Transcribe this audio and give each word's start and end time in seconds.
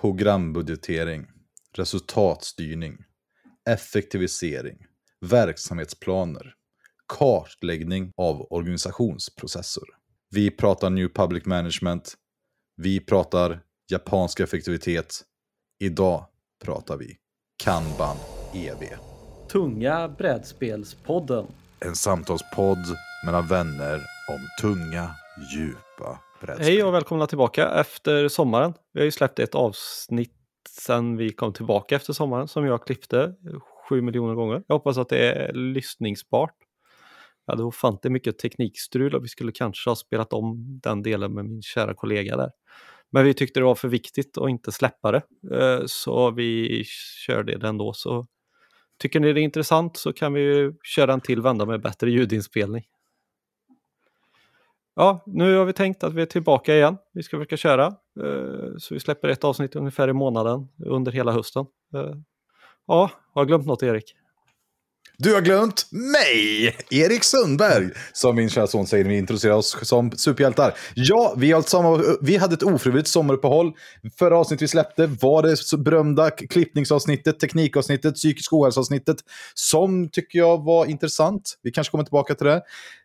programbudgetering, 0.00 1.26
resultatstyrning, 1.72 2.96
effektivisering, 3.70 4.78
verksamhetsplaner, 5.20 6.54
kartläggning 7.18 8.12
av 8.16 8.46
organisationsprocesser. 8.52 9.84
Vi 10.30 10.50
pratar 10.50 10.90
New 10.90 11.08
Public 11.08 11.44
Management, 11.44 12.14
vi 12.76 13.00
pratar 13.00 13.60
japansk 13.90 14.40
effektivitet, 14.40 15.20
idag 15.80 16.26
pratar 16.64 16.96
vi 16.96 17.16
Kanban 17.64 18.16
EV. 18.54 18.82
Tunga 19.52 20.08
brädspelspodden. 20.08 21.46
En 21.80 21.96
samtalspodd 21.96 22.96
mellan 23.26 23.46
vänner 23.46 23.96
om 24.28 24.48
tunga, 24.60 25.10
djupa. 25.54 26.27
Hej 26.46 26.82
och 26.82 26.94
välkomna 26.94 27.26
tillbaka 27.26 27.70
efter 27.70 28.28
sommaren. 28.28 28.74
Vi 28.92 29.00
har 29.00 29.04
ju 29.04 29.10
släppt 29.10 29.38
ett 29.38 29.54
avsnitt 29.54 30.32
sen 30.70 31.16
vi 31.16 31.30
kom 31.30 31.52
tillbaka 31.52 31.96
efter 31.96 32.12
sommaren 32.12 32.48
som 32.48 32.66
jag 32.66 32.86
klippte 32.86 33.34
sju 33.88 34.02
miljoner 34.02 34.34
gånger. 34.34 34.62
Jag 34.66 34.74
hoppas 34.74 34.98
att 34.98 35.08
det 35.08 35.32
är 35.32 35.52
lyssningsbart. 35.52 36.54
Jag 37.46 37.52
hade 37.52 37.62
ofantligt 37.64 38.12
mycket 38.12 38.38
teknikstrul 38.38 39.14
och 39.14 39.24
vi 39.24 39.28
skulle 39.28 39.52
kanske 39.52 39.90
ha 39.90 39.96
spelat 39.96 40.32
om 40.32 40.80
den 40.82 41.02
delen 41.02 41.34
med 41.34 41.44
min 41.44 41.62
kära 41.62 41.94
kollega 41.94 42.36
där. 42.36 42.50
Men 43.10 43.24
vi 43.24 43.34
tyckte 43.34 43.60
det 43.60 43.64
var 43.64 43.74
för 43.74 43.88
viktigt 43.88 44.38
att 44.38 44.50
inte 44.50 44.72
släppa 44.72 45.12
det, 45.12 45.22
eh, 45.52 45.82
så 45.86 46.30
vi 46.30 46.84
körde 47.26 47.58
det 47.58 47.68
ändå. 47.68 47.92
Så 47.92 48.26
tycker 48.98 49.20
ni 49.20 49.32
det 49.32 49.40
är 49.40 49.44
intressant 49.44 49.96
så 49.96 50.12
kan 50.12 50.32
vi 50.32 50.72
köra 50.82 51.12
en 51.12 51.20
till 51.20 51.42
vända 51.42 51.66
med 51.66 51.82
bättre 51.82 52.10
ljudinspelning. 52.10 52.84
Ja, 55.00 55.24
nu 55.26 55.56
har 55.56 55.64
vi 55.64 55.72
tänkt 55.72 56.04
att 56.04 56.14
vi 56.14 56.22
är 56.22 56.26
tillbaka 56.26 56.74
igen. 56.74 56.96
Vi 57.14 57.22
ska 57.22 57.36
försöka 57.36 57.56
köra. 57.56 57.86
Eh, 57.86 58.76
så 58.78 58.94
vi 58.94 59.00
släpper 59.00 59.28
ett 59.28 59.44
avsnitt 59.44 59.76
ungefär 59.76 60.08
i 60.08 60.12
månaden 60.12 60.68
under 60.86 61.12
hela 61.12 61.32
hösten. 61.32 61.66
Eh, 61.94 62.14
ja, 62.86 63.10
har 63.34 63.42
jag 63.42 63.48
glömt 63.48 63.66
något 63.66 63.82
Erik? 63.82 64.14
Du 65.20 65.34
har 65.34 65.40
glömt 65.40 65.86
mig, 65.92 66.76
Erik 66.90 67.24
Sundberg, 67.24 67.90
som 68.12 68.36
min 68.36 68.50
kära 68.50 68.66
son 68.66 68.86
säger 68.86 69.04
när 69.04 69.10
vi 69.10 69.18
introducerar 69.18 69.54
oss 69.54 69.76
som 69.82 70.10
superhjältar. 70.10 70.74
Ja, 70.94 71.34
vi, 71.36 71.62
samma, 71.66 72.02
vi 72.20 72.36
hade 72.36 72.54
ett 72.54 72.62
ofrivilligt 72.62 73.08
sommaruppehåll. 73.08 73.72
Förra 74.18 74.38
avsnittet 74.38 74.62
vi 74.62 74.68
släppte 74.68 75.06
var 75.06 75.42
det 75.42 75.84
berömda 75.84 76.30
klippningsavsnittet, 76.30 77.40
teknikavsnittet, 77.40 78.14
psykisk 78.14 78.52
ohälsoavsnittet, 78.52 79.16
som 79.54 80.08
tycker 80.10 80.38
jag 80.38 80.64
var 80.64 80.86
intressant. 80.86 81.58
Vi 81.62 81.70
kanske 81.70 81.90
kommer 81.90 82.04
tillbaka 82.04 82.34
till 82.34 82.46
det. 82.46 82.62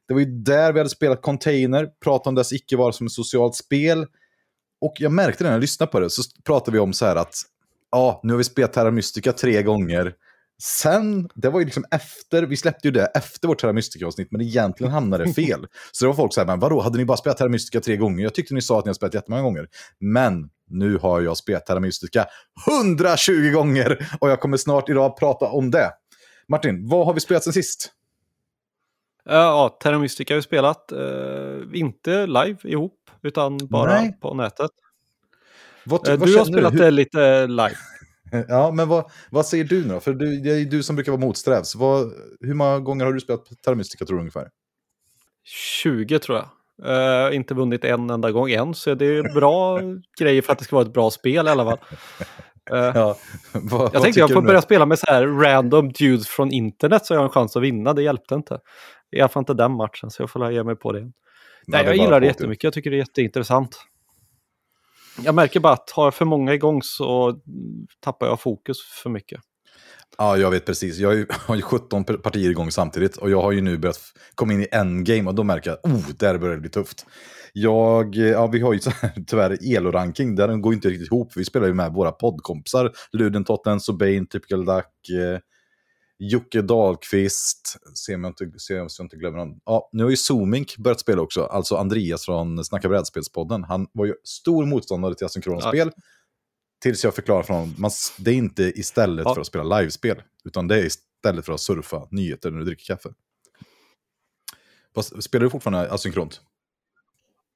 Det 0.08 0.14
var 0.14 0.22
ju 0.22 0.26
där 0.26 0.73
vi 0.73 0.80
hade 0.80 0.90
spelat 0.90 1.22
Container, 1.22 1.90
pratat 2.04 2.28
om 2.28 2.36
dess 2.36 2.54
icke 2.54 2.78
vara 2.78 2.92
som 2.92 3.08
ett 3.08 3.14
socialt 3.14 3.56
spel. 3.56 4.06
Och 4.82 4.94
jag 4.98 5.12
märkte 5.12 5.44
det 5.44 5.48
när 5.48 5.56
jag 5.56 5.62
lyssnade 5.62 5.92
på 5.92 6.00
det, 6.00 6.09
så 6.09 6.22
pratade 6.44 6.72
vi 6.72 6.80
om 6.80 6.94
så 6.94 7.06
här 7.06 7.16
att 7.16 7.36
ja, 7.92 8.20
nu 8.24 8.34
har 8.34 8.38
vi 8.38 8.44
spelat 8.44 8.74
Terra 8.74 8.92
Mystica 8.92 9.34
tre 9.34 9.64
gånger. 9.64 10.14
Sen, 10.62 11.30
det 11.36 11.50
var 11.50 11.59
ju 11.59 11.66
liksom 11.66 11.86
efter, 11.92 12.44
vi 12.44 12.58
släppte 12.58 12.88
ju 12.88 12.92
det 12.92 13.06
efter 13.06 13.48
vårt 13.48 13.62
Terra 13.62 13.74
Mystica-avsnitt, 13.74 14.28
men 14.31 14.42
egentligen 14.42 14.94
hamnade 14.94 15.26
det 15.26 15.34
fel. 15.48 15.68
Så 15.92 16.06
det 16.06 16.08
var 16.08 16.16
folk 16.16 16.34
så 16.34 16.42
här, 16.42 16.48
men 16.48 16.59
vadå, 16.59 16.81
hade 16.81 16.98
ni 16.98 17.06
bara 17.06 17.18
spelat 17.18 17.38
Terra 17.38 17.50
Mystica 17.50 17.80
tre 17.80 17.98
gånger? 17.98 18.24
Jag 18.24 18.34
tyckte 18.34 18.54
ni 18.54 18.62
sa 18.62 18.80
att 18.80 18.86
ni 18.86 18.90
har 18.90 18.94
spelat 18.94 19.14
jättemånga 19.14 19.44
gånger. 19.44 19.68
Men 20.00 20.50
nu 20.70 20.98
har 20.98 21.22
jag 21.22 21.38
spelat 21.38 21.66
Terra 21.66 21.80
Mystica 21.80 22.26
120 22.68 23.52
gånger 23.54 24.09
och 24.22 24.30
jag 24.30 24.40
kommer 24.40 24.58
snart 24.58 24.90
idag 24.90 25.18
prata 25.18 25.46
om 25.46 25.72
det. 25.72 25.92
Martin, 26.48 26.88
vad 26.88 27.06
har 27.06 27.14
vi 27.14 27.20
spelat 27.20 27.44
sen 27.44 27.54
sist? 27.54 27.92
Ja, 29.25 29.77
Terra 29.81 29.99
Mystica 29.99 30.33
har 30.33 30.35
vi 30.35 30.41
spelat. 30.41 30.91
Uh, 30.93 31.79
inte 31.79 32.27
live 32.27 32.57
ihop, 32.63 33.09
utan 33.21 33.57
bara 33.57 34.02
Nej. 34.02 34.17
på 34.21 34.33
nätet. 34.33 34.71
Vad, 35.85 36.09
uh, 36.09 36.16
vad 36.16 36.27
du 36.27 36.38
har 36.38 36.45
spelat 36.45 36.77
det 36.77 36.91
lite 36.91 37.47
live. 37.47 37.75
Ja, 38.47 38.71
men 38.71 38.88
vad, 38.88 39.11
vad 39.29 39.45
säger 39.45 39.63
du 39.63 39.81
nu 39.81 39.94
då? 39.94 39.99
För 39.99 40.13
du, 40.13 40.39
det 40.39 40.49
är 40.49 40.66
du 40.66 40.83
som 40.83 40.95
brukar 40.95 41.11
vara 41.11 41.22
motsträvs. 41.22 41.75
Vad, 41.75 42.13
hur 42.39 42.53
många 42.53 42.79
gånger 42.79 43.06
har 43.06 43.13
du 43.13 43.19
spelat 43.19 43.45
Terra 43.66 43.75
Mystica 43.75 44.06
tror 44.06 44.17
du 44.17 44.22
ungefär? 44.22 44.47
20 45.83 46.19
tror 46.19 46.38
jag. 46.38 46.47
Uh, 46.81 47.35
inte 47.35 47.53
vunnit 47.53 47.85
en 47.85 48.09
enda 48.09 48.31
gång 48.31 48.51
än, 48.51 48.73
så 48.73 48.95
det 48.95 49.06
är 49.06 49.33
bra 49.33 49.79
grejer 50.19 50.41
för 50.41 50.53
att 50.53 50.59
det 50.59 50.66
ska 50.66 50.75
vara 50.75 50.85
ett 50.85 50.94
bra 50.94 51.12
spel 51.12 51.47
i 51.47 51.50
alla 51.50 51.66
fall. 51.66 51.79
Uh, 52.72 52.91
ja, 52.95 53.17
vad, 53.53 53.89
jag 53.94 54.01
tänkte 54.01 54.19
jag 54.19 54.31
får 54.31 54.41
börja 54.41 54.62
spela 54.62 54.85
med 54.85 55.00
så 55.00 55.06
här 55.07 55.28
random 55.28 55.91
dudes 55.91 56.28
från 56.28 56.51
internet 56.51 57.06
så 57.06 57.13
jag 57.13 57.19
har 57.19 57.25
en 57.25 57.29
chans 57.29 57.56
att 57.56 57.63
vinna, 57.63 57.94
det 57.94 58.03
hjälpte 58.03 58.35
inte. 58.35 58.59
I 59.13 59.22
alla 59.22 59.29
fall 59.29 59.41
inte 59.41 59.53
den 59.53 59.72
matchen, 59.72 60.09
så 60.09 60.22
jag 60.22 60.29
får 60.29 60.51
ge 60.51 60.63
mig 60.63 60.75
på 60.75 60.91
det. 60.91 61.12
Nej, 61.68 61.85
jag 61.85 61.96
gillar 61.96 62.19
det 62.19 62.28
jättemycket, 62.28 62.63
jag 62.63 62.74
tycker 62.74 62.90
det 62.90 62.96
är 62.96 63.00
jätteintressant. 63.00 63.79
Jag 65.22 65.35
märker 65.35 65.59
bara 65.59 65.74
att 65.74 65.90
har 65.90 66.06
jag 66.06 66.13
för 66.13 66.25
många 66.25 66.53
igång 66.53 66.81
så 66.84 67.40
tappar 68.00 68.28
jag 68.28 68.41
fokus 68.41 68.78
för 69.03 69.09
mycket. 69.09 69.41
Ja, 70.18 70.38
jag 70.38 70.51
vet 70.51 70.66
precis. 70.66 70.97
Jag 70.97 71.25
har 71.31 71.56
ju 71.56 71.62
17 71.62 72.03
partier 72.03 72.50
igång 72.50 72.72
samtidigt 72.72 73.18
och 73.18 73.29
jag 73.29 73.41
har 73.41 73.51
ju 73.51 73.62
nu 73.62 73.78
börjat 73.78 74.00
komma 74.35 74.53
in 74.53 74.62
i 74.62 74.68
en 74.72 75.03
game 75.03 75.30
och 75.30 75.35
då 75.35 75.44
märker 75.44 75.69
jag 75.69 75.78
att 75.78 75.85
oh, 75.85 76.16
där 76.18 76.38
börjar 76.38 76.56
det 76.56 76.62
bli 76.62 76.69
tufft. 76.69 77.06
Jag, 77.53 78.16
ja, 78.16 78.47
vi 78.47 78.59
har 78.59 78.74
ju 78.74 78.80
så 78.80 78.90
här, 78.90 79.13
tyvärr 79.28 79.57
elo-ranking, 79.75 80.35
den 80.35 80.62
går 80.62 80.74
inte 80.74 80.90
riktigt 80.90 81.07
ihop. 81.07 81.31
Vi 81.35 81.45
spelar 81.45 81.68
ju 81.68 81.74
med 81.74 81.94
våra 81.94 82.12
poddkompisar, 82.12 82.91
Luden, 83.12 83.44
Tottens 83.44 83.90
och 83.90 83.97
Bane, 83.97 84.25
Typical 84.25 84.66
Duck, 84.66 85.09
eh, 85.09 85.40
Jocke 86.31 86.61
Dahlqvist, 86.61 87.78
se 87.94 88.16
om 88.16 88.23
jag 88.23 88.31
inte, 88.31 88.59
se 88.59 88.79
om 88.79 88.88
jag 88.97 89.06
inte 89.06 89.17
glömmer 89.17 89.38
någon. 89.38 89.59
Ja, 89.66 89.89
nu 89.91 90.03
har 90.03 90.09
ju 90.09 90.17
Zoomink 90.17 90.78
börjat 90.78 91.00
spela 91.00 91.22
också, 91.22 91.44
alltså 91.44 91.75
Andreas 91.75 92.25
från 92.25 92.66
Snacka 92.66 92.89
brädspelspodden. 92.89 93.63
Han 93.63 93.88
var 93.91 94.06
ju 94.06 94.16
stor 94.23 94.66
motståndare 94.66 95.16
till 95.16 95.25
asynkrona 95.25 95.59
ja. 95.63 95.69
spel. 95.69 95.91
Tills 96.81 97.03
jag 97.03 97.16
förklarar 97.16 97.44
för 97.44 97.53
honom, 97.53 97.75
man, 97.78 97.91
det 98.17 98.31
är 98.31 98.35
inte 98.35 98.63
istället 98.63 99.25
ja. 99.25 99.33
för 99.33 99.41
att 99.41 99.47
spela 99.47 99.78
livespel, 99.78 100.22
utan 100.44 100.67
det 100.67 100.75
är 100.75 100.85
istället 100.85 101.45
för 101.45 101.53
att 101.53 101.62
surfa 101.62 102.07
nyheter 102.12 102.51
när 102.51 102.59
du 102.59 102.66
dricker 102.66 102.85
kaffe. 102.85 103.09
Spelar 105.22 105.44
du 105.44 105.50
fortfarande 105.50 105.91
asynkront? 105.91 106.41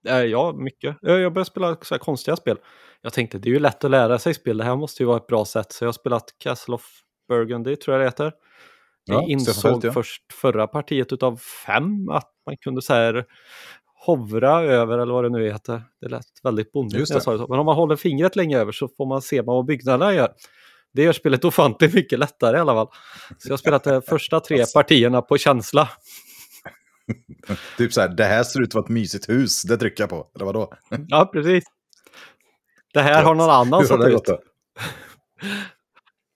Ja, 0.01 0.53
mycket. 0.53 0.97
Jag 1.01 1.33
började 1.33 1.45
spela 1.45 1.77
så 1.81 1.97
konstiga 1.97 2.35
spel. 2.35 2.57
Jag 3.01 3.13
tänkte 3.13 3.37
det 3.37 3.49
är 3.49 3.53
ju 3.53 3.59
lätt 3.59 3.83
att 3.83 3.91
lära 3.91 4.19
sig 4.19 4.33
spel, 4.33 4.57
det 4.57 4.63
här 4.63 4.75
måste 4.75 5.03
ju 5.03 5.07
vara 5.07 5.17
ett 5.17 5.27
bra 5.27 5.45
sätt. 5.45 5.71
Så 5.71 5.83
jag 5.83 5.87
har 5.87 5.93
spelat 5.93 6.35
Castle 6.37 6.75
of 6.75 7.01
Burgundy, 7.27 7.75
tror 7.75 7.95
jag 7.95 8.01
det 8.01 8.07
heter. 8.07 8.33
Jag 9.07 9.23
ja, 9.23 9.27
insåg 9.27 9.85
ja. 9.85 9.91
först 9.91 10.33
förra 10.33 10.67
partiet 10.67 11.13
utav 11.13 11.37
fem 11.65 12.09
att 12.09 12.31
man 12.45 12.57
kunde 12.57 12.81
så 12.81 12.93
här 12.93 13.25
hovra 14.05 14.61
över 14.63 14.97
eller 14.97 15.13
vad 15.13 15.23
det 15.23 15.29
nu 15.29 15.45
heter. 15.45 15.83
Det 16.01 16.07
lät 16.07 16.25
väldigt 16.43 16.71
bondigt 16.71 17.09
jag 17.09 17.23
sa 17.23 17.31
det 17.31 17.37
så. 17.37 17.47
Men 17.47 17.59
om 17.59 17.65
man 17.65 17.75
håller 17.75 17.95
fingret 17.95 18.35
länge 18.35 18.57
över 18.57 18.71
så 18.71 18.87
får 18.97 19.05
man 19.05 19.21
se 19.21 19.41
vad 19.41 19.65
byggnaderna 19.65 20.13
gör. 20.13 20.29
Det 20.93 21.03
gör 21.03 21.13
spelet 21.13 21.45
ofantligt 21.45 21.93
mycket 21.93 22.19
lättare 22.19 22.57
i 22.57 22.59
alla 22.59 22.73
fall. 22.73 22.87
Så 23.37 23.47
jag 23.47 23.53
har 23.53 23.57
spelat 23.57 23.83
de 23.83 24.01
första 24.07 24.39
tre 24.39 24.65
partierna 24.73 25.21
på 25.21 25.37
känsla. 25.37 25.89
typ 27.77 27.93
så 27.93 28.01
här, 28.01 28.07
det 28.07 28.23
här 28.23 28.43
ser 28.43 28.61
ut 28.61 28.67
att 28.67 28.73
vara 28.73 28.83
ett 28.83 28.89
mysigt 28.89 29.29
hus, 29.29 29.63
det 29.63 29.77
trycker 29.77 30.03
jag 30.03 30.09
på, 30.09 30.27
eller 30.35 30.45
vadå? 30.45 30.73
ja, 31.07 31.29
precis. 31.33 31.63
Det 32.93 33.01
här 33.01 33.23
har 33.23 33.35
någon 33.35 33.49
annan 33.49 33.85
satt 33.85 34.07
ut. 34.07 34.29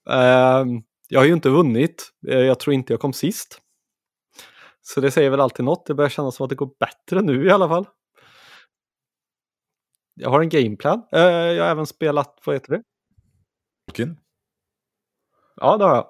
Uh, 0.10 0.82
jag 1.12 1.20
har 1.20 1.26
ju 1.26 1.34
inte 1.34 1.50
vunnit. 1.50 2.12
Uh, 2.28 2.36
jag 2.40 2.60
tror 2.60 2.74
inte 2.74 2.94
jag 2.94 3.00
kom 3.00 3.14
sist. 3.14 3.62
Så 4.82 5.02
det 5.02 5.12
säger 5.12 5.30
väl 5.30 5.40
alltid 5.40 5.66
något. 5.66 5.86
Det 5.86 5.94
börjar 5.94 6.10
kännas 6.10 6.36
som 6.36 6.44
att 6.44 6.50
det 6.50 6.56
går 6.56 6.72
bättre 6.80 7.22
nu 7.22 7.46
i 7.46 7.52
alla 7.52 7.70
fall. 7.70 7.88
Jag 10.14 10.30
har 10.30 10.42
en 10.42 10.50
gameplan. 10.50 11.02
Uh, 11.16 11.22
jag 11.22 11.64
har 11.64 11.72
även 11.72 11.86
spelat, 11.86 12.40
vad 12.46 12.56
heter 12.56 12.72
det? 12.72 12.84
Tolkien? 13.88 14.18
Ja, 15.56 15.78
det 15.78 15.84
har 15.84 15.96
jag. 15.96 16.08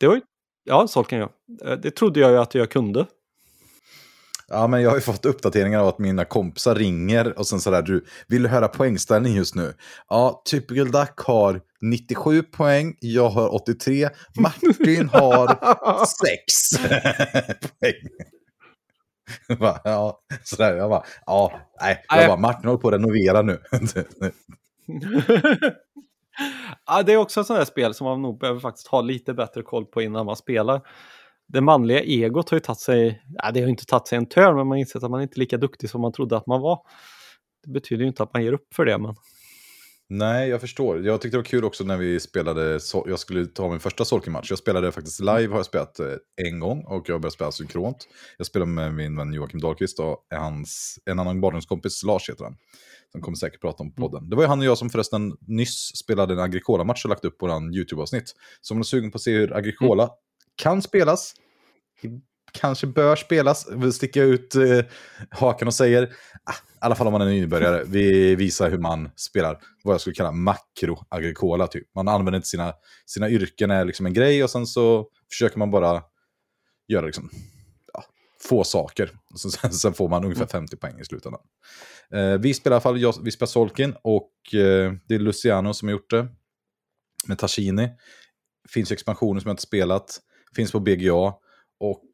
Det 0.00 0.06
var 0.06 0.14
ju, 0.14 0.22
ja, 0.64 0.88
Solken 0.88 1.18
ja. 1.18 1.28
Eh, 1.64 1.78
det 1.78 1.90
trodde 1.90 2.20
jag 2.20 2.30
ju 2.30 2.38
att 2.38 2.54
jag 2.54 2.70
kunde. 2.70 3.06
Ja, 4.54 4.66
men 4.66 4.82
jag 4.82 4.90
har 4.90 4.96
ju 4.96 5.02
fått 5.02 5.26
uppdateringar 5.26 5.80
av 5.80 5.88
att 5.88 5.98
mina 5.98 6.24
kompisar 6.24 6.74
ringer 6.74 7.38
och 7.38 7.46
sen 7.46 7.60
sådär, 7.60 7.82
du, 7.82 8.04
vill 8.28 8.42
du 8.42 8.48
höra 8.48 8.68
poängställning 8.68 9.34
just 9.34 9.54
nu? 9.54 9.74
Ja, 10.08 10.42
Typical 10.50 10.90
Duck 10.90 11.18
har 11.20 11.60
97 11.80 12.42
poäng, 12.42 12.96
jag 13.00 13.28
har 13.28 13.54
83, 13.54 14.08
Martin 14.40 15.08
har 15.08 15.46
6 16.06 16.90
poäng. 17.80 17.94
ja, 19.84 20.20
sådär, 20.42 20.76
jag 20.76 20.90
bara, 20.90 21.04
ja, 21.26 21.60
nej, 21.80 22.04
jag 22.08 22.28
bara, 22.28 22.36
Martin 22.36 22.68
håller 22.68 22.80
på 22.80 22.88
att 22.88 22.94
renovera 22.94 23.42
nu. 23.42 23.58
ja, 26.86 27.02
det 27.02 27.12
är 27.12 27.16
också 27.16 27.40
ett 27.40 27.46
sånt 27.46 27.58
här 27.58 27.64
spel 27.64 27.94
som 27.94 28.04
man 28.04 28.22
nog 28.22 28.40
behöver 28.40 28.60
faktiskt 28.60 28.86
ha 28.86 29.00
lite 29.00 29.34
bättre 29.34 29.62
koll 29.62 29.86
på 29.86 30.02
innan 30.02 30.26
man 30.26 30.36
spelar 30.36 30.80
det 31.48 31.60
manliga 31.60 32.00
egot 32.00 32.50
har 32.50 32.56
ju 32.56 32.60
tagit 32.60 32.80
sig, 32.80 33.22
ja, 33.34 33.50
det 33.50 33.60
har 33.60 33.68
inte 33.68 33.86
tagit 33.86 34.08
sig 34.08 34.18
en 34.18 34.26
törn, 34.26 34.56
men 34.56 34.66
man 34.66 34.68
har 34.68 34.76
insett 34.76 35.02
att 35.02 35.10
man 35.10 35.22
inte 35.22 35.36
är 35.36 35.40
lika 35.40 35.56
duktig 35.56 35.90
som 35.90 36.00
man 36.00 36.12
trodde 36.12 36.36
att 36.36 36.46
man 36.46 36.60
var. 36.60 36.78
Det 37.64 37.72
betyder 37.72 38.02
ju 38.02 38.08
inte 38.08 38.22
att 38.22 38.34
man 38.34 38.44
ger 38.44 38.52
upp 38.52 38.74
för 38.74 38.84
det, 38.84 38.98
men... 38.98 39.14
Nej, 40.14 40.48
jag 40.48 40.60
förstår. 40.60 41.06
Jag 41.06 41.20
tyckte 41.20 41.36
det 41.36 41.38
var 41.38 41.44
kul 41.44 41.64
också 41.64 41.84
när 41.84 41.96
vi 41.96 42.20
spelade, 42.20 42.80
jag 43.06 43.18
skulle 43.18 43.46
ta 43.46 43.70
min 43.70 43.80
första 43.80 44.04
Solken-match. 44.04 44.50
Jag 44.50 44.58
spelade 44.58 44.92
faktiskt 44.92 45.20
live, 45.20 45.48
har 45.48 45.56
jag 45.56 45.66
spelat 45.66 46.00
eh, 46.00 46.06
en 46.46 46.60
gång 46.60 46.84
och 46.84 47.08
jag 47.08 47.20
börjat 47.20 47.32
spela 47.32 47.52
synkront. 47.52 48.08
Jag 48.38 48.46
spelade 48.46 48.70
med 48.70 48.94
min 48.94 49.16
vän 49.16 49.32
Joakim 49.32 49.60
Dahlqvist 49.60 49.98
och 49.98 50.26
hans, 50.30 50.98
en 51.04 51.18
annan 51.18 51.40
barndomskompis, 51.40 52.02
Lars 52.02 52.30
heter 52.30 52.44
han. 52.44 52.56
Som 53.12 53.20
kommer 53.20 53.36
säkert 53.36 53.60
prata 53.60 53.82
om 53.82 53.94
podden. 53.94 54.28
Det 54.28 54.36
var 54.36 54.42
ju 54.42 54.48
han 54.48 54.58
och 54.58 54.64
jag 54.64 54.78
som 54.78 54.90
förresten 54.90 55.36
nyss 55.40 55.96
spelade 55.96 56.34
en 56.34 56.40
Agricola-match 56.40 57.04
och 57.04 57.08
lagt 57.08 57.24
upp 57.24 57.38
på 57.38 57.46
vår 57.46 57.76
YouTube-avsnitt. 57.76 58.34
Så 58.60 58.74
om 58.74 58.78
du 58.78 58.82
är 58.82 58.84
sugen 58.84 59.10
på 59.10 59.16
att 59.16 59.22
se 59.22 59.32
hur 59.32 59.56
Agricola 59.56 60.02
mm 60.02 60.14
kan 60.56 60.82
spelas, 60.82 61.34
kanske 62.52 62.86
bör 62.86 63.16
spelas. 63.16 63.68
Vi 63.72 63.92
sticker 63.92 64.22
ut 64.22 64.54
eh, 64.54 64.84
haken 65.30 65.68
och 65.68 65.74
säger, 65.74 66.02
ah, 66.44 66.52
i 66.52 66.78
alla 66.80 66.94
fall 66.94 67.06
om 67.06 67.12
man 67.12 67.22
är 67.22 67.26
nybörjare, 67.26 67.84
vi 67.86 68.34
visar 68.34 68.70
hur 68.70 68.78
man 68.78 69.10
spelar 69.16 69.58
vad 69.84 69.94
jag 69.94 70.00
skulle 70.00 70.14
kalla 70.14 70.32
makroagrikola. 70.32 71.66
Typ. 71.66 71.94
Man 71.94 72.08
använder 72.08 72.36
inte 72.36 72.48
sina, 72.48 72.74
sina 73.06 73.30
yrken 73.30 73.70
är 73.70 73.84
liksom 73.84 74.06
en 74.06 74.14
grej 74.14 74.44
och 74.44 74.50
sen 74.50 74.66
så 74.66 75.08
försöker 75.30 75.58
man 75.58 75.70
bara 75.70 76.02
göra 76.88 77.06
liksom, 77.06 77.30
ja, 77.92 78.04
få 78.40 78.64
saker. 78.64 79.10
Och 79.30 79.40
sen, 79.40 79.72
sen, 79.72 79.94
får 79.94 80.08
man 80.08 80.24
ungefär 80.24 80.46
50 80.46 80.76
poäng 80.76 81.00
i 81.00 81.04
slutändan. 81.04 81.40
Eh, 82.14 82.38
vi 82.38 82.54
spelar 82.54 82.74
i 82.74 82.76
alla 82.76 82.80
fall, 82.80 83.00
jag, 83.00 83.14
vi 83.24 83.30
spelar 83.30 83.46
Solkin 83.46 83.94
och 84.02 84.32
eh, 84.54 84.92
det 85.08 85.14
är 85.14 85.18
Luciano 85.18 85.74
som 85.74 85.88
har 85.88 85.92
gjort 85.92 86.10
det. 86.10 86.28
Med 87.26 87.38
Tashini. 87.38 87.90
Finns 88.68 88.92
expansioner 88.92 89.40
som 89.40 89.48
jag 89.48 89.52
inte 89.52 89.62
spelat. 89.62 90.20
Finns 90.56 90.72
på 90.72 90.80
BGA. 90.80 91.34
Och 91.80 92.04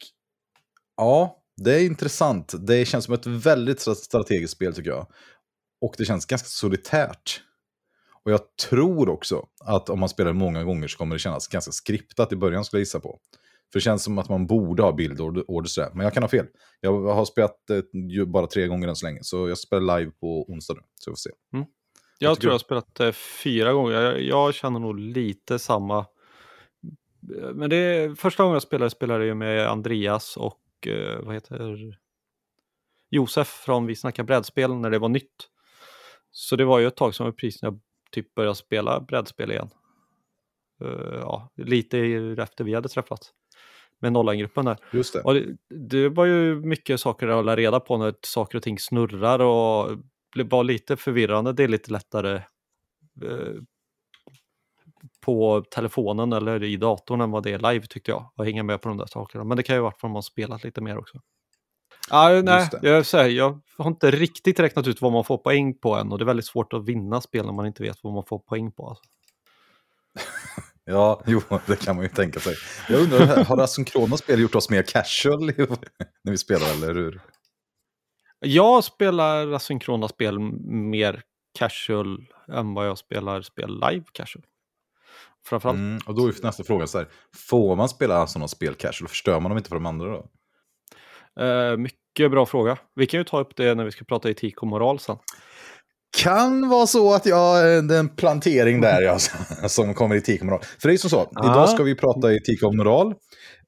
Ja, 0.98 1.42
det 1.56 1.74
är 1.74 1.84
intressant. 1.84 2.54
Det 2.58 2.84
känns 2.84 3.04
som 3.04 3.14
ett 3.14 3.26
väldigt 3.26 3.80
strategiskt 3.80 4.52
spel 4.52 4.74
tycker 4.74 4.90
jag. 4.90 5.06
Och 5.80 5.94
det 5.98 6.04
känns 6.04 6.26
ganska 6.26 6.48
solitärt. 6.48 7.42
Och 8.24 8.32
jag 8.32 8.40
tror 8.68 9.08
också 9.08 9.46
att 9.64 9.90
om 9.90 10.00
man 10.00 10.08
spelar 10.08 10.32
många 10.32 10.64
gånger 10.64 10.88
så 10.88 10.98
kommer 10.98 11.14
det 11.14 11.18
kännas 11.18 11.48
ganska 11.48 11.72
skriptat 11.72 12.32
i 12.32 12.36
början 12.36 12.64
skulle 12.64 12.78
jag 12.78 12.82
gissa 12.82 13.00
på. 13.00 13.18
För 13.72 13.78
det 13.78 13.80
känns 13.80 14.02
som 14.02 14.18
att 14.18 14.28
man 14.28 14.46
borde 14.46 14.82
ha 14.82 14.92
bildorder 14.92 15.68
sådär. 15.68 15.90
Men 15.94 16.04
jag 16.04 16.14
kan 16.14 16.22
ha 16.22 16.30
fel. 16.30 16.46
Jag 16.80 17.14
har 17.14 17.24
spelat 17.24 17.70
eh, 17.70 18.24
bara 18.26 18.46
tre 18.46 18.66
gånger 18.66 18.88
än 18.88 18.96
så 18.96 19.06
länge. 19.06 19.20
Så 19.22 19.48
jag 19.48 19.58
spelar 19.58 19.98
live 19.98 20.12
på 20.20 20.44
onsdag 20.48 20.74
nu. 20.74 20.80
Så 20.94 21.10
vi 21.10 21.12
får 21.12 21.16
se. 21.16 21.30
Mm. 21.52 21.66
Jag, 22.18 22.30
jag 22.30 22.40
tror 22.40 22.48
jag 22.48 22.54
har 22.54 22.58
spelat 22.58 23.00
eh, 23.00 23.12
fyra 23.12 23.72
gånger. 23.72 23.92
Jag, 23.92 24.22
jag, 24.22 24.54
känner 24.54 24.80
nog 24.80 24.98
lite 24.98 25.58
samma. 25.58 26.06
Men 27.54 27.70
det 27.70 28.18
första 28.18 28.42
gången 28.42 28.52
jag 28.52 28.62
spelade 28.62 28.90
spelade 28.90 29.26
jag 29.26 29.36
med 29.36 29.68
Andreas 29.68 30.36
och 30.36 30.86
eh, 30.86 31.20
vad 31.20 31.34
heter 31.34 31.96
Josef 33.10 33.48
från 33.48 33.86
Vi 33.86 33.96
snackar 33.96 34.22
brädspel 34.22 34.74
när 34.74 34.90
det 34.90 34.98
var 34.98 35.08
nytt. 35.08 35.48
Så 36.30 36.56
det 36.56 36.64
var 36.64 36.78
ju 36.78 36.86
ett 36.86 36.96
tag 36.96 37.14
som 37.14 37.32
precis 37.32 37.62
när 37.62 37.70
jag 37.70 37.80
typ 38.10 38.34
började 38.34 38.54
spela 38.54 39.00
brädspel 39.00 39.50
igen. 39.50 39.70
Uh, 40.84 41.18
ja, 41.20 41.52
lite 41.56 41.98
efter 42.38 42.64
vi 42.64 42.74
hade 42.74 42.88
träffats 42.88 43.32
med 43.98 44.12
nollangruppen 44.12 44.64
där. 44.64 44.76
Just 44.92 45.12
det. 45.12 45.22
Det, 45.22 45.56
det, 45.76 46.08
var 46.08 46.24
ju 46.24 46.54
mycket 46.54 47.00
saker 47.00 47.28
att 47.28 47.34
hålla 47.34 47.56
reda 47.56 47.80
på 47.80 47.96
när 47.96 48.14
saker 48.22 48.56
och 48.56 48.62
ting 48.62 48.78
snurrar 48.78 49.38
och 49.38 49.98
det 50.34 50.44
var 50.44 50.64
lite 50.64 50.96
förvirrande. 50.96 51.52
Det 51.52 51.64
är 51.64 51.68
lite 51.68 51.92
lättare 51.92 52.42
uh, 53.22 53.62
på 55.28 55.64
telefonen 55.70 56.32
eller 56.32 56.62
i 56.62 56.76
datorn 56.76 57.20
än 57.20 57.30
vad 57.30 57.42
det 57.42 57.52
är 57.52 57.72
live 57.72 57.86
tyckte 57.86 58.10
jag. 58.10 58.32
Att 58.36 58.46
hänga 58.46 58.62
med 58.62 58.80
på 58.80 58.88
de 58.88 58.98
där 58.98 59.06
sakerna. 59.06 59.44
Men 59.44 59.56
det 59.56 59.62
kan 59.62 59.76
ju 59.76 59.82
vara 59.82 59.94
för 60.00 60.08
att 60.08 60.12
man 60.12 60.22
spelat 60.22 60.64
lite 60.64 60.80
mer 60.80 60.98
också. 60.98 61.18
Ah, 62.10 62.28
nej, 62.28 62.68
jag, 62.82 63.04
här, 63.12 63.28
jag 63.28 63.60
har 63.78 63.88
inte 63.88 64.10
riktigt 64.10 64.60
räknat 64.60 64.86
ut 64.86 65.00
vad 65.00 65.12
man 65.12 65.24
får 65.24 65.38
poäng 65.38 65.78
på 65.78 65.96
än 65.96 66.12
och 66.12 66.18
det 66.18 66.22
är 66.22 66.26
väldigt 66.26 66.46
svårt 66.46 66.72
att 66.72 66.84
vinna 66.84 67.20
spel 67.20 67.46
när 67.46 67.52
man 67.52 67.66
inte 67.66 67.82
vet 67.82 67.98
vad 68.02 68.12
man 68.12 68.24
får 68.24 68.38
poäng 68.38 68.72
på. 68.72 68.88
Alltså. 68.88 69.04
ja, 70.84 71.22
jo, 71.26 71.40
det 71.66 71.76
kan 71.76 71.96
man 71.96 72.04
ju 72.04 72.08
tänka 72.08 72.40
sig. 72.40 72.54
Jag 72.88 73.00
undrar, 73.00 73.44
har 73.44 73.58
asynkrona 73.58 74.16
spel 74.16 74.40
gjort 74.40 74.54
oss 74.54 74.70
mer 74.70 74.82
casual 74.82 75.40
när 76.24 76.30
vi 76.30 76.38
spelar, 76.38 76.72
eller 76.72 76.94
hur? 76.94 77.20
Jag 78.40 78.84
spelar 78.84 79.52
asynkrona 79.52 80.08
spel 80.08 80.38
mer 80.38 81.22
casual 81.58 82.26
än 82.52 82.74
vad 82.74 82.86
jag 82.86 82.98
spelar 82.98 83.42
spel 83.42 83.80
live 83.88 84.04
casual. 84.12 84.44
Framförallt. 85.48 85.78
Mm, 85.78 85.98
och 86.06 86.14
då 86.14 86.26
är 86.26 86.34
nästa 86.42 86.64
fråga 86.64 86.86
så 86.86 86.98
här, 86.98 87.08
får 87.36 87.76
man 87.76 87.88
spela 87.88 88.26
sådana 88.26 88.48
spel 88.48 88.74
casual? 88.74 89.08
Förstör 89.08 89.40
man 89.40 89.50
dem 89.50 89.58
inte 89.58 89.68
för 89.68 89.76
de 89.76 89.86
andra 89.86 90.06
då? 90.06 90.26
Uh, 91.44 91.76
mycket 91.76 92.30
bra 92.30 92.46
fråga. 92.46 92.78
Vi 92.94 93.06
kan 93.06 93.20
ju 93.20 93.24
ta 93.24 93.40
upp 93.40 93.56
det 93.56 93.74
när 93.74 93.84
vi 93.84 93.90
ska 93.90 94.04
prata 94.04 94.30
etik 94.30 94.62
och 94.62 94.68
moral 94.68 94.98
sen. 94.98 95.16
Kan 96.16 96.68
vara 96.68 96.86
så 96.86 97.14
att 97.14 97.26
jag, 97.26 97.84
det 97.88 97.94
är 97.94 97.98
en 97.98 98.08
plantering 98.08 98.80
där 98.80 99.02
ja, 99.02 99.18
som 99.68 99.94
kommer 99.94 100.14
i 100.14 100.18
etik 100.18 100.40
och 100.40 100.46
moral. 100.46 100.60
För 100.80 100.88
det 100.88 100.90
är 100.90 100.92
ju 100.92 100.98
så, 100.98 101.18
ah. 101.18 101.52
idag 101.52 101.68
ska 101.68 101.82
vi 101.82 101.94
prata 101.94 102.32
etik 102.32 102.62
och 102.62 102.74
moral. 102.74 103.14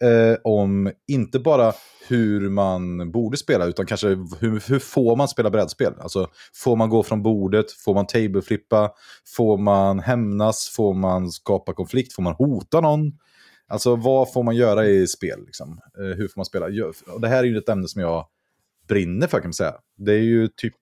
Eh, 0.02 0.36
om 0.44 0.92
inte 1.08 1.38
bara 1.38 1.72
hur 2.08 2.50
man 2.50 3.10
borde 3.10 3.36
spela, 3.36 3.66
utan 3.66 3.86
kanske 3.86 4.08
hur, 4.08 4.68
hur 4.70 4.78
får 4.78 5.16
man 5.16 5.28
spela 5.28 5.50
brädspel? 5.50 5.94
Alltså, 6.00 6.30
får 6.54 6.76
man 6.76 6.88
gå 6.88 7.02
från 7.02 7.22
bordet? 7.22 7.72
Får 7.72 7.94
man 7.94 8.06
tableflippa? 8.06 8.90
Får 9.36 9.58
man 9.58 10.00
hämnas? 10.00 10.68
Får 10.76 10.94
man 10.94 11.30
skapa 11.30 11.74
konflikt? 11.74 12.12
Får 12.12 12.22
man 12.22 12.34
hota 12.34 12.80
någon? 12.80 13.12
Alltså 13.66 13.96
vad 13.96 14.32
får 14.32 14.42
man 14.42 14.56
göra 14.56 14.86
i 14.86 15.06
spel? 15.06 15.44
Liksom? 15.46 15.80
Eh, 15.98 16.16
hur 16.16 16.28
får 16.28 16.38
man 16.38 16.44
spela? 16.44 16.66
Och 17.06 17.20
det 17.20 17.28
här 17.28 17.38
är 17.38 17.48
ju 17.48 17.58
ett 17.58 17.68
ämne 17.68 17.88
som 17.88 18.02
jag 18.02 18.26
brinner 18.88 19.26
för 19.26 19.38
kan 19.38 19.48
man 19.48 19.54
säga. 19.54 19.74
Det 19.96 20.12
är 20.12 20.22
ju 20.22 20.48
typ 20.48 20.74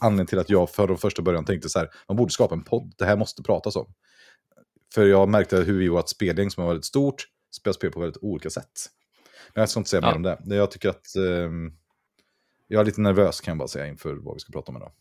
anledningen 0.00 0.26
till 0.26 0.38
att 0.38 0.50
jag 0.50 0.70
för 0.70 0.96
första 0.96 1.22
början 1.22 1.44
tänkte 1.44 1.68
så 1.68 1.78
här, 1.78 1.88
man 2.08 2.16
borde 2.16 2.32
skapa 2.32 2.54
en 2.54 2.64
podd, 2.64 2.94
det 2.98 3.04
här 3.04 3.16
måste 3.16 3.42
pratas 3.42 3.76
om. 3.76 3.86
För 4.94 5.06
jag 5.06 5.28
märkte 5.28 5.56
hur 5.56 5.78
vi 5.78 5.84
i 5.84 5.88
vårt 5.88 6.08
spelgäng 6.08 6.50
som 6.50 6.64
var 6.64 6.68
väldigt 6.68 6.84
stort, 6.84 7.24
spelar 7.56 7.72
spel 7.72 7.90
på 7.90 8.00
väldigt 8.00 8.22
olika 8.22 8.50
sätt. 8.50 8.86
Men 9.54 9.62
jag 9.62 9.68
ska 9.68 9.80
inte 9.80 9.90
säga 9.90 10.02
ja. 10.02 10.08
mer 10.08 10.16
om 10.16 10.38
det. 10.48 10.56
Jag 10.56 10.70
tycker 10.70 10.88
att 10.88 11.16
eh, 11.16 11.50
jag 12.68 12.80
är 12.80 12.84
lite 12.84 13.00
nervös 13.00 13.40
kan 13.40 13.52
jag 13.52 13.58
bara 13.58 13.68
säga 13.68 13.86
inför 13.86 14.14
vad 14.14 14.34
vi 14.34 14.40
ska 14.40 14.52
prata 14.52 14.72
om 14.72 14.76
idag. 14.76 14.92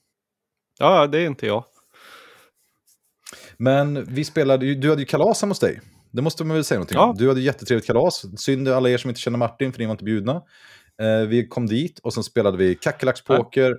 Ja, 0.79 1.07
det 1.07 1.19
är 1.19 1.25
inte 1.25 1.47
jag. 1.47 1.65
Men 3.57 4.05
vi 4.05 4.23
spelade 4.23 4.75
du 4.75 4.89
hade 4.89 5.01
ju 5.01 5.05
kalas 5.05 5.41
hemma 5.41 5.51
hos 5.51 5.59
dig. 5.59 5.81
Det 6.11 6.21
måste 6.21 6.43
man 6.43 6.55
väl 6.55 6.63
säga 6.63 6.77
någonting 6.77 6.97
ja. 6.97 7.05
om. 7.05 7.17
Du 7.17 7.27
hade 7.27 7.41
jättetrevligt 7.41 7.87
kalas. 7.87 8.25
Synd 8.37 8.67
alla 8.67 8.89
er 8.89 8.97
som 8.97 9.09
inte 9.09 9.21
känner 9.21 9.37
Martin, 9.37 9.73
för 9.73 9.79
ni 9.79 9.85
var 9.85 9.91
inte 9.91 10.03
bjudna. 10.03 10.43
Eh, 11.01 11.27
vi 11.27 11.47
kom 11.47 11.65
dit 11.65 11.99
och 11.99 12.13
sen 12.13 12.23
spelade 12.23 12.57
vi 12.57 12.75
kackerlackspoker, 12.75 13.69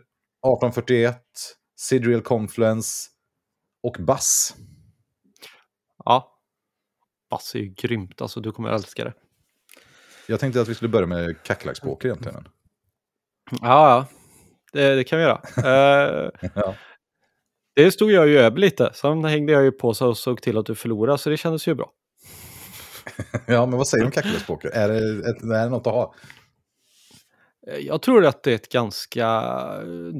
ja. 0.43 0.56
1841, 0.56 1.23
Sidreal 1.81 2.23
Confluence 2.23 3.09
och 3.82 3.97
Bass. 4.00 4.56
Ja, 6.05 6.38
Bass 7.30 7.54
är 7.54 7.58
ju 7.58 7.69
grymt. 7.69 8.20
Alltså, 8.20 8.40
du 8.40 8.52
kommer 8.52 8.69
älska 8.69 9.04
det. 9.04 9.12
Jag 10.26 10.40
tänkte 10.40 10.60
att 10.60 10.69
vi 10.69 10.75
skulle 10.75 10.88
börja 10.88 11.06
med 11.06 11.42
kackerlackspoker 11.42 12.08
egentligen. 12.08 12.48
Ja, 13.50 13.58
ja. 13.60 14.06
Det, 14.72 14.94
det 14.94 15.04
kan 15.04 15.19
vi 15.19 15.25
göra. 15.25 15.40
uh, 15.58 16.30
ja. 16.54 16.75
Det 17.75 17.92
stod 17.92 18.11
jag 18.11 18.28
ju 18.28 18.38
över 18.38 18.58
lite. 18.58 18.90
Sen 18.94 19.25
hängde 19.25 19.52
jag 19.52 19.64
ju 19.64 19.73
på 19.73 19.94
så 19.94 20.08
och 20.08 20.18
såg 20.18 20.42
till 20.42 20.58
att 20.58 20.66
du 20.66 20.75
förlorade, 20.75 21.18
så 21.18 21.30
det 21.30 21.37
kändes 21.37 21.68
ju 21.68 21.75
bra. 21.75 21.92
ja, 23.47 23.66
men 23.66 23.78
vad 23.78 23.88
säger 23.88 24.02
du 24.02 24.06
om 24.06 24.12
kackerlackspoker? 24.12 24.68
Är 24.68 24.88
det, 24.88 24.99
är 25.56 25.64
det 25.64 25.68
något 25.68 25.87
att 25.87 25.92
ha? 25.92 26.14
Eh, 27.66 27.78
jag 27.78 28.02
tror 28.02 28.26
att 28.26 28.42
det 28.42 28.50
är 28.50 28.54
ett 28.54 28.68
ganska 28.68 29.42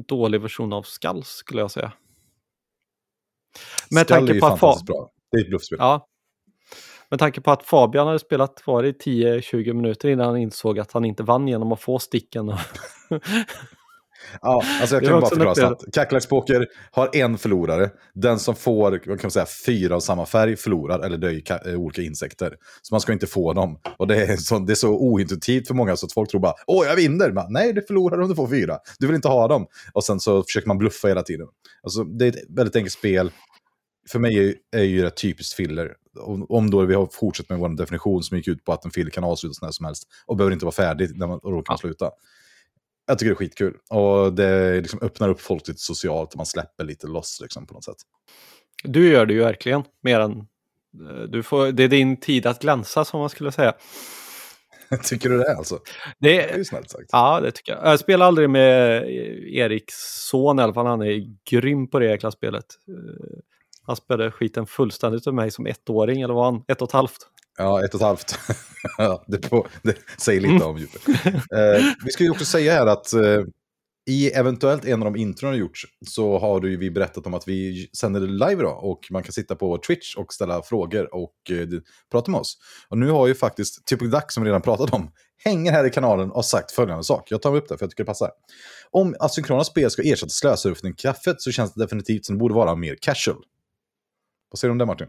dålig 0.07 0.41
version 0.41 0.73
av 0.73 0.83
Skall, 0.83 1.23
skulle 1.23 1.61
jag 1.61 1.71
säga. 1.71 1.93
Med 3.91 4.05
Skall 4.05 4.17
tanke 4.17 4.27
på 4.27 4.31
är 4.31 4.35
ju 4.35 4.41
fantastiskt 4.41 4.85
bra. 4.85 5.11
Det 5.31 5.37
är 5.37 5.41
ett 5.41 5.49
bluffspel. 5.49 5.77
Ja, 5.81 6.07
med 7.09 7.19
tanke 7.19 7.41
på 7.41 7.51
att 7.51 7.63
Fabian 7.63 8.07
hade 8.07 8.19
spelat 8.19 8.63
var 8.65 8.83
det 8.83 9.03
10-20 9.05 9.73
minuter 9.73 10.09
innan 10.09 10.27
han 10.27 10.37
insåg 10.37 10.79
att 10.79 10.91
han 10.91 11.05
inte 11.05 11.23
vann 11.23 11.47
genom 11.47 11.71
att 11.71 11.81
få 11.81 11.99
sticken. 11.99 12.53
Ja, 14.41 14.63
alltså 14.81 14.95
jag 14.95 15.03
kan 15.03 15.19
bara 15.19 15.29
förklara 15.29 15.55
snabbt. 15.55 15.93
Kackerlackspoker 15.93 16.67
har 16.91 17.15
en 17.15 17.37
förlorare. 17.37 17.89
Den 18.13 18.39
som 18.39 18.55
får 18.55 18.97
kan 19.03 19.17
man 19.21 19.31
säga, 19.31 19.45
fyra 19.65 19.95
av 19.95 19.99
samma 19.99 20.25
färg 20.25 20.55
förlorar, 20.55 20.99
eller 20.99 21.17
det 21.17 21.49
är 21.49 21.69
eh, 21.69 21.79
olika 21.79 22.01
insekter. 22.01 22.55
Så 22.81 22.93
man 22.93 23.01
ska 23.01 23.13
inte 23.13 23.27
få 23.27 23.53
dem. 23.53 23.79
Och 23.97 24.07
det 24.07 24.15
är 24.15 24.37
så, 24.37 24.59
det 24.59 24.73
är 24.73 24.75
så 24.75 24.89
ointuitivt 24.89 25.67
för 25.67 25.75
många 25.75 25.97
så 25.97 26.05
att 26.05 26.13
folk 26.13 26.29
tror 26.29 26.41
bara 26.41 26.53
åh 26.67 26.85
jag 26.85 26.95
vinner. 26.95 27.31
Men, 27.31 27.45
Nej, 27.49 27.73
du 27.73 27.81
förlorar 27.81 28.21
om 28.21 28.29
du 28.29 28.35
får 28.35 28.47
fyra. 28.47 28.77
Du 28.99 29.07
vill 29.07 29.15
inte 29.15 29.27
ha 29.27 29.47
dem. 29.47 29.67
Och 29.93 30.03
sen 30.03 30.19
så 30.19 30.43
försöker 30.43 30.67
man 30.67 30.77
bluffa 30.77 31.07
hela 31.07 31.23
tiden. 31.23 31.47
Alltså, 31.83 32.03
det 32.03 32.25
är 32.25 32.29
ett 32.29 32.45
väldigt 32.49 32.75
enkelt 32.75 32.93
spel. 32.93 33.31
För 34.09 34.19
mig 34.19 34.49
är, 34.49 34.79
är 34.79 34.83
ju 34.83 35.01
det 35.01 35.09
typiskt 35.09 35.53
filler 35.53 35.93
om 36.49 36.69
då 36.69 36.85
vi 36.85 36.95
har 36.95 37.05
fortsatt 37.11 37.49
med 37.49 37.59
vår 37.59 37.69
definition 37.69 38.23
som 38.23 38.37
gick 38.37 38.47
ut 38.47 38.65
på 38.65 38.73
att 38.73 38.85
en 38.85 38.91
film 38.91 39.09
kan 39.09 39.23
avslutas 39.23 39.61
när 39.61 39.71
som 39.71 39.85
helst 39.85 40.03
och 40.25 40.37
behöver 40.37 40.53
inte 40.53 40.65
vara 40.65 40.75
färdig 40.75 41.17
när 41.17 41.27
man, 41.27 41.39
då 41.43 41.61
kan 41.61 41.77
sluta. 41.77 42.11
Jag 43.07 43.19
tycker 43.19 43.29
det 43.29 43.33
är 43.33 43.35
skitkul. 43.35 43.77
Och 43.89 44.33
det 44.33 44.81
liksom 44.81 44.99
öppnar 45.01 45.29
upp 45.29 45.41
folk 45.41 45.67
lite 45.67 45.79
socialt 45.79 46.33
och 46.33 46.37
man 46.37 46.45
släpper 46.45 46.83
lite 46.83 47.07
loss 47.07 47.39
liksom, 47.41 47.67
på 47.67 47.73
något 47.73 47.83
sätt. 47.83 47.97
Du 48.83 49.09
gör 49.09 49.25
det 49.25 49.33
ju 49.33 49.39
verkligen. 49.39 49.83
Mer 50.03 50.19
än, 50.19 50.31
eh, 50.31 51.21
du 51.29 51.43
får, 51.43 51.71
det 51.71 51.83
är 51.83 51.87
din 51.87 52.19
tid 52.19 52.45
att 52.45 52.61
glänsa 52.61 53.05
som 53.05 53.19
man 53.19 53.29
skulle 53.29 53.51
säga. 53.51 53.73
tycker 55.03 55.29
du 55.29 55.37
det 55.37 55.55
alltså? 55.55 55.79
Det, 56.19 56.29
det 56.29 56.51
är 56.53 56.57
ju 56.57 56.65
snällt 56.65 56.89
sagt. 56.89 57.09
Ja, 57.11 57.39
det 57.41 57.51
tycker 57.51 57.71
jag. 57.71 57.85
Jag 57.85 57.99
spelar 57.99 58.25
aldrig 58.25 58.49
med 58.49 59.03
Eriks 59.53 59.93
son 60.29 60.59
i 60.59 60.61
alla 60.61 60.73
fall. 60.73 60.85
Han 60.85 61.01
är 61.01 61.23
grym 61.49 61.89
på 61.89 61.99
det 61.99 62.05
jäkla 62.05 62.31
spelet. 62.31 62.65
Han 63.89 63.95
spelade 63.95 64.31
skiten 64.31 64.65
fullständigt 64.65 65.27
av 65.27 65.33
mig 65.33 65.51
som 65.51 65.67
ettåring, 65.67 66.21
eller 66.21 66.33
var 66.33 66.45
han? 66.45 66.63
Ett 66.67 66.81
och 66.81 66.89
ett 66.89 66.93
halvt? 66.93 67.17
Ja, 67.57 67.85
ett 67.85 67.93
och 67.93 68.01
ett 68.01 68.05
halvt. 68.05 68.39
det, 69.27 69.49
på, 69.49 69.67
det, 69.81 69.97
säger 70.17 70.41
lite 70.41 70.65
om 70.65 70.77
djupet. 70.77 71.07
eh, 71.27 71.85
vi 72.05 72.11
ska 72.11 72.23
ju 72.23 72.29
också 72.29 72.45
säga 72.45 72.73
här 72.73 72.85
att 72.87 73.13
eh, 73.13 73.43
i 74.09 74.29
eventuellt 74.29 74.85
en 74.85 75.03
av 75.03 75.13
de 75.13 75.19
intron 75.19 75.49
har 75.49 75.57
gjorts 75.57 75.85
så 76.07 76.39
har 76.39 76.59
du, 76.59 76.77
vi 76.77 76.91
berättat 76.91 77.27
om 77.27 77.33
att 77.33 77.47
vi 77.47 77.89
sänder 77.97 78.19
live 78.19 78.63
då 78.63 78.69
och 78.69 79.07
man 79.11 79.23
kan 79.23 79.31
sitta 79.31 79.55
på 79.55 79.77
Twitch 79.77 80.15
och 80.15 80.33
ställa 80.33 80.61
frågor 80.61 81.15
och 81.15 81.35
eh, 81.51 81.67
prata 82.11 82.31
med 82.31 82.39
oss. 82.39 82.57
Och 82.89 82.97
nu 82.97 83.09
har 83.09 83.27
ju 83.27 83.35
faktiskt 83.35 83.87
Typic 83.87 84.11
Duck 84.11 84.31
som 84.31 84.43
vi 84.43 84.49
redan 84.49 84.61
pratat 84.61 84.93
om 84.93 85.11
hänger 85.43 85.71
här 85.71 85.85
i 85.85 85.89
kanalen 85.89 86.31
och 86.31 86.45
sagt 86.45 86.71
följande 86.71 87.03
sak. 87.03 87.31
Jag 87.31 87.41
tar 87.41 87.55
upp 87.55 87.69
det 87.69 87.77
för 87.77 87.83
jag 87.83 87.89
tycker 87.91 88.03
det 88.03 88.07
passar. 88.07 88.29
Om 88.91 89.15
asynkrona 89.19 89.63
spel 89.63 89.91
ska 89.91 90.01
ersätta 90.01 90.29
slösurfning-kaffet 90.29 91.41
så 91.41 91.51
känns 91.51 91.73
det 91.73 91.83
definitivt 91.83 92.25
som 92.25 92.35
det 92.35 92.39
borde 92.39 92.53
vara 92.53 92.75
mer 92.75 92.97
casual. 93.01 93.43
Vad 94.49 94.59
säger 94.59 94.69
du 94.69 94.71
om 94.71 94.77
det 94.77 94.85
Martin? 94.85 95.07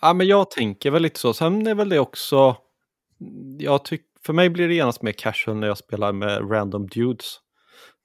Ja, 0.00 0.14
men 0.14 0.26
jag 0.26 0.50
tänker 0.50 0.90
väl 0.90 1.02
lite 1.02 1.20
så. 1.20 1.32
Sen 1.32 1.66
är 1.66 1.74
väl 1.74 1.88
det 1.88 1.98
också, 1.98 2.56
jag 3.58 3.84
tyck, 3.84 4.02
för 4.26 4.32
mig 4.32 4.50
blir 4.50 4.68
det 4.68 4.74
genast 4.74 5.02
mer 5.02 5.12
casual 5.12 5.56
när 5.56 5.66
jag 5.66 5.78
spelar 5.78 6.12
med 6.12 6.50
random 6.50 6.86
dudes. 6.86 7.40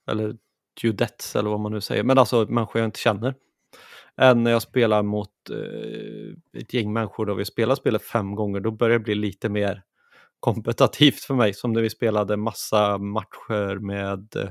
Eller 0.07 0.35
dudettes 0.81 1.35
eller 1.35 1.49
vad 1.49 1.59
man 1.59 1.71
nu 1.71 1.81
säger. 1.81 2.03
Men 2.03 2.17
alltså 2.17 2.45
människor 2.45 2.79
jag 2.81 2.87
inte 2.87 2.99
känner. 2.99 3.35
Än 4.17 4.43
när 4.43 4.51
jag 4.51 4.61
spelar 4.61 5.03
mot 5.03 5.29
eh, 5.51 6.61
ett 6.61 6.73
gäng 6.73 6.93
människor 6.93 7.25
då 7.25 7.33
vi 7.33 7.45
spelar 7.45 7.75
spelet 7.75 8.03
fem 8.03 8.35
gånger. 8.35 8.59
Då 8.59 8.71
börjar 8.71 8.99
det 8.99 9.03
bli 9.03 9.15
lite 9.15 9.49
mer 9.49 9.83
kompetitivt 10.39 11.19
för 11.19 11.33
mig. 11.33 11.53
Som 11.53 11.73
när 11.73 11.81
vi 11.81 11.89
spelade 11.89 12.37
massa 12.37 12.97
matcher 12.97 13.79
med 13.79 14.35
eh, 14.35 14.49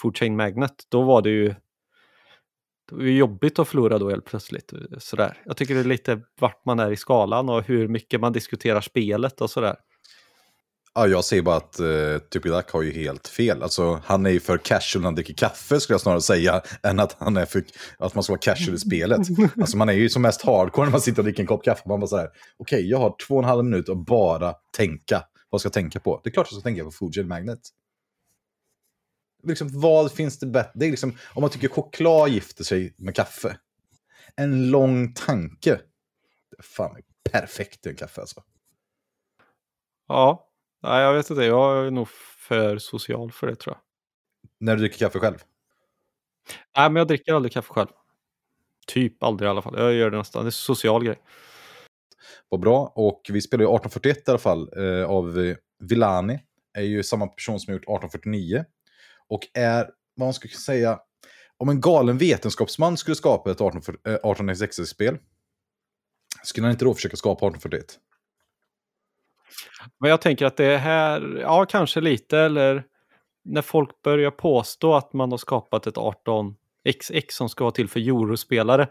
Food 0.00 0.16
Chain 0.16 0.36
Magnet. 0.36 0.74
Då 0.88 1.02
var 1.02 1.22
det 1.22 1.30
ju 1.30 1.54
det 2.90 3.04
är 3.04 3.08
jobbigt 3.08 3.58
att 3.58 3.68
förlora 3.68 3.98
då 3.98 4.10
helt 4.10 4.24
plötsligt. 4.24 4.72
Sådär. 4.98 5.38
Jag 5.44 5.56
tycker 5.56 5.74
det 5.74 5.80
är 5.80 5.84
lite 5.84 6.20
vart 6.40 6.64
man 6.64 6.78
är 6.78 6.92
i 6.92 6.96
skalan 6.96 7.48
och 7.48 7.62
hur 7.62 7.88
mycket 7.88 8.20
man 8.20 8.32
diskuterar 8.32 8.80
spelet 8.80 9.40
och 9.40 9.50
sådär. 9.50 9.76
Ja, 10.94 11.06
jag 11.06 11.24
säger 11.24 11.42
bara 11.42 11.56
att 11.56 11.80
eh, 11.80 12.18
Tupidak 12.32 12.70
har 12.70 12.82
ju 12.82 12.92
helt 12.92 13.28
fel. 13.28 13.62
Alltså, 13.62 14.00
han 14.04 14.26
är 14.26 14.30
ju 14.30 14.40
för 14.40 14.58
casual 14.58 15.02
när 15.02 15.06
han 15.06 15.14
dricker 15.14 15.34
kaffe, 15.34 15.80
skulle 15.80 15.94
jag 15.94 16.00
snarare 16.00 16.20
säga, 16.20 16.62
än 16.82 17.00
att, 17.00 17.16
han 17.18 17.36
är 17.36 17.46
för, 17.46 17.64
att 17.98 18.14
man 18.14 18.24
ska 18.24 18.32
vara 18.32 18.40
casual 18.40 18.74
i 18.74 18.78
spelet. 18.78 19.20
Alltså, 19.60 19.76
man 19.76 19.88
är 19.88 19.92
ju 19.92 20.08
som 20.08 20.22
mest 20.22 20.42
hardcore 20.42 20.86
när 20.86 20.92
man 20.92 21.00
sitter 21.00 21.18
och 21.20 21.24
dricker 21.24 21.42
en 21.42 21.46
kopp 21.46 21.64
kaffe. 21.64 21.82
Man 21.88 22.00
bara 22.00 22.06
sådär, 22.06 22.28
okej, 22.58 22.76
okay, 22.78 22.88
jag 22.88 22.98
har 22.98 23.14
två 23.28 23.34
och 23.34 23.42
en 23.42 23.48
halv 23.48 23.64
minut 23.64 23.88
att 23.88 24.06
bara 24.06 24.54
tänka. 24.76 25.22
Vad 25.50 25.60
ska 25.60 25.66
jag 25.66 25.72
tänka 25.72 26.00
på? 26.00 26.20
Det 26.24 26.30
är 26.30 26.32
klart 26.32 26.48
jag 26.50 26.60
ska 26.60 26.68
tänka 26.68 26.84
på 26.84 26.90
Fuji 26.90 27.24
Magnet 27.24 27.60
liksom, 29.42 29.80
vad 29.80 30.12
finns 30.12 30.38
det 30.38 30.46
bättre? 30.46 30.70
Det 30.74 30.86
är 30.86 30.90
liksom, 30.90 31.16
om 31.34 31.40
man 31.40 31.50
tycker 31.50 31.68
choklad 31.68 32.28
gifter 32.28 32.64
sig 32.64 32.94
med 32.96 33.14
kaffe. 33.14 33.58
En 34.36 34.70
lång 34.70 35.14
tanke. 35.14 35.80
Fan 36.62 36.96
perfekt 37.30 37.86
i 37.86 37.88
en 37.88 37.96
kaffe 37.96 38.20
alltså. 38.20 38.42
Ja, 40.08 40.48
nej, 40.82 41.02
jag 41.02 41.14
vet 41.14 41.30
inte. 41.30 41.44
Jag 41.44 41.86
är 41.86 41.90
nog 41.90 42.08
för 42.48 42.78
social 42.78 43.32
för 43.32 43.46
det 43.46 43.56
tror 43.56 43.76
jag. 43.76 43.82
När 44.60 44.76
du 44.76 44.80
dricker 44.80 44.98
kaffe 44.98 45.18
själv? 45.18 45.38
Nej, 46.76 46.90
men 46.90 46.96
jag 46.96 47.08
dricker 47.08 47.34
aldrig 47.34 47.52
kaffe 47.52 47.72
själv. 47.72 47.88
Typ 48.86 49.22
aldrig 49.22 49.46
i 49.46 49.50
alla 49.50 49.62
fall. 49.62 49.78
Jag 49.78 49.92
gör 49.92 50.10
det 50.10 50.18
nästan. 50.18 50.42
Det 50.42 50.44
är 50.44 50.48
en 50.48 50.52
social 50.52 51.04
grej. 51.04 51.18
Vad 52.48 52.60
bra. 52.60 52.92
Och 52.96 53.22
vi 53.32 53.40
spelar 53.40 53.62
ju 53.62 53.66
1841 53.66 54.28
i 54.28 54.30
alla 54.30 54.38
fall 54.38 54.70
eh, 54.76 55.04
av 55.04 55.54
Villani. 55.78 56.40
Är 56.74 56.82
ju 56.82 57.02
samma 57.02 57.26
person 57.26 57.60
som 57.60 57.72
gjort 57.74 57.82
1849. 57.82 58.64
Och 59.32 59.48
är, 59.54 59.90
vad 60.14 60.26
man 60.26 60.34
skulle 60.34 60.54
säga, 60.54 61.00
om 61.56 61.68
en 61.68 61.80
galen 61.80 62.18
vetenskapsman 62.18 62.96
skulle 62.96 63.14
skapa 63.14 63.50
ett 63.50 63.58
1866-spel, 63.58 65.14
eh, 65.14 65.20
skulle 66.42 66.66
han 66.66 66.72
inte 66.72 66.84
då 66.84 66.94
försöka 66.94 67.16
skapa 67.16 67.46
1841? 67.46 67.84
Men 70.00 70.10
jag 70.10 70.20
tänker 70.20 70.46
att 70.46 70.56
det 70.56 70.64
är 70.64 70.78
här, 70.78 71.38
ja 71.40 71.64
kanske 71.64 72.00
lite, 72.00 72.38
eller 72.38 72.84
när 73.44 73.62
folk 73.62 74.02
börjar 74.02 74.30
påstå 74.30 74.94
att 74.94 75.12
man 75.12 75.30
har 75.30 75.38
skapat 75.38 75.86
ett 75.86 75.96
18XX 75.96 77.24
som 77.28 77.48
ska 77.48 77.64
vara 77.64 77.72
till 77.72 77.88
för 77.88 78.00
eurospelare, 78.00 78.88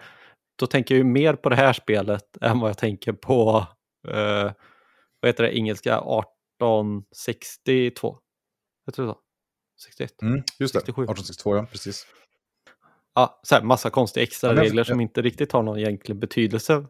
då 0.56 0.68
tänker 0.68 0.96
jag 0.96 0.98
ju 0.98 1.04
mer 1.04 1.34
på 1.34 1.50
det 1.50 1.56
här 1.56 1.74
spelet 1.74 2.38
än 2.42 2.60
vad 2.60 2.70
jag 2.70 2.78
tänker 2.78 3.14
på, 3.14 3.68
eh, 4.08 4.52
vad 5.20 5.30
heter 5.30 5.44
det, 5.44 5.58
engelska 5.58 5.98
1862. 5.98 8.18
Jag 8.86 8.94
tror 8.94 9.08
så. 9.08 9.18
61. 9.82 10.22
Mm, 10.22 10.44
just 10.60 10.74
det, 10.74 10.80
67. 10.80 11.04
1862 11.04 11.56
ja, 11.56 11.66
precis. 11.72 12.08
Ja, 13.16 13.40
så 13.44 13.56
här, 13.56 13.62
massa 13.62 13.90
konstiga 13.90 14.24
extra 14.24 14.56
ja, 14.56 14.62
regler 14.62 14.84
som 14.84 15.00
inte 15.02 15.22
riktigt 15.22 15.52
har 15.52 15.64
någon 15.64 15.80
egentlig 15.80 16.18
betydelse 16.18 16.86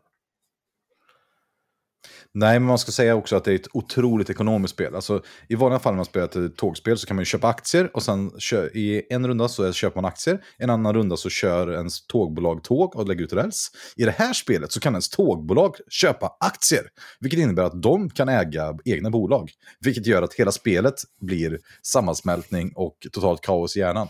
Nej, 2.34 2.60
men 2.60 2.68
man 2.68 2.78
ska 2.78 2.92
säga 2.92 3.16
också 3.16 3.36
att 3.36 3.44
det 3.44 3.52
är 3.52 3.56
ett 3.56 3.68
otroligt 3.74 4.30
ekonomiskt 4.30 4.74
spel. 4.74 4.96
Alltså, 4.96 5.22
I 5.50 5.56
vanliga 5.56 5.80
fall 5.80 5.94
när 5.94 5.98
man 5.98 6.06
spelar 6.06 6.46
ett 6.46 6.58
tågspel 6.58 6.98
så 6.98 7.08
kan 7.08 7.16
man 7.16 7.26
köpa 7.26 7.48
aktier 7.48 7.92
och 7.94 8.04
sen 8.04 8.32
i 8.74 9.14
en 9.14 9.28
runda 9.28 9.48
så 9.48 9.74
köper 9.74 10.02
man 10.02 10.06
aktier, 10.06 10.36
i 10.36 10.64
en 10.64 10.70
annan 10.70 10.94
runda 10.94 11.18
så 11.18 11.30
kör 11.30 11.74
ens 11.74 12.08
tågbolag 12.08 12.64
tåg 12.64 12.96
och 12.96 13.08
lägger 13.08 13.24
ut 13.24 13.34
räls. 13.34 13.72
I 13.96 14.04
det 14.04 14.12
här 14.12 14.34
spelet 14.34 14.72
så 14.72 14.80
kan 14.80 14.94
ens 14.94 15.10
tågbolag 15.10 15.76
köpa 15.90 16.38
aktier, 16.40 16.84
vilket 17.20 17.40
innebär 17.40 17.64
att 17.64 17.82
de 17.82 18.10
kan 18.10 18.30
äga 18.30 18.78
egna 18.86 19.10
bolag. 19.10 19.52
Vilket 19.80 20.06
gör 20.06 20.22
att 20.22 20.34
hela 20.34 20.52
spelet 20.52 20.96
blir 21.22 21.60
sammansmältning 21.84 22.72
och 22.76 22.98
totalt 23.12 23.42
kaos 23.42 23.78
i 23.78 23.80
hjärnan. 23.80 24.08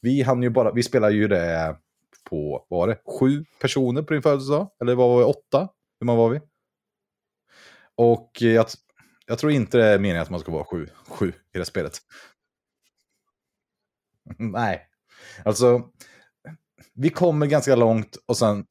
Vi, 0.00 0.22
hann 0.22 0.42
ju 0.42 0.50
bara, 0.50 0.72
vi 0.72 0.82
spelar 0.82 1.10
ju 1.10 1.28
det 1.28 1.76
på, 2.30 2.66
vad 2.68 2.80
var 2.80 2.88
det, 2.88 2.98
sju 3.20 3.44
personer 3.60 4.02
på 4.02 4.12
din 4.12 4.22
födelsedag? 4.22 4.68
Eller 4.80 4.94
vad 4.94 5.08
var 5.08 5.20
det, 5.20 5.26
åtta? 5.26 5.68
Hur 6.00 6.06
många 6.06 6.18
var 6.18 6.28
vi? 6.28 6.40
Och 7.96 8.30
jag, 8.40 8.66
jag 9.26 9.38
tror 9.38 9.52
inte 9.52 9.78
det 9.78 9.84
är 9.84 9.98
meningen 9.98 10.22
att 10.22 10.30
man 10.30 10.40
ska 10.40 10.52
vara 10.52 10.64
sju, 10.64 10.88
sju 11.08 11.32
i 11.54 11.58
det 11.58 11.64
spelet. 11.64 11.98
Nej, 14.38 14.86
alltså 15.44 15.90
vi 16.94 17.08
kommer 17.10 17.46
ganska 17.46 17.76
långt 17.76 18.16
och 18.26 18.36
sen 18.36 18.66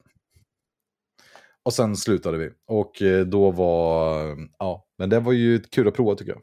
och 1.63 1.73
sen 1.73 1.95
slutade 1.95 2.37
vi. 2.37 2.49
Och 2.67 3.01
eh, 3.01 3.25
då 3.25 3.51
var, 3.51 4.37
ja, 4.59 4.85
men 4.97 5.09
det 5.09 5.19
var 5.19 5.31
ju 5.31 5.59
kul 5.59 5.87
att 5.87 5.93
prova 5.93 6.15
tycker 6.15 6.31
jag. 6.31 6.41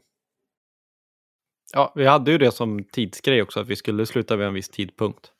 Ja, 1.73 1.93
vi 1.95 2.05
hade 2.05 2.31
ju 2.31 2.37
det 2.37 2.51
som 2.51 2.83
tidsgrej 2.83 3.41
också, 3.41 3.59
att 3.59 3.67
vi 3.67 3.75
skulle 3.75 4.05
sluta 4.05 4.35
vid 4.35 4.47
en 4.47 4.53
viss 4.53 4.69
tidpunkt. 4.69 5.31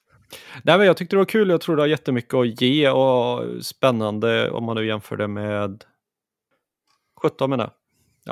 Nej, 0.64 0.78
men 0.78 0.88
jag 0.88 0.98
tyckte 0.98 1.16
det 1.16 1.18
var 1.18 1.26
kul, 1.26 1.50
jag 1.50 1.62
tror 1.62 1.76
det 1.76 1.82
har 1.82 1.88
jättemycket 1.88 2.34
att 2.34 2.62
ge 2.62 2.90
och 2.90 3.66
spännande 3.66 4.52
om 4.52 4.64
man 4.64 4.76
nu 4.76 4.86
jämför 4.86 5.18
det 5.18 5.28
med 5.28 5.84
17 7.22 7.50
menar 7.50 7.64
jag. 7.64 7.74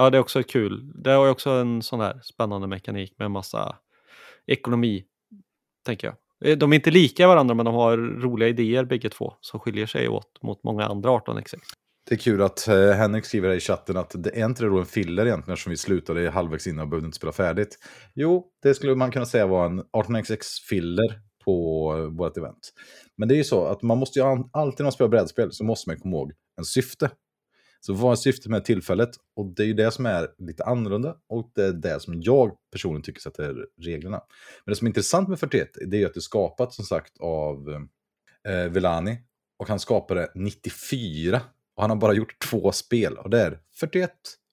Ja, 0.03 0.09
det 0.09 0.17
är 0.17 0.19
också 0.19 0.43
kul. 0.43 0.91
Det 1.03 1.11
har 1.11 1.29
också 1.29 1.49
en 1.49 1.81
sån 1.81 1.99
här 1.99 2.19
spännande 2.23 2.67
mekanik 2.67 3.13
med 3.17 3.25
en 3.25 3.31
massa 3.31 3.75
ekonomi, 4.47 5.03
tänker 5.85 6.07
jag. 6.07 6.15
Eh, 6.51 6.57
de 6.57 6.71
är 6.71 6.75
inte 6.75 6.91
lika 6.91 7.27
varandra, 7.27 7.55
men 7.55 7.65
de 7.65 7.75
har 7.75 7.97
roliga 7.97 8.49
idéer 8.49 8.85
bägge 8.85 9.09
två 9.09 9.33
som 9.41 9.59
skiljer 9.59 9.85
sig 9.85 10.07
åt 10.07 10.43
mot 10.43 10.63
många 10.63 10.85
andra 10.85 11.09
18x6. 11.09 11.55
Det 12.09 12.15
är 12.15 12.19
kul 12.19 12.41
att 12.41 12.67
eh, 12.67 12.91
Henrik 12.91 13.25
skriver 13.25 13.55
i 13.55 13.59
chatten 13.59 13.97
att 13.97 14.23
det 14.23 14.39
är 14.39 14.45
inte 14.45 14.63
det 14.63 14.69
då 14.69 14.79
en 14.79 14.85
filler 14.85 15.25
egentligen 15.25 15.53
eftersom 15.53 15.69
vi 15.69 15.77
slutade 15.77 16.29
halvvägs 16.29 16.67
innan 16.67 16.81
och 16.83 16.89
behövde 16.89 17.05
inte 17.05 17.17
spela 17.17 17.31
färdigt. 17.31 17.77
Jo, 18.15 18.47
det 18.63 18.73
skulle 18.73 18.95
man 18.95 19.11
kunna 19.11 19.25
säga 19.25 19.47
var 19.47 19.65
en 19.65 19.83
18xx-filler 19.83 21.19
på 21.45 21.95
eh, 21.97 22.17
vårt 22.17 22.37
event. 22.37 22.73
Men 23.17 23.27
det 23.27 23.35
är 23.35 23.37
ju 23.37 23.43
så 23.43 23.65
att 23.65 23.81
man 23.81 23.97
måste 23.97 24.19
ju 24.19 24.25
alltid 24.53 24.79
när 24.79 24.83
man 24.83 24.91
spelar 24.91 25.09
brädspel 25.09 25.51
så 25.51 25.63
måste 25.63 25.89
man 25.89 25.99
komma 25.99 26.17
ihåg 26.17 26.31
en 26.57 26.65
syfte. 26.65 27.09
Så 27.79 27.93
vad 27.93 28.11
är 28.11 28.15
syftet 28.15 28.51
med 28.51 28.65
tillfället? 28.65 29.09
Och 29.35 29.45
det 29.55 29.63
är 29.63 29.67
ju 29.67 29.73
det 29.73 29.91
som 29.91 30.05
är 30.05 30.27
lite 30.37 30.63
annorlunda 30.63 31.17
och 31.29 31.51
det 31.55 31.63
är 31.63 31.73
det 31.73 31.99
som 31.99 32.21
jag 32.21 32.57
personligen 32.71 33.03
tycker 33.03 33.21
sätter 33.21 33.65
reglerna. 33.81 34.21
Men 34.65 34.71
det 34.71 34.75
som 34.75 34.87
är 34.87 34.89
intressant 34.89 35.29
med 35.29 35.39
41 35.39 35.69
det 35.87 36.01
är 36.01 36.05
att 36.05 36.13
det 36.13 36.17
är 36.17 36.21
skapat 36.21 36.73
som 36.73 36.85
sagt 36.85 37.17
av 37.19 37.87
eh, 38.47 38.67
Velani 38.69 39.17
och 39.57 39.69
han 39.69 39.79
skapade 39.79 40.31
94 40.35 41.41
och 41.75 41.83
han 41.83 41.89
har 41.89 41.97
bara 41.97 42.13
gjort 42.13 42.39
två 42.49 42.71
spel 42.71 43.17
och 43.17 43.29
det 43.29 43.41
är 43.41 43.59
41 43.79 44.11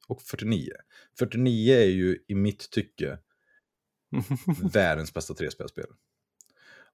och 0.09 0.23
49. 0.23 0.71
49 1.19 1.75
är 1.75 1.87
ju 1.87 2.19
i 2.29 2.35
mitt 2.35 2.71
tycke 2.71 3.19
världens 4.73 5.15
bästa 5.15 5.35
trespelspel. 5.35 5.87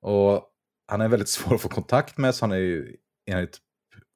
Och 0.00 0.46
han 0.86 1.00
är 1.00 1.08
väldigt 1.08 1.28
svår 1.28 1.54
att 1.54 1.60
få 1.60 1.68
kontakt 1.68 2.18
med 2.18 2.34
så 2.34 2.44
han 2.44 2.52
är 2.52 2.56
ju 2.56 2.96
enligt 3.26 3.58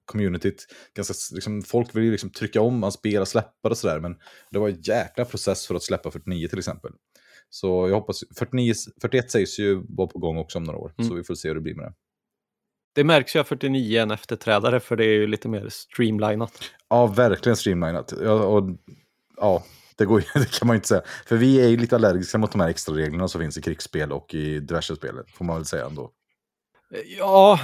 communityt. 0.04 0.66
Ganska, 0.94 1.14
liksom, 1.34 1.62
folk 1.62 1.96
vill 1.96 2.04
ju 2.04 2.10
liksom 2.10 2.30
trycka 2.30 2.60
om 2.60 2.82
hans 2.82 2.94
spel 2.94 3.20
och 3.20 3.28
släppa 3.28 3.68
det 3.68 3.76
sådär. 3.76 4.00
Men 4.00 4.16
det 4.50 4.58
var 4.58 4.68
en 4.68 4.80
jäkla 4.80 5.24
process 5.24 5.66
för 5.66 5.74
att 5.74 5.82
släppa 5.82 6.10
49 6.10 6.48
till 6.48 6.58
exempel. 6.58 6.92
Så 7.50 7.88
jag 7.88 7.94
hoppas, 7.94 8.20
49, 8.38 8.74
41 9.00 9.30
sägs 9.30 9.58
ju 9.58 9.82
vara 9.88 10.08
på 10.08 10.18
gång 10.18 10.38
också 10.38 10.58
om 10.58 10.64
några 10.64 10.78
år. 10.78 10.94
Mm. 10.98 11.08
Så 11.08 11.14
vi 11.14 11.24
får 11.24 11.34
se 11.34 11.48
hur 11.48 11.54
det 11.54 11.60
blir 11.60 11.74
med 11.74 11.84
det. 11.84 11.94
Det 12.94 13.04
märks 13.04 13.36
ju 13.36 13.40
att 13.40 13.48
49 13.48 13.98
är 13.98 14.02
en 14.02 14.10
efterträdare 14.10 14.80
för 14.80 14.96
det 14.96 15.04
är 15.04 15.14
ju 15.14 15.26
lite 15.26 15.48
mer 15.48 15.68
streamlinat. 15.68 16.60
Ja, 16.88 17.06
verkligen 17.06 17.56
streamlinat. 17.56 18.14
Ja, 18.22 18.32
och, 18.32 18.70
ja 19.36 19.64
det, 19.96 20.04
går, 20.04 20.24
det 20.34 20.58
kan 20.58 20.66
man 20.66 20.74
ju 20.74 20.78
inte 20.78 20.88
säga. 20.88 21.02
För 21.26 21.36
vi 21.36 21.60
är 21.60 21.68
ju 21.68 21.76
lite 21.76 21.96
allergiska 21.96 22.38
mot 22.38 22.52
de 22.52 22.60
här 22.60 22.68
extra 22.68 22.94
reglerna 22.94 23.28
som 23.28 23.40
finns 23.40 23.58
i 23.58 23.62
krigsspel 23.62 24.12
och 24.12 24.34
i 24.34 24.60
diverse 24.60 24.96
spel, 24.96 25.14
får 25.34 25.44
man 25.44 25.56
väl 25.56 25.64
säga 25.64 25.86
ändå. 25.86 26.10
Ja, 27.18 27.60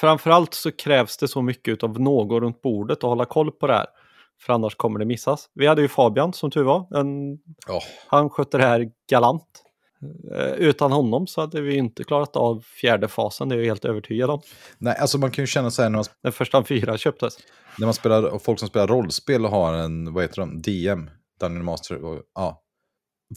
framförallt 0.00 0.54
så 0.54 0.72
krävs 0.72 1.16
det 1.16 1.28
så 1.28 1.42
mycket 1.42 1.82
av 1.82 2.00
någon 2.00 2.40
runt 2.40 2.62
bordet 2.62 2.98
att 2.98 3.02
hålla 3.02 3.24
koll 3.24 3.50
på 3.50 3.66
det 3.66 3.72
här. 3.72 3.86
För 4.40 4.52
annars 4.52 4.74
kommer 4.74 4.98
det 4.98 5.04
missas. 5.04 5.50
Vi 5.54 5.66
hade 5.66 5.82
ju 5.82 5.88
Fabian 5.88 6.32
som 6.32 6.50
tur 6.50 6.62
var. 6.62 6.98
En, 6.98 7.32
oh. 7.68 7.82
Han 8.06 8.30
skötte 8.30 8.58
det 8.58 8.64
här 8.64 8.90
galant. 9.10 9.64
Eh, 10.34 10.52
utan 10.52 10.92
honom 10.92 11.26
så 11.26 11.40
hade 11.40 11.60
vi 11.60 11.76
inte 11.76 12.04
klarat 12.04 12.36
av 12.36 12.60
fjärde 12.60 13.08
fasen, 13.08 13.48
det 13.48 13.54
är 13.54 13.58
jag 13.58 13.66
helt 13.66 13.84
övertygad 13.84 14.30
om. 14.30 14.40
Nej, 14.78 14.96
alltså 14.98 15.18
man 15.18 15.30
kan 15.30 15.42
ju 15.42 15.46
känna 15.46 15.70
så 15.70 15.82
här 15.82 15.90
när 15.90 15.98
man... 15.98 16.04
Den 16.22 16.32
första 16.32 16.64
fyra 16.64 16.98
köptes. 16.98 17.38
När 17.78 17.86
man 17.86 17.94
spelar, 17.94 18.38
folk 18.38 18.58
som 18.58 18.68
spelar 18.68 18.86
rollspel 18.86 19.44
och 19.44 19.50
har 19.50 19.74
en, 19.74 20.14
vad 20.14 20.24
heter 20.24 20.40
de, 20.40 20.62
DM, 20.62 21.10
Dungeon 21.40 21.64
Master, 21.64 22.04
och, 22.04 22.22
ja. 22.34 22.62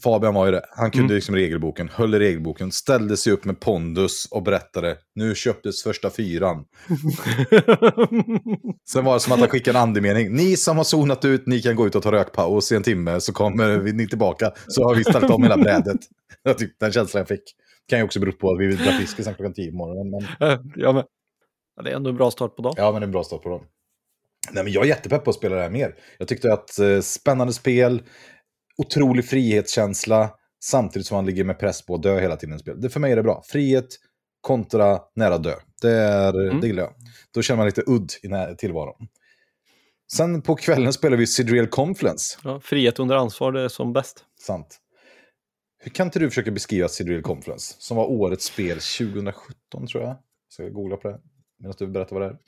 Fabian 0.02 0.34
var 0.34 0.46
ju 0.46 0.52
det. 0.52 0.64
Han 0.70 0.90
kunde 0.90 1.04
mm. 1.04 1.14
liksom 1.14 1.34
regelboken, 1.34 1.88
höll 1.88 2.14
i 2.14 2.18
regelboken, 2.18 2.72
ställde 2.72 3.16
sig 3.16 3.32
upp 3.32 3.44
med 3.44 3.60
pondus 3.60 4.28
och 4.30 4.42
berättade. 4.42 4.96
Nu 5.14 5.34
köptes 5.34 5.82
första 5.82 6.10
fyran. 6.10 6.56
Sen 8.88 9.04
var 9.04 9.14
det 9.14 9.20
som 9.20 9.32
att 9.32 9.40
han 9.40 9.48
skickade 9.48 9.78
en 9.78 9.82
andemening. 9.82 10.32
Ni 10.32 10.56
som 10.56 10.76
har 10.76 10.84
zonat 10.84 11.24
ut, 11.24 11.46
ni 11.46 11.62
kan 11.62 11.76
gå 11.76 11.86
ut 11.86 11.94
och 11.94 12.02
ta 12.02 12.12
rökpaus 12.12 12.72
i 12.72 12.76
en 12.76 12.82
timme 12.82 13.20
så 13.20 13.32
kommer 13.32 13.92
ni 13.92 14.08
tillbaka. 14.08 14.52
Så 14.68 14.84
har 14.84 14.94
vi 14.94 15.04
ställt 15.04 15.30
om 15.30 15.42
hela 15.42 15.56
brädet. 15.56 16.00
Jag 16.42 16.58
tyckte 16.58 16.84
den 16.84 16.92
känslan 16.92 17.20
jag 17.20 17.28
fick. 17.28 17.42
Kan 17.88 17.98
ju 17.98 18.04
också 18.04 18.20
bero 18.20 18.32
på 18.32 18.52
att 18.52 18.60
vi 18.60 18.66
vill 18.66 18.76
dra 18.76 18.92
fiske 18.92 19.24
sen 19.24 19.34
klockan 19.34 19.54
tio 19.54 19.70
på 19.70 19.76
morgonen. 19.76 20.10
Men... 20.10 20.72
Ja, 20.76 20.92
men... 20.92 21.04
Ja, 21.76 21.82
det 21.82 21.90
är 21.90 21.96
ändå 21.96 22.10
en 22.10 22.16
bra 22.16 22.30
start 22.30 22.56
på 22.56 22.62
dagen. 22.62 22.74
Ja, 22.76 22.92
men 22.92 23.00
det 23.00 23.04
är 23.04 23.06
en 23.06 23.12
bra 23.12 23.24
start 23.24 23.42
på 23.42 23.48
dagen. 23.48 23.66
Nej, 24.50 24.64
men 24.64 24.72
jag 24.72 24.84
är 24.84 24.88
jättepepp 24.88 25.24
på 25.24 25.30
att 25.30 25.36
spela 25.36 25.56
det 25.56 25.62
här 25.62 25.70
mer. 25.70 25.94
Jag 26.18 26.28
tyckte 26.28 26.52
att 26.52 26.78
eh, 26.78 27.00
spännande 27.00 27.52
spel, 27.52 28.02
otrolig 28.76 29.24
frihetskänsla, 29.24 30.30
samtidigt 30.64 31.06
som 31.06 31.16
man 31.16 31.26
ligger 31.26 31.44
med 31.44 31.58
press 31.58 31.86
på 31.86 31.94
att 31.94 32.02
dö 32.02 32.20
hela 32.20 32.36
tiden 32.36 32.58
i. 32.58 32.72
Det, 32.76 32.90
för 32.90 33.00
mig 33.00 33.12
är 33.12 33.16
det 33.16 33.22
bra. 33.22 33.42
Frihet 33.46 33.88
kontra 34.40 35.00
nära 35.14 35.38
dö. 35.38 35.54
Det, 35.82 35.90
är, 35.90 36.40
mm. 36.46 36.60
det 36.60 36.66
gillar 36.66 36.82
jag. 36.82 36.94
Då 37.34 37.42
känner 37.42 37.56
man 37.56 37.66
lite 37.66 37.82
udd 37.86 38.12
i 38.22 38.56
tillvaron. 38.56 39.08
Sen 40.12 40.42
på 40.42 40.56
kvällen 40.56 40.92
spelar 40.92 41.16
vi 41.16 41.26
Sidreal 41.26 41.66
Confluence. 41.66 42.38
Ja, 42.44 42.60
frihet 42.60 42.98
under 42.98 43.16
ansvar, 43.16 43.52
det 43.52 43.60
är 43.60 43.68
som 43.68 43.92
bäst. 43.92 44.24
Sant. 44.40 44.78
Hur 45.78 45.90
kan 45.90 46.06
inte 46.06 46.18
du 46.18 46.28
försöka 46.28 46.50
beskriva 46.50 46.88
Sidreal 46.88 47.22
Confluence, 47.22 47.74
som 47.78 47.96
var 47.96 48.06
årets 48.06 48.44
spel 48.44 48.78
2017 48.78 49.86
tror 49.86 50.04
jag? 50.04 50.16
Så 50.48 50.62
jag 50.62 50.72
googla 50.72 50.96
på 50.96 51.08
det 51.08 51.20
medan 51.62 51.74
du 51.78 51.86
berättar 51.86 52.16
vad 52.16 52.22
det 52.22 52.38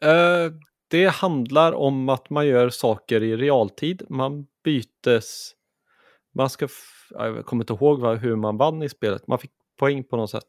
är. 0.00 0.46
Uh, 0.46 0.52
det 0.90 1.06
handlar 1.06 1.72
om 1.72 2.08
att 2.08 2.30
man 2.30 2.46
gör 2.46 2.70
saker 2.70 3.22
i 3.22 3.36
realtid. 3.36 4.02
Man 4.08 4.46
bytes... 4.64 5.52
Man 6.34 6.50
ska... 6.50 6.68
Jag 7.10 7.46
kommer 7.46 7.62
inte 7.62 7.72
ihåg 7.72 8.00
vad, 8.00 8.18
hur 8.18 8.36
man 8.36 8.56
vann 8.56 8.82
i 8.82 8.88
spelet. 8.88 9.26
Man 9.26 9.38
fick 9.38 9.50
poäng 9.78 10.04
på 10.04 10.16
något 10.16 10.30
sätt. 10.30 10.44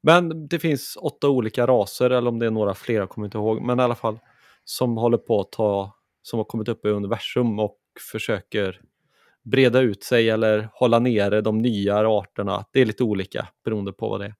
Men 0.00 0.48
det 0.48 0.58
finns 0.58 0.98
åtta 1.00 1.28
olika 1.28 1.66
raser, 1.66 2.10
eller 2.10 2.28
om 2.28 2.38
det 2.38 2.46
är 2.46 2.50
några 2.50 2.74
fler, 2.74 2.94
jag 2.94 3.08
kommer 3.08 3.26
inte 3.26 3.38
ihåg. 3.38 3.62
Men 3.62 3.80
i 3.80 3.82
alla 3.82 3.94
fall, 3.94 4.18
som 4.64 4.96
håller 4.96 5.18
på 5.18 5.40
att 5.40 5.52
ta... 5.52 5.96
Som 6.22 6.38
har 6.38 6.44
kommit 6.44 6.68
upp 6.68 6.86
i 6.86 6.88
universum 6.88 7.58
och 7.58 7.78
försöker 8.12 8.80
breda 9.42 9.80
ut 9.80 10.04
sig 10.04 10.30
eller 10.30 10.68
hålla 10.72 10.98
nere 10.98 11.40
de 11.40 11.58
nya 11.58 12.08
arterna. 12.08 12.64
Det 12.72 12.80
är 12.80 12.86
lite 12.86 13.04
olika 13.04 13.48
beroende 13.64 13.92
på 13.92 14.08
vad 14.08 14.20
det 14.20 14.26
är. 14.26 14.34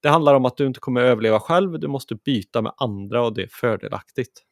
Det 0.00 0.08
handlar 0.08 0.34
om 0.34 0.44
att 0.44 0.56
du 0.56 0.66
inte 0.66 0.80
kommer 0.80 1.00
överleva 1.00 1.40
själv, 1.40 1.80
du 1.80 1.88
måste 1.88 2.14
byta 2.14 2.62
med 2.62 2.72
andra 2.76 3.22
och 3.22 3.34
det 3.34 3.42
är 3.42 3.48
fördelaktigt. 3.52 4.42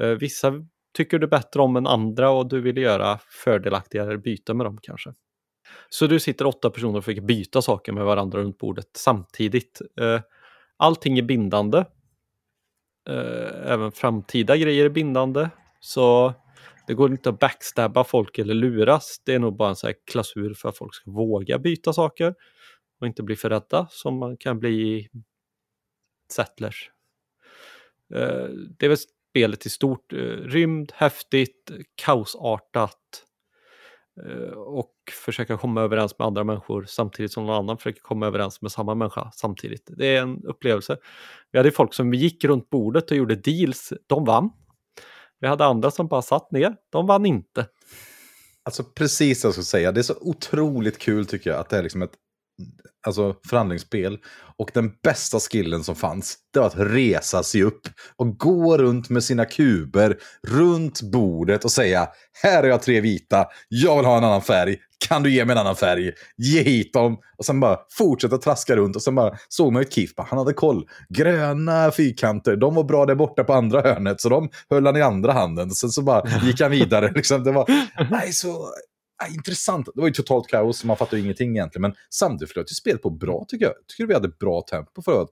Eh, 0.00 0.08
vissa 0.08 0.52
tycker 0.92 1.18
du 1.18 1.26
bättre 1.26 1.62
om 1.62 1.76
än 1.76 1.86
andra 1.86 2.30
och 2.30 2.48
du 2.48 2.60
vill 2.60 2.76
göra 2.76 3.18
fördelaktigare 3.44 4.18
byte 4.18 4.54
med 4.54 4.66
dem 4.66 4.78
kanske. 4.82 5.14
Så 5.88 6.06
du 6.06 6.20
sitter 6.20 6.46
åtta 6.46 6.70
personer 6.70 6.98
och 6.98 7.04
fick 7.04 7.22
byta 7.22 7.62
saker 7.62 7.92
med 7.92 8.04
varandra 8.04 8.38
runt 8.38 8.58
bordet 8.58 8.90
samtidigt. 8.92 9.80
Eh, 10.00 10.20
allting 10.76 11.18
är 11.18 11.22
bindande. 11.22 11.78
Eh, 13.08 13.72
även 13.72 13.92
framtida 13.92 14.56
grejer 14.56 14.84
är 14.84 14.88
bindande. 14.88 15.48
Så 15.80 16.34
det 16.86 16.94
går 16.94 17.10
inte 17.10 17.28
att 17.28 17.38
backstabba 17.38 18.04
folk 18.04 18.38
eller 18.38 18.54
luras. 18.54 19.22
Det 19.24 19.34
är 19.34 19.38
nog 19.38 19.56
bara 19.56 19.68
en 19.68 19.76
sån 19.76 19.92
klausur 20.10 20.54
för 20.54 20.68
att 20.68 20.78
folk 20.78 20.94
ska 20.94 21.10
våga 21.10 21.58
byta 21.58 21.92
saker 21.92 22.34
och 23.00 23.06
inte 23.06 23.22
bli 23.22 23.36
för 23.36 23.50
rädda 23.50 23.86
som 23.90 24.18
man 24.18 24.36
kan 24.36 24.58
bli 24.58 24.98
i 24.98 25.08
Settlers. 26.32 26.90
Det 28.78 28.86
är 28.86 28.88
väl 28.88 28.98
spelet 29.30 29.66
i 29.66 29.70
stort. 29.70 30.12
Eh, 30.12 30.18
rymd, 30.26 30.92
häftigt, 30.94 31.70
kaosartat 31.94 33.24
eh, 34.26 34.58
och 34.58 34.94
försöka 35.24 35.56
komma 35.56 35.82
överens 35.82 36.18
med 36.18 36.26
andra 36.26 36.44
människor 36.44 36.84
samtidigt 36.88 37.32
som 37.32 37.46
någon 37.46 37.56
annan 37.56 37.78
försöker 37.78 38.00
komma 38.00 38.26
överens 38.26 38.62
med 38.62 38.72
samma 38.72 38.94
människa 38.94 39.30
samtidigt. 39.34 39.90
Det 39.96 40.06
är 40.06 40.22
en 40.22 40.44
upplevelse. 40.44 40.96
Vi 41.52 41.58
hade 41.58 41.70
folk 41.70 41.94
som 41.94 42.14
gick 42.14 42.44
runt 42.44 42.70
bordet 42.70 43.10
och 43.10 43.16
gjorde 43.16 43.36
deals. 43.36 43.92
De 44.06 44.24
vann. 44.24 44.50
Vi 45.40 45.46
hade 45.46 45.64
andra 45.64 45.90
som 45.90 46.08
bara 46.08 46.22
satt 46.22 46.52
ner. 46.52 46.76
De 46.90 47.06
vann 47.06 47.26
inte. 47.26 47.66
Alltså 48.62 48.84
precis 48.84 49.42
det 49.42 49.46
jag 49.46 49.52
ska 49.52 49.62
säga. 49.62 49.92
Det 49.92 50.00
är 50.00 50.02
så 50.02 50.16
otroligt 50.20 50.98
kul 50.98 51.26
tycker 51.26 51.50
jag 51.50 51.60
att 51.60 51.68
det 51.68 51.78
är 51.78 51.82
liksom 51.82 52.02
ett 52.02 52.14
alltså, 53.08 53.34
förhandlingsspel. 53.48 54.18
Och 54.58 54.70
den 54.74 54.90
bästa 55.02 55.40
skillen 55.40 55.84
som 55.84 55.96
fanns, 55.96 56.36
det 56.52 56.60
var 56.60 56.66
att 56.66 56.76
resa 56.76 57.42
sig 57.42 57.62
upp 57.62 57.80
och 58.16 58.38
gå 58.38 58.78
runt 58.78 59.10
med 59.10 59.24
sina 59.24 59.44
kuber 59.44 60.18
runt 60.48 61.02
bordet 61.02 61.64
och 61.64 61.70
säga 61.70 62.08
här 62.42 62.62
är 62.62 62.68
jag 62.68 62.82
tre 62.82 63.00
vita, 63.00 63.46
jag 63.68 63.96
vill 63.96 64.06
ha 64.06 64.18
en 64.18 64.24
annan 64.24 64.42
färg, 64.42 64.76
kan 65.08 65.22
du 65.22 65.30
ge 65.30 65.44
mig 65.44 65.54
en 65.54 65.60
annan 65.60 65.76
färg? 65.76 66.12
Ge 66.36 66.62
hit 66.62 66.92
dem! 66.92 67.18
Och 67.38 67.44
sen 67.44 67.60
bara 67.60 67.78
fortsätta 67.98 68.38
traska 68.38 68.76
runt 68.76 68.96
och 68.96 69.02
sen 69.02 69.14
bara 69.14 69.36
såg 69.48 69.72
man 69.72 69.82
ju 69.82 69.88
Keith, 69.88 70.12
han 70.16 70.38
hade 70.38 70.52
koll. 70.52 70.84
Gröna 71.08 71.90
fyrkanter, 71.90 72.56
de 72.56 72.74
var 72.74 72.84
bra 72.84 73.06
där 73.06 73.14
borta 73.14 73.44
på 73.44 73.52
andra 73.52 73.80
hörnet, 73.80 74.20
så 74.20 74.28
de 74.28 74.48
höll 74.70 74.86
han 74.86 74.96
i 74.96 75.02
andra 75.02 75.32
handen. 75.32 75.70
Sen 75.70 75.90
så 75.90 76.02
bara 76.02 76.22
gick 76.42 76.60
han 76.60 76.70
vidare. 76.70 77.12
Liksom. 77.14 77.44
Det 77.44 77.52
var 77.52 77.66
nej, 78.10 78.32
så 78.32 78.68
äh, 79.26 79.34
intressant. 79.34 79.86
Det 79.86 80.00
var 80.00 80.08
ju 80.08 80.14
totalt 80.14 80.46
kaos, 80.46 80.84
man 80.84 80.96
fattar 80.96 81.16
ju 81.16 81.22
ingenting 81.22 81.50
egentligen. 81.50 81.82
Men 81.82 81.94
samtidigt 82.10 82.52
flöt 82.52 82.70
ju 82.70 82.74
spelet 82.74 83.02
på 83.02 83.10
bra 83.10 83.44
tycker 83.48 83.64
jag. 83.64 83.74
Tycker 83.86 84.06
vi 84.06 84.14
hade 84.14 84.28
bra 84.28 84.62
tempo 84.62 85.02
för 85.02 85.22
att... 85.22 85.30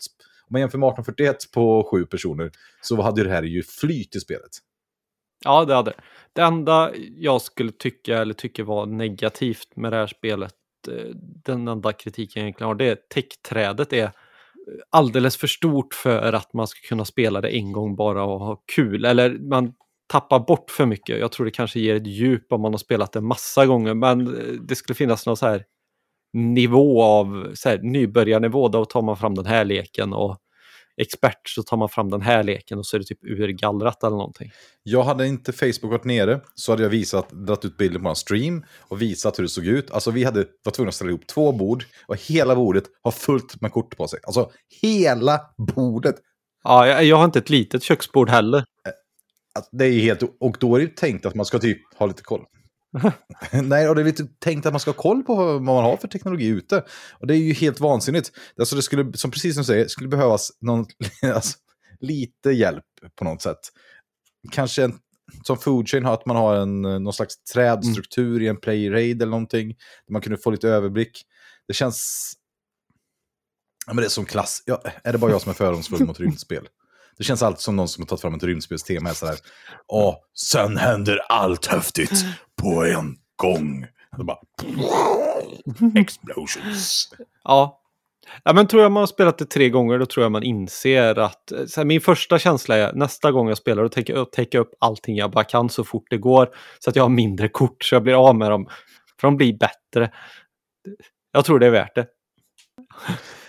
Om 0.48 0.52
man 0.52 0.60
jämför 0.60 0.78
med 0.78 0.88
1841 0.88 1.36
på 1.54 1.88
sju 1.90 2.06
personer 2.06 2.50
så 2.80 3.02
hade 3.02 3.24
det 3.24 3.30
här 3.30 3.42
ju 3.42 3.62
flyt 3.62 4.16
i 4.16 4.20
spelet. 4.20 4.50
Ja, 5.44 5.64
det 5.64 5.74
hade 5.74 5.92
det. 6.34 6.42
enda 6.42 6.92
jag 7.16 7.42
skulle 7.42 7.72
tycka, 7.72 8.18
eller 8.18 8.34
tycker 8.34 8.62
var 8.62 8.86
negativt 8.86 9.76
med 9.76 9.92
det 9.92 9.96
här 9.96 10.06
spelet, 10.06 10.54
eh, 10.88 11.14
den 11.44 11.68
enda 11.68 11.92
kritiken 11.92 12.40
jag 12.40 12.44
egentligen 12.44 12.68
har, 12.68 12.74
det 12.74 12.90
är 12.90 12.98
täckträdet 13.14 13.92
är 13.92 14.12
alldeles 14.90 15.36
för 15.36 15.46
stort 15.46 15.94
för 15.94 16.32
att 16.32 16.52
man 16.52 16.66
ska 16.66 16.88
kunna 16.88 17.04
spela 17.04 17.40
det 17.40 17.48
en 17.48 17.72
gång 17.72 17.96
bara 17.96 18.24
och 18.24 18.40
ha 18.40 18.62
kul. 18.74 19.04
Eller 19.04 19.38
man 19.38 19.74
tappar 20.06 20.38
bort 20.38 20.70
för 20.70 20.86
mycket. 20.86 21.18
Jag 21.18 21.32
tror 21.32 21.46
det 21.46 21.52
kanske 21.52 21.80
ger 21.80 21.94
ett 21.94 22.06
djup 22.06 22.52
om 22.52 22.60
man 22.60 22.72
har 22.72 22.78
spelat 22.78 23.12
det 23.12 23.20
massa 23.20 23.66
gånger, 23.66 23.94
men 23.94 24.26
eh, 24.26 24.52
det 24.52 24.74
skulle 24.74 24.94
finnas 24.94 25.26
någon 25.26 25.36
så 25.36 25.46
här 25.46 25.64
nivå 26.32 27.02
av 27.02 27.52
så 27.54 27.68
här, 27.68 27.78
nybörjarnivå. 27.78 28.68
Då 28.68 28.84
tar 28.84 29.02
man 29.02 29.16
fram 29.16 29.34
den 29.34 29.46
här 29.46 29.64
leken 29.64 30.12
och 30.12 30.38
expert 30.96 31.48
så 31.48 31.62
tar 31.62 31.76
man 31.76 31.88
fram 31.88 32.10
den 32.10 32.20
här 32.20 32.42
leken 32.42 32.78
och 32.78 32.86
så 32.86 32.96
är 32.96 32.98
det 32.98 33.06
typ 33.06 33.24
urgallrat 33.24 34.04
eller 34.04 34.16
någonting. 34.16 34.50
Jag 34.82 35.02
hade 35.02 35.26
inte 35.26 35.52
Facebook 35.52 35.92
varit 35.92 36.04
nere 36.04 36.40
så 36.54 36.72
hade 36.72 36.82
jag 36.82 36.90
visat, 36.90 37.30
dragit 37.30 37.64
ut 37.64 37.76
bilder 37.76 38.00
på 38.00 38.08
en 38.08 38.16
stream 38.16 38.64
och 38.80 39.02
visat 39.02 39.38
hur 39.38 39.42
det 39.42 39.48
såg 39.48 39.66
ut. 39.66 39.90
Alltså 39.90 40.10
vi 40.10 40.24
hade, 40.24 40.44
var 40.64 40.72
tvungna 40.72 40.88
att 40.88 40.94
ställa 40.94 41.10
ihop 41.10 41.26
två 41.26 41.52
bord 41.52 41.84
och 42.06 42.16
hela 42.16 42.56
bordet 42.56 42.84
har 43.02 43.10
fullt 43.10 43.60
med 43.60 43.72
kort 43.72 43.96
på 43.96 44.08
sig. 44.08 44.18
Alltså 44.22 44.50
hela 44.82 45.40
bordet. 45.74 46.16
Ja, 46.64 46.86
jag, 46.86 47.04
jag 47.04 47.16
har 47.16 47.24
inte 47.24 47.38
ett 47.38 47.50
litet 47.50 47.82
köksbord 47.82 48.30
heller. 48.30 48.64
Alltså, 49.56 49.76
det 49.76 49.84
är 49.84 50.00
helt, 50.00 50.22
och 50.40 50.56
då 50.60 50.76
är 50.76 50.80
det 50.80 50.96
tänkt 50.96 51.26
att 51.26 51.34
man 51.34 51.46
ska 51.46 51.58
typ 51.58 51.94
ha 51.94 52.06
lite 52.06 52.22
koll. 52.22 52.44
Nej, 53.62 53.88
och 53.88 53.94
det 53.94 54.00
är 54.00 54.04
lite 54.04 54.26
tänkt 54.38 54.66
att 54.66 54.72
man 54.72 54.80
ska 54.80 54.90
ha 54.90 54.96
koll 54.96 55.22
på 55.22 55.34
vad 55.34 55.62
man 55.62 55.84
har 55.84 55.96
för 55.96 56.08
teknologi 56.08 56.46
ute. 56.46 56.84
Och 57.20 57.26
det 57.26 57.34
är 57.34 57.38
ju 57.38 57.52
helt 57.52 57.80
vansinnigt. 57.80 58.32
Alltså 58.58 58.76
det 58.76 58.82
skulle, 58.82 59.12
som 59.12 59.30
precis 59.30 59.54
som 59.54 59.60
du 59.60 59.66
säger, 59.66 59.88
skulle 59.88 60.08
behövas 60.08 60.50
någon, 60.60 60.86
alltså, 61.34 61.58
lite 62.00 62.50
hjälp 62.50 62.84
på 63.18 63.24
något 63.24 63.42
sätt. 63.42 63.58
Kanske 64.52 64.84
en, 64.84 64.98
som 65.42 65.58
Foodchain 65.58 66.04
har, 66.04 66.14
att 66.14 66.26
man 66.26 66.36
har 66.36 66.56
en, 66.56 66.82
någon 66.82 67.12
slags 67.12 67.42
trädstruktur 67.42 68.30
mm. 68.30 68.42
i 68.42 68.46
en 68.46 68.56
play 68.56 68.90
raid 68.90 69.22
eller 69.22 69.30
någonting. 69.30 69.68
Där 70.06 70.12
man 70.12 70.22
kunde 70.22 70.38
få 70.38 70.50
lite 70.50 70.68
överblick. 70.68 71.22
Det 71.68 71.74
känns... 71.74 72.32
Ja, 73.86 73.94
men 73.94 74.02
det 74.02 74.06
är 74.06 74.10
som 74.10 74.24
klass. 74.24 74.62
Ja, 74.66 74.82
är 75.04 75.12
det 75.12 75.18
bara 75.18 75.30
jag 75.30 75.42
som 75.42 75.50
är 75.50 75.54
fördomsfull 75.54 76.06
mot 76.06 76.20
rymdspel? 76.20 76.68
Det 77.18 77.24
känns 77.24 77.42
alltid 77.42 77.60
som 77.60 77.76
någon 77.76 77.88
som 77.88 78.02
har 78.02 78.06
tagit 78.06 78.20
fram 78.20 78.34
ett 78.34 78.42
rymdspelstema. 78.42 79.14
Sådär, 79.14 79.36
Åh, 79.88 80.14
sen 80.34 80.76
händer 80.76 81.18
allt 81.28 81.66
häftigt 81.66 82.24
på 82.62 82.84
en 82.84 83.16
gång. 83.36 83.86
bara... 84.18 84.38
Explosions. 86.00 87.08
Ja. 87.44 87.80
ja, 88.44 88.52
men 88.52 88.66
tror 88.66 88.82
jag 88.82 88.92
man 88.92 89.00
har 89.00 89.06
spelat 89.06 89.38
det 89.38 89.44
tre 89.46 89.68
gånger 89.68 89.98
då 89.98 90.06
tror 90.06 90.24
jag 90.24 90.32
man 90.32 90.42
inser 90.42 91.18
att 91.18 91.52
här, 91.76 91.84
min 91.84 92.00
första 92.00 92.38
känsla 92.38 92.76
är 92.76 92.92
nästa 92.92 93.32
gång 93.32 93.48
jag 93.48 93.58
spelar 93.58 93.82
då 93.82 93.88
tänker 93.88 94.14
jag 94.14 94.32
täcka 94.32 94.58
upp 94.58 94.70
allting 94.80 95.16
jag 95.16 95.30
bara 95.30 95.44
kan 95.44 95.68
så 95.68 95.84
fort 95.84 96.06
det 96.10 96.18
går 96.18 96.48
så 96.78 96.90
att 96.90 96.96
jag 96.96 97.04
har 97.04 97.08
mindre 97.08 97.48
kort 97.48 97.84
så 97.84 97.94
jag 97.94 98.02
blir 98.02 98.28
av 98.28 98.36
med 98.36 98.50
dem. 98.50 98.68
För 99.20 99.28
de 99.28 99.36
blir 99.36 99.58
bättre. 99.58 100.12
Jag 101.32 101.44
tror 101.44 101.58
det 101.58 101.66
är 101.66 101.70
värt 101.70 101.94
det. 101.94 102.06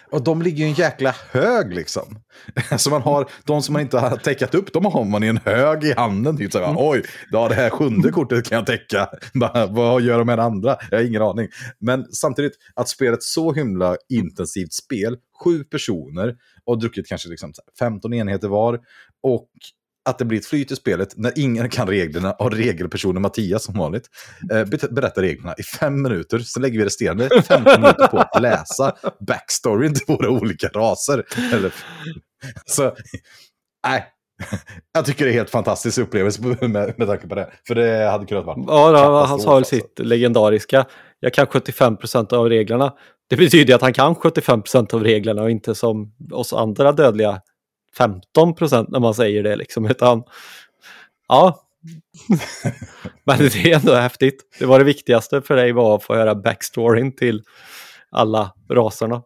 Och 0.10 0.24
de 0.24 0.41
ligger 0.41 0.58
ju 0.58 0.70
en 0.70 0.74
jäkla 0.74 1.15
hög 1.32 1.74
liksom. 1.74 2.20
Så 2.78 2.89
man 2.89 3.02
har, 3.02 3.30
de 3.43 3.62
som 3.62 3.74
man 3.74 3.82
inte 3.82 4.00
har 4.00 4.17
täckat 4.17 4.56
upp, 4.56 4.74
de 4.74 4.86
har 4.86 5.06
man 5.06 5.24
i 5.24 5.28
en 5.28 5.39
hög 5.46 5.84
i 5.84 5.93
handen. 5.93 6.38
Typ 6.38 6.52
så 6.52 6.60
här, 6.60 6.76
Oj, 6.78 7.04
ja, 7.32 7.48
det 7.50 7.56
här 7.56 7.70
sjunde 7.70 8.12
kortet 8.12 8.50
kan 8.50 8.56
jag 8.58 8.65
täcka. 8.65 9.10
Vad 9.70 10.02
gör 10.02 10.17
de 10.17 10.28
med 10.28 10.38
det 10.38 10.43
andra? 10.43 10.78
Jag 10.91 10.98
har 10.98 11.06
ingen 11.06 11.22
aning. 11.22 11.48
Men 11.80 12.06
samtidigt, 12.12 12.54
att 12.74 12.89
spela 12.89 13.13
ett 13.13 13.24
så 13.24 13.54
himla 13.54 13.96
intensivt 14.10 14.74
spel, 14.74 15.17
sju 15.43 15.63
personer, 15.63 16.36
och 16.65 16.80
druckit 16.80 17.08
kanske 17.08 17.30
liksom 17.30 17.54
15 17.80 18.13
enheter 18.13 18.48
var, 18.48 18.80
och 19.24 19.50
att 20.08 20.17
det 20.17 20.26
blir 20.26 20.39
ett 20.39 20.46
flyt 20.46 20.72
i 20.72 20.76
spelet 20.76 21.13
när 21.17 21.34
ingen 21.36 21.70
kan 21.70 21.88
reglerna 21.88 22.32
och 22.32 22.52
regelpersonen 22.52 23.22
Mattias 23.22 23.63
som 23.63 23.78
vanligt 23.78 24.10
eh, 24.52 24.65
berättar 24.89 25.22
reglerna 25.22 25.56
i 25.58 25.63
fem 25.63 26.02
minuter. 26.02 26.39
Sen 26.39 26.62
lägger 26.62 26.80
vi 26.80 26.86
resterande 26.86 27.30
15 27.48 27.82
minuter 27.82 28.08
på 28.08 28.17
att 28.17 28.41
läsa 28.41 28.96
backstoryn 29.28 29.93
till 29.93 30.06
våra 30.08 30.30
olika 30.30 30.67
raser. 30.67 31.24
Eller, 31.54 31.74
så, 32.65 32.96
nej. 33.88 34.06
Jag 34.93 35.06
tycker 35.06 35.26
det 35.26 35.32
är 35.32 35.34
helt 35.34 35.50
fantastisk 35.50 35.98
upplevelse 35.98 36.41
med, 36.41 36.93
med 36.98 37.08
tanke 37.08 37.28
på 37.28 37.36
det. 37.36 37.50
För 37.67 37.76
det 37.76 38.10
hade 38.12 38.26
kunnat 38.26 38.46
vara... 38.46 38.58
Ja, 38.67 38.91
då, 38.91 39.26
han 39.26 39.39
sa 39.39 39.56
väl 39.56 39.65
sitt 39.65 39.84
alltså. 39.84 40.04
legendariska. 40.04 40.86
Jag 41.20 41.34
kan 41.34 41.46
75% 41.46 42.34
av 42.34 42.50
reglerna. 42.50 42.93
Det 43.30 43.36
betyder 43.36 43.76
att 43.76 43.82
han 43.82 43.93
kan 43.93 44.15
75% 44.15 44.93
av 44.93 45.04
reglerna 45.04 45.41
och 45.41 45.52
inte 45.52 45.76
som 45.76 46.13
oss 46.32 46.54
andra 46.54 46.91
dödliga 46.91 47.41
15 47.98 48.56
procent 48.56 48.90
när 48.90 49.00
man 49.00 49.14
säger 49.14 49.44
det 49.44 49.56
liksom, 49.56 49.86
utan 49.86 50.24
ja. 51.28 51.64
Men 53.24 53.38
det 53.38 53.72
är 53.72 53.76
ändå 53.80 53.94
häftigt. 53.94 54.44
Det 54.60 54.66
var 54.66 54.80
det 54.80 54.86
viktigaste 54.86 55.42
för 55.42 55.56
dig 55.56 55.72
var 55.72 55.96
att 55.96 56.04
få 56.04 56.16
höra 56.16 56.36
backstoryn 56.36 57.16
till 57.16 57.44
alla 58.10 58.54
raserna. 58.70 59.22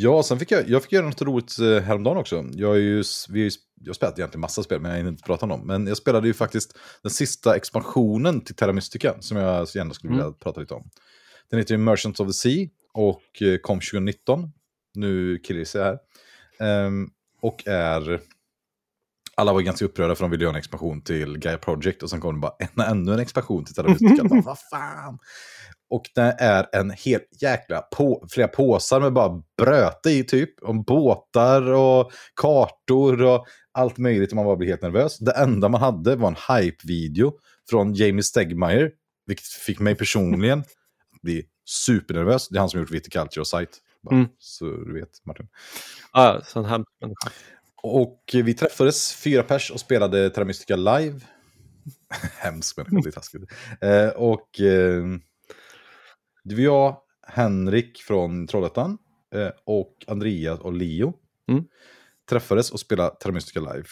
Ja, 0.00 0.22
sen 0.22 0.38
fick 0.38 0.50
jag, 0.50 0.68
jag 0.68 0.82
fick 0.82 0.92
göra 0.92 1.06
något 1.06 1.22
roligt 1.22 1.58
eh, 1.58 1.82
häromdagen 1.82 2.16
också. 2.16 2.44
Jag, 2.52 2.76
är 2.76 2.80
ju, 2.80 3.04
vi 3.28 3.46
är, 3.46 3.52
jag 3.80 3.88
har 3.88 3.94
spelat 3.94 4.18
egentligen 4.18 4.40
massa 4.40 4.62
spel, 4.62 4.80
men 4.80 4.90
jag 4.90 4.98
hinner 4.98 5.10
inte 5.10 5.22
prata 5.22 5.46
om 5.46 5.48
dem. 5.48 5.66
Men 5.66 5.86
jag 5.86 5.96
spelade 5.96 6.26
ju 6.26 6.34
faktiskt 6.34 6.78
den 7.02 7.10
sista 7.10 7.56
expansionen 7.56 8.40
till 8.40 8.54
Terra 8.54 8.72
Mystica, 8.72 9.14
som 9.20 9.36
jag 9.36 9.68
gärna 9.74 9.94
skulle 9.94 10.10
vilja 10.10 10.24
mm. 10.24 10.38
prata 10.38 10.60
lite 10.60 10.74
om. 10.74 10.90
Den 11.50 11.58
heter 11.58 11.74
ju 11.74 11.78
Merchants 11.78 12.20
of 12.20 12.28
the 12.28 12.32
Sea 12.32 12.68
och 12.92 13.42
eh, 13.42 13.58
kom 13.58 13.80
2019. 13.80 14.52
Nu 14.94 15.38
killgissar 15.38 15.80
jag 15.80 15.86
här. 15.86 16.86
Um, 16.86 17.10
och 17.40 17.68
är... 17.68 18.20
Alla 19.34 19.52
var 19.52 19.60
ganska 19.60 19.84
upprörda 19.84 20.14
för 20.14 20.24
de 20.24 20.30
ville 20.30 20.44
göra 20.44 20.52
en 20.52 20.58
expansion 20.58 21.02
till 21.02 21.38
Gaia 21.38 21.58
Project 21.58 22.02
och 22.02 22.10
sen 22.10 22.20
kom 22.20 22.34
det 22.34 22.40
bara 22.40 22.54
en, 22.58 22.84
ännu 22.84 23.12
en 23.12 23.18
expansion 23.18 23.64
till 23.64 23.74
Terra 23.74 23.96
Vad 24.44 24.58
fan! 24.58 25.18
Och 25.90 26.10
det 26.14 26.36
är 26.38 26.66
en 26.72 26.90
hel 26.90 27.20
jäkla 27.40 27.80
på, 27.80 28.26
flera 28.30 28.48
påsar 28.48 29.00
med 29.00 29.12
bara 29.12 29.42
bröte 29.56 30.10
i 30.10 30.24
typ. 30.24 30.62
Om 30.62 30.82
båtar 30.82 31.62
och 31.72 32.12
kartor 32.40 33.22
och 33.22 33.46
allt 33.72 33.98
möjligt. 33.98 34.30
Och 34.30 34.36
man 34.36 34.44
bara 34.44 34.56
blir 34.56 34.68
helt 34.68 34.82
nervös. 34.82 35.18
Det 35.18 35.32
enda 35.32 35.68
man 35.68 35.80
hade 35.80 36.16
var 36.16 36.28
en 36.28 36.56
hype-video 36.56 37.32
från 37.70 37.94
Jamie 37.94 38.22
Stegmaier. 38.22 38.90
Vilket 39.26 39.46
fick 39.46 39.78
mig 39.78 39.94
personligen 39.94 40.58
att 41.14 41.22
bli 41.22 41.44
supernervös. 41.64 42.48
Det 42.48 42.56
är 42.56 42.60
han 42.60 42.70
som 42.70 42.80
gjort 42.80 42.90
Viticulture 42.90 43.40
och 43.40 43.46
Site. 44.08 44.14
Mm. 44.14 44.28
Så 44.38 44.64
du 44.64 44.94
vet, 44.94 45.26
Martin. 45.26 45.48
Ja, 46.12 46.40
sån 46.44 46.64
här. 46.64 46.84
Och 47.82 48.30
vi 48.32 48.54
träffades, 48.54 49.14
fyra 49.14 49.42
pers, 49.42 49.70
och 49.70 49.80
spelade 49.80 50.30
Terra 50.30 50.44
Mystica 50.44 50.76
live. 50.76 51.20
Hemskt 52.38 52.76
människa, 52.76 53.00
det 53.02 53.08
är 53.08 53.12
taskigt. 53.12 53.52
Eh, 53.80 54.08
och 54.08 54.60
eh, 54.60 55.04
det 56.44 56.54
var 56.54 56.62
jag, 56.62 56.96
Henrik 57.26 57.98
från 57.98 58.46
Trollhättan 58.46 58.98
eh, 59.34 59.50
och 59.64 60.04
Andreas 60.06 60.60
och 60.60 60.72
Leo. 60.72 61.14
Mm. 61.50 61.64
Träffades 62.30 62.70
och 62.70 62.80
spelade 62.80 63.16
Terra 63.20 63.32
Mystica 63.32 63.60
live. 63.60 63.88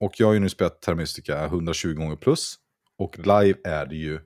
Och 0.00 0.12
jag 0.20 0.26
har 0.26 0.34
ju 0.34 0.40
nu 0.40 0.48
spelat 0.48 0.82
Terra 0.82 0.94
Mystica 0.94 1.44
120 1.44 1.94
gånger 1.94 2.16
plus. 2.16 2.56
Och 2.98 3.18
live 3.18 3.58
är 3.64 3.86
det 3.86 3.96
ju 3.96 4.20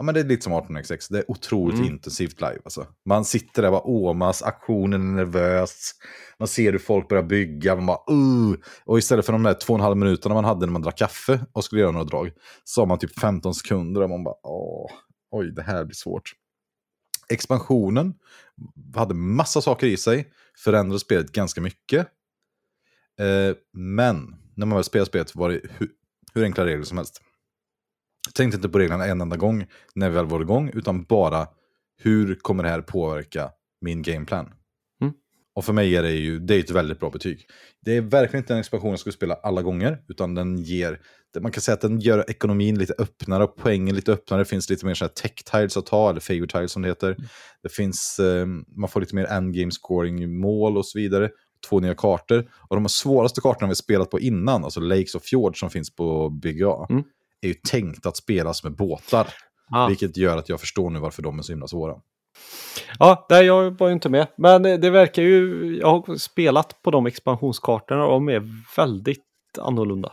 Ja, 0.00 0.04
men 0.04 0.14
det 0.14 0.20
är 0.20 0.24
lite 0.24 0.44
som 0.44 0.52
18xx. 0.52 1.12
Det 1.12 1.18
är 1.18 1.30
otroligt 1.30 1.78
mm. 1.78 1.88
intensivt 1.92 2.40
live. 2.40 2.58
Alltså. 2.64 2.86
Man 3.04 3.24
sitter 3.24 3.62
där 3.62 3.68
och 3.68 3.72
bara 3.72 3.82
åmas, 3.82 4.42
aktionen 4.42 5.10
är 5.10 5.24
nervös. 5.24 5.90
Man 6.38 6.48
ser 6.48 6.72
hur 6.72 6.78
folk 6.78 7.08
börjar 7.08 7.22
bygga. 7.22 7.76
Man 7.76 7.86
bara, 7.86 8.14
uh! 8.14 8.56
Och 8.84 8.98
istället 8.98 9.26
för 9.26 9.32
de 9.32 9.42
där 9.42 9.54
två 9.54 9.72
och 9.72 9.78
en 9.78 9.84
halv 9.84 9.96
minuterna 9.96 10.34
man 10.34 10.44
hade 10.44 10.66
när 10.66 10.72
man 10.72 10.82
drack 10.82 10.98
kaffe 10.98 11.40
och 11.52 11.64
skulle 11.64 11.80
göra 11.80 11.90
några 11.90 12.04
drag. 12.04 12.32
Så 12.64 12.80
har 12.80 12.86
man 12.86 12.98
typ 12.98 13.18
15 13.20 13.54
sekunder 13.54 14.02
och 14.02 14.10
man 14.10 14.24
bara, 14.24 14.34
åh, 14.42 14.90
oj, 15.30 15.52
det 15.52 15.62
här 15.62 15.84
blir 15.84 15.94
svårt. 15.94 16.32
Expansionen 17.28 18.14
hade 18.94 19.14
massa 19.14 19.60
saker 19.60 19.86
i 19.86 19.96
sig. 19.96 20.32
Förändrade 20.64 21.00
spelet 21.00 21.32
ganska 21.32 21.60
mycket. 21.60 22.06
Eh, 23.20 23.56
men 23.72 24.36
när 24.54 24.66
man 24.66 24.76
väl 24.76 24.84
spelade 24.84 25.06
spelet 25.06 25.34
var 25.34 25.48
det 25.48 25.60
hur, 25.78 25.88
hur 26.34 26.44
enkla 26.44 26.66
regler 26.66 26.84
som 26.84 26.98
helst. 26.98 27.22
Jag 28.30 28.34
tänkte 28.34 28.56
inte 28.56 28.68
på 28.68 28.78
reglerna 28.78 29.06
en 29.06 29.20
enda 29.20 29.36
gång 29.36 29.66
när 29.94 30.10
vi 30.10 30.16
väl 30.16 30.26
var 30.26 30.40
igång, 30.40 30.70
utan 30.74 31.04
bara 31.04 31.46
hur 32.02 32.34
kommer 32.34 32.62
det 32.62 32.68
här 32.68 32.82
påverka 32.82 33.50
min 33.80 34.02
gameplan? 34.02 34.52
Mm. 35.02 35.14
Och 35.54 35.64
för 35.64 35.72
mig 35.72 35.96
är 35.96 36.02
det 36.02 36.10
ju 36.10 36.38
det 36.38 36.54
är 36.54 36.60
ett 36.60 36.70
väldigt 36.70 37.00
bra 37.00 37.10
betyg. 37.10 37.46
Det 37.84 37.96
är 37.96 38.00
verkligen 38.00 38.42
inte 38.42 38.54
en 38.54 38.60
expansion 38.60 38.90
jag 38.90 38.98
skulle 38.98 39.12
spela 39.12 39.34
alla 39.34 39.62
gånger, 39.62 39.98
utan 40.08 40.34
den 40.34 40.58
ger, 40.58 41.00
man 41.40 41.52
kan 41.52 41.60
säga 41.60 41.74
att 41.74 41.80
den 41.80 42.00
gör 42.00 42.30
ekonomin 42.30 42.78
lite 42.78 42.94
öppnare 42.98 43.44
och 43.44 43.56
poängen 43.56 43.96
lite 43.96 44.12
öppnare. 44.12 44.40
Det 44.40 44.44
finns 44.44 44.70
lite 44.70 44.86
mer 44.86 44.94
så 44.94 45.04
här 45.04 45.12
tech 45.12 45.44
tiles 45.52 45.76
att 45.76 45.86
ta, 45.86 46.10
eller 46.10 46.20
favor 46.20 46.46
tiles 46.46 46.72
som 46.72 46.82
det 46.82 46.88
heter. 46.88 47.10
Mm. 47.12 47.28
Det 47.62 47.72
finns, 47.72 48.18
eh, 48.18 48.46
man 48.76 48.88
får 48.88 49.00
lite 49.00 49.14
mer 49.14 49.26
endgame 49.26 49.70
scoring 49.70 50.40
mål 50.40 50.78
och 50.78 50.86
så 50.86 50.98
vidare. 50.98 51.30
Två 51.68 51.80
nya 51.80 51.94
kartor. 51.94 52.50
Och 52.68 52.76
de 52.76 52.88
svåraste 52.88 53.40
kartorna 53.40 53.68
vi 53.68 53.74
spelat 53.74 54.10
på 54.10 54.20
innan, 54.20 54.64
alltså 54.64 54.80
Lakes 54.80 55.14
och 55.14 55.22
Fjord 55.22 55.60
som 55.60 55.70
finns 55.70 55.94
på 55.94 56.30
BGA. 56.30 56.86
Mm 56.90 57.04
är 57.40 57.48
ju 57.48 57.54
tänkt 57.54 58.06
att 58.06 58.16
spelas 58.16 58.64
med 58.64 58.76
båtar. 58.76 59.26
Ah. 59.70 59.86
Vilket 59.86 60.16
gör 60.16 60.36
att 60.36 60.48
jag 60.48 60.60
förstår 60.60 60.90
nu 60.90 60.98
varför 60.98 61.22
de 61.22 61.38
är 61.38 61.42
så 61.42 61.52
himla 61.52 61.66
svåra. 61.66 61.94
Ja, 62.98 63.26
där 63.28 63.42
jag 63.42 63.78
var 63.78 63.86
ju 63.86 63.92
inte 63.92 64.08
med. 64.08 64.26
Men 64.36 64.62
det 64.62 64.90
verkar 64.90 65.22
ju, 65.22 65.76
jag 65.80 65.86
har 65.86 66.16
spelat 66.16 66.82
på 66.82 66.90
de 66.90 67.06
expansionskartorna 67.06 68.04
och 68.04 68.12
de 68.12 68.28
är 68.28 68.42
väldigt 68.76 69.24
annorlunda. 69.58 70.08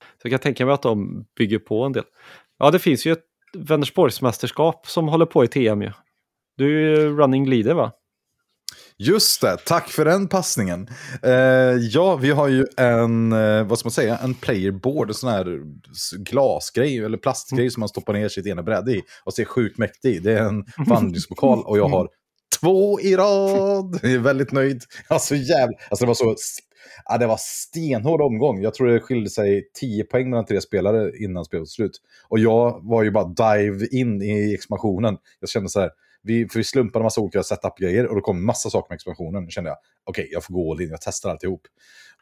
Så 0.00 0.28
jag 0.28 0.32
kan 0.32 0.40
tänka 0.40 0.66
mig 0.66 0.74
att 0.74 0.82
de 0.82 1.24
bygger 1.38 1.58
på 1.58 1.84
en 1.84 1.92
del. 1.92 2.04
Ja, 2.58 2.70
det 2.70 2.78
finns 2.78 3.06
ju 3.06 3.12
ett 3.12 3.24
Vänersborgsmästerskap 3.58 4.86
som 4.86 5.08
håller 5.08 5.26
på 5.26 5.44
i 5.44 5.48
TM 5.48 5.82
ju. 5.82 5.92
Du 6.56 6.94
är 6.94 7.00
ju 7.00 7.16
running 7.16 7.48
leader 7.48 7.74
va? 7.74 7.92
Just 9.04 9.40
det, 9.40 9.56
tack 9.56 9.88
för 9.88 10.04
den 10.04 10.28
passningen. 10.28 10.88
Eh, 11.22 11.32
ja, 11.90 12.16
vi 12.16 12.30
har 12.30 12.48
ju 12.48 12.66
en, 12.76 13.32
eh, 13.32 13.64
vad 13.64 13.78
ska 13.78 13.86
man 13.86 13.92
säga, 13.92 14.18
en 14.22 14.34
playerboard, 14.34 15.08
en 15.08 15.14
sån 15.14 15.30
här 15.30 15.60
glasgrej 16.18 16.98
eller 16.98 17.18
plastgrej 17.18 17.70
som 17.70 17.80
man 17.80 17.88
stoppar 17.88 18.12
ner 18.12 18.28
sitt 18.28 18.46
ena 18.46 18.62
bräde 18.62 18.92
i 18.92 19.02
och 19.24 19.34
ser 19.34 19.44
sjukt 19.44 19.78
mäktig. 19.78 20.22
Det 20.22 20.32
är 20.32 20.42
en 20.42 20.64
vandringspokal 20.86 21.62
och 21.64 21.78
jag 21.78 21.88
har 21.88 22.08
två 22.60 23.00
i 23.00 23.16
rad. 23.16 23.98
Jag 24.02 24.12
är 24.12 24.18
väldigt 24.18 24.52
nöjd. 24.52 24.82
Alltså 25.08 25.34
jävla, 25.34 25.76
alltså 25.90 26.04
det 26.04 26.08
var 26.08 26.14
så, 26.14 26.36
ja, 27.04 27.18
det 27.18 27.26
var 27.26 27.38
stenhård 27.40 28.20
omgång. 28.20 28.62
Jag 28.62 28.74
tror 28.74 28.88
det 28.88 29.00
skilde 29.00 29.30
sig 29.30 29.70
10 29.80 30.04
poäng 30.04 30.30
mellan 30.30 30.46
tre 30.46 30.60
spelare 30.60 31.10
innan 31.18 31.44
spelet 31.44 31.68
slut. 31.68 32.00
Och 32.28 32.38
jag 32.38 32.80
var 32.82 33.02
ju 33.02 33.10
bara 33.10 33.24
dive 33.24 33.86
in 33.86 34.22
i 34.22 34.54
expansionen. 34.54 35.16
Jag 35.40 35.48
kände 35.48 35.68
så 35.68 35.80
här, 35.80 35.90
vi, 36.22 36.48
för 36.48 36.58
vi 36.58 36.64
slumpade 36.64 37.02
en 37.02 37.04
massa 37.04 37.20
olika 37.20 37.42
setup-grejer 37.42 38.06
och 38.06 38.14
då 38.14 38.20
kom 38.20 38.46
massa 38.46 38.70
saker 38.70 38.90
med 38.90 38.94
expansionen. 38.94 39.44
Då 39.44 39.50
kände 39.50 39.70
jag, 39.70 39.78
okej, 40.04 40.22
okay, 40.22 40.32
jag 40.32 40.44
får 40.44 40.54
gå 40.54 40.72
all 40.72 40.80
in, 40.80 40.88
jag 40.88 41.00
testar 41.00 41.30
alltihop. 41.30 41.62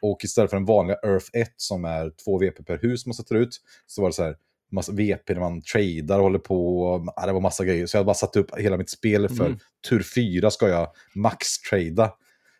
Och 0.01 0.23
istället 0.23 0.49
för 0.49 0.57
den 0.57 0.65
vanliga 0.65 0.97
Earth 1.03 1.29
1 1.33 1.53
som 1.57 1.85
är 1.85 2.11
två 2.25 2.37
VP 2.37 2.63
per 2.63 2.77
hus 2.77 3.05
man 3.05 3.13
sätter 3.13 3.35
ut, 3.35 3.61
så 3.87 4.01
var 4.01 4.09
det 4.09 4.13
så 4.13 4.23
här, 4.23 4.35
massa 4.71 4.91
VP 4.91 5.33
när 5.33 5.39
man 5.39 5.61
tradar 5.61 6.17
och 6.17 6.23
håller 6.23 6.39
på. 6.39 7.11
Ja, 7.15 7.25
det 7.25 7.33
var 7.33 7.41
massa 7.41 7.65
grejer. 7.65 7.85
Så 7.85 7.95
jag 7.95 7.99
hade 7.99 8.05
bara 8.05 8.13
satt 8.13 8.35
upp 8.35 8.57
hela 8.57 8.77
mitt 8.77 8.89
spel 8.89 9.29
för 9.29 9.45
mm. 9.45 9.59
tur 9.89 10.03
4 10.15 10.51
ska 10.51 10.67
jag 10.67 10.87
max-trada. 11.15 12.11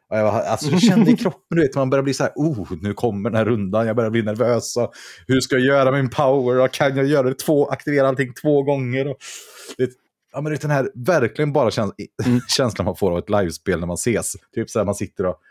Jag, 0.09 0.23
var, 0.23 0.41
alltså, 0.41 0.71
jag 0.71 0.81
kände 0.81 1.11
i 1.11 1.17
kroppen, 1.17 1.57
du 1.57 1.61
vet, 1.61 1.75
man 1.75 1.89
börjar 1.89 2.03
bli 2.03 2.13
så 2.13 2.23
här, 2.23 2.33
oh, 2.35 2.71
nu 2.81 2.93
kommer 2.93 3.29
den 3.29 3.37
här 3.37 3.45
rundan, 3.45 3.87
jag 3.87 3.95
börjar 3.95 4.09
bli 4.09 4.21
nervös. 4.21 4.77
Och, 4.77 4.93
hur 5.27 5.41
ska 5.41 5.55
jag 5.55 5.65
göra 5.65 5.91
min 5.91 6.09
power? 6.09 6.59
Och, 6.59 6.71
kan 6.71 6.97
jag 6.97 7.05
göra 7.05 7.29
det 7.29 7.35
två, 7.35 7.67
aktivera 7.67 8.07
allting 8.07 8.33
två 8.33 8.63
gånger? 8.63 9.07
Och, 9.07 9.17
det, 9.77 9.89
ja, 10.31 10.41
men 10.41 10.51
det 10.51 10.57
är 10.57 10.61
den 10.61 10.71
här 10.71 10.91
verkligen 10.95 11.53
bara 11.53 11.71
käns 11.71 11.93
mm. 12.25 12.39
känslan 12.47 12.85
man 12.85 12.95
får 12.95 13.11
av 13.11 13.17
ett 13.17 13.29
livespel 13.29 13.79
när 13.79 13.87
man 13.87 13.93
ses. 13.93 14.35
Typ 14.55 14.69
så 14.69 14.79
här, 14.79 14.85
man 14.85 14.95
sitter 14.95 15.25
och 15.25 15.41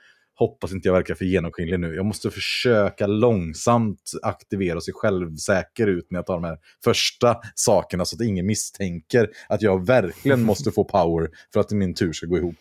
hoppas 0.41 0.73
inte 0.73 0.89
jag 0.89 0.95
verkar 0.95 1.15
för 1.15 1.25
genomskinlig 1.25 1.81
nu. 1.81 1.95
Jag 1.95 2.07
måste 2.07 2.31
försöka 2.31 3.07
långsamt 3.07 4.13
aktivera 4.23 4.77
och 4.77 4.85
se 4.85 4.93
självsäker 4.93 5.87
ut 5.87 6.07
när 6.11 6.19
jag 6.19 6.27
tar 6.27 6.35
de 6.35 6.45
här 6.45 6.59
första 6.85 7.37
sakerna 7.55 8.05
så 8.05 8.17
att 8.17 8.23
ingen 8.23 8.47
misstänker 8.47 9.31
att 9.49 9.63
jag 9.63 9.87
verkligen 9.87 10.43
måste 10.45 10.73
få 10.73 10.85
power 10.85 11.31
för 11.53 11.61
att 11.61 11.71
min 11.71 11.95
tur 11.95 12.13
ska 12.13 12.27
gå 12.27 12.37
ihop. 12.37 12.57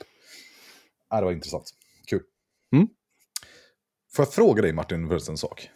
Ja, 1.10 1.20
det 1.20 1.26
var 1.26 1.32
intressant. 1.32 1.74
Kul. 2.10 2.22
Mm. 2.74 2.88
Får 4.16 4.26
jag 4.26 4.34
fråga 4.34 4.62
dig 4.62 4.74
Martin, 4.74 5.08
för 5.08 5.30
en 5.30 5.38
sak? 5.38 5.70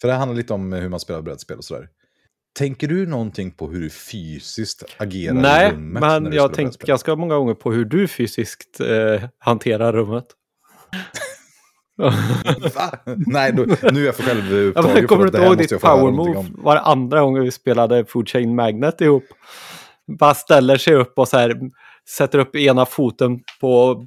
För 0.00 0.08
det 0.08 0.14
handlar 0.14 0.36
lite 0.36 0.52
om 0.52 0.72
hur 0.72 0.88
man 0.88 1.00
spelar 1.00 1.22
brädspel 1.22 1.58
och 1.58 1.64
sådär. 1.64 1.88
Tänker 2.58 2.88
du 2.88 3.06
någonting 3.06 3.50
på 3.50 3.68
hur 3.68 3.80
du 3.80 3.90
fysiskt 3.90 4.84
agerar 4.96 5.34
Nej, 5.34 5.68
i 5.68 5.72
rummet? 5.72 6.00
men 6.02 6.22
när 6.22 6.30
du 6.30 6.36
jag 6.36 6.42
har 6.42 6.48
tänkt 6.48 6.78
ganska 6.78 7.16
många 7.16 7.34
gånger 7.34 7.54
på 7.54 7.72
hur 7.72 7.84
du 7.84 8.08
fysiskt 8.08 8.80
eh, 8.80 9.22
hanterar 9.38 9.92
rummet. 9.92 10.26
Va? 12.74 12.98
Nej, 13.16 13.52
då, 13.52 13.66
nu 13.90 14.02
är 14.02 14.06
jag 14.06 14.14
för 14.14 14.22
själv 14.22 14.72
Ja, 14.74 14.82
men 14.94 15.06
kommer 15.06 15.22
du 15.22 15.28
inte 15.28 15.38
ihåg 15.38 15.58
ditt 15.58 15.80
power 15.80 16.12
move? 16.12 16.46
Var 16.54 16.74
det 16.74 16.80
andra 16.80 17.20
gången 17.20 17.42
vi 17.42 17.50
spelade 17.50 18.04
Food 18.04 18.28
Chain 18.28 18.54
Magnet 18.54 19.00
ihop? 19.00 19.24
Bara 20.18 20.34
ställer 20.34 20.76
sig 20.76 20.94
upp 20.94 21.18
och 21.18 21.28
så 21.28 21.36
här, 21.36 21.60
sätter 22.16 22.38
upp 22.38 22.56
ena 22.56 22.86
foten 22.86 23.40
på 23.60 24.04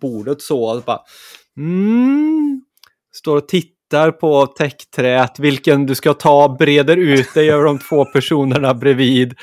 bordet 0.00 0.42
så. 0.42 0.76
Och 0.76 0.82
bara, 0.82 1.00
mm, 1.56 2.62
står 3.12 3.36
och 3.36 3.48
tittar 3.48 3.77
på 4.12 4.46
täckträet. 4.46 5.38
Vilken 5.38 5.86
du 5.86 5.94
ska 5.94 6.14
ta, 6.14 6.56
breder 6.58 6.96
ut 6.96 7.34
dig 7.34 7.50
över 7.50 7.64
de 7.64 7.78
två 7.78 8.04
personerna 8.04 8.74
bredvid. 8.74 9.34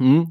Mm. 0.00 0.26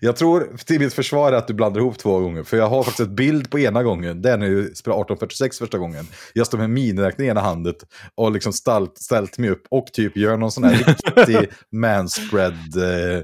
Jag 0.00 0.16
tror 0.16 0.56
till 0.66 0.80
mitt 0.80 0.94
försvar 0.94 1.32
att 1.32 1.48
du 1.48 1.54
blandar 1.54 1.80
ihop 1.80 1.98
två 1.98 2.20
gånger. 2.20 2.42
För 2.42 2.56
jag 2.56 2.68
har 2.68 2.82
faktiskt 2.82 3.08
ett 3.08 3.16
bild 3.16 3.50
på 3.50 3.58
ena 3.58 3.82
gången. 3.82 4.22
Det 4.22 4.30
är 4.30 4.36
när 4.36 4.48
du 4.48 4.72
spelar 4.74 4.96
1846 4.96 5.58
första 5.58 5.78
gången. 5.78 6.06
Jag 6.32 6.46
står 6.46 6.58
med 6.58 6.70
miniräkning 6.70 7.26
i 7.26 7.30
ena 7.30 7.40
handet 7.40 7.76
och 8.14 8.32
liksom 8.32 8.52
ställt, 8.52 8.98
ställt 8.98 9.38
mig 9.38 9.50
upp 9.50 9.66
och 9.70 9.86
typ 9.92 10.16
gör 10.16 10.36
någon 10.36 10.52
sån 10.52 10.64
här 10.64 10.74
riktig 11.16 11.50
manspread 11.72 12.76
eh, 12.76 13.22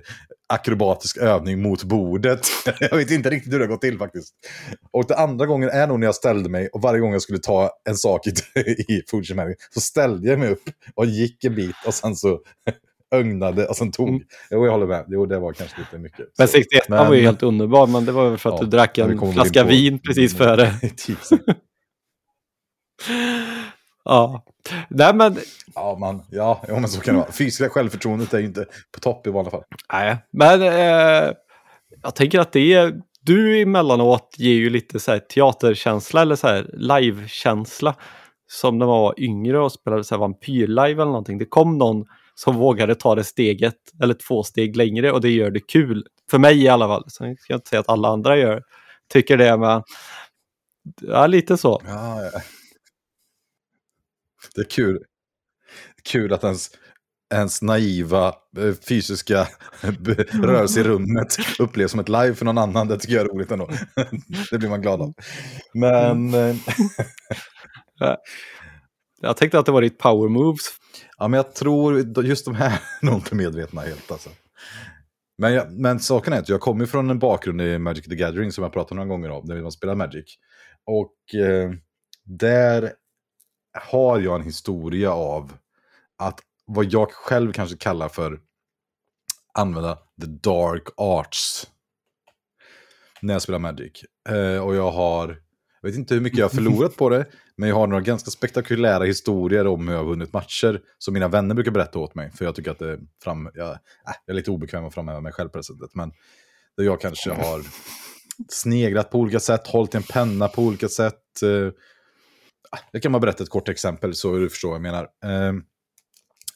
akrobatisk 0.51 1.17
övning 1.17 1.63
mot 1.63 1.83
bordet. 1.83 2.41
jag 2.81 2.97
vet 2.97 3.11
inte 3.11 3.31
riktigt 3.31 3.53
hur 3.53 3.59
det 3.59 3.65
har 3.65 3.71
gått 3.71 3.81
till 3.81 3.99
faktiskt. 3.99 4.35
Och 4.93 5.05
den 5.07 5.19
andra 5.19 5.47
gången 5.47 5.69
är 5.69 5.87
nog 5.87 6.01
när 6.01 6.07
jag 6.07 6.15
ställde 6.15 6.49
mig 6.49 6.69
och 6.69 6.83
varje 6.83 7.01
gång 7.01 7.13
jag 7.13 7.23
skulle 7.23 7.39
ta 7.39 7.71
en 7.89 7.97
sak 7.97 8.27
i, 8.27 8.31
i 8.89 9.03
Chain 9.23 9.55
så 9.75 9.81
ställde 9.81 10.29
jag 10.29 10.39
mig 10.39 10.49
upp 10.51 10.63
och 10.95 11.07
gick 11.07 11.45
en 11.45 11.55
bit 11.55 11.77
och 11.87 11.95
sen 11.95 12.17
så 12.17 12.41
ögnade 13.15 13.67
och 13.67 13.77
sen 13.77 13.93
tog. 13.93 14.09
Mm. 14.09 14.21
Jo, 14.51 14.65
jag 14.65 14.73
håller 14.73 14.87
med. 14.87 15.05
Jo, 15.09 15.27
det 15.27 15.39
var 15.39 15.53
kanske 15.53 15.79
lite 15.81 15.99
mycket. 15.99 16.27
Men 16.39 16.49
Så. 16.49 16.53
61 16.53 16.89
Men- 16.89 17.07
var 17.09 17.15
ju 17.15 17.23
helt 17.23 17.43
underbar, 17.43 17.87
men 17.87 18.05
det 18.05 18.13
var 18.13 18.29
väl 18.31 18.39
för 18.39 18.51
att 18.51 18.57
Ja, 18.59 18.65
du 18.65 18.71
drack 18.71 18.99
en 18.99 19.33
flaska 19.33 19.65
vin 19.65 19.99
precis 19.99 20.37
före. 20.37 20.73
Typ. 20.97 21.19
Ja. 24.05 24.45
Nej, 24.89 25.15
men 25.15 25.37
ja, 25.75 25.97
man, 26.01 26.23
ja, 26.31 26.63
ja, 26.69 26.75
men 26.75 26.89
så 26.89 27.01
kan 27.01 27.15
det 27.15 27.21
vara. 27.21 27.33
Fysiska 27.33 27.69
självförtroendet 27.69 28.35
är 28.35 28.39
ju 28.39 28.47
inte 28.47 28.67
på 28.93 29.01
topp 29.01 29.27
i 29.27 29.31
vanliga 29.31 29.51
fall. 29.51 29.65
Nej, 29.93 30.17
men 30.31 30.63
eh, 30.63 31.33
jag 32.03 32.15
tänker 32.15 32.41
att 32.41 32.53
det 32.53 32.73
är, 32.75 33.01
du 33.21 33.63
emellanåt 33.63 34.35
ger 34.39 34.55
ju 34.55 34.71
lite 34.71 35.01
så 35.01 35.13
här 35.13 35.19
teaterkänsla 35.19 36.23
eller 36.23 36.37
så 36.37 36.47
här 36.49 36.71
livekänsla. 36.73 37.95
Som 38.53 38.79
när 38.79 38.87
man 38.87 39.01
var 39.01 39.21
yngre 39.21 39.59
och 39.59 39.73
spelade 39.73 40.05
så 40.05 40.15
här 40.15 40.21
vampyrlive 40.21 41.03
eller 41.03 41.05
någonting. 41.05 41.39
Det 41.39 41.45
kom 41.45 41.79
någon 41.79 42.05
som 42.35 42.57
vågade 42.57 42.95
ta 42.95 43.15
det 43.15 43.25
steget 43.25 43.75
eller 44.03 44.15
två 44.15 44.43
steg 44.43 44.77
längre 44.77 45.13
och 45.13 45.21
det 45.21 45.31
gör 45.31 45.51
det 45.51 45.61
kul. 45.61 46.07
För 46.31 46.39
mig 46.39 46.63
i 46.63 46.69
alla 46.69 46.87
fall. 46.89 47.05
Sen 47.11 47.37
ska 47.37 47.53
jag 47.53 47.59
inte 47.59 47.69
säga 47.69 47.81
att 47.81 47.89
alla 47.89 48.09
andra 48.09 48.37
gör, 48.37 48.63
tycker 49.13 49.37
det, 49.37 49.57
men 49.57 49.83
ja, 51.01 51.27
lite 51.27 51.57
så. 51.57 51.83
Ja, 51.87 52.23
ja. 52.23 52.41
Det 54.55 54.61
är 54.61 54.71
kul. 54.71 54.99
Kul 56.05 56.33
att 56.33 56.45
ens, 56.45 56.71
ens 57.35 57.63
naiva 57.63 58.29
eh, 58.59 58.75
fysiska 58.89 59.49
rörelse 60.33 60.81
i 60.81 60.83
rummet 60.83 61.37
upplevs 61.59 61.91
som 61.91 62.01
ett 62.01 62.09
live 62.09 62.35
för 62.35 62.45
någon 62.45 62.59
annan. 62.59 62.89
Det 62.89 62.99
tycker 62.99 63.15
jag 63.15 63.25
är 63.25 63.29
roligt 63.29 63.51
ändå. 63.51 63.71
Det 64.51 64.59
blir 64.59 64.69
man 64.69 64.83
glad 64.83 65.01
av. 65.03 65.15
Men, 65.75 66.35
eh, 66.35 66.57
Jag 69.21 69.37
tänkte 69.37 69.59
att 69.59 69.67
det 69.67 69.73
var 69.73 69.83
ditt 69.83 69.99
power 69.99 70.29
moves. 70.29 70.63
ja, 71.19 71.29
men 71.29 71.37
jag 71.39 71.55
tror 71.55 72.25
just 72.25 72.45
de 72.45 72.55
här 72.55 72.81
är 73.01 73.07
nog 73.07 73.15
inte 73.15 73.35
medvetna 73.35 73.81
helt. 73.81 74.11
Alltså. 74.11 74.31
Men, 75.39 75.53
jag, 75.53 75.73
men 75.73 76.01
saken 76.01 76.33
är 76.33 76.39
att 76.39 76.49
jag 76.49 76.61
kommer 76.61 76.87
från 76.87 77.11
en 77.11 77.19
bakgrund 77.19 77.61
i 77.63 77.79
Magic 77.79 78.05
the 78.05 78.15
Gathering 78.17 78.53
som 78.53 78.63
jag 78.65 78.73
pratat 78.73 78.97
några 78.97 79.09
gånger 79.09 79.31
om, 79.31 79.45
när 79.47 79.63
man 79.63 79.73
spelar 79.73 79.95
Magic. 79.95 80.37
Och 80.87 81.41
eh, 81.41 81.71
där 82.25 82.93
har 83.73 84.21
jag 84.21 84.35
en 84.35 84.43
historia 84.43 85.13
av 85.13 85.53
att 86.19 86.41
vad 86.67 86.93
jag 86.93 87.13
själv 87.13 87.53
kanske 87.53 87.77
kallar 87.77 88.09
för 88.09 88.41
använda 89.55 89.95
the 89.95 90.27
dark 90.27 90.83
arts 90.97 91.67
när 93.23 93.33
jag 93.33 93.43
spelar 93.43 93.59
Magic. 93.59 94.05
Eh, 94.29 94.65
och 94.65 94.75
jag 94.75 94.91
har, 94.91 95.29
jag 95.81 95.89
vet 95.89 95.99
inte 95.99 96.15
hur 96.15 96.21
mycket 96.21 96.39
jag 96.39 96.45
har 96.45 96.55
förlorat 96.55 96.97
på 96.97 97.09
det, 97.09 97.27
men 97.57 97.69
jag 97.69 97.77
har 97.77 97.87
några 97.87 98.03
ganska 98.03 98.31
spektakulära 98.31 99.05
historier 99.05 99.67
om 99.67 99.89
hur 99.89 99.95
jag 99.95 100.03
har 100.03 100.11
vunnit 100.11 100.33
matcher 100.33 100.81
som 100.99 101.15
mina 101.15 101.29
vänner 101.29 101.55
brukar 101.55 101.71
berätta 101.71 101.99
åt 101.99 102.15
mig. 102.15 102.31
För 102.31 102.45
jag 102.45 102.55
tycker 102.55 102.71
att 102.71 102.79
det 102.79 102.91
är 102.91 102.99
fram, 103.23 103.51
jag, 103.55 103.71
äh, 103.71 103.77
jag 104.27 104.35
är 104.35 104.37
lite 104.37 104.51
obekväm 104.51 104.85
att 104.85 104.95
framhäva 104.95 105.21
mig 105.21 105.33
själv 105.33 105.49
på 105.49 105.59
det 105.59 105.65
sättet. 105.65 105.95
Men 105.95 106.13
där 106.77 106.85
jag 106.85 107.01
kanske 107.01 107.31
har 107.31 107.63
sneglat 108.49 109.11
på 109.11 109.19
olika 109.19 109.41
sätt, 109.41 109.67
hållit 109.67 109.95
i 109.95 109.97
en 109.97 110.03
penna 110.03 110.49
på 110.49 110.63
olika 110.63 110.89
sätt. 110.89 111.43
Eh, 111.43 111.73
jag 112.91 113.03
kan 113.03 113.13
bara 113.13 113.21
berätta 113.21 113.43
ett 113.43 113.51
kort 113.51 113.69
exempel 113.69 114.15
så 114.15 114.37
du 114.37 114.51
förstår 114.51 114.69
vad 114.69 114.77
jag 114.77 114.83
menar. 114.83 115.09
Eh, 115.25 115.53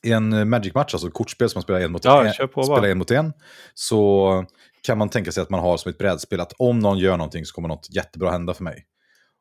I 0.02 0.12
en 0.12 0.48
Magic-match, 0.48 0.94
alltså 0.94 1.10
kortspel 1.10 1.50
som 1.50 1.58
man 1.58 1.62
spelar 1.62 1.80
en 1.80 1.92
mot, 1.92 2.04
Ja, 2.04 2.24
en, 2.24 2.32
spelar 2.48 2.84
en 2.84 2.98
mot 2.98 3.10
en, 3.10 3.32
så 3.74 4.44
kan 4.82 4.98
man 4.98 5.08
tänka 5.08 5.32
sig 5.32 5.42
att 5.42 5.50
man 5.50 5.60
har 5.60 5.76
som 5.76 5.90
ett 5.90 5.98
brädspel 5.98 6.40
att 6.40 6.52
om 6.58 6.78
någon 6.78 6.98
gör 6.98 7.16
någonting 7.16 7.44
så 7.44 7.54
kommer 7.54 7.68
något 7.68 7.88
jättebra 7.94 8.30
hända 8.30 8.54
för 8.54 8.64
mig. 8.64 8.86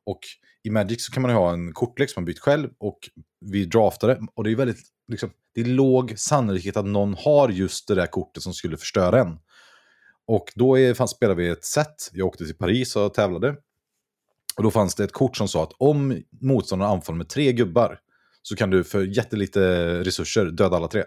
Och 0.06 0.20
i 0.64 0.70
Magic 0.70 1.06
så 1.06 1.12
kan 1.12 1.22
man 1.22 1.32
ju 1.32 1.38
ha 1.38 1.54
en 1.54 1.74
kortlek 1.74 2.10
som 2.10 2.22
man 2.22 2.26
bytt 2.26 2.40
själv 2.40 2.70
och 2.80 3.00
vi 3.40 3.66
draftar 3.66 4.08
det. 4.08 4.20
Och 4.36 4.44
det 4.44 4.52
är 4.52 4.56
väldigt, 4.56 4.82
liksom, 5.08 5.30
det 5.56 5.62
är 5.62 5.66
låg 5.66 6.14
sannolikhet 6.18 6.78
att 6.78 6.86
någon 6.86 7.14
har 7.14 7.50
just 7.50 7.88
det 7.88 7.96
där 7.96 8.08
kortet 8.08 8.44
som 8.44 8.54
skulle 8.54 8.78
förstöra 8.78 9.20
en. 9.20 9.38
Och 10.28 10.46
då 10.56 10.80
är, 10.80 10.94
fanns, 10.94 11.12
spelade 11.12 11.42
vi 11.42 11.50
ett 11.50 11.66
set. 11.66 12.10
Jag 12.12 12.28
åkte 12.28 12.46
till 12.46 12.58
Paris 12.58 12.96
och 12.96 13.14
tävlade. 13.14 13.56
Och 14.58 14.64
då 14.64 14.72
fanns 14.72 14.96
det 14.96 15.04
ett 15.04 15.14
kort 15.14 15.38
som 15.38 15.48
sa 15.48 15.64
att 15.64 15.74
om 15.78 16.22
motståndaren 16.42 16.92
anfaller 16.92 17.18
med 17.18 17.30
tre 17.30 17.52
gubbar 17.52 18.00
så 18.42 18.56
kan 18.56 18.70
du 18.70 18.84
för 18.84 19.02
jättelite 19.04 19.60
resurser 20.04 20.46
döda 20.46 20.76
alla 20.76 20.88
tre. 20.88 21.04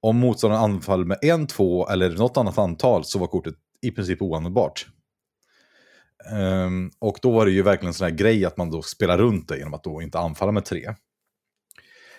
Om 0.00 0.16
motståndaren 0.16 0.64
anfaller 0.64 1.04
med 1.04 1.18
en, 1.22 1.46
två 1.46 1.88
eller 1.88 2.10
något 2.10 2.36
annat 2.36 2.58
antal 2.58 3.04
så 3.04 3.18
var 3.18 3.26
kortet 3.26 3.54
i 3.82 3.90
princip 3.90 4.22
oanvändbart. 4.22 4.86
Um, 6.32 6.90
och 6.98 7.18
då 7.22 7.30
var 7.30 7.46
det 7.46 7.52
ju 7.52 7.62
verkligen 7.62 7.88
en 7.88 7.94
sån 7.94 8.04
här 8.04 8.14
grej 8.14 8.44
att 8.44 8.56
man 8.56 8.70
då 8.70 8.82
spelar 8.82 9.18
runt 9.18 9.48
det 9.48 9.58
genom 9.58 9.74
att 9.74 9.84
då 9.84 10.02
inte 10.02 10.18
anfalla 10.18 10.52
med 10.52 10.64
tre. 10.64 10.94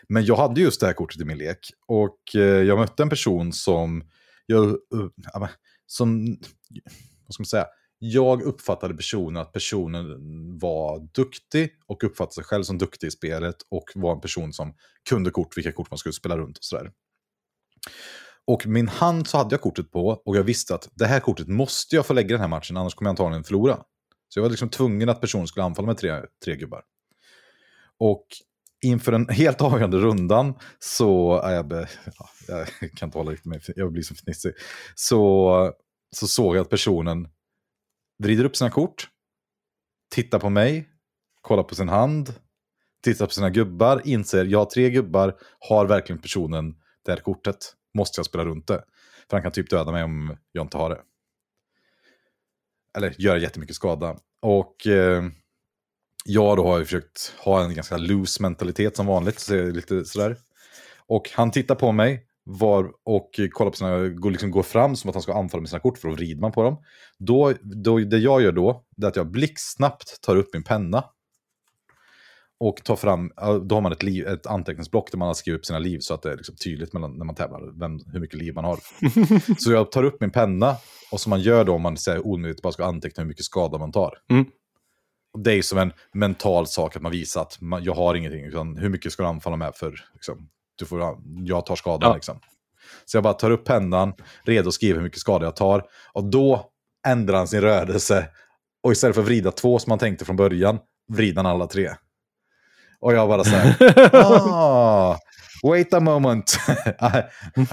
Men 0.10 0.26
jag 0.26 0.36
hade 0.36 0.62
just 0.62 0.80
det 0.80 0.88
här 0.88 0.94
kortet 0.94 1.22
i 1.22 1.26
min 1.26 1.38
lek 1.38 1.60
och 1.88 2.36
eh, 2.36 2.42
jag 2.42 2.78
mötte 2.78 3.04
en 3.04 3.10
person 3.10 3.54
som, 3.54 4.04
jag, 4.46 4.66
uh, 4.66 5.48
som, 5.86 6.26
vad 7.26 7.34
ska 7.34 7.42
man 7.42 7.46
säga, 7.46 7.66
jag 8.00 8.42
uppfattade 8.42 8.94
personen 8.94 9.42
att 9.42 9.54
personen 9.54 10.06
var 10.60 11.00
duktig 11.14 11.70
och 11.86 12.04
uppfattade 12.04 12.34
sig 12.34 12.44
själv 12.44 12.64
som 12.64 12.78
duktig 12.78 13.08
i 13.08 13.12
spelet 13.12 13.56
och 13.70 13.84
var 13.96 14.14
en 14.14 14.22
person 14.22 14.54
som 14.54 14.74
kunde 15.10 15.32
kort, 15.32 15.58
vilka 15.58 15.72
kort 15.72 15.92
man 15.92 15.98
skulle 15.98 16.14
spela 16.14 16.38
runt 16.38 16.58
och 16.58 16.64
sådär. 16.64 16.92
Och 18.48 18.68
min 18.68 18.88
hand 18.88 19.28
så 19.28 19.38
hade 19.38 19.54
jag 19.54 19.62
kortet 19.62 19.92
på 19.92 20.08
och 20.08 20.38
jag 20.38 20.44
visste 20.44 20.76
att 20.76 20.90
det 20.94 21.06
här 21.06 21.20
kortet 21.20 21.48
måste 21.48 21.96
jag 21.96 22.06
få 22.06 22.14
lägga 22.14 22.28
i 22.28 22.32
den 22.32 22.42
här 22.42 22.48
matchen 22.48 22.78
annars 22.78 22.96
kommer 22.96 23.10
jag 23.10 23.12
antagligen 23.12 23.44
förlora. 23.44 23.84
Så 24.30 24.40
jag 24.40 24.44
var 24.44 24.50
liksom 24.50 24.70
tvungen 24.70 25.10
att 25.10 25.22
personen 25.22 25.48
skulle 25.48 25.64
anfalla 25.64 25.86
med 25.86 25.98
tre, 25.98 26.22
tre 26.46 26.56
gubbar. 26.56 26.82
Och 27.98 28.26
inför 28.82 29.12
den 29.12 29.30
helt 29.30 29.62
avgörande 29.62 29.98
rundan 29.98 30.54
så 30.80 31.42
är 31.42 31.54
jag, 31.54 31.68
be, 31.68 31.90
ja, 32.48 32.66
jag 32.82 32.92
kan 32.92 33.08
inte 33.08 33.18
hålla 33.18 33.32
riktigt 33.32 33.46
med, 33.46 33.62
jag 33.76 33.92
blir 33.92 34.04
så 34.04 34.16
fnissig. 34.16 34.54
Så, 34.96 35.74
så 36.16 36.28
såg 36.28 36.56
jag 36.56 36.62
att 36.62 36.70
personen 36.70 37.28
vrider 38.20 38.46
upp 38.46 38.56
sina 38.56 38.70
kort, 38.70 39.10
tittar 40.10 40.40
på 40.40 40.50
mig, 40.50 40.90
kollar 41.42 41.64
på 41.64 41.76
sin 41.76 41.90
hand, 41.90 42.34
tittar 43.04 43.26
på 43.26 43.32
sina 43.32 43.50
gubbar, 43.50 44.02
inser 44.06 44.46
jag 44.46 44.60
har 44.60 44.66
tre 44.66 44.90
gubbar, 44.90 45.38
har 45.60 45.86
verkligen 45.86 46.22
personen 46.22 46.76
det 47.06 47.12
här 47.12 47.20
kortet? 47.20 47.76
Måste 47.94 48.20
jag 48.20 48.26
spela 48.26 48.46
runt 48.46 48.68
det? 48.68 48.84
För 49.30 49.38
han 49.38 49.44
kan 49.44 49.52
typ 49.52 49.70
döda 49.70 49.92
mig 49.92 50.04
om 50.04 50.38
jag 50.52 50.66
inte 50.66 50.78
har 50.78 50.90
det. 50.90 51.02
Eller 52.98 53.16
göra 53.18 53.38
jättemycket 53.38 53.76
skada. 53.76 54.18
Och 54.42 54.88
eh, 54.88 55.24
jag 56.26 56.58
då 56.58 56.64
har 56.64 56.80
ju 56.80 56.86
försökt 56.86 57.34
ha 57.38 57.64
en 57.64 57.74
ganska 57.74 57.98
loose 57.98 58.42
mentalitet 58.42 58.96
som 58.96 59.06
vanligt. 59.06 59.40
Så 59.40 59.54
lite 59.54 60.06
sådär. 60.06 60.38
Och 60.98 61.30
han 61.34 61.52
tittar 61.52 61.76
på 61.76 61.92
mig 61.92 62.29
var, 62.52 62.92
och 63.06 63.40
kollar 63.52 63.72
på 63.72 63.78
sina, 63.78 63.98
liksom 64.32 64.52
går 64.52 64.64
fram 64.64 64.96
som 64.96 65.10
att 65.10 65.16
han 65.16 65.22
ska 65.22 65.34
anfalla 65.34 65.62
med 65.62 65.70
sina 65.70 65.80
kort 65.80 65.98
för 65.98 66.08
då 66.08 66.16
vrider 66.16 66.42
man 66.42 66.52
på 66.52 66.64
dem. 66.64 66.78
Då, 67.20 67.54
då, 67.62 68.00
det 68.00 68.18
jag 68.18 68.42
gör 68.42 68.52
då, 68.52 68.86
det 68.98 69.06
är 69.06 69.10
att 69.10 69.16
jag 69.16 69.32
blixtsnabbt 69.32 70.22
tar 70.22 70.36
upp 70.36 70.50
min 70.54 70.64
penna. 70.64 71.04
Och 72.60 72.84
tar 72.84 72.96
fram, 72.96 73.32
då 73.64 73.76
har 73.76 73.82
man 73.82 73.92
ett, 73.92 74.04
liv, 74.04 74.28
ett 74.28 74.48
anteckningsblock 74.48 75.12
där 75.12 75.18
man 75.18 75.28
har 75.28 75.34
skrivit 75.34 75.60
upp 75.60 75.66
sina 75.66 75.80
liv 75.80 76.00
så 76.00 76.14
att 76.14 76.22
det 76.22 76.32
är 76.32 76.38
liksom 76.38 76.56
tydligt 76.56 76.94
mellan, 76.94 77.18
när 77.18 77.26
man 77.26 77.36
tävlar 77.36 77.80
vem, 77.80 78.00
hur 78.14 78.20
mycket 78.20 78.40
liv 78.40 78.54
man 78.54 78.66
har. 78.66 78.80
så 79.58 79.72
jag 79.72 79.92
tar 79.92 80.04
upp 80.04 80.22
min 80.22 80.32
penna 80.32 80.76
och 81.12 81.20
som 81.20 81.30
man 81.30 81.42
gör 81.42 81.64
då 81.64 81.74
om 81.74 81.82
man 81.82 81.98
säger 81.98 82.28
omedvetet 82.28 82.62
bara 82.62 82.74
ska 82.74 82.86
anteckna 82.86 83.24
hur 83.24 83.28
mycket 83.28 83.46
skada 83.46 83.78
man 83.78 83.92
tar. 83.92 84.18
Mm. 84.30 84.46
det 85.44 85.54
är 85.54 85.62
som 85.62 85.78
en 85.78 85.94
mental 86.14 86.68
sak 86.68 86.96
att 86.96 87.02
man 87.02 87.12
visar 87.12 87.42
att 87.42 87.62
man, 87.62 87.84
jag 87.84 87.94
har 87.94 88.16
ingenting. 88.16 88.46
Utan 88.46 88.78
hur 88.78 88.90
mycket 88.90 89.12
ska 89.12 89.24
du 89.24 89.30
anfalla 89.30 89.56
med 89.56 89.76
för 89.76 90.06
liksom, 90.14 90.50
du 90.80 90.86
får, 90.86 91.18
jag 91.46 91.66
tar 91.66 91.76
skadan. 91.76 92.10
Ja. 92.10 92.16
Liksom. 92.16 92.40
Så 93.06 93.18
jag 93.18 93.24
bara 93.24 93.34
tar 93.34 93.52
upp 93.52 93.66
pennan, 93.66 94.14
redo 94.44 94.68
att 94.68 94.74
skriva 94.74 94.96
hur 94.96 95.04
mycket 95.04 95.20
skada 95.20 95.46
jag 95.46 95.56
tar. 95.56 95.84
Och 96.14 96.24
då 96.24 96.66
ändrar 97.08 97.38
han 97.38 97.48
sin 97.48 97.62
rörelse. 97.62 98.30
Och 98.84 98.92
istället 98.92 99.16
för 99.16 99.22
att 99.22 99.28
vrida 99.28 99.52
två 99.52 99.80
som 99.80 99.92
man 99.92 100.00
tänkte 100.00 100.26
från 100.26 100.36
början, 100.36 100.80
vrider 101.12 101.44
han 101.44 101.46
alla 101.46 101.68
tre. 101.68 101.92
Och 103.00 103.14
jag 103.14 103.30
bara 103.30 103.44
så 103.44 103.50
här, 103.50 103.76
ah, 104.14 105.18
wait 105.64 105.94
a 105.94 106.00
moment, 106.00 106.58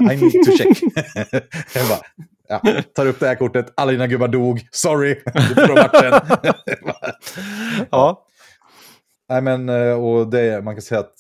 I, 0.01 0.17
need 0.17 0.45
to 0.45 0.53
check. 0.59 0.79
jag 1.75 1.89
bara, 1.89 2.01
ja, 2.49 2.83
tar 2.95 3.07
upp 3.07 3.21
det 3.21 3.27
här 3.27 3.35
kortet, 3.35 3.73
alla 3.77 3.93
dina 3.93 4.07
gubbar 4.07 4.29
dog, 4.29 4.69
sorry, 4.71 5.23
du 5.25 5.55
får 5.55 5.75
matchen. 5.75 6.39
ja. 7.91 8.27
Nej 9.29 9.43
men, 9.43 9.69
eh, 9.69 9.93
och 9.93 10.31
det, 10.31 10.65
man 10.65 10.75
kan 10.75 10.83
säga 10.83 11.01
att 11.01 11.15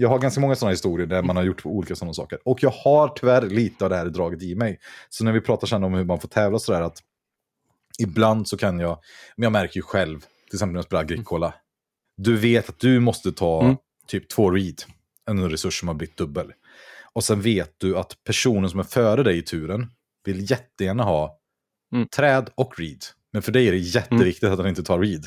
jag 0.00 0.08
har 0.08 0.18
ganska 0.18 0.40
många 0.40 0.56
sådana 0.56 0.70
historier 0.70 1.06
där 1.06 1.22
man 1.22 1.36
har 1.36 1.42
gjort 1.42 1.66
olika 1.66 1.96
sådana 1.96 2.14
saker. 2.14 2.38
Och 2.44 2.62
jag 2.62 2.70
har 2.70 3.08
tyvärr 3.08 3.42
lite 3.42 3.84
av 3.84 3.90
det 3.90 3.96
här 3.96 4.06
draget 4.06 4.42
i 4.42 4.54
mig. 4.54 4.80
Så 5.08 5.24
när 5.24 5.32
vi 5.32 5.40
pratar 5.40 5.66
sen 5.66 5.84
om 5.84 5.94
hur 5.94 6.04
man 6.04 6.20
får 6.20 6.28
tävla 6.28 6.58
sådär, 6.58 6.82
att 6.82 6.98
ibland 7.98 8.48
så 8.48 8.56
kan 8.56 8.78
jag, 8.78 8.98
men 9.36 9.42
jag 9.42 9.52
märker 9.52 9.76
ju 9.76 9.82
själv, 9.82 10.20
till 10.20 10.56
exempel 10.56 10.72
när 10.72 10.78
jag 10.78 10.84
spelar 10.84 11.02
Agricola, 11.02 11.54
du 12.16 12.36
vet 12.36 12.68
att 12.68 12.78
du 12.78 13.00
måste 13.00 13.32
ta 13.32 13.62
mm. 13.62 13.76
typ 14.06 14.28
två 14.28 14.50
read, 14.50 14.82
en 15.30 15.50
resurs 15.50 15.80
som 15.80 15.88
har 15.88 15.94
blivit 15.94 16.16
dubbel. 16.16 16.52
Och 17.12 17.24
sen 17.24 17.40
vet 17.40 17.74
du 17.78 17.98
att 17.98 18.16
personen 18.24 18.70
som 18.70 18.80
är 18.80 18.84
före 18.84 19.22
dig 19.22 19.38
i 19.38 19.42
turen 19.42 19.86
vill 20.24 20.50
jättegärna 20.50 21.02
ha 21.02 21.38
mm. 21.94 22.08
träd 22.08 22.50
och 22.54 22.78
read. 22.78 23.04
Men 23.32 23.42
för 23.42 23.52
dig 23.52 23.68
är 23.68 23.72
det 23.72 23.78
jätteviktigt 23.78 24.42
mm. 24.42 24.52
att 24.52 24.58
han 24.58 24.68
inte 24.68 24.82
tar 24.82 24.98
read. 24.98 25.26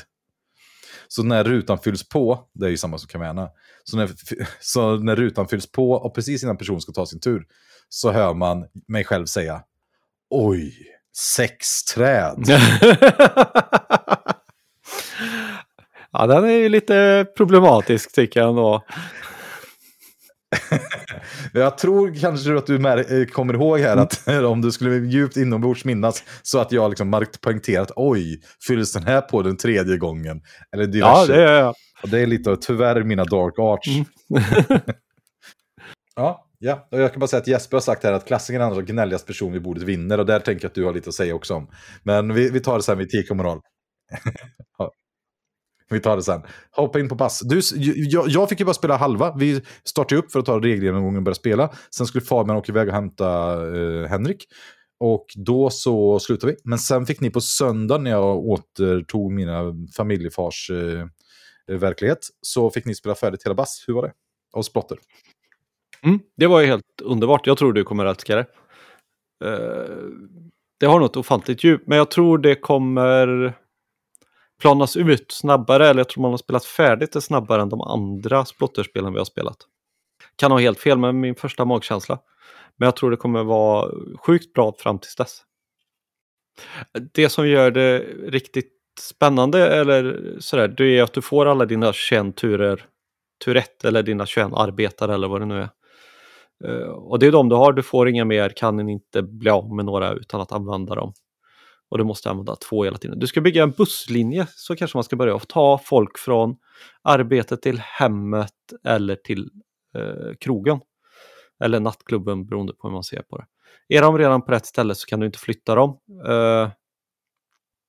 Så 1.14 1.22
när 1.22 1.44
rutan 1.44 1.78
fylls 1.78 2.08
på, 2.08 2.48
det 2.52 2.66
är 2.66 2.70
ju 2.70 2.76
samma 2.76 2.98
som 2.98 3.08
Caverna, 3.08 3.50
så 3.84 3.96
när, 3.96 4.10
så 4.60 4.96
när 4.96 5.16
rutan 5.16 5.48
fylls 5.48 5.72
på 5.72 5.92
och 5.92 6.14
precis 6.14 6.42
innan 6.42 6.56
personen 6.56 6.80
ska 6.80 6.92
ta 6.92 7.06
sin 7.06 7.20
tur 7.20 7.46
så 7.88 8.10
hör 8.10 8.34
man 8.34 8.64
mig 8.88 9.04
själv 9.04 9.26
säga 9.26 9.62
Oj, 10.30 10.74
sex 11.16 11.84
träd. 11.84 12.44
ja, 16.12 16.26
den 16.26 16.44
är 16.44 16.56
ju 16.56 16.68
lite 16.68 17.26
problematisk 17.36 18.14
tycker 18.14 18.40
jag 18.40 18.48
ändå 18.48 18.84
jag 21.52 21.78
tror 21.78 22.20
kanske 22.20 22.56
att 22.56 22.66
du 22.66 22.88
eh, 23.20 23.26
kommer 23.26 23.54
ihåg 23.54 23.78
här 23.78 23.96
att 23.96 24.28
om 24.44 24.60
du 24.60 24.72
skulle 24.72 24.96
djupt 24.96 25.36
inombords 25.36 25.84
minnas 25.84 26.24
så 26.42 26.58
att 26.58 26.72
jag 26.72 26.90
liksom 26.90 27.26
poängterat 27.40 27.92
oj, 27.96 28.40
fylls 28.66 28.92
den 28.92 29.02
här 29.02 29.20
på 29.20 29.42
den 29.42 29.56
tredje 29.56 29.96
gången? 29.96 30.42
Eller 30.74 30.86
diverse. 30.86 31.32
Ja, 31.32 31.36
det 31.36 31.42
gör 31.42 31.60
jag. 31.60 31.74
Och 32.02 32.08
det 32.08 32.20
är 32.20 32.26
lite 32.26 32.56
tyvärr 32.56 33.02
mina 33.02 33.24
dark 33.24 33.58
arts. 33.58 33.88
Mm. 33.88 34.04
ja, 36.16 36.46
ja, 36.58 36.88
och 36.90 37.00
jag 37.00 37.12
kan 37.12 37.20
bara 37.20 37.26
säga 37.26 37.40
att 37.40 37.48
Jesper 37.48 37.76
har 37.76 37.82
sagt 37.82 38.04
här 38.04 38.12
att 38.12 38.26
klassikern 38.26 38.62
är 38.62 38.74
den 38.74 38.84
gnälligaste 38.84 39.26
person 39.26 39.52
vid 39.52 39.62
bordet 39.62 39.82
vinner 39.82 40.18
och 40.18 40.26
där 40.26 40.40
tänker 40.40 40.64
jag 40.64 40.68
att 40.68 40.74
du 40.74 40.84
har 40.84 40.94
lite 40.94 41.08
att 41.08 41.14
säga 41.14 41.34
också 41.34 41.54
om. 41.54 41.70
Men 42.02 42.34
vi, 42.34 42.50
vi 42.50 42.60
tar 42.60 42.76
det 42.76 42.82
sen 42.82 42.98
vid 42.98 43.06
etik 43.06 43.30
och 43.30 43.36
moral. 43.36 43.60
Vi 45.92 46.00
tar 46.00 46.16
det 46.16 46.22
sen. 46.22 46.42
Hoppa 46.70 47.00
in 47.00 47.08
på 47.08 47.16
pass. 47.16 47.40
Du, 47.40 47.60
jag, 47.74 48.28
jag 48.28 48.48
fick 48.48 48.60
ju 48.60 48.66
bara 48.66 48.74
spela 48.74 48.96
halva. 48.96 49.34
Vi 49.38 49.60
startade 49.84 50.18
upp 50.20 50.32
för 50.32 50.38
att 50.38 50.46
ta 50.46 50.60
regelgenomgången 50.60 51.16
och 51.16 51.22
börja 51.22 51.34
spela. 51.34 51.70
Sen 51.90 52.06
skulle 52.06 52.24
Fabian 52.24 52.56
åka 52.56 52.72
iväg 52.72 52.88
och 52.88 52.94
hämta 52.94 53.52
eh, 53.76 54.06
Henrik. 54.08 54.46
Och 55.00 55.26
då 55.36 55.70
så 55.70 56.20
slutade 56.20 56.52
vi. 56.52 56.58
Men 56.64 56.78
sen 56.78 57.06
fick 57.06 57.20
ni 57.20 57.30
på 57.30 57.40
söndag 57.40 57.98
när 57.98 58.10
jag 58.10 58.36
återtog 58.36 59.32
mina 59.32 59.62
familjefars 59.96 60.70
eh, 60.70 61.78
verklighet. 61.78 62.18
Så 62.40 62.70
fick 62.70 62.84
ni 62.84 62.94
spela 62.94 63.14
färdigt 63.14 63.46
hela 63.46 63.54
bass. 63.54 63.84
Hur 63.86 63.94
var 63.94 64.02
det? 64.02 64.12
Och 64.52 64.64
Splotter. 64.64 64.98
Mm, 66.04 66.20
det 66.36 66.46
var 66.46 66.60
ju 66.60 66.66
helt 66.66 67.00
underbart. 67.02 67.46
Jag 67.46 67.58
tror 67.58 67.72
du 67.72 67.84
kommer 67.84 68.04
att 68.04 68.16
älska 68.16 68.36
det. 68.36 68.46
Uh, 69.44 70.08
det 70.80 70.86
har 70.86 71.00
något 71.00 71.16
ofantligt 71.16 71.64
djup. 71.64 71.82
Men 71.86 71.98
jag 71.98 72.10
tror 72.10 72.38
det 72.38 72.54
kommer 72.54 73.52
planas 74.62 74.96
ut 74.96 75.32
snabbare, 75.32 75.88
eller 75.88 76.00
jag 76.00 76.08
tror 76.08 76.22
man 76.22 76.30
har 76.30 76.38
spelat 76.38 76.64
färdigt 76.64 77.12
det 77.12 77.20
snabbare 77.20 77.62
än 77.62 77.68
de 77.68 77.80
andra 77.80 78.44
splotterspelen 78.44 79.12
vi 79.12 79.18
har 79.18 79.24
spelat. 79.24 79.56
Kan 80.36 80.52
ha 80.52 80.58
helt 80.58 80.80
fel 80.80 80.98
med 80.98 81.14
min 81.14 81.34
första 81.34 81.64
magkänsla. 81.64 82.18
Men 82.76 82.86
jag 82.86 82.96
tror 82.96 83.10
det 83.10 83.16
kommer 83.16 83.44
vara 83.44 83.90
sjukt 84.26 84.52
bra 84.52 84.74
fram 84.78 84.98
tills 84.98 85.16
dess. 85.16 85.40
Det 87.12 87.28
som 87.28 87.48
gör 87.48 87.70
det 87.70 87.98
riktigt 88.26 88.72
spännande 89.00 89.68
eller 89.68 90.36
sådär, 90.38 90.68
det 90.68 90.98
är 90.98 91.02
att 91.02 91.12
du 91.12 91.22
får 91.22 91.46
alla 91.46 91.66
dina 91.66 91.92
21 91.92 92.36
turer, 92.36 92.84
tur 93.44 93.56
1 93.56 93.84
eller 93.84 94.02
dina 94.02 94.26
21 94.26 94.48
arbetare 94.54 95.14
eller 95.14 95.28
vad 95.28 95.40
det 95.40 95.46
nu 95.46 95.60
är. 95.60 95.68
Eh, 96.64 96.88
och 96.88 97.18
det 97.18 97.26
är 97.26 97.32
de 97.32 97.48
du 97.48 97.54
har, 97.54 97.72
du 97.72 97.82
får 97.82 98.08
inga 98.08 98.24
mer, 98.24 98.48
kan 98.48 98.88
inte 98.88 99.22
bli 99.22 99.50
av 99.50 99.74
med 99.74 99.84
några 99.84 100.12
utan 100.12 100.40
att 100.40 100.52
använda 100.52 100.94
dem 100.94 101.12
och 101.92 101.98
du 101.98 102.04
måste 102.04 102.30
använda 102.30 102.56
två 102.56 102.84
hela 102.84 102.98
tiden. 102.98 103.18
Du 103.18 103.26
ska 103.26 103.40
bygga 103.40 103.62
en 103.62 103.70
busslinje 103.70 104.46
så 104.50 104.76
kanske 104.76 104.96
man 104.96 105.04
ska 105.04 105.16
börja 105.16 105.34
och 105.34 105.48
ta 105.48 105.78
folk 105.84 106.18
från 106.18 106.56
arbetet 107.02 107.62
till 107.62 107.78
hemmet 107.78 108.54
eller 108.84 109.16
till 109.16 109.50
eh, 109.96 110.34
krogen. 110.40 110.80
Eller 111.64 111.80
nattklubben 111.80 112.46
beroende 112.46 112.72
på 112.72 112.88
hur 112.88 112.92
man 112.92 113.04
ser 113.04 113.22
på 113.22 113.38
det. 113.38 113.46
Är 113.96 114.02
de 114.02 114.18
redan 114.18 114.42
på 114.42 114.52
rätt 114.52 114.66
ställe 114.66 114.94
så 114.94 115.06
kan 115.06 115.20
du 115.20 115.26
inte 115.26 115.38
flytta 115.38 115.74
dem. 115.74 115.98
Eh, 116.26 116.70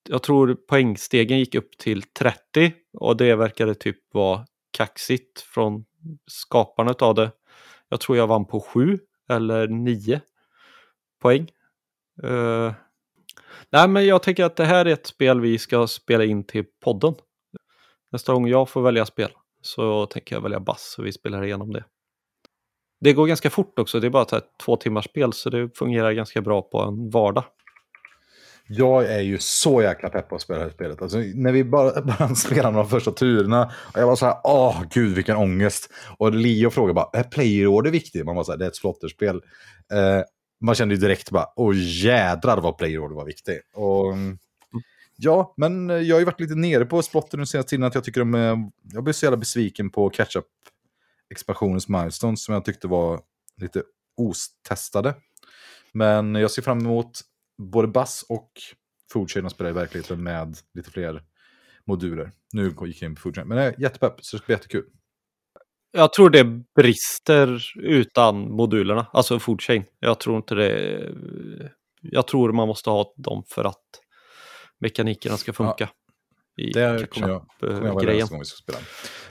jag 0.10 0.24
tror 0.24 0.56
poängstegen 0.56 1.40
gick 1.40 1.56
upp 1.56 1.78
till 1.78 2.02
30 2.02 2.74
och 2.94 3.18
det 3.18 3.36
verkade 3.36 3.76
typ 3.76 3.98
vara 4.14 4.46
kaxigt 4.72 5.42
från 5.42 5.86
skaparna 6.28 6.96
av 7.00 7.16
det. 7.16 7.32
Jag 7.90 8.00
tror 8.00 8.18
jag 8.18 8.28
vann 8.28 8.46
på 8.46 8.60
7 8.60 9.00
eller 9.30 9.68
9 9.68 10.22
poäng. 11.22 11.48
Eh, 12.24 12.74
Nej, 13.70 13.88
men 13.88 14.06
jag 14.06 14.24
tänker 14.24 14.46
att 14.46 14.56
det 14.56 14.66
här 14.66 14.86
är 14.86 14.94
ett 14.94 15.08
spel 15.08 15.42
vi 15.42 15.58
ska 15.58 15.88
spela 15.88 16.24
in 16.24 16.44
till 16.44 16.66
podden. 16.84 17.14
Nästa 18.12 18.34
gång 18.34 18.48
jag 18.48 18.70
får 18.70 18.82
välja 18.82 19.06
spel 19.06 19.30
så 19.62 20.06
tänker 20.06 20.36
jag 20.36 20.42
välja 20.42 20.60
bass 20.60 20.96
och 20.98 21.06
vi 21.06 21.12
spelar 21.12 21.44
igenom 21.44 21.74
det. 21.74 21.84
Det 23.02 23.14
går 23.14 23.28
ganska 23.28 23.50
fort 23.50 23.80
också, 23.80 24.00
det 24.00 24.08
är 24.08 24.12
bara 24.12 24.38
ett 24.38 24.58
två 24.66 24.76
timmars 24.78 25.06
spel 25.06 25.34
så 25.34 25.50
det 25.50 25.78
fungerar 25.78 26.12
ganska 26.12 26.42
bra 26.42 26.62
på 26.62 26.82
en 26.82 27.10
vardag. 27.10 27.44
Jag 28.68 29.06
är 29.06 29.20
ju 29.20 29.38
så 29.40 29.82
jäkla 29.82 30.10
pepp 30.10 30.30
på 30.30 30.36
att 30.36 30.42
spela 30.42 30.60
det 30.60 30.66
här 30.66 30.72
spelet. 30.72 31.02
Alltså, 31.02 31.18
när 31.18 31.52
vi 31.52 31.64
bara, 31.64 32.02
bara 32.20 32.36
spelade 32.36 32.78
de 32.78 32.90
första 32.90 33.12
turerna, 33.12 33.72
och 33.94 34.00
jag 34.00 34.08
var 34.08 34.16
så 34.16 34.26
här, 34.26 34.36
åh 34.44 34.84
gud 34.90 35.16
vilken 35.16 35.38
ångest. 35.38 35.90
Och 36.18 36.34
Leo 36.34 36.70
frågade 36.70 36.94
bara, 36.94 37.10
är 37.14 37.24
player 37.24 37.68
order 37.68 37.92
viktigt? 37.92 38.26
Man 38.26 38.36
var 38.36 38.44
så 38.44 38.52
här, 38.52 38.60
det 38.60 38.66
är 38.66 38.70
ett 38.70 38.76
slotterspel. 38.76 39.36
Eh, 39.94 40.22
man 40.64 40.76
kände 40.76 40.96
ju 40.96 41.02
direkt 41.02 41.32
bara, 41.32 41.48
åh 41.56 41.76
jädrar 41.76 42.62
vad 42.62 42.78
playroll 42.78 43.14
var 43.14 43.26
viktig. 43.26 43.60
Och, 43.74 44.16
ja, 45.16 45.54
men 45.58 45.90
jag 45.90 46.16
har 46.16 46.20
ju 46.20 46.26
varit 46.26 46.40
lite 46.40 46.56
nere 46.56 46.86
på 46.86 47.02
spotten 47.02 47.38
den 47.40 47.48
senaste 47.48 47.70
tiden, 47.70 47.84
att 47.84 47.96
jag 47.96 48.04
tycker 48.04 48.20
de 48.20 48.72
jag 48.84 49.04
blev 49.04 49.14
så 49.14 49.26
jävla 49.26 49.38
besviken 49.38 49.90
på 49.90 50.10
catch-up 50.10 50.46
expansionens 51.30 51.88
milestones 51.88 52.44
som 52.44 52.54
jag 52.54 52.66
tyckte 52.66 52.88
var 52.88 53.22
lite 53.58 53.84
ostestade. 54.18 55.16
Men 55.92 56.36
jag 56.36 56.52
ser 56.52 56.62
fram 56.62 56.80
emot 56.80 57.22
både 57.58 57.88
Bass 57.88 58.26
och 58.30 58.52
Foodchain 59.12 59.46
att 59.46 59.52
spela 59.52 59.70
i 59.70 59.74
verkligheten 59.74 60.24
med 60.24 60.58
lite 60.74 60.92
fler 60.92 61.24
moduler. 61.86 62.32
Nu 62.54 62.64
gick 62.86 63.02
jag 63.02 63.10
in 63.10 63.16
på 63.16 63.22
Foodchain, 63.22 63.48
men 63.48 63.58
jag 63.58 63.68
är 63.68 63.82
jättepepp, 63.82 64.26
så 64.26 64.36
det 64.36 64.40
ska 64.40 64.46
bli 64.46 64.56
jättekul. 64.56 64.86
Jag 65.96 66.14
tror 66.14 66.30
det 66.30 66.44
brister 66.76 67.64
utan 67.76 68.52
modulerna, 68.52 69.08
alltså 69.14 69.40
foodchain. 69.40 69.84
Jag 70.00 70.20
tror 70.20 70.38
inte 70.38 70.56
det. 70.56 71.02
Jag 72.02 72.28
tror 72.28 72.52
man 72.52 72.68
måste 72.68 72.90
ha 72.90 73.14
dem 73.18 73.44
för 73.48 73.64
att 73.64 73.84
mekanikerna 74.80 75.38
ska 75.38 75.54
funka. 75.54 75.90
Ja. 76.56 76.94
det 76.94 77.10
kommer 77.10 77.28
jag, 77.28 77.46
kommer 77.60 77.86
jag 77.86 78.02
grejen. 78.02 78.28
gång 78.28 78.40
vi 78.40 78.46
ska 78.46 78.56
spela. 78.56 78.78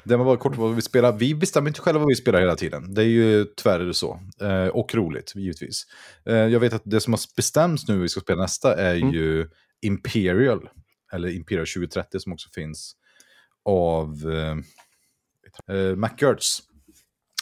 Det 0.04 0.16
var 0.16 0.24
bara 0.24 0.36
kort 0.36 0.56
vad 0.56 0.74
vi 0.74 0.82
spelar. 0.82 1.12
Vi 1.12 1.34
bestämmer 1.34 1.68
inte 1.68 1.80
själva 1.80 1.98
vad 1.98 2.08
vi 2.08 2.14
spelar 2.14 2.40
hela 2.40 2.56
tiden. 2.56 2.94
Det 2.94 3.02
är 3.02 3.06
ju 3.06 3.44
tyvärr 3.56 3.92
så. 3.92 4.20
Eh, 4.40 4.66
och 4.66 4.94
roligt, 4.94 5.32
givetvis. 5.34 5.82
Eh, 6.26 6.34
jag 6.34 6.60
vet 6.60 6.72
att 6.72 6.82
det 6.84 7.00
som 7.00 7.12
har 7.12 7.20
bestämts 7.36 7.88
nu 7.88 7.98
vi 7.98 8.08
ska 8.08 8.20
spela 8.20 8.42
nästa 8.42 8.74
är 8.74 8.96
mm. 8.96 9.10
ju 9.14 9.48
Imperial. 9.82 10.68
Eller 11.12 11.28
Imperial 11.28 11.66
2030 11.66 12.20
som 12.20 12.32
också 12.32 12.48
finns 12.54 12.96
av... 13.64 14.08
Eh, 14.32 14.54
Uh, 15.72 15.96
MacGertz. 15.96 16.62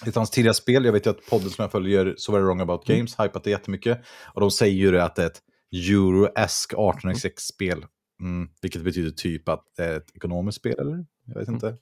Ett 0.06 0.16
av 0.16 0.20
hans 0.20 0.30
tidiga 0.30 0.54
spel, 0.54 0.84
jag 0.84 0.92
vet 0.92 1.06
ju 1.06 1.10
att 1.10 1.26
podden 1.26 1.50
som 1.50 1.62
jag 1.62 1.72
följer, 1.72 2.14
Så 2.16 2.32
Very 2.32 2.42
Wrong 2.42 2.60
About 2.60 2.88
mm. 2.88 2.98
Games, 2.98 3.18
mm. 3.18 3.28
hypat 3.28 3.44
det 3.44 3.50
jättemycket. 3.50 4.00
Och 4.34 4.40
de 4.40 4.50
säger 4.50 4.74
ju 4.74 5.00
att 5.00 5.16
det 5.16 5.22
är 5.22 5.26
ett 5.26 5.42
Euro-esk 5.72 6.74
18xx-spel. 6.74 7.86
Mm, 8.20 8.48
vilket 8.62 8.82
betyder 8.82 9.10
typ 9.10 9.48
att 9.48 9.64
det 9.76 9.84
är 9.84 9.96
ett 9.96 10.16
ekonomiskt 10.16 10.58
spel, 10.58 10.78
eller? 10.78 11.06
Jag 11.26 11.34
vet 11.34 11.48
mm. 11.48 11.54
inte. 11.54 11.76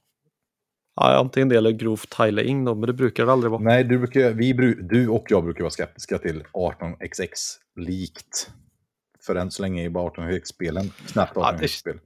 Ja, 0.95 1.19
antingen 1.19 1.49
det 1.49 1.57
eller 1.57 1.71
grovt 1.71 2.17
tiling 2.17 2.65
då, 2.65 2.75
men 2.75 2.87
det 2.87 2.93
brukar 2.93 3.27
det 3.27 3.33
aldrig 3.33 3.51
vara. 3.51 3.63
Nej, 3.63 3.85
du, 3.85 3.99
brukar, 3.99 4.31
vi, 4.31 4.53
du 4.83 5.09
och 5.09 5.27
jag 5.29 5.45
brukar 5.45 5.61
vara 5.61 5.71
skeptiska 5.71 6.19
till 6.19 6.43
18xx-likt. 6.43 8.51
För 9.27 9.35
än 9.35 9.51
så 9.51 9.63
länge 9.63 9.81
är 9.81 9.85
ju 9.85 9.91
bara 9.91 10.11
18xx-spelen 10.11 10.91
knappt 11.07 11.37
18xx-spel. 11.37 12.01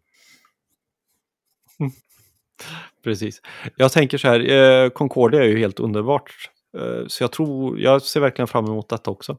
Precis. 3.05 3.43
Jag 3.77 3.93
tänker 3.93 4.19
så 4.19 4.29
här, 4.29 4.51
eh, 4.51 4.91
Concordia 4.91 5.43
är 5.43 5.49
ju 5.49 5.59
helt 5.59 5.81
underbart. 5.81 6.51
Eh, 6.79 7.07
så 7.07 7.23
jag 7.23 7.33
tror, 7.33 7.81
jag 7.81 8.03
ser 8.03 8.21
verkligen 8.21 8.47
fram 8.49 8.65
emot 8.65 8.89
detta 8.89 9.11
också. 9.11 9.37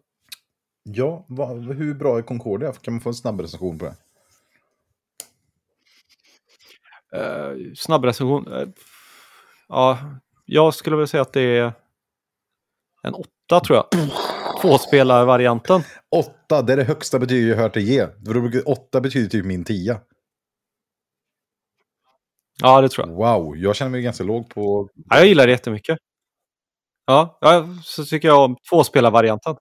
Ja, 0.84 1.26
va, 1.30 1.54
hur 1.54 1.94
bra 1.94 2.18
är 2.18 2.22
Concordia? 2.22 2.72
Kan 2.72 2.94
man 2.94 3.02
få 3.02 3.10
en 3.10 3.14
snabb 3.14 3.42
recension 3.42 3.80
på 3.80 3.86
det? 3.86 3.96
Uh, 7.18 7.74
snabb 7.76 8.06
recension? 8.06 8.48
Uh, 8.48 8.68
ja, 9.68 10.00
jag 10.46 10.74
skulle 10.74 10.96
väl 10.96 11.08
säga 11.08 11.22
att 11.22 11.34
det 11.34 11.42
är 11.42 11.74
en 13.04 13.14
åtta 13.14 13.60
tror 13.60 13.78
jag. 13.78 13.86
Tvåspelarvarianten. 14.62 15.82
Åtta, 16.16 16.62
det 16.62 16.74
är 16.74 16.78
det 16.78 16.84
högsta 16.84 17.20
betyget 17.20 17.50
jag 17.50 17.64
hört 17.64 17.74
dig 17.74 17.84
ge. 17.84 18.08
Åtta 18.66 19.02
betyder 19.02 19.30
typ 19.30 19.46
min 19.46 19.64
tia. 19.64 20.00
Ja, 22.62 22.82
det 22.82 22.90
tror 22.90 23.08
jag. 23.08 23.16
Wow, 23.16 23.58
jag 23.58 23.76
känner 23.76 23.92
mig 23.92 24.02
ganska 24.02 24.24
låg 24.24 24.50
på... 24.50 24.90
Ja, 25.10 25.18
jag 25.18 25.28
gillar 25.28 25.46
det 25.46 25.52
jättemycket. 25.52 25.98
Ja, 27.06 27.38
ja 27.42 27.68
så 27.84 28.06
tycker 28.06 28.28
jag 28.28 28.44
om 28.44 28.58
tvåspelarvarianten. 28.70 29.56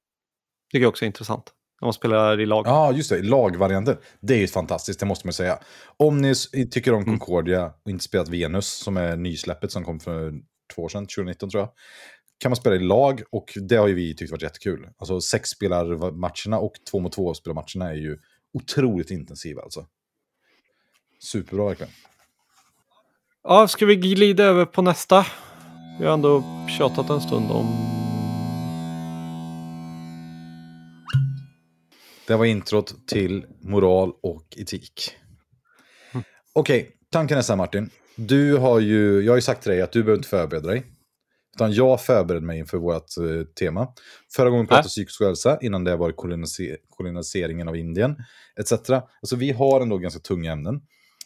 Tycker 0.73 0.83
jag 0.83 0.89
också 0.91 1.05
är 1.05 1.07
intressant. 1.07 1.53
När 1.81 1.87
man 1.87 1.93
spelar 1.93 2.41
i 2.41 2.47
lag. 2.47 2.67
Ja, 2.67 2.93
just 2.93 3.11
det. 3.11 3.23
Lagvarianten. 3.23 3.97
Det 4.21 4.35
är 4.35 4.39
ju 4.39 4.47
fantastiskt, 4.47 5.01
det 5.01 5.07
måste 5.07 5.27
man 5.27 5.33
säga. 5.33 5.59
Om 5.97 6.19
ni 6.19 6.35
tycker 6.71 6.93
om 6.93 7.03
mm. 7.03 7.19
Concordia 7.19 7.73
och 7.85 7.91
inte 7.91 8.05
spelat 8.05 8.29
Venus, 8.29 8.67
som 8.67 8.97
är 8.97 9.17
nysläppet 9.17 9.73
som 9.73 9.85
kom 9.85 10.01
för 10.01 10.33
två 10.75 10.83
år 10.83 10.89
sedan, 10.89 11.07
2019 11.07 11.51
tror 11.51 11.61
jag. 11.61 11.71
Kan 12.39 12.51
man 12.51 12.57
spela 12.57 12.77
i 12.77 12.79
lag 12.79 13.23
och 13.31 13.53
det 13.69 13.77
har 13.77 13.89
ju 13.89 13.95
vi 13.95 14.17
tyckt 14.17 14.31
varit 14.31 14.43
jättekul. 14.43 14.89
Alltså 14.99 15.21
sexspelarmatcherna 15.21 16.59
och 16.59 16.73
två 16.91 17.01
mot 17.01 17.13
två 17.13 17.35
spelarmatcherna 17.35 17.91
är 17.91 17.97
ju 17.97 18.19
otroligt 18.55 19.11
intensiva 19.11 19.63
alltså. 19.63 19.87
Superbra 21.23 21.69
verkligen. 21.69 21.93
Ja, 23.45 23.69
ska 23.69 23.87
vi 23.87 23.97
glida 23.97 24.45
över 24.45 24.65
på 24.65 24.83
nästa? 24.83 25.27
Vi 25.99 26.07
har 26.07 26.15
ändå 26.15 26.45
tjatat 26.79 27.11
en 27.11 27.21
stund 27.21 27.51
om... 27.51 27.67
Det 32.27 32.37
var 32.37 32.45
introt 32.45 33.09
till 33.09 33.47
moral 33.61 34.13
och 34.23 34.47
etik. 34.57 35.17
Mm. 36.13 36.25
Okej, 36.53 36.81
okay, 36.81 36.93
tanken 37.11 37.39
är 37.39 37.43
så 37.43 37.53
här 37.53 37.57
Martin. 37.57 37.91
Du 38.17 38.57
har 38.57 38.81
ju, 38.81 39.21
jag 39.21 39.33
har 39.33 39.37
ju 39.37 39.43
sagt 39.43 39.63
till 39.63 39.73
dig 39.73 39.83
att 39.83 39.93
du 39.93 40.03
behöver 40.03 40.19
inte 40.19 40.29
förbereda 40.29 40.69
dig. 40.69 40.87
Utan 41.55 41.73
jag 41.73 42.01
förberedde 42.01 42.47
mig 42.47 42.59
inför 42.59 42.79
vårt 42.79 43.19
uh, 43.21 43.45
tema. 43.45 43.89
Förra 44.37 44.51
gången 44.51 44.67
pratade 44.67 44.87
vi 44.87 44.89
psykisk 44.89 45.21
hälsa, 45.21 45.59
innan 45.63 45.85
det 45.85 45.97
var 45.97 46.13
koloniseringen 46.91 47.69
av 47.69 47.77
Indien, 47.77 48.17
etc. 48.61 48.73
Alltså 48.91 49.37
vi 49.37 49.53
har 49.53 49.81
ändå 49.81 49.99
ganska 49.99 50.21
tunga 50.21 50.53
ämnen. 50.53 50.81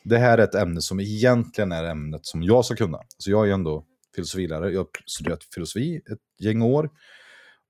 Det 0.08 0.18
här 0.18 0.38
är 0.38 0.42
ett 0.42 0.54
ämne 0.54 0.80
som 0.80 1.00
egentligen 1.00 1.72
är 1.72 1.84
ämnet 1.84 2.26
som 2.26 2.42
jag 2.42 2.64
ska 2.64 2.76
kunna. 2.76 2.98
Så 3.18 3.30
jag 3.30 3.48
är 3.48 3.52
ändå 3.52 3.84
filosofilärare. 4.14 4.72
Jag 4.72 4.80
har 4.80 4.88
studerat 5.06 5.44
filosofi 5.54 5.96
ett 5.96 6.44
gäng 6.44 6.62
år. 6.62 6.90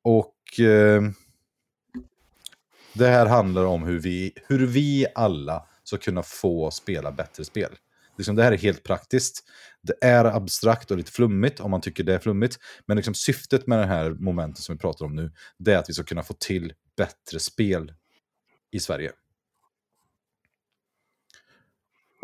Och 0.03 0.61
eh, 0.61 1.03
det 2.93 3.07
här 3.07 3.27
handlar 3.27 3.65
om 3.65 3.83
hur 3.83 4.01
vi, 4.01 4.33
hur 4.49 4.67
vi 4.67 5.07
alla 5.15 5.69
ska 5.85 5.97
kunna 5.97 6.23
få 6.23 6.71
spela 6.71 7.13
bättre 7.13 7.45
spel. 7.45 7.71
Liksom, 8.17 8.37
det 8.37 8.43
här 8.43 8.53
är 8.53 8.59
helt 8.59 8.83
praktiskt. 8.83 9.45
Det 9.83 9.95
är 10.01 10.25
abstrakt 10.25 10.91
och 10.91 10.97
lite 10.97 11.13
flummigt 11.13 11.61
om 11.61 11.71
man 11.71 11.81
tycker 11.81 12.05
det 12.05 12.15
är 12.15 12.19
flummigt. 12.19 12.59
Men 12.87 12.97
liksom, 12.97 13.15
syftet 13.15 13.67
med 13.67 13.79
det 13.79 13.87
här 13.87 14.11
momentet 14.11 14.65
som 14.65 14.75
vi 14.75 14.79
pratar 14.79 15.05
om 15.05 15.15
nu, 15.17 15.33
det 15.59 15.73
är 15.73 15.79
att 15.79 15.89
vi 15.89 15.95
ska 15.95 16.05
kunna 16.05 16.23
få 16.23 16.35
till 16.35 16.73
bättre 16.97 17.41
spel 17.41 17.93
i 18.73 18.81
Sverige. 18.81 19.13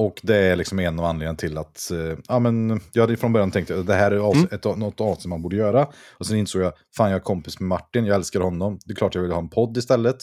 Och 0.02 0.20
det 0.22 0.36
är 0.36 0.56
liksom 0.56 0.78
en 0.78 0.98
av 0.98 1.04
anledningarna 1.04 1.36
till 1.36 1.58
att, 1.58 1.90
eh, 1.90 2.18
ja 2.28 2.38
men, 2.38 2.80
jag 2.92 3.02
hade 3.02 3.16
från 3.16 3.32
början 3.32 3.50
tänkt 3.50 3.70
att 3.70 3.86
det 3.86 3.94
här 3.94 4.10
är 4.10 4.32
mm. 4.32 4.48
ett, 4.50 4.64
något 4.64 5.00
avsnitt 5.00 5.26
man 5.26 5.42
borde 5.42 5.56
göra. 5.56 5.88
Och 6.18 6.26
sen 6.26 6.36
insåg 6.36 6.62
jag, 6.62 6.72
fan 6.96 7.10
jag 7.10 7.16
är 7.16 7.22
kompis 7.22 7.60
med 7.60 7.68
Martin, 7.68 8.06
jag 8.06 8.14
älskar 8.14 8.40
honom, 8.40 8.78
det 8.84 8.92
är 8.92 8.96
klart 8.96 9.14
jag 9.14 9.22
vill 9.22 9.32
ha 9.32 9.38
en 9.38 9.48
podd 9.48 9.76
istället. 9.76 10.16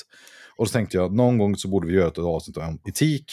Och 0.58 0.68
så 0.68 0.74
tänkte 0.74 0.98
jag, 0.98 1.14
någon 1.14 1.38
gång 1.38 1.56
så 1.56 1.68
borde 1.68 1.88
vi 1.88 1.94
göra 1.94 2.08
ett 2.08 2.18
avsnitt 2.18 2.58
om 2.58 2.80
etik. 2.86 3.26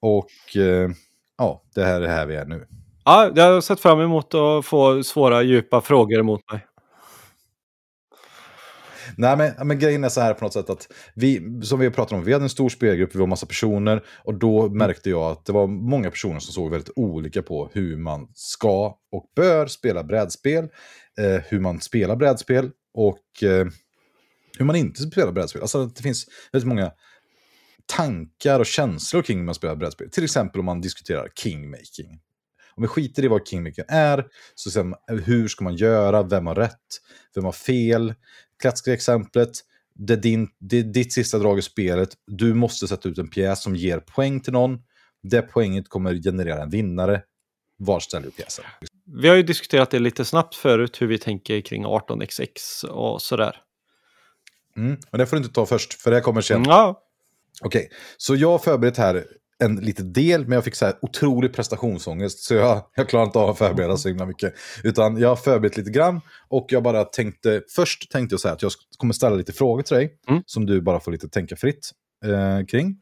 Och 0.00 0.56
eh, 0.56 0.90
ja, 1.38 1.62
det 1.74 1.84
här 1.84 2.00
är 2.00 2.08
här 2.08 2.26
vi 2.26 2.36
är 2.36 2.44
nu. 2.44 2.66
Ja, 3.04 3.30
jag 3.34 3.52
har 3.52 3.60
sett 3.60 3.80
fram 3.80 4.00
emot 4.00 4.34
att 4.34 4.66
få 4.66 5.02
svåra, 5.02 5.42
djupa 5.42 5.80
frågor 5.80 6.22
mot 6.22 6.52
mig. 6.52 6.66
Nej, 9.20 9.36
men, 9.36 9.68
men 9.68 9.78
grejen 9.78 10.04
är 10.04 10.08
så 10.08 10.20
här 10.20 10.34
på 10.34 10.44
något 10.44 10.52
sätt 10.52 10.70
att 10.70 10.92
vi, 11.14 11.60
som 11.62 11.80
vi 11.80 11.90
pratade 11.90 12.18
om, 12.18 12.24
vi 12.24 12.32
hade 12.32 12.44
en 12.44 12.48
stor 12.48 12.68
spelgrupp, 12.68 13.14
vi 13.14 13.18
var 13.18 13.26
massa 13.26 13.46
personer 13.46 14.04
och 14.24 14.34
då 14.34 14.68
märkte 14.68 15.10
jag 15.10 15.22
att 15.22 15.44
det 15.44 15.52
var 15.52 15.66
många 15.66 16.10
personer 16.10 16.40
som 16.40 16.52
såg 16.52 16.70
väldigt 16.70 16.90
olika 16.96 17.42
på 17.42 17.70
hur 17.72 17.96
man 17.96 18.28
ska 18.34 18.98
och 19.12 19.30
bör 19.36 19.66
spela 19.66 20.04
brädspel, 20.04 20.64
eh, 21.18 21.42
hur 21.48 21.60
man 21.60 21.80
spelar 21.80 22.16
brädspel 22.16 22.70
och 22.94 23.42
eh, 23.42 23.66
hur 24.58 24.64
man 24.64 24.76
inte 24.76 25.02
spelar 25.02 25.32
brädspel. 25.32 25.62
Alltså 25.62 25.86
det 25.86 26.02
finns 26.02 26.26
väldigt 26.52 26.68
många 26.68 26.92
tankar 27.86 28.60
och 28.60 28.66
känslor 28.66 29.22
kring 29.22 29.38
hur 29.38 29.44
man 29.44 29.54
spelar 29.54 29.76
brädspel. 29.76 30.10
Till 30.10 30.24
exempel 30.24 30.58
om 30.58 30.66
man 30.66 30.80
diskuterar 30.80 31.28
kingmaking. 31.34 32.20
Om 32.74 32.82
vi 32.82 32.88
skiter 32.88 33.24
i 33.24 33.28
vad 33.28 33.48
kingmaking 33.48 33.84
är, 33.88 34.26
så 34.54 34.70
sen, 34.70 34.94
eh, 35.10 35.16
hur 35.16 35.48
ska 35.48 35.64
man 35.64 35.76
göra, 35.76 36.22
vem 36.22 36.46
har 36.46 36.54
rätt, 36.54 37.00
vem 37.34 37.44
har 37.44 37.52
fel, 37.52 38.14
klassiska 38.60 38.92
exemplet, 38.92 39.50
det 39.94 40.12
är, 40.12 40.16
din, 40.16 40.48
det 40.58 40.78
är 40.78 40.82
ditt 40.82 41.12
sista 41.12 41.38
drag 41.38 41.58
i 41.58 41.62
spelet. 41.62 42.08
Du 42.26 42.54
måste 42.54 42.88
sätta 42.88 43.08
ut 43.08 43.18
en 43.18 43.28
pjäs 43.28 43.62
som 43.62 43.76
ger 43.76 43.98
poäng 43.98 44.40
till 44.40 44.52
någon. 44.52 44.78
Det 45.22 45.42
poänget 45.42 45.88
kommer 45.88 46.14
generera 46.14 46.62
en 46.62 46.70
vinnare. 46.70 47.22
Var 47.76 48.00
ställer 48.00 48.26
du 48.26 48.30
pjäsen? 48.30 48.64
Vi 49.04 49.28
har 49.28 49.36
ju 49.36 49.42
diskuterat 49.42 49.90
det 49.90 49.98
lite 49.98 50.24
snabbt 50.24 50.54
förut, 50.54 51.02
hur 51.02 51.06
vi 51.06 51.18
tänker 51.18 51.60
kring 51.60 51.84
18xx 51.84 52.84
och 52.84 53.22
sådär. 53.22 53.56
Mm, 54.76 54.98
men 55.10 55.18
det 55.18 55.26
får 55.26 55.36
du 55.36 55.42
inte 55.42 55.54
ta 55.54 55.66
först, 55.66 55.94
för 55.94 56.10
det 56.10 56.20
kommer 56.20 56.40
sen. 56.40 56.64
Ja. 56.66 57.02
Okej, 57.60 57.86
okay. 57.86 57.98
så 58.16 58.36
jag 58.36 58.50
har 58.50 58.58
förberett 58.58 58.96
här 58.96 59.26
en 59.60 59.76
liten 59.76 60.12
del, 60.12 60.40
men 60.42 60.52
jag 60.52 60.64
fick 60.64 60.74
så 60.74 60.84
här 60.84 60.94
otrolig 61.02 61.52
prestationsångest. 61.52 62.38
Så 62.38 62.54
jag, 62.54 62.82
jag 62.94 63.08
klarar 63.08 63.26
inte 63.26 63.38
av 63.38 63.50
att 63.50 63.58
förbereda 63.58 63.96
så 63.96 64.08
himla 64.08 64.26
mycket. 64.26 64.54
Utan 64.84 65.18
jag 65.18 65.28
har 65.28 65.36
förberett 65.36 65.76
lite 65.76 65.90
grann. 65.90 66.20
Och 66.48 66.66
jag 66.68 66.82
bara 66.82 67.04
tänkte, 67.04 67.62
först 67.68 68.10
tänkte 68.10 68.32
jag 68.32 68.40
så 68.40 68.48
här 68.48 68.54
att 68.54 68.62
jag 68.62 68.72
kommer 68.96 69.14
ställa 69.14 69.36
lite 69.36 69.52
frågor 69.52 69.82
till 69.82 69.96
dig. 69.96 70.18
Mm. 70.28 70.42
Som 70.46 70.66
du 70.66 70.80
bara 70.80 71.00
får 71.00 71.12
lite 71.12 71.28
tänka 71.28 71.56
fritt 71.56 71.90
eh, 72.24 72.66
kring. 72.66 72.96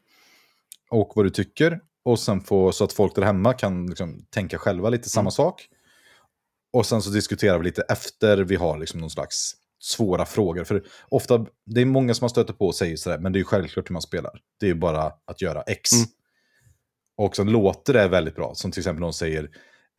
Och 0.89 1.11
vad 1.15 1.25
du 1.25 1.29
tycker. 1.29 1.79
Och 2.05 2.19
sen 2.19 2.41
få, 2.41 2.71
så 2.71 2.83
att 2.83 2.93
folk 2.93 3.15
där 3.15 3.21
hemma 3.21 3.53
kan 3.53 3.87
liksom, 3.87 4.25
tänka 4.29 4.57
själva 4.57 4.89
lite 4.89 5.09
samma 5.09 5.21
mm. 5.21 5.31
sak. 5.31 5.67
Och 6.73 6.85
sen 6.85 7.01
så 7.01 7.09
diskuterar 7.09 7.57
vi 7.57 7.63
lite 7.63 7.81
efter 7.81 8.37
vi 8.37 8.55
har 8.55 8.77
liksom 8.77 8.99
någon 8.99 9.09
slags 9.09 9.55
svåra 9.79 10.25
frågor. 10.25 10.63
För 10.63 10.83
ofta, 11.09 11.45
det 11.65 11.81
är 11.81 11.85
många 11.85 12.13
som 12.13 12.23
har 12.23 12.29
stött 12.29 12.57
på 12.57 12.67
och 12.67 12.75
säger 12.75 12.95
sådär, 12.95 13.17
men 13.17 13.33
det 13.33 13.37
är 13.37 13.39
ju 13.39 13.45
självklart 13.45 13.89
hur 13.89 13.93
man 13.93 14.01
spelar. 14.01 14.31
Det 14.59 14.65
är 14.65 14.67
ju 14.67 14.75
bara 14.75 15.11
att 15.25 15.41
göra 15.41 15.61
X. 15.61 15.93
Mm. 15.93 16.05
Och 17.19 17.35
sen 17.35 17.51
låter 17.51 17.93
det 17.93 18.07
väldigt 18.07 18.35
bra. 18.35 18.55
Som 18.55 18.71
till 18.71 18.79
exempel 18.79 19.01
någon 19.01 19.13
säger, 19.13 19.43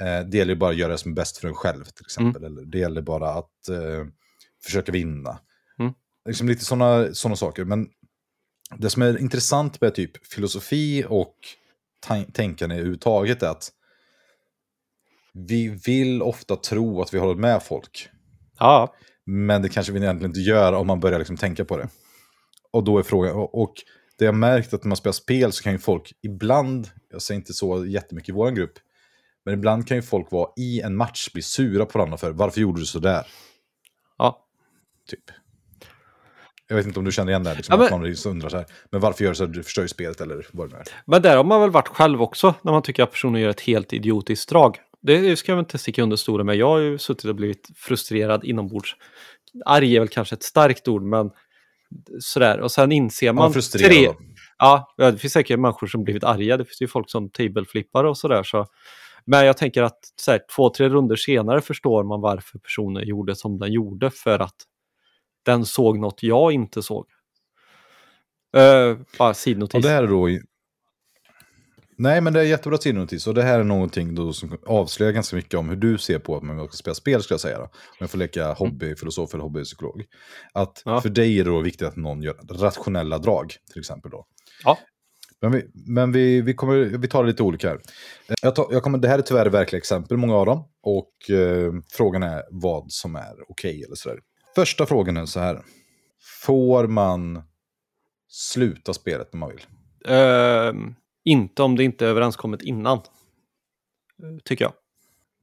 eh, 0.03 0.21
det 0.31 0.39
gäller 0.39 0.55
bara 0.55 0.71
att 0.71 0.77
göra 0.77 0.93
det 0.93 0.99
som 0.99 1.11
är 1.11 1.17
bäst 1.17 1.39
för 1.39 1.49
en 1.49 1.55
själv. 1.55 1.85
till 1.85 2.05
exempel. 2.05 2.45
Mm. 2.45 2.53
Eller 2.53 2.67
det 2.67 2.79
gäller 2.79 3.03
bara 3.03 3.31
att 3.31 3.69
eh, 3.69 4.07
försöka 4.65 4.93
vinna. 4.93 5.39
Mm. 5.79 5.93
Liksom 6.29 6.49
lite 6.49 6.65
sådana 6.65 7.15
såna 7.15 7.37
saker. 7.37 7.65
Men 7.65 7.89
det 8.77 8.91
som 8.91 9.03
är 9.03 9.19
intressant 9.19 9.81
med 9.81 9.95
typ 9.95 10.27
filosofi 10.27 11.05
och 11.09 11.35
tänkande 12.33 12.75
överhuvudtaget 12.75 13.43
är 13.43 13.49
att 13.49 13.71
vi 15.35 15.69
vill 15.69 16.23
ofta 16.23 16.57
tro 16.57 17.03
att 17.03 17.15
vi 17.15 17.19
håller 17.19 17.41
med 17.41 17.63
folk. 17.63 18.09
Ja. 18.59 18.95
Men 19.27 19.63
det 19.63 19.69
kanske 19.69 19.93
vi 19.93 20.01
egentligen 20.01 20.31
inte 20.31 20.41
gör 20.41 20.73
om 20.73 20.87
man 20.87 21.01
börjar 21.01 21.19
liksom 21.19 21.37
tänka 21.37 21.65
på 21.65 21.77
det. 21.77 21.89
Och 22.71 22.85
då 22.85 22.99
är 22.99 23.03
frågan, 23.03 23.35
och, 23.35 23.63
och 23.63 23.75
det 24.21 24.27
jag 24.27 24.35
märkt 24.35 24.75
att 24.75 24.85
när 24.85 24.89
man 24.89 24.97
spelar 24.97 25.13
spel 25.13 25.53
så 25.53 25.63
kan 25.63 25.73
ju 25.73 25.79
folk 25.79 26.13
ibland, 26.23 26.89
jag 27.11 27.23
säger 27.23 27.41
inte 27.41 27.53
så 27.53 27.87
jättemycket 27.87 28.29
i 28.29 28.33
vår 28.33 28.51
grupp, 28.51 28.73
men 29.45 29.55
ibland 29.55 29.89
kan 29.89 29.97
ju 29.97 30.03
folk 30.03 30.33
vara 30.33 30.51
i 30.57 30.81
en 30.81 30.97
match, 30.97 31.33
bli 31.33 31.43
sura 31.43 31.87
på 31.87 31.99
varandra 31.99 32.19
för 32.19 32.31
varför 32.31 32.61
gjorde 32.61 32.81
du 32.81 32.87
så 32.87 32.99
där? 32.99 33.27
Ja. 34.19 34.47
Typ. 35.09 35.25
Jag 36.69 36.77
vet 36.77 36.87
inte 36.87 36.99
om 36.99 37.05
du 37.05 37.13
känner 37.13 37.33
igen 37.33 37.45
det, 37.45 37.55
liksom, 37.55 37.73
ja, 37.73 37.77
men... 37.77 37.85
att 37.85 38.25
man 38.25 38.33
undrar 38.33 38.49
så 38.49 38.57
här, 38.57 38.67
men 38.91 39.01
varför 39.01 39.25
gör 39.25 39.31
du 39.31 39.35
så 39.35 39.47
här, 39.47 39.53
du 39.53 39.63
förstör 39.63 39.83
ju 39.83 39.89
spelet 39.89 40.21
eller 40.21 40.47
vad 40.53 40.71
det 40.71 40.77
är. 40.77 40.85
Men 41.05 41.23
där 41.23 41.37
har 41.37 41.45
man 41.45 41.61
väl 41.61 41.71
varit 41.71 41.89
själv 41.89 42.23
också, 42.23 42.55
när 42.63 42.73
man 42.73 42.83
tycker 42.83 43.03
att 43.03 43.11
personen 43.11 43.41
gör 43.41 43.51
ett 43.51 43.61
helt 43.61 43.93
idiotiskt 43.93 44.49
drag. 44.49 44.77
Det 45.03 45.37
ska 45.37 45.53
jag 45.53 45.59
inte 45.59 45.79
sticka 45.79 46.03
under 46.03 46.17
stora 46.17 46.45
med. 46.45 46.57
Jag 46.57 46.69
har 46.69 46.79
ju 46.79 46.99
suttit 46.99 47.25
och 47.25 47.35
blivit 47.35 47.69
frustrerad 47.77 48.45
inombords. 48.45 48.97
Arg 49.65 49.97
är 49.97 50.01
väl 50.01 50.09
kanske 50.09 50.35
ett 50.35 50.43
starkt 50.43 50.89
ord, 50.89 51.03
men 51.03 51.31
sådär. 52.21 52.61
Och 52.61 52.73
sen 52.73 52.93
inser 52.93 53.33
man... 53.33 53.53
Ja, 53.55 53.61
tre... 53.79 54.09
Ja, 54.59 54.95
det 54.97 55.19
finns 55.19 55.33
säkert 55.33 55.59
människor 55.59 55.87
som 55.87 56.05
blivit 56.05 56.25
arga. 56.25 56.57
Det 56.57 56.65
finns 56.65 56.83
ju 56.83 56.89
folk 56.89 57.11
som 57.11 57.31
tableflippar 57.31 58.05
och 58.05 58.19
sådär. 58.19 58.43
Så. 58.43 58.67
Men 59.25 59.47
jag 59.47 59.57
tänker 59.57 59.83
att 59.83 59.99
här, 60.27 60.41
två, 60.57 60.71
tre 60.71 60.89
runder 60.89 61.17
senare 61.17 61.61
förstår 61.61 62.05
man 62.05 62.21
varför 62.21 62.59
personen 62.59 63.09
gjorde 63.09 63.35
som 63.35 63.59
den 63.59 63.73
gjorde. 63.73 64.11
För 64.11 64.39
att 64.39 64.57
den 65.45 65.65
såg 65.65 65.99
något 65.99 66.23
jag 66.23 66.53
inte 66.53 66.83
såg. 66.83 67.07
Uh, 68.57 68.99
bara 69.19 69.35
sidnotis. 69.35 69.75
Och 69.75 69.83
det 69.83 69.89
här 69.89 70.03
är 70.03 70.07
då 70.07 70.29
Nej, 72.03 72.21
men 72.21 72.33
det 72.33 72.41
är 72.41 72.45
jättebra 72.45 72.79
sidnotis. 72.79 73.27
Och 73.27 73.35
det 73.35 73.43
här 73.43 73.61
är 73.61 73.65
någonting 73.65 74.15
då 74.15 74.33
som 74.33 74.59
avslöjar 74.67 75.13
ganska 75.13 75.37
mycket 75.37 75.55
om 75.55 75.69
hur 75.69 75.77
du 75.77 75.99
ser 75.99 76.19
på 76.19 76.37
att 76.37 76.43
man 76.43 76.69
ska 76.69 76.77
spela 76.77 76.95
spel, 76.95 77.23
ska 77.23 77.33
jag 77.35 77.41
säga. 77.41 77.59
Då. 77.59 77.65
Om 77.65 77.71
jag 77.99 78.11
får 78.11 78.19
leka 78.19 78.53
hobbyfilosof 78.53 79.35
eller 79.35 79.43
hobbypsykolog. 79.43 80.05
Att 80.53 80.83
Ja. 80.85 81.01
för 81.01 81.09
dig 81.09 81.41
är 81.41 81.45
det 81.45 81.51
då 81.51 81.61
viktigt 81.61 81.89
att 81.89 81.97
någon 81.97 82.23
gör 82.23 82.35
rationella 82.51 83.19
drag, 83.19 83.53
till 83.73 83.81
exempel. 83.81 84.11
Då. 84.11 84.27
Ja. 84.65 84.79
Men, 85.41 85.53
vi, 85.53 85.67
men 85.75 86.13
vi, 86.13 86.41
vi, 86.41 86.55
kommer, 86.55 86.77
vi 86.77 87.09
tar 87.09 87.23
det 87.25 87.31
lite 87.31 87.43
olika 87.43 87.69
här. 87.69 87.81
Jag 88.43 88.55
tar, 88.55 88.67
jag 88.71 88.83
kommer, 88.83 88.99
det 88.99 89.09
här 89.09 89.19
är 89.19 89.23
tyvärr 89.23 89.47
verkliga 89.47 89.79
exempel, 89.79 90.17
många 90.17 90.35
av 90.35 90.47
dem. 90.47 90.65
Och 90.83 91.31
eh, 91.31 91.73
frågan 91.93 92.23
är 92.23 92.43
vad 92.51 92.93
som 92.93 93.17
är 93.17 93.35
okej 93.49 93.85
eller 93.85 93.95
sådär. 93.97 94.19
Första 94.55 94.87
frågan 94.87 95.17
är 95.17 95.27
så 95.27 95.41
här. 95.41 95.63
Får 96.47 96.87
man 96.87 97.43
sluta 98.29 98.95
spelet 98.95 99.33
när 99.33 99.41
man 99.41 99.51
vill? 99.51 99.67
Ehm, 100.15 100.95
inte 101.25 101.63
om 101.63 101.77
det 101.77 101.85
inte 101.85 102.05
är 102.05 102.09
överenskommet 102.09 102.63
innan. 102.63 103.01
Tycker 104.45 104.65
jag. 104.65 104.73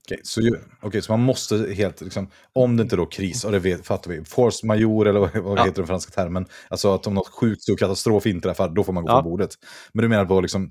Okej, 0.05 0.19
så, 0.23 0.41
ju- 0.41 0.59
okej, 0.81 1.01
så 1.01 1.11
man 1.11 1.19
måste 1.19 1.73
helt, 1.73 2.01
liksom, 2.01 2.29
om 2.53 2.77
det 2.77 2.83
inte 2.83 2.95
då 2.95 3.05
kris, 3.05 3.43
och 3.45 3.51
det 3.51 3.59
vet, 3.59 3.87
fattar 3.87 4.11
vi, 4.11 4.25
force 4.25 4.65
majeure 4.67 5.09
eller 5.09 5.19
vad, 5.19 5.37
vad 5.37 5.59
Ja. 5.59 5.63
heter 5.63 5.75
den 5.77 5.87
franska 5.87 6.11
termen, 6.21 6.45
alltså 6.69 6.93
att 6.93 7.07
om 7.07 7.13
något 7.13 7.27
sjukt 7.27 7.61
stor 7.61 7.75
katastrof 7.77 8.25
inträffar, 8.25 8.69
då 8.69 8.83
får 8.83 8.93
man 8.93 9.03
gå 9.03 9.09
Ja. 9.11 9.15
från 9.21 9.31
bordet. 9.31 9.49
Men 9.93 10.01
du 10.03 10.09
menar 10.09 10.25
bara 10.25 10.39
liksom, 10.39 10.69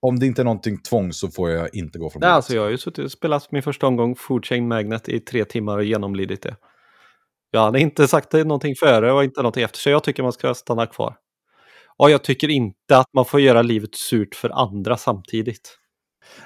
om 0.00 0.18
det 0.18 0.26
inte 0.26 0.42
är 0.42 0.44
någonting 0.44 0.78
tvång 0.82 1.12
så 1.12 1.28
får 1.28 1.50
jag 1.50 1.74
inte 1.74 1.98
gå 1.98 2.10
från 2.10 2.20
Nej, 2.20 2.26
bordet? 2.28 2.34
alltså 2.36 2.54
jag 2.54 2.62
har 2.62 2.70
ju 2.70 2.78
suttit 2.78 3.04
och 3.04 3.12
spelat 3.12 3.52
min 3.52 3.62
första 3.62 3.86
omgång 3.86 4.16
Food 4.16 4.44
Chain 4.46 4.68
Magnet 4.68 5.08
i 5.08 5.20
tre 5.20 5.44
timmar 5.44 5.78
och 5.78 5.84
genomlidit 5.84 6.42
det. 6.42 6.56
Jag 7.50 7.60
hade 7.60 7.80
inte 7.80 8.08
sagt 8.08 8.30
det 8.30 8.44
någonting 8.44 8.74
före 8.80 9.12
och 9.12 9.24
inte 9.24 9.40
någonting 9.42 9.62
efter, 9.64 9.78
så 9.78 9.90
jag 9.90 10.04
tycker 10.04 10.22
man 10.22 10.32
ska 10.32 10.54
stanna 10.54 10.86
kvar. 10.86 11.16
Och 11.96 12.10
jag 12.10 12.24
tycker 12.24 12.48
inte 12.48 12.96
att 12.98 13.06
man 13.14 13.24
får 13.24 13.40
göra 13.40 13.62
livet 13.62 13.94
surt 13.94 14.34
för 14.34 14.50
andra 14.50 14.96
samtidigt. 14.96 15.78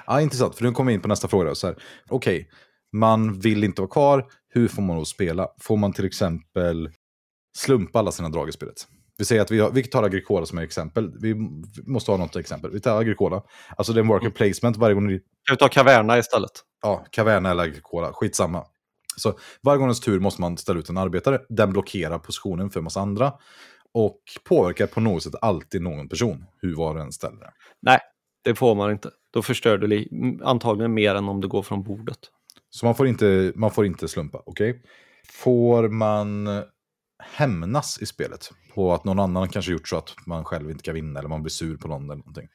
Ja, 0.07 0.21
intressant, 0.21 0.55
för 0.55 0.63
nu 0.63 0.71
kommer 0.71 0.91
vi 0.91 0.95
in 0.95 1.01
på 1.01 1.07
nästa 1.07 1.27
fråga. 1.27 1.55
Så 1.55 1.67
här, 1.67 1.75
Okej, 2.09 2.49
man 2.93 3.39
vill 3.39 3.63
inte 3.63 3.81
vara 3.81 3.89
kvar, 3.91 4.25
hur 4.49 4.67
får 4.67 4.81
man 4.81 4.97
då 4.97 5.05
spela? 5.05 5.47
Får 5.61 5.77
man 5.77 5.93
till 5.93 6.05
exempel 6.05 6.89
slumpa 7.57 7.99
alla 7.99 8.11
sina 8.11 8.29
drag 8.29 8.49
i 8.49 8.51
spelet? 8.51 8.87
Vi 9.17 9.25
säger 9.25 9.41
att 9.41 9.51
vi, 9.51 9.59
har, 9.59 9.71
vi 9.71 9.83
tar 9.83 10.03
Agricola 10.03 10.45
som 10.45 10.57
ett 10.57 10.63
exempel. 10.63 11.11
Vi 11.21 11.35
måste 11.87 12.11
ha 12.11 12.17
något 12.17 12.35
exempel. 12.35 12.71
Vi 12.71 12.79
tar 12.79 12.99
Agricola. 13.01 13.43
Alltså 13.77 13.93
det 13.93 13.99
är 13.99 14.01
en 14.01 14.07
worker 14.07 14.29
placement 14.29 14.77
varje 14.77 14.95
gång 14.95 15.07
ni 15.07 15.19
Kan 15.19 15.53
vi 15.53 15.57
ta 15.57 15.67
Caverna 15.67 16.17
istället? 16.17 16.51
ja, 16.81 17.05
Caverna 17.11 17.51
eller 17.51 17.63
Agricola, 17.63 18.13
skitsamma. 18.13 18.63
Så 19.17 19.37
varje 19.63 19.77
gångens 19.79 19.99
tur 19.99 20.19
måste 20.19 20.41
man 20.41 20.57
ställa 20.57 20.79
ut 20.79 20.89
en 20.89 20.97
arbetare. 20.97 21.39
Den 21.49 21.71
blockerar 21.71 22.19
positionen 22.19 22.69
för 22.69 22.79
en 22.79 22.83
massa 22.83 22.99
andra. 23.01 23.33
Och 23.97 24.21
påverkar 24.43 24.87
på 24.87 24.99
något 24.99 25.23
sätt 25.23 25.33
alltid 25.41 25.81
någon 25.81 26.09
person, 26.09 26.45
hur 26.61 26.75
var 26.75 26.95
den 26.95 27.11
ställer 27.11 27.39
det. 27.39 27.51
Nej, 27.81 27.99
det 28.43 28.55
får 28.55 28.75
man 28.75 28.91
inte. 28.91 29.11
Då 29.33 29.41
förstör 29.41 29.77
du 29.77 30.09
antagligen 30.43 30.93
mer 30.93 31.15
än 31.15 31.29
om 31.29 31.41
du 31.41 31.47
går 31.47 31.61
från 31.61 31.83
bordet. 31.83 32.17
Så 32.69 32.85
man 32.85 32.95
får 32.95 33.07
inte, 33.07 33.51
man 33.55 33.71
får 33.71 33.85
inte 33.85 34.07
slumpa, 34.07 34.41
okej? 34.45 34.81
Får 35.31 35.89
man 35.89 36.47
hämnas 37.23 37.99
i 38.01 38.05
spelet? 38.05 38.51
På 38.75 38.93
att 38.93 39.03
någon 39.03 39.19
annan 39.19 39.49
kanske 39.49 39.71
gjort 39.71 39.87
så 39.87 39.97
att 39.97 40.13
man 40.25 40.45
själv 40.45 40.71
inte 40.71 40.83
kan 40.83 40.95
vinna 40.95 41.19
eller 41.19 41.29
man 41.29 41.43
blir 41.43 41.49
sur 41.49 41.77
på 41.77 41.87
någon 41.87 42.03
eller 42.03 42.15
någonting. 42.15 42.47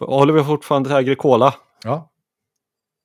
Håller 0.00 0.32
vi 0.32 0.44
fortfarande 0.44 0.88
till 0.88 0.96
Agricola? 0.96 1.54
Ja, 1.84 2.10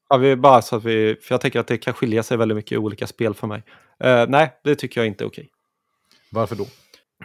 Ja, 0.10 0.18
vi 0.18 0.36
bara 0.36 0.62
så 0.62 0.76
att 0.76 0.84
vi, 0.84 1.16
för 1.22 1.34
jag 1.34 1.42
tänker 1.42 1.60
att 1.60 1.68
det 1.68 1.78
kan 1.78 1.94
skilja 1.94 2.24
sig 2.24 2.38
väldigt 2.38 2.56
mycket 2.56 2.72
i 2.72 2.78
olika 2.78 3.08
spel 3.08 3.34
för 3.34 3.48
mig. 3.48 3.64
Eh, 4.00 4.26
nej, 4.28 4.60
det 4.64 4.76
tycker 4.76 5.02
jag 5.02 5.08
inte 5.08 5.24
är 5.24 5.28
okej. 5.28 5.50
varför 6.32 6.56
då? 6.56 6.66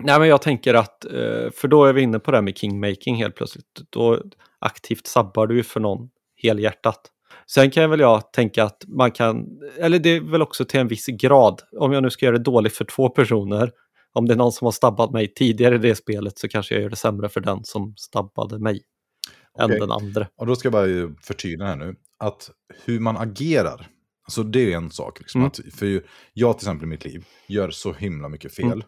Nej, 0.01 0.19
men 0.19 0.29
jag 0.29 0.43
tänker 0.43 0.75
att, 0.75 1.05
eh, 1.05 1.51
för 1.55 1.69
då 1.69 1.85
är 1.85 1.93
vi 1.93 2.03
inne 2.03 2.19
på 2.19 2.31
det 2.31 2.37
här 2.37 2.43
med 2.43 2.59
kingmaking 2.59 3.17
helt 3.17 3.35
plötsligt. 3.35 3.81
Då 3.91 4.23
aktivt 4.59 5.07
sabbar 5.07 5.47
du 5.47 5.57
ju 5.57 5.63
för 5.63 5.81
någon 5.81 6.11
helhjärtat. 6.43 7.01
Sen 7.47 7.71
kan 7.71 7.91
väl 7.91 8.01
jag 8.01 8.33
tänka 8.33 8.65
att 8.65 8.85
man 8.89 9.11
kan, 9.11 9.47
eller 9.79 9.99
det 9.99 10.11
är 10.11 10.21
väl 10.21 10.43
också 10.43 10.65
till 10.65 10.81
en 10.81 10.89
viss 10.89 11.07
grad, 11.07 11.63
om 11.79 11.93
jag 11.93 12.03
nu 12.03 12.11
ska 12.11 12.27
göra 12.27 12.39
det 12.39 12.45
dåligt 12.45 12.73
för 12.73 12.85
två 12.85 13.09
personer, 13.09 13.71
om 14.13 14.27
det 14.27 14.35
är 14.35 14.37
någon 14.37 14.53
som 14.53 14.65
har 14.65 14.73
stabbat 14.73 15.11
mig 15.11 15.33
tidigare 15.35 15.75
i 15.75 15.79
det 15.79 15.95
spelet 15.95 16.39
så 16.39 16.49
kanske 16.49 16.75
jag 16.75 16.83
gör 16.83 16.91
det 16.91 16.97
sämre 16.97 17.29
för 17.29 17.41
den 17.41 17.65
som 17.65 17.95
stabbade 17.97 18.59
mig 18.59 18.83
än 19.59 19.65
Okej. 19.65 19.81
den 19.81 19.91
andra. 19.91 20.27
Och 20.37 20.47
då 20.47 20.57
ska 20.57 20.67
jag 20.67 20.73
bara 20.73 21.15
förtydliga 21.23 21.69
här 21.69 21.77
nu. 21.77 21.97
Att 22.19 22.51
hur 22.85 23.01
man 23.01 23.17
agerar, 23.17 23.87
alltså 24.25 24.43
det 24.43 24.73
är 24.73 24.77
en 24.77 24.91
sak. 24.91 25.19
Liksom, 25.21 25.41
Mm. 25.41 25.49
att, 25.49 25.61
för 25.75 26.03
jag 26.33 26.59
till 26.59 26.67
exempel 26.69 26.87
i 26.87 26.89
mitt 26.89 27.05
liv 27.05 27.25
gör 27.47 27.71
så 27.71 27.93
himla 27.93 28.29
mycket 28.29 28.55
fel. 28.55 28.67
Mm. 28.67 28.83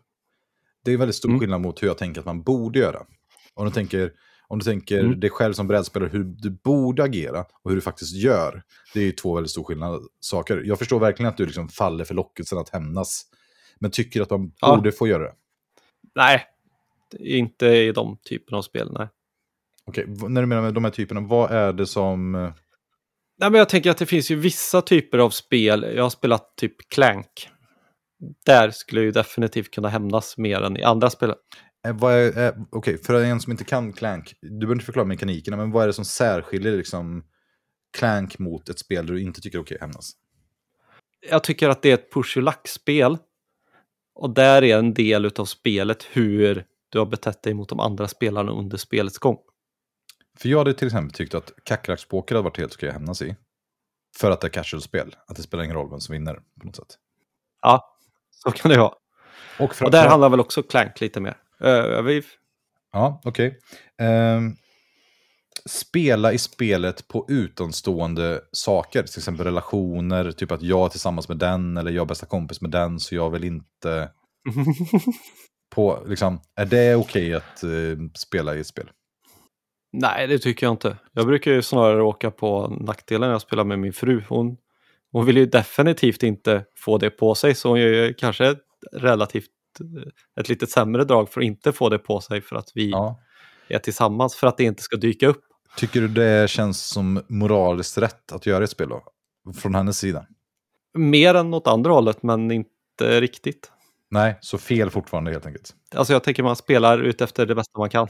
Det 0.85 0.93
är 0.93 0.97
väldigt 0.97 1.17
stor 1.17 1.29
Mm. 1.29 1.41
skillnad 1.41 1.61
mot 1.61 1.83
hur 1.83 1.87
jag 1.87 1.99
tänker 1.99 2.21
att 2.21 2.27
man 2.27 2.43
borde 2.43 2.79
göra. 2.79 3.07
Om 3.55 3.65
du 3.67 3.71
tänker, 3.73 4.13
om 4.49 4.59
du 4.59 4.65
tänker 4.65 5.01
Mm. 5.01 5.21
dig 5.21 5.31
själv 5.31 5.53
som 5.53 5.67
brädspelare, 5.67 6.09
hur 6.13 6.25
du 6.25 6.51
borde 6.51 7.03
agera 7.05 7.41
och 7.63 7.71
hur 7.71 7.75
du 7.75 7.81
faktiskt 7.81 8.17
gör. 8.17 8.63
Det 8.95 9.01
är 9.01 9.05
ju 9.05 9.13
två 9.13 9.35
väldigt 9.35 9.51
stor 9.51 9.65
skillnad 9.65 10.03
saker. 10.21 10.63
Jag 10.65 10.79
förstår 10.79 11.01
verkligen 11.01 11.29
att 11.31 11.37
du 11.37 11.47
liksom 11.47 11.69
faller 11.69 12.05
för 12.05 12.15
lockelsen 12.15 12.59
att 12.59 12.69
hämnas. 12.69 13.23
Men 13.79 13.91
tycker 13.91 14.23
att 14.23 14.31
man 14.31 14.53
Ja. 14.61 14.77
borde 14.77 14.93
få 14.93 15.07
göra 15.09 15.23
det. 15.23 15.33
Nej, 16.15 16.45
inte 17.19 17.67
i 17.67 17.93
de 17.93 18.19
typerna 18.25 18.59
av 18.59 18.63
spel, 18.63 18.93
nej. 18.93 19.09
Okej, 19.85 20.05
när 20.29 20.41
du 20.41 20.47
menar 20.47 20.63
med 20.63 20.75
de 20.75 20.85
här 20.85 20.91
typerna, 20.91 21.21
vad 21.21 21.51
är 21.51 21.73
det 21.73 21.87
som... 21.87 22.33
Nej, 23.39 23.51
men 23.51 23.55
jag 23.55 23.69
tänker 23.69 23.91
att 23.91 23.99
det 23.99 24.07
finns 24.07 24.31
ju 24.31 24.37
vissa 24.37 24.83
typer 24.83 25.19
av 25.19 25.31
spel. 25.31 25.87
Jag 25.97 26.03
har 26.03 26.11
spelat 26.11 26.57
typ 26.57 26.89
Clank. 26.89 27.49
Där 28.47 28.71
skulle 28.71 29.01
jag 29.01 29.05
ju 29.05 29.13
definitivt 29.13 29.71
kunna 29.75 29.89
hämnas 29.89 30.39
mer 30.39 30.63
än 30.63 30.77
i 30.77 30.83
andra 30.83 31.11
spel. 31.11 31.35
Eh, 31.87 31.97
vad 31.97 32.15
är, 32.15 32.47
eh, 32.47 32.55
Okej, 32.71 32.99
för 32.99 33.23
en 33.23 33.41
som 33.41 33.53
inte 33.53 33.65
kan 33.65 33.93
Clank, 33.93 34.35
du 34.41 34.59
behöver 34.59 34.75
inte 34.75 34.85
förklara 34.85 35.07
mekanikerna, 35.07 35.57
men 35.57 35.71
vad 35.71 35.83
är 35.83 35.87
det 35.87 35.93
som 35.93 36.05
särskiljer 36.05 36.77
liksom 36.77 37.25
Clank 37.99 38.39
mot 38.39 38.69
ett 38.69 38.79
spel 38.79 39.07
där 39.07 39.15
du 39.15 39.23
inte 39.23 39.41
tycker 39.41 39.59
är 39.59 39.63
okej 39.63 39.75
att 39.75 39.81
hämnas? 39.81 40.13
Jag 41.31 41.45
tycker 41.45 41.69
att 41.69 41.83
det 41.83 41.91
är 41.91 41.95
ett 41.95 42.13
push 42.13 42.37
och 42.37 42.43
lack-spel. 42.43 43.19
Och 44.15 44.31
där 44.31 44.65
är 44.65 44.79
en 44.79 44.95
del 44.95 45.31
av 45.37 45.45
spelet 45.45 46.07
hur 46.13 46.65
du 46.89 46.99
har 46.99 47.07
betett 47.07 47.43
dig 47.43 47.55
mot 47.55 47.69
de 47.69 47.81
andra 47.81 48.09
spelarna 48.09 48.53
under 48.53 48.77
spelets 48.77 49.19
gång. 49.19 49.39
För 50.39 50.49
jag 50.49 50.59
hade 50.59 50.75
till 50.75 50.89
exempel 50.89 51.13
tyckt 51.13 51.35
att 51.35 51.53
kackerlackspoker 51.65 52.35
hade 52.35 52.45
varit 52.45 52.59
helt 52.59 52.75
okej 52.75 52.89
att 52.89 52.95
hämnas 52.95 53.23
i. 53.23 53.37
För 54.19 54.31
att 54.31 54.41
det 54.41 54.47
är 54.47 54.51
casual-spel, 54.51 55.17
att 55.27 55.37
det 55.37 55.43
spelar 55.43 55.65
ingen 55.65 55.77
roll 55.77 55.91
vem 55.91 56.01
som 56.01 56.13
vinner 56.13 56.35
på 56.35 56.67
något 56.67 56.77
sätt. 56.77 56.99
Ja, 57.63 57.92
så 58.43 58.51
kan 58.51 58.71
det 58.71 58.79
vara. 58.79 58.95
Och, 59.59 59.83
Och 59.83 59.91
där 59.91 60.09
handlar 60.09 60.29
väl 60.29 60.41
också 60.41 60.63
Clank 60.63 61.01
lite 61.01 61.21
mer. 61.21 61.37
Uh, 61.65 62.03
vi, 62.03 62.23
Ja, 62.93 63.21
okej. 63.25 63.59
Ehm, 63.99 64.55
spela 65.67 66.33
i 66.33 66.39
spelet 66.39 67.09
på 67.09 67.27
utomstående 67.29 68.41
saker, 68.53 69.03
till 69.03 69.19
exempel 69.19 69.47
relationer, 69.47 70.33
typ 70.33 70.53
att 70.53 70.63
jag 70.63 70.85
är 70.85 70.89
tillsammans 70.89 71.29
med 71.29 71.39
den 71.39 71.77
eller 71.77 71.91
jag 71.91 72.03
är 72.03 72.07
bästa 72.07 72.27
kompis 72.27 72.61
med 72.61 72.71
den, 72.71 73.01
så 73.01 73.15
jag 73.15 73.31
vill 73.31 73.45
inte... 73.45 74.11
på, 75.75 76.03
liksom, 76.07 76.41
är 76.57 76.67
det 76.67 76.95
okej 76.95 77.35
att 77.35 77.63
eh, 77.63 77.71
spela 78.15 78.55
i 78.57 78.61
ett 78.61 78.67
spel? 78.67 78.91
Nej, 79.93 80.27
det 80.27 80.39
tycker 80.39 80.67
jag 80.67 80.73
inte. 80.73 80.97
Jag 81.13 81.27
brukar 81.27 81.51
ju 81.51 81.63
snarare 81.63 82.03
åka 82.03 82.31
på 82.31 82.69
nackdelen 82.69 83.29
när 83.29 83.35
jag 83.35 83.43
spelar 83.43 83.65
med 83.65 83.79
min 83.79 83.93
fru. 83.93 84.23
Hon, 84.29 84.57
hon 85.13 85.27
vill 85.27 85.37
ju 85.37 85.47
definitivt 85.47 86.23
inte 86.23 86.65
få 86.77 86.99
det 86.99 87.11
på 87.11 87.35
sig, 87.35 87.55
så 87.55 87.69
hon 87.69 87.81
gör 87.81 87.89
ju 87.89 88.15
kanske 88.15 88.47
ett 88.47 88.59
relativt 88.93 89.47
eh, 89.81 90.41
ett 90.41 90.49
lite 90.49 90.67
sämre 90.67 91.05
drag 91.05 91.29
för 91.29 91.41
att 91.41 91.45
inte 91.45 91.73
få 91.73 91.89
det 91.89 91.99
på 91.99 92.21
sig 92.21 92.41
för 92.41 92.57
att 92.57 92.69
vi 92.75 92.91
Ja. 92.91 93.21
är 93.69 93.79
tillsammans, 93.79 94.37
för 94.37 94.47
att 94.47 94.57
det 94.57 94.65
inte 94.65 94.83
ska 94.83 94.97
dyka 94.97 95.27
upp. 95.29 95.45
Tycker 95.77 96.01
du 96.01 96.09
det 96.09 96.51
känns 96.51 96.83
som 96.83 97.23
moraliskt 97.29 97.99
rätt 97.99 98.33
att 98.33 98.47
göra 98.47 98.65
ett 98.65 98.71
spel 98.71 98.89
då? 98.89 99.03
Från 99.61 99.75
hennes 99.75 99.99
sida? 99.99 100.27
Mer 100.99 101.35
än 101.35 101.55
åt 101.55 101.67
andra 101.67 101.93
hållet, 101.93 102.23
men 102.23 102.51
inte 102.51 103.21
riktigt. 103.21 103.73
Nej, 104.11 104.39
så 104.41 104.59
fel 104.59 104.91
fortfarande 104.91 105.31
helt 105.31 105.47
enkelt. 105.47 105.75
Alltså 105.95 106.13
jag 106.13 106.25
tänker 106.25 106.43
man 106.43 106.57
spelar 106.57 106.99
ut 106.99 107.21
efter 107.21 107.47
det 107.47 107.55
bästa 107.55 107.79
man 107.79 107.91
kan. 107.91 108.09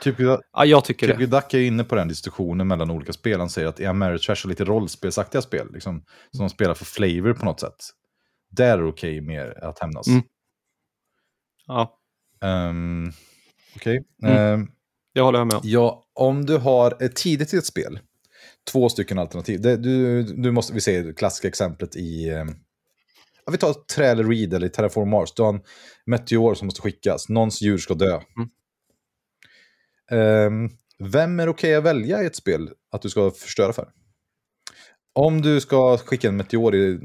Typ, 0.00 0.20
jag 0.20 0.40
Ja, 0.52 0.64
jag 0.64 0.84
tycker 0.84 1.06
Tycker 1.06 1.18
det. 1.20 1.26
Duck 1.26 1.54
är 1.54 1.58
inne 1.58 1.84
på 1.84 1.94
den 1.94 2.08
diskussionen 2.08 2.68
mellan 2.68 2.90
olika 2.90 3.12
spel. 3.12 3.40
Han 3.40 3.50
säger 3.50 3.68
att 3.68 3.80
är 3.80 3.88
Ameritrash 3.88 4.44
och 4.44 4.48
lite 4.48 4.64
rollspelsaktiga 4.64 5.42
spel, 5.42 5.72
liksom, 5.72 6.04
som 6.30 6.40
de 6.40 6.50
spelar 6.50 6.74
för 6.74 6.84
flavor 6.84 7.32
på 7.32 7.44
något 7.44 7.60
sätt. 7.60 7.76
Där 8.50 8.72
är 8.78 8.82
det 8.82 8.88
okej 8.88 9.20
mer 9.20 9.64
att 9.64 9.78
hämnas. 9.78 10.06
Mm. 10.08 10.22
Ja, 11.66 11.94
Ehm, 12.40 13.12
Okej. 13.76 14.04
Mm. 14.22 14.36
Ehm, 14.36 14.68
det 15.14 15.20
håller 15.20 15.38
jag 15.38 15.46
med 15.46 15.56
om. 15.56 15.60
ja, 15.64 16.04
om 16.14 16.46
du 16.46 16.56
har 16.56 17.08
tidigt 17.08 17.54
i 17.54 17.56
ett 17.56 17.66
spel, 17.66 18.00
två 18.72 18.88
stycken 18.88 19.18
alternativ. 19.18 19.60
Det, 19.60 19.76
du, 19.76 20.22
du 20.22 20.50
måste, 20.50 20.74
vi 20.74 20.80
det 21.02 21.12
klassiska 21.12 21.48
exemplet 21.48 21.96
i... 21.96 22.28
ehm, 22.30 22.54
Ja, 23.46 23.52
vi 23.52 23.58
tar 23.58 23.72
Trailer 23.72 24.24
Read 24.24 24.54
eller 24.54 24.68
Terraform 24.68 25.10
Mars. 25.10 25.32
Du 25.34 25.42
har 25.42 25.54
en 25.54 25.60
meteor 26.06 26.54
som 26.54 26.66
måste 26.66 26.80
skickas. 26.80 27.28
Någons 27.28 27.62
djur 27.62 27.78
ska 27.78 27.94
dö. 27.94 28.12
Mm. 28.14 28.48
Ehm, 30.10 30.70
vem 30.98 31.40
är 31.40 31.48
okej 31.48 31.74
att 31.74 31.84
välja 31.84 32.22
i 32.22 32.26
ett 32.26 32.36
spel 32.36 32.70
att 32.90 33.02
du 33.02 33.10
ska 33.10 33.30
förstöra 33.30 33.72
för? 33.72 33.88
Om 35.12 35.42
du 35.42 35.60
ska 35.60 35.98
skicka 35.98 36.28
en 36.28 36.36
meteor 36.36 36.74
i, 36.74 37.00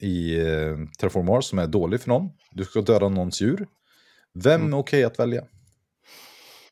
i 0.00 0.40
eh, 0.40 0.76
Terraform 0.98 1.26
Mars 1.26 1.44
som 1.44 1.58
är 1.58 1.66
dålig 1.66 2.00
för 2.00 2.08
någon. 2.08 2.30
Du 2.50 2.64
ska 2.64 2.80
döda 2.80 3.08
någons 3.08 3.40
djur. 3.40 3.68
Vem 4.34 4.60
Mm. 4.60 4.72
är 4.72 4.78
okej 4.78 5.04
att 5.04 5.18
välja? 5.18 5.44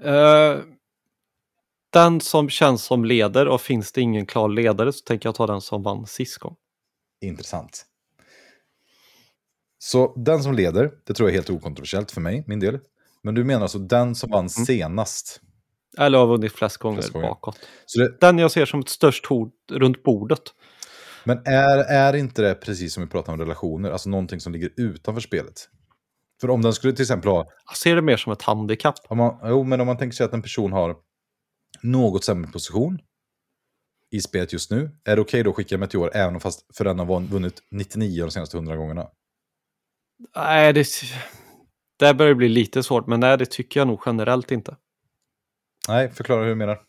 Eh, 0.01 0.59
den 1.93 2.21
som 2.21 2.49
känns 2.49 2.85
som 2.85 3.05
leder 3.05 3.49
och 3.49 3.61
finns 3.61 3.93
det 3.93 4.01
ingen 4.01 4.27
klar 4.27 4.49
ledare 4.49 4.93
så 4.93 5.01
tänker 5.05 5.29
jag 5.29 5.35
ta 5.35 5.47
den 5.47 5.61
som 5.61 5.83
vann 5.83 6.07
sist 6.07 6.39
gång. 6.39 6.57
Intressant. 7.21 7.87
Så 9.79 10.15
den 10.17 10.43
som 10.43 10.55
leder, 10.55 10.93
det 11.05 11.15
tror 11.15 11.29
jag 11.29 11.35
är 11.35 11.39
helt 11.39 11.51
okontroversiellt 11.51 12.11
för 12.11 12.21
mig, 12.21 12.45
min 12.47 12.61
del. 12.61 12.79
Men 13.23 13.35
du 13.35 13.45
menar 13.45 13.63
alltså 13.63 13.79
den 13.79 14.15
som 14.15 14.31
vann 14.31 14.39
mm. 14.39 14.49
senast? 14.49 15.41
Eller 15.99 16.19
har 16.19 16.27
vunnit 16.27 16.53
flest 16.53 16.77
gånger, 16.77 16.97
flest 16.97 17.13
gånger. 17.13 17.29
bakåt. 17.29 17.59
Så 17.87 18.01
det... 18.01 18.21
Den 18.21 18.39
jag 18.39 18.51
ser 18.51 18.67
som 18.67 18.81
ett 18.81 18.89
störst 18.89 19.27
hot 19.27 19.55
runt 19.71 20.03
bordet. 20.03 20.43
Men 21.25 21.39
är, 21.45 21.79
är 21.79 22.17
inte 22.17 22.43
det 22.43 22.55
precis 22.55 22.95
som 22.95 23.03
vi 23.03 23.09
pratar 23.09 23.33
om 23.33 23.39
relationer, 23.39 23.91
alltså 23.91 24.09
någonting 24.11 24.41
som 24.41 24.53
ligger 24.53 24.71
utanför 24.77 25.21
spelet? 25.21 25.69
För 26.41 26.51
om 26.51 26.63
den 26.63 26.73
skulle 26.73 26.93
till 26.93 27.03
exempel 27.03 27.31
ha... 27.31 27.47
Jag 27.67 27.77
ser 27.77 27.97
det 27.97 28.03
mer 28.03 28.17
som 28.17 28.33
ett 28.33 28.43
handikapp. 28.43 28.95
Om 29.09 29.19
man, 29.19 29.39
jo, 29.45 29.65
men 29.65 29.81
om 29.81 29.87
man 29.87 29.99
tänker 29.99 30.17
sig 30.17 30.27
att 30.27 30.33
en 30.33 30.43
person 30.43 30.73
har 30.73 30.97
något 31.83 32.25
sämre 32.25 32.51
position 32.51 32.99
i 34.11 34.21
spelet 34.21 34.53
just 34.53 34.71
nu, 34.71 34.91
är 35.05 35.17
det 35.17 35.23
okej 35.23 35.23
okay 35.23 35.43
då 35.43 35.51
att 35.51 35.57
skicka 35.57 35.79
Meteor 35.79 36.17
även 36.17 36.41
fast 36.41 36.77
för 36.77 36.85
den 36.85 36.99
har 36.99 37.21
vunnit 37.21 37.63
99 37.71 38.25
de 38.25 38.31
senaste 38.31 38.57
100 38.57 38.77
gångerna? 38.77 39.07
Nej, 40.37 40.73
det, 40.73 40.87
det 41.99 42.15
börjar 42.15 42.35
bli 42.35 42.49
lite 42.49 42.83
svårt, 42.83 43.07
men 43.07 43.21
nej, 43.21 43.39
det 43.39 43.47
tycker 43.47 43.81
jag 43.81 43.87
nog 43.87 44.03
generellt 44.07 44.51
inte. 44.51 44.77
Nej, 45.89 46.11
förklara 46.11 46.41
hur 46.41 46.49
du 46.49 46.55
menar. 46.55 46.81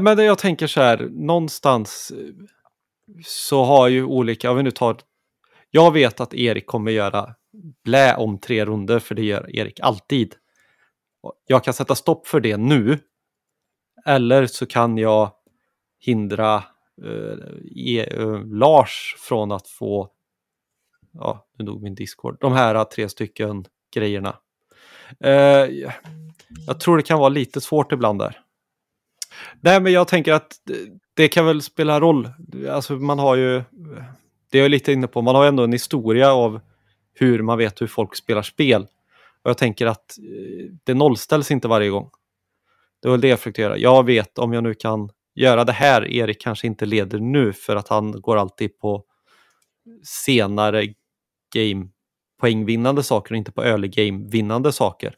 Men 0.00 0.18
jag 0.18 0.38
tänker 0.38 0.66
så 0.66 0.80
här, 0.80 1.08
någonstans 1.10 2.12
eh, 2.16 2.34
så 3.24 3.64
har 3.64 3.88
ju 3.88 4.04
olika, 4.04 4.50
om 4.50 4.56
vi 4.56 4.62
nu 4.62 4.70
tar, 4.70 4.96
jag 5.70 5.92
vet 5.92 6.20
att 6.20 6.34
Erik 6.34 6.66
kommer 6.66 6.92
göra 6.92 7.34
blä 7.84 8.16
om 8.16 8.38
tre 8.38 8.64
runder 8.64 8.98
för 8.98 9.14
det 9.14 9.22
gör 9.22 9.56
Erik 9.56 9.80
alltid. 9.80 10.34
Jag 11.46 11.64
kan 11.64 11.74
sätta 11.74 11.94
stopp 11.94 12.26
för 12.26 12.40
det 12.40 12.56
nu. 12.56 12.98
Eller 14.04 14.46
så 14.46 14.66
kan 14.66 14.98
jag 14.98 15.32
hindra 16.00 16.64
uh, 17.04 18.46
Lars 18.46 19.16
från 19.18 19.52
att 19.52 19.68
få, 19.68 20.10
ja, 21.12 21.46
nu 21.58 21.64
dog 21.64 21.82
min 21.82 21.94
Discord, 21.94 22.36
de 22.40 22.52
här 22.52 22.84
tre 22.84 23.08
stycken 23.08 23.64
grejerna. 23.94 24.36
Uh, 25.24 25.90
jag 26.66 26.80
tror 26.80 26.96
det 26.96 27.02
kan 27.02 27.18
vara 27.18 27.28
lite 27.28 27.60
svårt 27.60 27.92
ibland 27.92 28.18
där. 28.18 28.40
Nej, 29.60 29.80
men 29.80 29.92
jag 29.92 30.08
tänker 30.08 30.32
att 30.32 30.56
det 31.14 31.28
kan 31.28 31.46
väl 31.46 31.62
spela 31.62 32.00
roll. 32.00 32.28
Alltså 32.70 32.92
man 32.96 33.18
har 33.18 33.36
ju, 33.36 33.62
det 34.50 34.58
är 34.58 34.62
jag 34.62 34.70
lite 34.70 34.92
inne 34.92 35.06
på, 35.06 35.22
man 35.22 35.34
har 35.34 35.46
ändå 35.46 35.64
en 35.64 35.72
historia 35.72 36.32
av 36.32 36.60
hur 37.14 37.42
man 37.42 37.58
vet 37.58 37.80
hur 37.80 37.86
folk 37.86 38.16
spelar 38.16 38.42
spel. 38.42 38.82
Och 39.42 39.50
jag 39.50 39.58
tänker 39.58 39.86
att 39.86 40.18
eh, 40.18 40.72
det 40.84 40.94
nollställs 40.94 41.50
inte 41.50 41.68
varje 41.68 41.90
gång. 41.90 42.10
Det 43.02 43.08
var 43.08 43.18
det 43.18 43.28
jag 43.28 43.38
försökte 43.38 43.62
göra. 43.62 43.78
Jag 43.78 44.06
vet 44.06 44.38
om 44.38 44.52
jag 44.52 44.62
nu 44.62 44.74
kan 44.74 45.10
göra 45.34 45.64
det 45.64 45.72
här, 45.72 46.08
Erik 46.08 46.40
kanske 46.40 46.66
inte 46.66 46.86
leder 46.86 47.18
nu 47.18 47.52
för 47.52 47.76
att 47.76 47.88
han 47.88 48.20
går 48.20 48.36
alltid 48.36 48.78
på 48.78 49.04
senare 50.04 50.94
game 51.54 51.88
poängvinnande 52.40 53.02
saker 53.02 53.34
och 53.34 53.36
inte 53.36 53.52
på 53.52 53.64
early 53.64 53.88
game 53.88 54.28
vinnande 54.30 54.72
saker. 54.72 55.16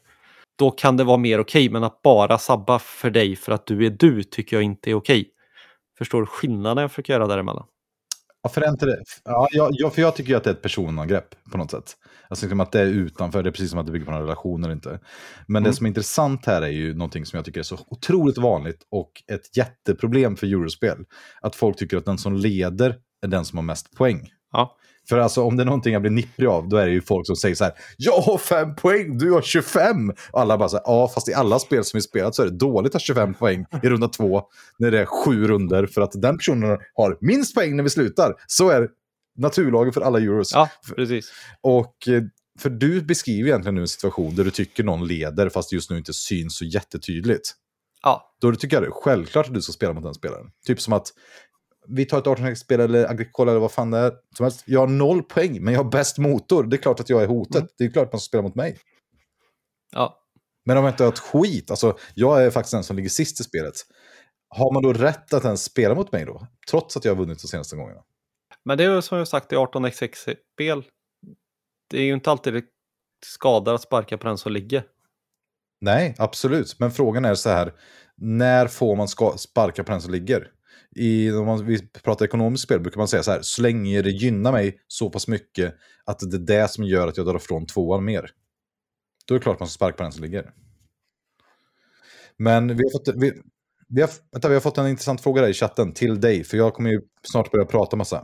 Då 0.58 0.70
kan 0.70 0.96
det 0.96 1.04
vara 1.04 1.16
mer 1.16 1.40
okej, 1.40 1.62
okay, 1.62 1.72
men 1.72 1.84
att 1.84 2.02
bara 2.02 2.38
sabba 2.38 2.78
för 2.78 3.10
dig 3.10 3.36
för 3.36 3.52
att 3.52 3.66
du 3.66 3.86
är 3.86 3.90
du 3.90 4.22
tycker 4.22 4.56
jag 4.56 4.62
inte 4.62 4.90
är 4.90 4.94
okej. 4.94 5.20
Okay. 5.20 5.30
Förstår 5.98 6.20
du 6.20 6.26
skillnaden 6.26 6.82
jag 6.82 6.90
försöker 6.90 7.12
göra 7.12 7.26
däremellan? 7.26 7.66
Ja, 8.42 8.50
för, 8.50 8.68
inte 8.68 8.86
det. 8.86 9.02
Ja, 9.24 9.48
jag, 9.52 9.94
för 9.94 10.02
jag 10.02 10.16
tycker 10.16 10.36
att 10.36 10.44
det 10.44 10.50
är 10.50 10.54
ett 10.54 10.62
personangrepp 10.62 11.34
på 11.52 11.58
något 11.58 11.70
sätt. 11.70 11.96
Alltså 12.28 12.46
liksom 12.46 12.60
att 12.60 12.72
det 12.72 12.80
är 12.80 12.86
utanför, 12.86 13.42
det 13.42 13.48
är 13.48 13.52
precis 13.52 13.70
som 13.70 13.78
att 13.78 13.86
det 13.86 13.92
bygger 13.92 14.06
på 14.06 14.12
en 14.12 14.20
relation 14.20 14.64
eller 14.64 14.74
inte. 14.74 15.00
Men 15.46 15.62
mm. 15.62 15.70
det 15.70 15.76
som 15.76 15.86
är 15.86 15.88
intressant 15.88 16.46
här 16.46 16.62
är 16.62 16.68
ju 16.68 16.94
någonting 16.94 17.26
som 17.26 17.36
jag 17.36 17.44
tycker 17.44 17.60
är 17.60 17.64
så 17.64 17.78
otroligt 17.86 18.38
vanligt 18.38 18.86
och 18.90 19.10
ett 19.32 19.56
jätteproblem 19.56 20.36
för 20.36 20.46
eurospel. 20.46 21.04
Att 21.40 21.56
folk 21.56 21.76
tycker 21.76 21.96
att 21.96 22.04
den 22.04 22.18
som 22.18 22.36
leder 22.36 22.96
är 23.22 23.28
den 23.28 23.44
som 23.44 23.58
har 23.58 23.64
mest 23.64 23.96
poäng. 23.96 24.30
Ja. 24.52 24.76
För 25.08 25.18
alltså 25.18 25.42
om 25.42 25.56
det 25.56 25.62
är 25.62 25.64
någonting 25.64 25.92
jag 25.92 26.02
blir 26.02 26.12
nipprig 26.12 26.46
av, 26.48 26.68
då 26.68 26.76
är 26.76 26.86
det 26.86 26.92
ju 26.92 27.00
folk 27.00 27.26
som 27.26 27.36
säger 27.36 27.54
så 27.54 27.64
här, 27.64 27.72
jag 27.96 28.20
har 28.20 28.38
fem 28.38 28.74
poäng, 28.74 29.18
du 29.18 29.32
har 29.32 29.42
25. 29.42 30.10
Och 30.30 30.40
alla 30.40 30.58
bara 30.58 30.68
så 30.68 30.76
här, 30.76 30.84
ja 30.86 31.08
fast 31.14 31.28
i 31.28 31.34
alla 31.34 31.58
spel 31.58 31.84
som 31.84 31.98
vi 31.98 32.02
spelat 32.02 32.34
så 32.34 32.42
är 32.42 32.46
det 32.46 32.56
dåligt 32.56 32.94
att 32.94 33.02
ha 33.02 33.06
25 33.06 33.34
poäng 33.34 33.66
i 33.82 33.88
runda 33.88 34.08
två, 34.08 34.42
när 34.78 34.90
det 34.90 35.00
är 35.00 35.06
sju 35.06 35.46
runder, 35.46 35.86
för 35.86 36.00
att 36.00 36.12
den 36.22 36.38
personen 36.38 36.78
har 36.94 37.18
minst 37.20 37.54
poäng 37.54 37.76
när 37.76 37.82
vi 37.82 37.90
slutar. 37.90 38.34
Så 38.46 38.70
är 38.70 38.88
naturlagen 39.38 39.92
för 39.92 40.00
alla 40.00 40.18
euros. 40.18 40.52
Ja, 40.52 40.68
precis. 40.96 41.32
Och 41.60 42.08
eh, 42.08 42.22
för 42.58 42.70
du 42.70 43.02
beskriver 43.02 43.48
egentligen 43.48 43.74
nu 43.74 43.80
en 43.80 43.88
situation 43.88 44.34
där 44.34 44.44
du 44.44 44.50
tycker 44.50 44.84
någon 44.84 45.06
leder, 45.06 45.48
fast 45.48 45.72
just 45.72 45.90
nu 45.90 45.98
inte 45.98 46.12
syns 46.12 46.56
så 46.56 46.64
jättetydligt. 46.64 47.54
Ja. 48.02 48.36
Då 48.40 48.54
tycker 48.54 48.76
jag 48.76 48.82
det 48.82 48.88
är 48.88 49.02
självklart 49.02 49.46
att 49.46 49.54
du 49.54 49.62
ska 49.62 49.72
spela 49.72 49.92
mot 49.92 50.04
den 50.04 50.14
spelaren. 50.14 50.46
Typ 50.66 50.80
som 50.80 50.92
att 50.92 51.12
vi 51.88 52.04
tar 52.04 52.18
ett 52.18 52.26
18 52.26 52.56
spel 52.56 52.80
eller 52.80 53.10
Agricola 53.10 53.50
eller 53.50 53.60
vad 53.60 53.72
fan 53.72 53.90
det 53.90 53.98
är. 53.98 54.12
Som 54.36 54.44
helst. 54.44 54.62
Jag 54.66 54.80
har 54.80 54.86
noll 54.86 55.22
poäng, 55.22 55.64
men 55.64 55.74
jag 55.74 55.84
har 55.84 55.90
bäst 55.90 56.18
motor. 56.18 56.64
Det 56.64 56.76
är 56.76 56.78
klart 56.78 57.00
att 57.00 57.10
jag 57.10 57.22
är 57.22 57.26
hotet. 57.26 57.56
Mm. 57.56 57.68
Det 57.78 57.84
är 57.84 57.90
klart 57.90 58.06
att 58.06 58.12
man 58.12 58.20
ska 58.20 58.28
spela 58.28 58.42
mot 58.42 58.54
mig. 58.54 58.78
Ja. 59.92 60.20
Men 60.64 60.76
om 60.76 60.84
jag 60.84 60.92
inte 60.92 61.04
har 61.04 61.12
ett 61.12 61.18
skit, 61.18 61.70
alltså 61.70 61.98
jag 62.14 62.44
är 62.44 62.50
faktiskt 62.50 62.72
den 62.72 62.84
som 62.84 62.96
ligger 62.96 63.08
sist 63.08 63.40
i 63.40 63.44
spelet. 63.44 63.74
Har 64.48 64.72
man 64.72 64.82
då 64.82 64.92
rätt 64.92 65.34
att 65.34 65.44
ens 65.44 65.64
spela 65.64 65.94
mot 65.94 66.12
mig 66.12 66.24
då? 66.24 66.46
Trots 66.70 66.96
att 66.96 67.04
jag 67.04 67.12
har 67.12 67.16
vunnit 67.16 67.42
de 67.42 67.48
senaste 67.48 67.76
gångerna. 67.76 68.00
Men 68.64 68.78
det 68.78 68.84
är 68.84 68.94
ju 68.94 69.02
som 69.02 69.18
jag 69.18 69.28
sagt 69.28 69.52
i 69.52 69.56
18x6-spel. 69.56 70.84
Det 71.90 71.98
är 71.98 72.02
ju 72.04 72.14
inte 72.14 72.30
alltid 72.30 72.54
det 72.54 72.64
skadar 73.26 73.74
att 73.74 73.82
sparka 73.82 74.18
på 74.18 74.26
den 74.26 74.38
som 74.38 74.52
ligger. 74.52 74.84
Nej, 75.80 76.14
absolut. 76.18 76.78
Men 76.78 76.90
frågan 76.90 77.24
är 77.24 77.34
så 77.34 77.50
här. 77.50 77.74
När 78.16 78.66
får 78.66 78.96
man 78.96 79.08
sparka 79.38 79.84
på 79.84 79.92
den 79.92 80.00
som 80.00 80.12
ligger? 80.12 80.50
I, 80.96 81.32
om 81.32 81.46
man, 81.46 81.66
vi 81.66 81.88
pratar 81.88 82.24
ekonomiskt 82.24 82.64
spel 82.64 82.80
brukar 82.80 82.98
man 82.98 83.08
säga 83.08 83.22
så 83.22 83.30
här, 83.30 83.38
så 83.42 83.62
länge 83.62 84.02
det 84.02 84.10
gynnar 84.10 84.52
mig 84.52 84.78
så 84.88 85.10
pass 85.10 85.28
mycket 85.28 85.74
att 86.04 86.18
det 86.30 86.36
är 86.36 86.60
det 86.60 86.70
som 86.70 86.84
gör 86.84 87.08
att 87.08 87.16
jag 87.16 87.26
drar 87.26 87.36
ifrån 87.36 87.66
tvåan 87.66 88.04
mer. 88.04 88.30
Då 89.26 89.34
är 89.34 89.38
det 89.38 89.42
klart 89.42 89.60
man 89.60 89.68
ska 89.68 89.74
sparka 89.74 89.96
på 89.96 90.02
den 90.02 90.12
som 90.12 90.22
ligger. 90.22 90.50
Men 92.38 92.68
vi 92.68 92.82
har 92.82 92.98
fått, 92.98 93.22
vi, 93.22 93.32
vi 93.88 94.00
har, 94.00 94.10
vänta, 94.32 94.48
vi 94.48 94.54
har 94.54 94.60
fått 94.60 94.78
en 94.78 94.88
intressant 94.88 95.20
fråga 95.20 95.42
där 95.42 95.48
i 95.48 95.54
chatten 95.54 95.92
till 95.92 96.20
dig, 96.20 96.44
för 96.44 96.56
jag 96.56 96.74
kommer 96.74 96.90
ju 96.90 97.00
snart 97.22 97.50
börja 97.50 97.64
prata 97.64 97.96
massa. 97.96 98.16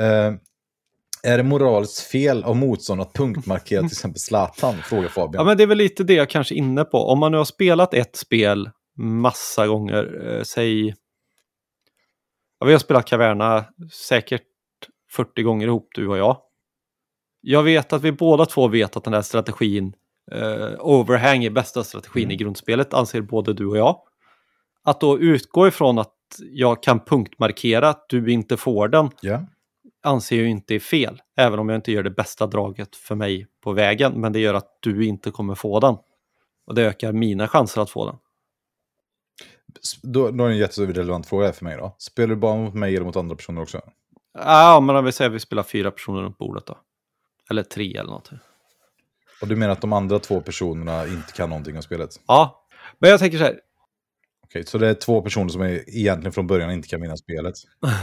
Uh, 0.00 0.38
är 1.22 1.36
det 1.36 1.42
moraliskt 1.42 2.00
fel 2.00 2.44
av 2.44 2.56
motstånd 2.56 3.00
att 3.00 3.12
punktmarkera 3.12 3.80
till 3.80 3.92
exempel 3.92 4.20
Zlatan? 4.20 4.74
Frågar 4.84 5.08
Fabian. 5.08 5.40
Ja, 5.40 5.44
men 5.44 5.56
det 5.56 5.62
är 5.62 5.66
väl 5.66 5.78
lite 5.78 6.04
det 6.04 6.14
jag 6.14 6.30
kanske 6.30 6.54
är 6.54 6.56
inne 6.56 6.84
på. 6.84 6.98
Om 6.98 7.18
man 7.18 7.32
nu 7.32 7.38
har 7.38 7.44
spelat 7.44 7.94
ett 7.94 8.16
spel 8.16 8.70
massa 8.98 9.66
gånger, 9.66 10.36
eh, 10.36 10.42
säg 10.42 10.94
Ja, 12.58 12.66
vi 12.66 12.72
har 12.72 12.78
spelat 12.78 13.06
Caverna 13.06 13.64
säkert 13.92 14.42
40 15.10 15.42
gånger 15.42 15.66
ihop 15.66 15.88
du 15.94 16.08
och 16.08 16.18
jag. 16.18 16.36
Jag 17.40 17.62
vet 17.62 17.92
att 17.92 18.02
vi 18.02 18.12
båda 18.12 18.46
två 18.46 18.68
vet 18.68 18.96
att 18.96 19.04
den 19.04 19.14
här 19.14 19.22
strategin, 19.22 19.92
eh, 20.32 20.68
overhang 20.78 21.44
är 21.44 21.50
bästa 21.50 21.84
strategin 21.84 22.24
mm. 22.24 22.30
i 22.34 22.36
grundspelet, 22.36 22.94
anser 22.94 23.20
både 23.20 23.52
du 23.52 23.66
och 23.66 23.76
jag. 23.76 24.00
Att 24.84 25.00
då 25.00 25.18
utgå 25.18 25.68
ifrån 25.68 25.98
att 25.98 26.14
jag 26.50 26.82
kan 26.82 27.00
punktmarkera 27.00 27.88
att 27.88 28.08
du 28.08 28.32
inte 28.32 28.56
får 28.56 28.88
den, 28.88 29.10
yeah. 29.22 29.42
anser 30.02 30.36
jag 30.36 30.48
inte 30.48 30.74
är 30.74 30.78
fel. 30.78 31.20
Även 31.36 31.58
om 31.58 31.68
jag 31.68 31.78
inte 31.78 31.92
gör 31.92 32.02
det 32.02 32.10
bästa 32.10 32.46
draget 32.46 32.96
för 32.96 33.14
mig 33.14 33.46
på 33.62 33.72
vägen, 33.72 34.20
men 34.20 34.32
det 34.32 34.38
gör 34.38 34.54
att 34.54 34.78
du 34.80 35.06
inte 35.06 35.30
kommer 35.30 35.54
få 35.54 35.80
den. 35.80 35.96
Och 36.66 36.74
det 36.74 36.82
ökar 36.82 37.12
mina 37.12 37.48
chanser 37.48 37.80
att 37.80 37.90
få 37.90 38.06
den. 38.06 38.16
Då, 40.02 40.30
då 40.30 40.44
är 40.44 40.48
det 40.48 40.54
en 40.54 40.58
jätterelevant 40.58 41.26
fråga 41.26 41.52
för 41.52 41.64
mig 41.64 41.76
då. 41.76 41.96
Spelar 41.98 42.28
du 42.28 42.36
bara 42.36 42.56
mot 42.56 42.74
mig 42.74 42.96
eller 42.96 43.06
mot 43.06 43.16
andra 43.16 43.36
personer 43.36 43.62
också? 43.62 43.80
Ja, 44.38 44.80
men 44.80 44.96
om 44.96 45.04
vi 45.04 45.12
säger 45.12 45.30
att 45.30 45.34
vi 45.34 45.40
spelar 45.40 45.62
fyra 45.62 45.90
personer 45.90 46.22
runt 46.22 46.38
bordet 46.38 46.66
då. 46.66 46.78
Eller 47.50 47.62
tre 47.62 47.96
eller 47.96 48.10
något. 48.10 48.30
Och 49.40 49.48
du 49.48 49.56
menar 49.56 49.72
att 49.72 49.80
de 49.80 49.92
andra 49.92 50.18
två 50.18 50.40
personerna 50.40 51.06
inte 51.06 51.32
kan 51.32 51.48
någonting 51.48 51.76
om 51.76 51.82
spelet? 51.82 52.10
Ja, 52.26 52.66
men 52.98 53.10
jag 53.10 53.20
tänker 53.20 53.38
så 53.38 53.44
här. 53.44 53.60
Okej, 54.44 54.64
så 54.66 54.78
det 54.78 54.88
är 54.88 54.94
två 54.94 55.22
personer 55.22 55.48
som 55.48 55.62
är, 55.62 55.96
egentligen 55.96 56.32
från 56.32 56.46
början 56.46 56.70
inte 56.70 56.88
kan 56.88 57.00
vinna 57.00 57.16
spelet? 57.16 57.54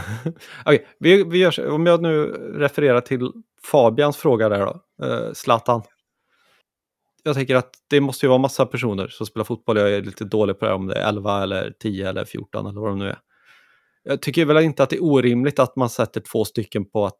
Okej, 0.64 0.86
vi, 0.98 1.24
vi 1.24 1.38
gör 1.38 1.50
så. 1.50 1.72
Om 1.72 1.86
jag 1.86 2.02
nu 2.02 2.26
refererar 2.58 3.00
till 3.00 3.32
Fabians 3.62 4.16
fråga 4.16 4.48
där 4.48 4.66
då. 4.66 4.80
Uh, 5.06 5.32
Zlatan 5.32 5.82
jag 7.26 7.36
tänker 7.36 7.54
att 7.54 7.70
det 7.90 8.00
måste 8.00 8.26
ju 8.26 8.28
vara 8.28 8.38
massa 8.38 8.66
personer 8.66 9.08
som 9.08 9.26
spelar 9.26 9.44
fotboll. 9.44 9.76
Jag 9.76 9.92
är 9.92 10.02
lite 10.02 10.24
dålig 10.24 10.58
på 10.58 10.64
det 10.64 10.70
här, 10.70 10.76
om 10.76 10.86
det 10.86 10.94
är 10.94 11.08
11 11.08 11.42
eller 11.42 11.72
10 11.80 12.08
eller 12.08 12.24
14 12.24 12.66
eller 12.66 12.80
vad 12.80 12.90
de 12.90 12.98
nu 12.98 13.08
är. 13.08 13.18
Jag 14.04 14.22
tycker 14.22 14.44
väl 14.44 14.64
inte 14.64 14.82
att 14.82 14.90
det 14.90 14.96
är 14.96 15.04
orimligt 15.04 15.58
att 15.58 15.76
man 15.76 15.90
sätter 15.90 16.20
två 16.20 16.44
stycken 16.44 16.90
på 16.90 17.06
att, 17.06 17.16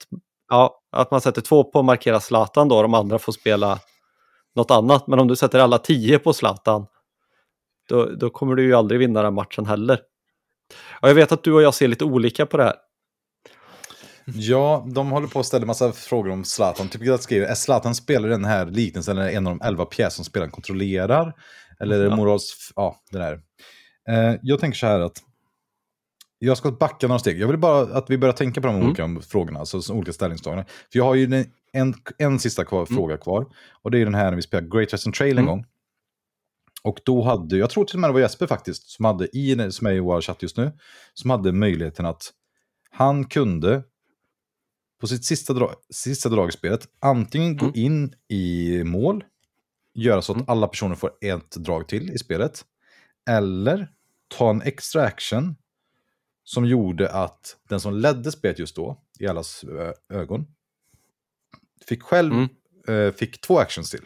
ja, 0.48 0.80
att 0.92 1.10
man 1.10 1.20
sätter 1.20 1.42
två 1.42 1.64
på 1.64 1.78
att 1.78 1.84
markera 1.84 2.20
Zlatan 2.20 2.68
då, 2.68 2.82
de 2.82 2.94
andra 2.94 3.18
får 3.18 3.32
spela 3.32 3.78
något 4.54 4.70
annat. 4.70 5.06
Men 5.06 5.18
om 5.18 5.28
du 5.28 5.36
sätter 5.36 5.58
alla 5.58 5.78
10 5.78 6.18
på 6.18 6.32
Zlatan, 6.32 6.86
då, 7.88 8.04
då 8.04 8.30
kommer 8.30 8.54
du 8.54 8.62
ju 8.62 8.74
aldrig 8.74 9.00
vinna 9.00 9.22
den 9.22 9.34
matchen 9.34 9.66
heller. 9.66 10.00
Och 11.02 11.08
jag 11.08 11.14
vet 11.14 11.32
att 11.32 11.42
du 11.42 11.52
och 11.52 11.62
jag 11.62 11.74
ser 11.74 11.88
lite 11.88 12.04
olika 12.04 12.46
på 12.46 12.56
det 12.56 12.64
här. 12.64 12.74
Ja, 14.34 14.86
de 14.94 15.10
håller 15.10 15.28
på 15.28 15.40
att 15.40 15.46
ställa 15.46 15.66
massa 15.66 15.92
frågor 15.92 16.30
om 16.30 16.44
Zlatan. 16.44 16.88
Typ 16.88 17.10
att 17.10 17.22
skriver, 17.22 17.46
är 17.46 17.54
Zlatan 17.54 17.94
spelar 17.94 18.28
den 18.28 18.44
här 18.44 18.66
liknelsen, 18.66 19.18
eller 19.18 19.30
en 19.30 19.46
av 19.46 19.58
de 19.58 19.66
elva 19.66 19.84
pjäser 19.84 20.16
som 20.16 20.24
spelaren 20.24 20.50
kontrollerar? 20.50 21.34
Eller 21.80 22.00
är 22.00 22.10
det 22.10 22.16
morals... 22.16 22.72
Ja, 22.76 22.96
det 23.10 23.18
där. 23.18 23.40
Eh, 24.08 24.38
jag 24.42 24.60
tänker 24.60 24.78
så 24.78 24.86
här 24.86 25.00
att 25.00 25.22
jag 26.38 26.56
ska 26.56 26.70
backa 26.70 27.06
några 27.08 27.18
steg. 27.18 27.40
Jag 27.40 27.48
vill 27.48 27.58
bara 27.58 27.80
att 27.98 28.10
vi 28.10 28.18
börjar 28.18 28.32
tänka 28.32 28.60
på 28.60 28.66
de 28.66 28.76
mm. 28.76 28.86
olika 28.86 29.28
frågorna, 29.28 29.60
alltså 29.60 29.92
olika 29.92 30.12
ställningstaganden. 30.12 30.66
För 30.92 30.98
jag 30.98 31.04
har 31.04 31.14
ju 31.14 31.44
en, 31.72 31.94
en 32.18 32.38
sista 32.38 32.64
kvar, 32.64 32.86
mm. 32.88 32.96
fråga 32.96 33.16
kvar. 33.16 33.46
Och 33.82 33.90
det 33.90 33.98
är 33.98 34.04
den 34.04 34.14
här 34.14 34.30
när 34.30 34.36
vi 34.36 34.42
spelade 34.42 34.68
Great 34.68 34.92
Western 34.92 35.12
Trail 35.12 35.38
en 35.38 35.38
mm. 35.38 35.46
gång. 35.46 35.64
Och 36.82 36.98
då 37.04 37.22
hade, 37.22 37.56
jag 37.56 37.70
tror 37.70 37.84
till 37.84 37.96
och 37.96 38.00
med 38.00 38.10
det 38.10 38.14
var 38.14 38.20
Jesper 38.20 38.46
faktiskt, 38.46 38.90
som 38.90 39.04
hade 39.04 39.36
i, 39.36 39.70
som 39.70 39.86
är 39.86 39.92
i 39.92 40.00
vår 40.00 40.20
chatt 40.20 40.42
just 40.42 40.56
nu, 40.56 40.72
som 41.14 41.30
hade 41.30 41.52
möjligheten 41.52 42.06
att 42.06 42.32
han 42.90 43.24
kunde 43.24 43.82
på 45.06 45.10
sitt 45.10 45.24
sista, 45.24 45.52
drag, 45.52 45.74
sista 45.90 46.28
drag 46.28 46.48
i 46.48 46.52
spelet 46.52 46.88
antingen 47.00 47.56
gå 47.56 47.66
mm. 47.66 47.80
in 47.80 48.14
i 48.28 48.84
mål, 48.84 49.24
göra 49.94 50.22
så 50.22 50.32
att 50.32 50.36
mm. 50.36 50.48
alla 50.48 50.68
personer 50.68 50.94
får 50.94 51.12
ett 51.20 51.50
drag 51.50 51.88
till 51.88 52.10
i 52.10 52.18
spelet, 52.18 52.64
eller 53.28 53.92
ta 54.28 54.50
en 54.50 54.62
extra 54.62 55.02
action 55.02 55.56
som 56.44 56.66
gjorde 56.66 57.10
att 57.10 57.56
den 57.68 57.80
som 57.80 57.94
ledde 57.94 58.32
spelet 58.32 58.58
just 58.58 58.76
då, 58.76 59.02
i 59.18 59.26
allas 59.26 59.64
ögon, 60.08 60.46
fick 61.88 62.02
själv 62.02 62.32
mm. 62.32 62.48
eh, 62.88 63.12
fick 63.14 63.40
två 63.40 63.58
actions 63.58 63.90
till. 63.90 64.04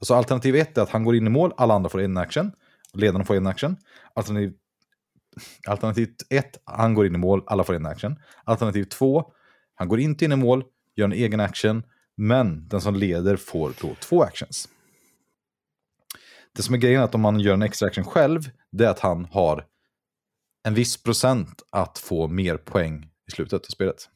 Så 0.00 0.14
alternativ 0.14 0.56
ett 0.56 0.78
är 0.78 0.82
att 0.82 0.90
han 0.90 1.04
går 1.04 1.16
in 1.16 1.26
i 1.26 1.30
mål, 1.30 1.52
alla 1.56 1.74
andra 1.74 1.90
får 1.90 2.00
en 2.00 2.16
action. 2.16 2.52
Ledarna 2.92 3.24
får 3.24 3.36
en 3.36 3.46
action. 3.46 3.76
Alternativ, 4.14 4.52
alternativ 5.66 6.14
ett, 6.30 6.60
han 6.64 6.94
går 6.94 7.06
in 7.06 7.14
i 7.14 7.18
mål, 7.18 7.42
alla 7.46 7.64
får 7.64 7.74
en 7.74 7.86
action. 7.86 8.16
Alternativ 8.44 8.84
två, 8.84 9.32
han 9.80 9.88
går 9.88 10.00
inte 10.00 10.24
in 10.24 10.32
i 10.32 10.36
mål, 10.36 10.64
gör 10.96 11.04
en 11.04 11.12
egen 11.12 11.40
action, 11.40 11.82
men 12.16 12.68
den 12.68 12.80
som 12.80 12.94
leder 12.94 13.36
får 13.36 13.72
då 13.80 13.94
två 14.00 14.22
actions. 14.22 14.68
Det 16.56 16.62
som 16.62 16.74
är 16.74 16.78
grejen 16.78 17.00
är 17.00 17.04
att 17.04 17.14
om 17.14 17.20
man 17.20 17.40
gör 17.40 17.54
en 17.54 17.62
extra 17.62 17.88
action 17.88 18.04
själv, 18.04 18.40
det 18.72 18.84
är 18.84 18.90
att 18.90 18.98
han 18.98 19.24
har 19.24 19.66
en 20.64 20.74
viss 20.74 21.02
procent 21.02 21.62
att 21.70 21.98
få 21.98 22.28
mer 22.28 22.56
poäng 22.56 23.04
i 23.28 23.30
slutet 23.30 23.60
av 23.60 23.70
spelet. 23.70 24.08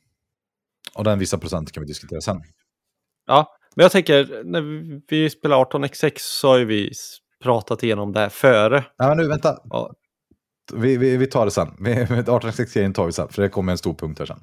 Och 0.95 1.05
den 1.05 1.19
vissa 1.19 1.39
procent 1.39 1.73
kan 1.73 1.81
vi 1.81 1.87
diskutera 1.87 2.21
sen. 2.21 2.43
Ja, 3.27 3.57
men 3.77 3.85
jag 3.85 3.93
tänker, 3.93 4.45
när 4.45 4.61
vi 5.09 5.31
spelar 5.31 5.65
18x6 5.65 6.13
så 6.17 6.49
har 6.49 6.59
ju 6.59 6.65
vi 6.65 6.93
pratat 7.43 7.83
igenom 7.83 8.13
det 8.13 8.21
här 8.21 8.29
före. 8.29 8.85
Ja, 8.97 9.09
men 9.09 9.17
nu 9.17 9.29
vänta. 9.29 9.59
Ja. 9.65 9.95
Vi, 10.73 10.97
vi, 10.97 11.17
vi 11.17 11.27
tar 11.27 11.45
det 11.45 11.51
sen. 11.51 11.69
18x6-grejen 11.69 12.93
tar 12.95 13.07
vi 13.07 13.13
sen, 13.13 13.29
för 13.29 13.43
det 13.43 13.49
kommer 13.49 13.73
en 13.73 13.79
stor 13.79 13.95
punkt 13.95 14.19
här 14.19 14.27
sen. 14.27 14.41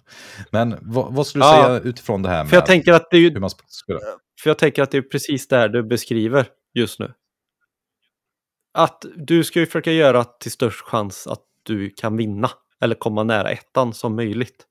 Men 0.51 0.77
vad, 0.81 1.13
vad 1.13 1.27
skulle 1.27 1.43
du 1.43 1.49
ja, 1.49 1.65
säga 1.65 1.79
utifrån 1.79 2.21
det 2.21 2.29
här 2.29 2.43
med 2.43 2.49
för 2.49 2.57
jag 2.57 2.65
tänker 2.65 2.93
att 2.93 3.11
det 3.11 3.17
är 3.17 3.21
ju, 3.21 3.29
hur 3.29 3.39
man 3.39 3.49
spelar? 3.49 4.01
För 4.43 4.49
jag 4.49 4.57
tänker 4.57 4.83
att 4.83 4.91
det 4.91 4.97
är 4.97 5.01
precis 5.01 5.47
det 5.47 5.55
här 5.55 5.69
du 5.69 5.83
beskriver 5.83 6.45
just 6.73 6.99
nu. 6.99 7.13
Att 8.73 9.05
du 9.15 9.43
ska 9.43 9.59
ju 9.59 9.65
försöka 9.65 9.91
göra 9.91 10.23
till 10.23 10.51
störst 10.51 10.81
chans 10.81 11.27
att 11.27 11.43
du 11.63 11.89
kan 11.89 12.17
vinna. 12.17 12.49
Eller 12.81 12.95
komma 12.95 13.23
nära 13.23 13.49
ettan 13.49 13.93
som 13.93 14.15
möjligt. 14.15 14.65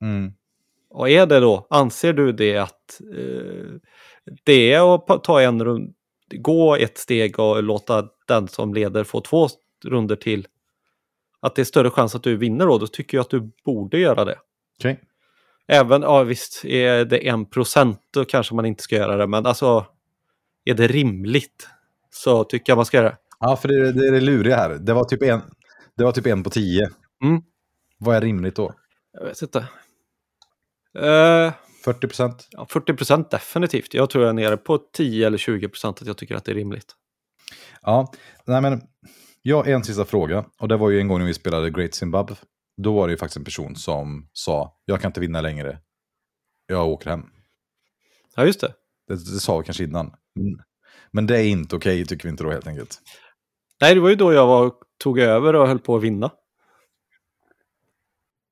Mm. 0.00 0.32
Och 0.90 1.08
är 1.08 1.26
det 1.26 1.40
då, 1.40 1.66
anser 1.70 2.12
du 2.12 2.32
det 2.32 2.56
att 2.56 3.00
eh, 3.16 3.72
det 4.44 4.72
är 4.72 4.94
att 4.94 5.24
ta 5.24 5.40
en 5.40 5.64
rund, 5.64 5.94
gå 6.30 6.76
ett 6.76 6.98
steg 6.98 7.38
och 7.38 7.62
låta 7.62 8.08
den 8.28 8.48
som 8.48 8.74
leder 8.74 9.04
få 9.04 9.20
två 9.20 9.48
runder 9.84 10.16
till, 10.16 10.46
att 11.40 11.54
det 11.54 11.62
är 11.62 11.64
större 11.64 11.90
chans 11.90 12.14
att 12.14 12.22
du 12.22 12.36
vinner 12.36 12.66
då, 12.66 12.78
då 12.78 12.86
tycker 12.86 13.16
jag 13.18 13.22
att 13.22 13.30
du 13.30 13.50
borde 13.64 13.98
göra 13.98 14.24
det. 14.24 14.38
Okay. 14.78 14.96
Även, 15.68 16.02
ja 16.02 16.22
visst, 16.22 16.64
är 16.64 17.04
det 17.04 17.28
en 17.28 17.46
procent 17.46 18.00
då 18.10 18.24
kanske 18.24 18.54
man 18.54 18.66
inte 18.66 18.82
ska 18.82 18.96
göra 18.96 19.16
det, 19.16 19.26
men 19.26 19.46
alltså 19.46 19.86
är 20.64 20.74
det 20.74 20.86
rimligt 20.86 21.68
så 22.10 22.44
tycker 22.44 22.70
jag 22.70 22.76
man 22.76 22.86
ska 22.86 22.96
göra 22.96 23.08
det. 23.08 23.16
Ja, 23.40 23.56
för 23.56 23.68
det, 23.68 23.92
det 23.92 24.06
är 24.08 24.12
det 24.12 24.20
luriga 24.20 24.56
här. 24.56 24.70
Det 24.70 24.92
var 24.92 25.04
typ 25.04 25.22
en, 25.22 25.40
det 25.96 26.04
var 26.04 26.12
typ 26.12 26.26
en 26.26 26.42
på 26.42 26.50
tio. 26.50 26.90
Mm. 27.22 27.42
Vad 27.98 28.16
är 28.16 28.20
rimligt 28.20 28.56
då? 28.56 28.74
Jag 29.12 29.24
vet 29.24 29.42
inte. 29.42 29.58
Uh, 30.98 31.52
40 31.84 32.06
procent? 32.06 32.48
Ja, 32.50 32.66
40 32.70 32.94
procent 32.94 33.30
definitivt. 33.30 33.94
Jag 33.94 34.10
tror 34.10 34.24
jag 34.24 34.28
är 34.28 34.34
nere 34.34 34.56
på 34.56 34.78
10 34.78 35.26
eller 35.26 35.38
20 35.38 35.68
procent 35.68 36.00
att 36.00 36.06
jag 36.06 36.16
tycker 36.16 36.34
att 36.34 36.44
det 36.44 36.52
är 36.52 36.56
rimligt. 36.56 36.92
Ja, 37.82 38.12
nej 38.44 38.60
men 38.60 38.82
har 39.52 39.64
en 39.64 39.84
sista 39.84 40.04
fråga. 40.04 40.44
Och 40.58 40.68
det 40.68 40.76
var 40.76 40.90
ju 40.90 41.00
en 41.00 41.08
gång 41.08 41.18
när 41.18 41.26
vi 41.26 41.34
spelade 41.34 41.70
Great 41.70 41.94
Zimbabwe. 41.94 42.36
Då 42.76 42.94
var 42.94 43.06
det 43.06 43.10
ju 43.10 43.16
faktiskt 43.16 43.36
en 43.36 43.44
person 43.44 43.76
som 43.76 44.28
sa, 44.32 44.76
jag 44.84 45.00
kan 45.00 45.08
inte 45.08 45.20
vinna 45.20 45.40
längre. 45.40 45.78
Jag 46.66 46.88
åker 46.88 47.10
hem. 47.10 47.22
Ja, 48.36 48.46
just 48.46 48.60
det. 48.60 48.72
Det, 49.08 49.14
det 49.14 49.40
sa 49.40 49.58
vi 49.58 49.64
kanske 49.64 49.84
innan. 49.84 50.14
Men 51.10 51.26
det 51.26 51.38
är 51.38 51.44
inte 51.44 51.76
okej, 51.76 51.94
okay, 51.94 52.04
tycker 52.04 52.24
vi 52.24 52.30
inte 52.30 52.44
då 52.44 52.50
helt 52.50 52.66
enkelt. 52.66 52.98
Nej, 53.80 53.94
det 53.94 54.00
var 54.00 54.08
ju 54.08 54.16
då 54.16 54.32
jag 54.32 54.46
var, 54.46 54.72
tog 55.02 55.18
över 55.18 55.54
och 55.54 55.68
höll 55.68 55.78
på 55.78 55.96
att 55.96 56.02
vinna. 56.02 56.30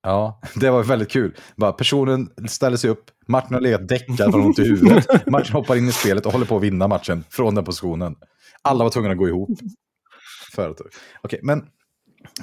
Ja, 0.02 0.40
det 0.56 0.70
var 0.70 0.82
väldigt 0.82 1.10
kul. 1.10 1.36
Bara, 1.56 1.72
personen 1.72 2.30
ställer 2.48 2.76
sig 2.76 2.90
upp, 2.90 3.10
Martin 3.26 3.54
har 3.54 3.60
legat 3.60 3.88
däckad 3.88 4.32
från 4.32 4.44
ont 4.44 4.58
i 4.58 4.62
huvudet. 4.62 5.26
Martin 5.26 5.52
hoppar 5.52 5.76
in 5.76 5.88
i 5.88 5.92
spelet 5.92 6.26
och 6.26 6.32
håller 6.32 6.46
på 6.46 6.56
att 6.56 6.62
vinna 6.62 6.88
matchen 6.88 7.24
från 7.30 7.54
den 7.54 7.64
positionen. 7.64 8.16
Alla 8.62 8.84
var 8.84 8.90
tvungna 8.90 9.10
att 9.10 9.18
gå 9.18 9.28
ihop. 9.28 9.48
Okej, 10.58 11.00
okay, 11.22 11.40
men 11.42 11.66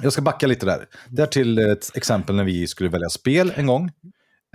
jag 0.02 0.12
ska 0.12 0.22
backa 0.22 0.46
lite 0.46 0.66
där. 0.66 0.86
Där 1.08 1.26
till 1.26 1.58
ett 1.58 1.96
exempel 1.96 2.36
när 2.36 2.44
vi 2.44 2.66
skulle 2.66 2.90
välja 2.90 3.08
spel 3.08 3.52
en 3.56 3.66
gång. 3.66 3.90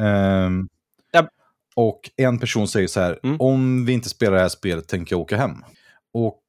Um, 0.01 0.69
ja. 1.11 1.27
Och 1.75 2.11
en 2.15 2.39
person 2.39 2.67
säger 2.67 2.87
så 2.87 2.99
här, 2.99 3.19
mm. 3.23 3.41
om 3.41 3.85
vi 3.85 3.93
inte 3.93 4.09
spelar 4.09 4.35
det 4.35 4.41
här 4.41 4.49
spelet 4.49 4.87
tänker 4.87 5.13
jag 5.13 5.21
åka 5.21 5.37
hem. 5.37 5.63
Och 6.13 6.41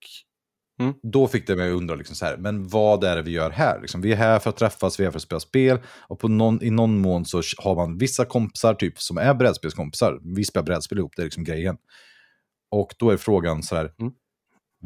Mm. 0.79 0.95
Då 1.03 1.29
fick 1.29 1.47
det 1.47 1.57
mig 1.57 1.71
att 1.71 1.77
undra, 1.77 1.95
liksom 1.95 2.17
så 2.17 2.25
här, 2.25 2.37
men 2.37 2.69
vad 2.69 3.05
är 3.05 3.17
det 3.17 3.23
vi 3.23 3.31
gör 3.31 3.51
här? 3.51 3.81
Liksom, 3.81 4.01
vi 4.01 4.13
är 4.13 4.17
här 4.17 4.39
för 4.39 4.51
att 4.51 4.57
träffas, 4.57 5.01
vi 5.01 5.05
är 5.05 5.07
här 5.07 5.13
för 5.13 5.19
att 5.19 5.23
spela 5.23 5.41
spel. 5.41 5.79
Och 6.09 6.19
på 6.19 6.29
någon, 6.29 6.63
i 6.63 6.71
någon 6.71 6.99
mån 6.99 7.25
så 7.25 7.43
har 7.59 7.75
man 7.75 7.99
vissa 7.99 8.25
kompisar 8.25 8.75
typ, 8.75 9.01
som 9.01 9.19
är 9.19 9.35
brädspelskompisar. 9.35 10.21
Vi 10.37 10.45
spelar 10.45 10.65
brädspel 10.65 10.99
ihop, 10.99 11.13
det 11.17 11.23
är 11.23 11.25
liksom 11.25 11.45
grejen. 11.45 11.77
Och 12.71 12.95
då 12.99 13.11
är 13.11 13.17
frågan 13.17 13.63
så 13.63 13.77
här, 13.77 13.93
mm 14.01 14.13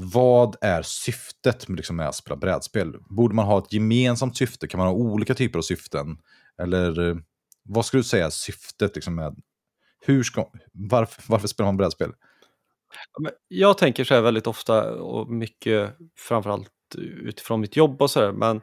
vad 0.02 0.56
är 0.60 0.82
syftet 0.82 1.68
med, 1.68 1.76
liksom, 1.76 1.96
med 1.96 2.08
att 2.08 2.14
spela 2.14 2.36
brädspel? 2.36 2.96
Borde 3.08 3.34
man 3.34 3.46
ha 3.46 3.58
ett 3.58 3.72
gemensamt 3.72 4.36
syfte? 4.36 4.68
Kan 4.68 4.78
man 4.78 4.86
ha 4.86 4.94
olika 4.94 5.34
typer 5.34 5.58
av 5.58 5.62
syften? 5.62 6.18
Eller 6.62 7.08
eh, 7.08 7.16
vad 7.64 7.86
skulle 7.86 8.00
du 8.00 8.04
säga 8.04 8.26
är 8.26 8.30
syftet 8.30 8.94
liksom, 8.94 9.14
med... 9.14 9.36
Hur 10.00 10.22
ska, 10.22 10.50
varför, 10.72 11.22
varför 11.26 11.48
spelar 11.48 11.68
man 11.68 11.76
brädspel? 11.76 12.12
Jag 13.48 13.78
tänker 13.78 14.04
så 14.04 14.14
här 14.14 14.20
väldigt 14.20 14.46
ofta 14.46 14.92
och 14.92 15.30
mycket 15.30 15.96
framförallt 16.18 16.70
utifrån 16.98 17.60
mitt 17.60 17.76
jobb 17.76 18.02
och 18.02 18.10
så 18.10 18.20
där, 18.20 18.32
men 18.32 18.60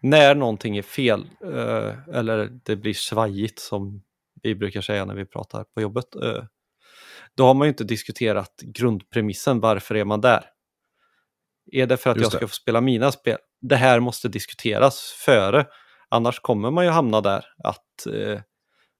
när 0.00 0.34
någonting 0.34 0.76
är 0.76 0.82
fel 0.82 1.30
eh, 1.44 2.16
eller 2.16 2.60
det 2.64 2.76
blir 2.76 2.94
svajigt 2.94 3.58
som 3.58 4.02
vi 4.42 4.54
brukar 4.54 4.80
säga 4.80 5.04
när 5.04 5.14
vi 5.14 5.26
pratar 5.26 5.64
på 5.64 5.80
jobbet, 5.80 6.14
eh, 6.14 6.44
då 7.34 7.44
har 7.44 7.54
man 7.54 7.66
ju 7.66 7.68
inte 7.68 7.84
diskuterat 7.84 8.60
grundpremissen, 8.62 9.60
varför 9.60 9.94
är 9.94 10.04
man 10.04 10.20
där? 10.20 10.44
Är 11.72 11.86
det 11.86 11.96
för 11.96 12.10
att 12.10 12.16
Just 12.16 12.32
jag 12.32 12.40
ska 12.40 12.48
få 12.48 12.54
spela 12.54 12.80
mina 12.80 13.12
spel? 13.12 13.38
Det 13.60 13.76
här 13.76 14.00
måste 14.00 14.28
diskuteras 14.28 15.14
före, 15.24 15.66
annars 16.08 16.40
kommer 16.40 16.70
man 16.70 16.84
ju 16.84 16.90
hamna 16.90 17.20
där 17.20 17.44
att 17.64 18.06
eh, 18.06 18.40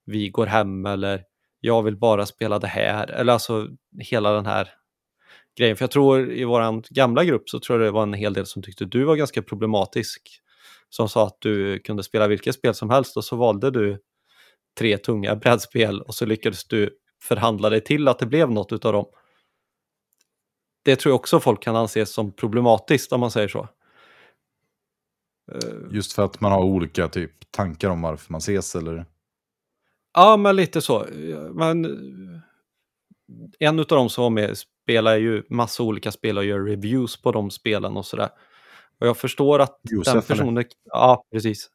vi 0.06 0.28
går 0.28 0.46
hem 0.46 0.86
eller 0.86 1.22
jag 1.60 1.82
vill 1.82 1.96
bara 1.96 2.26
spela 2.26 2.58
det 2.58 2.66
här, 2.66 3.10
eller 3.10 3.32
alltså 3.32 3.68
hela 4.00 4.32
den 4.32 4.46
här 4.46 4.68
grejen. 5.58 5.76
För 5.76 5.82
jag 5.82 5.90
tror 5.90 6.32
i 6.32 6.44
vår 6.44 6.94
gamla 6.94 7.24
grupp 7.24 7.48
så 7.48 7.60
tror 7.60 7.78
jag 7.78 7.88
det 7.88 7.92
var 7.92 8.02
en 8.02 8.14
hel 8.14 8.32
del 8.32 8.46
som 8.46 8.62
tyckte 8.62 8.84
du 8.84 9.04
var 9.04 9.16
ganska 9.16 9.42
problematisk. 9.42 10.22
Som 10.88 11.08
sa 11.08 11.26
att 11.26 11.36
du 11.40 11.78
kunde 11.78 12.02
spela 12.02 12.28
vilket 12.28 12.54
spel 12.54 12.74
som 12.74 12.90
helst 12.90 13.16
och 13.16 13.24
så 13.24 13.36
valde 13.36 13.70
du 13.70 13.98
tre 14.78 14.98
tunga 14.98 15.36
brädspel 15.36 16.02
och 16.02 16.14
så 16.14 16.26
lyckades 16.26 16.64
du 16.64 16.90
förhandla 17.22 17.70
dig 17.70 17.80
till 17.80 18.08
att 18.08 18.18
det 18.18 18.26
blev 18.26 18.50
något 18.50 18.84
av 18.84 18.92
dem. 18.92 19.06
Det 20.86 20.96
tror 20.96 21.10
jag 21.10 21.16
också 21.16 21.40
folk 21.40 21.62
kan 21.62 21.76
anse 21.76 22.06
som 22.06 22.32
problematiskt 22.32 23.12
om 23.12 23.20
man 23.20 23.30
säger 23.30 23.48
så. 23.48 23.68
Just 25.90 26.12
för 26.12 26.24
att 26.24 26.40
man 26.40 26.52
har 26.52 26.62
olika 26.62 27.08
typ 27.08 27.50
tankar 27.50 27.90
om 27.90 28.02
varför 28.02 28.32
man 28.32 28.38
ses 28.38 28.76
eller? 28.76 29.06
Ja, 30.14 30.36
men 30.36 30.56
lite 30.56 30.80
så. 30.80 31.06
Men 31.52 31.84
en 33.58 33.78
av 33.78 33.86
de 33.86 34.08
som 34.08 34.22
var 34.22 34.30
med 34.30 34.58
spelar 34.58 35.16
ju 35.16 35.42
massa 35.50 35.82
olika 35.82 36.12
spel 36.12 36.38
och 36.38 36.44
gör 36.44 36.60
reviews 36.60 37.22
på 37.22 37.32
de 37.32 37.50
spelen 37.50 37.96
och 37.96 38.06
sådär. 38.06 38.28
Och 39.00 39.06
jag 39.06 39.16
förstår 39.16 39.58
att 39.58 39.80
Josef, 39.90 40.12
den 40.12 40.22
personen... 40.22 40.56
Eller? 40.56 40.66
Ja, 40.84 41.24
precis. 41.32 41.70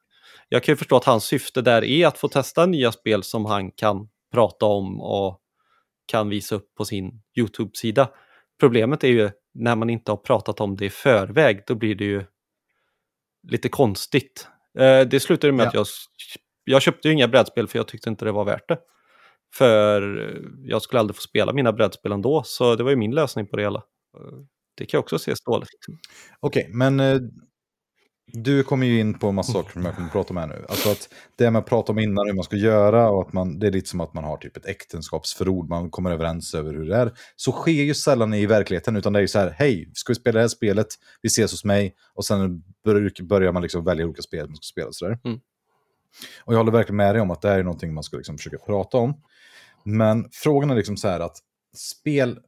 Jag 0.50 0.64
kan 0.64 0.74
ju 0.74 0.78
förstå 0.78 0.96
att 0.98 1.06
hans 1.06 1.24
syfte 1.24 1.62
där 1.62 1.84
är 1.84 2.08
att 2.08 2.18
få 2.18 2.28
testa 2.28 2.66
nya 2.66 2.92
spel 2.92 3.24
som 3.24 3.46
han 3.46 3.72
kan 3.72 4.10
prata 4.34 4.66
om 4.66 5.02
och 5.02 5.42
kan 6.06 6.30
visa 6.30 6.56
upp 6.56 6.76
på 6.76 6.86
sin 6.86 7.22
YouTube-sida. 7.38 8.10
Problemet 8.62 9.04
är 9.04 9.08
ju 9.08 9.30
när 9.54 9.76
man 9.76 9.90
inte 9.90 10.12
har 10.12 10.18
pratat 10.18 10.60
om 10.60 10.76
det 10.76 10.86
i 10.86 10.90
förväg, 10.90 11.64
då 11.68 11.76
blir 11.76 11.96
det 11.96 12.06
ju 12.06 12.24
lite 13.48 13.70
konstigt. 13.70 14.48
Eh, 14.80 15.02
det 15.02 15.20
slutade 15.20 15.54
med 15.54 15.64
ja. 15.64 15.68
att 15.68 15.74
jag 15.74 15.86
jag 16.64 16.82
köpte 16.82 17.10
inga 17.10 17.28
brädspel 17.28 17.68
för 17.68 17.80
jag 17.80 17.88
tyckte 17.88 18.10
inte 18.10 18.26
det 18.26 18.32
var 18.32 18.46
värt 18.46 18.68
det. 18.68 18.80
För 19.56 20.02
jag 20.64 20.82
skulle 20.82 21.00
aldrig 21.00 21.16
få 21.16 21.22
spela 21.22 21.54
mina 21.54 21.74
brädspel 21.74 22.12
ändå, 22.12 22.44
så 22.46 22.76
det 22.76 22.84
var 22.84 22.90
ju 22.90 22.96
min 22.96 23.16
lösning 23.16 23.48
på 23.48 23.58
det 23.58 23.64
hela. 23.64 23.84
Det 24.78 24.86
kan 24.86 25.00
också 25.00 25.16
ses 25.16 25.44
dåligt. 25.44 25.70
Okej, 26.40 26.64
okay, 26.64 26.74
men 26.74 27.00
eh, 27.00 27.20
du 28.34 28.64
kommer 28.64 28.88
ju 28.88 29.00
in 29.00 29.20
på 29.20 29.28
en 29.28 29.36
massa 29.36 29.54
saker 29.54 29.72
som 29.72 29.86
jag 29.86 29.96
kommer 29.96 30.08
att 30.08 30.14
prata 30.14 30.30
om 30.30 30.38
här 30.38 30.48
nu. 30.48 30.66
Alltså 30.70 30.92
att 30.92 31.10
det 31.36 31.52
man 31.52 31.64
pratade 31.64 31.92
om 31.92 32.04
innan, 32.04 32.28
hur 32.28 32.34
man 32.34 32.44
ska 32.44 32.56
göra, 32.56 33.10
och 33.10 33.22
att 33.22 33.34
man, 33.34 33.60
det 33.60 33.68
är 33.68 33.72
lite 33.72 33.90
som 33.90 34.02
att 34.02 34.14
man 34.14 34.24
har 34.24 34.38
typ 34.38 34.58
ett 34.58 34.66
äktenskapsförord, 34.66 35.70
man 35.70 35.90
kommer 35.90 36.12
överens 36.12 36.56
över 36.56 36.74
hur 36.74 36.86
det 36.86 36.96
är. 36.96 37.12
Så 37.36 37.52
sker 37.52 37.72
ju 37.72 37.94
sällan 37.94 38.34
i 38.34 38.46
verkligheten, 38.46 38.96
utan 38.96 39.14
det 39.14 39.20
är 39.20 39.22
ju 39.22 39.28
så 39.28 39.40
här, 39.40 39.50
hej, 39.58 39.92
ska 39.94 40.12
vi 40.12 40.16
spela 40.16 40.34
det 40.34 40.44
här 40.44 40.48
spelet? 40.48 40.88
Vi 41.22 41.28
ses 41.28 41.52
hos 41.52 41.66
mig, 41.66 41.96
och 42.14 42.26
sen 42.26 42.64
börjar 43.24 43.52
man 43.52 43.62
liksom 43.62 43.84
välja 43.84 44.06
olika 44.06 44.22
spel 44.22 44.48
man 44.48 44.56
ska 44.56 44.64
spela. 44.64 44.92
Sådär. 44.92 45.20
Mm. 45.24 45.40
Och 46.44 46.54
jag 46.54 46.58
håller 46.58 46.72
verkligen 46.72 46.98
med 46.98 47.16
dig 47.16 47.22
om 47.22 47.32
att 47.32 47.42
det 47.42 47.50
här 47.50 47.60
är 47.60 47.64
någonting 47.64 47.94
man 47.94 48.04
ska 48.04 48.18
liksom 48.18 48.38
försöka 48.38 48.58
prata 48.58 48.98
om. 48.98 49.22
Men 49.84 50.30
frågan 50.32 50.70
är 50.70 50.76
liksom 50.76 50.98
så 50.98 51.08
här 51.08 51.20
att 51.20 51.38
spel, 51.76 52.40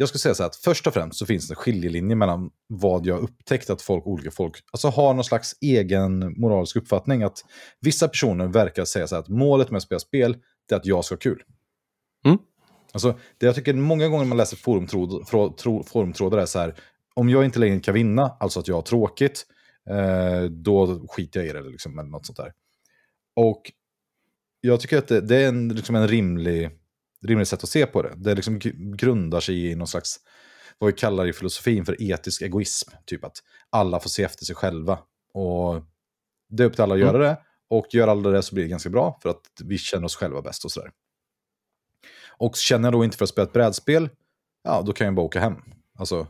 jag 0.00 0.08
skulle 0.08 0.20
säga 0.20 0.34
så 0.34 0.42
här 0.42 0.48
att 0.50 0.56
först 0.56 0.86
och 0.86 0.94
främst 0.94 1.18
så 1.18 1.26
finns 1.26 1.48
det 1.48 1.52
en 1.52 1.56
skiljelinje 1.56 2.16
mellan 2.16 2.50
vad 2.66 3.06
jag 3.06 3.20
upptäckt 3.20 3.70
att 3.70 3.82
folk, 3.82 4.06
olika 4.06 4.30
folk, 4.30 4.54
alltså 4.72 4.88
har 4.88 5.14
någon 5.14 5.24
slags 5.24 5.56
egen 5.60 6.40
moralisk 6.40 6.76
uppfattning. 6.76 7.22
Att 7.22 7.44
vissa 7.80 8.08
personer 8.08 8.46
verkar 8.46 8.84
säga 8.84 9.06
så 9.06 9.14
här 9.14 9.22
att 9.22 9.28
målet 9.28 9.70
med 9.70 9.76
att 9.76 9.82
spela 9.82 9.98
spel 9.98 10.36
är 10.70 10.76
att 10.76 10.86
jag 10.86 11.04
ska 11.04 11.14
ha 11.14 11.18
kul. 11.18 11.42
Mm. 12.24 12.38
Alltså, 12.92 13.18
det 13.38 13.46
jag 13.46 13.54
tycker 13.54 13.74
många 13.74 14.08
gånger 14.08 14.24
man 14.24 14.38
läser 14.38 14.56
forumtråd, 14.56 15.28
forumtrådar 15.88 16.38
är 16.38 16.46
så 16.46 16.58
här, 16.58 16.74
om 17.14 17.28
jag 17.28 17.44
inte 17.44 17.58
längre 17.58 17.80
kan 17.80 17.94
vinna, 17.94 18.36
alltså 18.40 18.60
att 18.60 18.68
jag 18.68 18.74
har 18.74 18.82
tråkigt, 18.82 19.46
eh, 19.90 20.42
då 20.42 21.06
skiter 21.08 21.40
jag 21.40 21.48
i 21.48 21.52
det, 21.52 21.70
liksom, 21.70 21.98
eller 21.98 22.10
något 22.10 22.26
sånt 22.26 22.36
där. 22.36 22.52
Och 23.36 23.62
jag 24.60 24.80
tycker 24.80 24.98
att 24.98 25.08
det, 25.08 25.20
det 25.20 25.36
är 25.36 25.48
en, 25.48 25.68
liksom 25.68 25.94
en 25.94 26.08
rimlig 26.08 26.70
rimligt 27.26 27.48
sätt 27.48 27.62
att 27.62 27.70
se 27.70 27.86
på 27.86 28.02
det. 28.02 28.12
Det 28.16 28.34
liksom 28.34 28.58
grundar 28.96 29.40
sig 29.40 29.66
i 29.66 29.74
någon 29.74 29.86
slags, 29.86 30.16
vad 30.78 30.92
vi 30.92 30.98
kallar 30.98 31.26
i 31.26 31.32
filosofin 31.32 31.84
för 31.84 32.02
etisk 32.02 32.42
egoism. 32.42 32.90
Typ 33.06 33.24
att 33.24 33.36
alla 33.70 34.00
får 34.00 34.10
se 34.10 34.22
efter 34.22 34.44
sig 34.44 34.56
själva. 34.56 34.98
Och 35.34 35.82
det 36.48 36.62
är 36.62 36.66
upp 36.66 36.72
till 36.72 36.82
alla 36.82 36.94
att 36.94 37.00
göra 37.00 37.16
mm. 37.16 37.20
det. 37.20 37.38
Och 37.68 37.86
gör 37.90 38.08
alla 38.08 38.30
det 38.30 38.42
så 38.42 38.54
blir 38.54 38.64
det 38.64 38.70
ganska 38.70 38.90
bra, 38.90 39.18
för 39.22 39.28
att 39.28 39.42
vi 39.64 39.78
känner 39.78 40.04
oss 40.04 40.16
själva 40.16 40.42
bäst 40.42 40.64
och 40.64 40.72
sådär. 40.72 40.90
Och 42.28 42.56
känner 42.56 42.86
jag 42.86 42.92
då 42.92 43.04
inte 43.04 43.16
för 43.16 43.24
att 43.24 43.28
spela 43.28 43.46
ett 43.46 43.52
brädspel, 43.52 44.08
ja 44.62 44.82
då 44.86 44.92
kan 44.92 45.04
jag 45.04 45.14
bara 45.14 45.26
åka 45.26 45.40
hem. 45.40 45.54
Alltså, 45.98 46.26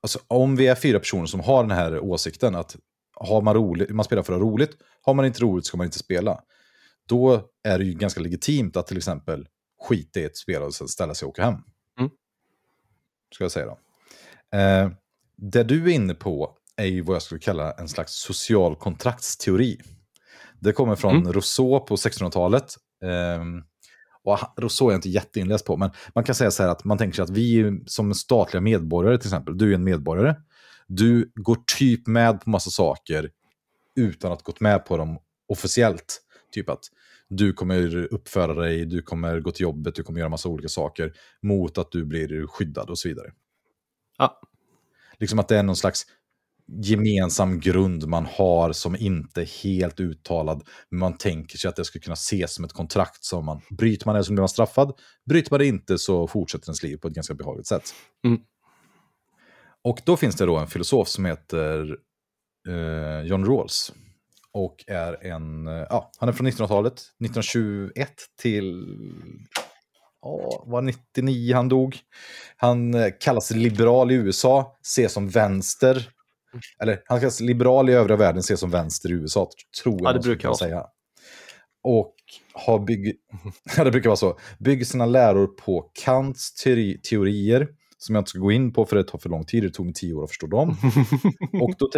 alltså 0.00 0.18
om 0.28 0.56
vi 0.56 0.66
är 0.66 0.74
fyra 0.74 0.98
personer 0.98 1.26
som 1.26 1.40
har 1.40 1.62
den 1.62 1.70
här 1.76 1.98
åsikten 1.98 2.54
att 2.54 2.76
har 3.14 3.42
man, 3.42 3.54
roligt, 3.54 3.90
man 3.90 4.04
spelar 4.04 4.22
för 4.22 4.32
att 4.32 4.38
ha 4.38 4.46
roligt, 4.46 4.70
har 5.02 5.14
man 5.14 5.24
inte 5.24 5.40
roligt 5.40 5.66
ska 5.66 5.76
man 5.76 5.84
inte 5.84 5.98
spela. 5.98 6.40
Då 7.08 7.42
är 7.64 7.78
det 7.78 7.84
ju 7.84 7.94
ganska 7.94 8.20
legitimt 8.20 8.76
att 8.76 8.86
till 8.86 8.96
exempel 8.96 9.48
skita 9.80 10.20
i 10.20 10.24
ett 10.24 10.36
spel 10.36 10.62
och 10.62 10.74
ställa 10.74 11.14
sig 11.14 11.26
och 11.26 11.30
åka 11.30 11.44
hem. 11.44 11.54
Mm. 11.98 12.10
Ska 13.34 13.44
jag 13.44 13.52
säga 13.52 13.66
då. 13.66 13.78
Eh, 14.58 14.90
det 15.36 15.62
du 15.62 15.84
är 15.84 15.94
inne 15.94 16.14
på 16.14 16.56
är 16.76 16.86
ju 16.86 17.02
vad 17.02 17.14
jag 17.14 17.22
skulle 17.22 17.40
kalla 17.40 17.72
en 17.72 17.88
slags 17.88 18.12
social 18.12 18.76
kontraktsteori. 18.76 19.80
Det 20.60 20.72
kommer 20.72 20.96
från 20.96 21.16
mm. 21.16 21.32
Rousseau 21.32 21.80
på 21.80 21.96
1600-talet. 21.96 22.74
Eh, 23.04 23.44
och 24.22 24.38
Rousseau 24.56 24.88
är 24.88 24.92
jag 24.92 24.98
inte 24.98 25.08
jätteinläst 25.08 25.66
på, 25.66 25.76
men 25.76 25.90
man 26.14 26.24
kan 26.24 26.34
säga 26.34 26.50
så 26.50 26.62
här 26.62 26.70
att 26.70 26.84
man 26.84 26.98
tänker 26.98 27.16
sig 27.16 27.22
att 27.22 27.30
vi 27.30 27.80
som 27.86 28.14
statliga 28.14 28.60
medborgare 28.60 29.18
till 29.18 29.26
exempel, 29.26 29.58
du 29.58 29.70
är 29.70 29.74
en 29.74 29.84
medborgare, 29.84 30.34
du 30.86 31.32
går 31.34 31.56
typ 31.78 32.06
med 32.06 32.40
på 32.40 32.50
massa 32.50 32.70
saker 32.70 33.30
utan 33.96 34.32
att 34.32 34.42
gått 34.42 34.60
med 34.60 34.86
på 34.86 34.96
dem 34.96 35.18
officiellt. 35.48 36.22
Typ 36.52 36.68
att 36.68 36.84
du 37.28 37.52
kommer 37.52 37.96
uppföra 38.14 38.54
dig, 38.54 38.86
du 38.86 39.02
kommer 39.02 39.40
gå 39.40 39.50
till 39.50 39.62
jobbet, 39.62 39.94
du 39.94 40.02
kommer 40.02 40.18
göra 40.18 40.28
massa 40.28 40.48
olika 40.48 40.68
saker 40.68 41.12
mot 41.42 41.78
att 41.78 41.92
du 41.92 42.04
blir 42.04 42.46
skyddad 42.46 42.90
och 42.90 42.98
så 42.98 43.08
vidare. 43.08 43.32
Ja. 44.18 44.40
Liksom 45.18 45.38
att 45.38 45.48
det 45.48 45.58
är 45.58 45.62
någon 45.62 45.76
slags 45.76 46.06
gemensam 46.82 47.60
grund 47.60 48.06
man 48.06 48.26
har 48.26 48.72
som 48.72 48.96
inte 48.96 49.40
är 49.40 49.62
helt 49.62 50.00
uttalad. 50.00 50.62
Men 50.90 51.00
man 51.00 51.18
tänker 51.18 51.58
sig 51.58 51.68
att 51.68 51.76
det 51.76 51.84
skulle 51.84 52.02
kunna 52.02 52.14
ses 52.14 52.54
som 52.54 52.64
ett 52.64 52.72
kontrakt 52.72 53.24
som 53.24 53.44
man, 53.44 53.60
bryter 53.70 54.06
man 54.06 54.14
det 54.14 54.24
så 54.24 54.32
blir 54.32 54.40
man 54.40 54.48
straffad, 54.48 54.92
bryter 55.28 55.50
man 55.50 55.60
det 55.60 55.66
inte 55.66 55.98
så 55.98 56.26
fortsätter 56.28 56.68
ens 56.68 56.82
liv 56.82 56.96
på 56.96 57.08
ett 57.08 57.14
ganska 57.14 57.34
behagligt 57.34 57.66
sätt. 57.66 57.94
Mm. 58.26 58.40
Och 59.84 60.00
då 60.04 60.16
finns 60.16 60.36
det 60.36 60.46
då 60.46 60.56
en 60.56 60.66
filosof 60.66 61.08
som 61.08 61.24
heter 61.24 61.96
eh, 62.68 63.26
John 63.26 63.44
Rawls 63.44 63.92
och 64.58 64.84
är 64.86 65.26
en, 65.26 65.66
eh, 65.66 65.86
ja, 65.90 66.10
han 66.18 66.28
är 66.28 66.32
från 66.32 66.46
1900-talet, 66.46 66.92
1921 66.92 68.12
till, 68.40 68.86
ja, 70.22 70.64
var 70.66 70.82
99 70.82 71.54
han 71.54 71.68
dog. 71.68 71.98
Han 72.56 72.94
eh, 72.94 73.08
kallas 73.20 73.50
liberal 73.50 74.10
i 74.10 74.14
USA, 74.14 74.76
ses 74.82 75.12
som 75.12 75.28
vänster. 75.28 76.10
Eller 76.82 77.02
han 77.06 77.20
kallas 77.20 77.40
liberal 77.40 77.90
i 77.90 77.92
övriga 77.92 78.16
världen, 78.16 78.40
ses 78.40 78.60
som 78.60 78.70
vänster 78.70 79.10
i 79.10 79.12
USA, 79.12 79.50
tror 79.82 80.00
jag. 80.02 80.08
Ja, 80.08 80.12
det 80.12 80.20
brukar 80.20 80.48
jag 80.48 80.58
säga. 80.58 80.86
Och 81.82 82.14
har 82.52 82.78
bygg... 82.78 83.16
det 83.76 83.90
brukar 83.90 84.08
vara 84.08 84.16
så. 84.16 84.38
Bygger 84.58 84.84
sina 84.84 85.06
läror 85.06 85.46
på 85.46 85.90
Kants 86.04 86.54
teori 86.54 87.00
teorier 87.10 87.68
som 87.98 88.14
jag 88.14 88.20
inte 88.20 88.30
ska 88.30 88.38
gå 88.38 88.52
in 88.52 88.72
på 88.72 88.84
för 88.84 88.96
det 88.96 89.04
tar 89.04 89.18
för 89.18 89.28
lång 89.28 89.44
tid, 89.44 89.62
det 89.62 89.70
tog 89.70 89.86
mig 89.86 89.94
tio 89.94 90.14
år 90.14 90.24
att 90.24 90.30
förstå 90.30 90.46
dem. 90.46 90.68
och 91.62 91.74
då 91.78 91.90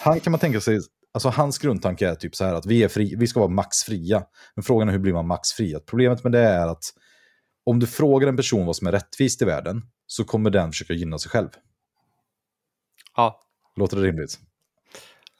han 0.00 0.20
kan 0.20 0.30
man 0.30 0.40
tänka 0.40 0.60
sig 0.60 0.78
Alltså 1.12 1.28
hans 1.28 1.58
grundtanke 1.58 2.08
är 2.08 2.14
typ 2.14 2.36
så 2.36 2.44
här 2.44 2.54
att 2.54 2.66
vi, 2.66 2.82
är 2.82 2.88
fri, 2.88 3.14
vi 3.18 3.26
ska 3.26 3.40
vara 3.40 3.50
maxfria. 3.50 4.22
Men 4.54 4.62
frågan 4.62 4.88
är 4.88 4.92
hur 4.92 4.98
blir 4.98 5.12
man 5.12 5.26
maxfri? 5.26 5.78
Problemet 5.86 6.24
med 6.24 6.32
det 6.32 6.40
är 6.40 6.66
att 6.68 6.84
om 7.64 7.78
du 7.78 7.86
frågar 7.86 8.28
en 8.28 8.36
person 8.36 8.66
vad 8.66 8.76
som 8.76 8.86
är 8.86 8.92
rättvist 8.92 9.42
i 9.42 9.44
världen 9.44 9.82
så 10.06 10.24
kommer 10.24 10.50
den 10.50 10.72
försöka 10.72 10.92
gynna 10.92 11.18
sig 11.18 11.30
själv. 11.30 11.48
Ja. 13.16 13.40
Låter 13.76 13.96
det 13.96 14.02
rimligt? 14.02 14.38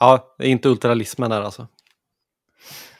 Ja, 0.00 0.34
det 0.38 0.44
är 0.44 0.50
inte 0.50 0.68
ultralismen 0.68 1.30
där 1.30 1.40
alltså. 1.40 1.68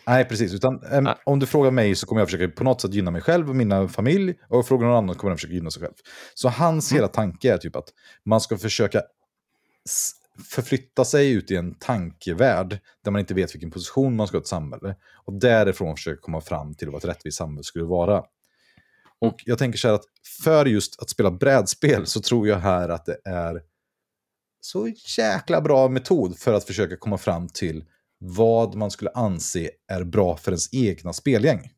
Nej, 0.07 0.25
precis. 0.25 0.55
Utan, 0.55 0.83
äm, 0.83 1.05
Nej. 1.05 1.15
Om 1.25 1.39
du 1.39 1.47
frågar 1.47 1.71
mig 1.71 1.95
så 1.95 2.07
kommer 2.07 2.21
jag 2.21 2.29
försöka 2.29 2.49
på 2.49 2.65
något 2.65 2.81
sätt 2.81 2.95
gynna 2.95 3.11
mig 3.11 3.23
själv 3.23 3.49
och 3.49 3.57
mina 3.57 3.89
familj. 3.89 4.35
Och 4.49 4.67
frågar 4.67 4.87
någon 4.87 4.97
annan 4.97 5.17
kommer 5.17 5.31
den 5.31 5.37
försöka 5.37 5.55
gynna 5.55 5.71
sig 5.71 5.83
själv. 5.83 5.95
Så 6.35 6.49
hans 6.49 6.91
mm. 6.93 6.99
hela 6.99 7.09
tanke 7.09 7.53
är 7.53 7.59
typ 7.59 7.77
att 7.77 7.89
man 8.25 8.41
ska 8.41 8.59
försöka 8.59 9.03
förflytta 10.45 11.05
sig 11.05 11.33
ut 11.33 11.51
i 11.51 11.57
en 11.57 11.75
tankevärld 11.75 12.79
där 13.05 13.11
man 13.11 13.21
inte 13.21 13.35
vet 13.35 13.55
vilken 13.55 13.71
position 13.71 14.17
man 14.17 14.27
ska 14.27 14.37
ha 14.37 14.41
i 14.41 14.43
ett 14.43 14.49
samhälle. 14.49 14.97
Och 15.25 15.41
därifrån 15.41 15.97
försöka 15.97 16.21
komma 16.21 16.41
fram 16.41 16.75
till 16.75 16.91
vad 16.91 17.05
ett 17.05 17.11
rättvist 17.11 17.39
samhälle 17.39 17.65
skulle 17.65 17.85
vara. 17.85 18.23
Och 19.21 19.43
jag 19.45 19.59
tänker 19.59 19.79
så 19.79 19.89
här 19.89 19.95
att 19.95 20.05
för 20.45 20.67
just 20.67 21.03
att 21.03 21.11
spela 21.11 21.31
brädspel 21.31 22.07
så 22.07 22.21
tror 22.21 22.49
jag 22.49 22.59
här 22.59 22.89
att 22.89 23.07
det 23.07 23.19
är 23.25 23.63
så 24.61 24.89
jäkla 25.19 25.61
bra 25.61 25.89
metod 25.89 26.39
för 26.39 26.53
att 26.53 26.65
försöka 26.65 26.97
komma 26.97 27.19
fram 27.19 27.49
till 27.49 27.85
vad 28.19 28.75
man 28.75 28.91
skulle 28.91 29.11
anse 29.11 29.71
är 29.89 30.05
bra 30.05 30.37
för 30.37 30.51
ens 30.51 30.75
egna 30.75 31.13
spelgäng. 31.13 31.71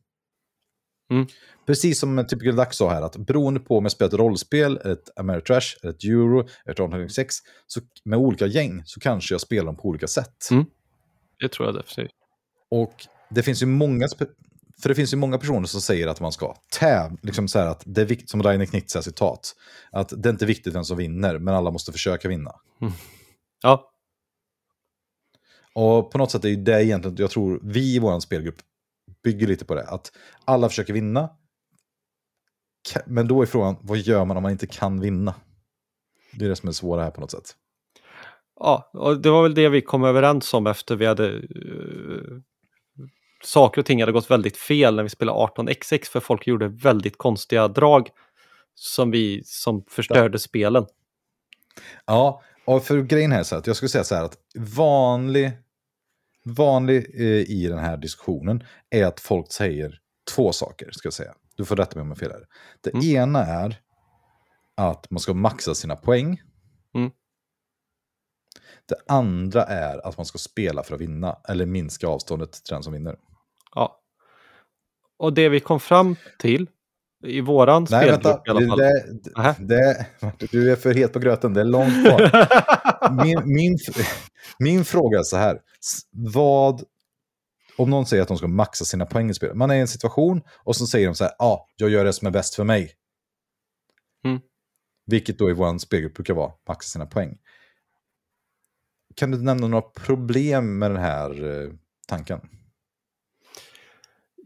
Mm. 1.11 1.27
Precis 1.65 1.99
som 1.99 2.25
Typical 2.29 2.55
Duck 2.55 2.73
sa 2.73 2.89
här, 2.89 3.01
att 3.01 3.17
beroende 3.17 3.59
på 3.59 3.77
om 3.77 3.85
jag 3.85 3.91
spelar 3.91 4.09
ett 4.09 4.19
rollspel, 4.19 4.77
ett 4.77 5.19
Ameritrash, 5.19 5.75
ett 5.83 6.03
Euro, 6.03 6.39
ett 6.41 6.49
1806, 6.69 7.35
så 7.67 7.81
med 8.05 8.19
olika 8.19 8.45
gäng 8.45 8.81
så 8.85 8.99
kanske 8.99 9.33
jag 9.33 9.41
spelar 9.41 9.65
dem 9.65 9.75
på 9.75 9.83
olika 9.83 10.07
sätt. 10.07 10.51
Mm. 10.51 10.65
Det 11.39 11.49
tror 11.49 11.67
jag 11.67 11.75
definitivt. 11.75 12.15
Och 12.71 12.93
det 13.29 13.43
finns 13.43 13.61
ju 13.61 13.65
många, 13.65 14.07
för 14.81 14.89
det 14.89 14.95
finns 14.95 15.13
ju 15.13 15.17
många 15.17 15.37
personer 15.37 15.67
som 15.67 15.81
säger 15.81 16.07
att 16.07 16.21
man 16.21 16.31
ska 16.31 16.55
tävla, 16.79 17.17
liksom 17.21 17.47
så 17.47 17.59
här 17.59 17.67
att 17.67 17.83
det 17.85 18.01
är 18.01 18.05
viktigt, 18.05 18.29
som 18.29 18.43
Rainer 18.43 18.65
Knitz 18.65 18.97
citat, 19.03 19.55
att 19.91 20.13
det 20.23 20.29
är 20.29 20.33
inte 20.33 20.45
viktigt 20.45 20.75
vem 20.75 20.83
som 20.83 20.97
vinner, 20.97 21.39
men 21.39 21.53
alla 21.53 21.71
måste 21.71 21.91
försöka 21.91 22.27
vinna. 22.27 22.51
Mm. 22.81 22.93
Ja. 23.61 23.91
Och 25.73 26.11
på 26.11 26.17
något 26.17 26.31
sätt 26.31 26.45
är 26.45 26.55
det 26.55 26.83
egentligen, 26.83 27.17
jag 27.19 27.31
tror 27.31 27.59
vi 27.63 27.95
i 27.95 27.99
vår 27.99 28.19
spelgrupp 28.19 28.61
bygger 29.23 29.47
lite 29.47 29.65
på 29.65 29.75
det. 29.75 29.87
Att 29.87 30.11
alla 30.45 30.69
försöker 30.69 30.93
vinna. 30.93 31.29
Men 33.05 33.27
då 33.27 33.41
är 33.41 33.45
frågan, 33.45 33.75
vad 33.81 33.97
gör 33.97 34.25
man 34.25 34.37
om 34.37 34.43
man 34.43 34.51
inte 34.51 34.67
kan 34.67 34.99
vinna? 34.99 35.35
Det 36.33 36.45
är 36.45 36.49
det 36.49 36.55
som 36.55 36.69
är 36.69 36.73
svåra 36.73 37.03
här 37.03 37.11
på 37.11 37.21
något 37.21 37.31
sätt. 37.31 37.55
Ja, 38.59 38.91
och 38.93 39.21
det 39.21 39.29
var 39.29 39.43
väl 39.43 39.53
det 39.53 39.69
vi 39.69 39.81
kom 39.81 40.03
överens 40.03 40.53
om 40.53 40.67
efter 40.67 40.95
vi 40.95 41.05
hade... 41.05 41.29
Uh, 41.31 42.41
saker 43.43 43.81
och 43.81 43.85
ting 43.85 43.99
hade 43.99 44.11
gått 44.11 44.31
väldigt 44.31 44.57
fel 44.57 44.95
när 44.95 45.03
vi 45.03 45.09
spelade 45.09 45.39
18xx 45.39 46.05
för 46.05 46.19
folk 46.19 46.47
gjorde 46.47 46.67
väldigt 46.67 47.17
konstiga 47.17 47.67
drag 47.67 48.09
som 48.75 49.11
vi 49.11 49.41
som 49.45 49.83
förstörde 49.89 50.35
ja. 50.35 50.39
spelen. 50.39 50.85
Ja, 52.05 52.41
och 52.65 52.83
för 52.83 53.01
grejen 53.01 53.31
här 53.31 53.43
så 53.43 53.55
att 53.55 53.67
jag 53.67 53.75
skulle 53.75 53.89
säga 53.89 54.03
så 54.03 54.15
här 54.15 54.23
att 54.23 54.37
vanlig 54.55 55.51
vanlig 56.43 57.07
eh, 57.13 57.51
i 57.51 57.67
den 57.67 57.79
här 57.79 57.97
diskussionen 57.97 58.63
är 58.89 59.05
att 59.05 59.19
folk 59.19 59.51
säger 59.51 59.99
två 60.35 60.51
saker, 60.51 60.91
ska 60.91 61.05
jag 61.05 61.13
säga. 61.13 61.33
Du 61.55 61.65
får 61.65 61.75
rätta 61.75 61.95
mig 61.95 62.01
om 62.01 62.09
jag 62.09 62.17
fel 62.17 62.31
här. 62.31 62.45
Det 62.81 62.93
mm. 62.93 63.05
ena 63.05 63.45
är 63.45 63.81
att 64.77 65.11
man 65.11 65.19
ska 65.19 65.33
maxa 65.33 65.75
sina 65.75 65.95
poäng. 65.95 66.41
Mm. 66.95 67.11
Det 68.85 68.95
andra 69.07 69.63
är 69.63 70.07
att 70.07 70.17
man 70.17 70.25
ska 70.25 70.37
spela 70.37 70.83
för 70.83 70.95
att 70.95 71.01
vinna, 71.01 71.37
eller 71.47 71.65
minska 71.65 72.07
avståndet 72.07 72.51
till 72.51 72.73
den 72.73 72.83
som 72.83 72.93
vinner. 72.93 73.15
Ja. 73.75 74.01
Och 75.17 75.33
det 75.33 75.49
vi 75.49 75.59
kom 75.59 75.79
fram 75.79 76.15
till 76.39 76.67
I 77.23 77.41
våran 77.41 77.87
Nej, 77.89 78.01
spelgrupp 78.01 78.25
vänta. 78.25 78.41
i 78.45 78.49
alla 78.49 78.67
fall. 78.67 78.77
Det, 78.77 79.65
det, 79.67 80.05
det, 80.39 80.51
du 80.51 80.71
är 80.71 80.75
för 80.75 80.93
het 80.93 81.13
på 81.13 81.19
gröten, 81.19 81.53
det 81.53 81.61
är 81.61 81.65
långt 81.65 82.05
kvar. 82.05 82.31
min, 83.25 83.41
min, 83.45 83.77
min 84.59 84.85
fråga 84.85 85.19
är 85.19 85.23
så 85.23 85.37
här. 85.37 85.59
Vad, 86.11 86.83
om 87.77 87.89
någon 87.89 88.05
säger 88.05 88.21
att 88.23 88.27
de 88.27 88.37
ska 88.37 88.47
maxa 88.47 88.85
sina 88.85 89.05
poäng 89.05 89.29
i 89.29 89.33
spelet. 89.33 89.55
Man 89.55 89.71
är 89.71 89.75
i 89.75 89.79
en 89.79 89.87
situation 89.87 90.41
och 90.63 90.75
så 90.75 90.87
säger 90.87 91.07
de 91.07 91.15
så 91.15 91.23
här, 91.23 91.33
ja, 91.39 91.45
ah, 91.45 91.67
jag 91.75 91.89
gör 91.89 92.05
det 92.05 92.13
som 92.13 92.27
är 92.27 92.31
bäst 92.31 92.55
för 92.55 92.63
mig. 92.63 92.91
Mm. 94.25 94.39
Vilket 95.05 95.39
då 95.39 95.49
i 95.49 95.53
vår 95.53 95.77
spelgrupp 95.77 96.13
brukar 96.13 96.33
vara, 96.33 96.51
maxa 96.67 96.87
sina 96.87 97.05
poäng. 97.05 97.37
Kan 99.15 99.31
du 99.31 99.37
nämna 99.37 99.67
några 99.67 99.81
problem 99.81 100.79
med 100.79 100.91
den 100.91 101.01
här 101.01 101.61
eh, 101.63 101.69
tanken? 102.07 102.39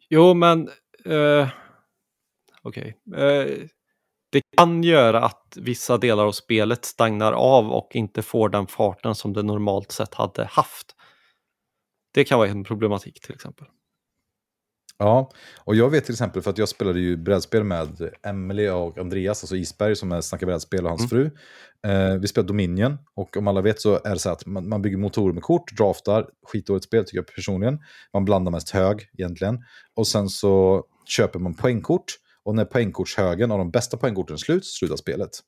Jo, 0.10 0.34
men... 0.34 0.70
Uh, 1.08 1.50
Okej. 2.66 2.98
Okay. 3.06 3.46
Uh, 3.46 3.68
det 4.32 4.42
kan 4.58 4.84
göra 4.84 5.26
att 5.26 5.58
vissa 5.58 5.98
delar 5.98 6.26
av 6.26 6.32
spelet 6.32 6.86
stagnar 6.86 7.34
av 7.34 7.72
och 7.72 7.92
inte 7.94 8.22
får 8.22 8.50
den 8.50 8.68
farten 8.68 9.16
som 9.16 9.34
det 9.34 9.44
normalt 9.44 9.92
sett 9.92 10.14
hade 10.14 10.46
haft. 10.46 10.96
Det 12.14 12.24
kan 12.24 12.40
vara 12.40 12.50
en 12.50 12.64
problematik 12.64 13.22
till 13.22 13.36
exempel. 13.36 13.68
Ja, 14.98 15.32
och 15.58 15.76
jag 15.76 15.90
vet 15.90 16.06
till 16.06 16.14
exempel 16.14 16.42
för 16.42 16.50
att 16.50 16.58
jag 16.58 16.70
spelade 16.70 17.00
ju 17.00 17.18
brädspel 17.18 17.64
med 17.64 18.10
Emily 18.24 18.70
och 18.70 18.98
Andreas, 18.98 19.44
alltså 19.44 19.56
Isberg 19.56 19.96
som 19.96 20.12
är 20.12 20.22
Snacka 20.22 20.46
brädspel 20.46 20.84
och 20.84 20.90
hans 20.90 21.12
mm. 21.12 21.32
fru. 21.32 21.32
Eh, 21.92 22.16
vi 22.16 22.28
spelade 22.28 22.48
Dominion 22.48 22.98
och 23.16 23.38
om 23.38 23.48
alla 23.48 23.62
vet 23.62 23.82
så 23.82 24.00
är 24.04 24.14
det 24.14 24.20
så 24.20 24.30
att 24.30 24.46
man, 24.46 24.70
man 24.70 24.82
bygger 24.82 24.98
motorer 24.98 25.34
med 25.34 25.44
kort, 25.44 25.78
draftar, 25.78 26.30
skitdåligt 26.48 26.86
spel 26.86 27.06
tycker 27.06 27.18
jag 27.18 27.28
personligen. 27.28 27.80
Man 28.14 28.26
blandar 28.26 28.52
mest 28.52 28.70
hög 28.70 29.10
egentligen. 29.18 29.64
Och 29.96 30.08
sen 30.08 30.30
så 30.30 30.84
köper 31.06 31.40
man 31.40 31.54
poängkort 31.54 32.06
och 32.46 32.56
när 32.56 32.66
poängkortshögen 32.66 33.52
av 33.52 33.58
de 33.58 33.72
bästa 33.72 33.98
poängkorten 33.98 34.38
slut, 34.38 34.66
slutar 34.66 34.96
spelet. 34.96 35.40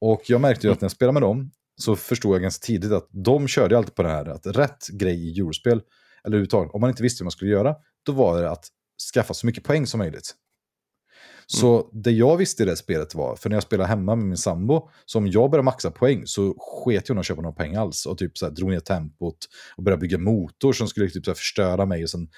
Och 0.00 0.22
jag 0.26 0.40
märkte 0.40 0.66
ju 0.66 0.72
att 0.72 0.80
när 0.80 0.86
jag 0.86 0.92
spelade 0.92 1.12
med 1.12 1.22
dem 1.22 1.50
så 1.76 1.96
förstod 1.96 2.34
jag 2.34 2.42
ganska 2.42 2.66
tidigt 2.66 2.92
att 2.92 3.08
de 3.10 3.48
körde 3.48 3.78
alltid 3.78 3.94
på 3.94 4.02
det 4.02 4.08
här 4.08 4.26
att 4.26 4.46
rätt 4.46 4.88
grej 4.88 5.28
i 5.28 5.40
eurospel, 5.40 5.72
eller 5.72 6.36
överhuvudtaget, 6.36 6.74
om 6.74 6.80
man 6.80 6.90
inte 6.90 7.02
visste 7.02 7.22
hur 7.22 7.26
man 7.26 7.30
skulle 7.32 7.50
göra, 7.50 7.74
då 8.06 8.12
var 8.12 8.42
det 8.42 8.50
att 8.50 8.64
skaffa 9.14 9.34
så 9.34 9.46
mycket 9.46 9.64
poäng 9.64 9.86
som 9.86 9.98
möjligt. 9.98 10.34
Så 11.46 11.74
mm. 11.74 12.02
det 12.02 12.10
jag 12.10 12.36
visste 12.36 12.62
i 12.62 12.66
det 12.66 12.76
spelet 12.76 13.14
var, 13.14 13.36
för 13.36 13.48
när 13.48 13.56
jag 13.56 13.62
spelade 13.62 13.88
hemma 13.88 14.16
med 14.16 14.26
min 14.26 14.36
sambo, 14.36 14.88
så 15.06 15.18
om 15.18 15.26
jag 15.26 15.50
började 15.50 15.64
maxa 15.64 15.90
poäng 15.90 16.26
så 16.26 16.54
sket 16.58 17.08
jag 17.08 17.18
att 17.18 17.26
köpa 17.26 17.42
några 17.42 17.54
poäng 17.54 17.74
alls. 17.76 18.06
Och 18.06 18.18
typ 18.18 18.38
så 18.38 18.46
här, 18.46 18.52
drog 18.52 18.70
ner 18.70 18.80
tempot 18.80 19.36
och 19.76 19.82
började 19.82 20.00
bygga 20.00 20.18
motor 20.18 20.72
som 20.72 20.88
skulle 20.88 21.10
typ 21.10 21.24
så 21.24 21.30
här, 21.30 21.36
förstöra 21.36 21.86
mig 21.86 22.02
och 22.02 22.10
sen 22.10 22.28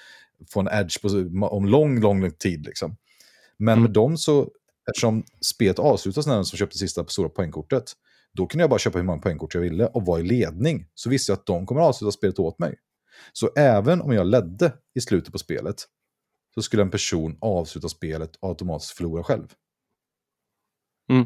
få 0.49 0.59
en 0.59 0.67
edge 0.67 1.01
på, 1.01 1.07
om 1.47 1.65
lång, 1.65 1.99
lång, 1.99 2.21
lång 2.21 2.31
tid. 2.31 2.65
Liksom. 2.65 2.95
Men 3.63 3.73
mm. 3.73 3.81
med 3.81 3.91
dem 3.91 4.17
så, 4.17 4.49
eftersom 4.89 5.23
spelet 5.41 5.79
avslutas 5.79 6.27
när 6.27 6.35
den 6.35 6.45
som 6.45 6.57
köpte 6.57 6.77
sista 6.77 7.05
stora 7.05 7.29
poängkortet, 7.29 7.83
då 8.33 8.47
kunde 8.47 8.63
jag 8.63 8.69
bara 8.69 8.79
köpa 8.79 8.97
hur 8.97 9.05
många 9.05 9.21
poängkort 9.21 9.53
jag 9.53 9.61
ville 9.61 9.85
och 9.85 10.05
vara 10.05 10.19
i 10.19 10.23
ledning. 10.23 10.87
Så 10.93 11.09
visste 11.09 11.31
jag 11.31 11.39
att 11.39 11.45
de 11.45 11.65
kommer 11.65 11.81
avsluta 11.81 12.11
spelet 12.11 12.39
åt 12.39 12.59
mig. 12.59 12.75
Så 13.33 13.49
även 13.55 14.01
om 14.01 14.11
jag 14.11 14.27
ledde 14.27 14.73
i 14.95 15.01
slutet 15.01 15.31
på 15.31 15.39
spelet 15.39 15.75
så 16.55 16.61
skulle 16.61 16.81
en 16.83 16.91
person 16.91 17.37
avsluta 17.41 17.89
spelet 17.89 18.35
och 18.35 18.49
automatiskt 18.49 18.91
förlora 18.91 19.23
själv. 19.23 19.53
Mm. 21.09 21.25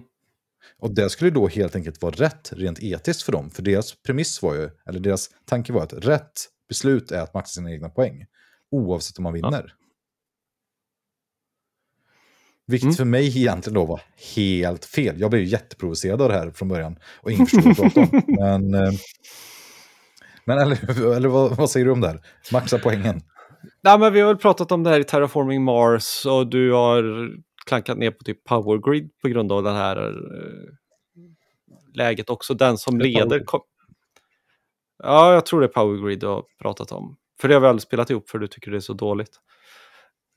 Och 0.80 0.96
det 0.96 1.10
skulle 1.10 1.30
då 1.30 1.48
helt 1.48 1.76
enkelt 1.76 2.02
vara 2.02 2.16
rätt 2.16 2.54
rent 2.54 2.80
etiskt 2.84 3.24
för 3.24 3.32
dem. 3.32 3.50
För 3.50 3.62
deras 3.62 3.96
premiss 4.04 4.42
var 4.42 4.56
ju, 4.56 4.70
eller 4.90 5.00
deras 5.00 5.30
tanke 5.46 5.74
var 5.74 5.84
att 5.84 5.94
rätt 5.94 6.50
beslut 6.70 7.12
är 7.12 7.22
att 7.22 7.34
maxa 7.34 7.54
sina 7.54 7.72
egna 7.72 7.90
poäng. 7.90 8.26
Oavsett 8.72 9.18
om 9.18 9.24
man 9.24 9.34
vinner. 9.34 9.76
Ja. 9.80 9.87
Vilket 12.68 12.86
mm. 12.86 12.96
för 12.96 13.06
mig 13.06 13.38
egentligen 13.38 13.74
då 13.74 13.86
var 13.86 14.02
helt 14.36 14.86
fel. 14.86 15.20
Jag 15.20 15.30
blev 15.30 15.42
ju 15.42 15.48
jätteprovocerad 15.48 16.22
av 16.22 16.30
det 16.30 16.36
här 16.36 16.52
från 16.52 16.68
början. 16.68 17.00
Och 17.22 17.32
ingen 17.32 17.46
förstod 17.46 17.64
vad 17.64 17.86
jag 17.86 17.94
pratade 17.94 18.18
om. 18.18 18.24
Men, 18.72 18.74
eh, 18.74 18.92
men 20.46 20.60
eller, 20.60 21.14
eller 21.16 21.30
vad, 21.30 21.58
vad, 21.58 21.70
säger 21.70 21.86
du 21.86 21.92
om 21.92 22.02
det 22.02 22.08
här? 22.08 22.22
Maxa 22.52 22.80
poängen. 22.80 23.22
Nej, 23.84 24.00
men 24.00 24.14
vi 24.14 24.20
har 24.20 24.28
väl 24.28 24.38
pratat 24.38 24.72
om 24.72 24.84
det 24.84 24.90
här 24.90 25.00
i 25.00 25.04
Terraforming 25.04 25.64
Mars 25.64 26.26
och 26.26 26.48
du 26.48 26.72
har 26.72 27.30
klankat 27.66 27.98
ner 27.98 28.12
på 28.12 28.24
typ 28.24 28.44
Power 28.44 28.92
Grid 28.92 29.10
på 29.22 29.28
grund 29.28 29.52
av 29.52 29.64
det 29.64 29.72
här 29.72 30.08
äh, 30.08 30.14
läget 31.94 32.30
också. 32.30 32.54
Den 32.54 32.78
som 32.78 33.00
leder... 33.00 33.40
Kom... 33.40 33.62
Ja, 35.04 35.34
jag 35.34 35.46
tror 35.46 35.60
det 35.60 35.66
är 35.66 35.72
Power 35.72 36.06
Grid 36.06 36.20
du 36.20 36.28
har 36.28 36.44
pratat 36.62 36.92
om. 36.92 37.18
För 37.42 37.48
det 37.48 37.54
har 37.54 37.62
vi 37.62 37.68
aldrig 37.68 37.82
spelat 37.82 38.10
ihop 38.10 38.30
för 38.30 38.40
du 38.40 38.48
tycker 38.48 38.72
det 38.72 38.78
är 38.78 38.82
så 38.82 38.94
dåligt. 38.94 39.40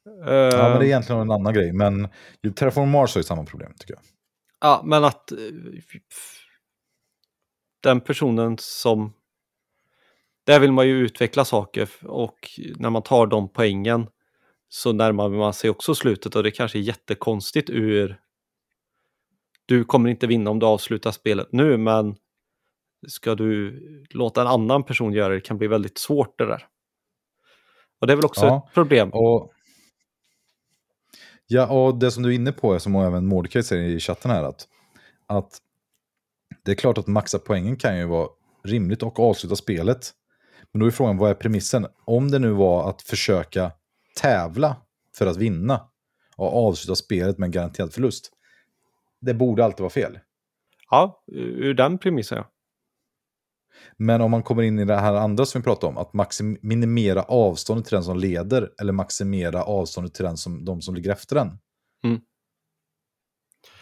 Uh, 0.06 0.34
ja, 0.34 0.68
men 0.68 0.78
det 0.78 0.84
är 0.84 0.86
egentligen 0.86 1.20
en 1.20 1.30
annan 1.30 1.54
grej. 1.54 1.72
Men 1.72 2.08
Terraform 2.56 2.90
Mars 2.90 3.14
har 3.14 3.18
ju 3.18 3.24
samma 3.24 3.44
problem 3.44 3.72
tycker 3.78 3.94
jag. 3.94 4.02
Ja, 4.60 4.82
men 4.84 5.04
att 5.04 5.32
eh, 5.32 5.38
den 7.82 8.00
personen 8.00 8.56
som 8.58 9.12
där 10.46 10.60
vill 10.60 10.72
man 10.72 10.88
ju 10.88 10.98
utveckla 10.98 11.44
saker 11.44 11.90
och 12.02 12.38
när 12.76 12.90
man 12.90 13.02
tar 13.02 13.26
de 13.26 13.52
poängen 13.52 14.06
så 14.68 14.92
närmar 14.92 15.28
man 15.28 15.54
sig 15.54 15.70
också 15.70 15.94
slutet 15.94 16.36
och 16.36 16.42
det 16.42 16.50
kanske 16.50 16.78
är 16.78 16.82
jättekonstigt 16.82 17.70
ur... 17.70 18.20
Du 19.66 19.84
kommer 19.84 20.10
inte 20.10 20.26
vinna 20.26 20.50
om 20.50 20.58
du 20.58 20.66
avslutar 20.66 21.10
spelet 21.10 21.48
nu 21.52 21.76
men 21.76 22.16
ska 23.08 23.34
du 23.34 23.80
låta 24.10 24.40
en 24.40 24.46
annan 24.46 24.84
person 24.84 25.12
göra 25.12 25.34
det 25.34 25.40
kan 25.40 25.58
bli 25.58 25.66
väldigt 25.66 25.98
svårt 25.98 26.38
det 26.38 26.46
där. 26.46 26.66
Och 28.00 28.06
det 28.06 28.12
är 28.12 28.16
väl 28.16 28.24
också 28.24 28.46
ja, 28.46 28.66
ett 28.68 28.74
problem. 28.74 29.10
Och... 29.12 29.52
Ja, 31.52 31.66
och 31.66 31.98
det 31.98 32.10
som 32.10 32.22
du 32.22 32.28
är 32.28 32.34
inne 32.34 32.52
på, 32.52 32.80
som 32.80 32.94
även 32.94 33.26
Mordecai 33.26 33.62
säger 33.62 33.88
i 33.88 34.00
chatten 34.00 34.30
här, 34.30 34.42
att, 34.42 34.68
att 35.26 35.58
det 36.64 36.70
är 36.70 36.74
klart 36.74 36.98
att 36.98 37.06
maxa 37.06 37.38
poängen 37.38 37.76
kan 37.76 37.98
ju 37.98 38.04
vara 38.04 38.28
rimligt 38.64 39.02
och 39.02 39.20
avsluta 39.20 39.56
spelet. 39.56 40.10
Men 40.72 40.80
då 40.80 40.86
är 40.86 40.90
frågan, 40.90 41.16
vad 41.16 41.30
är 41.30 41.34
premissen? 41.34 41.86
Om 42.04 42.30
det 42.30 42.38
nu 42.38 42.50
var 42.50 42.90
att 42.90 43.02
försöka 43.02 43.72
tävla 44.16 44.76
för 45.16 45.26
att 45.26 45.36
vinna 45.36 45.88
och 46.36 46.68
avsluta 46.68 46.96
spelet 46.96 47.38
med 47.38 47.46
en 47.46 47.50
garanterad 47.50 47.92
förlust. 47.92 48.32
Det 49.20 49.34
borde 49.34 49.64
alltid 49.64 49.80
vara 49.80 49.90
fel. 49.90 50.18
Ja, 50.90 51.24
ur 51.26 51.74
den 51.74 51.98
premissen 51.98 52.38
ja. 52.38 52.44
Men 53.96 54.20
om 54.20 54.30
man 54.30 54.42
kommer 54.42 54.62
in 54.62 54.78
i 54.78 54.84
det 54.84 54.96
här 54.96 55.14
andra 55.14 55.46
som 55.46 55.60
vi 55.60 55.64
pratade 55.64 55.92
om, 55.92 55.98
att 55.98 56.40
minimera 56.62 57.22
avståndet 57.22 57.86
till 57.86 57.94
den 57.94 58.04
som 58.04 58.18
leder 58.18 58.70
eller 58.80 58.92
maximera 58.92 59.62
avståndet 59.62 60.14
till 60.14 60.24
den 60.24 60.36
som, 60.36 60.64
de 60.64 60.82
som 60.82 60.94
ligger 60.94 61.12
efter 61.12 61.36
den. 61.36 61.58
Mm. 62.04 62.20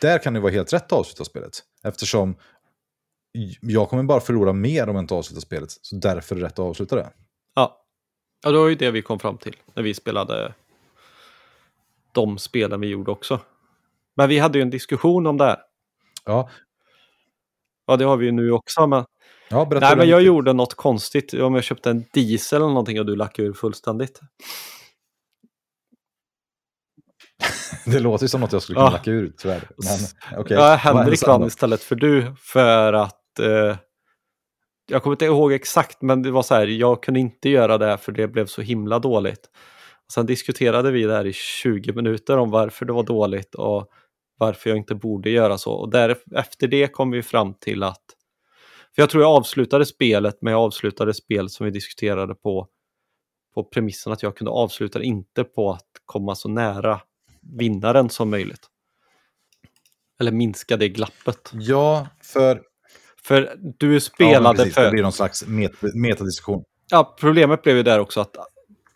Där 0.01 0.19
kan 0.19 0.35
det 0.35 0.41
vara 0.41 0.53
helt 0.53 0.73
rätt 0.73 0.85
att 0.85 0.93
avsluta 0.93 1.25
spelet. 1.25 1.63
Eftersom 1.85 2.37
jag 3.61 3.89
kommer 3.89 4.03
bara 4.03 4.21
förlora 4.21 4.53
mer 4.53 4.89
om 4.89 4.95
jag 4.95 5.03
inte 5.03 5.15
avslutar 5.15 5.41
spelet. 5.41 5.71
Så 5.71 5.97
därför 5.97 6.37
är 6.37 6.41
det 6.41 6.47
rätt 6.47 6.53
att 6.53 6.59
avsluta 6.59 6.97
det. 6.97 7.13
Ja. 7.55 7.85
ja, 8.45 8.51
det 8.51 8.59
var 8.59 8.69
ju 8.69 8.75
det 8.75 8.91
vi 8.91 9.03
kom 9.03 9.19
fram 9.19 9.39
till 9.39 9.57
när 9.75 9.83
vi 9.83 9.95
spelade 9.95 10.55
de 12.13 12.39
spelen 12.39 12.81
vi 12.81 12.87
gjorde 12.87 13.11
också. 13.11 13.41
Men 14.17 14.29
vi 14.29 14.39
hade 14.39 14.59
ju 14.59 14.63
en 14.63 14.71
diskussion 14.71 15.27
om 15.27 15.37
det 15.37 15.45
här. 15.45 15.59
Ja. 16.25 16.51
Ja, 17.87 17.97
det 17.97 18.05
har 18.05 18.17
vi 18.17 18.27
ju 18.27 18.33
nu 18.33 18.53
också. 18.53 18.87
Men... 18.87 19.05
Ja, 19.51 19.69
Nej, 19.71 19.97
men 19.97 20.09
jag 20.09 20.23
gjorde 20.23 20.53
något 20.53 20.75
konstigt. 20.75 21.35
Om 21.35 21.55
jag 21.55 21.65
köpte 21.65 21.91
en 21.91 22.05
diesel 22.13 22.57
eller 22.57 22.69
någonting 22.69 23.01
och 23.01 23.07
du 23.07 23.17
lackade 23.17 23.49
ur 23.49 23.53
fullständigt. 23.53 24.21
det 27.85 28.01
låter 28.01 28.25
ju 28.25 28.29
som 28.29 28.41
något 28.41 28.53
jag 28.53 28.63
skulle 28.63 28.77
kunna 28.77 28.87
ja. 28.87 28.93
lacka 28.93 29.11
ur 29.11 29.33
tyvärr. 29.39 29.69
Men, 29.77 30.41
okay. 30.41 30.57
Ja, 30.57 30.75
Henrik 30.75 31.27
vann 31.27 31.45
istället 31.45 31.83
för 31.83 31.97
du 31.97 32.35
för 32.39 32.93
att 32.93 33.39
eh, 33.39 33.77
jag 34.91 35.03
kommer 35.03 35.15
inte 35.15 35.25
ihåg 35.25 35.53
exakt 35.53 36.03
men 36.03 36.23
det 36.23 36.31
var 36.31 36.43
så 36.43 36.55
här, 36.55 36.67
jag 36.67 37.03
kunde 37.03 37.21
inte 37.21 37.49
göra 37.49 37.79
det 37.79 37.99
för 37.99 38.13
det 38.13 38.29
blev 38.29 38.47
så 38.47 38.63
himla 38.63 38.99
dåligt. 38.99 39.51
Och 40.07 40.13
sen 40.13 40.27
diskuterade 40.27 40.91
vi 40.91 41.03
det 41.03 41.15
här 41.15 41.27
i 41.27 41.33
20 41.33 41.93
minuter 41.93 42.37
om 42.39 42.51
varför 42.51 42.87
det 42.87 42.93
var 42.93 43.03
dåligt 43.03 43.55
och 43.55 43.89
varför 44.39 44.71
jag 44.71 44.77
inte 44.77 44.95
borde 44.95 45.31
göra 45.31 45.59
så. 45.59 45.73
Och 45.73 45.95
efter 46.37 46.67
det 46.67 46.93
kom 46.93 47.11
vi 47.11 47.23
fram 47.23 47.55
till 47.55 47.83
att, 47.83 48.05
för 48.99 49.03
jag 49.03 49.11
tror 49.11 49.23
jag 49.23 49.33
avslutade 49.33 49.87
spelet 49.87 50.39
men 50.41 50.53
jag 50.53 50.63
avslutade 50.63 51.15
spelet 51.15 51.53
som 51.53 51.67
vi 51.67 51.73
diskuterade 51.73 52.35
på 52.35 52.69
på 53.55 53.65
premissen 53.65 54.13
att 54.13 54.23
jag 54.23 54.37
kunde 54.37 54.51
avsluta 54.51 54.99
det, 54.99 55.05
inte 55.05 55.45
på 55.45 55.71
att 55.71 55.87
komma 56.05 56.35
så 56.35 56.49
nära 56.49 57.01
vinnaren 57.59 58.11
som 58.11 58.31
möjligt. 58.31 58.67
Eller 60.21 60.33
minska 60.33 60.77
det 60.77 60.89
glappet. 60.89 61.51
Ja, 61.53 62.09
för... 62.23 62.63
För 63.23 63.55
du 63.79 64.01
spelade 64.01 64.49
ja, 64.49 64.55
precis, 64.55 64.75
för... 64.75 64.85
Det 64.85 64.91
blir 64.91 65.03
någon 65.03 65.13
slags 65.13 65.47
met 65.47 65.73
metadiskussion. 65.95 66.65
Ja, 66.91 67.17
problemet 67.21 67.63
blev 67.63 67.77
ju 67.77 67.83
där 67.83 67.99
också 67.99 68.21
att 68.21 68.37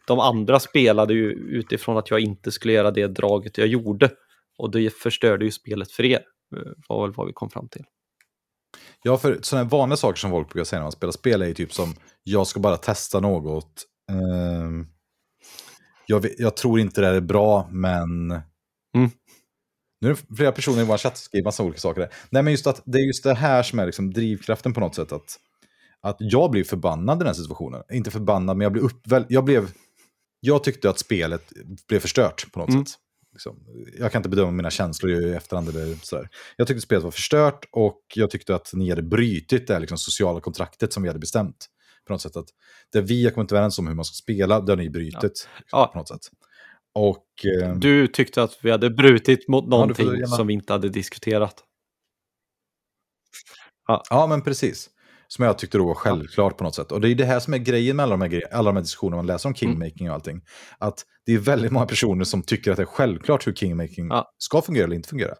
de 0.06 0.20
andra 0.20 0.60
spelade 0.60 1.14
ju 1.14 1.30
utifrån 1.32 1.96
att 1.96 2.10
jag 2.10 2.20
inte 2.20 2.52
skulle 2.52 2.72
göra 2.72 2.90
det 2.90 3.06
draget 3.06 3.58
jag 3.58 3.66
gjorde. 3.66 4.10
Och 4.58 4.70
det 4.70 4.94
förstörde 4.94 5.44
ju 5.44 5.50
spelet 5.50 5.92
för 5.92 6.04
er, 6.04 6.22
eh, 6.56 6.72
var 6.88 7.02
väl 7.06 7.12
vad 7.16 7.26
vi 7.26 7.32
kom 7.32 7.50
fram 7.50 7.68
till. 7.68 7.84
Ja, 9.02 9.18
för 9.18 9.38
sådana 9.42 9.68
vanliga 9.68 9.96
saker 9.96 10.18
som 10.18 10.30
folk 10.30 10.48
brukar 10.48 10.64
säga 10.64 10.80
när 10.80 10.84
man 10.84 10.92
spelar 10.92 11.12
spel 11.12 11.42
är 11.42 11.46
ju 11.46 11.54
typ 11.54 11.72
som 11.72 11.94
jag 12.22 12.46
ska 12.46 12.60
bara 12.60 12.76
testa 12.76 13.20
något. 13.20 13.84
Um, 14.12 14.86
jag, 16.06 16.26
jag, 16.38 16.56
tror 16.56 16.80
inte 16.80 17.00
det 17.00 17.06
är 17.06 17.20
bra, 17.20 17.68
men... 17.70 18.30
Mm. 18.96 19.10
Nu 20.00 20.10
är 20.10 20.14
det 20.14 20.36
flera 20.36 20.52
personer 20.52 20.82
i 20.82 20.84
vår 20.84 20.98
chatt 20.98 21.16
som 21.16 21.24
skriver 21.24 21.44
massa 21.44 21.62
olika 21.62 21.80
saker. 21.80 22.00
Där. 22.00 22.10
Nej, 22.30 22.42
men 22.42 22.52
just 22.52 22.66
att 22.66 22.82
det 22.84 22.98
är 22.98 23.06
just 23.06 23.24
det 23.24 23.34
här 23.34 23.62
som 23.62 23.78
är 23.78 23.86
liksom 23.86 24.12
drivkraften 24.12 24.72
på 24.72 24.80
något 24.80 24.94
sätt. 24.94 25.12
Att, 25.12 25.38
att 26.00 26.16
jag 26.18 26.50
blir 26.50 26.64
förbannad 26.64 27.16
i 27.16 27.18
den 27.18 27.26
här 27.26 27.34
situationen. 27.34 27.82
Inte 27.92 28.10
förbannad, 28.10 28.56
men 28.56 28.64
jag 28.64 28.72
blev 28.72 28.84
uppväl... 28.84 29.26
Jag, 29.28 29.44
blev, 29.44 29.70
jag 30.40 30.64
tyckte 30.64 30.90
att 30.90 30.98
spelet 30.98 31.52
blev 31.88 32.00
förstört 32.00 32.52
på 32.52 32.60
något 32.60 32.68
mm. 32.68 32.86
sätt. 32.86 32.94
Liksom. 33.32 33.56
Jag 33.98 34.12
kan 34.12 34.18
inte 34.18 34.28
bedöma 34.28 34.50
mina 34.50 34.70
känslor 34.70 35.12
i 35.12 35.34
efterhand. 35.34 35.68
Eller 35.68 35.94
sådär. 35.94 36.28
Jag 36.56 36.66
tyckte 36.66 36.80
spelet 36.80 37.04
var 37.04 37.10
förstört 37.10 37.68
och 37.72 38.00
jag 38.14 38.30
tyckte 38.30 38.54
att 38.54 38.70
ni 38.74 38.90
hade 38.90 39.02
brytit 39.02 39.66
det 39.66 39.78
liksom, 39.78 39.98
sociala 39.98 40.40
kontraktet 40.40 40.92
som 40.92 41.02
vi 41.02 41.08
hade 41.08 41.18
bestämt. 41.18 41.66
På 42.06 42.12
något 42.12 42.22
sätt 42.22 42.36
att 42.36 42.48
det 42.92 43.00
vi 43.00 43.24
har 43.24 43.30
kommit 43.30 43.52
överens 43.52 43.78
om 43.78 43.86
hur 43.86 43.94
man 43.94 44.04
ska 44.04 44.14
spela, 44.14 44.60
det 44.60 44.72
har 44.72 44.76
ni 44.76 44.90
brutit. 44.90 45.14
Ja. 45.22 45.28
Liksom, 45.28 45.50
ja. 45.70 45.86
På 45.86 45.98
något 45.98 46.08
sätt. 46.08 46.30
Och, 46.94 47.26
eh, 47.62 47.76
du 47.76 48.06
tyckte 48.06 48.42
att 48.42 48.58
vi 48.62 48.70
hade 48.70 48.90
brutit 48.90 49.48
mot 49.48 49.68
någonting 49.68 50.10
ja, 50.18 50.26
som 50.26 50.46
vi 50.46 50.54
inte 50.54 50.72
hade 50.72 50.88
diskuterat. 50.88 51.64
Ja. 53.88 54.02
ja, 54.10 54.26
men 54.26 54.42
precis. 54.42 54.90
Som 55.36 55.44
jag 55.44 55.58
tyckte 55.58 55.78
då 55.78 55.86
var 55.86 55.94
självklart 55.94 56.56
på 56.56 56.64
något 56.64 56.74
sätt. 56.74 56.92
Och 56.92 57.00
det 57.00 57.08
är 57.08 57.14
det 57.14 57.24
här 57.24 57.40
som 57.40 57.54
är 57.54 57.58
grejen 57.58 57.96
med 57.96 58.02
alla 58.02 58.10
de 58.10 58.20
här, 58.20 58.28
grejer, 58.28 58.54
alla 58.54 58.70
de 58.70 58.76
här 58.76 58.82
diskussionerna 58.82 59.16
man 59.16 59.26
läser 59.26 59.48
om 59.48 59.50
mm. 59.50 59.56
kingmaking 59.56 60.08
och 60.08 60.14
allting. 60.14 60.40
Att 60.78 61.04
det 61.26 61.32
är 61.32 61.38
väldigt 61.38 61.72
många 61.72 61.86
personer 61.86 62.24
som 62.24 62.42
tycker 62.42 62.70
att 62.70 62.76
det 62.76 62.82
är 62.82 62.86
självklart 62.86 63.46
hur 63.46 63.52
kingmaking 63.52 64.08
ja. 64.08 64.32
ska 64.38 64.62
fungera 64.62 64.84
eller 64.84 64.96
inte 64.96 65.08
fungera. 65.08 65.34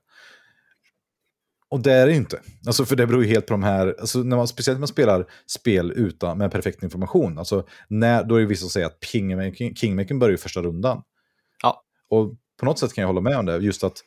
Och 1.70 1.80
det 1.80 1.93
är 1.93 2.07
det 2.07 2.14
inte. 2.14 2.40
Alltså, 2.66 2.84
för 2.84 2.97
det 2.97 3.07
beror 3.07 3.24
ju 3.24 3.28
helt 3.28 3.47
på 3.47 3.55
de 3.55 3.62
här, 3.62 3.97
alltså, 4.01 4.18
när 4.18 4.36
man, 4.36 4.49
speciellt 4.49 4.76
när 4.76 4.80
man 4.80 4.88
spelar 4.88 5.26
spel 5.47 5.93
utan, 5.97 6.38
med 6.38 6.53
perfekt 6.53 6.82
information. 6.82 7.38
Alltså, 7.38 7.66
när, 7.88 8.24
då 8.24 8.34
är 8.34 8.40
det 8.40 8.47
vissa 8.47 8.61
som 8.61 8.70
säger 8.70 8.86
att 8.86 9.05
kingmaking, 9.05 9.74
kingmaking 9.74 10.18
börjar 10.18 10.34
i 10.34 10.38
första 10.38 10.62
rundan. 10.62 11.03
Ja. 11.62 11.82
Och 12.09 12.34
på 12.61 12.64
något 12.64 12.78
sätt 12.78 12.95
kan 12.95 13.03
jag 13.03 13.09
hålla 13.09 13.20
med 13.20 13.38
om 13.38 13.47
det. 13.47 13.59
Just 13.59 13.84
att, 13.84 14.03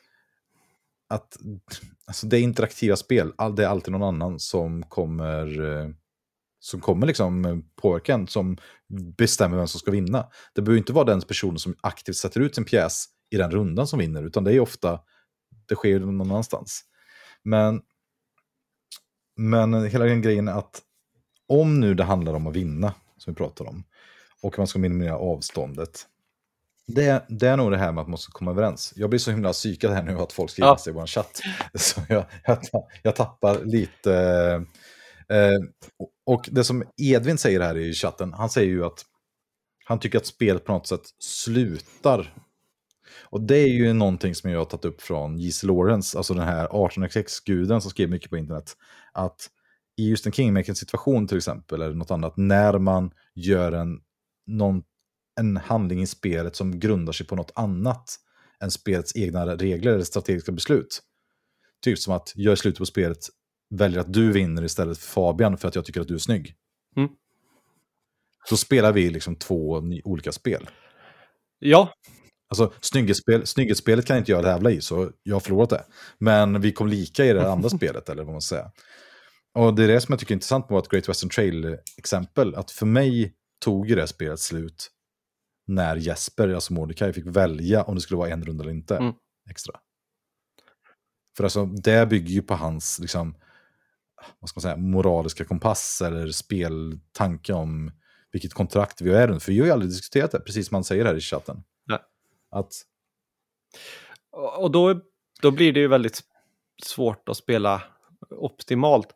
att 1.08 1.36
alltså, 2.06 2.26
det 2.26 2.38
är 2.38 2.40
interaktiva 2.40 2.96
spel. 2.96 3.32
Det 3.56 3.64
är 3.64 3.68
alltid 3.68 3.92
någon 3.92 4.02
annan 4.02 4.40
som 4.40 4.82
kommer, 4.82 5.60
eh, 5.60 5.88
som 6.60 6.80
kommer 6.80 7.06
liksom 7.06 7.44
eh, 7.44 7.56
påverka 7.82 8.14
en, 8.14 8.26
som 8.26 8.56
bestämmer 9.18 9.56
vem 9.56 9.68
som 9.68 9.80
ska 9.80 9.90
vinna. 9.90 10.26
Det 10.54 10.62
behöver 10.62 10.78
inte 10.78 10.92
vara 10.92 11.04
den 11.04 11.20
personen 11.20 11.58
som 11.58 11.76
aktivt 11.80 12.16
sätter 12.16 12.40
ut 12.40 12.54
sin 12.54 12.64
pjäs 12.64 13.06
i 13.30 13.36
den 13.36 13.50
rundan 13.50 13.86
som 13.86 13.98
vinner, 13.98 14.22
utan 14.22 14.44
det 14.44 14.54
är 14.54 14.60
ofta, 14.60 15.00
det 15.68 15.74
sker 15.74 16.00
någon 16.00 16.20
annanstans. 16.20 16.84
Men, 17.42 17.80
men 19.36 19.84
hela 19.84 20.04
den 20.04 20.22
grejen 20.22 20.48
är 20.48 20.52
att 20.52 20.82
om 21.48 21.80
nu 21.80 21.94
det 21.94 22.04
handlar 22.04 22.34
om 22.34 22.46
att 22.46 22.56
vinna, 22.56 22.94
som 23.16 23.32
vi 23.32 23.36
pratar 23.36 23.64
om, 23.64 23.84
och 24.42 24.58
man 24.58 24.66
ska 24.66 24.78
minimera 24.78 25.18
avståndet, 25.18 26.06
det, 26.86 27.26
det 27.28 27.48
är 27.48 27.56
nog 27.56 27.70
det 27.70 27.78
här 27.78 27.92
med 27.92 28.00
att 28.00 28.06
man 28.06 28.10
måste 28.10 28.32
komma 28.32 28.50
överens. 28.50 28.92
Jag 28.96 29.10
blir 29.10 29.18
så 29.18 29.30
himla 29.30 29.52
psykad 29.52 29.92
här 29.92 30.02
nu 30.02 30.18
att 30.18 30.32
folk 30.32 30.50
skriver 30.50 30.68
ja. 30.68 30.78
sig 30.78 30.90
i 30.90 30.94
vår 30.94 31.06
chatt. 31.06 31.40
Så 31.74 32.00
jag, 32.08 32.24
jag, 32.44 32.58
jag 33.02 33.16
tappar 33.16 33.64
lite. 33.64 34.12
Eh, 35.28 35.90
och 36.26 36.48
det 36.52 36.64
som 36.64 36.84
Edvin 36.96 37.38
säger 37.38 37.60
här 37.60 37.76
i 37.76 37.92
chatten, 37.92 38.32
han 38.32 38.50
säger 38.50 38.68
ju 38.68 38.84
att 38.84 39.04
han 39.84 39.98
tycker 39.98 40.18
att 40.18 40.26
spelet 40.26 40.64
på 40.64 40.72
något 40.72 40.86
sätt 40.86 41.02
slutar 41.18 42.34
och 43.30 43.40
det 43.40 43.56
är 43.56 43.68
ju 43.68 43.92
någonting 43.92 44.34
som 44.34 44.50
jag 44.50 44.58
har 44.58 44.64
tagit 44.64 44.84
upp 44.84 45.02
från 45.02 45.38
J.C. 45.38 45.66
Lawrence, 45.66 46.18
alltså 46.18 46.34
den 46.34 46.46
här 46.46 46.66
18xx-guden 46.68 47.80
som 47.80 47.90
skrev 47.90 48.10
mycket 48.10 48.30
på 48.30 48.36
internet. 48.36 48.76
Att 49.12 49.50
i 49.96 50.08
just 50.08 50.26
en 50.26 50.32
kingmaking-situation 50.32 51.26
till 51.26 51.36
exempel, 51.36 51.82
eller 51.82 51.94
något 51.94 52.10
annat, 52.10 52.36
när 52.36 52.78
man 52.78 53.10
gör 53.34 53.72
en, 53.72 54.00
någon, 54.46 54.82
en 55.40 55.56
handling 55.56 56.02
i 56.02 56.06
spelet 56.06 56.56
som 56.56 56.80
grundar 56.80 57.12
sig 57.12 57.26
på 57.26 57.36
något 57.36 57.52
annat 57.54 58.16
än 58.62 58.70
spelets 58.70 59.16
egna 59.16 59.56
regler 59.56 59.92
eller 59.92 60.04
strategiska 60.04 60.52
beslut. 60.52 61.02
Typ 61.84 61.98
som 61.98 62.14
att 62.14 62.32
jag 62.34 62.52
i 62.52 62.56
slutet 62.56 62.78
på 62.78 62.86
spelet 62.86 63.18
väljer 63.70 64.00
att 64.00 64.12
du 64.12 64.32
vinner 64.32 64.64
istället 64.64 64.98
för 64.98 65.06
Fabian 65.06 65.58
för 65.58 65.68
att 65.68 65.74
jag 65.74 65.84
tycker 65.84 66.00
att 66.00 66.08
du 66.08 66.14
är 66.14 66.18
snygg. 66.18 66.54
Mm. 66.96 67.10
Så 68.48 68.56
spelar 68.56 68.92
vi 68.92 69.10
liksom 69.10 69.36
två 69.36 69.82
olika 70.04 70.32
spel. 70.32 70.70
Ja, 71.58 71.92
Alltså 72.48 72.72
snygghetsspel, 72.80 73.46
snygghetsspelet 73.46 74.06
kan 74.06 74.16
inte 74.16 74.32
jag 74.32 74.44
tävla 74.44 74.70
i, 74.70 74.80
så 74.80 75.10
jag 75.22 75.34
har 75.34 75.40
förlorat 75.40 75.70
det. 75.70 75.84
Men 76.18 76.60
vi 76.60 76.72
kom 76.72 76.88
lika 76.88 77.24
i 77.24 77.32
det 77.32 77.50
andra 77.52 77.68
spelet, 77.76 78.08
eller 78.08 78.24
vad 78.24 78.32
man 78.32 78.42
säga. 78.42 78.70
Och 79.54 79.74
det 79.74 79.84
är 79.84 79.88
det 79.88 80.00
som 80.00 80.12
jag 80.12 80.20
tycker 80.20 80.32
är 80.32 80.36
intressant 80.36 80.70
med 80.70 80.76
vårt 80.76 80.88
Great 80.88 81.08
Western 81.08 81.30
Trail-exempel. 81.30 82.54
Att 82.54 82.70
för 82.70 82.86
mig 82.86 83.32
tog 83.64 83.88
det 83.88 84.06
spelet 84.06 84.40
slut 84.40 84.90
när 85.66 85.96
Jesper, 85.96 86.54
alltså 86.54 86.72
Mordecai, 86.72 87.12
fick 87.12 87.26
välja 87.26 87.82
om 87.82 87.94
det 87.94 88.00
skulle 88.00 88.18
vara 88.18 88.30
en 88.30 88.44
runda 88.44 88.64
eller 88.64 88.72
inte. 88.72 88.96
Mm. 88.96 89.12
Extra. 89.50 89.80
För 91.36 91.44
alltså, 91.44 91.66
det 91.66 92.08
bygger 92.08 92.30
ju 92.30 92.42
på 92.42 92.54
hans, 92.54 92.98
liksom, 92.98 93.34
vad 94.38 94.48
ska 94.48 94.58
man 94.58 94.62
säga, 94.62 94.76
moraliska 94.76 95.44
kompass 95.44 96.02
eller 96.02 96.30
speltanke 96.30 97.52
om 97.52 97.92
vilket 98.32 98.54
kontrakt 98.54 99.00
vi 99.00 99.10
är 99.10 99.28
under. 99.28 99.40
För 99.40 99.52
vi 99.52 99.58
har 99.58 99.66
ju 99.66 99.72
aldrig 99.72 99.90
diskuterat 99.90 100.30
det, 100.30 100.40
precis 100.40 100.68
som 100.68 100.74
man 100.74 100.84
säger 100.84 101.04
här 101.04 101.16
i 101.16 101.20
chatten. 101.20 101.62
Att... 102.50 102.72
Och 104.56 104.70
då, 104.70 105.00
då 105.42 105.50
blir 105.50 105.72
det 105.72 105.80
ju 105.80 105.88
väldigt 105.88 106.20
svårt 106.82 107.28
att 107.28 107.36
spela 107.36 107.82
optimalt. 108.30 109.14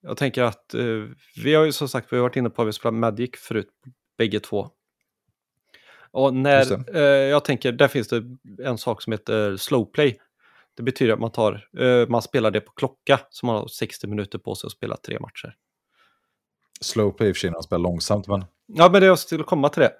Jag 0.00 0.16
tänker 0.16 0.42
att 0.42 0.74
eh, 0.74 1.04
vi 1.44 1.54
har 1.54 1.64
ju 1.64 1.72
som 1.72 1.88
sagt 1.88 2.12
vi 2.12 2.16
har 2.16 2.22
varit 2.22 2.36
inne 2.36 2.50
på 2.50 2.62
att 2.62 2.68
vi 2.68 2.72
spelat 2.72 2.94
Magic 2.94 3.30
förut, 3.38 3.70
bägge 4.18 4.40
två. 4.40 4.70
Och 6.14 6.34
när, 6.34 6.96
eh, 6.96 7.02
jag 7.02 7.44
tänker, 7.44 7.72
där 7.72 7.88
finns 7.88 8.08
det 8.08 8.22
en 8.64 8.78
sak 8.78 9.02
som 9.02 9.12
heter 9.12 9.56
slow 9.56 9.84
play. 9.84 10.18
Det 10.76 10.82
betyder 10.82 11.12
att 11.12 11.20
man, 11.20 11.32
tar, 11.32 11.68
eh, 11.78 12.08
man 12.08 12.22
spelar 12.22 12.50
det 12.50 12.60
på 12.60 12.72
klocka, 12.72 13.20
så 13.30 13.46
man 13.46 13.56
har 13.56 13.66
60 13.66 14.06
minuter 14.06 14.38
på 14.38 14.54
sig 14.54 14.66
att 14.66 14.72
spela 14.72 14.96
tre 14.96 15.18
matcher. 15.20 15.56
Slow 16.80 17.10
play 17.10 17.28
i 17.28 17.32
och 17.32 17.36
för 17.36 17.40
sig 17.40 17.50
när 17.50 17.54
man 17.54 17.62
spelar 17.62 17.82
långsamt, 17.82 18.26
men... 18.26 18.44
Ja, 18.66 18.88
men 18.88 19.00
det 19.00 19.06
jag 19.06 19.18
skulle 19.18 19.44
komma 19.44 19.68
till 19.68 19.82
det. 19.82 19.92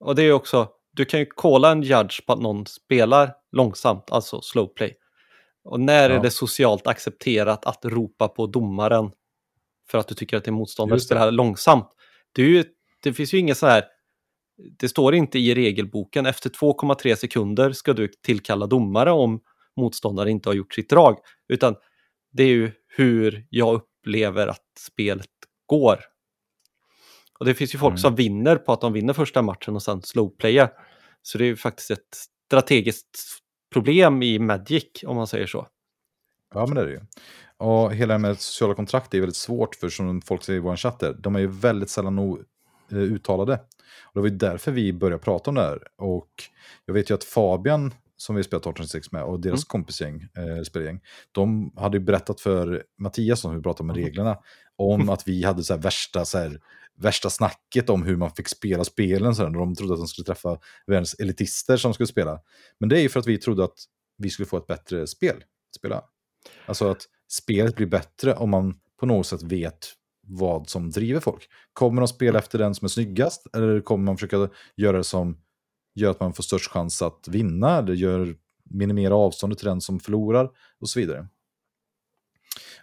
Och 0.00 0.14
det 0.14 0.22
är 0.22 0.32
också, 0.32 0.68
du 0.92 1.04
kan 1.04 1.20
ju 1.20 1.26
kolla 1.26 1.70
en 1.70 1.82
judge 1.82 2.26
på 2.26 2.32
att 2.32 2.40
någon 2.40 2.66
spelar 2.66 3.34
långsamt, 3.52 4.10
alltså 4.10 4.40
slow 4.40 4.66
play. 4.66 4.96
Och 5.64 5.80
när 5.80 6.10
ja. 6.10 6.16
är 6.16 6.22
det 6.22 6.30
socialt 6.30 6.86
accepterat 6.86 7.66
att 7.66 7.84
ropa 7.84 8.28
på 8.28 8.46
domaren 8.46 9.10
för 9.90 9.98
att 9.98 10.08
du 10.08 10.14
tycker 10.14 10.36
att 10.36 10.44
din 10.44 10.54
motståndare 10.54 11.00
spelar 11.00 11.30
långsamt? 11.30 11.88
Det, 12.32 12.42
är 12.42 12.46
ju, 12.46 12.64
det 13.02 13.12
finns 13.12 13.34
ju 13.34 13.38
inget 13.38 13.58
så 13.58 13.66
här, 13.66 13.84
det 14.78 14.88
står 14.88 15.14
inte 15.14 15.38
i 15.38 15.54
regelboken, 15.54 16.26
efter 16.26 16.50
2,3 16.50 17.14
sekunder 17.14 17.72
ska 17.72 17.92
du 17.92 18.08
tillkalla 18.08 18.66
domare 18.66 19.10
om 19.10 19.40
motståndare 19.76 20.30
inte 20.30 20.48
har 20.48 20.54
gjort 20.54 20.74
sitt 20.74 20.90
drag. 20.90 21.18
Utan 21.48 21.74
det 22.32 22.42
är 22.42 22.48
ju 22.48 22.72
hur 22.96 23.46
jag 23.50 23.74
upplever 23.74 24.46
att 24.46 24.64
spelet 24.78 25.30
går 25.66 25.98
och 27.38 27.44
det 27.44 27.54
finns 27.54 27.74
ju 27.74 27.78
folk 27.78 27.90
mm. 27.90 27.98
som 27.98 28.14
vinner 28.14 28.56
på 28.56 28.72
att 28.72 28.80
de 28.80 28.92
vinner 28.92 29.12
första 29.12 29.42
matchen 29.42 29.74
och 29.74 29.82
sen 29.82 30.02
slowplayar. 30.02 30.70
Så 31.22 31.38
det 31.38 31.44
är 31.44 31.46
ju 31.46 31.56
faktiskt 31.56 31.90
ett 31.90 32.16
strategiskt 32.46 33.18
problem 33.72 34.22
i 34.22 34.38
Magic 34.38 34.84
om 35.06 35.16
man 35.16 35.26
säger 35.26 35.46
så. 35.46 35.66
Ja, 36.54 36.66
men 36.66 36.74
det 36.74 36.80
är 36.80 36.86
det 36.86 36.92
ju. 36.92 37.00
Och 37.56 37.94
hela 37.94 38.14
det 38.14 38.18
med 38.18 38.40
sociala 38.40 38.74
kontrakt 38.74 39.14
är 39.14 39.20
väldigt 39.20 39.36
svårt 39.36 39.74
för 39.74 39.88
som 39.88 40.22
folk 40.22 40.42
säger 40.42 40.56
i 40.56 40.60
vår 40.60 40.76
chatt 40.76 41.02
de 41.18 41.36
är 41.36 41.40
ju 41.40 41.46
väldigt 41.46 41.90
sällan 41.90 42.16
no 42.16 42.38
eh, 42.92 42.98
uttalade. 42.98 43.54
Och 44.02 44.14
det 44.14 44.20
var 44.20 44.28
ju 44.28 44.36
därför 44.36 44.72
vi 44.72 44.92
började 44.92 45.22
prata 45.22 45.50
om 45.50 45.54
det 45.54 45.62
här. 45.62 45.78
Och 45.96 46.30
jag 46.86 46.94
vet 46.94 47.10
ju 47.10 47.14
att 47.14 47.24
Fabian, 47.24 47.94
som 48.16 48.36
vi 48.36 48.42
spelat 48.42 48.62
1806 48.62 49.12
med, 49.12 49.22
och 49.22 49.40
deras 49.40 49.60
mm. 49.60 49.66
kompisgäng, 49.66 50.28
eh, 50.36 50.62
spelgäng, 50.62 51.00
de 51.32 51.72
hade 51.76 51.96
ju 51.96 52.04
berättat 52.04 52.40
för 52.40 52.84
Mattias, 52.98 53.40
som 53.40 53.56
vi 53.56 53.62
pratade 53.62 53.82
om 53.82 53.90
mm. 53.90 54.04
reglerna, 54.04 54.38
om 54.76 55.08
att 55.08 55.28
vi 55.28 55.44
hade 55.44 55.62
så 55.62 55.76
värsta 55.76 56.24
så 56.24 56.38
här, 56.38 56.60
värsta 56.96 57.30
snacket 57.30 57.90
om 57.90 58.02
hur 58.02 58.16
man 58.16 58.30
fick 58.30 58.48
spela 58.48 58.84
spelen. 58.84 59.34
Så 59.34 59.48
de 59.48 59.74
trodde 59.74 59.92
att 59.92 60.00
de 60.00 60.08
skulle 60.08 60.26
träffa 60.26 60.58
världens 60.86 61.14
elitister 61.14 61.76
som 61.76 61.94
skulle 61.94 62.06
spela. 62.06 62.40
Men 62.80 62.88
det 62.88 62.98
är 62.98 63.02
ju 63.02 63.08
för 63.08 63.20
att 63.20 63.26
vi 63.26 63.38
trodde 63.38 63.64
att 63.64 63.78
vi 64.18 64.30
skulle 64.30 64.46
få 64.46 64.56
ett 64.56 64.66
bättre 64.66 65.06
spel 65.06 65.36
att 65.36 65.74
spela. 65.76 66.04
Alltså 66.66 66.90
att 66.90 67.02
spelet 67.28 67.76
blir 67.76 67.86
bättre 67.86 68.34
om 68.34 68.50
man 68.50 68.74
på 69.00 69.06
något 69.06 69.26
sätt 69.26 69.42
vet 69.42 69.92
vad 70.26 70.68
som 70.68 70.90
driver 70.90 71.20
folk. 71.20 71.48
Kommer 71.72 72.00
de 72.00 72.08
spela 72.08 72.38
efter 72.38 72.58
den 72.58 72.74
som 72.74 72.84
är 72.84 72.88
snyggast? 72.88 73.46
Eller 73.56 73.80
kommer 73.80 74.04
man 74.04 74.16
försöka 74.16 74.48
göra 74.76 74.96
det 74.96 75.04
som 75.04 75.38
gör 75.94 76.10
att 76.10 76.20
man 76.20 76.32
får 76.32 76.42
störst 76.42 76.70
chans 76.70 77.02
att 77.02 77.28
vinna? 77.28 77.78
Eller 77.78 77.94
gör, 77.94 78.36
minimera 78.70 79.14
avståndet 79.14 79.58
till 79.58 79.68
den 79.68 79.80
som 79.80 80.00
förlorar? 80.00 80.50
Och 80.80 80.88
så 80.88 81.00
vidare. 81.00 81.28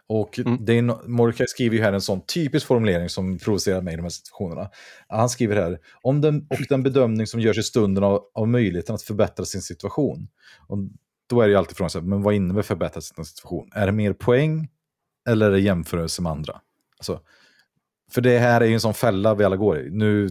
Och 0.07 0.39
mm. 0.39 0.95
Mordecai 1.05 1.47
skriver 1.47 1.77
ju 1.77 1.83
här 1.83 1.93
en 1.93 2.01
sån 2.01 2.21
typisk 2.25 2.67
formulering 2.67 3.09
som 3.09 3.37
provocerar 3.37 3.81
mig 3.81 3.93
i 3.93 3.97
de 3.97 4.03
här 4.03 4.09
situationerna. 4.09 4.69
Han 5.07 5.29
skriver 5.29 5.55
här, 5.55 5.79
om 6.01 6.21
den, 6.21 6.47
och 6.49 6.57
den 6.69 6.83
bedömning 6.83 7.27
som 7.27 7.39
görs 7.39 7.57
i 7.57 7.63
stunden 7.63 8.03
av, 8.03 8.21
av 8.33 8.47
möjligheten 8.47 8.95
att 8.95 9.03
förbättra 9.03 9.45
sin 9.45 9.61
situation. 9.61 10.27
Och 10.67 10.77
då 11.29 11.41
är 11.41 11.45
det 11.45 11.51
ju 11.51 11.57
alltid 11.57 11.77
frågan, 11.77 12.09
men 12.09 12.21
vad 12.21 12.33
innebär 12.33 12.61
förbättra 12.61 13.01
sin 13.01 13.25
situation? 13.25 13.69
Är 13.73 13.85
det 13.85 13.91
mer 13.91 14.13
poäng 14.13 14.69
eller 15.29 15.47
är 15.47 15.51
det 15.51 15.59
jämförelse 15.59 16.21
med 16.21 16.31
andra? 16.31 16.61
Alltså, 17.01 17.21
för 18.11 18.21
det 18.21 18.39
här 18.39 18.61
är 18.61 18.65
ju 18.65 18.73
en 18.73 18.81
sån 18.81 18.93
fälla 18.93 19.35
vi 19.35 19.43
alla 19.43 19.55
går 19.55 19.79
i. 19.79 19.89
Nu 19.89 20.29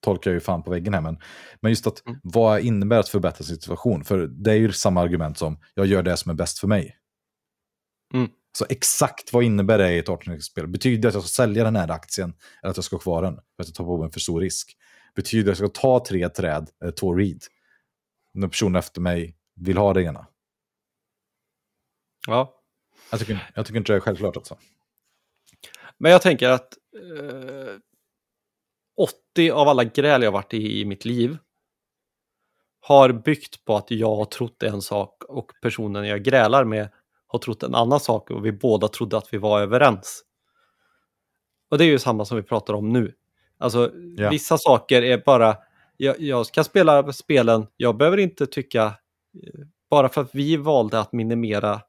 tolkar 0.00 0.30
jag 0.30 0.34
ju 0.34 0.40
fan 0.40 0.62
på 0.62 0.70
väggen 0.70 0.94
här, 0.94 1.00
men, 1.00 1.18
men 1.60 1.72
just 1.72 1.86
att 1.86 2.06
mm. 2.06 2.20
vad 2.22 2.60
innebär 2.60 2.98
att 2.98 3.08
förbättra 3.08 3.44
sin 3.44 3.56
situation? 3.56 4.04
För 4.04 4.26
det 4.26 4.50
är 4.50 4.56
ju 4.56 4.72
samma 4.72 5.00
argument 5.00 5.38
som 5.38 5.58
jag 5.74 5.86
gör 5.86 6.02
det 6.02 6.16
som 6.16 6.30
är 6.30 6.34
bäst 6.34 6.58
för 6.58 6.68
mig. 6.68 6.98
Mm. 8.14 8.30
Så 8.58 8.66
exakt 8.68 9.32
vad 9.32 9.44
innebär 9.44 9.78
det 9.78 9.92
i 9.92 9.98
ett 9.98 10.08
18-spel? 10.08 10.66
Betyder 10.66 11.02
det 11.02 11.08
att 11.08 11.14
jag 11.14 11.22
ska 11.22 11.42
sälja 11.42 11.64
den 11.64 11.76
här 11.76 11.90
aktien 11.90 12.34
eller 12.62 12.70
att 12.70 12.76
jag 12.76 12.84
ska 12.84 12.96
ha 12.96 13.00
kvar 13.00 13.22
den? 13.22 13.34
För 13.34 13.62
att 13.62 13.68
jag 13.68 13.74
tar 13.74 13.84
på 13.84 13.98
mig 13.98 14.04
en 14.04 14.12
för 14.12 14.20
stor 14.20 14.40
risk. 14.40 14.76
Betyder 15.14 15.44
det 15.44 15.52
att 15.52 15.58
jag 15.58 15.70
ska 15.70 15.80
ta 15.80 16.04
tre 16.04 16.28
träd, 16.28 16.70
eller 16.80 16.92
två 16.92 17.14
read? 17.14 17.40
När 18.34 18.48
personen 18.48 18.76
efter 18.76 19.00
mig 19.00 19.36
vill 19.54 19.76
ha 19.78 19.94
det 19.94 20.02
ena. 20.02 20.26
Ja. 22.26 22.58
Jag 23.10 23.20
tycker, 23.20 23.50
jag 23.54 23.66
tycker 23.66 23.78
inte 23.78 23.92
det 23.92 23.96
är 23.96 24.00
självklart 24.00 24.36
alltså. 24.36 24.56
Men 26.02 26.12
jag 26.12 26.22
tänker 26.22 26.48
att 26.48 26.74
eh, 26.96 27.74
80 29.36 29.50
av 29.50 29.68
alla 29.68 29.84
gräl 29.84 30.22
jag 30.22 30.32
varit 30.32 30.54
i 30.54 30.80
i 30.80 30.84
mitt 30.84 31.04
liv 31.04 31.38
har 32.80 33.12
byggt 33.12 33.64
på 33.64 33.76
att 33.76 33.90
jag 33.90 34.16
har 34.16 34.24
trott 34.24 34.62
en 34.62 34.82
sak 34.82 35.24
och 35.24 35.52
personen 35.62 36.06
jag 36.06 36.22
grälar 36.22 36.64
med 36.64 36.88
har 37.26 37.38
trott 37.38 37.62
en 37.62 37.74
annan 37.74 38.00
sak 38.00 38.30
och 38.30 38.46
vi 38.46 38.52
båda 38.52 38.88
trodde 38.88 39.16
att 39.16 39.34
vi 39.34 39.38
var 39.38 39.60
överens. 39.60 40.24
Och 41.70 41.78
det 41.78 41.84
är 41.84 41.88
ju 41.88 41.98
samma 41.98 42.24
som 42.24 42.36
vi 42.36 42.42
pratar 42.42 42.74
om 42.74 42.88
nu. 42.88 43.14
Alltså 43.58 43.94
yeah. 43.94 44.30
vissa 44.30 44.58
saker 44.58 45.02
är 45.02 45.22
bara, 45.26 45.56
jag, 45.96 46.20
jag, 46.20 46.46
ska 46.46 46.64
spela 46.64 47.12
spelen, 47.12 47.66
jag 47.76 47.96
behöver 47.96 48.18
inte 48.18 48.46
tycka, 48.46 48.84
eh, 48.84 49.66
bara 49.90 50.08
för 50.08 50.20
att 50.20 50.34
vi 50.34 50.56
valde 50.56 51.00
att 51.00 51.12
minimera 51.12 51.80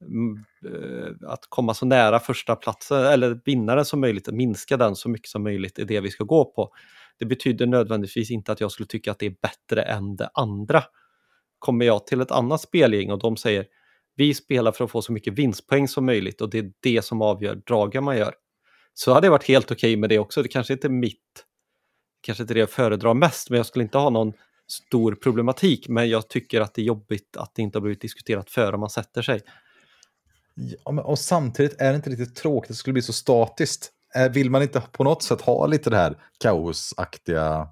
Mm, 0.00 0.44
eh, 0.66 1.30
att 1.30 1.46
komma 1.48 1.74
så 1.74 1.86
nära 1.86 2.20
första 2.20 2.56
platsen 2.56 3.04
eller 3.04 3.40
vinnaren 3.44 3.84
som 3.84 4.00
möjligt, 4.00 4.28
att 4.28 4.34
minska 4.34 4.76
den 4.76 4.96
så 4.96 5.08
mycket 5.08 5.28
som 5.28 5.42
möjligt 5.42 5.78
är 5.78 5.84
det 5.84 6.00
vi 6.00 6.10
ska 6.10 6.24
gå 6.24 6.44
på. 6.44 6.70
Det 7.18 7.24
betyder 7.24 7.66
nödvändigtvis 7.66 8.30
inte 8.30 8.52
att 8.52 8.60
jag 8.60 8.70
skulle 8.70 8.86
tycka 8.86 9.10
att 9.10 9.18
det 9.18 9.26
är 9.26 9.36
bättre 9.42 9.82
än 9.82 10.16
det 10.16 10.30
andra. 10.34 10.82
Kommer 11.58 11.84
jag 11.84 12.06
till 12.06 12.20
ett 12.20 12.30
annat 12.30 12.60
spelgäng 12.60 13.10
och 13.10 13.18
de 13.18 13.36
säger 13.36 13.66
vi 14.16 14.34
spelar 14.34 14.72
för 14.72 14.84
att 14.84 14.90
få 14.90 15.02
så 15.02 15.12
mycket 15.12 15.32
vinstpoäng 15.38 15.88
som 15.88 16.06
möjligt 16.06 16.40
och 16.40 16.50
det 16.50 16.58
är 16.58 16.72
det 16.80 17.04
som 17.04 17.22
avgör 17.22 17.54
dragen 17.54 18.04
man 18.04 18.16
gör. 18.16 18.34
Så 18.94 19.12
hade 19.12 19.26
det 19.26 19.30
varit 19.30 19.48
helt 19.48 19.70
okej 19.70 19.76
okay 19.92 19.96
med 19.96 20.08
det 20.08 20.18
också. 20.18 20.42
Det 20.42 20.48
kanske 20.48 20.72
inte 20.72 20.86
är 20.86 20.90
mitt, 20.90 21.44
kanske 22.20 22.42
inte 22.42 22.54
det 22.54 22.60
jag 22.60 22.70
föredrar 22.70 23.14
mest, 23.14 23.50
men 23.50 23.56
jag 23.56 23.66
skulle 23.66 23.82
inte 23.82 23.98
ha 23.98 24.10
någon 24.10 24.32
stor 24.66 25.14
problematik. 25.14 25.88
Men 25.88 26.08
jag 26.08 26.28
tycker 26.28 26.60
att 26.60 26.74
det 26.74 26.82
är 26.82 26.84
jobbigt 26.84 27.36
att 27.36 27.54
det 27.54 27.62
inte 27.62 27.78
har 27.78 27.82
blivit 27.82 28.00
diskuterat 28.00 28.50
före 28.50 28.76
man 28.76 28.90
sätter 28.90 29.22
sig. 29.22 29.40
Ja, 30.54 30.92
men, 30.92 31.04
och 31.04 31.18
samtidigt 31.18 31.80
är 31.80 31.90
det 31.90 31.96
inte 31.96 32.10
riktigt 32.10 32.36
tråkigt, 32.36 32.68
det 32.68 32.74
skulle 32.74 32.92
bli 32.92 33.02
så 33.02 33.12
statiskt. 33.12 33.90
Eh, 34.14 34.28
vill 34.32 34.50
man 34.50 34.62
inte 34.62 34.82
på 34.92 35.04
något 35.04 35.22
sätt 35.22 35.40
ha 35.40 35.66
lite 35.66 35.90
det 35.90 35.96
här 35.96 36.16
kaosaktiga, 36.40 37.68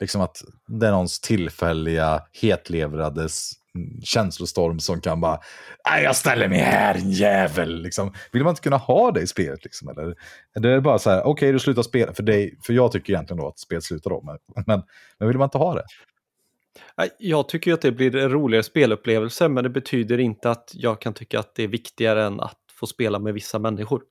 liksom 0.00 0.20
att 0.20 0.42
det 0.66 0.86
är 0.86 0.90
någons 0.90 1.20
tillfälliga 1.20 2.22
hetlevrades 2.32 3.52
känslostorm 4.02 4.80
som 4.80 5.00
kan 5.00 5.20
bara, 5.20 5.40
jag 6.02 6.16
ställer 6.16 6.48
mig 6.48 6.58
här, 6.58 6.94
en 6.94 7.10
jävel. 7.10 7.82
Liksom. 7.82 8.14
Vill 8.32 8.42
man 8.42 8.50
inte 8.50 8.62
kunna 8.62 8.76
ha 8.76 9.10
det 9.10 9.20
i 9.20 9.26
spelet? 9.26 9.64
Liksom, 9.64 9.88
eller? 9.88 10.14
Det 10.54 10.70
är 10.70 10.80
bara 10.80 10.98
så 10.98 11.10
här, 11.10 11.20
okej, 11.20 11.30
okay, 11.30 11.52
du 11.52 11.58
slutar 11.58 11.82
spela, 11.82 12.14
för, 12.14 12.22
dig, 12.22 12.58
för 12.66 12.72
jag 12.72 12.92
tycker 12.92 13.12
egentligen 13.12 13.40
då 13.40 13.48
att 13.48 13.58
spelet 13.58 13.84
slutar 13.84 14.10
då, 14.10 14.22
men, 14.22 14.64
men, 14.66 14.82
men 15.18 15.28
vill 15.28 15.38
man 15.38 15.46
inte 15.46 15.58
ha 15.58 15.74
det? 15.74 15.84
Jag 17.18 17.48
tycker 17.48 17.72
att 17.72 17.80
det 17.80 17.92
blir 17.92 18.16
en 18.16 18.30
roligare 18.30 18.62
spelupplevelse, 18.62 19.48
men 19.48 19.64
det 19.64 19.70
betyder 19.70 20.18
inte 20.18 20.50
att 20.50 20.70
jag 20.74 21.00
kan 21.00 21.14
tycka 21.14 21.38
att 21.38 21.54
det 21.54 21.62
är 21.62 21.68
viktigare 21.68 22.24
än 22.24 22.40
att 22.40 22.58
få 22.72 22.86
spela 22.86 23.18
med 23.18 23.34
vissa 23.34 23.58
människor. 23.58 24.02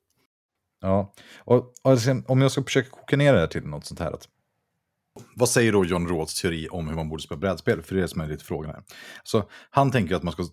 Ja, 0.81 1.13
och, 1.37 1.73
och 1.83 1.99
sen, 1.99 2.25
om 2.27 2.41
jag 2.41 2.51
ska 2.51 2.63
försöka 2.63 2.89
koka 2.89 3.17
ner 3.17 3.33
det 3.33 3.39
här 3.39 3.47
till 3.47 3.63
något 3.63 3.85
sånt 3.85 3.99
här, 3.99 4.11
att 4.11 4.27
vad 5.35 5.49
säger 5.49 5.71
då 5.71 5.85
John 5.85 6.07
Rawls 6.07 6.41
teori 6.41 6.67
om 6.71 6.87
hur 6.87 6.95
man 6.95 7.09
borde 7.09 7.23
spela 7.23 7.39
brädspel? 7.39 7.81
För 7.81 7.95
det 7.95 7.99
är 7.99 8.01
det 8.01 8.07
som 8.07 8.21
är 8.21 8.27
lite 8.27 8.45
frågan 8.45 8.71
här. 8.71 8.83
Så 9.23 9.49
han 9.69 9.91
tänker 9.91 10.15
att 10.15 10.23
man 10.23 10.33
ska 10.33 10.43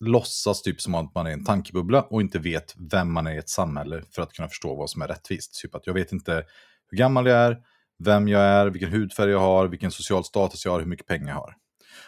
låtsas 0.00 0.62
typ 0.62 0.80
som 0.80 0.94
att 0.94 1.14
man 1.14 1.26
är 1.26 1.30
en 1.30 1.44
tankebubbla 1.44 2.02
och 2.02 2.20
inte 2.20 2.38
vet 2.38 2.74
vem 2.92 3.12
man 3.12 3.26
är 3.26 3.34
i 3.34 3.38
ett 3.38 3.48
samhälle 3.48 4.02
för 4.14 4.22
att 4.22 4.32
kunna 4.32 4.48
förstå 4.48 4.74
vad 4.74 4.90
som 4.90 5.02
är 5.02 5.08
rättvist. 5.08 5.60
Typ 5.62 5.74
att 5.74 5.86
jag 5.86 5.94
vet 5.94 6.12
inte 6.12 6.44
hur 6.90 6.98
gammal 6.98 7.26
jag 7.26 7.38
är, 7.38 7.58
vem 8.04 8.28
jag 8.28 8.42
är, 8.42 8.66
vilken 8.66 8.90
hudfärg 8.90 9.30
jag 9.30 9.38
har, 9.38 9.68
vilken 9.68 9.90
social 9.90 10.24
status 10.24 10.64
jag 10.64 10.72
har, 10.72 10.80
hur 10.80 10.86
mycket 10.86 11.06
pengar 11.06 11.28
jag 11.28 11.34
har. 11.34 11.56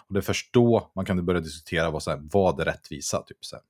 Och 0.07 0.15
det 0.15 0.21
är 0.21 0.23
först 0.23 0.53
då 0.53 0.93
man 0.95 1.05
kan 1.05 1.27
börja 1.27 1.41
diskutera 1.41 1.91
vad, 1.91 2.03
så 2.03 2.11
här, 2.11 2.21
vad 2.23 2.61
är 2.61 2.65
rättvisa. 2.65 3.23
Typ, 3.23 3.45
så 3.45 3.57
här. 3.57 3.63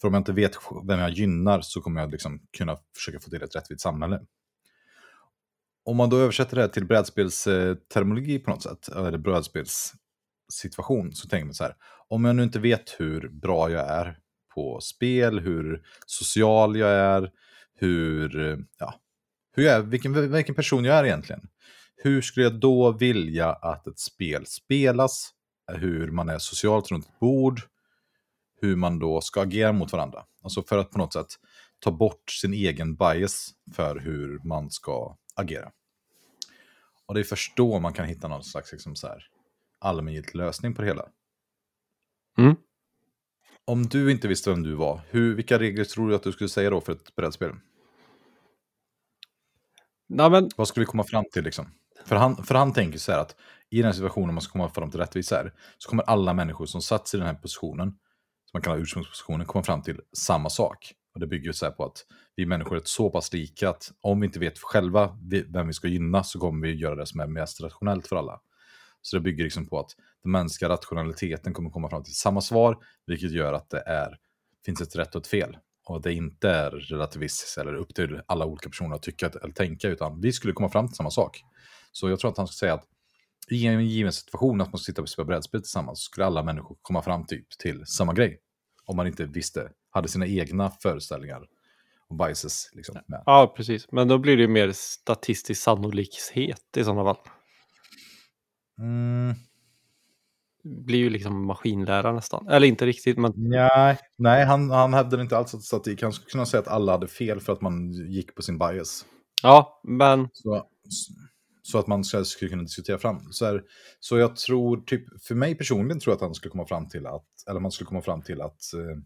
För 0.00 0.08
om 0.08 0.14
jag 0.14 0.20
inte 0.20 0.32
vet 0.32 0.56
vem 0.84 0.98
jag 0.98 1.10
gynnar 1.10 1.60
så 1.60 1.80
kommer 1.80 2.00
jag 2.00 2.10
liksom 2.10 2.40
kunna 2.58 2.76
försöka 2.96 3.20
få 3.20 3.30
till 3.30 3.42
ett 3.42 3.56
rättvist 3.56 3.80
samhälle 3.80 4.20
om 5.84 5.96
man 5.96 6.10
då 6.10 6.16
översätter 6.16 6.56
det 6.56 6.62
här 6.62 6.68
till 6.68 6.86
brädspelsterminologi 6.86 8.38
på 8.38 8.50
något 8.50 8.62
sätt, 8.62 8.88
eller 8.88 9.18
brädspelssituation, 9.18 11.12
så 11.12 11.28
tänker 11.28 11.44
man 11.44 11.54
så 11.54 11.64
här, 11.64 11.76
om 12.08 12.24
jag 12.24 12.36
nu 12.36 12.42
inte 12.42 12.58
vet 12.58 12.96
hur 12.98 13.28
bra 13.28 13.70
jag 13.70 13.88
är 13.88 14.18
på 14.54 14.80
spel, 14.80 15.40
hur 15.40 15.82
social 16.06 16.76
jag 16.76 16.90
är, 16.90 17.30
hur, 17.74 18.58
ja, 18.78 18.94
hur 19.52 19.62
jag 19.62 19.74
är, 19.74 19.82
vilken, 19.82 20.32
vilken 20.32 20.54
person 20.54 20.84
jag 20.84 20.96
är 20.96 21.04
egentligen. 21.04 21.48
Hur 21.96 22.22
skulle 22.22 22.46
jag 22.46 22.60
då 22.60 22.92
vilja 22.92 23.52
att 23.52 23.86
ett 23.86 23.98
spel 23.98 24.46
spelas? 24.46 25.30
Hur 25.72 26.10
man 26.10 26.28
är 26.28 26.38
socialt 26.38 26.90
runt 26.90 27.06
ett 27.06 27.18
bord? 27.20 27.60
Hur 28.60 28.76
man 28.76 28.98
då 28.98 29.20
ska 29.20 29.42
agera 29.42 29.72
mot 29.72 29.92
varandra? 29.92 30.24
Alltså 30.42 30.62
för 30.62 30.78
att 30.78 30.90
på 30.90 30.98
något 30.98 31.12
sätt 31.12 31.26
ta 31.78 31.90
bort 31.90 32.30
sin 32.30 32.54
egen 32.54 32.96
bias 32.96 33.50
för 33.74 33.98
hur 33.98 34.40
man 34.44 34.70
ska 34.70 35.16
agera. 35.34 35.70
Och 37.06 37.14
det 37.14 37.20
är 37.20 37.24
först 37.24 37.56
då 37.56 37.78
man 37.78 37.92
kan 37.92 38.06
hitta 38.06 38.28
någon 38.28 38.44
slags 38.44 38.72
liksom 38.72 38.96
så 38.96 39.06
här, 39.06 39.22
allmängiltig 39.78 40.34
lösning 40.34 40.74
på 40.74 40.82
det 40.82 40.88
hela. 40.88 41.06
Mm. 42.38 42.56
Om 43.64 43.86
du 43.86 44.10
inte 44.10 44.28
visste 44.28 44.50
vem 44.50 44.62
du 44.62 44.74
var, 44.74 45.00
hur, 45.08 45.34
vilka 45.34 45.58
regler 45.58 45.84
tror 45.84 46.08
du 46.08 46.14
att 46.14 46.22
du 46.22 46.32
skulle 46.32 46.48
säga 46.48 46.70
då 46.70 46.80
för 46.80 46.92
ett 46.92 47.16
brädspel? 47.16 47.52
Nej, 50.12 50.30
men... 50.30 50.50
Vad 50.56 50.68
skulle 50.68 50.82
vi 50.82 50.86
komma 50.86 51.04
fram 51.04 51.24
till 51.32 51.44
liksom? 51.44 51.66
För 52.04 52.16
han, 52.16 52.44
för 52.44 52.54
han 52.54 52.72
tänker 52.72 52.98
så 52.98 53.12
här 53.12 53.18
att 53.18 53.36
i 53.70 53.76
den 53.76 53.84
här 53.84 53.92
situationen 53.92 54.34
man 54.34 54.42
ska 54.42 54.52
komma 54.52 54.68
fram 54.68 54.90
till 54.90 55.00
rättvisa 55.00 55.36
här, 55.36 55.52
så 55.78 55.88
kommer 55.88 56.04
alla 56.04 56.34
människor 56.34 56.66
som 56.66 56.82
satts 56.82 57.14
i 57.14 57.16
den 57.16 57.26
här 57.26 57.34
positionen, 57.34 57.88
som 57.88 58.50
man 58.52 58.62
kallar 58.62 58.78
ursprungspositionen, 58.78 59.46
komma 59.46 59.64
fram 59.64 59.82
till 59.82 60.00
samma 60.16 60.50
sak. 60.50 60.92
Och 61.14 61.20
det 61.20 61.26
bygger 61.26 61.52
så 61.52 61.70
på 61.70 61.84
att 61.84 62.04
vi 62.36 62.46
människor 62.46 62.76
är 62.76 62.82
så 62.84 63.10
pass 63.10 63.32
lika 63.32 63.70
att 63.70 63.92
om 64.00 64.20
vi 64.20 64.26
inte 64.26 64.38
vet 64.38 64.58
själva 64.58 65.18
vem 65.48 65.66
vi 65.66 65.72
ska 65.72 65.88
gynna 65.88 66.24
så 66.24 66.38
kommer 66.40 66.66
vi 66.68 66.74
göra 66.74 66.94
det 66.94 67.06
som 67.06 67.20
är 67.20 67.26
mest 67.26 67.60
rationellt 67.60 68.06
för 68.06 68.16
alla. 68.16 68.40
Så 69.02 69.16
det 69.16 69.20
bygger 69.20 69.44
liksom 69.44 69.66
på 69.66 69.78
att 69.78 69.90
den 70.22 70.32
mänskliga 70.32 70.68
rationaliteten 70.68 71.52
kommer 71.52 71.70
komma 71.70 71.90
fram 71.90 72.04
till 72.04 72.14
samma 72.14 72.40
svar, 72.40 72.78
vilket 73.06 73.30
gör 73.30 73.52
att 73.52 73.70
det 73.70 73.82
är, 73.86 74.18
finns 74.64 74.80
ett 74.80 74.96
rätt 74.96 75.14
och 75.14 75.20
ett 75.20 75.26
fel. 75.26 75.56
Och 75.90 76.02
det 76.02 76.12
inte 76.12 76.50
är 76.50 76.70
relativistiskt 76.70 77.58
eller 77.58 77.74
upp 77.74 77.94
till 77.94 78.20
alla 78.26 78.46
olika 78.46 78.68
personer 78.68 78.96
att 78.96 79.02
tycka 79.02 79.26
eller 79.26 79.54
tänka, 79.54 79.88
utan 79.88 80.20
vi 80.20 80.32
skulle 80.32 80.52
komma 80.52 80.68
fram 80.68 80.88
till 80.88 80.96
samma 80.96 81.10
sak. 81.10 81.42
Så 81.92 82.10
jag 82.10 82.20
tror 82.20 82.30
att 82.30 82.36
han 82.36 82.46
ska 82.46 82.54
säga 82.54 82.74
att 82.74 82.84
i 83.48 83.66
en 83.66 83.86
given 83.86 84.12
situation 84.12 84.60
att 84.60 84.72
man 84.72 84.78
ska 84.78 84.92
sitta 84.92 85.02
och 85.02 85.08
spela 85.08 85.26
brädspel 85.26 85.60
tillsammans 85.60 86.00
skulle 86.00 86.26
alla 86.26 86.42
människor 86.42 86.76
komma 86.82 87.02
fram 87.02 87.26
typ 87.26 87.58
till 87.58 87.86
samma 87.86 88.12
grej. 88.12 88.40
Om 88.84 88.96
man 88.96 89.06
inte 89.06 89.24
visste 89.24 89.70
hade 89.90 90.08
sina 90.08 90.26
egna 90.26 90.70
föreställningar 90.70 91.42
och 92.08 92.16
biases. 92.16 92.70
Liksom, 92.72 92.98
med. 93.06 93.22
Ja, 93.26 93.54
precis. 93.56 93.92
Men 93.92 94.08
då 94.08 94.18
blir 94.18 94.36
det 94.36 94.48
mer 94.48 94.72
statistisk 94.72 95.62
sannolikhet 95.62 96.76
i 96.76 96.84
sådana 96.84 97.14
fall. 97.14 97.24
Mm. 98.78 99.34
Blir 100.64 100.98
ju 100.98 101.10
liksom 101.10 101.46
maskinlära 101.46 102.12
nästan. 102.12 102.48
Eller 102.48 102.66
inte 102.66 102.86
riktigt, 102.86 103.18
men... 103.18 103.32
Nej, 103.36 103.98
nej 104.18 104.44
han, 104.44 104.70
han 104.70 104.94
hävdade 104.94 105.22
inte 105.22 105.36
alls 105.36 105.54
att 105.54 105.62
statistik. 105.62 106.02
Han 106.02 106.12
skulle 106.12 106.30
kunna 106.30 106.46
säga 106.46 106.60
att 106.60 106.68
alla 106.68 106.92
hade 106.92 107.08
fel 107.08 107.40
för 107.40 107.52
att 107.52 107.60
man 107.60 107.92
gick 107.92 108.34
på 108.34 108.42
sin 108.42 108.58
bias. 108.58 109.04
Ja, 109.42 109.80
men... 109.84 110.28
Så, 110.32 110.66
så 111.62 111.78
att 111.78 111.86
man 111.86 112.04
skulle 112.04 112.48
kunna 112.48 112.62
diskutera 112.62 112.98
fram. 112.98 113.20
Så, 113.30 113.44
här, 113.44 113.62
så 114.00 114.18
jag 114.18 114.36
tror, 114.36 114.76
typ, 114.76 115.22
för 115.22 115.34
mig 115.34 115.54
personligen 115.54 116.00
tror 116.00 116.12
jag 116.12 116.16
att 116.16 116.22
han 116.22 116.34
skulle 116.34 116.50
komma 116.50 116.66
fram 116.66 116.88
till 116.88 117.06
att, 117.06 117.26
eller 117.50 117.60
man 117.60 117.70
skulle 117.70 117.88
komma 117.88 118.02
fram 118.02 118.22
till 118.22 118.40
att 118.40 118.74
eh, 118.74 119.02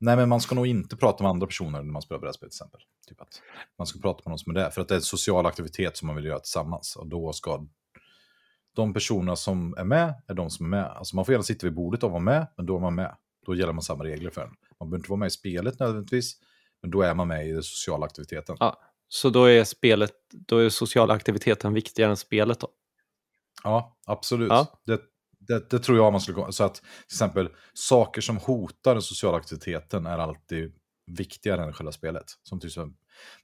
Nej, 0.00 0.16
men 0.16 0.28
man 0.28 0.40
ska 0.40 0.54
nog 0.54 0.66
inte 0.66 0.96
prata 0.96 1.22
med 1.22 1.30
andra 1.30 1.46
personer 1.46 1.82
när 1.82 1.92
man 1.92 2.02
spelar 2.02 2.20
brädspel 2.20 2.48
till 2.48 2.56
exempel. 2.56 2.80
Typ 3.08 3.20
att 3.20 3.42
man 3.78 3.86
ska 3.86 4.00
prata 4.00 4.22
med 4.24 4.30
någon 4.30 4.38
som 4.38 4.56
är 4.56 4.60
där, 4.60 4.70
för 4.70 4.80
att 4.80 4.88
det 4.88 4.94
är 4.94 4.96
en 4.96 5.02
social 5.02 5.46
aktivitet 5.46 5.96
som 5.96 6.06
man 6.06 6.16
vill 6.16 6.24
göra 6.24 6.38
tillsammans. 6.38 6.96
Och 6.96 7.06
då 7.06 7.32
ska 7.32 7.66
de 8.78 8.94
personerna 8.94 9.36
som 9.36 9.74
är 9.78 9.84
med, 9.84 10.14
är 10.26 10.34
de 10.34 10.50
som 10.50 10.66
är 10.66 10.70
med. 10.70 10.84
Alltså 10.84 11.16
man 11.16 11.24
får 11.24 11.32
gärna 11.32 11.42
sitta 11.42 11.66
vid 11.66 11.74
bordet 11.74 12.02
och 12.02 12.10
vara 12.10 12.20
med, 12.20 12.46
men 12.56 12.66
då 12.66 12.76
är 12.76 12.80
man 12.80 12.94
med. 12.94 13.16
Då 13.46 13.54
gäller 13.54 13.72
man 13.72 13.82
samma 13.82 14.04
regler 14.04 14.30
för 14.30 14.42
en. 14.42 14.54
Man 14.80 14.90
behöver 14.90 14.98
inte 14.98 15.10
vara 15.10 15.18
med 15.18 15.26
i 15.26 15.30
spelet 15.30 15.80
nödvändigtvis, 15.80 16.34
men 16.82 16.90
då 16.90 17.02
är 17.02 17.14
man 17.14 17.28
med 17.28 17.48
i 17.48 17.52
den 17.52 17.62
sociala 17.62 18.06
aktiviteten. 18.06 18.56
Ja, 18.60 18.80
så 19.08 19.30
då 19.30 19.44
är 19.44 19.64
spelet, 19.64 20.12
då 20.32 20.58
är 20.58 20.68
sociala 20.68 21.14
aktiviteten 21.14 21.74
viktigare 21.74 22.10
än 22.10 22.16
spelet 22.16 22.60
då? 22.60 22.68
Ja, 23.64 23.98
absolut. 24.06 24.48
Ja. 24.48 24.80
Det, 24.86 25.00
det, 25.38 25.70
det, 25.70 25.78
tror 25.78 25.98
jag 25.98 26.12
man 26.12 26.20
skulle. 26.20 26.52
Så 26.52 26.64
att 26.64 26.74
till 26.74 26.84
exempel 27.06 27.48
saker 27.74 28.20
som 28.20 28.36
hotar 28.36 28.94
den 28.94 29.02
sociala 29.02 29.36
aktiviteten 29.36 30.06
är 30.06 30.18
alltid 30.18 30.72
viktigare 31.06 31.64
än 31.64 31.72
själva 31.72 31.92
spelet. 31.92 32.26
Som 32.42 32.60
till 32.60 32.68
exempel, 32.68 32.96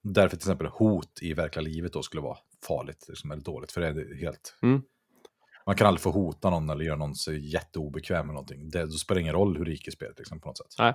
därför 0.02 0.36
till 0.36 0.47
exempel 0.48 0.66
hot 0.66 1.19
i 1.23 1.35
verkliga 1.35 1.62
livet 1.62 1.93
då 1.93 2.02
skulle 2.02 2.23
vara 2.23 2.39
farligt 2.66 3.05
liksom, 3.09 3.31
eller 3.31 3.43
dåligt, 3.43 3.73
för 3.73 3.81
det 3.81 3.86
är 3.86 4.20
helt... 4.20 4.59
Mm. 4.62 4.82
Man 5.66 5.77
kan 5.77 5.86
aldrig 5.86 6.03
få 6.03 6.11
hota 6.11 6.51
någon 6.51 6.70
eller 6.70 6.85
göra 6.85 6.97
någon 6.97 7.15
så 7.15 7.32
jätteobekväm 7.32 8.27
med 8.27 8.35
någonting. 8.35 8.70
Det, 8.70 8.86
då 8.86 8.93
spelar 8.93 9.15
det 9.15 9.20
ingen 9.20 9.35
roll 9.35 9.57
hur 9.59 9.65
rik 9.65 9.86
är 9.89 9.93
spelet 9.93 10.19
liksom, 10.19 10.41
på 10.41 10.49
något 10.49 10.59
sätt. 10.59 10.74
Nej. 10.78 10.95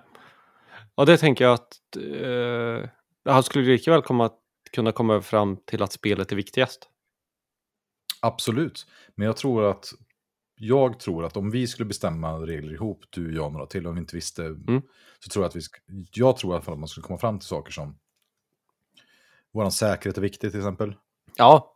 Och 0.96 1.06
det 1.06 1.18
tänker 1.18 1.46
jag 1.46 1.54
att 1.54 1.78
eh, 1.98 2.90
han 3.34 3.44
skulle 3.44 3.66
lika 3.66 3.92
väl 3.92 4.02
komma, 4.02 4.30
kunna 4.72 4.92
komma 4.92 5.22
fram 5.22 5.58
till 5.66 5.82
att 5.82 5.92
spelet 5.92 6.32
är 6.32 6.36
viktigast. 6.36 6.90
Absolut, 8.22 8.88
men 9.16 9.26
jag 9.26 9.38
tror 9.38 9.70
att 9.72 9.86
jag 10.56 11.00
tror 11.00 11.26
att 11.26 11.38
om 11.38 11.52
vi 11.52 11.68
skulle 11.68 11.86
bestämma 11.86 12.34
regler 12.34 12.74
ihop, 12.74 13.06
du, 13.10 13.36
jag 13.36 13.46
och 13.46 13.52
några 13.52 13.66
till, 13.66 13.88
om 13.88 13.94
vi 13.96 14.00
inte 14.00 14.16
visste, 14.16 14.46
Mm. 14.46 14.82
så 15.20 15.30
tror 15.30 15.44
jag 15.44 15.50
att 15.50 15.56
vi, 15.56 15.62
jag 16.12 16.38
tror 16.38 16.54
i 16.54 16.56
alla 16.56 16.64
fall 16.64 16.74
att 16.74 16.80
man 16.80 16.88
skulle 16.88 17.04
komma 17.08 17.20
fram 17.20 17.40
till 17.40 17.48
saker 17.48 17.72
som 17.72 17.98
vår 19.52 19.70
säkerhet 19.70 20.18
är 20.18 20.22
viktig 20.22 20.52
till 20.52 20.60
exempel. 20.60 20.96
Ja. 21.38 21.76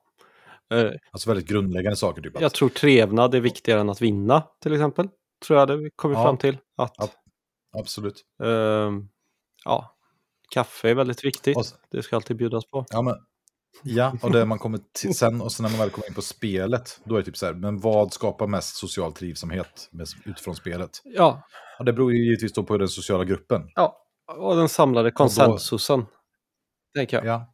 Eh, 0.73 0.91
Alltså 1.11 1.29
väldigt 1.29 1.47
grundläggande 1.47 1.95
saker. 1.95 2.21
Typ 2.21 2.41
jag 2.41 2.53
tror 2.53 2.69
trevnad 2.69 3.35
är 3.35 3.39
viktigare 3.39 3.79
än 3.81 3.89
att 3.89 4.01
vinna 4.01 4.43
till 4.61 4.73
exempel. 4.73 5.09
Tror 5.47 5.59
jag 5.59 5.67
det 5.67 5.77
vi 5.77 5.89
kommer 5.95 6.15
Ja. 6.15 6.23
fram 6.23 6.37
till. 6.37 6.57
Att, 6.77 6.93
Ja. 6.97 7.07
Absolut. 7.79 8.21
ehm, 8.43 9.07
ja, 9.65 9.95
kaffe 10.49 10.89
är 10.89 10.95
väldigt 10.95 11.25
viktigt. 11.25 11.57
Och, 11.57 11.63
s- 11.65 11.75
Det 11.91 12.03
ska 12.03 12.15
alltid 12.15 12.37
bjudas 12.37 12.65
på. 12.65 12.85
ja, 12.89 13.01
men, 13.01 13.15
ja, 13.83 14.13
och 14.21 14.31
det 14.31 14.45
man 14.45 14.59
kommer 14.59 14.79
till 14.93 15.13
sen, 15.17 15.41
och 15.41 15.51
sen 15.51 15.63
när 15.63 15.69
man 15.69 15.79
väl 15.79 15.89
kommer 15.89 16.07
in 16.07 16.13
på 16.13 16.21
spelet, 16.21 16.99
då 17.03 17.15
är 17.15 17.19
det 17.19 17.25
typ 17.25 17.37
så 17.37 17.45
här, 17.45 17.53
men 17.53 17.79
vad 17.79 18.13
skapar 18.13 18.47
mest 18.47 18.75
social 18.75 19.13
trivsamhet 19.13 19.89
med, 19.91 20.07
utifrån 20.25 20.55
spelet? 20.55 21.01
Ja, 21.03 21.43
Ja, 21.79 21.85
det 21.85 21.93
beror 21.93 22.13
ju 22.13 22.23
givetvis 22.25 22.53
då 22.53 22.63
på 22.63 22.77
den 22.77 22.87
sociala 22.87 23.23
gruppen. 23.23 23.61
ja. 23.75 23.99
och 24.37 24.55
den 24.55 24.69
samlade 24.69 25.11
konsensusen. 25.11 26.05
Tänker 26.95 27.17
jag. 27.17 27.25
Ja. 27.25 27.52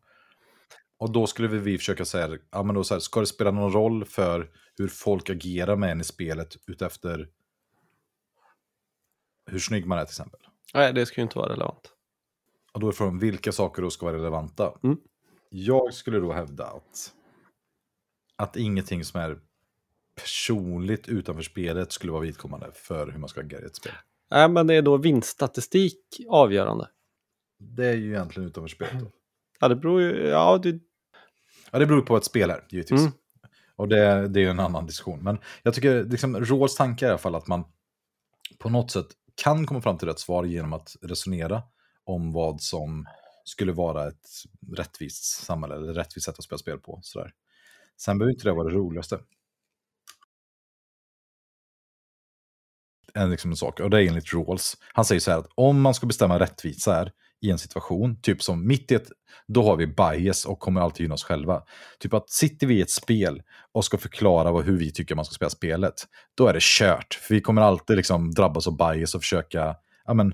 Och 1.00 1.12
då 1.12 1.28
skulle 1.28 1.48
vi 1.48 1.78
försöka 1.78 2.06
säga, 2.06 2.38
ja 2.52 2.64
men 2.64 2.76
då 2.76 2.84
så 2.84 2.94
här, 2.94 3.00
ska 3.00 3.20
det 3.20 3.26
spela 3.26 3.52
någon 3.52 3.74
roll 3.74 4.06
för 4.06 4.50
hur 4.78 4.88
folk 4.88 5.30
agerar 5.30 5.76
med 5.76 5.92
en 5.92 6.02
i 6.02 6.04
spelet 6.04 6.58
utefter 6.68 7.30
hur 9.46 9.60
snygg 9.60 9.86
man 9.86 10.00
är 10.00 10.06
till 10.06 10.12
exempel? 10.12 10.40
Nej, 10.74 10.94
det 10.94 11.06
ska 11.06 11.22
ju 11.22 11.24
inte 11.24 11.38
vara 11.38 11.50
relevant. 11.50 11.94
Och 12.72 12.80
då 12.80 12.88
är 12.88 12.92
frågan 12.92 13.20
vilka 13.20 13.52
saker 13.52 13.82
då 13.82 13.90
ska 13.90 14.06
vara 14.06 14.16
relevanta. 14.16 14.74
Mm. 14.84 14.98
Jag 15.50 15.94
skulle 15.94 16.20
då 16.20 16.34
hävda 16.34 16.66
att, 16.66 17.14
att 18.36 18.58
ingenting 18.58 19.04
som 19.04 19.22
är 19.22 19.40
personligt 20.16 21.10
utanför 21.10 21.42
spelet 21.42 21.92
skulle 21.92 22.12
vara 22.12 22.22
vidkommande 22.22 22.72
för 22.74 23.12
hur 23.12 23.20
man 23.20 23.30
ska 23.30 23.42
agera 23.42 23.62
i 23.62 23.66
ett 23.66 23.76
spel. 23.76 23.94
Nej, 24.32 24.50
men 24.50 24.68
det 24.68 24.74
är 24.74 24.82
då 24.82 24.98
vinststatistik 24.98 26.22
avgörande. 26.30 26.90
Det 27.58 27.86
är 27.86 27.96
ju 27.96 28.08
egentligen 28.08 28.50
utanför 28.50 28.68
spelet. 28.68 29.00
Då. 29.00 29.12
Ja, 29.60 29.68
det 29.68 29.76
beror 29.76 30.02
ju... 30.02 30.28
Ja, 30.28 30.58
det, 30.58 30.80
Ja, 31.72 31.80
det 31.80 31.86
beror 31.86 32.02
på 32.02 32.18
ett 32.18 32.26
spel 32.26 32.50
är, 32.50 32.66
givetvis. 32.70 33.00
Mm. 33.00 33.12
Och 33.76 33.88
det, 33.88 34.28
det 34.28 34.40
är 34.40 34.44
ju 34.44 34.50
en 34.50 34.60
annan 34.60 34.86
diskussion. 34.86 35.24
Men 35.24 35.38
jag 35.64 35.74
tycker, 35.74 36.04
liksom, 36.04 36.46
Råls 36.46 36.76
tanke 36.76 37.06
är 37.06 37.08
i 37.08 37.12
alla 37.12 37.18
fall 37.18 37.36
att 37.36 37.48
man 37.48 37.64
på 38.58 38.70
något 38.70 38.92
sätt 38.92 39.08
kan 39.44 39.66
komma 39.66 39.82
fram 39.82 39.98
till 39.98 40.08
rätt 40.08 40.20
svar 40.20 40.44
genom 40.44 40.74
att 40.74 40.96
resonera 41.02 41.64
om 42.04 42.32
vad 42.32 42.62
som 42.62 43.08
skulle 43.44 43.72
vara 43.72 44.08
ett 44.08 44.28
rättvist 44.76 45.24
samhälle, 45.24 45.76
eller 45.76 45.94
rättvist 45.94 46.26
sätt 46.26 46.40
att 46.40 46.44
spela 46.44 46.60
spel 46.60 46.80
på. 46.80 47.00
Sådär. 47.04 47.34
Sen 47.98 48.18
behöver 48.18 48.34
inte 48.34 48.48
det 48.48 48.54
vara 48.54 48.70
det 48.70 48.76
roligaste. 48.76 49.20
En, 53.14 53.30
liksom 53.30 53.52
en 53.52 53.58
sak, 53.58 53.80
och 53.80 53.90
det 53.90 54.04
är 54.04 54.08
enligt 54.08 54.34
Rawls. 54.34 54.78
Han 54.94 55.06
säger 55.06 55.20
så 55.20 55.32
här 55.32 55.38
att 55.38 55.50
om 55.56 55.82
man 55.82 55.94
ska 55.94 56.08
bestämma 56.08 56.40
rättvisa 56.40 56.94
här 56.94 57.12
i 57.42 57.52
en 57.52 57.58
situation, 57.58 58.22
typ 58.22 58.44
som 58.44 58.68
mitt 58.68 58.92
i 58.92 58.96
ett, 58.96 59.08
då 59.48 59.64
har 59.64 59.76
vi 59.76 59.88
bias 59.88 60.46
och 60.46 60.60
kommer 60.60 60.82
alltid 60.82 61.04
gynna 61.04 61.14
oss 61.14 61.24
själva. 61.24 61.64
Typ 62.00 62.14
att 62.14 62.30
sitter 62.30 62.68
vi 62.68 62.78
i 62.78 62.82
ett 62.82 62.92
spel 62.92 63.42
och 63.72 63.86
ska 63.86 63.98
förklara 63.98 64.52
vad, 64.52 64.66
hur 64.66 64.78
vi 64.78 64.92
tycker 64.92 65.16
man 65.16 65.26
ska 65.26 65.34
spela 65.34 65.50
spelet, 65.50 65.94
då 66.36 66.48
är 66.48 66.54
det 66.54 66.62
kört. 66.62 67.14
För 67.22 67.34
vi 67.34 67.42
kommer 67.42 67.62
alltid 67.62 67.98
liksom 67.98 68.32
drabbas 68.32 68.68
av 68.68 68.78
bias 68.78 69.16
och 69.16 69.22
försöka 69.22 69.76
ja, 70.06 70.14
men, 70.14 70.34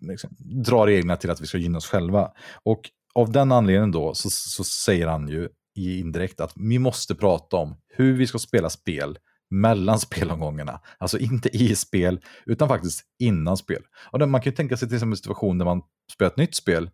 liksom, 0.00 0.30
dra 0.38 0.86
reglerna 0.86 1.16
till 1.16 1.30
att 1.30 1.40
vi 1.40 1.46
ska 1.46 1.58
gynna 1.58 1.78
oss 1.78 1.86
själva. 1.86 2.32
Och 2.62 2.90
av 3.14 3.32
den 3.32 3.52
anledningen 3.52 3.92
då 3.92 4.14
så, 4.14 4.30
så 4.30 4.64
säger 4.64 5.06
han 5.06 5.28
ju 5.28 5.48
indirekt 5.74 6.40
att 6.40 6.52
vi 6.56 6.78
måste 6.78 7.14
prata 7.14 7.56
om 7.56 7.76
hur 7.88 8.16
vi 8.16 8.26
ska 8.26 8.38
spela 8.38 8.70
spel 8.70 9.18
mellan 9.50 9.98
spelomgångarna. 9.98 10.80
Alltså 10.98 11.18
inte 11.18 11.48
i 11.48 11.76
spel, 11.76 12.20
utan 12.46 12.68
faktiskt 12.68 13.04
innan 13.18 13.56
spel. 13.56 13.82
Och 14.10 14.28
man 14.28 14.40
kan 14.40 14.50
ju 14.50 14.56
tänka 14.56 14.76
sig 14.76 14.88
till 14.88 14.96
exempel 14.96 15.12
en 15.12 15.16
situation 15.16 15.58
där 15.58 15.64
man 15.64 15.82
spelar 16.12 16.30
ett 16.30 16.36
nytt 16.36 16.54
spel 16.54 16.90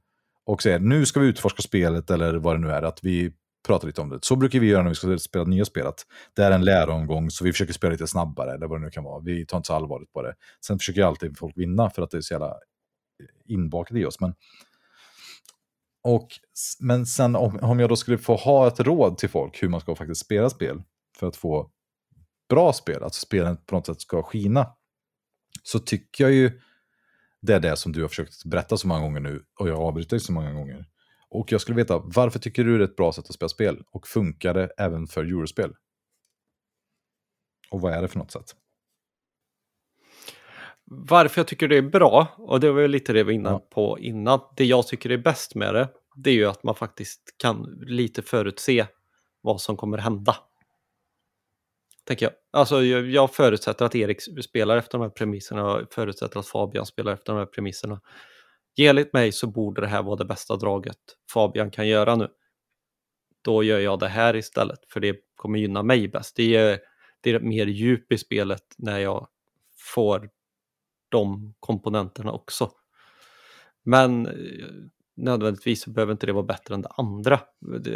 och 0.46 0.62
säger 0.62 0.78
nu 0.78 1.06
ska 1.06 1.20
vi 1.20 1.26
utforska 1.26 1.62
spelet 1.62 2.10
eller 2.10 2.34
vad 2.34 2.54
det 2.54 2.60
nu 2.60 2.72
är, 2.72 2.82
att 2.82 3.04
vi 3.04 3.32
pratar 3.66 3.86
lite 3.86 4.00
om 4.00 4.08
det. 4.08 4.18
Så 4.22 4.36
brukar 4.36 4.60
vi 4.60 4.66
göra 4.66 4.82
när 4.82 4.88
vi 4.88 4.94
ska 4.94 5.18
spela 5.18 5.44
nya 5.44 5.64
spel, 5.64 5.86
att 5.86 6.06
det 6.36 6.42
är 6.42 6.50
en 6.50 6.64
läroomgång 6.64 7.30
så 7.30 7.44
vi 7.44 7.52
försöker 7.52 7.72
spela 7.72 7.92
lite 7.92 8.06
snabbare 8.06 8.54
eller 8.54 8.66
vad 8.66 8.80
det 8.80 8.84
nu 8.84 8.90
kan 8.90 9.04
vara. 9.04 9.20
Vi 9.20 9.46
tar 9.46 9.56
inte 9.56 9.66
så 9.66 9.74
allvarligt 9.74 10.12
på 10.12 10.22
det. 10.22 10.34
Sen 10.66 10.78
försöker 10.78 11.00
ju 11.00 11.06
alltid 11.06 11.38
folk 11.38 11.58
vinna 11.58 11.90
för 11.90 12.02
att 12.02 12.10
det 12.10 12.16
är 12.16 12.20
så 12.20 12.34
jävla 12.34 12.48
eh, 12.48 13.54
inbakat 13.54 13.96
i 13.96 14.04
oss. 14.04 14.20
Men, 14.20 14.34
och, 16.02 16.28
men 16.80 17.06
sen 17.06 17.36
om, 17.36 17.58
om 17.62 17.80
jag 17.80 17.88
då 17.88 17.96
skulle 17.96 18.18
få 18.18 18.36
ha 18.36 18.66
ett 18.66 18.80
råd 18.80 19.18
till 19.18 19.28
folk 19.28 19.62
hur 19.62 19.68
man 19.68 19.80
ska 19.80 19.94
faktiskt 19.94 20.20
spela 20.20 20.50
spel 20.50 20.82
för 21.18 21.26
att 21.26 21.36
få 21.36 21.70
bra 22.48 22.72
spel, 22.72 23.02
att 23.02 23.14
spelen 23.14 23.56
på 23.56 23.74
något 23.74 23.86
sätt 23.86 24.00
ska 24.00 24.22
skina, 24.22 24.66
så 25.62 25.78
tycker 25.78 26.24
jag 26.24 26.32
ju 26.32 26.60
det 27.42 27.54
är 27.54 27.60
det 27.60 27.76
som 27.76 27.92
du 27.92 28.02
har 28.02 28.08
försökt 28.08 28.44
berätta 28.44 28.76
så 28.76 28.88
många 28.88 29.00
gånger 29.00 29.20
nu 29.20 29.44
och 29.58 29.68
jag 29.68 29.78
avbryter 29.78 30.18
så 30.18 30.32
många 30.32 30.52
gånger. 30.52 30.86
Och 31.28 31.52
jag 31.52 31.60
skulle 31.60 31.76
veta, 31.76 31.98
varför 31.98 32.38
tycker 32.38 32.64
du 32.64 32.78
det 32.78 32.84
är 32.84 32.88
ett 32.88 32.96
bra 32.96 33.12
sätt 33.12 33.24
att 33.28 33.34
spela 33.34 33.48
spel? 33.48 33.82
Och 33.90 34.06
funkar 34.06 34.54
det 34.54 34.70
även 34.78 35.06
för 35.06 35.24
eurospel? 35.24 35.74
Och 37.70 37.80
vad 37.80 37.92
är 37.92 38.02
det 38.02 38.08
för 38.08 38.18
något 38.18 38.30
sätt? 38.30 38.54
varför 40.90 41.40
jag 41.40 41.46
tycker 41.46 41.68
det 41.68 41.76
är 41.76 41.82
bra, 41.82 42.26
och 42.38 42.60
det 42.60 42.72
var 42.72 42.80
ju 42.80 42.88
lite 42.88 43.12
det 43.12 43.18
vi 43.18 43.22
var 43.22 43.32
inne 43.32 43.60
på 43.70 43.98
innan, 43.98 44.40
det 44.56 44.64
jag 44.64 44.86
tycker 44.86 45.10
är 45.10 45.18
bäst 45.18 45.54
med 45.54 45.74
det, 45.74 45.88
det 46.16 46.30
är 46.30 46.34
ju 46.34 46.46
att 46.46 46.62
man 46.62 46.74
faktiskt 46.74 47.34
kan 47.36 47.62
lite 47.86 48.22
förutse 48.22 48.86
vad 49.40 49.60
som 49.60 49.76
kommer 49.76 49.98
hända. 49.98 50.36
Tänker 52.06 52.26
jag. 52.26 52.32
Alltså 52.52 52.82
jag, 52.82 53.10
jag 53.10 53.34
förutsätter 53.34 53.84
att 53.84 53.94
Erik 53.94 54.20
spelar 54.44 54.76
efter 54.76 54.98
de 54.98 55.02
här 55.02 55.10
premisserna, 55.10 55.74
och 55.74 55.92
förutsätter 55.94 56.40
att 56.40 56.46
Fabian 56.46 56.86
spelar 56.86 57.12
efter 57.12 57.32
de 57.32 57.38
här 57.38 57.46
premisserna. 57.46 58.00
Enligt 58.78 59.12
mig 59.12 59.32
så 59.32 59.46
borde 59.46 59.80
det 59.80 59.86
här 59.86 60.02
vara 60.02 60.16
det 60.16 60.24
bästa 60.24 60.56
draget 60.56 60.96
Fabian 61.32 61.70
kan 61.70 61.88
göra 61.88 62.16
nu. 62.16 62.28
Då 63.42 63.62
gör 63.62 63.78
jag 63.78 63.98
det 63.98 64.08
här 64.08 64.36
istället, 64.36 64.78
för 64.88 65.00
det 65.00 65.16
kommer 65.36 65.58
gynna 65.58 65.82
mig 65.82 66.08
bäst. 66.08 66.36
Det 66.36 66.56
är, 66.56 66.78
det 67.20 67.30
är 67.30 67.40
mer 67.40 67.66
djup 67.66 68.12
i 68.12 68.18
spelet 68.18 68.62
när 68.78 68.98
jag 68.98 69.28
får 69.94 70.30
de 71.08 71.54
komponenterna 71.60 72.32
också. 72.32 72.70
Men 73.82 74.26
eh, 74.26 74.32
nödvändigtvis 75.16 75.82
så 75.82 75.90
behöver 75.90 76.12
inte 76.12 76.26
det 76.26 76.32
vara 76.32 76.44
bättre 76.44 76.74
än 76.74 76.82
det 76.82 76.88
andra. 76.88 77.40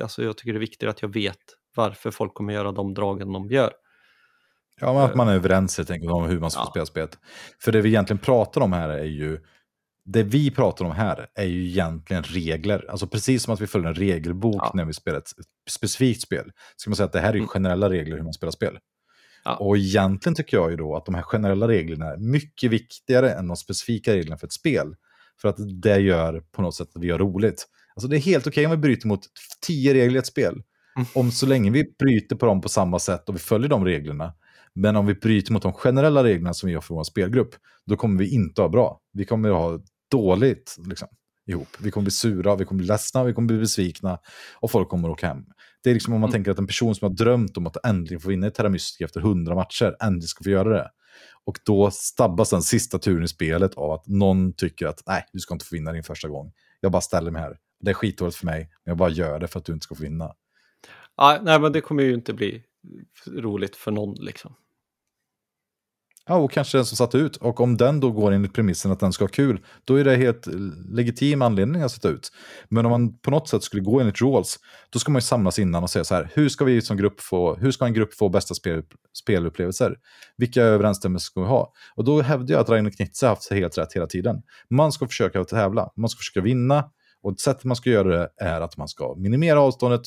Alltså 0.02 0.22
jag 0.22 0.36
tycker 0.36 0.52
det 0.52 0.56
är 0.56 0.60
viktigt 0.60 0.88
att 0.88 1.02
jag 1.02 1.14
vet 1.14 1.38
varför 1.76 2.10
folk 2.10 2.34
kommer 2.34 2.52
göra 2.52 2.72
de 2.72 2.94
dragen 2.94 3.32
de 3.32 3.50
gör. 3.50 3.72
Ja, 4.81 4.93
men 4.93 5.02
att 5.02 5.15
man 5.15 5.28
är 5.28 5.35
överens 5.35 5.78
helt 5.78 5.90
enkelt 5.90 6.12
om 6.12 6.24
hur 6.24 6.40
man 6.40 6.51
ska 6.51 6.61
Ja. 6.61 6.66
spela 6.70 6.86
spelet. 6.86 7.19
För 7.62 7.73
det 7.73 7.81
vi 7.81 7.89
egentligen 7.89 8.19
pratar 8.19 8.61
om 8.61 8.73
här 8.73 8.89
är 8.89 9.05
ju, 9.05 9.39
det 10.05 10.23
vi 10.23 10.51
pratar 10.51 10.85
om 10.85 10.93
här 10.93 11.27
är 11.35 11.44
ju 11.44 11.66
egentligen 11.69 12.23
regler. 12.23 12.86
Alltså 12.90 13.07
precis 13.07 13.43
som 13.43 13.55
att 13.55 13.61
vi 13.61 13.66
följer 13.66 13.89
en 13.89 13.94
regelbok 13.94 14.57
Ja. 14.62 14.70
när 14.74 14.85
vi 14.85 14.93
spelar 14.93 15.19
ett 15.19 15.31
specifikt 15.70 16.23
spel. 16.23 16.51
Ska 16.77 16.90
man 16.90 16.97
säga 16.97 17.05
att 17.07 17.12
det 17.12 17.20
här 17.20 17.28
är 17.28 17.32
ju 17.35 17.39
Mm. 17.39 17.48
generella 17.48 17.90
regler 17.90 18.16
hur 18.16 18.24
man 18.24 18.32
spelar 18.32 18.51
spel. 18.51 18.78
Ja. 19.44 19.57
Och 19.57 19.77
egentligen 19.77 20.35
tycker 20.36 20.57
jag 20.57 20.70
ju 20.70 20.77
då 20.77 20.97
att 20.97 21.07
de 21.07 21.15
här 21.15 21.23
generella 21.23 21.69
reglerna 21.69 22.07
är 22.07 22.16
mycket 22.16 22.70
viktigare 22.70 23.31
än 23.32 23.48
de 23.48 23.57
specifika 23.57 24.15
reglerna 24.15 24.36
för 24.36 24.47
ett 24.47 24.52
spel. 24.52 24.94
För 25.40 25.48
att 25.48 25.57
det 25.82 25.98
gör 26.01 26.40
på 26.52 26.62
något 26.62 26.74
sätt 26.74 26.89
att 26.94 27.02
vi 27.02 27.11
har 27.11 27.19
roligt. 27.19 27.66
Alltså 27.94 28.09
det 28.09 28.16
är 28.16 28.20
helt 28.20 28.47
okej 28.47 28.65
om 28.65 28.70
vi 28.70 28.77
bryter 28.77 29.09
mot 29.09 29.20
tio 29.66 29.94
regler 29.94 30.16
i 30.16 30.19
ett 30.19 30.27
spel. 30.27 30.62
Mm. 30.97 31.07
Om 31.15 31.31
så 31.31 31.47
länge 31.47 31.70
vi 31.70 31.85
bryter 31.98 32.36
på 32.36 32.47
dem 32.47 32.61
på 32.61 32.69
samma 32.69 32.98
sätt 32.98 33.28
och 33.28 33.35
vi 33.35 33.39
följer 33.39 33.69
de 33.69 33.85
reglerna. 33.85 34.35
Men 34.81 34.97
om 34.97 35.07
vi 35.07 35.15
bryter 35.15 35.52
mot 35.52 35.62
de 35.62 35.73
generella 35.73 36.24
reglerna 36.24 36.55
som 36.55 36.66
vi 36.69 36.74
har 36.74 36.81
för 36.81 36.94
vår 36.94 37.05
spelgrupp, 37.05 37.55
då 37.86 37.97
kommer 37.97 38.19
vi 38.19 38.35
inte 38.35 38.62
ha 38.62 38.69
bra. 38.69 39.01
Vi 39.12 39.24
kommer 39.24 39.51
ha 39.51 39.81
dåligt 40.11 40.77
liksom, 40.86 41.09
ihop. 41.47 41.69
Vi 41.81 41.90
kommer 41.90 42.05
bli 42.05 42.11
sura, 42.11 42.57
vi 42.57 42.65
kommer 42.65 42.78
bli 42.78 42.86
ledsna, 42.86 43.24
vi 43.24 43.32
kommer 43.32 43.48
bli 43.48 43.59
besvikna 43.59 44.19
och 44.61 44.70
folk 44.70 44.89
kommer 44.89 45.11
åka 45.11 45.27
hem. 45.27 45.44
Det 45.82 45.90
är 45.90 45.94
liksom 45.94 46.15
om 46.15 46.20
man 46.20 46.28
Mm. 46.31 46.32
tänker 46.32 46.51
att 46.51 46.59
en 46.59 46.66
person 46.66 46.94
som 46.94 47.09
har 47.09 47.15
drömt 47.16 47.57
om 47.57 47.66
att 47.66 47.86
äntligen 47.86 48.20
få 48.20 48.28
vinna 48.28 48.47
i 48.47 48.51
Terra 48.51 48.69
Mystica 48.69 49.05
efter 49.05 49.20
100 49.20 49.55
matcher, 49.55 49.97
äntligen 50.02 50.28
ska 50.28 50.44
få 50.44 50.51
göra 50.51 50.69
det. 50.69 50.90
Och 51.44 51.59
då 51.65 51.90
stabbas 51.90 52.51
den 52.51 52.62
sista 52.62 52.98
turen 52.98 53.24
i 53.24 53.28
spelet 53.28 53.74
av 53.74 53.90
att 53.90 54.07
någon 54.07 54.52
tycker 54.52 54.86
att 54.86 55.02
nej, 55.07 55.24
du 55.32 55.39
ska 55.39 55.55
inte 55.55 55.65
få 55.65 55.74
vinna 55.74 55.93
din 55.93 56.02
första 56.02 56.28
gång. 56.28 56.52
Jag 56.81 56.93
bara 56.93 57.02
ställer 57.02 57.31
mig 57.31 57.43
här. 57.43 57.59
Det 57.81 57.90
är 57.90 57.94
skitdåligt 57.94 58.36
för 58.36 58.47
mig, 58.47 58.59
men 58.59 58.90
jag 58.90 58.97
bara 58.97 59.11
gör 59.11 59.39
det 59.40 59.48
för 59.48 59.59
att 59.59 59.65
du 59.65 59.73
inte 59.73 59.85
ska 59.85 59.94
få 59.94 60.02
vinna. 60.02 60.32
Ja, 61.16 61.39
nej, 61.43 61.61
men 61.61 61.73
det 61.73 61.81
kommer 61.81 62.02
ju 62.02 62.15
inte 62.15 62.32
bli 62.32 62.62
roligt 63.27 63.77
för 63.77 63.90
någon 63.90 64.15
liksom. 64.15 64.55
Ja, 66.31 66.36
och 66.36 66.51
kanske 66.51 66.78
den 66.78 66.85
som 66.85 66.97
satt 66.97 67.15
ut. 67.15 67.36
Och 67.36 67.61
om 67.61 67.77
den 67.77 68.01
då 68.01 68.11
går 68.11 68.32
enligt 68.32 68.55
premissen 68.55 68.93
att 68.93 69.01
den 69.01 69.12
ska 69.12 69.24
ha 69.24 69.28
kul, 69.28 69.61
då 69.85 69.94
är 69.94 70.05
det 70.05 70.16
helt 70.16 70.47
legitim 70.89 71.43
anledning 71.43 71.82
att 71.82 71.93
sätta 71.93 72.09
ut. 72.09 72.32
Men 72.69 72.86
om 72.86 72.90
man 72.90 73.19
på 73.19 73.31
något 73.31 73.48
sätt 73.48 73.62
skulle 73.62 73.82
gå 73.82 74.01
enligt 74.01 74.20
rules, 74.20 74.57
då 74.90 74.98
ska 74.98 75.12
man 75.12 75.19
ju 75.19 75.23
samlas 75.23 75.59
innan 75.59 75.82
och 75.82 75.90
säga 75.90 76.05
så 76.05 76.15
här, 76.15 76.31
hur 76.35 76.48
ska 76.48 76.65
vi 76.65 76.81
som 76.81 76.97
grupp 76.97 77.20
få, 77.20 77.55
hur 77.55 77.70
ska 77.70 77.85
en 77.85 77.94
grupp 77.94 78.15
få 78.15 78.28
bästa 78.28 78.55
spel, 78.55 78.82
spelupplevelser? 79.23 79.97
Vilka 80.36 80.62
överensstämmelser 80.62 81.24
ska 81.24 81.40
vi 81.40 81.47
ha? 81.47 81.73
Och 81.94 82.05
då 82.05 82.23
hävdar 82.23 82.55
jag 82.55 82.61
att 82.61 82.69
Ragnar 82.69 82.90
Knitze 82.90 83.27
har 83.27 83.31
haft 83.31 83.51
helt 83.51 83.78
rätt 83.78 83.93
hela 83.93 84.07
tiden. 84.07 84.43
Man 84.70 84.93
ska 84.93 85.07
försöka 85.07 85.44
tävla, 85.44 85.93
man 85.97 86.09
ska 86.09 86.19
försöka 86.19 86.40
vinna, 86.40 86.85
och 87.23 87.32
ett 87.32 87.40
sätt 87.40 87.65
man 87.65 87.77
ska 87.77 87.90
göra 87.90 88.09
det 88.09 88.31
är 88.36 88.61
att 88.61 88.77
man 88.77 88.89
ska 88.89 89.15
minimera 89.19 89.61
avståndet, 89.61 90.02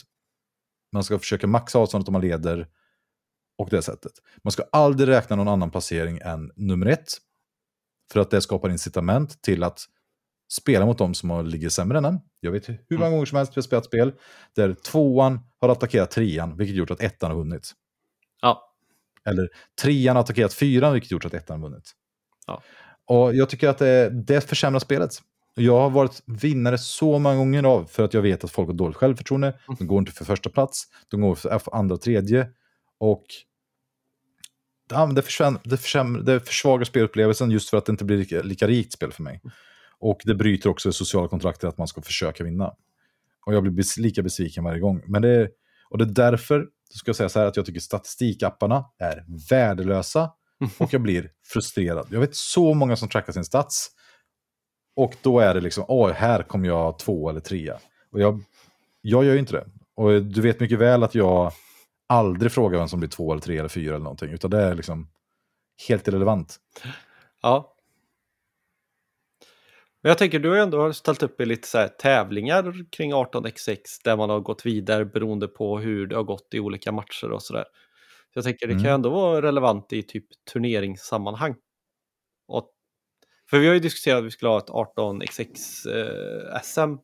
man 0.93 1.03
ska 1.03 1.19
försöka 1.19 1.47
maxa 1.47 1.79
avståndet 1.79 2.07
om 2.07 2.11
man 2.11 2.21
leder, 2.21 2.67
och 3.57 3.69
det 3.69 3.81
sättet. 3.81 4.11
Man 4.43 4.51
ska 4.51 4.63
aldrig 4.71 5.09
räkna 5.09 5.35
någon 5.35 5.47
annan 5.47 5.71
placering 5.71 6.19
än 6.23 6.51
nummer 6.55 6.85
ett. 6.85 7.07
För 8.11 8.19
att 8.19 8.31
det 8.31 8.41
skapar 8.41 8.69
incitament 8.69 9.41
till 9.41 9.63
att 9.63 9.79
spela 10.51 10.85
mot 10.85 10.97
de 10.97 11.13
som 11.13 11.45
ligger 11.45 11.69
sämre 11.69 11.97
än 11.97 12.05
en. 12.05 12.19
Jag 12.39 12.51
vet 12.51 12.69
hur 12.69 12.97
många 12.97 13.09
gånger 13.09 13.25
som 13.25 13.37
helst 13.37 13.57
vi 13.57 13.59
har 13.59 13.63
spelat 13.63 13.85
spel 13.85 14.13
där 14.55 14.73
tvåan 14.73 15.39
har 15.61 15.69
attackerat 15.69 16.11
trean, 16.11 16.57
vilket 16.57 16.75
gjort 16.75 16.91
att 16.91 17.01
ettan 17.01 17.31
har 17.31 17.37
vunnit. 17.37 17.71
Ja. 18.41 18.73
Eller 19.25 19.49
trean 19.81 20.15
har 20.15 20.23
attackerat 20.23 20.53
fyran, 20.53 20.93
vilket 20.93 21.11
gjort 21.11 21.25
att 21.25 21.33
ettan 21.33 21.61
har 21.61 21.69
vunnit. 21.69 21.91
Ja. 22.47 22.61
Och 23.05 23.35
jag 23.35 23.49
tycker 23.49 23.69
att 23.69 23.77
det, 23.77 24.09
det 24.09 24.41
försämrar 24.41 24.79
spelet. 24.79 25.11
Jag 25.55 25.79
har 25.79 25.89
varit 25.89 26.23
vinnare 26.25 26.77
så 26.77 27.19
många 27.19 27.35
gånger 27.35 27.63
av 27.63 27.85
för 27.85 28.03
att 28.03 28.13
jag 28.13 28.21
vet 28.21 28.43
att 28.43 28.51
folk 28.51 28.67
har 28.67 28.73
dåligt 28.73 28.97
självförtroende. 28.97 29.59
De 29.79 29.87
går 29.87 29.99
inte 29.99 30.11
för 30.11 30.25
första 30.25 30.49
plats, 30.49 30.83
de 31.07 31.21
går 31.21 31.35
för 31.35 31.75
andra 31.75 31.95
och 31.95 32.01
tredje. 32.01 32.49
Och 33.03 33.25
ja, 34.89 35.05
det, 35.05 35.21
försvän, 35.21 35.59
det, 35.63 36.23
det 36.23 36.39
försvagar 36.39 36.85
spelupplevelsen 36.85 37.51
just 37.51 37.69
för 37.69 37.77
att 37.77 37.85
det 37.85 37.91
inte 37.91 38.05
blir 38.05 38.17
lika, 38.17 38.41
lika 38.41 38.67
rikt 38.67 38.93
spel 38.93 39.11
för 39.11 39.23
mig. 39.23 39.41
Och 39.99 40.21
det 40.25 40.35
bryter 40.35 40.69
också 40.69 40.89
det 40.89 40.93
sociala 40.93 41.27
kontraktet 41.27 41.69
att 41.69 41.77
man 41.77 41.87
ska 41.87 42.01
försöka 42.01 42.43
vinna. 42.43 42.73
Och 43.45 43.53
jag 43.53 43.63
blir 43.63 44.01
lika 44.01 44.23
besviken 44.23 44.63
varje 44.63 44.79
gång. 44.79 45.03
Men 45.07 45.21
det, 45.21 45.49
och 45.89 45.97
det 45.97 46.03
är 46.03 46.31
därför, 46.31 46.67
ska 46.93 47.09
jag 47.09 47.15
säga 47.15 47.29
så 47.29 47.39
här, 47.39 47.45
att 47.45 47.57
jag 47.57 47.65
tycker 47.65 47.79
statistikapparna 47.79 48.85
är 48.99 49.25
värdelösa. 49.49 50.31
Och 50.79 50.93
jag 50.93 51.01
blir 51.01 51.31
frustrerad. 51.53 52.07
Jag 52.09 52.19
vet 52.19 52.35
så 52.35 52.73
många 52.73 52.95
som 52.95 53.09
trackar 53.09 53.33
sin 53.33 53.45
stats. 53.45 53.89
Och 54.95 55.15
då 55.21 55.39
är 55.39 55.53
det 55.53 55.61
liksom, 55.61 55.85
åh, 55.87 56.11
här 56.11 56.43
kommer 56.43 56.67
jag 56.67 56.99
två 56.99 57.29
eller 57.29 57.39
trea. 57.39 57.77
Och 58.11 58.19
jag, 58.19 58.43
jag 59.01 59.25
gör 59.25 59.33
ju 59.33 59.39
inte 59.39 59.53
det. 59.53 59.65
Och 59.95 60.23
du 60.23 60.41
vet 60.41 60.59
mycket 60.59 60.79
väl 60.79 61.03
att 61.03 61.15
jag 61.15 61.53
aldrig 62.13 62.51
frågar 62.51 62.79
vem 62.79 62.87
som 62.87 62.99
blir 62.99 63.09
två 63.09 63.31
eller 63.31 63.41
tre 63.41 63.57
eller 63.57 63.69
fyra 63.69 63.95
eller 63.95 64.03
någonting. 64.03 64.31
Utan 64.31 64.51
det 64.51 64.61
är 64.61 64.75
liksom 64.75 65.09
helt 65.87 66.07
irrelevant. 66.07 66.57
Ja. 67.41 67.75
Men 70.01 70.09
jag 70.09 70.17
tänker, 70.17 70.39
du 70.39 70.49
har 70.49 70.55
ju 70.55 70.61
ändå 70.61 70.93
ställt 70.93 71.23
upp 71.23 71.41
i 71.41 71.45
lite 71.45 71.67
så 71.67 71.87
tävlingar 71.87 72.91
kring 72.91 73.13
18xx 73.13 73.79
där 74.03 74.17
man 74.17 74.29
har 74.29 74.39
gått 74.39 74.65
vidare 74.65 75.05
beroende 75.05 75.47
på 75.47 75.79
hur 75.79 76.07
det 76.07 76.15
har 76.15 76.23
gått 76.23 76.53
i 76.53 76.59
olika 76.59 76.91
matcher 76.91 77.31
och 77.31 77.41
sådär. 77.41 77.65
Så 78.33 78.37
jag 78.37 78.43
tänker, 78.43 78.67
det 78.67 78.73
mm. 78.73 78.83
kan 78.83 78.93
ändå 78.93 79.09
vara 79.09 79.41
relevant 79.41 79.93
i 79.93 80.03
typ 80.03 80.25
turneringssammanhang. 80.53 81.55
Och, 82.47 82.71
för 83.49 83.59
vi 83.59 83.67
har 83.67 83.73
ju 83.73 83.79
diskuterat 83.79 84.19
att 84.19 84.25
vi 84.25 84.31
skulle 84.31 84.49
ha 84.49 84.57
ett 84.57 84.69
18xx 84.69 85.87
eh, 86.79 86.97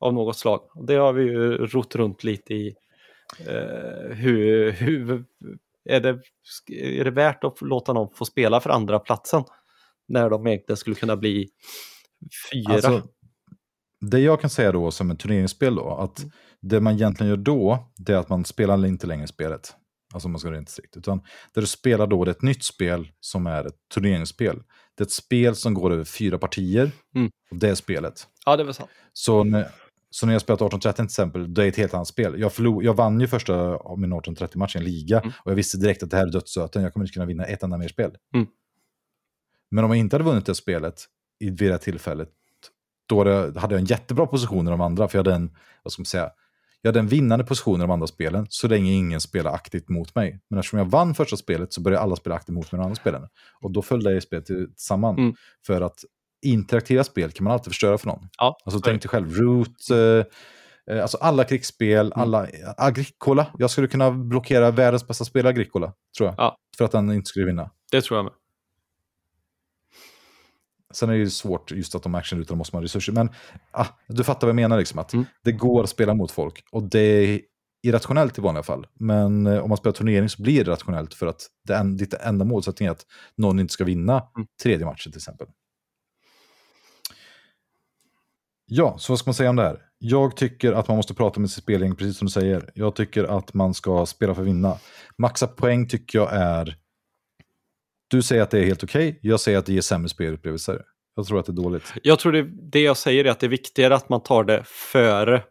av 0.00 0.14
något 0.14 0.36
slag. 0.36 0.70
Och 0.74 0.86
det 0.86 0.94
har 0.94 1.12
vi 1.12 1.22
ju 1.22 1.66
rott 1.66 1.94
runt 1.94 2.24
lite 2.24 2.54
i 2.54 2.74
Uh, 3.40 4.14
hur, 4.14 4.70
hur, 4.70 5.24
är, 5.84 6.00
det, 6.00 6.20
är 6.68 7.04
det 7.04 7.10
värt 7.10 7.44
att 7.44 7.60
låta 7.60 7.92
någon 7.92 8.14
få 8.14 8.24
spela 8.24 8.60
för 8.60 8.70
andra 8.70 8.98
platsen 8.98 9.44
när 10.08 10.30
de 10.30 10.46
egentligen 10.46 10.76
skulle 10.76 10.96
kunna 10.96 11.16
bli 11.16 11.48
fyra? 12.52 12.74
Alltså, 12.74 13.02
det 14.00 14.18
jag 14.18 14.40
kan 14.40 14.50
säga 14.50 14.72
då 14.72 14.90
som 14.90 15.10
en 15.10 15.16
turneringsspel 15.16 15.74
då, 15.74 15.90
att 15.90 16.18
mm. 16.18 16.30
det 16.60 16.80
man 16.80 16.94
egentligen 16.94 17.30
gör 17.30 17.36
då, 17.36 17.92
det 17.96 18.12
är 18.12 18.16
att 18.16 18.28
man 18.28 18.44
spelar 18.44 18.86
inte 18.86 19.06
längre 19.06 19.26
spelet. 19.26 19.74
Alltså 20.14 20.28
man 20.28 20.38
ska 20.38 20.50
rent 20.50 20.68
strikt. 20.68 20.96
Utan 20.96 21.18
det 21.54 21.60
du 21.60 21.66
spelar 21.66 22.06
då, 22.06 22.24
det 22.24 22.30
är 22.30 22.34
ett 22.34 22.42
nytt 22.42 22.64
spel 22.64 23.10
som 23.20 23.46
är 23.46 23.64
ett 23.64 23.76
turneringsspel. 23.94 24.62
Det 24.96 25.02
är 25.02 25.06
ett 25.06 25.12
spel 25.12 25.56
som 25.56 25.74
går 25.74 25.92
över 25.92 26.04
fyra 26.04 26.38
partier. 26.38 26.90
Mm. 27.14 27.30
Och 27.50 27.56
det 27.56 27.68
är 27.68 27.74
spelet. 27.74 28.26
Ja, 28.46 28.56
det 28.56 28.64
var 28.64 28.72
sant. 28.72 28.90
Så 29.12 29.44
så 30.14 30.26
när 30.26 30.32
jag 30.32 30.42
spelat 30.42 30.56
1830 30.56 30.96
till 30.96 31.04
exempel, 31.04 31.54
det 31.54 31.64
är 31.64 31.68
ett 31.68 31.76
helt 31.76 31.94
annat 31.94 32.08
spel. 32.08 32.40
Jag, 32.40 32.52
förlor, 32.52 32.84
jag 32.84 32.94
vann 32.94 33.20
ju 33.20 33.26
första 33.26 33.54
av 33.76 33.98
min 33.98 34.12
1830-match 34.12 34.76
i 34.76 34.78
en 34.78 34.84
liga 34.84 35.20
mm. 35.20 35.32
och 35.44 35.50
jag 35.50 35.56
visste 35.56 35.78
direkt 35.78 36.02
att 36.02 36.10
det 36.10 36.16
här 36.16 36.26
är 36.26 36.30
dödsstöten, 36.30 36.82
jag 36.82 36.92
kommer 36.92 37.06
inte 37.06 37.12
kunna 37.14 37.26
vinna 37.26 37.44
ett 37.44 37.62
enda 37.62 37.78
mer 37.78 37.88
spel. 37.88 38.16
Mm. 38.34 38.46
Men 39.70 39.84
om 39.84 39.90
jag 39.90 39.98
inte 39.98 40.16
hade 40.16 40.24
vunnit 40.24 40.46
det 40.46 40.54
spelet 40.54 41.04
vid 41.38 41.56
det 41.56 41.78
tillfället, 41.78 42.28
då 43.06 43.24
hade 43.58 43.74
jag 43.74 43.80
en 43.80 43.84
jättebra 43.84 44.26
position 44.26 44.66
i 44.66 44.70
de 44.70 44.80
andra, 44.80 45.08
för 45.08 45.18
jag 45.18 45.24
hade 45.24 45.36
en, 45.36 45.56
vad 45.82 45.92
ska 45.92 46.00
man 46.00 46.06
säga, 46.06 46.30
jag 46.82 46.88
hade 46.88 47.00
en 47.00 47.08
vinnande 47.08 47.44
position 47.44 47.80
i 47.80 47.82
de 47.82 47.90
andra 47.90 48.06
spelen 48.06 48.46
så 48.48 48.68
länge 48.68 48.92
ingen 48.92 49.20
spelar 49.20 49.52
aktivt 49.52 49.88
mot 49.88 50.14
mig. 50.14 50.40
Men 50.50 50.58
eftersom 50.58 50.78
jag 50.78 50.86
vann 50.86 51.14
första 51.14 51.36
spelet 51.36 51.72
så 51.72 51.80
började 51.80 52.02
alla 52.02 52.16
spela 52.16 52.36
aktivt 52.36 52.54
mot 52.54 52.72
mig 52.72 52.78
i 52.78 52.80
de 52.80 52.84
andra 52.84 52.96
spelen. 52.96 53.28
Och 53.60 53.70
då 53.70 53.82
följde 53.82 54.12
jag 54.12 54.22
spelet 54.22 54.48
samman. 54.76 55.18
Mm. 55.18 55.34
För 55.66 55.80
att 55.80 56.04
interaktiva 56.42 57.04
spel 57.04 57.32
kan 57.32 57.44
man 57.44 57.52
alltid 57.52 57.72
förstöra 57.72 57.98
för 57.98 58.06
någon. 58.06 58.28
Ja, 58.38 58.56
alltså 58.64 58.80
tänk 58.80 59.02
dig 59.02 59.08
själv, 59.08 59.34
Root, 59.34 59.90
eh, 59.90 60.96
eh, 60.96 61.02
alltså 61.02 61.18
alla 61.20 61.44
krigsspel, 61.44 62.06
mm. 62.06 62.20
alla, 62.20 62.46
Agricola. 62.76 63.46
Jag 63.58 63.70
skulle 63.70 63.88
kunna 63.88 64.10
blockera 64.10 64.70
världens 64.70 65.06
bästa 65.06 65.24
spel 65.24 65.46
Agricola, 65.46 65.92
tror 66.18 66.28
jag. 66.28 66.34
Ja. 66.38 66.56
För 66.78 66.84
att 66.84 66.92
den 66.92 67.12
inte 67.12 67.28
skulle 67.28 67.46
vinna. 67.46 67.70
Det 67.90 68.02
tror 68.02 68.18
jag 68.18 68.24
med. 68.24 68.32
Sen 70.94 71.08
är 71.08 71.12
det 71.12 71.18
ju 71.18 71.30
svårt 71.30 71.70
just 71.70 71.94
att 71.94 72.02
de 72.02 72.14
actionrutorna 72.14 72.58
måste 72.58 72.76
man 72.76 72.82
ha 72.82 72.84
resurser. 72.84 73.12
Men 73.12 73.30
ah, 73.70 73.86
du 74.08 74.24
fattar 74.24 74.46
vad 74.46 74.48
jag 74.48 74.56
menar, 74.56 74.78
liksom, 74.78 74.98
att 74.98 75.12
mm. 75.12 75.26
det 75.44 75.52
går 75.52 75.82
att 75.82 75.90
spela 75.90 76.14
mot 76.14 76.30
folk. 76.30 76.64
Och 76.72 76.82
det 76.82 77.00
är 77.00 77.40
irrationellt 77.82 78.38
i 78.38 78.40
vanliga 78.40 78.62
fall. 78.62 78.86
Men 78.94 79.46
eh, 79.46 79.62
om 79.62 79.68
man 79.68 79.78
spelar 79.78 79.92
turnering 79.92 80.28
så 80.28 80.42
blir 80.42 80.64
det 80.64 80.70
rationellt 80.70 81.14
för 81.14 81.26
att 81.26 81.46
det 81.64 81.74
en, 81.74 81.96
ditt 81.96 82.14
enda 82.14 82.44
målsättning 82.44 82.86
är 82.86 82.92
att 82.92 83.06
någon 83.36 83.60
inte 83.60 83.72
ska 83.72 83.84
vinna 83.84 84.12
mm. 84.12 84.46
tredje 84.62 84.86
matchen 84.86 85.12
till 85.12 85.18
exempel. 85.18 85.46
Ja, 88.74 88.98
så 88.98 89.12
vad 89.12 89.18
ska 89.18 89.28
man 89.28 89.34
säga 89.34 89.50
om 89.50 89.56
det 89.56 89.62
här? 89.62 89.78
Jag 89.98 90.36
tycker 90.36 90.72
att 90.72 90.88
man 90.88 90.96
måste 90.96 91.14
prata 91.14 91.40
med 91.40 91.50
sitt 91.50 91.62
spelgäng, 91.62 91.96
precis 91.96 92.18
som 92.18 92.26
du 92.26 92.32
säger. 92.32 92.70
Jag 92.74 92.94
tycker 92.94 93.24
att 93.24 93.54
man 93.54 93.74
ska 93.74 94.06
spela 94.06 94.34
för 94.34 94.42
att 94.42 94.48
vinna. 94.48 94.78
Maxa 95.18 95.46
poäng 95.46 95.88
tycker 95.88 96.18
jag 96.18 96.32
är... 96.32 96.76
Du 98.08 98.22
säger 98.22 98.42
att 98.42 98.50
det 98.50 98.58
är 98.58 98.64
helt 98.64 98.84
okej, 98.84 99.08
okay. 99.08 99.20
jag 99.22 99.40
säger 99.40 99.58
att 99.58 99.66
det 99.66 99.72
ger 99.72 99.80
sämre 99.80 100.08
spelupplevelser. 100.08 100.82
Jag 101.14 101.26
tror 101.26 101.40
att 101.40 101.46
det 101.46 101.52
är 101.52 101.54
dåligt. 101.54 101.92
Jag 102.02 102.18
tror 102.18 102.32
det, 102.32 102.42
det 102.72 102.80
jag 102.80 102.96
säger 102.96 103.24
är 103.24 103.30
att 103.30 103.40
det 103.40 103.46
är 103.46 103.50
viktigare 103.50 103.94
att 103.94 104.08
man 104.08 104.22
tar 104.22 104.44
det 104.44 104.62
före. 104.66 105.42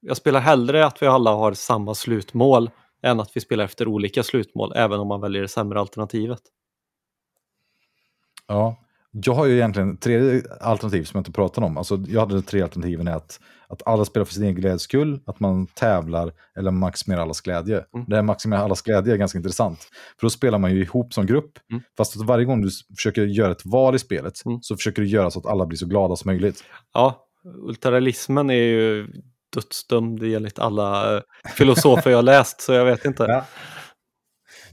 Jag 0.00 0.16
spelar 0.16 0.40
hellre 0.40 0.86
att 0.86 1.02
vi 1.02 1.06
alla 1.06 1.30
har 1.30 1.52
samma 1.52 1.94
slutmål 1.94 2.70
än 3.02 3.20
att 3.20 3.36
vi 3.36 3.40
spelar 3.40 3.64
efter 3.64 3.88
olika 3.88 4.22
slutmål, 4.22 4.72
även 4.76 5.00
om 5.00 5.08
man 5.08 5.20
väljer 5.20 5.42
det 5.42 5.48
sämre 5.48 5.80
alternativet. 5.80 6.42
Ja, 8.46 8.81
jag 9.12 9.34
har 9.34 9.46
ju 9.46 9.54
egentligen 9.54 9.96
tre 9.96 10.42
alternativ 10.60 11.04
som 11.04 11.18
jag 11.18 11.20
inte 11.20 11.32
pratar 11.32 11.62
om. 11.62 11.78
Alltså, 11.78 11.98
jag 12.08 12.20
hade 12.20 12.42
tre 12.42 12.62
alternativen 12.62 13.08
är 13.08 13.16
att, 13.16 13.40
att 13.68 13.82
alla 13.86 14.04
spelar 14.04 14.24
för 14.24 14.34
sin 14.34 14.42
egen 14.42 14.54
glädjes 14.54 14.82
skull, 14.82 15.20
att 15.26 15.40
man 15.40 15.66
tävlar 15.66 16.32
eller 16.58 16.70
maximerar 16.70 17.22
allas 17.22 17.40
glädje. 17.40 17.84
Mm. 17.94 18.06
Det 18.08 18.16
här 18.16 18.22
maximera 18.22 18.60
allas 18.60 18.82
glädje 18.82 19.12
är 19.12 19.16
ganska 19.16 19.38
intressant. 19.38 19.78
För 20.20 20.26
då 20.26 20.30
spelar 20.30 20.58
man 20.58 20.74
ju 20.74 20.82
ihop 20.82 21.14
som 21.14 21.26
grupp. 21.26 21.52
Mm. 21.70 21.82
Fast 21.96 22.16
att 22.16 22.26
varje 22.26 22.44
gång 22.44 22.62
du 22.62 22.70
försöker 22.96 23.22
göra 23.22 23.52
ett 23.52 23.66
val 23.66 23.94
i 23.94 23.98
spelet 23.98 24.44
mm. 24.46 24.58
så 24.62 24.76
försöker 24.76 25.02
du 25.02 25.08
göra 25.08 25.30
så 25.30 25.38
att 25.38 25.46
alla 25.46 25.66
blir 25.66 25.78
så 25.78 25.86
glada 25.86 26.16
som 26.16 26.28
möjligt. 26.28 26.64
Ja, 26.94 27.26
ultralismen 27.44 28.50
är 28.50 28.54
ju 28.54 29.06
dödsdömd 29.54 30.22
enligt 30.22 30.58
alla 30.58 31.16
eh, 31.16 31.22
filosofer 31.56 32.10
jag 32.10 32.24
läst, 32.24 32.60
så 32.60 32.72
jag 32.72 32.84
vet 32.84 33.04
inte. 33.04 33.22
Ja. 33.22 33.44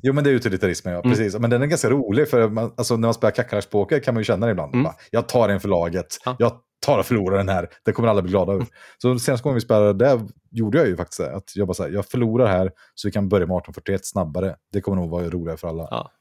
Jo, 0.02 0.14
men 0.14 0.24
det 0.24 0.30
är 0.30 0.34
utilitarismen, 0.34 0.94
ja. 0.94 1.00
Mm. 1.00 1.12
Precis. 1.12 1.40
Men 1.40 1.50
den 1.50 1.62
är 1.62 1.66
ganska 1.66 1.90
rolig, 1.90 2.30
för 2.30 2.50
man, 2.50 2.74
alltså, 2.78 2.98
när 2.98 3.08
man 3.08 3.14
spelar 3.14 3.32
kackerlackspoker 3.32 4.00
kan 4.00 4.14
man 4.14 4.22
ju 4.22 4.26
känna 4.26 4.46
det 4.46 4.52
ibland. 4.52 4.74
Mm. 4.74 4.84
Bara, 4.84 4.96
jag 5.12 5.28
tar 5.28 5.50
en 5.50 5.60
för 5.60 5.70
laget, 5.70 6.18
ja. 6.26 6.36
jag 6.40 6.52
tar 6.86 7.00
och 7.00 7.06
förlorar 7.06 7.38
den 7.38 7.50
här, 7.50 7.70
det 7.86 7.92
kommer 7.92 8.10
alla 8.10 8.22
bli 8.22 8.32
glada 8.32 8.52
över. 8.52 8.62
Mm. 8.62 8.72
Så 8.98 9.20
senaste 9.20 9.44
gången 9.44 9.56
vi 9.56 9.62
spelade, 9.62 9.94
det 9.94 10.28
gjorde 10.52 10.78
jag 10.78 10.88
ju 10.88 10.98
faktiskt 10.98 11.20
Att 11.20 11.56
jag 11.56 11.68
bara 11.68 11.74
så 11.74 11.84
här, 11.84 11.90
jag 11.90 12.06
förlorar 12.06 12.48
här 12.48 12.72
så 12.96 13.08
vi 13.08 13.12
kan 13.12 13.30
börja 13.30 13.48
med 13.48 13.58
1841 13.58 14.06
snabbare. 14.06 14.56
Det 14.74 14.82
kommer 14.82 14.98
nog 14.98 15.10
vara 15.10 15.30
roligare 15.30 15.58
för 15.58 15.68
alla. 15.68 15.88
Ja. 15.92 16.12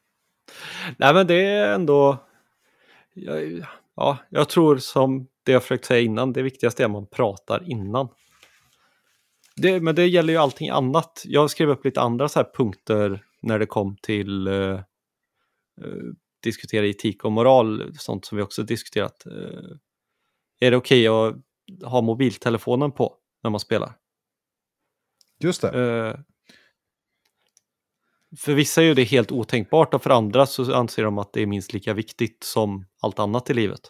Nej, 0.97 1.15
men 1.15 1.27
det 1.27 1.47
är 1.47 1.75
ändå... 1.75 2.17
Jag, 3.15 3.65
ja, 3.97 4.19
jag 4.29 4.49
tror 4.49 4.77
som 4.77 5.27
det 5.43 5.53
jag 5.53 5.63
försökt 5.63 5.85
säga 5.85 6.01
innan, 6.01 6.33
det 6.33 6.43
viktigaste 6.43 6.83
är 6.83 6.85
att 6.85 6.91
man 6.91 7.07
pratar 7.07 7.71
innan. 7.71 8.09
Det, 9.57 9.81
men 9.81 9.95
det 9.95 10.07
gäller 10.07 10.33
ju 10.33 10.39
allting 10.39 10.69
annat. 10.69 11.23
Jag 11.25 11.51
skrev 11.51 11.71
upp 11.71 11.85
lite 11.85 12.01
andra 12.01 12.29
så 12.29 12.39
här 12.39 12.51
punkter 12.57 13.23
när 13.43 13.59
det 13.59 13.66
kom 13.66 13.97
till 14.02 14.48
uh, 14.48 14.81
uh, 15.85 16.12
diskutera 16.43 16.86
etik 16.86 17.24
och 17.24 17.32
moral, 17.32 17.94
sånt 17.98 18.24
som 18.24 18.36
vi 18.36 18.43
också 18.43 18.62
diskuterat. 18.62 19.23
Uh, 19.27 19.77
är 20.60 20.70
det 20.70 20.77
okej 20.77 21.10
okay 21.10 21.40
att 21.82 21.90
ha 21.90 22.01
mobiltelefonen 22.01 22.93
på 22.93 23.16
när 23.43 23.51
man 23.51 23.60
spelar? 23.60 23.93
Just 25.40 25.62
det. 25.62 26.24
för 28.39 28.55
vissa 28.55 28.82
är 28.82 28.94
det 28.94 29.05
helt 29.05 29.32
otänkbart 29.32 29.94
och 29.94 30.02
för 30.02 30.10
andra 30.10 30.47
så 30.47 30.74
anser 30.74 31.05
de 31.05 31.19
att 31.19 31.32
det 31.32 31.43
är 31.43 31.47
minst 31.47 31.73
lika 31.73 31.94
viktigt 31.94 32.44
som 32.44 32.86
allt 33.01 33.19
annat 33.19 33.51
i 33.51 33.55
livet. 33.55 33.81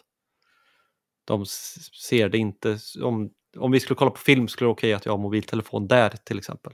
De 1.25 1.45
ser 2.09 2.29
det 2.29 2.37
inte, 2.37 2.77
om, 3.01 3.31
om 3.57 3.71
vi 3.71 3.79
skulle 3.79 3.97
kolla 3.97 4.11
på 4.11 4.19
film 4.19 4.47
skulle 4.47 4.65
det 4.65 4.67
vara 4.67 4.73
okej 4.73 4.93
att 4.93 5.05
jag 5.05 5.13
har 5.13 5.17
mobiltelefon 5.17 5.87
där 5.87 6.09
till 6.09 6.37
exempel. 6.37 6.73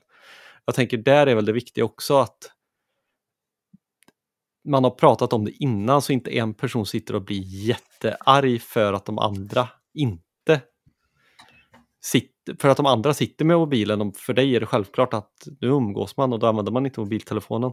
Jag 0.66 0.76
tänker 0.76 0.98
där 0.98 1.28
är 1.28 1.36
väl 1.36 1.46
det 1.46 1.52
viktiga 1.52 1.86
också 1.86 2.18
att 2.18 2.52
man 4.66 4.84
har 4.84 4.92
pratat 4.92 5.34
om 5.34 5.46
det 5.46 5.52
innan 5.52 6.02
så 6.02 6.14
inte 6.14 6.38
en 6.38 6.54
person 6.54 6.86
sitter 6.86 7.16
och 7.16 7.22
blir 7.22 7.42
jättearg 7.68 8.62
för 8.62 8.94
att 8.94 9.06
de 9.06 9.20
andra 9.20 9.68
inte 9.94 10.62
sitter, 12.04 12.56
för 12.60 12.70
att 12.70 12.78
de 12.78 12.86
andra 12.86 13.14
sitter 13.14 13.46
med 13.46 13.58
mobilen. 13.58 14.14
För 14.14 14.34
dig 14.34 14.56
är 14.56 14.60
det 14.60 14.66
självklart 14.66 15.14
att 15.14 15.48
nu 15.62 15.68
umgås 15.68 16.18
man 16.18 16.34
och 16.34 16.40
då 16.40 16.48
använder 16.48 16.72
man 16.72 16.86
inte 16.86 17.00
mobiltelefonen. 17.00 17.72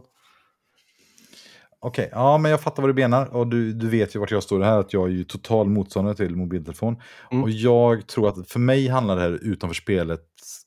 Okej, 1.79 2.05
okay, 2.05 2.19
ja 2.19 2.37
men 2.37 2.51
jag 2.51 2.61
fattar 2.61 2.83
vad 2.83 2.89
du 2.89 2.93
menar 2.93 3.35
och 3.35 3.47
du, 3.47 3.73
du 3.73 3.89
vet 3.89 4.15
ju 4.15 4.19
vart 4.19 4.31
jag 4.31 4.43
står 4.43 4.61
här 4.61 4.79
att 4.79 4.93
jag 4.93 5.07
är 5.07 5.11
ju 5.11 5.23
total 5.23 5.69
motståndare 5.69 6.15
till 6.15 6.35
mobiltelefon. 6.35 7.01
Mm. 7.31 7.43
Och 7.43 7.49
jag 7.49 8.07
tror 8.07 8.27
att 8.27 8.49
för 8.49 8.59
mig 8.59 8.87
handlar 8.87 9.15
det 9.15 9.21
här 9.21 9.39
utanför 9.41 9.75
spelet 9.75 10.21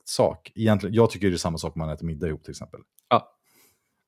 sak. 0.04 0.52
Egentligen, 0.54 0.94
jag 0.94 1.10
tycker 1.10 1.28
det 1.28 1.34
är 1.34 1.38
samma 1.38 1.58
sak 1.58 1.76
om 1.76 1.80
man 1.80 1.90
äter 1.90 2.06
middag 2.06 2.28
ihop 2.28 2.42
till 2.42 2.50
exempel. 2.50 2.80
Ja. 3.08 3.35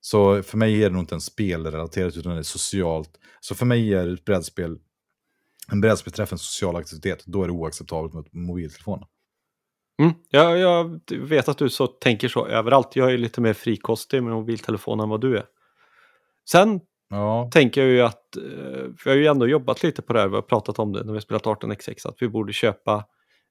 Så 0.00 0.42
för 0.42 0.58
mig 0.58 0.84
är 0.84 0.88
det 0.88 0.92
nog 0.94 1.02
inte 1.02 1.14
en 1.14 1.20
spelrelaterat 1.20 2.16
utan 2.16 2.32
det 2.32 2.38
är 2.38 2.42
socialt. 2.42 3.10
Så 3.40 3.54
för 3.54 3.66
mig 3.66 3.94
är 3.94 4.14
ett 4.14 4.24
brädspel, 4.24 4.78
en 5.72 5.80
brädspelträff 5.80 6.32
en 6.32 6.38
social 6.38 6.76
aktivitet, 6.76 7.24
då 7.26 7.42
är 7.42 7.46
det 7.46 7.52
oacceptabelt 7.52 8.14
med 8.14 8.42
mobiltelefon. 8.42 9.04
Mm. 10.02 10.14
Ja, 10.30 10.56
jag 10.56 11.00
vet 11.10 11.48
att 11.48 11.58
du 11.58 11.70
så 11.70 11.86
tänker 11.86 12.28
så 12.28 12.46
överallt. 12.46 12.96
Jag 12.96 13.12
är 13.12 13.18
lite 13.18 13.40
mer 13.40 13.52
frikostig 13.52 14.22
med 14.22 14.32
mobiltelefonen 14.32 15.04
än 15.04 15.08
vad 15.08 15.20
du 15.20 15.36
är. 15.38 15.44
Sen 16.50 16.80
ja. 17.10 17.50
tänker 17.52 17.80
jag 17.80 17.90
ju 17.90 18.00
att, 18.00 18.36
eh, 18.36 18.42
för 18.98 19.10
jag 19.10 19.12
har 19.12 19.16
ju 19.16 19.26
ändå 19.26 19.48
jobbat 19.48 19.82
lite 19.82 20.02
på 20.02 20.12
det 20.12 20.20
här, 20.20 20.28
vi 20.28 20.34
har 20.34 20.42
pratat 20.42 20.78
om 20.78 20.92
det 20.92 21.04
när 21.04 21.12
vi 21.12 21.20
spelat 21.20 21.44
18xx, 21.44 22.08
att 22.08 22.22
vi 22.22 22.28
borde 22.28 22.52
köpa 22.52 23.04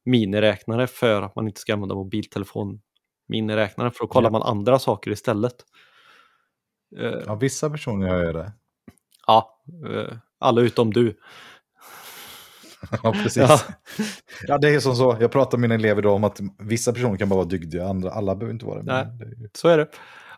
miniräknare 0.06 0.88
för 0.88 1.22
att 1.22 1.36
man 1.36 1.48
inte 1.48 1.60
ska 1.60 1.74
använda 1.74 1.96
mobiltelefon 1.96 2.82
miniräknare 3.28 3.92
för 3.92 4.00
då 4.00 4.08
kollar 4.08 4.28
ja. 4.28 4.32
man 4.32 4.42
andra 4.42 4.80
saker 4.80 5.12
istället. 5.12 5.56
Eh, 6.96 7.24
ja, 7.26 7.36
vissa 7.36 7.70
personer 7.70 8.08
gör 8.08 8.34
det. 8.34 8.52
Ja, 9.28 9.62
eh, 9.90 10.18
alla 10.40 10.62
utom 10.62 10.94
du. 10.94 11.18
ja, 13.04 13.12
precis. 13.12 13.38
Ja. 13.38 13.60
ja. 14.48 14.58
det 14.58 14.70
är 14.70 14.80
som 14.80 14.96
så. 14.96 15.18
Jag 15.20 15.32
pratar 15.32 15.58
med 15.58 15.70
mina 15.70 15.80
elever 15.80 16.02
idag 16.02 16.16
om 16.16 16.24
att 16.24 16.40
vissa 16.60 16.94
personer 16.94 17.18
kan 17.18 17.30
bara 17.30 17.36
vara 17.36 17.48
dygdiga, 17.48 17.88
andra, 17.88 18.12
alla 18.12 18.36
behöver 18.36 18.54
inte 18.54 18.66
vara 18.66 18.84
det. 18.84 18.94
Nej, 18.94 19.06
det 19.20 19.46
är 19.46 19.50
så 19.54 19.68
är 19.68 19.78
det. 19.78 19.88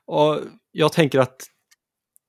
Och 0.06 0.40
jag 0.72 0.94
tänker 0.94 1.20
att 1.20 1.48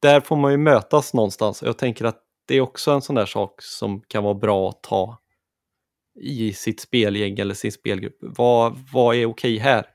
där 0.00 0.20
får 0.20 0.36
man 0.36 0.50
ju 0.50 0.58
mötas 0.58 1.14
någonstans. 1.14 1.62
Jag 1.62 1.78
tänker 1.78 2.04
att 2.04 2.18
det 2.46 2.56
är 2.56 2.60
också 2.60 2.90
en 2.90 3.02
sån 3.02 3.16
där 3.16 3.26
sak 3.26 3.62
som 3.62 4.00
kan 4.00 4.24
vara 4.24 4.34
bra 4.34 4.68
att 4.68 4.82
ta 4.82 5.18
i 6.20 6.52
sitt 6.52 6.80
spelgäng 6.80 7.38
eller 7.38 7.54
sin 7.54 7.72
spelgrupp. 7.72 8.16
Vad, 8.20 8.78
vad 8.92 9.16
är 9.16 9.26
okej 9.26 9.58
här? 9.58 9.86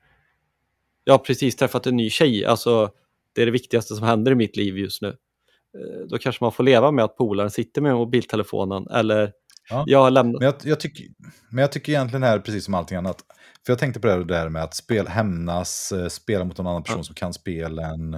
Jag 1.04 1.14
har 1.14 1.20
precis 1.20 1.56
träffat 1.56 1.88
en 1.88 1.96
ny 1.96 2.10
tjej, 2.10 2.46
alltså 2.46 2.92
det 3.36 3.42
är 3.42 3.46
det 3.46 3.52
viktigaste 3.52 3.96
som 3.96 4.08
händer 4.08 4.32
i 4.32 4.36
mitt 4.36 4.58
liv 4.58 4.78
just 4.78 5.02
nu. 5.02 5.08
Eh, 5.08 6.08
då 6.10 6.18
kanske 6.18 6.44
man 6.44 6.52
får 6.52 6.64
leva 6.64 6.92
med 6.92 7.06
att 7.06 7.18
polaren 7.18 7.52
sitter 7.52 7.82
med 7.82 7.96
mobiltelefonen 7.96 8.88
eller 8.88 9.32
ja. 9.70 9.84
jag 9.88 10.00
har 10.00 10.12
lämnat... 10.12 10.40
Men 10.40 10.46
jag, 10.46 10.56
jag, 10.64 10.80
tycker, 10.80 11.06
men 11.50 11.62
jag 11.62 11.72
tycker 11.72 11.92
egentligen 11.92 12.24
här, 12.24 12.40
precis 12.40 12.66
som 12.66 12.74
allting 12.74 12.98
annat, 12.98 13.18
för 13.66 13.74
jag 13.74 13.80
tänkte 13.80 14.00
på 14.00 14.08
det 14.08 14.24
där 14.24 14.50
med 14.50 14.64
att 14.64 14.76
spel, 14.76 15.08
hämnas, 15.08 15.92
eh, 15.92 16.08
spela 16.08 16.46
mot 16.46 16.60
en 16.60 16.68
annan 16.68 16.84
person 16.84 17.00
ja. 17.00 17.04
som 17.04 17.16
kan 17.16 17.34
spelen, 17.34 18.14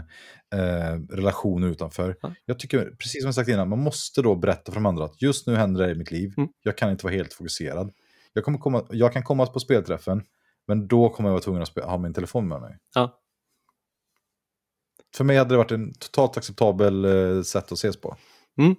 eh, 0.55 1.15
relationer 1.15 1.67
utanför. 1.67 2.15
Ja. 2.21 2.33
Jag 2.45 2.59
tycker, 2.59 2.85
precis 2.99 3.21
som 3.21 3.27
jag 3.27 3.35
sagt 3.35 3.49
innan, 3.49 3.69
man 3.69 3.79
måste 3.79 4.21
då 4.21 4.35
berätta 4.35 4.71
för 4.71 4.75
de 4.75 4.85
andra 4.85 5.05
att 5.05 5.21
just 5.21 5.47
nu 5.47 5.55
händer 5.55 5.85
det 5.85 5.91
i 5.91 5.95
mitt 5.95 6.11
liv, 6.11 6.33
mm. 6.37 6.49
jag 6.63 6.77
kan 6.77 6.91
inte 6.91 7.05
vara 7.05 7.15
helt 7.15 7.33
fokuserad. 7.33 7.91
Jag, 8.33 8.43
kommer 8.43 8.57
komma, 8.57 8.85
jag 8.89 9.13
kan 9.13 9.23
komma 9.23 9.45
på 9.45 9.59
spelträffen, 9.59 10.23
men 10.67 10.87
då 10.87 11.09
kommer 11.09 11.29
jag 11.29 11.33
vara 11.33 11.43
tvungen 11.43 11.61
att 11.61 11.83
ha 11.83 11.97
min 11.97 12.13
telefon 12.13 12.47
med 12.47 12.61
mig. 12.61 12.77
Ja. 12.95 13.19
För 15.17 15.23
mig 15.23 15.37
hade 15.37 15.53
det 15.53 15.57
varit 15.57 15.71
en 15.71 15.93
totalt 15.93 16.37
acceptabel 16.37 17.05
eh, 17.05 17.41
sätt 17.41 17.71
att 17.71 17.77
ses 17.77 18.01
på. 18.01 18.15
Mm. 18.59 18.75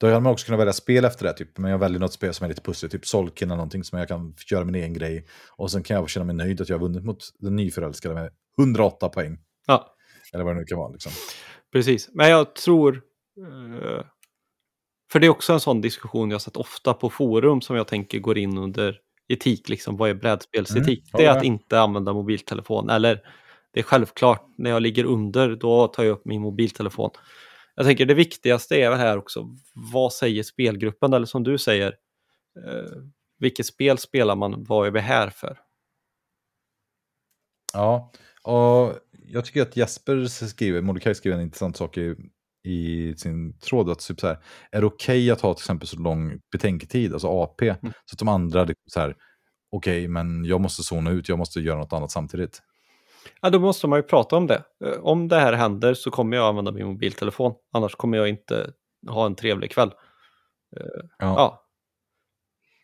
Då 0.00 0.06
hade 0.06 0.20
man 0.20 0.32
också 0.32 0.46
kunnat 0.46 0.60
välja 0.60 0.72
spel 0.72 1.04
efter 1.04 1.24
det, 1.26 1.32
typ. 1.32 1.58
men 1.58 1.70
jag 1.70 1.78
väljer 1.78 2.00
något 2.00 2.12
spel 2.12 2.34
som 2.34 2.44
är 2.44 2.48
lite 2.48 2.62
pussligt, 2.62 2.92
typ 2.92 3.06
Solkin 3.06 3.48
eller 3.48 3.56
någonting 3.56 3.84
som 3.84 3.98
jag 3.98 4.08
kan 4.08 4.34
göra 4.50 4.64
min 4.64 4.74
egen 4.74 4.92
grej. 4.92 5.26
Och 5.56 5.70
sen 5.70 5.82
kan 5.82 5.96
jag 5.96 6.08
känna 6.08 6.26
mig 6.26 6.34
nöjd 6.34 6.60
att 6.60 6.68
jag 6.68 6.78
har 6.78 6.88
vunnit 6.88 7.04
mot 7.04 7.18
den 7.38 7.56
nyförälskade 7.56 8.14
med 8.14 8.30
108 8.58 9.08
poäng. 9.08 9.38
Ja. 9.66 9.94
Eller 10.32 10.44
vad 10.44 10.54
det 10.54 10.60
nu 10.60 10.64
kan 10.64 10.78
vara. 10.78 10.92
Liksom. 10.92 11.12
Precis, 11.72 12.08
men 12.12 12.30
jag 12.30 12.54
tror... 12.54 13.02
Eh, 13.38 14.04
för 15.12 15.20
det 15.20 15.26
är 15.26 15.30
också 15.30 15.52
en 15.52 15.60
sån 15.60 15.80
diskussion 15.80 16.30
jag 16.30 16.42
sett 16.42 16.56
ofta 16.56 16.94
på 16.94 17.10
forum 17.10 17.60
som 17.60 17.76
jag 17.76 17.86
tänker 17.86 18.18
går 18.18 18.38
in 18.38 18.58
under 18.58 19.00
etik, 19.28 19.68
liksom 19.68 19.96
vad 19.96 20.10
är 20.10 20.14
brädspelsetik? 20.14 21.14
Mm, 21.14 21.18
det 21.18 21.24
är 21.24 21.36
att 21.38 21.44
inte 21.44 21.80
använda 21.80 22.12
mobiltelefon 22.12 22.90
eller 22.90 23.20
det 23.72 23.80
är 23.80 23.84
självklart 23.84 24.46
när 24.58 24.70
jag 24.70 24.82
ligger 24.82 25.04
under, 25.04 25.56
då 25.56 25.88
tar 25.88 26.04
jag 26.04 26.12
upp 26.12 26.24
min 26.24 26.40
mobiltelefon. 26.40 27.10
Jag 27.74 27.86
tänker 27.86 28.06
det 28.06 28.14
viktigaste 28.14 28.76
är 28.76 28.90
väl 28.90 28.98
här 28.98 29.18
också, 29.18 29.48
vad 29.92 30.12
säger 30.12 30.42
spelgruppen? 30.42 31.12
Eller 31.12 31.26
som 31.26 31.42
du 31.42 31.58
säger, 31.58 31.94
eh, 32.66 33.02
vilket 33.38 33.66
spel 33.66 33.98
spelar 33.98 34.36
man? 34.36 34.64
Vad 34.64 34.86
är 34.86 34.90
vi 34.90 35.00
här 35.00 35.30
för? 35.30 35.58
Ja, 37.72 38.12
och 38.42 38.94
jag 39.26 39.44
tycker 39.44 39.62
att 39.62 39.76
Jesper 39.76 40.24
skriver, 40.24 40.80
Mordecai 40.80 41.14
skriver 41.14 41.36
en 41.36 41.42
intressant 41.42 41.76
sak 41.76 41.98
i, 41.98 42.16
i 42.64 43.14
sin 43.16 43.58
tråd. 43.58 43.90
Att 43.90 43.98
typ 43.98 44.20
så 44.20 44.26
här, 44.26 44.38
är 44.70 44.80
det 44.80 44.86
okej 44.86 45.24
okay 45.24 45.30
att 45.30 45.40
ha 45.40 45.54
till 45.54 45.62
exempel 45.62 45.88
så 45.88 45.98
lång 45.98 46.40
betänketid, 46.52 47.12
alltså 47.12 47.28
AP, 47.28 47.68
mm. 47.68 47.78
så 47.80 48.14
att 48.14 48.18
de 48.18 48.28
andra 48.28 48.64
liksom 48.64 48.90
så 48.90 49.00
här, 49.00 49.16
okej, 49.70 49.98
okay, 49.98 50.08
men 50.08 50.44
jag 50.44 50.60
måste 50.60 50.82
zona 50.82 51.10
ut, 51.10 51.28
jag 51.28 51.38
måste 51.38 51.60
göra 51.60 51.78
något 51.78 51.92
annat 51.92 52.10
samtidigt. 52.10 52.62
Ja, 53.40 53.50
då 53.50 53.58
måste 53.58 53.86
man 53.86 53.98
ju 53.98 54.02
prata 54.02 54.36
om 54.36 54.46
det. 54.46 54.62
Eh, 54.84 55.00
om 55.00 55.28
det 55.28 55.36
här 55.36 55.52
händer 55.52 55.94
så 55.94 56.10
kommer 56.10 56.36
jag 56.36 56.46
använda 56.46 56.72
min 56.72 56.86
mobiltelefon. 56.86 57.52
Annars 57.72 57.94
kommer 57.94 58.18
jag 58.18 58.28
inte 58.28 58.70
ha 59.08 59.26
en 59.26 59.34
trevlig 59.34 59.70
kväll. 59.70 59.88
Eh, 60.76 60.86
ja. 61.18 61.34
ja. 61.36 61.64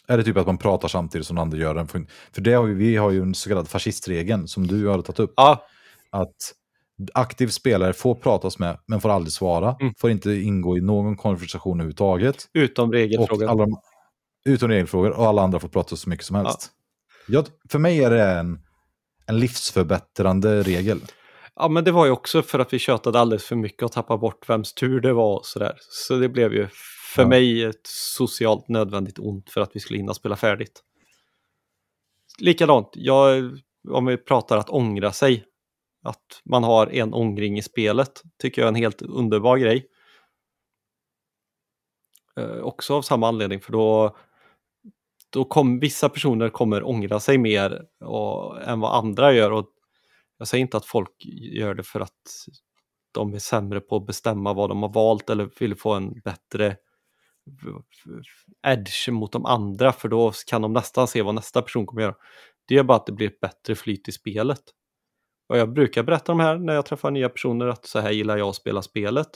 Är 0.07 0.19
det 0.19 0.25
typ 0.25 0.37
att 0.37 0.47
man 0.47 0.59
pratar 0.59 0.89
samtidigt 0.89 1.27
som 1.27 1.37
den 1.37 1.43
andra 1.43 1.59
gör 1.59 1.75
den? 1.75 1.89
För 1.89 2.41
det 2.41 2.53
har 2.53 2.65
vi, 2.65 2.75
vi 2.75 2.97
har 2.97 3.11
ju 3.11 3.23
en 3.23 3.35
så 3.35 3.49
kallad 3.49 3.69
fascistregeln 3.69 4.49
som 4.49 4.67
du 4.67 4.87
har 4.87 5.03
tagit 5.03 5.21
upp. 5.21 5.33
Ja. 5.37 5.67
Att 6.11 6.37
aktiv 7.13 7.49
spelare 7.49 7.93
får 7.93 8.15
pratas 8.15 8.59
med 8.59 8.79
men 8.87 9.01
får 9.01 9.09
aldrig 9.09 9.33
svara. 9.33 9.77
Mm. 9.81 9.95
Får 9.99 10.11
inte 10.11 10.33
ingå 10.33 10.77
i 10.79 10.81
någon 10.81 11.17
konversation 11.17 11.81
överhuvudtaget. 11.81 12.49
Utom 12.53 12.93
regelfrågor. 12.93 13.49
Alla, 13.49 13.67
utom 14.45 14.69
regelfrågor 14.69 15.11
och 15.11 15.27
alla 15.27 15.43
andra 15.43 15.61
får 15.61 15.69
prata 15.69 15.97
så 15.97 16.09
mycket 16.09 16.27
som 16.27 16.37
helst. 16.37 16.71
Ja. 17.27 17.35
Jag, 17.35 17.47
för 17.71 17.79
mig 17.79 18.05
är 18.05 18.11
det 18.11 18.23
en 18.23 18.59
en 19.27 19.39
livsförbättrande 19.39 20.63
regel. 20.63 21.01
Ja, 21.57 21.69
men 21.69 21.85
det 21.85 21.93
var 21.93 22.07
ju 22.07 22.11
också 22.11 22.43
för 22.43 22.59
att 22.59 22.73
vi 22.73 22.79
tjötade 22.79 23.21
alldeles 23.21 23.45
för 23.45 23.57
mycket 23.57 23.83
och 23.83 23.93
tappade 23.93 24.19
bort 24.19 24.49
vems 24.49 24.75
tur 24.75 25.01
det 25.01 25.13
var 25.13 25.39
och 25.39 25.47
sådär. 25.47 25.75
Så 25.79 26.17
det 26.17 26.29
blev 26.29 26.53
ju 26.53 26.69
för 27.15 27.23
ja. 27.23 27.29
mig 27.29 27.65
ett 27.65 27.87
socialt 27.87 28.69
nödvändigt 28.69 29.19
ont 29.19 29.51
för 29.51 29.61
att 29.61 29.71
vi 29.77 29.81
skulle 29.81 29.99
hinna 29.99 30.15
spela 30.15 30.37
färdigt. 30.37 30.83
Likadant, 32.39 32.91
jag, 32.93 33.51
om 33.89 34.07
vi 34.07 34.17
pratar 34.17 34.59
att 34.59 34.71
ångra 34.71 35.13
sig, 35.13 35.45
att 36.05 36.43
man 36.45 36.65
har 36.65 36.87
en 36.87 37.15
ångring 37.15 37.59
i 37.59 37.63
spelet, 37.63 38.23
tycker 38.39 38.63
jag 38.63 38.67
är 38.67 38.73
en 38.73 38.75
helt 38.75 39.03
underbar 39.03 39.57
grej. 39.57 39.87
Eh, 42.37 42.59
också 42.59 42.95
av 42.95 43.03
samma 43.03 43.29
anledning, 43.29 43.61
för 43.61 43.73
då 43.73 44.17
då 45.35 45.45
kom, 45.45 45.81
vissa 45.81 46.09
personer 46.09 46.49
kommer 46.49 46.83
ångra 46.83 47.21
sig 47.21 47.39
mer 47.39 47.83
och, 48.01 48.63
än 48.63 48.81
vad 48.81 48.95
andra 48.95 49.33
gör. 49.33 49.51
Och 49.51 49.67
jag 50.39 50.49
säger 50.49 50.63
inte 50.63 50.77
att 50.77 50.87
folk 50.87 51.11
gör 51.53 51.75
det 51.75 51.83
för 51.83 52.01
att 52.01 52.47
de 53.13 53.35
är 53.35 53.39
sämre 53.39 53.81
på 53.81 53.97
att 53.97 54.07
bestämma 54.07 54.53
vad 54.53 54.69
de 54.69 54.83
har 54.83 54.93
valt 54.93 55.31
eller 55.31 55.51
vill 55.61 55.77
få 55.77 55.93
en 55.93 56.21
bättre 56.21 56.77
edge 58.67 59.09
mot 59.09 59.33
de 59.33 59.47
andra 59.47 59.93
för 59.93 60.09
då 60.09 60.33
kan 60.47 60.63
de 60.63 60.73
nästan 60.73 61.09
se 61.09 61.23
vad 61.23 61.35
nästa 61.35 61.63
person 61.63 61.87
kommer 61.87 62.03
göra. 62.03 62.15
Det 62.69 62.77
är 62.77 62.83
bara 62.83 62.97
att 62.97 63.07
det 63.07 63.13
blir 63.13 63.27
ett 63.27 63.41
bättre 63.41 63.75
flyt 63.75 64.09
i 64.09 64.13
spelet. 64.13 64.63
Och 65.49 65.59
jag 65.59 65.73
brukar 65.73 66.03
berätta 66.03 66.33
om 66.33 66.41
här 66.41 66.59
när 66.59 66.75
jag 66.75 66.87
träffar 66.87 67.11
nya 67.11 67.29
personer 67.29 67.67
att 67.67 67.87
så 67.87 67.99
här 67.99 68.11
gillar 68.11 68.37
jag 68.37 68.49
att 68.49 68.57
spela 68.57 68.83
spelet. 68.83 69.29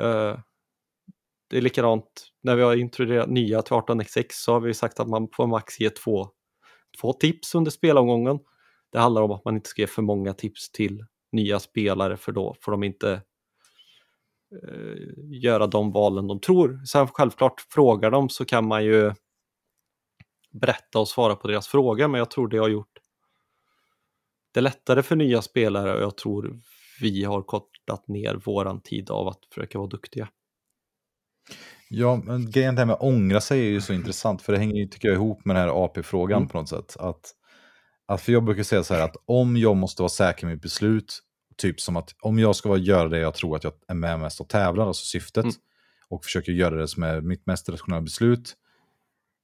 Uh, 0.00 0.38
det 1.52 1.58
är 1.58 1.62
likadant 1.62 2.26
när 2.42 2.56
vi 2.56 2.62
har 2.62 2.76
introducerat 2.76 3.30
nya 3.30 3.62
till 3.62 3.72
18xx 3.72 4.26
så 4.30 4.52
har 4.52 4.60
vi 4.60 4.74
sagt 4.74 5.00
att 5.00 5.08
man 5.08 5.28
får 5.32 5.46
max 5.46 5.80
ge 5.80 5.90
två, 5.90 6.28
två 7.00 7.12
tips 7.12 7.54
under 7.54 7.70
spelomgången. 7.70 8.38
Det 8.92 8.98
handlar 8.98 9.22
om 9.22 9.30
att 9.30 9.44
man 9.44 9.54
inte 9.54 9.68
ska 9.68 9.82
ge 9.82 9.86
för 9.86 10.02
många 10.02 10.34
tips 10.34 10.72
till 10.72 11.04
nya 11.32 11.60
spelare 11.60 12.16
för 12.16 12.32
då 12.32 12.56
får 12.60 12.72
de 12.72 12.82
inte 12.82 13.12
eh, 14.62 14.96
göra 15.42 15.66
de 15.66 15.92
valen 15.92 16.26
de 16.26 16.40
tror. 16.40 16.80
Sen 16.84 17.08
självklart 17.08 17.66
frågar 17.70 18.10
de 18.10 18.28
så 18.28 18.44
kan 18.44 18.66
man 18.66 18.84
ju 18.84 19.12
berätta 20.50 20.98
och 20.98 21.08
svara 21.08 21.36
på 21.36 21.48
deras 21.48 21.68
fråga 21.68 22.08
men 22.08 22.18
jag 22.18 22.30
tror 22.30 22.48
det 22.48 22.58
har 22.58 22.68
gjort 22.68 22.98
det 24.54 24.60
lättare 24.60 25.02
för 25.02 25.16
nya 25.16 25.42
spelare 25.42 25.94
och 25.94 26.02
jag 26.02 26.16
tror 26.16 26.60
vi 27.00 27.24
har 27.24 27.42
kortat 27.42 28.08
ner 28.08 28.34
våran 28.34 28.80
tid 28.80 29.10
av 29.10 29.28
att 29.28 29.44
försöka 29.54 29.78
vara 29.78 29.88
duktiga. 29.88 30.28
Ja, 31.88 32.22
men 32.24 32.50
grejen 32.50 32.74
med 32.74 32.90
att 32.90 33.02
ångra 33.02 33.40
sig 33.40 33.60
är 33.60 33.70
ju 33.70 33.80
så 33.80 33.92
intressant, 33.92 34.42
för 34.42 34.52
det 34.52 34.58
hänger 34.58 34.74
ju, 34.74 34.86
tycker 34.86 35.08
jag, 35.08 35.14
ihop 35.14 35.44
med 35.44 35.56
den 35.56 35.62
här 35.62 35.84
AP-frågan 35.84 36.36
mm. 36.36 36.48
på 36.48 36.58
något 36.58 36.68
sätt. 36.68 36.96
Att, 36.98 37.34
att, 38.06 38.20
för 38.20 38.32
jag 38.32 38.44
brukar 38.44 38.62
säga 38.62 38.84
så 38.84 38.94
här 38.94 39.04
att 39.04 39.16
om 39.26 39.56
jag 39.56 39.76
måste 39.76 40.02
vara 40.02 40.08
säker 40.08 40.46
med 40.46 40.54
mitt 40.54 40.62
beslut, 40.62 41.20
typ 41.56 41.80
som 41.80 41.96
att 41.96 42.10
om 42.20 42.38
jag 42.38 42.56
ska 42.56 42.76
göra 42.76 43.08
det 43.08 43.18
jag 43.18 43.34
tror 43.34 43.56
att 43.56 43.64
jag 43.64 43.72
är 43.88 43.94
med 43.94 44.20
mest 44.20 44.40
och 44.40 44.48
tävlar, 44.48 44.86
alltså 44.86 45.04
syftet, 45.04 45.44
mm. 45.44 45.54
och 46.08 46.24
försöker 46.24 46.52
göra 46.52 46.74
det 46.74 46.88
som 46.88 47.02
är 47.02 47.20
mitt 47.20 47.46
mest 47.46 47.68
rationella 47.68 48.02
beslut, 48.02 48.54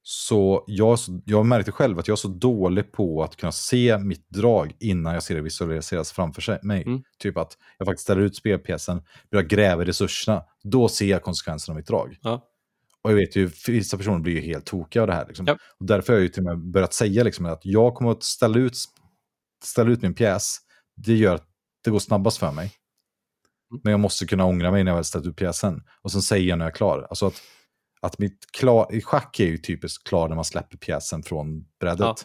så 0.01 0.63
jag, 0.67 0.97
jag 1.25 1.45
märkte 1.45 1.71
själv 1.71 1.99
att 1.99 2.07
jag 2.07 2.15
är 2.15 2.17
så 2.17 2.27
dålig 2.27 2.91
på 2.91 3.23
att 3.23 3.35
kunna 3.35 3.51
se 3.51 3.97
mitt 3.97 4.29
drag 4.29 4.75
innan 4.79 5.13
jag 5.13 5.23
ser 5.23 5.35
det 5.35 5.41
visualiseras 5.41 6.11
framför 6.11 6.41
sig, 6.41 6.59
mig. 6.63 6.83
Mm. 6.83 7.03
Typ 7.19 7.37
att 7.37 7.57
jag 7.77 7.85
faktiskt 7.85 8.03
ställer 8.03 8.21
ut 8.21 8.35
spelpjäsen, 8.35 9.01
börjar 9.31 9.45
gräva 9.45 9.83
i 9.83 9.85
resurserna. 9.85 10.43
Då 10.63 10.89
ser 10.89 11.05
jag 11.05 11.23
konsekvenserna 11.23 11.73
av 11.73 11.77
mitt 11.77 11.87
drag. 11.87 12.17
Ja. 12.21 12.45
Och 13.01 13.11
jag 13.11 13.15
vet 13.15 13.35
ju, 13.35 13.49
vissa 13.67 13.97
personer 13.97 14.19
blir 14.19 14.33
ju 14.33 14.41
helt 14.41 14.65
tokiga 14.65 15.01
av 15.01 15.07
det 15.07 15.13
här. 15.13 15.27
Liksom. 15.27 15.47
Ja. 15.47 15.57
Och 15.79 15.85
därför 15.85 16.13
har 16.13 16.17
jag 16.17 16.23
ju 16.23 16.29
till 16.29 16.47
och 16.47 16.57
med 16.57 16.71
börjat 16.71 16.93
säga 16.93 17.23
liksom, 17.23 17.45
att 17.45 17.61
jag 17.63 17.95
kommer 17.95 18.11
att 18.11 18.23
ställa 18.23 18.59
ut, 18.59 18.73
ställa 19.63 19.91
ut 19.91 20.01
min 20.01 20.13
pjäs. 20.13 20.57
Det 20.95 21.13
gör 21.13 21.35
att 21.35 21.45
det 21.83 21.91
går 21.91 21.99
snabbast 21.99 22.37
för 22.37 22.51
mig. 22.51 22.71
Mm. 23.71 23.81
Men 23.83 23.91
jag 23.91 23.99
måste 23.99 24.25
kunna 24.25 24.45
ångra 24.45 24.71
mig 24.71 24.83
när 24.83 24.91
jag 24.91 24.95
väl 24.97 25.05
ställt 25.05 25.25
ut 25.25 25.35
pjäsen. 25.35 25.83
Och 26.01 26.11
sen 26.11 26.21
säger 26.21 26.49
jag 26.49 26.57
när 26.57 26.65
jag 26.65 26.71
är 26.71 26.75
klar. 26.75 27.07
Alltså 27.09 27.27
att 27.27 27.41
att 28.01 28.19
mitt 28.19 28.51
klar, 28.51 28.95
i 28.95 29.01
schack 29.01 29.39
är 29.39 29.45
ju 29.45 29.57
typiskt 29.57 30.07
klar 30.07 30.27
när 30.29 30.35
man 30.35 30.45
släpper 30.45 30.77
pjäsen 30.77 31.23
från 31.23 31.65
brädet. 31.79 31.99
Ja. 31.99 32.15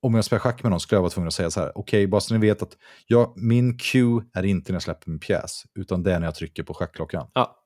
Om 0.00 0.14
jag 0.14 0.24
spelar 0.24 0.40
schack 0.40 0.62
med 0.62 0.70
någon 0.70 0.80
skulle 0.80 0.96
jag 0.96 1.02
vara 1.02 1.10
tvungen 1.10 1.28
att 1.28 1.34
säga 1.34 1.50
så 1.50 1.60
här, 1.60 1.78
okej, 1.78 1.80
okay, 1.80 2.06
bara 2.06 2.20
så 2.20 2.34
ni 2.34 2.40
vet 2.40 2.62
att 2.62 2.76
jag, 3.06 3.32
min 3.36 3.78
cue 3.78 4.24
är 4.34 4.42
inte 4.42 4.72
när 4.72 4.74
jag 4.76 4.82
släpper 4.82 5.10
min 5.10 5.20
pjäs, 5.20 5.64
utan 5.74 6.02
det 6.02 6.12
är 6.12 6.20
när 6.20 6.26
jag 6.26 6.34
trycker 6.34 6.62
på 6.62 6.74
schackklockan. 6.74 7.30
Ja. 7.34 7.58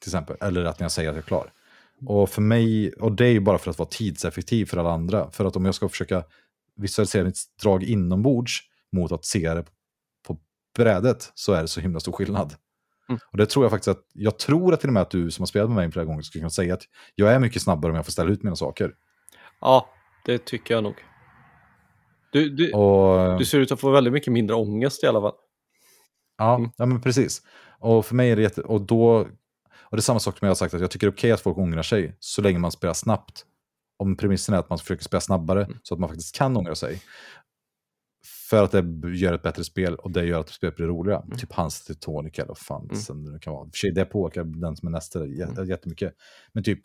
Till 0.00 0.08
exempel, 0.08 0.36
eller 0.40 0.64
att 0.64 0.78
när 0.80 0.84
jag 0.84 0.92
säger 0.92 1.10
att 1.10 1.16
jag 1.16 1.22
är 1.22 1.26
klar. 1.26 1.52
Och 2.06 2.30
för 2.30 2.42
mig, 2.42 2.92
och 2.92 3.12
det 3.12 3.26
är 3.26 3.32
ju 3.32 3.40
bara 3.40 3.58
för 3.58 3.70
att 3.70 3.78
vara 3.78 3.88
tidseffektiv 3.88 4.66
för 4.66 4.76
alla 4.76 4.92
andra. 4.92 5.30
För 5.30 5.44
att 5.44 5.56
om 5.56 5.64
jag 5.64 5.74
ska 5.74 5.88
försöka 5.88 6.24
visualisera 6.76 7.24
mitt 7.24 7.38
drag 7.62 7.82
inombords 7.82 8.60
mot 8.92 9.12
att 9.12 9.24
se 9.24 9.54
det 9.54 9.64
på 10.26 10.38
brädet 10.76 11.32
så 11.34 11.52
är 11.52 11.62
det 11.62 11.68
så 11.68 11.80
himla 11.80 12.00
stor 12.00 12.12
skillnad. 12.12 12.54
Mm. 13.12 13.20
Och 13.32 13.38
det 13.38 13.46
tror 13.46 13.64
jag 13.64 13.70
faktiskt 13.70 13.88
att, 13.88 14.04
jag 14.12 14.38
tror 14.38 14.74
att 14.74 14.80
till 14.80 14.88
och 14.88 14.92
med 14.92 15.02
att 15.02 15.10
du 15.10 15.30
som 15.30 15.42
har 15.42 15.46
spelat 15.46 15.68
med 15.68 15.76
mig 15.76 15.92
flera 15.92 16.04
gånger 16.04 16.22
skulle 16.22 16.40
kunna 16.40 16.50
säga 16.50 16.74
att 16.74 16.82
jag 17.14 17.32
är 17.32 17.38
mycket 17.38 17.62
snabbare 17.62 17.92
om 17.92 17.96
jag 17.96 18.04
får 18.04 18.12
ställa 18.12 18.30
ut 18.30 18.42
mina 18.42 18.56
saker. 18.56 18.92
Ja, 19.60 19.88
det 20.24 20.44
tycker 20.44 20.74
jag 20.74 20.84
nog. 20.84 20.94
Du, 22.32 22.48
du, 22.48 22.72
och, 22.72 23.38
du 23.38 23.44
ser 23.44 23.58
ut 23.58 23.72
att 23.72 23.80
få 23.80 23.90
väldigt 23.90 24.12
mycket 24.12 24.32
mindre 24.32 24.56
ångest 24.56 25.04
i 25.04 25.06
alla 25.06 25.20
fall. 25.20 25.34
Ja, 26.38 26.54
mm. 26.54 26.70
ja 26.76 26.86
men 26.86 27.00
precis. 27.00 27.42
Och 27.78 28.06
för 28.06 28.14
mig 28.14 28.30
är 28.30 28.36
det 28.36 28.42
jätte, 28.42 28.60
och 28.60 28.80
då, 28.80 29.14
och 29.82 29.96
det 29.96 29.96
är 29.96 30.00
samma 30.00 30.20
sak 30.20 30.38
som 30.38 30.46
jag 30.46 30.50
har 30.50 30.54
sagt 30.54 30.74
att 30.74 30.80
jag 30.80 30.90
tycker 30.90 31.06
det 31.06 31.10
är 31.10 31.14
okej 31.14 31.28
okay 31.28 31.32
att 31.32 31.40
folk 31.40 31.58
ångrar 31.58 31.82
sig 31.82 32.16
så 32.18 32.42
länge 32.42 32.58
man 32.58 32.72
spelar 32.72 32.94
snabbt. 32.94 33.44
Om 33.98 34.16
premissen 34.16 34.54
är 34.54 34.58
att 34.58 34.70
man 34.70 34.78
försöker 34.78 35.04
spela 35.04 35.20
snabbare 35.20 35.64
mm. 35.64 35.78
så 35.82 35.94
att 35.94 36.00
man 36.00 36.08
faktiskt 36.08 36.34
kan 36.36 36.56
ångra 36.56 36.74
sig. 36.74 37.02
För 38.52 38.64
att 38.64 38.70
det 38.72 39.08
gör 39.14 39.32
ett 39.32 39.42
bättre 39.42 39.64
spel 39.64 39.94
och 39.94 40.10
det 40.10 40.24
gör 40.24 40.40
att 40.40 40.48
spelet 40.48 40.76
blir 40.76 40.86
roligare. 40.86 41.22
Mm. 41.22 41.38
Typ 41.38 41.52
hans 41.52 41.84
Titanic 41.84 42.38
eller 42.38 42.48
vad 42.48 42.58
fan 42.58 42.88
mm. 43.10 43.32
det 43.32 43.38
kan 43.38 43.52
vara. 43.52 43.70
För 43.74 43.90
det 43.90 44.04
påverkar 44.04 44.44
den 44.44 44.76
som 44.76 44.88
är 44.88 44.92
nästa 44.92 45.24
mm. 45.24 45.68
jättemycket. 45.68 46.14
Men 46.52 46.64
typ... 46.64 46.80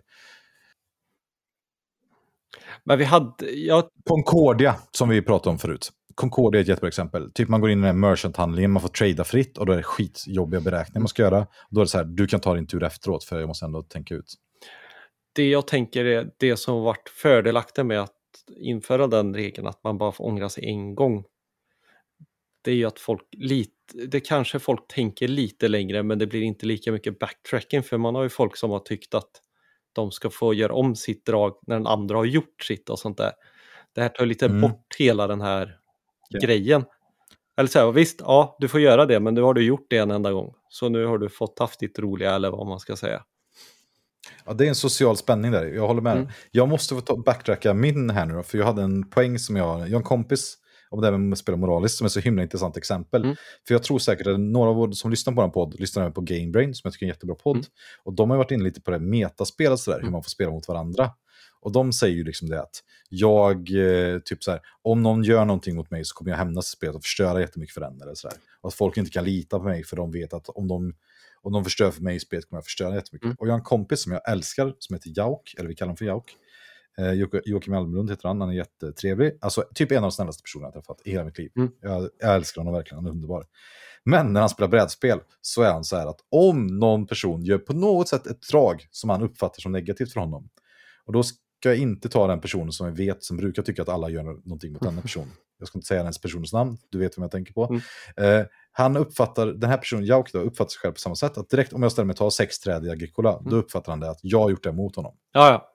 Men 2.83 2.97
vi 2.97 3.03
hade... 3.03 3.51
Ja... 3.51 3.89
Concordia, 4.03 4.75
som 4.91 5.09
vi 5.09 5.21
pratade 5.21 5.49
om 5.49 5.57
förut. 5.57 5.91
Concordia 6.15 6.59
är 6.59 6.61
ett 6.61 6.67
jättebra 6.67 6.87
exempel. 6.87 7.31
Typ 7.31 7.49
man 7.49 7.61
går 7.61 7.69
in 7.69 7.83
i 7.83 7.87
den 7.87 7.99
merchant-handlingen, 7.99 8.71
man 8.71 8.81
får 8.81 8.89
trada 8.89 9.23
fritt 9.23 9.57
och 9.57 9.65
då 9.65 9.73
är 9.73 9.77
det 9.77 9.83
skitjobbiga 9.83 10.61
beräkningar 10.61 10.99
man 10.99 11.07
ska 11.07 11.21
göra. 11.21 11.47
Då 11.69 11.81
är 11.81 11.85
det 11.85 11.89
så 11.89 11.97
här, 11.97 12.05
du 12.05 12.27
kan 12.27 12.39
ta 12.39 12.55
din 12.55 12.67
tur 12.67 12.83
efteråt 12.83 13.23
för 13.23 13.39
jag 13.39 13.47
måste 13.47 13.65
ändå 13.65 13.83
tänka 13.83 14.15
ut. 14.15 14.33
Det 15.35 15.49
jag 15.49 15.67
tänker 15.67 16.05
är 16.05 16.29
det 16.37 16.57
som 16.57 16.81
varit 16.81 17.09
fördelaktigt 17.09 17.85
med 17.85 18.01
att 18.01 18.13
införa 18.59 19.07
den 19.07 19.35
regeln 19.35 19.67
att 19.67 19.83
man 19.83 19.97
bara 19.97 20.11
får 20.11 20.25
ångra 20.25 20.49
sig 20.49 20.65
en 20.65 20.95
gång 20.95 21.23
det 22.67 22.71
är 22.71 22.75
ju 22.75 22.85
att 22.85 22.99
folk 22.99 23.21
lite, 23.31 23.71
det 24.07 24.19
kanske 24.19 24.59
folk 24.59 24.87
tänker 24.87 25.27
lite 25.27 25.67
längre 25.67 26.03
men 26.03 26.19
det 26.19 26.27
blir 26.27 26.41
inte 26.41 26.65
lika 26.65 26.91
mycket 26.91 27.19
backtracking 27.19 27.83
för 27.83 27.97
man 27.97 28.15
har 28.15 28.23
ju 28.23 28.29
folk 28.29 28.57
som 28.57 28.71
har 28.71 28.79
tyckt 28.79 29.13
att 29.13 29.29
de 29.93 30.11
ska 30.11 30.29
få 30.29 30.53
göra 30.53 30.73
om 30.73 30.95
sitt 30.95 31.25
drag 31.25 31.59
när 31.67 31.75
den 31.75 31.87
andra 31.87 32.17
har 32.17 32.25
gjort 32.25 32.63
sitt 32.63 32.89
och 32.89 32.99
sånt 32.99 33.17
där. 33.17 33.31
Det 33.95 34.01
här 34.01 34.09
tar 34.09 34.25
lite 34.25 34.45
mm. 34.45 34.61
bort 34.61 34.95
hela 34.97 35.27
den 35.27 35.41
här 35.41 35.77
okay. 36.29 36.47
grejen. 36.47 36.85
Eller 37.57 37.69
så 37.69 37.79
här, 37.79 37.91
visst, 37.91 38.19
ja, 38.19 38.57
du 38.59 38.67
får 38.67 38.79
göra 38.79 39.05
det, 39.05 39.19
men 39.19 39.33
nu 39.33 39.41
har 39.41 39.53
du 39.53 39.63
gjort 39.63 39.85
det 39.89 39.97
en 39.97 40.11
enda 40.11 40.31
gång. 40.31 40.53
Så 40.69 40.89
nu 40.89 41.05
har 41.05 41.17
du 41.17 41.29
fått 41.29 41.59
haft 41.59 41.79
ditt 41.79 41.99
roliga, 41.99 42.35
eller 42.35 42.51
vad 42.51 42.67
man 42.67 42.79
ska 42.79 42.95
säga. 42.95 43.23
Ja, 44.45 44.53
det 44.53 44.65
är 44.65 44.69
en 44.69 44.75
social 44.75 45.17
spänning 45.17 45.51
där, 45.51 45.65
jag 45.65 45.87
håller 45.87 46.01
med. 46.01 46.17
Mm. 46.17 46.29
Jag 46.51 46.67
måste 46.67 46.95
få 46.95 47.17
backtracka 47.17 47.73
min 47.73 48.09
här 48.09 48.25
nu 48.25 48.33
då, 48.33 48.43
för 48.43 48.57
jag 48.57 48.65
hade 48.65 48.81
en 48.81 49.09
poäng 49.09 49.39
som 49.39 49.55
jag, 49.55 49.79
jag 49.79 49.91
har 49.91 49.97
en 49.97 50.03
kompis 50.03 50.57
om 50.89 51.01
det 51.01 51.07
här 51.07 51.17
med 51.17 51.33
att 51.33 51.39
spela 51.39 51.57
moraliskt 51.57 51.97
som 51.97 52.05
är 52.05 52.09
så 52.09 52.19
himla 52.19 52.43
intressant 52.43 52.77
exempel. 52.77 53.23
Mm. 53.23 53.35
För 53.67 53.73
jag 53.73 53.83
tror 53.83 53.99
säkert 53.99 54.27
att 54.27 54.39
några 54.39 54.69
av 54.69 54.89
er 54.89 54.91
som 54.91 55.11
lyssnar 55.11 55.33
på 55.33 55.41
den 55.41 55.51
podd 55.51 55.79
lyssnar 55.79 56.03
även 56.03 56.13
på 56.13 56.21
Gamebrain 56.21 56.75
som 56.75 56.81
jag 56.83 56.93
tycker 56.93 57.05
är 57.05 57.07
en 57.07 57.13
jättebra 57.13 57.35
podd. 57.35 57.55
Mm. 57.55 57.67
Och 58.03 58.13
de 58.13 58.29
har 58.29 58.37
varit 58.37 58.51
inne 58.51 58.63
lite 58.63 58.81
på 58.81 58.91
det 58.91 58.99
metaspel 58.99 59.71
och 59.71 59.79
sådär, 59.79 59.97
hur 59.97 60.03
mm. 60.03 60.11
man 60.11 60.23
får 60.23 60.29
spela 60.29 60.51
mot 60.51 60.67
varandra. 60.67 61.11
Och 61.61 61.71
de 61.71 61.93
säger 61.93 62.15
ju 62.15 62.23
liksom 62.23 62.49
det 62.49 62.61
att 62.61 62.83
jag, 63.09 63.55
eh, 63.57 64.19
typ 64.19 64.43
så 64.43 64.51
här, 64.51 64.61
om 64.81 65.03
någon 65.03 65.23
gör 65.23 65.45
någonting 65.45 65.75
mot 65.75 65.91
mig 65.91 66.05
så 66.05 66.15
kommer 66.15 66.31
jag 66.31 66.37
hämnas 66.37 66.67
i 66.67 66.71
spelet 66.71 66.95
och 66.95 67.03
förstöra 67.03 67.41
jättemycket 67.41 67.73
för 67.73 67.81
den. 67.81 68.01
Eller 68.01 68.15
så 68.15 68.27
där. 68.27 68.37
Och 68.61 68.67
att 68.67 68.73
folk 68.73 68.97
inte 68.97 69.11
kan 69.11 69.23
lita 69.25 69.59
på 69.59 69.65
mig 69.65 69.83
för 69.83 69.95
de 69.95 70.11
vet 70.11 70.33
att 70.33 70.49
om 70.49 70.67
de, 70.67 70.93
om 71.41 71.53
de 71.53 71.63
förstör 71.63 71.91
för 71.91 72.01
mig 72.01 72.15
i 72.15 72.19
spelet 72.19 72.49
kommer 72.49 72.57
jag 72.57 72.65
förstöra 72.65 72.95
jättemycket. 72.95 73.25
Mm. 73.25 73.37
Och 73.39 73.47
jag 73.47 73.51
har 73.51 73.59
en 73.59 73.63
kompis 73.63 74.01
som 74.01 74.11
jag 74.11 74.31
älskar 74.31 74.73
som 74.79 74.93
heter 74.93 75.11
Jauk, 75.15 75.55
eller 75.57 75.69
vi 75.69 75.75
kallar 75.75 75.87
honom 75.87 75.97
för 75.97 76.05
Jauk. 76.05 76.35
Eh, 77.01 77.13
Joakim 77.45 77.73
Almlund 77.73 78.09
heter 78.09 78.27
han, 78.27 78.41
han 78.41 78.49
är 78.49 78.53
jättetrevlig. 78.53 79.37
Alltså 79.41 79.63
typ 79.73 79.91
en 79.91 79.97
av 79.97 80.01
de 80.01 80.11
snällaste 80.11 80.43
personerna 80.43 80.67
jag 80.67 80.73
träffat 80.73 81.01
i 81.05 81.11
hela 81.11 81.23
mitt 81.23 81.37
liv. 81.37 81.51
Mm. 81.55 81.71
Jag, 81.81 82.09
jag, 82.19 82.35
älskar 82.35 82.61
honom 82.61 82.73
verkligen, 82.73 82.95
han 82.95 83.05
är 83.05 83.11
underbar. 83.11 83.45
Men 84.03 84.33
när 84.33 84.39
han 84.39 84.49
spelar 84.49 84.67
brädspel 84.67 85.19
så 85.41 85.61
är 85.61 85.71
han 85.71 85.83
så 85.83 85.95
här 85.95 86.07
att 86.07 86.19
om 86.29 86.67
någon 86.67 87.07
person 87.07 87.43
gör 87.43 87.57
på 87.57 87.73
något 87.73 88.07
sätt 88.07 88.27
ett 88.27 88.41
drag 88.51 88.87
som 88.91 89.09
han 89.09 89.21
uppfattar 89.21 89.61
som 89.61 89.71
negativt 89.71 90.13
för 90.13 90.19
honom, 90.19 90.49
och 91.05 91.13
då 91.13 91.23
ska 91.23 91.69
jag 91.69 91.77
inte 91.77 92.09
ta 92.09 92.27
den 92.27 92.41
personen 92.41 92.71
som 92.71 92.87
jag 92.87 92.93
vet, 92.93 93.23
som 93.23 93.37
brukar 93.37 93.63
tycka 93.63 93.81
att 93.81 93.89
alla 93.89 94.09
gör 94.09 94.23
någonting 94.23 94.73
mot 94.73 94.81
denna 94.81 95.01
person. 95.01 95.31
Jag 95.59 95.67
ska 95.67 95.77
inte 95.77 95.87
säga 95.87 96.03
den 96.03 96.13
personens 96.21 96.53
namn, 96.53 96.77
du 96.89 96.99
vet 96.99 97.17
vem 97.17 97.21
jag 97.21 97.31
tänker 97.31 97.53
på. 97.53 97.65
Mm. 97.65 97.81
Eh, 98.41 98.45
han 98.71 98.97
uppfattar, 98.97 99.47
den 99.47 99.69
här 99.69 99.77
personen, 99.77 100.05
Jauk, 100.05 100.33
då, 100.33 100.39
uppfattar 100.39 100.69
sig 100.69 100.79
själv 100.79 100.93
på 100.93 100.99
samma 100.99 101.15
sätt. 101.15 101.37
Att 101.37 101.49
direkt 101.49 101.73
om 101.73 101.83
jag 101.83 101.91
ställer 101.91 102.05
mig 102.05 102.11
och 102.11 102.17
tar 102.17 102.29
sex 102.29 102.59
träd 102.59 102.85
i 102.85 102.89
Agricola, 102.89 103.37
mm. 103.37 103.49
då 103.49 103.55
uppfattar 103.55 103.91
han 103.91 103.99
det 103.99 104.09
att 104.09 104.19
jag 104.21 104.39
har 104.39 104.49
gjort 104.49 104.63
det 104.63 104.71
mot 104.71 104.95
honom. 104.95 105.15
Ja, 105.33 105.49
ja. 105.49 105.69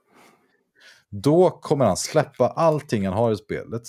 Då 1.14 1.51
kommer 1.51 1.84
han 1.84 1.97
släppa 1.97 2.48
allting 2.48 3.06
han 3.06 3.14
har 3.14 3.32
i 3.32 3.36
spelet. 3.36 3.82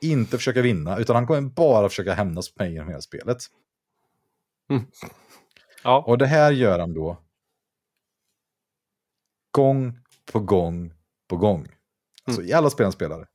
Inte 0.00 0.36
försöka 0.36 0.62
vinna, 0.62 0.98
utan 0.98 1.16
han 1.16 1.26
kommer 1.26 1.40
bara 1.40 1.88
försöka 1.88 2.14
hämnas 2.14 2.54
på 2.54 2.62
mig 2.62 2.72
genom 2.72 2.88
hela 2.88 3.00
spelet. 3.00 3.38
Mm. 4.70 4.82
Ja. 5.84 6.04
Och 6.06 6.18
det 6.18 6.26
här 6.26 6.52
gör 6.52 6.78
han 6.78 6.94
då 6.94 7.16
gång 9.50 9.98
på 10.32 10.40
gång 10.40 10.92
på 11.28 11.36
gång. 11.36 11.68
Alltså 12.24 12.40
mm. 12.40 12.50
i 12.50 12.52
alla 12.52 12.70
spel 12.70 12.84
han 12.84 12.92
spelar. 12.92 13.28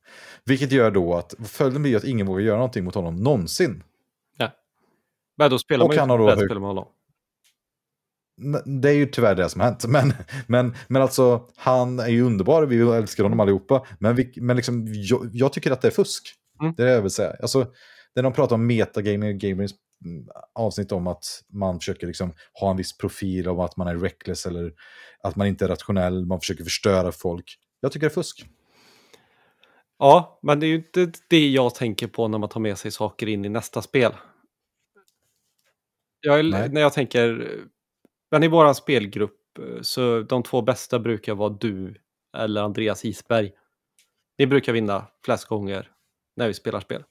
Vilket 0.44 0.72
gör 0.72 0.90
då 0.90 1.14
att 1.14 1.34
följden 1.44 1.82
blir 1.82 1.96
att 1.96 2.04
ingen 2.04 2.26
vågar 2.26 2.40
göra 2.40 2.56
någonting 2.56 2.84
mot 2.84 2.94
honom 2.94 3.16
någonsin. 3.16 3.84
Ja. 4.36 4.50
Men 5.36 5.50
då 5.50 5.58
spelar 5.58 5.86
man 5.86 5.96
ju 5.96 6.42
inte 6.42 6.54
med 6.54 6.62
honom 6.62 6.86
det 8.64 8.88
är 8.88 8.94
ju 8.94 9.06
tyvärr 9.06 9.34
det 9.34 9.48
som 9.48 9.60
har 9.60 9.68
hänt. 9.68 9.84
Men, 9.88 10.12
men, 10.46 10.74
men 10.88 11.02
alltså, 11.02 11.48
han 11.56 11.98
är 11.98 12.08
ju 12.08 12.22
underbar, 12.22 12.62
vi 12.62 12.80
älskar 12.80 13.22
honom 13.22 13.40
allihopa. 13.40 13.86
Men, 13.98 14.16
vi, 14.16 14.32
men 14.36 14.56
liksom, 14.56 14.84
jag, 14.88 15.30
jag 15.32 15.52
tycker 15.52 15.70
att 15.70 15.82
det 15.82 15.88
är 15.88 15.92
fusk. 15.92 16.34
Mm. 16.60 16.74
Det 16.76 16.82
är 16.82 16.86
det 16.86 16.92
jag 16.92 17.02
vill 17.02 17.10
säga. 17.10 17.36
Alltså, 17.42 17.66
när 18.14 18.22
de 18.22 18.32
pratar 18.32 18.54
om 18.54 18.66
metagaming, 18.66 19.38
gamers 19.38 19.70
mm, 20.04 20.28
avsnitt 20.54 20.92
om 20.92 21.06
att 21.06 21.24
man 21.52 21.78
försöker 21.78 22.06
liksom 22.06 22.32
ha 22.60 22.70
en 22.70 22.76
viss 22.76 22.98
profil, 22.98 23.48
om 23.48 23.60
att 23.60 23.76
man 23.76 23.88
är 23.88 23.96
reckless 23.96 24.46
eller 24.46 24.72
att 25.22 25.36
man 25.36 25.46
inte 25.46 25.64
är 25.64 25.68
rationell, 25.68 26.26
man 26.26 26.40
försöker 26.40 26.64
förstöra 26.64 27.12
folk. 27.12 27.56
Jag 27.80 27.92
tycker 27.92 28.06
det 28.06 28.12
är 28.12 28.14
fusk. 28.14 28.46
Ja, 29.98 30.38
men 30.42 30.60
det 30.60 30.66
är 30.66 30.68
ju 30.68 30.76
inte 30.76 31.12
det 31.28 31.48
jag 31.48 31.74
tänker 31.74 32.06
på 32.06 32.28
när 32.28 32.38
man 32.38 32.48
tar 32.48 32.60
med 32.60 32.78
sig 32.78 32.90
saker 32.90 33.26
in 33.26 33.44
i 33.44 33.48
nästa 33.48 33.82
spel. 33.82 34.12
Jag, 36.20 36.44
när 36.44 36.80
jag 36.80 36.92
tänker 36.92 37.48
men 38.30 38.42
i 38.42 38.48
vår 38.48 38.72
spelgrupp, 38.72 39.58
eh, 39.58 39.82
så 39.82 40.20
de 40.20 40.42
två 40.42 40.62
bästa 40.62 40.98
brukar 40.98 41.34
vara 41.34 41.48
du 41.48 41.94
eller 42.36 42.62
Andreas 42.62 43.04
Isberg. 43.04 43.52
Ni 44.38 44.46
brukar 44.46 44.72
vinna 44.72 45.06
flest 45.24 45.44
gånger 45.44 45.90
när 46.36 46.46
vi 46.46 46.54
spelar 46.54 46.80
spel. 46.80 47.04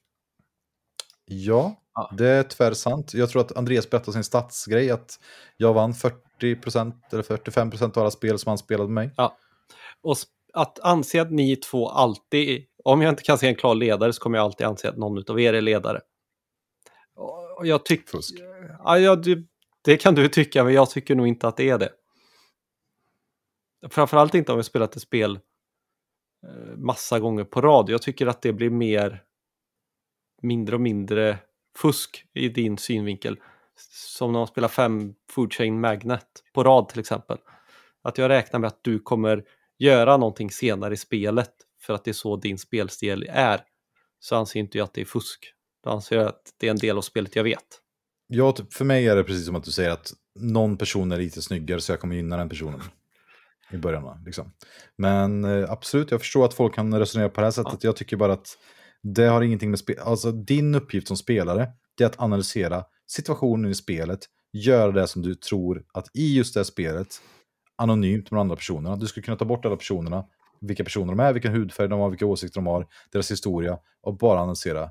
Ja, 1.26 1.76
ja. 1.94 2.12
det 2.18 2.28
är 2.28 2.44
tyvärr 2.44 2.74
sant. 2.74 3.14
Jag 3.14 3.30
tror 3.30 3.42
att 3.42 3.58
Andreas 3.58 3.90
berättade 3.90 4.14
sin 4.14 4.24
statsgrej 4.24 4.92
att 4.92 5.20
jag 5.58 5.74
vann 5.74 5.94
40% 5.94 6.94
eller 7.12 7.24
45% 7.24 7.84
av 7.84 8.00
alla 8.00 8.12
spel 8.12 8.40
som 8.40 8.50
han 8.50 8.58
spelade 8.58 8.90
med 8.90 9.06
mig. 9.06 9.14
Ja, 9.18 9.38
och 10.02 10.18
att 10.54 10.80
anse 10.80 11.22
att 11.22 11.32
ni 11.32 11.56
två 11.56 11.90
alltid, 11.90 12.66
om 12.84 13.02
jag 13.02 13.12
inte 13.12 13.24
kan 13.24 13.38
se 13.38 13.48
en 13.48 13.56
klar 13.56 13.76
ledare 13.76 14.14
så 14.14 14.22
kommer 14.22 14.38
jag 14.38 14.46
alltid 14.46 14.68
anse 14.68 14.90
att 14.90 14.98
någon 14.98 15.24
av 15.30 15.40
er 15.40 15.54
är 15.54 15.62
ledare. 15.62 16.02
Jag 17.64 17.86
tycker... 17.86 18.12
fusk. 18.12 18.36
Ja, 18.84 19.16
det, 19.16 19.44
det 19.86 19.98
kan 19.98 20.16
du 20.16 20.28
tycka, 20.28 20.64
men 20.64 20.74
jag 20.74 20.90
tycker 20.90 21.16
nog 21.16 21.28
inte 21.28 21.48
att 21.48 21.58
det 21.58 21.70
är 21.70 21.78
det. 21.78 21.90
Framförallt 23.90 24.34
inte 24.34 24.52
om 24.52 24.58
vi 24.58 24.64
spelat 24.64 24.96
ett 24.96 25.02
spel 25.02 25.40
eh, 26.44 26.78
massa 26.78 27.20
gånger 27.20 27.44
på 27.44 27.62
rad. 27.62 27.90
Jag 27.90 28.02
tycker 28.02 28.28
att 28.28 28.42
det 28.42 28.54
blir 28.54 28.70
mer 28.70 29.24
mindre 30.42 30.76
och 30.76 30.82
mindre 30.82 31.38
fusk 31.78 32.26
i 32.34 32.50
din 32.50 32.78
synvinkel. 32.78 33.40
Som 33.92 34.32
när 34.32 34.40
man 34.40 34.48
spelar 34.48 34.68
fem 34.68 35.16
Food 35.32 35.54
Chain 35.54 35.80
Magnet 35.80 36.44
på 36.54 36.64
rad 36.64 36.90
till 36.90 37.00
exempel. 37.00 37.38
Att 38.02 38.18
jag 38.18 38.30
räknar 38.30 38.60
med 38.60 38.68
att 38.68 38.84
du 38.84 39.00
kommer 39.00 39.44
göra 39.78 40.18
någonting 40.18 40.52
senare 40.52 40.94
i 40.94 40.98
spelet 40.98 41.54
för 41.82 41.94
att 41.94 42.04
det 42.04 42.12
är 42.12 42.14
så 42.14 42.36
din 42.36 42.58
spelstil 42.58 43.26
är. 43.30 43.62
Så 44.20 44.36
anser 44.36 44.60
inte 44.60 44.78
jag 44.78 44.86
att 44.86 44.94
det 44.94 45.02
är 45.02 45.06
fusk. 45.06 45.54
Då 45.84 45.90
anser 45.90 46.16
jag 46.16 46.28
att 46.28 46.54
det 46.58 46.68
är 46.68 46.72
en 46.72 46.78
del 46.78 46.98
av 46.98 47.02
spelet 47.02 47.36
jag 47.36 47.44
vet. 47.44 47.82
Ja, 48.28 48.52
typ, 48.52 48.74
för 48.74 48.86
mig 48.86 49.08
är 49.08 49.16
det 49.16 49.24
precis 49.24 49.46
som 49.46 49.56
att 49.56 49.64
du 49.64 49.72
säger 49.72 49.90
att 49.90 50.14
någon 50.40 50.78
person 50.78 51.12
är 51.12 51.18
lite 51.18 51.42
snyggare 51.42 51.82
så 51.82 51.92
jag 51.92 52.00
kommer 52.00 52.16
gynna 52.16 52.38
den 52.38 52.50
personen. 52.50 52.82
I 53.72 53.78
början. 53.78 54.24
Liksom. 54.26 54.52
Men 54.98 55.46
eh, 55.46 55.72
absolut, 55.72 56.12
jag 56.12 56.20
förstår 56.20 56.46
att 56.46 56.54
folk 56.54 56.76
kan 56.76 57.00
resonera 57.00 57.30
på 57.30 57.42
det 57.42 57.48
här 57.48 57.52
sättet. 57.52 57.84
Jag 57.84 57.96
tycker 57.96 58.18
bara 58.18 58.34
att 58.34 58.58
det 59.02 59.26
har 59.26 59.42
ingenting 59.42 59.70
med 59.70 59.80
spel... 59.80 60.00
Alltså 60.00 60.32
din 60.32 60.76
uppgift 60.76 61.08
som 61.08 61.18
spelare, 61.18 61.68
det 61.98 62.04
är 62.04 62.08
att 62.08 62.20
analysera 62.20 62.84
situationen 63.08 63.72
i 63.72 63.76
spelet, 63.76 64.20
göra 64.54 64.92
det 64.92 65.08
som 65.08 65.22
du 65.22 65.36
tror 65.36 65.86
att 65.94 66.08
i 66.14 66.36
just 66.38 66.54
det 66.54 66.66
spelet, 66.66 67.08
anonymt 67.76 68.32
med 68.32 68.38
de 68.38 68.42
andra 68.42 68.56
personerna, 68.56 68.96
du 68.96 69.08
skulle 69.08 69.24
kunna 69.24 69.38
ta 69.38 69.46
bort 69.46 69.66
alla 69.66 69.78
personerna, 69.78 70.26
vilka 70.62 70.84
personer 70.84 71.08
de 71.08 71.20
är, 71.20 71.34
vilken 71.34 71.54
hudfärg 71.54 71.88
de 71.88 72.00
har, 72.00 72.10
vilka 72.10 72.26
åsikter 72.26 72.62
de 72.62 72.68
har, 72.68 72.88
deras 73.12 73.32
historia, 73.32 73.78
och 74.02 74.18
bara 74.18 74.40
analysera. 74.40 74.90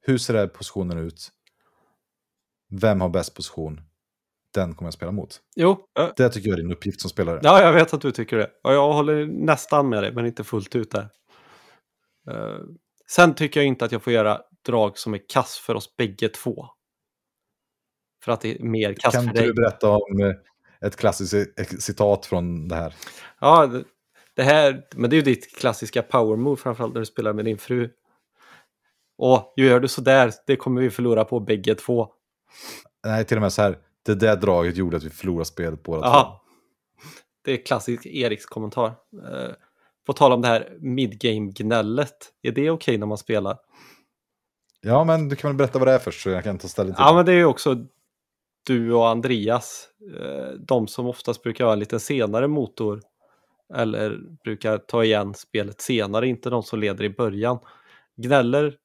Hur 0.00 0.18
ser 0.18 0.34
den 0.34 0.40
här 0.40 0.48
positionen 0.48 0.98
ut? 0.98 1.28
Vem 2.80 3.00
har 3.00 3.08
bäst 3.08 3.34
position? 3.34 3.80
Den 4.54 4.74
kommer 4.74 4.86
jag 4.86 4.94
spela 4.94 5.12
mot. 5.12 5.40
Jo, 5.56 5.86
Det 6.16 6.28
tycker 6.28 6.48
jag 6.48 6.58
är 6.58 6.62
din 6.62 6.72
uppgift 6.72 7.00
som 7.00 7.10
spelare. 7.10 7.40
ja, 7.42 7.62
jag 7.62 7.72
vet 7.72 7.94
att 7.94 8.00
du 8.00 8.10
tycker 8.12 8.36
det. 8.36 8.50
Och 8.64 8.72
jag 8.72 8.92
håller 8.92 9.26
nästan 9.26 9.88
med 9.88 10.02
dig, 10.02 10.12
men 10.12 10.26
inte 10.26 10.44
fullt 10.44 10.76
ut 10.76 10.90
där. 10.90 11.08
Eh, 12.30 12.58
sen 13.10 13.34
tycker 13.34 13.60
jag 13.60 13.66
inte 13.66 13.84
att 13.84 13.92
jag 13.92 14.02
får 14.02 14.12
göra 14.12 14.40
drag 14.66 14.98
som 14.98 15.14
är 15.14 15.20
kass 15.28 15.58
för 15.58 15.74
oss 15.74 15.96
bägge 15.96 16.28
två. 16.28 16.66
För 18.24 18.32
att 18.32 18.40
det 18.40 18.60
är 18.60 18.62
mer 18.64 18.94
kass 18.94 19.14
kan 19.14 19.24
för 19.26 19.34
dig. 19.34 19.46
du 19.46 19.54
berätta 19.54 19.88
om 19.90 20.20
eh, 20.22 20.86
ett 20.86 20.96
klassiskt 20.96 21.34
ci- 21.34 21.78
citat 21.80 22.26
från 22.26 22.68
det 22.68 22.76
här? 22.76 22.94
Ja, 23.40 23.66
det, 23.66 23.84
det 24.36 24.42
här, 24.42 24.84
men 24.94 25.10
det 25.10 25.14
är 25.16 25.18
ju 25.18 25.22
ditt 25.22 25.56
klassiska 25.56 26.02
power 26.02 26.36
move 26.36 26.56
framförallt 26.56 26.94
när 26.94 27.00
du 27.00 27.06
spelar 27.06 27.32
med 27.32 27.44
din 27.44 27.58
fru. 27.58 27.90
Och 29.18 29.54
gör 29.56 29.80
du 29.80 29.88
sådär, 29.88 30.32
det 30.46 30.56
kommer 30.56 30.80
vi 30.82 30.90
förlora 30.90 31.24
på 31.24 31.40
bägge 31.40 31.74
två. 31.74 32.08
Nej, 33.06 33.24
till 33.24 33.36
och 33.36 33.40
med 33.42 33.52
så 33.52 33.62
här. 33.62 33.78
Det 34.02 34.14
där 34.14 34.36
draget 34.36 34.76
gjorde 34.76 34.96
att 34.96 35.02
vi 35.02 35.10
förlorade 35.10 35.44
spelet 35.44 35.82
båda 35.82 36.22
två. 36.22 36.28
Det 37.44 37.52
är 37.52 37.66
klassisk 37.66 38.06
Eriks 38.06 38.46
kommentar. 38.46 38.86
Eh, 38.86 39.50
på 40.06 40.12
tal 40.12 40.32
om 40.32 40.42
det 40.42 40.48
här 40.48 40.76
midgame-gnället, 40.80 42.16
är 42.42 42.52
det 42.52 42.70
okej 42.70 42.98
när 42.98 43.06
man 43.06 43.18
spelar? 43.18 43.58
Ja, 44.80 45.04
men 45.04 45.28
du 45.28 45.36
kan 45.36 45.50
väl 45.50 45.56
berätta 45.56 45.78
vad 45.78 45.88
det 45.88 45.92
är 45.94 45.98
först 45.98 46.22
så 46.22 46.30
jag 46.30 46.44
kan 46.44 46.58
ta 46.58 46.68
ställning 46.68 46.94
till 46.94 47.02
Ja, 47.02 47.10
det. 47.10 47.16
men 47.16 47.26
det 47.26 47.32
är 47.32 47.36
ju 47.36 47.44
också 47.44 47.76
du 48.66 48.92
och 48.92 49.08
Andreas, 49.08 49.88
eh, 50.20 50.50
de 50.58 50.88
som 50.88 51.06
oftast 51.06 51.42
brukar 51.42 51.64
ha 51.64 51.72
en 51.72 51.78
lite 51.78 52.00
senare 52.00 52.48
motor 52.48 53.00
eller 53.74 54.18
brukar 54.44 54.78
ta 54.78 55.04
igen 55.04 55.34
spelet 55.34 55.80
senare, 55.80 56.28
inte 56.28 56.50
de 56.50 56.62
som 56.62 56.78
leder 56.80 57.04
i 57.04 57.10
början. 57.10 57.58
Gnäller 58.16 58.76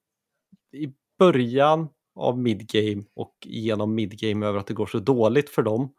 i 0.73 0.94
början 1.19 1.89
av 2.18 2.39
midgame 2.39 3.03
och 3.15 3.34
genom 3.45 3.95
midgame 3.95 4.45
över 4.45 4.60
att 4.60 4.68
det 4.68 4.73
går 4.73 4.85
så 4.85 4.99
dåligt 4.99 5.49
för 5.49 5.64
dem 5.64 5.94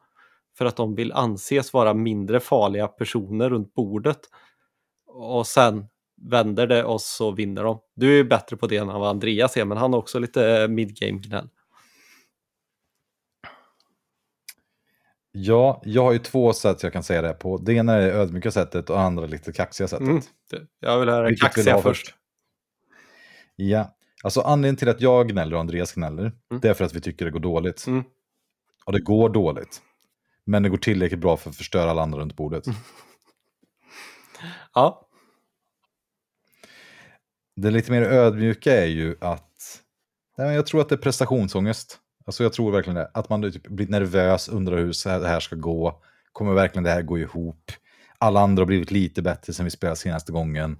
för 0.58 0.64
att 0.64 0.76
de 0.76 0.94
vill 0.94 1.12
anses 1.12 1.72
vara 1.72 1.94
mindre 1.94 2.40
farliga 2.40 2.88
personer 2.88 3.50
runt 3.50 3.74
bordet. 3.74 4.20
Och 5.06 5.46
sen 5.46 5.86
vänder 6.22 6.66
det 6.66 6.84
och 6.84 7.00
så 7.00 7.30
vinner 7.30 7.64
de. 7.64 7.80
Du 7.94 8.12
är 8.12 8.16
ju 8.16 8.24
bättre 8.24 8.56
på 8.56 8.66
det 8.66 8.76
än 8.76 8.86
vad 8.86 9.08
Andreas 9.08 9.56
är, 9.56 9.64
men 9.64 9.78
han 9.78 9.92
har 9.92 10.00
också 10.00 10.18
lite 10.18 10.68
midgame-gnäll. 10.68 11.48
Ja, 15.32 15.82
jag 15.84 16.02
har 16.02 16.12
ju 16.12 16.18
två 16.18 16.52
sätt 16.52 16.82
jag 16.82 16.92
kan 16.92 17.02
säga 17.02 17.22
det 17.22 17.32
på. 17.32 17.58
Det 17.58 17.72
ena 17.72 17.94
är 17.94 18.00
det 18.00 18.12
ödmjuka 18.12 18.50
sättet 18.50 18.90
och 18.90 18.96
det 18.96 19.02
andra 19.02 19.26
lite 19.26 19.52
kaxiga 19.52 19.88
sättet. 19.88 20.08
Mm. 20.08 20.22
Jag 20.80 21.00
vill 21.00 21.08
höra 21.08 21.22
det 21.22 21.28
vill 21.28 21.40
kaxiga 21.40 21.74
ha 21.74 21.82
först. 21.82 22.14
Ja, 23.56 23.97
alltså 24.24 24.40
anledningen 24.40 24.76
till 24.76 24.88
att 24.88 25.00
jag 25.00 25.28
gnäller 25.28 25.54
och 25.54 25.60
Andreas 25.60 25.92
gnäller, 25.92 26.22
Mm. 26.50 26.60
det 26.60 26.68
är 26.68 26.74
för 26.74 26.84
att 26.84 26.94
vi 26.94 27.00
tycker 27.00 27.24
det 27.24 27.30
går 27.30 27.40
dåligt. 27.40 27.86
Mm. 27.86 28.04
Och 28.84 28.92
det 28.92 29.00
går 29.00 29.28
dåligt. 29.28 29.82
Men 30.44 30.62
det 30.62 30.68
går 30.68 30.76
tillräckligt 30.76 31.20
bra 31.20 31.36
för 31.36 31.50
att 31.50 31.56
förstöra 31.56 31.90
alla 31.90 32.02
andra 32.02 32.18
runt 32.18 32.36
bordet. 32.36 32.66
Mm. 32.66 32.78
Ja, 34.74 35.08
Det 37.56 37.70
lite 37.70 37.90
mer 37.92 38.02
ödmjuka 38.02 38.72
är 38.82 38.86
ju 38.86 39.16
att 39.20 39.80
nej, 40.36 40.54
jag 40.54 40.66
tror 40.66 40.80
att 40.80 40.88
det 40.88 40.94
är 40.94 40.96
prestationsångest. 40.96 41.98
Alltså 42.26 42.42
jag 42.42 42.52
tror 42.52 42.72
verkligen 42.72 42.94
det. 42.94 43.10
Att 43.14 43.28
man 43.28 43.52
typ 43.52 43.66
blir 43.68 43.86
nervös, 43.88 44.48
undrar 44.48 44.78
hur 44.78 45.18
det 45.20 45.28
här 45.28 45.40
ska 45.40 45.56
gå. 45.56 46.02
Kommer 46.32 46.52
verkligen 46.52 46.84
det 46.84 46.90
här 46.90 47.02
gå 47.02 47.18
ihop? 47.18 47.72
Alla 48.18 48.40
andra 48.40 48.60
har 48.60 48.66
blivit 48.66 48.90
lite 48.90 49.22
bättre 49.22 49.52
sen 49.52 49.64
vi 49.64 49.70
spelade 49.70 49.96
senaste 49.96 50.32
gången. 50.32 50.78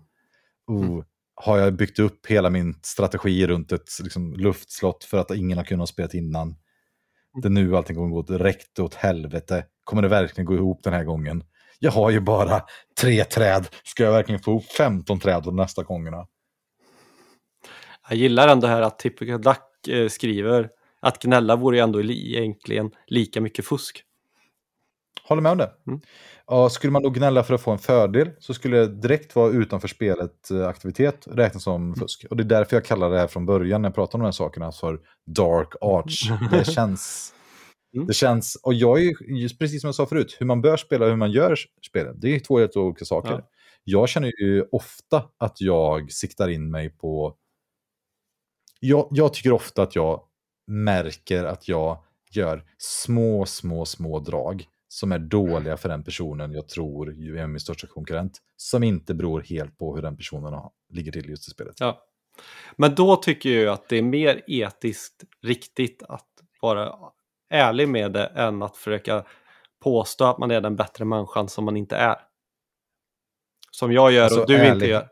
Oh, 0.66 1.04
Har 1.40 1.58
jag 1.58 1.76
byggt 1.76 1.98
upp 1.98 2.26
hela 2.26 2.50
min 2.50 2.74
strategi 2.82 3.46
runt 3.46 3.72
ett 3.72 3.88
liksom, 4.02 4.34
luftslott 4.36 5.04
för 5.04 5.18
att 5.18 5.30
ingen 5.30 5.58
har 5.58 5.64
kunnat 5.64 5.88
spela 5.88 6.08
innan? 6.12 6.56
Det 7.42 7.48
är 7.48 7.50
nu 7.50 7.76
allting 7.76 7.96
kommer 7.96 8.08
gå 8.08 8.22
direkt 8.22 8.78
åt 8.78 8.94
helvete. 8.94 9.64
Kommer 9.84 10.02
det 10.02 10.08
verkligen 10.08 10.46
gå 10.46 10.54
ihop 10.54 10.82
den 10.82 10.92
här 10.92 11.04
gången? 11.04 11.44
Jag 11.78 11.90
har 11.90 12.10
ju 12.10 12.20
bara 12.20 12.62
tre 13.00 13.24
träd. 13.24 13.68
Ska 13.84 14.02
jag 14.04 14.12
verkligen 14.12 14.40
få 14.40 14.50
ihop 14.50 14.64
15 14.64 15.20
träd 15.20 15.42
de 15.42 15.56
nästa 15.56 15.82
gångerna? 15.82 16.26
jag 18.08 18.18
gillar 18.18 18.48
ändå 18.48 18.66
här 18.66 18.82
att 18.82 18.98
Typical 18.98 19.42
Duck 19.42 19.88
eh, 19.88 20.08
skriver 20.08 20.70
att 21.00 21.22
gnälla 21.22 21.56
vore 21.56 21.76
ju 21.76 21.82
ändå 21.82 21.98
li- 22.02 22.36
egentligen 22.36 22.90
lika 23.06 23.40
mycket 23.40 23.64
fusk. 23.66 24.02
Håller 25.22 25.42
med 25.42 25.52
om 25.52 25.58
det. 25.58 25.70
Mm. 25.86 26.00
Ja, 26.50 26.68
skulle 26.68 26.90
man 26.90 27.02
då 27.02 27.10
gnälla 27.10 27.42
för 27.42 27.54
att 27.54 27.60
få 27.60 27.70
en 27.70 27.78
fördel 27.78 28.30
så 28.38 28.54
skulle 28.54 28.76
det 28.76 28.86
direkt 28.86 29.36
vara 29.36 29.50
utanför 29.50 29.88
spelet 29.88 30.50
eh, 30.50 30.68
aktivitet 30.68 31.26
räknas 31.26 31.62
som 31.62 31.94
fusk. 31.94 32.24
Och 32.30 32.36
det 32.36 32.42
är 32.42 32.44
därför 32.44 32.76
jag 32.76 32.84
kallar 32.84 33.10
det 33.10 33.18
här 33.18 33.26
från 33.26 33.46
början 33.46 33.82
när 33.82 33.88
jag 33.88 33.94
pratar 33.94 34.18
om 34.18 34.20
de 34.20 34.24
här 34.24 34.32
sakerna 34.32 34.72
för 34.72 35.00
dark 35.26 35.74
arts. 35.80 36.28
Det 36.50 36.64
känns... 36.64 37.34
Mm. 37.94 38.06
Det 38.06 38.14
känns, 38.14 38.56
och 38.62 38.74
jag 38.74 38.98
är 38.98 39.02
ju, 39.02 39.48
precis 39.48 39.80
som 39.80 39.88
jag 39.88 39.94
sa 39.94 40.06
förut, 40.06 40.36
hur 40.40 40.46
man 40.46 40.60
bör 40.60 40.76
spela 40.76 41.04
och 41.04 41.10
hur 41.10 41.16
man 41.16 41.30
gör 41.30 41.56
spelet, 41.86 42.20
det 42.20 42.34
är 42.34 42.40
två 42.40 42.58
helt 42.58 42.76
olika 42.76 43.04
saker. 43.04 43.32
Ja. 43.32 43.48
Jag 43.84 44.08
känner 44.08 44.42
ju 44.42 44.64
ofta 44.72 45.24
att 45.38 45.60
jag 45.60 46.12
siktar 46.12 46.48
in 46.48 46.70
mig 46.70 46.90
på... 46.90 47.34
Jag, 48.80 49.08
jag 49.10 49.34
tycker 49.34 49.52
ofta 49.52 49.82
att 49.82 49.94
jag 49.96 50.22
märker 50.66 51.44
att 51.44 51.68
jag 51.68 52.02
gör 52.30 52.64
små, 52.78 53.46
små, 53.46 53.84
små 53.84 54.18
drag 54.20 54.66
som 54.88 55.12
är 55.12 55.18
dåliga 55.18 55.76
för 55.76 55.88
den 55.88 56.04
personen 56.04 56.52
jag 56.52 56.68
tror 56.68 57.12
ju 57.14 57.38
är 57.38 57.46
min 57.46 57.60
största 57.60 57.86
konkurrent. 57.86 58.38
Som 58.56 58.82
inte 58.82 59.14
beror 59.14 59.40
helt 59.40 59.78
på 59.78 59.94
hur 59.94 60.02
den 60.02 60.16
personen 60.16 60.52
har, 60.52 60.70
ligger 60.90 61.12
till 61.12 61.28
just 61.28 61.48
i 61.48 61.50
spelet. 61.50 61.74
Ja. 61.80 62.02
Men 62.76 62.94
då 62.94 63.16
tycker 63.16 63.50
jag 63.50 63.72
att 63.72 63.88
det 63.88 63.96
är 63.96 64.02
mer 64.02 64.42
etiskt 64.46 65.24
riktigt 65.42 66.02
att 66.08 66.26
vara 66.60 66.94
ärlig 67.50 67.88
med 67.88 68.12
det 68.12 68.26
än 68.26 68.62
att 68.62 68.76
försöka 68.76 69.24
påstå 69.82 70.24
att 70.24 70.38
man 70.38 70.50
är 70.50 70.60
den 70.60 70.76
bättre 70.76 71.04
människan 71.04 71.48
som 71.48 71.64
man 71.64 71.76
inte 71.76 71.96
är. 71.96 72.16
Som 73.70 73.92
jag 73.92 74.12
gör 74.12 74.24
Alltså, 74.24 74.40
och 74.40 74.46
du 74.46 74.54
inte 74.54 74.66
ärlig. 74.66 74.88
gör. 74.88 75.08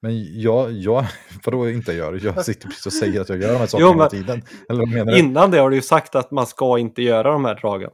Men 0.00 0.40
jag, 0.40 0.72
jag 0.72 1.06
vadå 1.44 1.70
inte 1.70 1.92
gör? 1.92 2.20
Jag 2.24 2.44
sitter 2.44 2.68
precis 2.68 2.86
och 2.86 2.92
säger 2.92 3.20
att 3.20 3.28
jag 3.28 3.42
gör 3.42 3.52
de 3.52 3.58
här 3.58 3.66
sakerna 3.66 3.86
Jo, 3.88 3.92
hela 3.92 4.02
men- 4.02 4.10
tiden. 4.10 4.42
Eller 4.68 4.78
vad 4.80 4.88
menar 4.88 5.12
du? 5.12 5.18
Innan 5.18 5.50
det 5.50 5.58
har 5.58 5.70
du 5.70 5.76
ju 5.76 5.82
sagt 5.82 6.14
att 6.14 6.30
man 6.30 6.46
ska 6.46 6.78
inte 6.78 7.02
göra 7.02 7.32
de 7.32 7.44
här 7.44 7.54
dragen. 7.54 7.90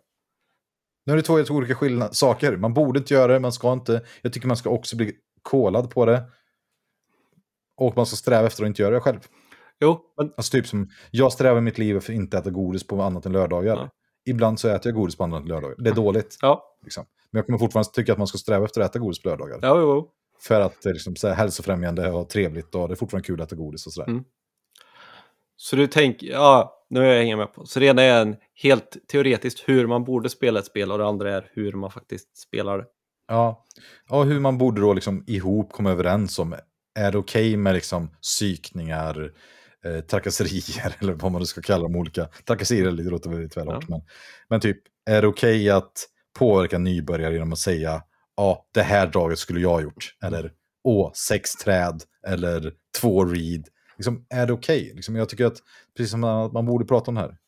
Nu 1.09 1.13
är 1.13 1.17
det 1.17 1.23
två 1.23 1.37
helt 1.37 1.51
olika 1.51 1.75
skillnad, 1.75 2.17
saker. 2.17 2.57
Man 2.57 2.75
borde 2.75 2.99
inte 2.99 3.15
göra 3.15 3.33
det, 3.33 3.41
man 3.41 3.53
ska 3.53 3.73
inte. 3.73 4.03
Jag 4.23 4.33
tycker 4.33 4.49
man 4.49 4.57
ska 4.57 4.71
också 4.71 4.97
bli 4.97 5.13
kolad 5.43 5.91
på 5.91 6.07
det. 6.07 6.23
Och 7.77 7.97
man 7.97 8.07
ska 8.07 8.17
sträva 8.17 8.47
efter 8.47 8.63
att 8.63 8.67
inte 8.67 8.83
göra 8.83 8.95
det 8.95 9.01
själv. 9.01 9.21
Jo, 9.81 10.01
men 10.17 10.33
Alltså 10.37 10.51
typ 10.51 10.67
som, 10.67 10.89
jag 11.11 11.33
strävar 11.33 11.61
mitt 11.61 11.79
liv 11.79 12.01
för 12.01 12.13
att 12.13 12.17
inte 12.17 12.39
äta 12.39 12.51
godis 12.51 12.87
på 12.87 13.03
annat 13.03 13.27
än 13.27 13.33
lördagar. 13.33 13.77
Ja. 13.77 13.91
Ibland 14.27 14.61
så 14.61 14.69
äter 14.69 14.91
jag 14.93 14.95
godis 14.95 15.17
på 15.17 15.25
annat 15.25 15.43
än 15.43 15.49
lördagar. 15.49 15.77
Det 15.79 15.91
är 15.91 15.95
dåligt. 15.95 16.37
ja, 16.41 16.77
Liksom. 16.83 17.05
Men 17.31 17.39
jag 17.39 17.47
kommer 17.47 17.59
fortfarande 17.59 17.91
tycka 17.93 18.13
att 18.13 18.19
man 18.19 18.27
ska 18.27 18.39
sträva 18.39 18.65
efter 18.65 18.81
att 18.81 18.91
äta 18.91 18.99
godis 18.99 19.23
på 19.23 19.29
lördagar. 19.29 19.59
ja, 19.63 19.81
jo. 19.81 20.09
För 20.41 20.61
att 20.61 20.83
det 20.83 20.89
är 20.89 20.93
liksom, 20.93 21.17
så 21.17 21.29
här, 21.29 21.35
hälsofrämjande 21.35 22.11
och 22.11 22.29
trevligt 22.29 22.75
och 22.75 22.89
det 22.89 22.95
är 22.95 22.97
fortfarande 22.97 23.27
kul 23.27 23.41
att 23.41 23.49
äta 23.49 23.57
godis 23.57 23.87
och 23.87 23.93
sådär. 23.93 24.09
Mm. 24.09 24.25
Så 25.61 25.77
du 25.77 25.87
tänker, 25.87 26.27
ja, 26.27 26.85
nu 26.91 27.01
är 27.01 27.05
jag 27.05 27.19
hänger 27.19 27.37
med 27.37 27.53
på. 27.55 27.67
Så 27.67 27.81
det 27.81 27.87
ena 27.87 28.03
är 28.03 28.23
en 28.23 28.37
helt 28.63 28.97
teoretiskt 29.09 29.69
hur 29.69 29.87
man 29.87 30.05
borde 30.05 30.29
spela 30.29 30.59
ett 30.59 30.67
spel 30.67 30.93
och 30.93 30.99
det 30.99 31.07
andra 31.07 31.37
är 31.37 31.51
hur 31.53 31.73
man 31.73 31.91
faktiskt 31.91 32.39
spelar 32.39 32.79
det. 32.79 32.85
Ja. 33.29 33.65
ja, 34.09 34.23
hur 34.23 34.41
man 34.41 34.59
borde 34.59 34.81
då 34.81 34.93
liksom 34.93 35.25
ihop 35.27 35.73
komma 35.73 35.91
överens 35.91 36.39
om. 36.39 36.55
Är 36.99 37.13
det 37.13 37.19
okej 37.19 37.57
med 37.57 37.75
liksom 37.75 38.11
psykningar, 38.23 39.33
eh, 39.85 40.01
trakasserier, 40.01 40.97
eller 41.01 41.13
vad 41.13 41.33
man 41.33 41.41
nu 41.41 41.47
ska 41.47 41.63
kalla 41.63 41.83
dem, 41.83 41.97
olika 41.97 42.29
trakasserier, 42.47 42.91
låter 42.91 43.31
väldigt 43.31 43.57
väl 43.57 43.67
ja. 43.67 43.81
men, 43.89 44.01
men 44.49 44.61
typ, 44.61 44.79
är 45.11 45.23
det 45.23 45.29
okej 45.29 45.57
okay 45.57 45.71
att 45.71 45.93
påverka 46.39 46.79
nybörjare 46.79 47.33
genom 47.35 47.53
att 47.53 47.59
säga 47.59 48.03
ja, 48.37 48.67
det 48.75 48.83
här 48.83 49.07
draget 49.07 49.39
skulle 49.39 49.61
jag 49.61 49.71
ha 49.71 49.81
gjort, 49.81 50.15
eller 50.25 50.53
åh, 50.85 51.13
sex 51.13 51.53
träd, 51.53 52.03
eller 52.27 52.73
två 53.01 53.25
read. 53.25 53.69
Liksom, 53.99 54.27
är 54.31 54.47
det 54.47 54.53
okej? 54.53 54.83
Okay? 54.83 54.95
Liksom, 54.95 55.17
jag 55.17 55.29
tycker 55.29 55.47
att, 55.47 55.59
precis 55.97 56.11
som 56.11 56.21
man, 56.21 56.53
man 56.53 56.67
borde 56.67 56.85
prata 56.85 57.11
om 57.11 57.15
det 57.15 57.21
här. 57.21 57.39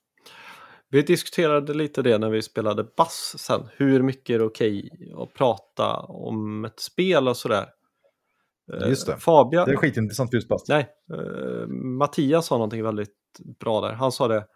Vi 0.93 1.03
diskuterade 1.03 1.75
lite 1.75 2.03
det 2.03 2.19
när 2.19 2.31
vi 2.31 2.43
spelade 2.43 2.85
bass 2.97 3.35
sen. 3.39 3.69
Hur 3.77 4.03
mycket 4.03 4.35
är 4.35 4.39
det 4.39 4.45
okej 4.45 4.91
att 5.19 5.35
prata 5.35 5.97
om 6.01 6.65
ett 6.65 6.81
spel 6.81 7.29
och 7.29 7.37
sådär? 7.37 7.67
Just 8.89 9.07
det. 9.07 9.17
Fabian, 9.17 9.67
det 9.67 9.73
är 9.73 9.77
skitintressant 9.77 10.33
just 10.33 10.49
bass. 10.49 10.69
Nej, 10.69 10.89
uh, 11.13 11.67
Mattias 11.69 12.47
sa 12.47 12.55
någonting 12.55 12.83
väldigt 12.83 13.17
bra 13.61 13.81
där. 13.81 13.93
Han 13.93 14.13
sa 14.13 14.29
det. 14.29 14.47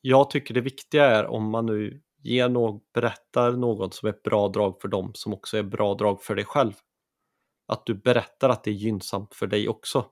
Jag 0.00 0.30
tycker 0.30 0.54
det 0.54 0.60
viktiga 0.60 1.04
är 1.04 1.26
om 1.26 1.50
man 1.50 1.66
nu 1.66 2.00
ger 2.22 2.48
någon, 2.48 2.80
berättar 2.94 3.52
något 3.52 3.94
som 3.94 4.06
är 4.06 4.12
ett 4.12 4.22
bra 4.22 4.48
drag 4.48 4.80
för 4.80 4.88
dem 4.88 5.10
som 5.14 5.34
också 5.34 5.56
är 5.56 5.62
bra 5.62 5.94
drag 5.94 6.22
för 6.22 6.34
dig 6.34 6.44
själv. 6.44 6.72
Att 7.68 7.86
du 7.86 7.94
berättar 7.94 8.48
att 8.48 8.64
det 8.64 8.70
är 8.70 8.74
gynnsamt 8.74 9.34
för 9.34 9.46
dig 9.46 9.68
också. 9.68 10.04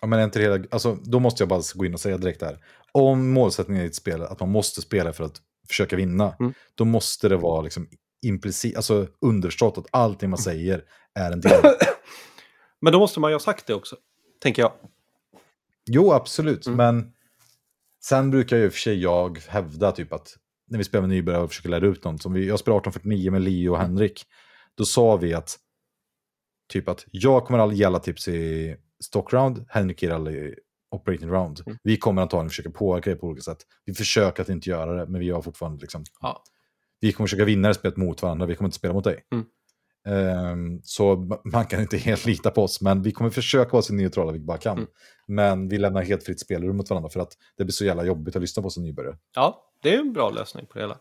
Ja, 0.00 0.06
men 0.06 0.20
inte 0.20 0.40
hela, 0.40 0.64
alltså, 0.70 0.98
då 1.02 1.18
måste 1.18 1.42
jag 1.42 1.48
bara 1.48 1.62
gå 1.74 1.84
in 1.84 1.94
och 1.94 2.00
säga 2.00 2.18
direkt 2.18 2.42
här. 2.42 2.58
Om 2.92 3.30
målsättningen 3.30 3.84
i 3.84 3.86
ett 3.86 3.94
spel 3.94 4.20
är 4.20 4.24
att 4.24 4.40
man 4.40 4.50
måste 4.50 4.80
spela 4.80 5.12
för 5.12 5.24
att 5.24 5.40
försöka 5.68 5.96
vinna, 5.96 6.36
mm. 6.40 6.54
då 6.74 6.84
måste 6.84 7.28
det 7.28 7.36
vara 7.36 7.62
liksom 7.62 7.88
implicit, 8.22 8.76
alltså 8.76 9.06
understått 9.20 9.78
att 9.78 9.86
allting 9.90 10.30
man 10.30 10.38
säger 10.38 10.84
är 11.14 11.32
en 11.32 11.40
del. 11.40 11.62
Men 12.80 12.92
då 12.92 12.98
måste 12.98 13.20
man 13.20 13.30
ju 13.30 13.34
ha 13.34 13.40
sagt 13.40 13.66
det 13.66 13.74
också, 13.74 13.96
tänker 14.42 14.62
jag. 14.62 14.72
Jo, 15.86 16.12
absolut, 16.12 16.66
mm. 16.66 16.76
men 16.76 17.12
sen 18.04 18.30
brukar 18.30 18.56
ju 18.56 18.70
för 18.70 18.78
sig 18.78 19.02
jag 19.02 19.38
hävda 19.38 19.92
typ 19.92 20.12
att 20.12 20.36
när 20.68 20.78
vi 20.78 20.84
spelar 20.84 21.00
med 21.00 21.10
nybörjare 21.10 21.42
och 21.42 21.48
försöker 21.48 21.68
lära 21.68 21.86
ut 21.86 22.04
något, 22.04 22.22
som 22.22 22.32
vi, 22.32 22.48
jag 22.48 22.58
spelar 22.58 22.78
1849 22.78 23.30
med 23.30 23.42
Leo 23.42 23.72
och 23.72 23.78
Henrik, 23.78 24.24
då 24.74 24.84
sa 24.84 25.16
vi 25.16 25.34
att 25.34 25.58
typ 26.68 26.88
att 26.88 27.06
jag 27.10 27.46
kommer 27.46 27.58
aldrig 27.58 27.78
ge 27.78 27.84
alla 27.84 27.98
tips 27.98 28.28
i 28.28 28.76
stockround, 29.04 29.64
Henrik 29.68 30.02
ger 30.02 30.10
aldrig 30.10 30.54
operating 30.90 31.28
round. 31.28 31.62
Mm. 31.66 31.78
Vi 31.82 31.96
kommer 31.96 32.22
antagligen 32.22 32.48
försöka 32.48 32.70
påverka 32.70 33.10
det 33.10 33.16
på 33.16 33.26
olika 33.26 33.42
sätt. 33.42 33.58
Vi 33.84 33.94
försöker 33.94 34.42
att 34.42 34.48
inte 34.48 34.70
göra 34.70 34.92
det, 34.92 35.06
men 35.06 35.20
vi 35.20 35.30
har 35.30 35.42
fortfarande 35.42 35.80
liksom... 35.80 36.04
Ja. 36.20 36.42
Vi 37.00 37.12
kommer 37.12 37.26
försöka 37.26 37.44
vinna 37.44 37.68
det 37.68 37.74
spelet 37.74 37.96
mot 37.96 38.22
varandra, 38.22 38.46
vi 38.46 38.54
kommer 38.54 38.68
inte 38.68 38.76
spela 38.76 38.94
mot 38.94 39.04
dig. 39.04 39.24
Mm. 39.32 39.46
Um, 40.08 40.80
så 40.82 41.16
man 41.44 41.66
kan 41.66 41.80
inte 41.80 41.96
helt 41.96 42.26
lita 42.26 42.50
på 42.50 42.62
oss, 42.62 42.80
men 42.80 43.02
vi 43.02 43.12
kommer 43.12 43.30
försöka 43.30 43.72
vara 43.72 43.82
så 43.82 43.94
neutrala 43.94 44.32
vi 44.32 44.38
bara 44.38 44.58
kan. 44.58 44.78
Mm. 44.78 44.90
Men 45.26 45.68
vi 45.68 45.78
lämnar 45.78 46.02
helt 46.02 46.24
fritt 46.24 46.40
spelrum 46.40 46.76
mot 46.76 46.90
varandra 46.90 47.10
för 47.10 47.20
att 47.20 47.32
det 47.56 47.64
blir 47.64 47.72
så 47.72 47.84
jävla 47.84 48.04
jobbigt 48.04 48.36
att 48.36 48.42
lyssna 48.42 48.62
på 48.62 48.70
som 48.70 48.82
nybörjare. 48.82 49.16
Ja, 49.34 49.64
det 49.82 49.94
är 49.94 49.98
en 49.98 50.12
bra 50.12 50.30
lösning 50.30 50.66
på 50.66 50.74
det 50.74 50.80
hela. 50.80 50.98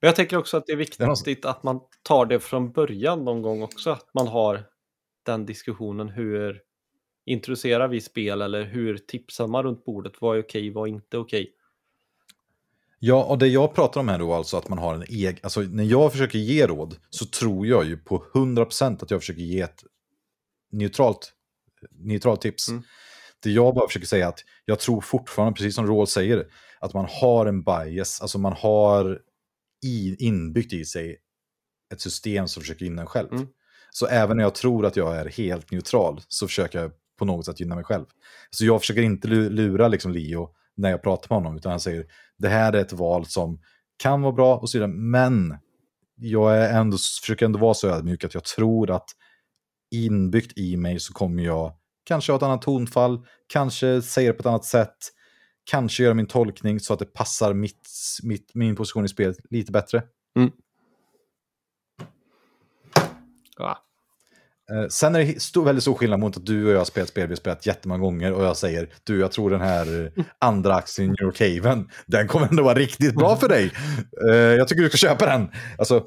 Men 0.00 0.08
jag 0.08 0.16
tänker 0.16 0.36
också 0.36 0.56
att 0.56 0.66
det 0.66 0.72
är 0.72 0.76
viktigt 0.76 0.98
det 1.24 1.30
är 1.30 1.46
att 1.50 1.62
man 1.62 1.80
tar 2.02 2.26
det 2.26 2.40
från 2.40 2.72
början 2.72 3.24
någon 3.24 3.42
gång 3.42 3.62
också. 3.62 3.90
Att 3.90 4.14
man 4.14 4.28
har 4.28 4.64
den 5.26 5.46
diskussionen 5.46 6.08
hur 6.08 6.60
introducerar 7.28 7.88
vi 7.88 8.00
spel 8.00 8.42
eller 8.42 8.64
hur 8.64 8.98
tipsar 8.98 9.46
man 9.46 9.62
runt 9.62 9.84
bordet? 9.84 10.12
Vad 10.20 10.36
är 10.36 10.42
okej, 10.42 10.70
vad 10.70 10.88
är 10.88 10.92
inte 10.92 11.18
okej? 11.18 11.52
Ja, 12.98 13.24
och 13.24 13.38
det 13.38 13.46
jag 13.48 13.74
pratar 13.74 14.00
om 14.00 14.08
här 14.08 14.18
då 14.18 14.32
alltså 14.32 14.56
att 14.56 14.68
man 14.68 14.78
har 14.78 14.94
en 14.94 15.02
egen, 15.02 15.38
alltså 15.42 15.60
när 15.60 15.84
jag 15.84 16.12
försöker 16.12 16.38
ge 16.38 16.66
råd 16.66 16.96
så 17.10 17.26
tror 17.26 17.66
jag 17.66 17.84
ju 17.84 17.96
på 17.96 18.24
100% 18.34 19.02
att 19.02 19.10
jag 19.10 19.20
försöker 19.20 19.42
ge 19.42 19.60
ett 19.60 19.84
neutralt, 20.72 21.32
neutralt 21.90 22.40
tips. 22.40 22.68
Mm. 22.68 22.82
Det 23.42 23.50
jag 23.50 23.74
bara 23.74 23.88
försöker 23.88 24.06
säga 24.06 24.28
att 24.28 24.44
jag 24.64 24.78
tror 24.78 25.00
fortfarande, 25.00 25.56
precis 25.56 25.74
som 25.74 25.86
Råd 25.86 26.08
säger, 26.08 26.46
att 26.80 26.94
man 26.94 27.06
har 27.10 27.46
en 27.46 27.62
bias, 27.62 28.20
alltså 28.20 28.38
man 28.38 28.52
har 28.52 29.20
i, 29.84 30.26
inbyggt 30.26 30.72
i 30.72 30.84
sig 30.84 31.16
ett 31.92 32.00
system 32.00 32.48
som 32.48 32.62
försöker 32.62 32.84
gynna 32.84 33.02
en 33.02 33.08
själv. 33.08 33.32
Mm. 33.32 33.46
Så 33.90 34.06
även 34.06 34.36
när 34.36 34.44
jag 34.44 34.54
tror 34.54 34.86
att 34.86 34.96
jag 34.96 35.16
är 35.16 35.28
helt 35.28 35.70
neutral 35.70 36.20
så 36.28 36.46
försöker 36.46 36.80
jag 36.80 36.92
på 37.18 37.24
något 37.24 37.46
sätt 37.46 37.60
gynna 37.60 37.74
mig 37.74 37.84
själv. 37.84 38.04
Så 38.50 38.64
jag 38.64 38.80
försöker 38.80 39.02
inte 39.02 39.28
lura 39.28 39.88
liksom 39.88 40.12
Leo 40.12 40.48
när 40.76 40.90
jag 40.90 41.02
pratar 41.02 41.28
med 41.28 41.36
honom, 41.36 41.56
utan 41.56 41.70
han 41.70 41.80
säger 41.80 42.06
det 42.38 42.48
här 42.48 42.72
är 42.72 42.80
ett 42.80 42.92
val 42.92 43.26
som 43.26 43.60
kan 43.96 44.22
vara 44.22 44.32
bra 44.32 44.56
och 44.56 44.70
så 44.70 44.78
vidare, 44.78 44.92
men 44.92 45.58
jag 46.16 46.58
är 46.58 46.80
ändå, 46.80 46.96
försöker 47.20 47.46
ändå 47.46 47.58
vara 47.58 47.74
så 47.74 47.88
ödmjuk 47.88 48.24
att 48.24 48.34
jag 48.34 48.44
tror 48.44 48.90
att 48.90 49.10
inbyggt 49.90 50.58
i 50.58 50.76
mig 50.76 51.00
så 51.00 51.12
kommer 51.12 51.42
jag 51.42 51.72
kanske 52.04 52.32
ha 52.32 52.36
ett 52.36 52.42
annat 52.42 52.62
tonfall, 52.62 53.26
kanske 53.46 54.02
säga 54.02 54.32
det 54.32 54.36
på 54.36 54.40
ett 54.40 54.46
annat 54.46 54.64
sätt, 54.64 54.96
kanske 55.70 56.02
göra 56.02 56.14
min 56.14 56.26
tolkning 56.26 56.80
så 56.80 56.92
att 56.92 56.98
det 56.98 57.12
passar 57.12 57.54
mitt, 57.54 57.88
mitt, 58.22 58.54
min 58.54 58.76
position 58.76 59.04
i 59.04 59.08
spelet 59.08 59.36
lite 59.50 59.72
bättre. 59.72 60.02
Mm. 60.36 60.50
Ja. 63.56 63.87
Eh, 64.72 64.88
sen 64.88 65.14
är 65.14 65.24
det 65.24 65.42
stor, 65.42 65.64
väldigt 65.64 65.82
stor 65.82 65.94
skillnad 65.94 66.20
mot 66.20 66.36
att 66.36 66.46
du 66.46 66.66
och 66.66 66.72
jag 66.72 66.78
har 66.78 66.84
spelat 66.84 67.08
spel 67.08 67.26
vi 67.26 67.32
har 67.32 67.36
spelat 67.36 67.66
jättemånga 67.66 68.00
gånger 68.00 68.32
och 68.32 68.44
jag 68.44 68.56
säger 68.56 68.88
du, 69.04 69.20
jag 69.20 69.32
tror 69.32 69.50
den 69.50 69.60
här 69.60 70.12
eh, 70.16 70.24
andra 70.38 70.74
aktien, 70.74 71.10
Eurocaven, 71.10 71.88
den 72.06 72.28
kommer 72.28 72.46
ändå 72.46 72.62
vara 72.62 72.74
riktigt 72.74 73.14
bra 73.14 73.36
för 73.36 73.48
dig. 73.48 73.72
Uh, 74.28 74.34
jag 74.34 74.68
tycker 74.68 74.82
du 74.82 74.88
ska 74.88 74.98
köpa 74.98 75.26
den. 75.26 75.48
Alltså, 75.78 76.04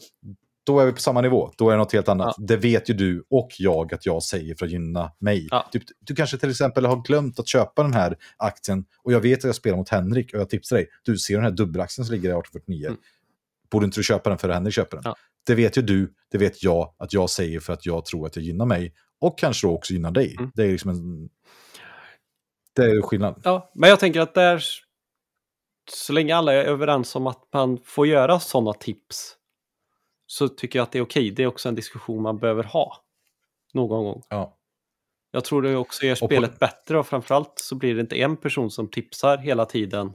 då 0.66 0.80
är 0.80 0.86
vi 0.86 0.92
på 0.92 1.00
samma 1.00 1.22
nivå. 1.22 1.52
Då 1.58 1.70
är 1.70 1.72
det 1.72 1.78
något 1.78 1.94
helt 1.94 2.10
annat. 2.10 2.36
Ja. 2.38 2.46
Det 2.48 2.58
vet 2.58 2.90
ju 2.90 2.94
du 2.94 3.26
och 3.30 3.50
jag 3.58 3.94
att 3.94 4.06
jag 4.06 4.24
säger 4.24 4.56
för 4.56 4.66
att 4.66 4.72
gynna 4.72 5.12
mig. 5.20 5.48
Ja. 5.52 5.70
Typ, 5.72 5.84
du 6.00 6.16
kanske 6.16 6.38
till 6.38 6.50
exempel 6.50 6.86
har 6.86 7.02
glömt 7.02 7.40
att 7.40 7.48
köpa 7.48 7.84
den 7.84 7.94
här 7.94 8.18
aktien 8.38 8.86
och 9.04 9.14
jag 9.14 9.20
vet 9.20 9.40
att 9.40 9.44
jag 9.44 9.56
spelar 9.56 9.78
mot 9.78 9.90
Henrik 9.90 10.34
och 10.34 10.40
jag 10.40 10.50
tipsar 10.50 10.76
dig. 10.76 10.88
Du 11.04 11.18
ser 11.18 11.36
den 11.36 11.44
här 11.44 11.52
dubbelaktien 11.52 12.06
som 12.06 12.16
ligger 12.16 12.30
i 12.30 12.32
1849. 12.32 12.88
Mm. 12.88 13.00
Borde 13.72 13.86
inte 13.86 14.00
du 14.00 14.04
köpa 14.04 14.30
den 14.30 14.40
för 14.40 14.50
att 14.50 14.56
Henrik 14.56 14.74
köper 14.74 14.98
den? 14.98 15.04
Ja. 15.06 15.16
Det 15.46 15.56
vet 15.56 15.78
ju 15.78 15.82
du, 15.82 16.14
det 16.32 16.38
vet 16.38 16.64
jag 16.64 16.96
att 16.98 17.14
jag 17.14 17.30
säger 17.30 17.60
för 17.60 17.74
att 17.74 17.86
jag 17.86 18.06
tror 18.06 18.28
att 18.28 18.36
jag 18.36 18.46
gynnar 18.46 18.66
mig. 18.66 18.94
Och 19.20 19.40
kanske 19.40 19.68
då 19.68 19.74
också 19.74 19.94
gynnar 19.94 20.12
dig. 20.12 20.36
Mm. 20.40 20.52
Det 20.56 20.64
är 20.64 20.72
liksom 20.72 20.90
en... 20.92 21.30
Det 22.76 22.82
är 22.82 23.02
skillnad. 23.02 23.42
Ja, 23.44 23.72
men 23.76 23.90
jag 23.90 24.00
tänker 24.00 24.20
att 24.20 24.34
där, 24.34 24.64
så 25.92 26.14
länge 26.14 26.36
alla 26.36 26.54
är 26.54 26.64
överens 26.64 27.16
om 27.16 27.28
att 27.28 27.48
man 27.54 27.80
får 27.84 28.08
göra 28.08 28.40
sådana 28.40 28.74
tips, 28.74 29.36
så 30.26 30.48
tycker 30.48 30.80
jag 30.80 30.84
att 30.84 30.92
det 30.92 31.00
är 31.00 31.04
okej. 31.04 31.32
Det 31.32 31.44
är 31.44 31.48
också 31.48 31.70
en 31.70 31.76
diskussion 31.76 32.22
man 32.22 32.40
behöver 32.40 32.64
ha 32.64 33.04
någon 33.74 34.04
gång. 34.04 34.24
Ja. 34.30 34.58
Jag 35.32 35.46
tror 35.46 35.62
det 35.62 35.76
också 35.76 36.06
gör 36.06 36.16
spelet 36.16 36.52
på... 36.52 36.58
bättre 36.58 37.00
och 37.00 37.08
framförallt 37.08 37.54
så 37.56 37.76
blir 37.76 37.96
det 37.96 38.02
inte 38.02 38.22
en 38.22 38.38
person 38.38 38.72
som 38.72 38.88
tipsar 38.88 39.38
hela 39.38 39.66
tiden 39.66 40.14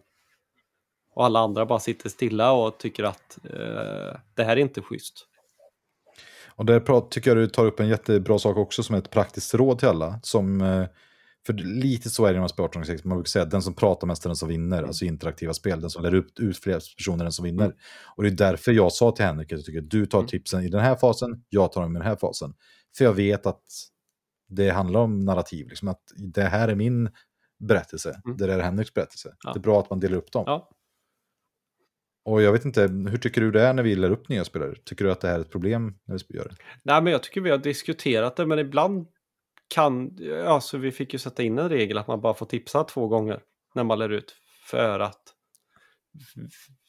och 1.17 1.25
alla 1.25 1.41
andra 1.41 1.67
bara 1.67 1.81
sitter 1.81 2.09
stilla 2.09 2.53
och 2.53 2.79
tycker 2.79 3.05
att 3.05 3.39
eh, 3.45 4.21
det 4.35 4.45
här 4.45 4.57
är 4.57 4.57
inte 4.57 4.83
schysst. 4.83 5.27
Och 6.49 6.67
där 6.67 7.09
tycker 7.09 7.31
jag 7.31 7.39
du 7.39 7.47
tar 7.47 7.67
upp 7.67 7.81
en 7.81 7.89
jättebra 7.89 8.39
sak 8.39 8.57
också 8.57 8.83
som 8.83 8.95
är 8.95 8.99
ett 8.99 9.11
praktiskt 9.11 9.55
råd 9.55 9.79
till 9.79 9.89
alla. 9.89 10.21
Som, 10.23 10.61
eh, 10.61 10.87
för 11.47 11.53
lite 11.53 12.11
så 12.11 12.25
är 12.27 12.33
det 12.33 12.37
inom 12.37 12.49
sportorganisering, 12.49 13.01
man 13.05 13.19
brukar 13.19 13.29
säga 13.29 13.43
att 13.43 13.51
den 13.51 13.63
som 13.63 13.75
pratar 13.75 14.07
mest 14.07 14.25
är 14.25 14.29
den 14.29 14.37
som 14.37 14.49
vinner, 14.49 14.79
mm. 14.79 14.89
alltså 14.89 15.05
interaktiva 15.05 15.55
spel, 15.55 15.81
den 15.81 15.91
som 15.91 16.03
lär 16.03 16.15
ut, 16.15 16.41
ut 16.41 16.59
fler 16.59 16.81
personer 16.97 17.25
den 17.25 17.33
som 17.33 17.45
vinner. 17.45 17.65
Mm. 17.65 17.77
Och 18.17 18.23
det 18.23 18.29
är 18.29 18.33
därför 18.33 18.73
jag 18.73 18.93
sa 18.93 19.13
till 19.13 19.25
Henrik 19.25 19.53
att 19.53 19.59
jag 19.59 19.65
tycker 19.65 19.79
att 19.79 19.91
du 19.91 20.07
tar 20.07 20.19
mm. 20.19 20.29
tipsen 20.29 20.63
i 20.63 20.69
den 20.69 20.81
här 20.81 20.97
fasen, 20.97 21.45
jag 21.49 21.73
tar 21.73 21.83
dem 21.83 21.97
i 21.97 21.99
den 21.99 22.09
här 22.09 22.17
fasen. 22.17 22.55
För 22.99 23.05
jag 23.05 23.13
vet 23.13 23.47
att 23.47 23.63
det 24.49 24.71
handlar 24.71 25.01
om 25.01 25.25
narrativ, 25.25 25.69
liksom 25.69 25.89
att 25.89 26.03
det 26.17 26.45
här 26.45 26.69
är 26.69 26.75
min 26.75 27.11
berättelse, 27.69 28.21
mm. 28.25 28.37
det 28.37 28.47
där 28.47 28.59
är 28.59 28.63
Henriks 28.63 28.95
berättelse. 28.95 29.35
Ja. 29.45 29.53
Det 29.53 29.59
är 29.59 29.63
bra 29.63 29.81
att 29.81 29.91
man 29.91 30.01
delar 30.01 30.17
upp 30.17 30.33
dem. 30.33 30.45
Ja. 30.47 30.71
Och 32.27 32.43
jag 32.43 32.53
vet 32.53 32.65
inte, 32.65 32.83
hur 32.83 33.17
tycker 33.17 33.41
du 33.41 33.51
det 33.51 33.63
är 33.63 33.73
när 33.73 33.83
vi 33.83 33.95
lär 33.95 34.11
upp 34.11 34.29
nya 34.29 34.45
spelare? 34.45 34.75
Tycker 34.85 35.05
du 35.05 35.13
att 35.13 35.21
det 35.21 35.29
här 35.29 35.35
är 35.35 35.41
ett 35.41 35.51
problem 35.51 35.95
när 36.05 36.21
vi 36.29 36.37
gör 36.37 36.49
det? 36.49 36.57
Nej, 36.83 37.03
men 37.03 37.13
jag 37.13 37.23
tycker 37.23 37.41
vi 37.41 37.51
har 37.51 37.59
diskuterat 37.59 38.37
det, 38.37 38.47
men 38.47 38.59
ibland 38.59 39.07
kan, 39.75 40.19
alltså 40.47 40.79
vi 40.79 40.93
fick 40.93 41.13
ju 41.13 41.19
sätta 41.19 41.43
in 41.43 41.59
en 41.59 41.69
regel 41.69 41.99
att 41.99 42.07
man 42.07 42.21
bara 42.21 42.35
får 42.35 42.47
tipsa 42.47 42.85
två 42.85 43.09
gånger 43.09 43.41
när 43.75 43.85
man 43.85 43.99
lär 43.99 44.09
ut. 44.09 44.37
För 44.71 45.01
att 45.01 45.23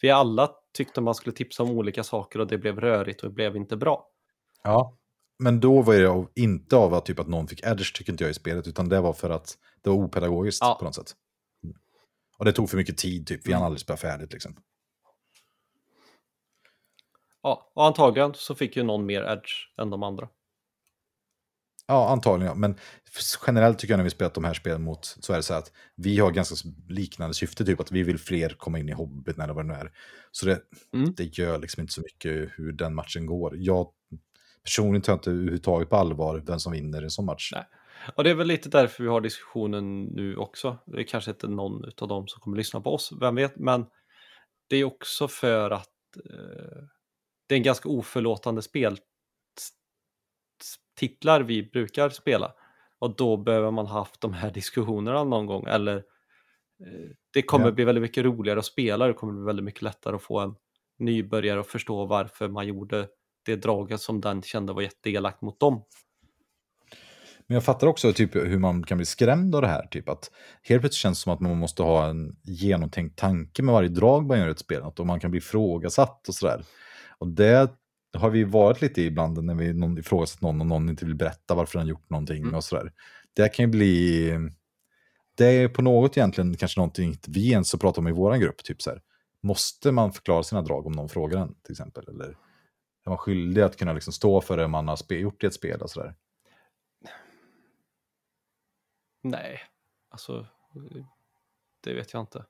vi 0.02 0.10
alla 0.10 0.50
tyckte 0.78 1.02
man 1.02 1.16
skulle 1.16 1.36
tipsa 1.36 1.64
om 1.64 1.72
olika 1.72 2.04
saker 2.04 2.40
och 2.40 2.48
det 2.48 2.58
blev 2.58 2.80
rörigt 2.80 3.22
och 3.22 3.30
det 3.30 3.34
blev 3.34 3.56
inte 3.56 3.78
bra. 3.78 4.08
Ja, 4.64 4.98
men 5.44 5.60
då 5.60 5.82
var 5.82 5.94
det 5.94 6.42
inte 6.42 6.76
av 6.76 6.94
att, 6.94 7.06
typ 7.06 7.20
att 7.20 7.28
någon 7.28 7.48
fick 7.48 7.64
edge, 7.64 7.96
tycker 7.96 8.12
inte 8.12 8.24
jag, 8.24 8.32
i 8.32 8.34
spelet, 8.34 8.68
utan 8.68 8.90
det 8.90 9.02
var 9.02 9.14
för 9.14 9.30
att 9.30 9.58
det 9.84 9.90
var 9.90 9.98
opedagogiskt 9.98 10.62
ja. 10.62 10.78
på 10.80 10.86
något 10.86 10.96
sätt. 10.96 11.14
Och 12.38 12.46
det 12.46 12.52
tog 12.52 12.70
för 12.70 12.78
mycket 12.78 12.98
tid, 12.98 13.28
typ. 13.28 13.48
Vi 13.48 13.54
hann 13.54 13.64
aldrig 13.64 13.80
spela 13.80 13.98
färdigt 13.98 14.34
liksom. 14.34 14.56
Ja, 17.48 17.72
och 17.74 17.86
antagligen 17.86 18.34
så 18.34 18.56
fick 18.56 18.78
ju 18.78 18.84
någon 18.84 19.06
mer 19.06 19.22
edge 19.24 19.82
än 19.82 19.90
de 19.90 20.04
andra. 20.04 20.28
Ja, 21.88 22.10
antagligen. 22.10 22.60
Men 22.60 22.78
generellt 23.48 23.80
tycker 23.80 23.94
jag 23.94 23.98
när 23.98 24.04
vi 24.04 24.10
spelat 24.10 24.34
de 24.34 24.44
här 24.44 24.54
spelen 24.54 24.84
mot 24.84 25.06
så 25.06 25.34
är 25.34 25.38
det 25.38 25.44
så 25.44 25.54
att 25.54 25.72
vi 25.96 26.20
har 26.20 26.32
ganska 26.32 26.70
liknande 26.90 27.34
syfte, 27.34 27.66
typ 27.66 27.80
att 27.80 27.92
vi 27.92 28.04
vill 28.04 28.18
fler 28.18 28.50
komma 28.50 28.80
in 28.80 28.90
i 28.90 28.92
Hobbit 28.92 29.40
eller 29.40 29.54
vad 29.54 29.66
det 29.66 29.74
nu 29.74 29.80
är. 29.80 29.92
Så 30.32 30.46
det, 30.46 30.62
mm. 30.94 31.14
det 31.18 31.38
gör 31.38 31.60
liksom 31.60 31.82
inte 31.82 31.94
så 31.94 32.02
mycket 32.02 32.50
hur 32.56 32.72
den 32.72 32.96
matchen 32.96 33.26
går. 33.26 33.54
Jag 33.58 33.88
personligen 34.64 35.02
tar 35.02 35.14
inte 35.14 35.32
överhuvudtaget 35.32 35.90
på 35.90 35.96
allvar 35.96 36.44
vem 36.48 36.60
som 36.60 36.72
vinner 36.72 37.02
en 37.02 37.12
sån 37.12 37.26
match. 37.26 37.52
Nej. 37.54 37.66
Och 38.16 38.24
det 38.24 38.30
är 38.30 38.36
väl 38.36 38.48
lite 38.48 38.70
därför 38.70 39.04
vi 39.04 39.10
har 39.10 39.22
diskussionen 39.22 40.04
nu 40.04 40.36
också. 40.36 40.78
Det 40.86 41.00
är 41.00 41.04
kanske 41.04 41.32
inte 41.32 41.48
någon 41.48 41.92
av 42.02 42.08
dem 42.08 42.28
som 42.28 42.42
kommer 42.42 42.58
lyssna 42.58 42.82
på 42.82 42.94
oss, 42.94 43.12
vem 43.22 43.36
vet, 43.36 43.58
men 43.58 43.86
det 44.70 44.78
är 44.78 44.84
också 44.84 45.28
för 45.28 45.72
att 45.72 45.88
eh, 46.30 46.84
det 47.48 47.56
är 47.56 47.58
en 47.58 47.64
ganska 47.64 47.90
oförlåtande 47.90 48.62
spel 48.62 48.98
titlar 50.98 51.42
vi 51.42 51.64
brukar 51.64 52.10
spela. 52.10 52.54
Och 53.00 53.16
då 53.16 53.38
behöver 53.38 53.72
man 53.72 53.86
haft 53.86 54.22
de 54.22 54.34
här 54.34 54.52
diskussionerna 54.54 55.24
någon 55.24 55.46
gång. 55.46 55.66
Eller 55.68 55.96
eh, 55.96 57.10
det 57.34 57.42
kommer 57.42 57.66
ja. 57.66 57.72
bli 57.72 57.84
väldigt 57.84 58.02
mycket 58.02 58.26
roligare 58.26 58.60
att 58.60 58.66
spela. 58.66 59.08
Det 59.08 59.14
kommer 59.14 59.34
bli 59.34 59.46
väldigt 59.46 59.66
mycket 59.66 59.82
lättare 59.82 60.16
att 60.16 60.24
få 60.24 60.40
en 60.40 60.56
nybörjare 61.00 61.60
att 61.60 61.68
förstå 61.68 62.06
varför 62.06 62.48
man 62.48 62.68
gjorde 62.68 63.08
det 63.46 63.56
draget 63.56 64.02
som 64.02 64.22
den 64.22 64.42
kände 64.42 64.74
var 64.74 64.82
jätteelakt 64.82 65.42
mot 65.42 65.60
dem. 65.60 65.84
Men 67.50 67.56
jag 67.56 67.64
fattar 67.64 67.88
också 67.88 68.14
typ, 68.14 68.36
hur 68.36 68.60
man 68.60 68.84
kan 68.84 68.98
bli 68.98 69.06
skrämd 69.06 69.56
av 69.56 69.62
det 69.62 69.68
här. 69.68 69.88
Typ 69.88 70.10
att 70.10 70.32
helt 70.64 70.82
plötsligt 70.82 71.02
känns 71.02 71.20
det 71.20 71.24
som 71.24 71.34
att 71.34 71.40
man 71.40 71.58
måste 71.58 71.84
ha 71.84 72.08
en 72.08 72.36
genomtänkt 72.44 73.20
tanke 73.20 73.64
med 73.64 73.74
varje 73.74 73.90
drag 73.90 74.28
man 74.28 74.40
gör 74.40 74.48
i 74.48 74.52
ett 74.52 74.60
spel. 74.60 74.84
Att 74.84 74.98
man 74.98 75.20
kan 75.20 75.32
bli 75.32 75.38
ifrågasatt 75.38 76.28
och 76.28 76.36
sådär. 76.36 76.64
Och 77.20 77.28
det 77.28 77.72
har 78.14 78.30
vi 78.30 78.44
varit 78.44 78.82
lite 78.82 79.02
ibland 79.02 79.44
när 79.44 79.56
vi 79.56 79.74
någon 79.74 79.98
ifrågasatt 79.98 80.42
någon 80.42 80.62
och 80.62 80.68
någon 80.68 80.90
inte 80.90 81.06
vill 81.06 81.16
berätta 81.16 81.56
varför 81.56 81.80
han 81.80 81.88
gjort 81.88 82.10
någonting 82.10 82.44
mm. 82.44 82.56
och 82.56 82.64
sådär. 82.64 82.94
Det 83.34 83.54
kan 83.54 83.66
ju 83.66 83.72
bli... 83.72 84.32
Det 85.36 85.46
är 85.46 85.68
på 85.68 85.82
något 85.82 86.18
egentligen 86.18 86.58
kanske 86.58 86.80
någonting 86.80 87.16
vi 87.28 87.52
ens 87.52 87.74
har 87.74 87.80
pratat 87.80 87.98
om 87.98 88.08
i 88.08 88.12
vår 88.12 88.36
grupp. 88.36 88.64
Typ 88.64 88.82
så 88.82 88.90
här. 88.90 89.02
Måste 89.44 89.92
man 89.92 90.14
förklara 90.14 90.44
sina 90.44 90.62
drag 90.62 90.88
om 90.88 90.92
någon 90.92 91.10
frågar 91.10 91.42
en 91.42 91.56
till 91.64 91.72
exempel? 91.72 92.08
Eller 92.08 92.38
är 93.06 93.10
man 93.10 93.18
skyldig 93.18 93.62
att 93.62 93.78
kunna 93.78 93.94
liksom 93.94 94.14
stå 94.14 94.42
för 94.42 94.58
det 94.58 94.68
man 94.68 94.88
har 94.88 95.14
gjort 95.14 95.44
i 95.44 95.48
ett 95.48 95.54
spel 95.54 95.82
och 95.82 95.90
sådär? 95.90 96.16
Nej, 99.24 99.60
alltså 100.10 100.48
det 101.84 101.94
vet 101.94 102.14
jag 102.14 102.22
inte. 102.22 102.46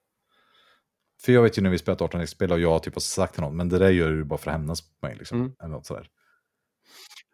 För 1.21 1.31
jag 1.31 1.41
vet 1.41 1.57
ju 1.57 1.61
när 1.61 1.69
vi 1.69 1.77
spelat 1.77 2.01
18 2.01 2.27
spel 2.27 2.51
och 2.51 2.59
jag 2.59 2.83
typ 2.83 2.93
har 2.93 2.99
sagt 2.99 3.33
till 3.33 3.43
någon, 3.43 3.55
men 3.57 3.69
det 3.69 3.79
där 3.79 3.89
gör 3.89 4.09
du 4.09 4.23
bara 4.23 4.37
för 4.37 4.51
att 4.51 4.57
hämnas 4.57 4.81
på 4.81 5.07
mig. 5.07 5.15
Liksom. 5.15 5.39
Mm. 5.39 5.53
Eller, 5.59 5.71
något 5.71 5.85
sådär. 5.85 6.07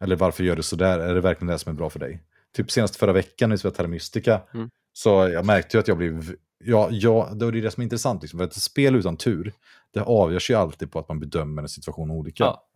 eller 0.01 0.15
varför 0.15 0.43
gör 0.43 0.55
du 0.55 0.63
sådär? 0.63 0.99
Är 0.99 1.15
det 1.15 1.21
verkligen 1.21 1.47
det 1.47 1.59
som 1.59 1.69
är 1.69 1.75
bra 1.75 1.89
för 1.89 1.99
dig? 1.99 2.23
Typ 2.55 2.71
senast 2.71 2.95
förra 2.95 3.13
veckan 3.13 3.49
när 3.49 3.55
vi 3.55 3.59
spelade 3.59 3.77
Terra 3.77 3.87
Mystica, 3.87 4.41
mm. 4.53 4.69
så 4.93 5.09
jag 5.09 5.45
märkte 5.45 5.77
ju 5.77 5.81
att 5.81 5.87
jag 5.87 5.97
blev... 5.97 6.35
Ja, 6.65 6.87
ja, 6.91 7.29
det 7.35 7.45
är 7.45 7.51
det 7.51 7.71
som 7.71 7.81
är 7.81 7.83
intressant. 7.83 8.21
Liksom, 8.21 8.39
för 8.39 8.45
ett 8.45 8.53
spel 8.53 8.95
utan 8.95 9.17
tur, 9.17 9.53
det 9.93 10.01
avgörs 10.01 10.49
ju 10.49 10.53
alltid 10.53 10.91
på 10.91 10.99
att 10.99 11.07
man 11.07 11.19
bedömer 11.19 11.61
en 11.61 11.69
situation 11.69 12.11
olika. 12.11 12.43
Ja. 12.43 12.67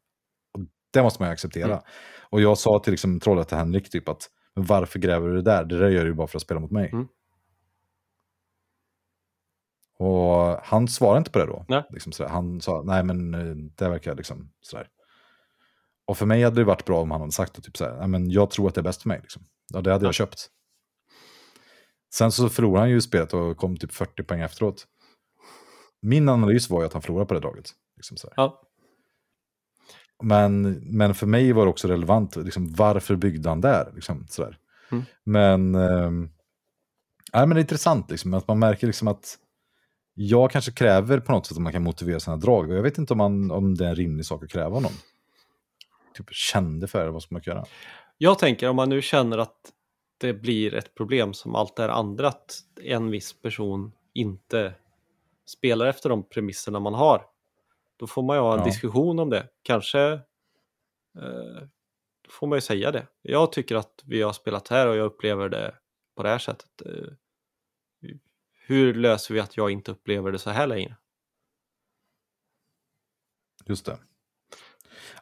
Det 0.94 1.04
måste 1.04 1.22
man 1.22 1.30
ju 1.30 1.34
acceptera. 1.34 1.72
Mm. 1.72 1.80
Och 2.30 2.42
jag 2.42 2.58
sa 2.58 2.82
till 2.84 2.92
liksom, 2.92 3.20
trollet 3.20 3.48
till 3.48 3.58
Henrik 3.58 3.90
typ 3.90 4.10
att 4.10 4.30
varför 4.54 5.00
gräver 5.00 5.28
du 5.28 5.36
det 5.36 5.42
där? 5.42 5.66
Det 5.66 5.80
där 5.80 5.90
gör 5.90 6.04
du 6.04 6.10
ju 6.10 6.16
bara 6.16 6.28
för 6.28 6.38
att 6.38 6.42
spela 6.42 6.60
mot 6.60 6.72
mig. 6.72 6.90
Mm. 6.94 7.08
Och 10.00 10.58
han 10.64 10.88
svarade 10.88 11.18
inte 11.18 11.32
på 11.32 11.40
det 11.40 11.46
då. 11.46 11.66
Nej. 11.68 11.84
Liksom. 11.90 12.28
Han 12.30 12.62
sa, 12.62 12.84
nej 12.86 13.04
men 13.04 13.34
eh, 13.34 13.56
det 13.76 13.90
verkar 13.90 14.16
liksom 14.16 14.52
sådär. 14.62 14.88
Och 16.06 16.18
för 16.18 16.26
mig 16.26 16.44
hade 16.44 16.56
det 16.56 16.64
varit 16.64 16.86
bra 16.86 17.02
om 17.02 17.12
han 17.12 17.22
hade 17.22 17.32
sagt 17.32 17.64
typ 17.64 17.78
såhär, 17.78 17.98
nej 18.00 18.08
men 18.08 18.32
jag 18.32 18.50
tror 18.50 18.68
att 18.68 18.76
det 18.76 18.82
är 18.82 18.84
bäst 18.84 19.02
för 19.02 19.10
mig. 19.10 19.20
Liksom. 19.22 19.42
Ja, 19.74 19.82
det 19.82 19.92
hade 19.92 20.06
ja. 20.06 20.08
jag 20.08 20.16
köpt. 20.16 20.50
Sen 22.14 22.32
så 22.32 22.50
förlorade 22.50 22.80
han 22.80 22.90
ju 22.90 23.02
spelet 23.02 23.34
och 23.34 23.58
kom 23.58 23.78
typ 23.78 23.94
40 23.94 24.24
poäng 24.24 24.42
efteråt. 24.42 24.88
Min 26.02 26.30
analys 26.30 26.70
var 26.70 26.82
ju 26.82 26.86
att 26.86 26.94
han 26.94 27.02
förlorade 27.02 27.28
på 27.28 27.34
det 27.34 27.40
draget. 27.40 27.72
Liksom. 27.96 28.18
Ja. 28.36 28.62
Men, 30.24 30.72
men 30.72 31.16
för 31.16 31.28
mig 31.28 31.54
var 31.54 31.66
det 31.66 31.70
också 31.70 31.88
relevant, 31.88 32.36
liksom, 32.36 32.74
varför 32.74 33.16
byggde 33.16 33.50
han 33.50 33.62
där? 33.62 33.92
Liksom, 33.96 34.26
sådär. 34.30 34.58
Mm. 34.92 35.04
Men, 35.24 35.76
äh, 35.76 36.12
men 37.34 37.50
det 37.50 37.56
är 37.56 37.60
intressant 37.60 38.12
liksom, 38.12 38.34
att 38.34 38.48
man 38.48 38.60
märker 38.60 38.88
liksom 38.88 39.08
att 39.08 39.38
jag 40.20 40.52
kanske 40.52 40.72
kräver 40.72 41.20
på 41.20 41.32
något 41.32 41.46
sätt 41.46 41.58
att 41.58 41.64
man 41.64 41.74
kan 41.74 41.84
motivera 41.84 42.20
sina 42.20 42.38
drag. 42.38 42.70
Och 42.70 42.78
jag 42.78 42.84
vet 42.84 42.98
inte 42.98 43.14
om, 43.14 43.18
man, 43.18 43.52
om 43.52 43.76
det 43.76 43.86
är 43.86 43.90
en 43.90 43.96
rimlig 43.96 44.26
sak 44.26 44.44
att 44.44 44.50
kräva 44.50 44.76
av 44.76 44.82
någon. 44.82 44.92
Typ 46.14 46.34
kände 46.34 46.88
för 46.88 47.06
det, 47.06 47.12
vad 47.12 47.24
ska 47.24 47.36
man 47.36 47.42
göra? 47.46 47.66
Jag 48.18 48.40
tänker 48.40 48.70
om 48.70 48.76
man 48.76 48.90
nu 48.90 49.02
känner 49.02 49.38
att 49.38 49.58
det 50.18 50.34
blir 50.34 50.74
ett 50.74 50.96
problem 50.96 51.34
som 51.34 51.56
allt 51.56 51.80
är 51.80 51.90
andra, 51.90 52.28
att 52.28 52.60
en 52.84 53.12
viss 53.12 53.42
person 53.42 53.92
inte 54.14 54.74
spelar 55.46 55.86
efter 55.86 56.10
de 56.10 56.24
premisserna 56.24 56.80
man 56.80 56.94
har. 56.94 57.26
Då 57.98 58.08
får 58.08 58.24
man 58.24 58.36
ju 58.36 58.42
ha 58.42 58.54
en 58.54 58.60
ja. 58.60 58.66
diskussion 58.66 59.20
om 59.20 59.30
det. 59.30 59.48
Kanske 59.64 60.12
eh, 61.18 61.68
får 62.30 62.48
man 62.48 62.58
ju 62.58 62.62
säga 62.62 62.92
det. 62.92 63.08
Jag 63.22 63.52
tycker 63.52 63.76
att 63.76 64.04
vi 64.06 64.22
har 64.22 64.34
spelat 64.34 64.68
här 64.68 64.88
och 64.88 64.96
jag 64.96 65.06
upplever 65.06 65.50
det 65.50 65.74
på 66.16 66.24
det 66.24 66.30
här 66.30 66.40
sättet. 66.40 66.82
Hur 68.68 68.94
löser 68.94 69.34
vi 69.34 69.40
att 69.40 69.58
jag 69.58 69.72
inte 69.72 69.92
upplever 69.92 70.32
det 70.32 70.40
så 70.40 70.50
här 70.50 70.68
längre? 70.68 70.96
Just 73.66 73.86
det. 73.86 73.98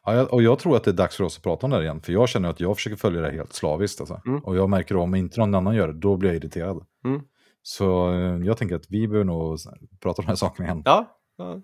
Ja, 0.03 0.25
och 0.25 0.43
jag 0.43 0.59
tror 0.59 0.77
att 0.77 0.83
det 0.83 0.91
är 0.91 0.95
dags 0.95 1.17
för 1.17 1.23
oss 1.23 1.37
att 1.37 1.43
prata 1.43 1.65
om 1.65 1.69
det 1.69 1.75
här 1.75 1.83
igen, 1.83 2.01
för 2.01 2.13
jag 2.13 2.29
känner 2.29 2.49
att 2.49 2.59
jag 2.59 2.75
försöker 2.75 2.95
följa 2.97 3.21
det 3.21 3.31
helt 3.31 3.53
slaviskt. 3.53 3.99
Alltså. 3.99 4.21
Mm. 4.25 4.39
Och 4.39 4.55
jag 4.55 4.69
märker 4.69 4.97
om 4.97 5.15
inte 5.15 5.39
någon 5.39 5.55
annan 5.55 5.75
gör 5.75 5.87
det, 5.87 5.93
då 5.93 6.17
blir 6.17 6.29
jag 6.29 6.37
irriterad. 6.37 6.85
Mm. 7.05 7.21
Så 7.61 8.11
eh, 8.13 8.45
jag 8.45 8.57
tänker 8.57 8.75
att 8.75 8.89
vi 8.89 9.07
behöver 9.07 9.25
nog 9.25 9.59
prata 9.99 10.21
om 10.21 10.25
de 10.25 10.29
här 10.29 10.35
sakerna 10.35 10.67
igen. 10.67 10.81
Ja, 10.85 11.17
ja 11.37 11.61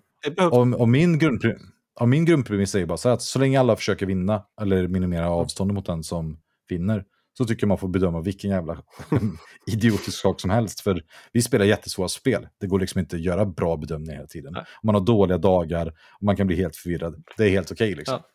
och, 0.48 0.80
och, 0.80 0.88
min 0.88 1.18
grundprim 1.18 1.58
och 2.00 2.08
min 2.08 2.24
grundpremiss 2.24 2.74
är 2.74 2.86
bara 2.86 2.98
så 2.98 3.08
att 3.08 3.22
så 3.22 3.38
länge 3.38 3.60
alla 3.60 3.76
försöker 3.76 4.06
vinna, 4.06 4.44
eller 4.60 4.88
minimera 4.88 5.30
avståndet 5.30 5.74
mot 5.74 5.86
den 5.86 6.02
som 6.02 6.38
vinner, 6.68 7.04
så 7.38 7.44
tycker 7.44 7.62
jag 7.62 7.68
man 7.68 7.78
får 7.78 7.88
bedöma 7.88 8.20
vilken 8.20 8.50
jävla 8.50 8.82
idiotisk 9.66 10.18
sak 10.18 10.40
som 10.40 10.50
helst. 10.50 10.80
För 10.80 11.02
vi 11.32 11.42
spelar 11.42 11.64
jättesvåra 11.64 12.08
spel. 12.08 12.48
Det 12.60 12.66
går 12.66 12.80
liksom 12.80 12.98
inte 12.98 13.16
att 13.16 13.22
göra 13.22 13.44
bra 13.44 13.76
bedömningar 13.76 14.14
hela 14.14 14.26
tiden. 14.26 14.52
Nej. 14.52 14.64
Man 14.82 14.94
har 14.94 15.02
dåliga 15.02 15.38
dagar 15.38 15.86
och 15.88 16.22
man 16.22 16.36
kan 16.36 16.46
bli 16.46 16.56
helt 16.56 16.76
förvirrad. 16.76 17.24
Det 17.36 17.44
är 17.44 17.50
helt 17.50 17.72
okej 17.72 17.86
okay, 17.86 17.96
liksom. 17.96 18.18
Ja. 18.22 18.28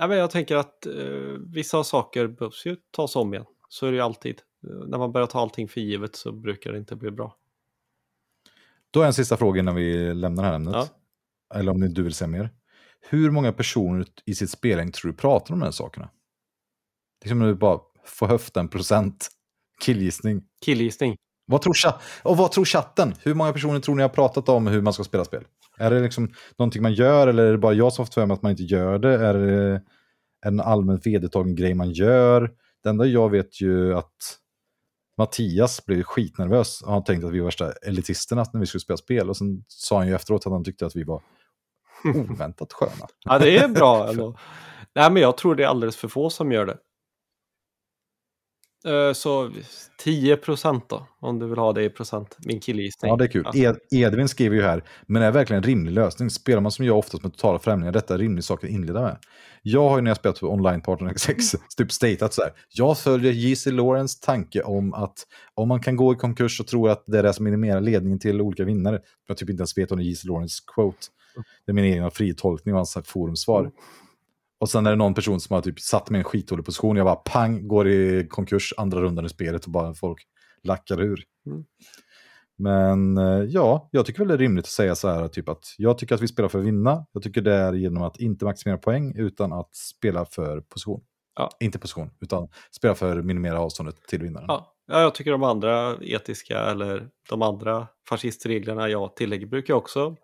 Ja, 0.00 0.06
men 0.06 0.18
jag 0.18 0.30
tänker 0.30 0.56
att 0.56 0.86
eh, 0.86 0.92
vissa 1.46 1.84
saker 1.84 2.26
behövs 2.26 2.66
ju 2.66 2.76
tas 2.90 3.16
om 3.16 3.34
igen. 3.34 3.46
Så 3.68 3.86
är 3.86 3.90
det 3.90 3.96
ju 3.96 4.02
alltid. 4.02 4.40
När 4.86 4.98
man 4.98 5.12
börjar 5.12 5.26
ta 5.26 5.40
allting 5.40 5.68
för 5.68 5.80
givet 5.80 6.16
så 6.16 6.32
brukar 6.32 6.72
det 6.72 6.78
inte 6.78 6.96
bli 6.96 7.10
bra. 7.10 7.36
Då 8.90 9.00
är 9.00 9.06
en 9.06 9.12
sista 9.12 9.36
fråga 9.36 9.60
innan 9.60 9.74
vi 9.74 10.14
lämnar 10.14 10.42
det 10.42 10.48
här 10.48 10.56
ämnet. 10.56 10.74
Ja. 10.74 10.88
Eller 11.54 11.72
om 11.72 11.94
du 11.94 12.02
vill 12.02 12.14
säga 12.14 12.28
mer. 12.28 12.50
Hur 13.00 13.30
många 13.30 13.52
personer 13.52 14.06
i 14.24 14.34
sitt 14.34 14.50
spelgäng 14.50 14.92
tror 14.92 15.10
du 15.10 15.16
pratar 15.16 15.54
om 15.54 15.60
de 15.60 15.64
här 15.64 15.72
sakerna? 15.72 16.10
Liksom 17.24 17.38
nu 17.38 17.54
bara 17.54 17.80
få 18.04 18.26
höfta 18.26 18.60
en 18.60 18.68
procent. 18.68 19.28
Killgissning. 19.80 20.42
Killgissning. 20.64 21.16
Vad 21.46 21.62
tror, 21.62 21.74
och 22.22 22.36
vad 22.36 22.52
tror 22.52 22.64
chatten? 22.64 23.14
Hur 23.22 23.34
många 23.34 23.52
personer 23.52 23.80
tror 23.80 23.94
ni 23.94 24.02
har 24.02 24.08
pratat 24.08 24.48
om 24.48 24.66
hur 24.66 24.82
man 24.82 24.92
ska 24.92 25.04
spela 25.04 25.24
spel? 25.24 25.44
Är 25.78 25.90
det 25.90 26.00
liksom 26.00 26.32
någonting 26.58 26.82
man 26.82 26.92
gör 26.92 27.28
eller 27.28 27.44
är 27.44 27.52
det 27.52 27.58
bara 27.58 27.72
jag 27.72 27.92
som 27.92 28.02
har 28.02 28.06
fått 28.06 28.14
för 28.14 28.26
mig 28.26 28.34
att 28.34 28.42
man 28.42 28.50
inte 28.50 28.62
gör 28.62 28.98
det? 28.98 29.14
Är 29.14 29.34
det 29.34 29.82
en 30.46 30.60
allmänt 30.60 31.06
vedertagen 31.06 31.54
grej 31.54 31.74
man 31.74 31.90
gör? 31.90 32.50
Det 32.82 32.88
enda 32.88 33.06
jag 33.06 33.30
vet 33.30 33.60
ju 33.60 33.94
att 33.94 34.38
Mattias 35.18 35.86
blev 35.86 36.02
skitnervös 36.02 36.82
och 36.82 36.92
han 36.92 37.04
tänkte 37.04 37.26
att 37.26 37.32
vi 37.32 37.38
var 37.38 37.44
värsta 37.44 37.72
elitisterna 37.72 38.44
när 38.52 38.60
vi 38.60 38.66
skulle 38.66 38.80
spela 38.80 38.96
spel. 38.96 39.28
Och 39.28 39.36
sen 39.36 39.64
sa 39.68 39.98
han 39.98 40.08
ju 40.08 40.14
efteråt 40.14 40.46
att 40.46 40.52
han 40.52 40.64
tyckte 40.64 40.86
att 40.86 40.96
vi 40.96 41.04
var 41.04 41.22
oväntat 42.04 42.72
sköna. 42.72 43.06
ja, 43.24 43.38
det 43.38 43.58
är 43.58 43.68
bra 43.68 44.08
ändå. 44.10 44.38
Nej, 44.94 45.12
men 45.12 45.22
jag 45.22 45.36
tror 45.36 45.54
det 45.54 45.64
är 45.64 45.68
alldeles 45.68 45.96
för 45.96 46.08
få 46.08 46.30
som 46.30 46.52
gör 46.52 46.66
det. 46.66 46.76
Eh, 48.86 49.12
så 49.12 49.50
10 49.98 50.36
procent 50.36 50.88
då, 50.88 51.06
om 51.20 51.38
du 51.38 51.46
vill 51.46 51.58
ha 51.58 51.72
det 51.72 51.84
i 51.84 51.90
procent, 51.90 52.36
min 52.38 52.60
killgissning. 52.60 53.08
Ja, 53.08 53.16
det 53.16 53.24
är 53.24 53.28
kul. 53.28 53.46
Ed, 53.54 53.76
Edvin 53.90 54.28
skriver 54.28 54.56
ju 54.56 54.62
här, 54.62 54.84
men 55.06 55.22
är 55.22 55.32
verkligen 55.32 55.62
en 55.62 55.68
rimlig 55.68 55.92
lösning? 55.92 56.30
Spelar 56.30 56.60
man 56.60 56.72
som 56.72 56.84
jag 56.84 56.98
oftast 56.98 57.22
med 57.22 57.32
totala 57.32 57.58
främlingar, 57.58 57.92
detta 57.92 58.14
är 58.14 58.18
rimlig 58.18 58.44
sak 58.44 58.64
att 58.64 58.70
inleda 58.70 59.02
med. 59.02 59.16
Jag 59.62 59.88
har 59.88 59.98
ju 59.98 60.02
när 60.02 60.10
jag 60.10 60.16
spelat 60.16 60.40
på 60.40 60.48
online 60.48 60.80
partner 60.80 61.14
6 61.16 61.52
typ 61.76 61.92
statat 61.92 62.34
så 62.34 62.42
här, 62.42 62.52
jag 62.68 62.98
följer 62.98 63.32
J.C. 63.32 63.70
Lawrence 63.70 64.18
tanke 64.22 64.62
om 64.62 64.94
att 64.94 65.26
om 65.54 65.68
man 65.68 65.80
kan 65.80 65.96
gå 65.96 66.12
i 66.12 66.16
konkurs 66.16 66.60
och 66.60 66.66
tro 66.66 66.88
att 66.88 67.04
det 67.06 67.18
är 67.18 67.22
det 67.22 67.32
som 67.32 67.44
minimerar 67.44 67.80
ledningen 67.80 68.18
till 68.18 68.40
olika 68.40 68.64
vinnare, 68.64 69.00
jag 69.28 69.36
typ 69.36 69.50
inte 69.50 69.60
ens 69.60 69.78
vet 69.78 69.92
om 69.92 69.98
det 69.98 70.04
är 70.04 70.08
J.C. 70.08 70.28
Lawrence 70.28 70.62
quote, 70.74 70.98
det 71.66 71.72
är 71.72 71.74
min 71.74 71.84
egen 71.84 72.10
fritolkning 72.10 72.74
av 72.74 72.78
hans 72.78 72.98
forumsvar. 73.04 73.60
Mm. 73.60 73.72
Och 74.60 74.70
sen 74.70 74.86
är 74.86 74.90
det 74.90 74.96
någon 74.96 75.14
person 75.14 75.40
som 75.40 75.54
har 75.54 75.62
typ 75.62 75.80
satt 75.80 76.10
mig 76.10 76.18
i 76.18 76.20
en 76.20 76.24
skitdålig 76.24 76.64
position. 76.64 76.96
Jag 76.96 77.06
bara 77.06 77.16
pang, 77.16 77.68
går 77.68 77.88
i 77.88 78.26
konkurs 78.30 78.74
andra 78.76 79.00
rundan 79.00 79.26
i 79.26 79.28
spelet 79.28 79.64
och 79.64 79.70
bara 79.70 79.94
folk 79.94 80.22
lackar 80.62 81.00
ur. 81.00 81.24
Mm. 81.46 81.64
Men 82.58 83.18
eh, 83.18 83.44
ja, 83.44 83.88
jag 83.92 84.06
tycker 84.06 84.18
väl 84.18 84.28
det 84.28 84.34
är 84.34 84.38
rimligt 84.38 84.64
att 84.64 84.70
säga 84.70 84.94
så 84.94 85.08
här, 85.08 85.28
typ 85.28 85.48
att 85.48 85.74
jag 85.78 85.98
tycker 85.98 86.14
att 86.14 86.20
vi 86.20 86.28
spelar 86.28 86.48
för 86.48 86.58
att 86.58 86.64
vinna. 86.64 87.06
Jag 87.12 87.22
tycker 87.22 87.40
det 87.40 87.54
är 87.54 87.72
genom 87.72 88.02
att 88.02 88.20
inte 88.20 88.44
maximera 88.44 88.78
poäng 88.78 89.14
utan 89.16 89.52
att 89.52 89.76
spela 89.76 90.24
för 90.24 90.60
position. 90.60 91.00
Ja. 91.34 91.50
Inte 91.60 91.78
position, 91.78 92.10
utan 92.20 92.48
spela 92.76 92.94
för 92.94 93.18
att 93.18 93.24
minimera 93.24 93.60
avståndet 93.60 93.96
till 94.08 94.22
vinnaren. 94.22 94.46
Ja. 94.48 94.74
ja, 94.86 95.00
jag 95.00 95.14
tycker 95.14 95.30
de 95.30 95.42
andra 95.42 95.96
etiska 96.00 96.58
eller 96.58 97.08
de 97.28 97.42
andra 97.42 97.86
fascistreglerna 98.08 98.88
jag 98.88 99.16
tillägger 99.16 99.46
brukar 99.46 99.74
jag 99.74 99.78
också 99.78 100.16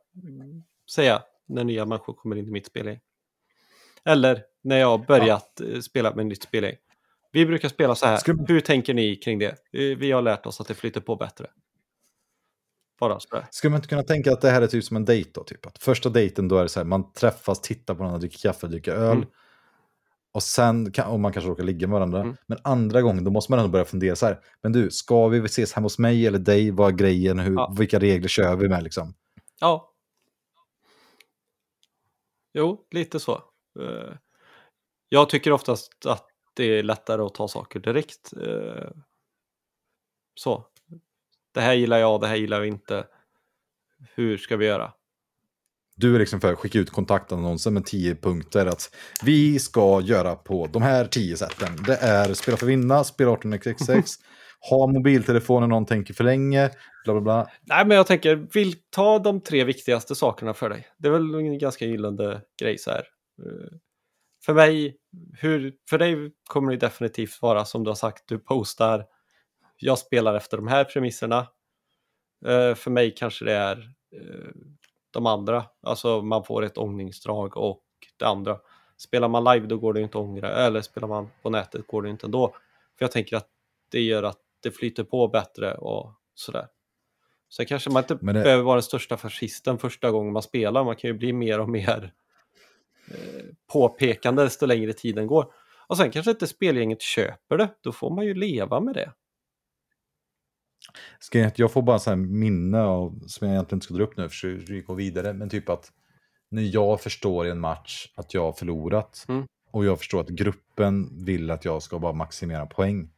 säga 0.95 1.23
när 1.49 1.65
nya 1.65 1.87
människor 1.87 2.15
kommer 2.15 2.37
in 2.37 2.49
i 2.49 2.51
mitt 2.51 2.67
spel. 2.67 2.99
Eller 4.05 4.43
när 4.63 4.79
jag 4.79 5.07
börjat 5.07 5.53
ja. 5.61 5.67
Eh, 5.67 5.81
spela 5.81 6.15
med 6.15 6.27
nytt 6.27 6.43
spel. 6.43 6.77
Vi 7.33 7.47
brukar 7.47 7.69
spela 7.69 7.95
så 7.95 8.07
här. 8.07 8.17
Ska- 8.17 8.45
Hur 8.49 8.61
tänker 8.61 8.95
ni 8.95 9.17
kring 9.17 9.39
det? 9.39 9.57
Vi 9.73 9.95
vi 9.95 10.13
har 10.13 10.23
lärt 10.23 10.47
oss 10.47 10.61
att 10.61 10.69
det 10.69 10.75
flyter 10.75 11.01
på 11.01 11.17
bättre. 11.17 11.47
Bara. 13.01 13.19
Skulle 13.51 13.71
man 13.71 13.79
inte 13.79 13.89
kunna 13.89 14.03
tänka 14.03 14.33
att 14.33 14.41
det 14.41 14.51
här 14.51 14.63
är 14.63 14.67
typ 14.67 14.85
som 14.85 14.97
en 14.97 15.05
dejt 15.05 15.31
då? 15.35 15.45
Typ? 15.45 15.67
Att 15.67 15.79
första 15.79 16.09
dejten 16.09 16.49
då 16.49 16.57
är 16.57 16.63
det 16.63 16.69
så 16.69 16.81
här, 16.81 16.85
man 16.85 17.13
träffas, 17.13 17.61
tittar 17.61 17.95
på 17.95 17.99
varandra, 17.99 18.19
dricker 18.19 18.39
kaffe, 18.39 18.67
dricker 18.67 18.93
öl. 18.93 19.17
Mm. 19.17 19.29
Och 20.33 20.43
sen, 20.43 20.93
kan, 20.93 21.11
och 21.11 21.21
man 21.21 21.33
kanske 21.33 21.51
råkar 21.51 21.65
ligga 21.65 21.87
med 21.87 21.95
varandra. 21.95 22.21
Mm. 22.21 22.37
Men 22.47 22.59
andra 22.65 23.03
gången, 23.03 23.25
då 23.25 23.31
måste 23.31 23.53
man 23.53 23.59
ändå 23.59 23.71
börja 23.71 23.85
fundera 23.85 24.17
så 24.17 24.27
här. 24.27 24.41
Men 24.63 24.73
du, 24.73 24.91
ska 24.91 25.29
vi 25.29 25.39
ses 25.45 25.73
hemma 25.73 25.85
hos 25.85 25.99
mig 25.99 26.27
eller 26.27 26.39
dig? 26.39 26.71
Vad 26.71 26.93
är 26.93 26.97
grejen? 26.97 27.39
Hur, 27.39 27.55
Ja. 27.55 27.75
Vilka 27.79 27.99
regler 27.99 28.29
kör 28.29 28.57
vi 28.57 28.69
med 28.69 28.83
liksom? 28.83 29.15
Ja. 29.61 29.93
Jo, 32.55 32.87
lite 32.91 33.21
så. 33.21 33.43
Eh, 33.81 34.15
Jag 35.09 35.29
tycker 35.29 35.53
oftast 35.53 36.07
att 36.07 36.27
det 36.57 36.65
är 36.65 36.83
lättare 36.83 37.23
att 37.23 37.35
ta 37.35 37.49
saker 37.49 37.81
direkt. 37.81 38.33
Eh, 38.43 38.91
Så. 40.35 40.67
Det 41.55 41.61
här 41.61 41.75
gillar 41.75 41.99
jag, 41.99 42.21
det 42.21 42.27
här 42.27 42.37
gillar 42.37 42.57
jag 42.57 42.67
inte. 42.67 43.07
Hur 44.15 44.37
ska 44.39 44.57
vi 44.57 44.67
göra? 44.67 44.93
Du 45.97 46.15
är 46.15 46.19
liksom 46.19 46.41
för 46.41 46.53
att 46.53 46.59
skicka 46.59 46.79
ut 46.79 46.91
kontaktannonser 46.91 47.71
med 47.71 47.85
tio 47.87 48.15
punkter. 48.15 48.67
Att 48.67 48.95
vi 49.25 49.59
ska 49.59 50.01
göra 50.01 50.35
på 50.37 50.67
de 50.67 50.83
här 50.83 51.05
tio 51.05 51.37
sätten. 51.37 51.77
Det 51.87 51.97
är 51.97 52.35
spela 52.35 52.57
för 52.57 52.67
vinna, 52.67 53.05
spela 53.05 53.31
18xx, 53.31 54.21
ha 54.71 54.87
mobiltelefonen 54.87 55.69
någon 55.69 55.87
tänker 55.87 56.15
för 56.15 56.25
länge, 56.25 56.71
bla 57.05 57.15
bla 57.15 57.21
bla. 57.21 57.51
Nej, 57.63 57.87
men 57.87 57.97
jag 57.97 58.07
tänker, 58.07 58.37
vill 58.53 58.75
ta 58.91 59.19
de 59.19 59.41
tre 59.41 59.65
viktigaste 59.65 60.15
sakerna 60.15 60.55
för 60.55 60.69
dig. 60.69 60.87
Det 60.99 61.09
är 61.09 61.13
väl 61.13 61.35
en 61.35 61.59
ganska 61.59 61.85
gyllene 61.85 62.41
grej 62.61 62.79
så 62.79 62.91
här. 62.91 63.05
Eh, 63.43 63.77
För 64.45 64.55
mig, 64.55 64.97
hur, 65.41 65.75
för 65.91 65.99
dig 65.99 66.33
kommer 66.49 66.71
det 66.73 66.79
definitivt 66.79 67.43
vara 67.43 67.65
som 67.65 67.85
du 67.85 67.91
har 67.91 67.95
sagt, 67.95 68.29
du 68.29 68.39
postar, 68.39 69.07
jag 69.77 69.99
spelar 69.99 70.35
efter 70.35 70.57
de 70.57 70.67
här 70.69 70.85
premisserna. 70.85 71.39
Eh, 72.47 72.75
För 72.75 72.91
mig 72.91 73.15
kanske 73.17 73.45
det 73.45 73.53
är 73.53 73.77
eh, 74.17 74.51
de 75.11 75.27
andra, 75.27 75.65
alltså 75.83 76.23
man 76.23 76.45
får 76.45 76.65
ett 76.65 76.79
ångningsdrag 76.79 77.57
och 77.57 77.85
det 78.19 78.25
andra. 78.27 78.61
Spelar 78.97 79.29
man 79.29 79.45
live 79.55 79.67
då 79.67 79.79
går 79.79 79.93
det 79.93 80.01
inte 80.01 80.19
att 80.19 80.25
ångra, 80.25 80.51
eller 80.53 80.81
spelar 80.81 81.09
man 81.09 81.29
på 81.43 81.51
nätet 81.51 81.87
går 81.87 82.03
det 82.03 82.11
inte 82.11 82.27
ändå. 82.27 82.49
För 82.99 83.05
jag 83.05 83.13
tänker 83.13 83.37
att 83.37 83.49
det 83.91 84.01
gör 84.01 84.23
att 84.23 84.39
det 84.63 84.71
flyter 84.71 85.05
på 85.05 85.29
bättre 85.29 85.75
och 85.75 86.13
sådär. 86.35 86.67
Sen 87.57 87.67
kanske 87.67 87.91
man 87.91 88.03
inte 88.03 88.15
det- 88.15 88.25
behöver 88.33 88.63
vara 88.63 88.75
den 88.77 88.83
största 88.83 89.17
fascisten 89.17 89.79
första 89.79 90.11
gången 90.11 90.33
man 90.33 90.43
spelar. 90.43 90.85
Man 90.85 90.97
kan 90.97 91.09
ju 91.11 91.15
bli 91.15 91.33
mer 91.33 91.61
och 91.61 91.69
mer 91.69 92.13
påpekande 93.73 94.43
desto 94.43 94.67
längre 94.67 94.93
tiden 94.93 95.27
går. 95.27 95.53
Och 95.87 95.97
sen 95.97 96.11
kanske 96.11 96.31
inte 96.31 96.47
spelgänget 96.47 97.03
köper 97.03 97.59
det. 97.59 97.69
Då 97.81 97.93
får 97.93 98.11
man 98.11 98.25
ju 98.25 98.35
leva 98.35 98.81
med 98.81 98.95
det. 98.95 99.13
Jag, 101.33 101.53
jag 101.57 101.73
får 101.73 101.83
bara 101.83 101.99
så 101.99 102.11
här 102.11 102.17
minne 102.17 102.83
av, 102.83 103.21
som 103.27 103.49
jag 103.49 103.55
egentligen 103.55 103.77
inte 103.77 103.85
ska 103.85 103.95
dra 103.95 104.05
upp 104.05 104.17
nu, 104.17 104.29
för 104.29 104.49
vi 104.49 104.81
går 104.81 104.95
vidare, 104.95 105.33
men 105.33 105.49
typ 105.49 105.69
att 105.69 105.93
när 106.49 106.63
jag 106.63 107.01
förstår 107.01 107.47
i 107.47 107.51
en 107.51 107.61
match 107.61 108.13
att 108.15 108.35
jag 108.35 108.43
har 108.43 108.53
förlorat 108.53 109.25
Mm. 109.29 109.47
och 109.71 109.85
jag 109.85 109.99
förstår 109.99 110.21
att 110.21 110.29
gruppen 110.29 111.25
vill 111.25 111.51
att 111.51 111.65
jag 111.65 111.83
ska 111.83 111.99
bara 111.99 112.13
maximera 112.13 112.67
poäng 112.67 113.11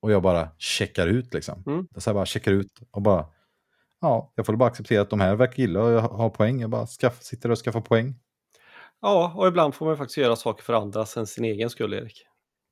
och 0.00 0.12
jag 0.12 0.22
bara 0.22 0.48
checkar 0.58 1.06
ut 1.06 1.34
liksom. 1.34 1.62
Mm. 1.66 1.88
Jag 1.94 2.02
så 2.02 2.14
bara 2.14 2.26
checkar 2.26 2.52
ut 2.52 2.80
och 2.90 3.02
bara, 3.02 3.26
ja, 4.00 4.32
jag 4.34 4.46
får 4.46 4.56
bara 4.56 4.68
acceptera 4.68 5.02
att 5.02 5.10
de 5.10 5.20
här 5.20 5.36
verkar 5.36 5.60
gilla 5.62 5.98
att 5.98 6.10
ha 6.10 6.30
poäng. 6.30 6.60
Jag 6.60 6.70
bara 6.70 6.86
skaff, 6.86 7.22
sitter 7.22 7.50
och 7.50 7.58
skaffar 7.58 7.80
poäng. 7.80 8.14
Ja, 9.00 9.32
och 9.36 9.46
ibland 9.46 9.74
får 9.74 9.86
man 9.86 9.96
faktiskt 9.96 10.16
göra 10.18 10.36
saker 10.36 10.62
för 10.64 10.72
andra 10.72 11.06
sen 11.06 11.26
sin 11.26 11.44
egen 11.44 11.70
skull, 11.70 11.94
Erik. 11.94 12.26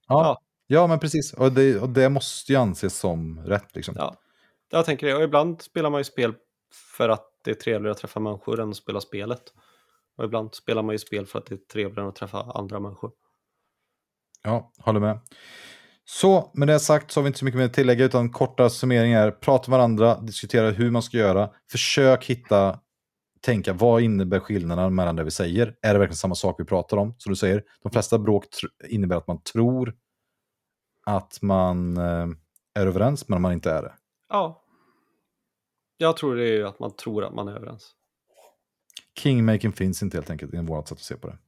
Ja, 0.08 0.22
Ja. 0.24 0.40
ja. 0.66 0.86
men 0.86 0.98
precis. 0.98 1.32
Och 1.32 1.52
det, 1.52 1.80
och 1.80 1.88
det 1.88 2.08
måste 2.08 2.52
ju 2.52 2.58
anses 2.58 2.98
som 2.98 3.40
rätt 3.40 3.76
liksom. 3.76 3.94
Ja. 3.98 4.14
Jag 4.70 4.84
tänker 4.84 5.06
det. 5.06 5.14
Och 5.14 5.22
ibland 5.22 5.62
spelar 5.62 5.90
man 5.90 6.00
ju 6.00 6.04
spel 6.04 6.34
för 6.96 7.08
att 7.08 7.26
det 7.44 7.50
är 7.50 7.54
trevligare 7.54 7.92
att 7.92 7.98
träffa 7.98 8.20
människor 8.20 8.60
än 8.60 8.70
att 8.70 8.76
spela 8.76 9.00
spelet. 9.00 9.42
Och 10.18 10.24
ibland 10.24 10.54
spelar 10.54 10.82
man 10.82 10.94
ju 10.94 10.98
spel 10.98 11.26
för 11.26 11.38
att 11.38 11.46
det 11.46 11.54
är 11.54 11.58
trevligare 11.72 12.08
att 12.08 12.16
träffa 12.16 12.38
andra 12.54 12.80
människor. 12.80 13.10
Ja, 14.42 14.72
håller 14.78 15.00
med. 15.00 15.20
Så, 16.04 16.50
med 16.54 16.68
det 16.68 16.80
sagt 16.80 17.10
så 17.10 17.20
har 17.20 17.22
vi 17.22 17.26
inte 17.26 17.38
så 17.38 17.44
mycket 17.44 17.58
mer 17.58 17.64
att 17.64 17.74
tillägga 17.74 18.04
utan 18.04 18.30
korta 18.30 18.70
summeringar. 18.70 19.30
Prata 19.30 19.70
med 19.70 19.78
varandra, 19.78 20.20
diskutera 20.20 20.70
hur 20.70 20.90
man 20.90 21.02
ska 21.02 21.16
göra. 21.16 21.50
Försök 21.70 22.24
hitta, 22.24 22.78
tänka 23.44 23.72
vad 23.72 24.02
innebär 24.02 24.40
skillnaderna 24.40 24.90
mellan 24.90 25.16
det 25.16 25.24
vi 25.24 25.30
säger? 25.30 25.76
Är 25.82 25.92
det 25.92 25.98
verkligen 25.98 26.16
samma 26.16 26.34
sak 26.34 26.60
vi 26.60 26.64
pratar 26.64 26.96
om? 26.96 27.14
Som 27.18 27.32
du 27.32 27.36
säger, 27.36 27.64
de 27.82 27.92
flesta 27.92 28.18
bråk 28.18 28.46
innebär 28.88 29.16
att 29.16 29.26
man 29.26 29.42
tror 29.42 29.96
att 31.06 31.38
man 31.42 31.96
eh, 31.96 32.28
är 32.74 32.86
överens 32.86 33.28
men 33.28 33.42
man 33.42 33.52
inte 33.52 33.70
är 33.70 33.82
det. 33.82 33.94
Ja. 34.28 34.64
Jag 35.96 36.16
tror 36.16 36.36
det 36.36 36.48
är 36.48 36.52
ju 36.52 36.66
att 36.66 36.78
man 36.78 36.96
tror 36.96 37.24
att 37.24 37.34
man 37.34 37.48
är 37.48 37.52
överens. 37.52 37.94
Kingmaking 39.18 39.72
finns 39.72 40.02
inte 40.02 40.16
helt 40.16 40.30
enkelt, 40.30 40.54
är 40.54 40.62
vårt 40.62 40.88
sätt 40.88 40.98
att 40.98 41.04
se 41.04 41.16
på 41.16 41.26
det. 41.26 41.38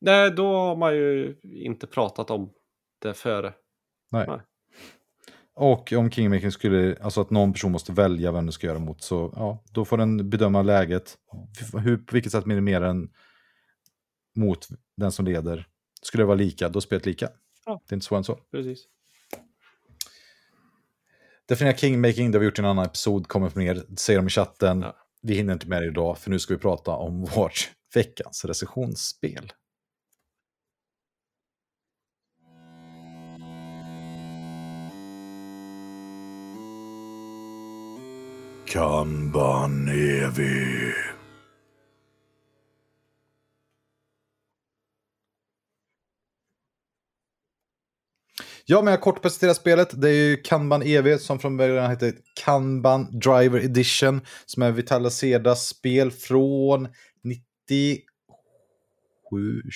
Nej, 0.00 0.30
då 0.30 0.46
har 0.54 0.76
man 0.76 0.94
ju 0.94 1.36
inte 1.42 1.86
pratat 1.86 2.30
om 2.30 2.52
det 2.98 3.14
före. 3.14 3.54
Nej. 4.10 4.26
Nej. 4.28 4.40
Och 5.54 5.92
om 5.92 6.10
Kingmaking 6.10 6.52
skulle, 6.52 6.96
alltså 7.00 7.20
att 7.20 7.30
någon 7.30 7.52
person 7.52 7.72
måste 7.72 7.92
välja 7.92 8.32
vem 8.32 8.46
du 8.46 8.52
ska 8.52 8.66
göra 8.66 8.78
mot, 8.78 9.02
så 9.02 9.32
ja, 9.36 9.64
då 9.72 9.84
får 9.84 9.96
den 9.98 10.30
bedöma 10.30 10.62
läget. 10.62 11.18
Hur, 11.82 11.96
på 11.96 12.14
vilket 12.14 12.32
sätt 12.32 12.46
minimerar 12.46 12.86
den 12.86 13.10
mot 14.36 14.68
den 14.96 15.12
som 15.12 15.24
leder? 15.24 15.68
Skulle 16.02 16.22
det 16.22 16.26
vara 16.26 16.36
lika, 16.36 16.68
då 16.68 16.80
spelar 16.80 17.00
det 17.00 17.10
lika. 17.10 17.28
Ja. 17.66 17.82
Det 17.88 17.92
är 17.92 17.96
inte 17.96 18.06
svårare 18.06 18.20
än 18.20 18.24
så. 18.24 18.34
Precis. 18.34 18.84
Definiera 21.48 21.76
Kingmaking, 21.76 22.30
det 22.30 22.38
har 22.38 22.40
vi 22.40 22.46
gjort 22.46 22.58
i 22.58 22.62
en 22.62 22.66
annan 22.66 22.86
episod, 22.86 23.28
kommer 23.28 23.46
upp 23.46 23.54
mer, 23.54 23.82
säger 23.96 24.18
de 24.18 24.26
i 24.26 24.30
chatten. 24.30 24.80
Ja. 24.82 24.96
Vi 25.22 25.34
hinner 25.34 25.52
inte 25.52 25.68
med 25.68 25.82
det 25.82 25.88
idag, 25.88 26.18
för 26.18 26.30
nu 26.30 26.38
ska 26.38 26.54
vi 26.54 26.60
prata 26.60 26.90
om 26.90 27.24
vårt 27.36 27.70
veckans 27.94 28.44
recensionsspel. 28.44 29.52
Kanban 38.72 39.88
Evi. 39.88 40.92
Ja, 48.64 48.82
men 48.82 48.90
jag 48.90 49.00
kort 49.00 49.22
presenterar 49.22 49.54
spelet. 49.54 50.00
Det 50.00 50.10
är 50.10 50.14
ju 50.14 50.36
Kanban 50.36 50.82
EV 50.82 51.18
som 51.18 51.38
från 51.38 51.56
början 51.56 51.90
hette 51.90 52.12
Kanban 52.44 53.18
Driver 53.18 53.64
Edition. 53.64 54.20
Som 54.46 54.62
är 54.62 54.72
Vitala 54.72 55.10
Cedas 55.10 55.66
spel 55.68 56.10
från 56.10 56.88
97, 57.22 58.02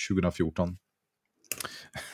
2014. 0.09 0.77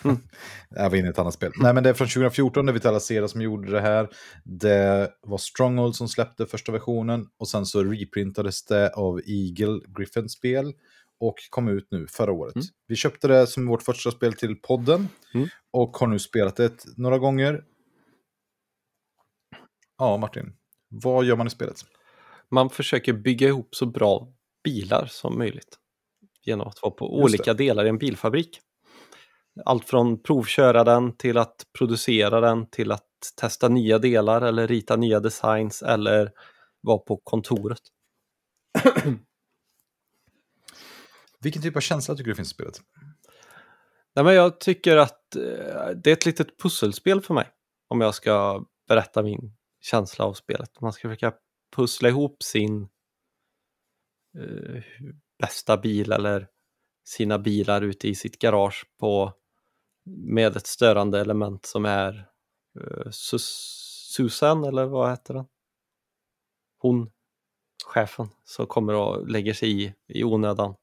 Mm. 0.03 0.18
jag 0.70 0.90
var 0.90 0.98
inne 0.98 1.07
i 1.07 1.11
ett 1.11 1.20
annat 1.20 1.34
spel. 1.34 1.52
Nej, 1.56 1.74
men 1.74 1.84
det 1.84 1.90
är 1.90 1.94
från 1.94 2.07
2014, 2.07 2.65
det 2.65 2.72
är 2.72 2.74
Vitala 2.74 2.99
Seda 2.99 3.28
som 3.28 3.41
gjorde 3.41 3.72
det 3.72 3.82
här. 3.82 4.10
Det 4.44 5.11
var 5.22 5.38
Stronghold 5.38 5.95
som 5.95 6.07
släppte 6.07 6.45
första 6.45 6.72
versionen 6.72 7.28
och 7.38 7.48
sen 7.48 7.65
så 7.65 7.84
reprintades 7.84 8.65
det 8.65 8.90
av 8.94 9.22
Eagle 9.26 9.80
Griffin 9.98 10.30
spel 10.30 10.74
och 11.20 11.36
kom 11.49 11.68
ut 11.68 11.88
nu 11.91 12.07
förra 12.07 12.32
året. 12.32 12.56
Mm. 12.56 12.65
Vi 12.88 12.95
köpte 12.95 13.28
det 13.28 13.48
som 13.48 13.68
vårt 13.68 13.84
första 13.84 14.11
spel 14.11 14.34
till 14.34 14.56
podden 14.56 15.07
Mm. 15.34 15.48
och 15.72 15.98
har 15.98 16.07
nu 16.07 16.20
spelat 16.20 16.56
det 16.56 16.84
några 16.98 17.18
gånger. 17.18 17.64
Ja, 19.98 20.18
Martin. 20.18 20.53
Vad 20.90 21.26
gör 21.26 21.36
man 21.36 21.48
i 21.48 21.49
spelet? 21.49 21.76
Man 22.52 22.70
försöker 22.70 23.14
bygga 23.14 23.48
ihop 23.48 23.76
så 23.76 23.86
bra 23.86 24.34
bilar 24.64 25.06
som 25.06 25.38
möjligt. 25.38 25.78
Genom 26.45 26.68
att 26.68 26.82
vara 26.82 26.91
på 26.91 27.06
Just 27.06 27.24
olika 27.24 27.53
delar 27.53 27.86
i 27.86 27.90
en 27.90 27.98
bilfabrik. 27.98 28.60
Allt 29.66 29.90
från 29.90 30.24
provköra 30.24 30.84
den 30.84 31.18
till 31.18 31.38
att 31.38 31.66
producera 31.78 32.42
den 32.42 32.70
till 32.70 32.92
att 32.92 33.08
testa 33.42 33.70
nya 33.70 34.00
delar 34.00 34.42
eller 34.42 34.68
rita 34.68 34.96
nya 34.96 35.20
designs 35.20 35.84
eller 35.84 36.32
vara 36.82 36.98
på 36.98 37.18
kontoret. 37.18 37.82
Vilken 41.40 41.62
typ 41.62 41.76
av 41.76 41.82
känsla 41.82 42.16
tycker 42.16 42.30
du 42.30 42.36
finns 42.36 42.52
i 42.52 42.54
spelet? 42.54 42.82
Nej, 44.16 44.26
men 44.26 44.36
jag 44.36 44.60
tycker 44.60 44.98
att 44.98 45.36
eh, 45.36 45.90
det 46.04 46.10
är 46.10 46.14
ett 46.14 46.26
litet 46.26 46.60
pusselspel 46.60 47.22
för 47.22 47.34
mig. 47.34 47.50
Om 47.90 48.02
jag 48.02 48.16
ska 48.16 48.66
berätta 48.88 49.24
min 49.24 49.56
känsla 49.82 50.26
av 50.26 50.34
spelet. 50.34 50.82
Man 50.82 50.94
ska 50.94 51.10
försöka 51.10 51.34
pussla 51.76 52.10
ihop 52.10 52.44
sin 52.44 52.82
eh, 54.40 54.84
bästa 55.40 55.78
bil 55.78 56.12
eller 56.12 56.48
sina 57.06 57.40
bilar 57.40 57.82
ute 57.82 58.08
i 58.08 58.16
sitt 58.16 58.40
garage 58.40 58.86
på 59.00 59.34
med 60.06 60.58
ett 60.58 60.68
störande 60.68 61.20
element 61.22 61.66
som 61.66 61.86
är 61.86 62.30
eh, 62.80 63.08
Sus- 63.12 64.10
Susan 64.16 64.64
eller 64.64 64.86
vad 64.86 65.10
heter 65.10 65.34
den? 65.34 65.46
Hon, 66.78 67.12
chefen, 67.86 68.28
som 68.44 68.68
kommer 68.68 68.94
och 68.94 69.30
lägger 69.30 69.54
sig 69.54 69.84
i 69.84 69.94
i 70.08 70.24
onödan 70.24 70.76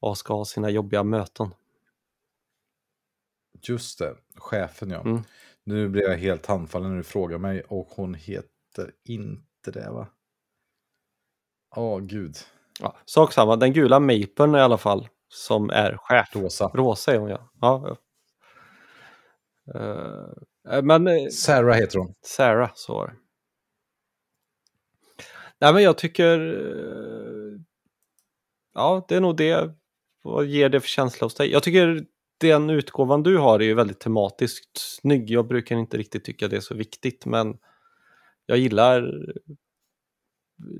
och 0.00 0.18
ska 0.18 0.34
ha 0.34 0.44
sina 0.44 0.70
jobbiga 0.70 1.02
möten. 1.02 1.54
Just 3.62 3.98
det, 3.98 4.16
chefen 4.36 4.90
ja. 4.90 5.00
Mm. 5.00 5.22
Nu 5.64 5.88
blir 5.88 6.02
jag 6.02 6.18
helt 6.18 6.46
handfallen 6.46 6.90
när 6.90 6.96
du 6.96 7.02
frågar 7.02 7.38
mig 7.38 7.62
och 7.62 7.88
hon 7.90 8.14
heter 8.14 8.92
inte 9.04 9.70
det 9.70 9.90
va? 9.90 10.06
Åh 11.76 12.00
gud. 12.00 12.36
Ja, 12.80 12.96
sak 13.04 13.32
samma, 13.32 13.56
den 13.56 13.72
gula 13.72 14.00
mapern 14.00 14.54
i 14.54 14.60
alla 14.60 14.78
fall 14.78 15.08
som 15.28 15.70
är 15.70 15.96
chef. 15.96 16.36
Rosa. 16.36 16.70
Rosa 16.74 17.14
är 17.14 17.18
hon 17.18 17.30
ja. 17.30 17.50
ja, 17.60 17.96
men 20.82 21.06
eh, 21.06 21.28
Sarah 21.28 21.76
heter 21.76 21.98
hon. 21.98 22.14
Sarah, 22.22 22.70
så 22.74 22.94
var 22.94 23.06
det. 23.06 23.14
Nej, 25.60 25.72
men 25.74 25.82
jag 25.82 25.98
tycker... 25.98 26.38
eh, 26.38 27.60
Ja, 28.74 29.04
det 29.08 29.14
är 29.16 29.20
nog 29.20 29.36
det. 29.36 29.74
Vad 30.22 30.46
ger 30.46 30.68
det 30.68 30.80
för 30.80 30.88
känsla 30.88 31.24
hos 31.24 31.34
dig? 31.34 31.50
Jag 31.50 31.62
tycker 31.62 32.06
den 32.40 32.70
utgåvan 32.70 33.22
du 33.22 33.38
har 33.38 33.60
är 33.60 33.64
ju 33.64 33.74
väldigt 33.74 34.00
tematiskt 34.00 34.78
snygg. 34.78 35.30
Jag 35.30 35.46
brukar 35.46 35.76
inte 35.76 35.96
riktigt 35.98 36.24
tycka 36.24 36.48
det 36.48 36.56
är 36.56 36.60
så 36.60 36.74
viktigt, 36.74 37.26
men 37.26 37.58
jag 38.46 38.58
gillar 38.58 39.12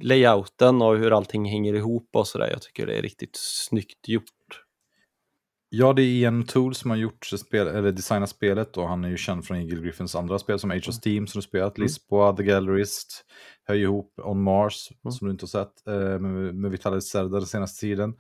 layouten 0.01 0.83
och 0.83 0.97
hur 0.97 1.17
allting 1.17 1.45
hänger 1.45 1.75
ihop 1.75 2.09
och 2.13 2.27
sådär. 2.27 2.51
Jag 2.51 2.63
tycker 2.63 2.87
det 2.87 2.99
är 2.99 3.03
riktigt 3.03 3.37
snyggt 3.37 4.09
gjort. 4.09 4.25
Ja, 5.77 5.93
det 5.93 6.03
är 6.03 6.07
Ian 6.07 6.45
Tool 6.45 6.75
som 6.75 6.91
har 6.91 6.97
gjort 6.97 7.25
spel, 7.27 7.67
eller 7.67 7.93
designat 7.93 8.31
spelet 8.31 8.77
och 8.77 8.89
han 8.89 9.05
är 9.05 9.09
ju 9.09 9.17
känd 9.17 9.45
från 9.45 9.57
Eagle 9.57 9.81
Griffins 9.81 10.15
andra 10.15 10.39
spel 10.39 10.59
som 10.59 10.71
Age 10.71 10.89
of 10.89 10.95
Steam 11.07 11.27
som 11.27 11.39
du 11.39 11.43
spelat, 11.43 11.77
Mm. 11.79 11.85
Lisboa, 11.85 12.37
The 12.37 12.43
Gallerist, 12.43 13.25
Höj 13.69 13.83
ihop, 13.83 14.13
On 14.25 14.43
Mars 14.43 14.89
Mm. 15.05 15.13
som 15.13 15.27
du 15.29 15.33
inte 15.33 15.43
har 15.43 15.49
sett, 15.49 15.87
eh, 15.89 16.19
med, 16.21 16.55
med 16.55 16.71
Vitalis 16.71 17.13
den 17.13 17.47
senaste 17.47 17.81
tiden. 17.81 18.15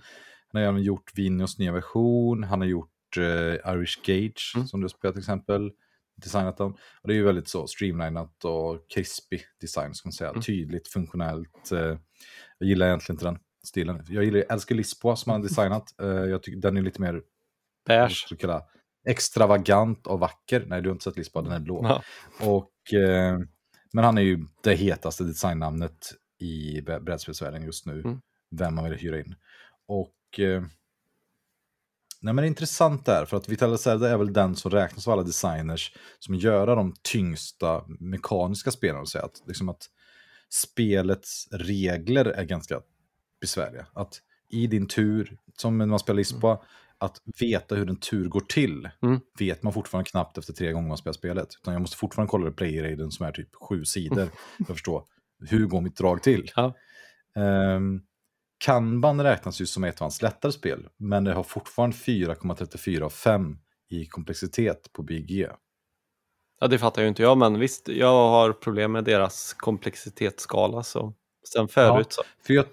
Han 0.52 0.62
har 0.62 0.68
även 0.68 0.82
gjort 0.82 1.10
Vinios 1.14 1.59
nya 1.59 1.72
version, 1.72 2.44
han 2.44 2.60
har 2.60 2.68
gjort 2.68 3.16
eh, 3.16 3.72
Irish 3.74 3.98
Gage 4.06 4.52
Mm. 4.56 4.66
som 4.66 4.81
du 4.81 4.85
har 4.85 4.89
spelat 4.89 5.14
till 5.14 5.20
exempel, 5.22 5.70
designat 6.22 6.56
dem. 6.59 6.72
Och 7.02 7.09
det 7.09 7.14
är 7.14 7.16
ju 7.16 7.24
väldigt 7.24 7.48
så 7.48 7.66
streamlinat 7.66 8.44
och 8.44 8.90
crispy 8.94 9.39
design, 9.60 9.94
ska 9.94 10.06
man 10.09 10.12
säga. 10.12 10.31
Mm. 10.31 10.43
Tydligt, 10.43 10.89
funktionellt. 10.89 11.72
Eh, 11.72 11.98
jag 12.59 12.68
gillar 12.68 12.86
egentligen 12.86 13.14
inte 13.16 13.24
den 13.24 13.39
stilen. 13.66 14.02
Jag 14.09 14.24
gillar, 14.24 14.39
jag 14.39 14.52
älskar 14.52 14.74
Lisboa 14.74 15.16
som 15.16 15.32
han 15.32 15.40
har 15.40 15.48
designat. 15.48 15.85
Eh, 16.02 16.09
jag 16.09 16.43
tycker 16.43 16.59
den 16.60 16.76
är 16.76 16.82
lite 16.82 17.01
mer 17.01 17.22
Beige. 17.86 18.27
extravagant 19.05 20.06
och 20.06 20.20
vacker. 20.20 20.65
Nej, 20.66 20.82
du 20.82 20.89
har 20.89 20.94
inte 20.94 21.05
sett 21.05 21.16
Lisboa, 21.16 21.43
den 21.43 21.52
är 21.52 21.61
blå. 21.61 21.81
Ja. 21.82 22.02
Och, 22.40 22.94
eh, 22.94 23.39
men 23.93 24.05
han 24.05 24.19
är 24.19 24.23
ju 24.23 24.47
det 24.62 24.74
hetaste 24.74 25.24
designnamnet 25.24 26.15
i 26.39 26.81
br- 26.81 27.01
brädspelsvärlden 27.01 27.62
just 27.62 27.86
nu. 27.86 28.01
Mm. 28.01 28.20
Vem 28.51 28.74
man 28.74 28.85
vill 28.85 28.98
hyra 28.98 29.20
in. 29.20 29.35
Och... 29.86 30.40
Eh, 30.40 30.62
nej 32.20 32.35
men 32.35 32.36
det 32.36 32.43
är 32.43 32.48
intressant 32.48 33.06
där, 33.06 33.24
för 33.24 33.36
att 33.36 33.48
Vitaly 33.48 33.78
Serda 33.78 34.09
är 34.09 34.16
väl 34.16 34.32
den 34.32 34.56
som 34.56 34.70
räknas 34.70 35.09
av 35.09 35.12
alla 35.12 35.23
designers 35.23 35.97
som 36.19 36.35
gör 36.35 36.66
de 36.66 36.94
tyngsta 37.02 37.85
mekaniska 37.86 38.70
spelen. 38.70 39.06
Så 39.06 39.19
att, 39.19 39.43
liksom 39.47 39.69
att 39.69 39.86
spelets 40.51 41.48
regler 41.52 42.24
är 42.24 42.44
ganska 42.44 42.81
besvärliga. 43.40 43.86
Att 43.93 44.20
i 44.51 44.66
din 44.66 44.86
tur, 44.86 45.39
som 45.56 45.78
när 45.78 45.86
man 45.86 45.98
spelar 45.98 46.16
Lisboa, 46.16 46.62
att 46.99 47.16
veta 47.41 47.75
hur 47.75 47.89
en 47.91 47.97
tur 48.01 48.29
går 48.29 48.41
till 48.41 48.91
Mm. 49.03 49.21
vet 49.39 49.62
man 49.62 49.73
fortfarande 49.73 50.11
knappt 50.11 50.39
efter 50.39 50.53
tre 50.53 50.73
gånger 50.73 50.89
man 50.89 50.97
spelar 50.97 51.12
spelet. 51.12 51.49
Utan 51.61 51.73
jag 51.75 51.81
måste 51.81 51.97
fortfarande 51.97 52.31
kolla 52.31 52.51
player 52.51 53.11
som 53.11 53.27
är 53.27 53.33
typ 53.33 53.49
sju 53.69 53.85
sidor 53.85 54.29
för 54.57 54.62
att 54.62 54.66
förstå 54.66 55.07
hur 55.51 55.66
går 55.66 55.81
mitt 55.81 55.97
drag 55.97 56.23
till. 56.23 56.51
Ja. 56.57 56.75
Um, 57.77 58.03
Kanban 58.65 59.23
räknas 59.23 59.61
ju 59.61 59.66
som 59.66 59.85
ett 59.85 59.95
av 59.95 60.01
hans 60.01 60.23
lättare 60.23 60.53
spel, 60.53 60.89
men 60.97 61.25
det 61.25 61.33
har 61.33 61.43
fortfarande 61.43 61.97
4,34 61.97 63.03
av 63.03 63.11
5 63.11 63.59
i 63.91 64.07
komplexitet 64.07 64.93
på 64.93 65.03
BG. 65.03 65.49
ja, 66.61 66.66
det 66.66 66.79
fattar 66.79 67.03
ju 67.03 67.09
inte 67.09 67.23
jag, 67.23 67.39
men 67.39 67.59
visst, 67.59 67.89
jag 67.89 68.29
har 68.29 68.53
problem 68.53 68.93
med 68.93 69.05
deras 69.05 69.55
komplexitetsskala. 69.55 70.83
Så. 70.83 71.15
Sen 71.55 71.69
förut 71.69 72.07
så. 72.12 72.23
För 72.47 72.55
jag, 72.55 72.65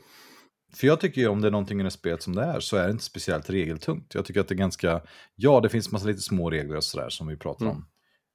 för 0.73 0.87
jag 0.87 0.99
tycker 0.99 1.21
ju 1.21 1.27
om 1.27 1.41
det 1.41 1.47
är 1.47 1.51
någonting 1.51 1.79
i 1.79 1.83
det 1.83 1.91
spelet 1.91 2.23
som 2.23 2.35
det 2.35 2.43
är 2.43 2.59
så 2.59 2.77
är 2.77 2.85
det 2.85 2.91
inte 2.91 3.03
speciellt 3.03 3.49
regeltungt. 3.49 4.13
Jag 4.15 4.25
tycker 4.25 4.41
att 4.41 4.47
det 4.47 4.53
är 4.53 4.57
ganska, 4.57 5.01
ja 5.35 5.59
det 5.59 5.69
finns 5.69 5.91
massa 5.91 6.07
lite 6.07 6.21
små 6.21 6.49
regler 6.49 6.75
och 6.77 6.83
sådär 6.83 7.09
som 7.09 7.27
vi 7.27 7.37
pratar 7.37 7.65
Mm. 7.65 7.77
om. 7.77 7.87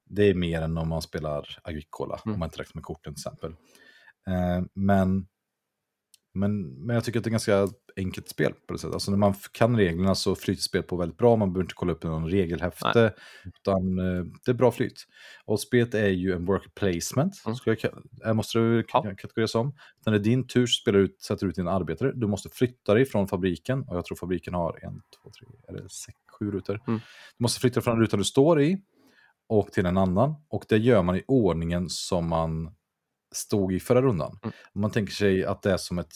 Det 0.09 0.23
är 0.31 0.35
mer 0.35 0.63
än 0.63 0.79
om 0.79 0.89
man 0.89 1.03
spelar 1.03 1.59
Agricola, 1.63 2.21
Mm. 2.27 2.35
om 2.35 2.39
man 2.41 2.47
inte 2.47 2.59
räknar 2.59 2.79
med 2.79 2.85
korten 2.85 3.15
till 3.15 3.21
exempel. 3.21 3.51
Eh, 4.29 4.65
men, 4.75 5.27
men, 6.39 6.63
men 6.87 6.95
jag 6.95 7.05
tycker 7.05 7.19
att 7.21 7.25
det 7.25 7.29
är 7.29 7.33
ganska 7.33 7.69
enkelt 7.97 8.29
spel 8.29 8.53
på 8.67 8.73
det 8.73 8.79
sättet. 8.79 8.95
Alltså 8.95 9.11
när 9.11 9.19
man 9.19 9.35
kan 9.53 9.77
reglerna 9.77 10.15
så 10.15 10.35
flyter 10.35 10.63
spelet 10.63 10.87
på 10.87 10.97
väldigt 10.97 11.19
bra, 11.19 11.37
man 11.37 11.53
behöver 11.53 11.65
inte 11.65 11.75
kolla 11.75 11.93
upp 11.93 12.03
någon 12.03 12.31
regelhäfte, 12.31 13.15
utan 13.45 13.99
eh, 13.99 14.25
det 14.45 14.51
är 14.51 14.55
bra 14.55 14.71
flyt. 14.73 15.07
Och 15.45 15.61
spelet 15.61 15.95
är 15.95 16.09
ju 16.09 16.33
en 16.33 16.45
worker 16.45 16.69
placement, 16.75 17.43
Mm. 17.47 17.57
skulle 17.57 17.77
jag, 18.25 18.37
måste 18.37 18.59
det 18.59 18.85
Ja. 18.93 19.03
kategoriseras 19.03 19.51
som. 19.51 19.75
När 20.07 20.13
det 20.13 20.19
är 20.19 20.23
din 20.23 20.47
tur 20.47 20.67
spelar 20.67 20.99
du 20.99 21.05
ut, 21.05 21.21
sätter 21.23 21.47
du 21.47 21.51
ut 21.51 21.57
dina 21.57 21.71
arbetare. 21.71 22.13
Du 22.15 22.27
måste 22.27 22.49
flytta 22.49 22.95
dig 22.95 23.05
från 23.05 23.29
fabriken. 23.29 23.83
Och 23.89 23.97
jag 23.97 24.05
tror 24.05 24.17
fabriken 24.17 24.55
har 24.55 24.79
en, 24.83 25.03
två, 25.23 25.31
tre, 25.31 25.47
eller 25.69 25.89
sex, 25.89 26.19
sju 26.39 26.51
rutor. 26.51 26.81
Mm. 26.87 27.01
Du 27.39 27.43
måste 27.43 27.61
flytta 27.61 27.81
från 27.81 28.01
rutan 28.01 28.19
du 28.19 28.25
står 28.25 28.61
i 28.63 28.79
och 29.49 29.73
till 29.73 29.87
en 29.87 29.97
annan. 29.97 30.35
Och 30.49 30.65
det 30.69 30.79
gör 30.79 31.03
man 31.03 31.17
i 31.17 31.23
ordningen 31.27 31.89
som 31.89 32.29
man 32.29 32.71
stod 33.35 33.73
i 33.73 33.81
förra 33.81 34.03
rundan. 34.03 34.39
Mm. 34.43 34.55
Om 34.74 34.81
man 34.81 34.90
tänker 34.90 35.12
sig 35.12 35.44
att 35.44 35.62
det 35.62 35.73
är 35.73 35.77
som 35.77 35.98
ett, 35.98 36.12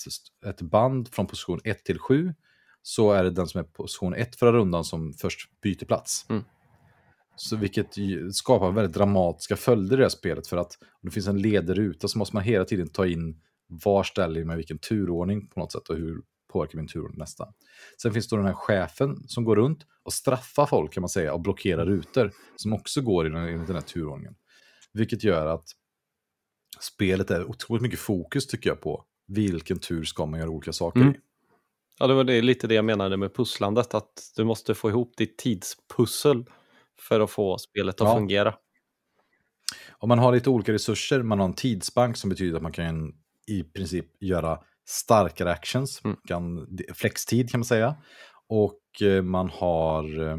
ett 0.47 0.62
band 0.62 1.09
från 1.09 1.27
position 1.27 1.61
1 1.65 1.85
till 1.85 1.99
7 1.99 2.35
så 2.82 3.12
är 3.12 3.24
det 3.24 3.31
den 3.31 3.47
som 3.47 3.61
är 3.61 3.65
på 3.65 3.82
position 3.82 4.15
1 4.15 4.37
förra 4.37 4.53
rundan 4.53 4.85
som 4.85 5.12
först 5.12 5.61
byter 5.62 5.85
plats. 5.85 6.27
Mm. 6.28 6.45
Så 7.37 7.57
vilket 7.57 7.95
skapar 8.32 8.70
väldigt 8.70 8.97
dramatiska 8.97 9.57
följder 9.57 9.97
i 9.97 9.99
det 9.99 10.05
här 10.05 10.09
spelet 10.09 10.47
för 10.47 10.57
att 10.57 10.78
om 10.82 11.09
det 11.09 11.11
finns 11.11 11.27
en 11.27 11.43
ledig 11.43 11.78
ruta 11.78 12.09
så 12.09 12.19
måste 12.19 12.37
man 12.37 12.43
hela 12.43 12.65
tiden 12.65 12.89
ta 12.89 13.07
in 13.07 13.41
var 13.66 14.03
ställer 14.03 14.41
jag 14.41 14.47
med 14.47 14.57
vilken 14.57 14.78
turordning 14.78 15.47
på 15.47 15.61
något 15.61 15.73
sätt 15.73 15.89
och 15.89 15.97
hur 15.97 16.23
påverkar 16.53 16.77
min 16.77 16.89
turordning 16.89 17.19
nästa. 17.19 17.49
Sen 18.03 18.12
finns 18.12 18.28
det 18.28 18.37
den 18.37 18.47
här 18.47 18.53
chefen 18.53 19.28
som 19.28 19.45
går 19.45 19.57
runt 19.57 19.87
och 20.03 20.12
straffar 20.12 20.66
folk 20.66 20.93
kan 20.93 21.01
man 21.01 21.09
säga 21.09 21.35
och 21.35 21.41
blockerar 21.41 21.87
rutor 21.87 22.32
som 22.57 22.73
också 22.73 23.01
går 23.01 23.27
i 23.27 23.31
den, 23.31 23.49
i 23.49 23.66
den 23.66 23.74
här 23.74 23.81
turordningen. 23.81 24.35
Vilket 24.93 25.24
gör 25.24 25.47
att 25.47 25.65
spelet 26.81 27.31
är 27.31 27.44
otroligt 27.44 27.82
mycket 27.82 27.98
fokus 27.98 28.47
tycker 28.47 28.70
jag 28.70 28.81
på 28.81 29.05
vilken 29.28 29.78
tur 29.78 30.05
ska 30.05 30.27
man 30.27 30.40
göra 30.40 30.51
olika 30.51 30.73
saker 30.73 31.01
Mm. 31.01 31.12
i. 31.15 31.16
Ja, 31.98 32.07
det 32.07 32.15
var 32.15 32.24
det, 32.24 32.43
lite 32.43 32.66
det 32.66 32.74
jag 32.74 32.85
menade 32.85 33.16
med 33.16 33.35
pusslandet, 33.35 33.94
att 33.94 34.32
du 34.36 34.44
måste 34.44 34.74
få 34.74 34.89
ihop 34.90 35.16
ditt 35.16 35.39
tidspussel 35.39 36.44
för 37.01 37.20
att 37.20 37.31
få 37.31 37.59
spelet 37.59 38.01
att 38.01 38.09
Ja. 38.09 38.15
fungera. 38.16 38.55
Om 39.98 40.09
man 40.09 40.19
har 40.19 40.32
lite 40.32 40.51
olika 40.51 40.73
resurser, 40.73 41.23
man 41.23 41.39
har 41.39 41.47
en 41.47 41.55
tidsbank 41.55 42.16
som 42.16 42.31
betyder 42.31 42.57
att 42.57 42.62
man 42.62 42.73
kan 42.73 43.12
i 43.47 43.62
princip 43.65 44.07
göra 44.23 44.59
starkare 44.89 45.51
actions, 45.52 46.01
Mm. 46.05 46.16
kan, 46.28 46.69
flextid 46.94 47.51
kan 47.51 47.61
man 47.61 47.65
säga. 47.65 47.97
Och 48.48 49.02
eh, 49.02 49.23
man 49.23 49.51
har 49.51 50.28
eh, 50.28 50.36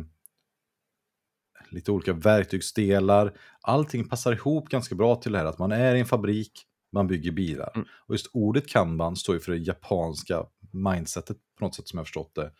lite 1.71 1.91
olika 1.91 2.13
verktygsdelar. 2.13 3.33
Allting 3.61 4.09
passar 4.09 4.31
ihop 4.31 4.69
ganska 4.69 4.95
bra 4.95 5.15
till 5.15 5.31
det 5.31 5.37
här 5.37 5.45
att 5.45 5.59
man 5.59 5.71
är 5.71 5.95
i 5.95 5.99
en 5.99 6.05
fabrik, 6.05 6.51
man 6.91 7.07
bygger 7.07 7.31
bilar. 7.31 7.71
Mm. 7.75 7.87
Och 8.07 8.15
just 8.15 8.29
ordet 8.33 8.67
kanban 8.67 9.15
står 9.15 9.35
ju 9.35 9.41
för 9.41 9.51
det 9.51 9.57
japanska 9.57 10.45
mindsetet 10.71 11.37
på 11.59 11.65
något 11.65 11.75
sätt 11.75 11.87
som 11.87 11.97
jag 11.97 12.05
förstått 12.05 12.35
det 12.35 12.51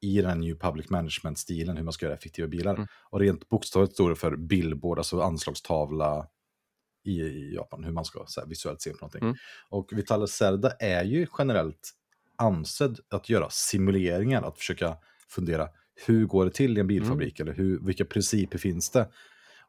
i 0.00 0.16
den 0.16 0.30
här 0.30 0.36
New 0.36 0.58
Public 0.58 0.90
Management-stilen, 0.90 1.76
hur 1.76 1.84
man 1.84 1.92
ska 1.92 2.06
göra 2.06 2.16
effektiva 2.16 2.48
bilar. 2.48 2.74
Mm. 2.74 2.86
Och 3.10 3.20
rent 3.20 3.48
bokstavligt 3.48 3.94
står 3.94 4.10
det 4.10 4.16
för 4.16 4.36
billboard, 4.36 4.98
alltså 4.98 5.20
anslagstavla 5.20 6.26
i, 7.04 7.20
i 7.20 7.54
Japan, 7.54 7.84
hur 7.84 7.92
man 7.92 8.04
ska 8.04 8.24
så 8.26 8.40
här, 8.40 8.48
visuellt 8.48 8.82
se 8.82 8.90
på 8.90 8.96
någonting. 8.96 9.22
Mm. 9.22 9.36
Och 9.68 9.88
Vitale 9.92 10.28
Serda 10.28 10.70
är 10.70 11.04
ju 11.04 11.26
generellt 11.38 11.90
ansedd 12.36 13.00
att 13.10 13.28
göra 13.28 13.50
simuleringar, 13.50 14.42
att 14.42 14.58
försöka 14.58 14.96
fundera 15.28 15.68
hur 16.06 16.26
går 16.26 16.44
det 16.44 16.50
till 16.50 16.76
i 16.76 16.80
en 16.80 16.86
bilfabrik, 16.86 17.40
eller 17.40 17.52
hur, 17.54 17.80
vilka 17.86 18.04
principer 18.04 18.58
finns 18.58 18.90
det? 18.90 19.08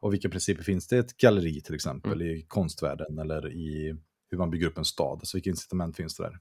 Och 0.00 0.12
vilka 0.12 0.28
principer 0.28 0.62
finns 0.62 0.86
det 0.88 0.96
i 0.96 0.98
ett 0.98 1.16
galleri 1.16 1.60
till 1.60 1.74
exempel, 1.74 2.22
i 2.22 2.44
konstvärlden 2.48 3.18
eller 3.18 3.52
i 3.52 3.96
hur 4.30 4.38
man 4.38 4.50
bygger 4.50 4.66
upp 4.66 4.78
en 4.78 4.84
stad. 4.84 5.18
Alltså 5.18 5.36
vilka 5.36 5.50
incitament 5.50 5.96
finns 5.96 6.16
det 6.16 6.22
där? 6.22 6.38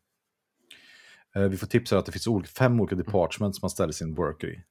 Eh, 1.43 1.49
Vi 1.49 1.57
får 1.57 1.67
tipsa 1.67 1.97
att 1.97 2.05
det 2.05 2.11
finns 2.11 2.27
olika, 2.27 2.47
fem 2.49 2.79
olika 2.79 2.95
departments 2.95 3.61
man 3.61 3.69
ställer 3.69 3.93
sin 3.93 4.15
worker 4.15 4.47
i. 4.47 4.63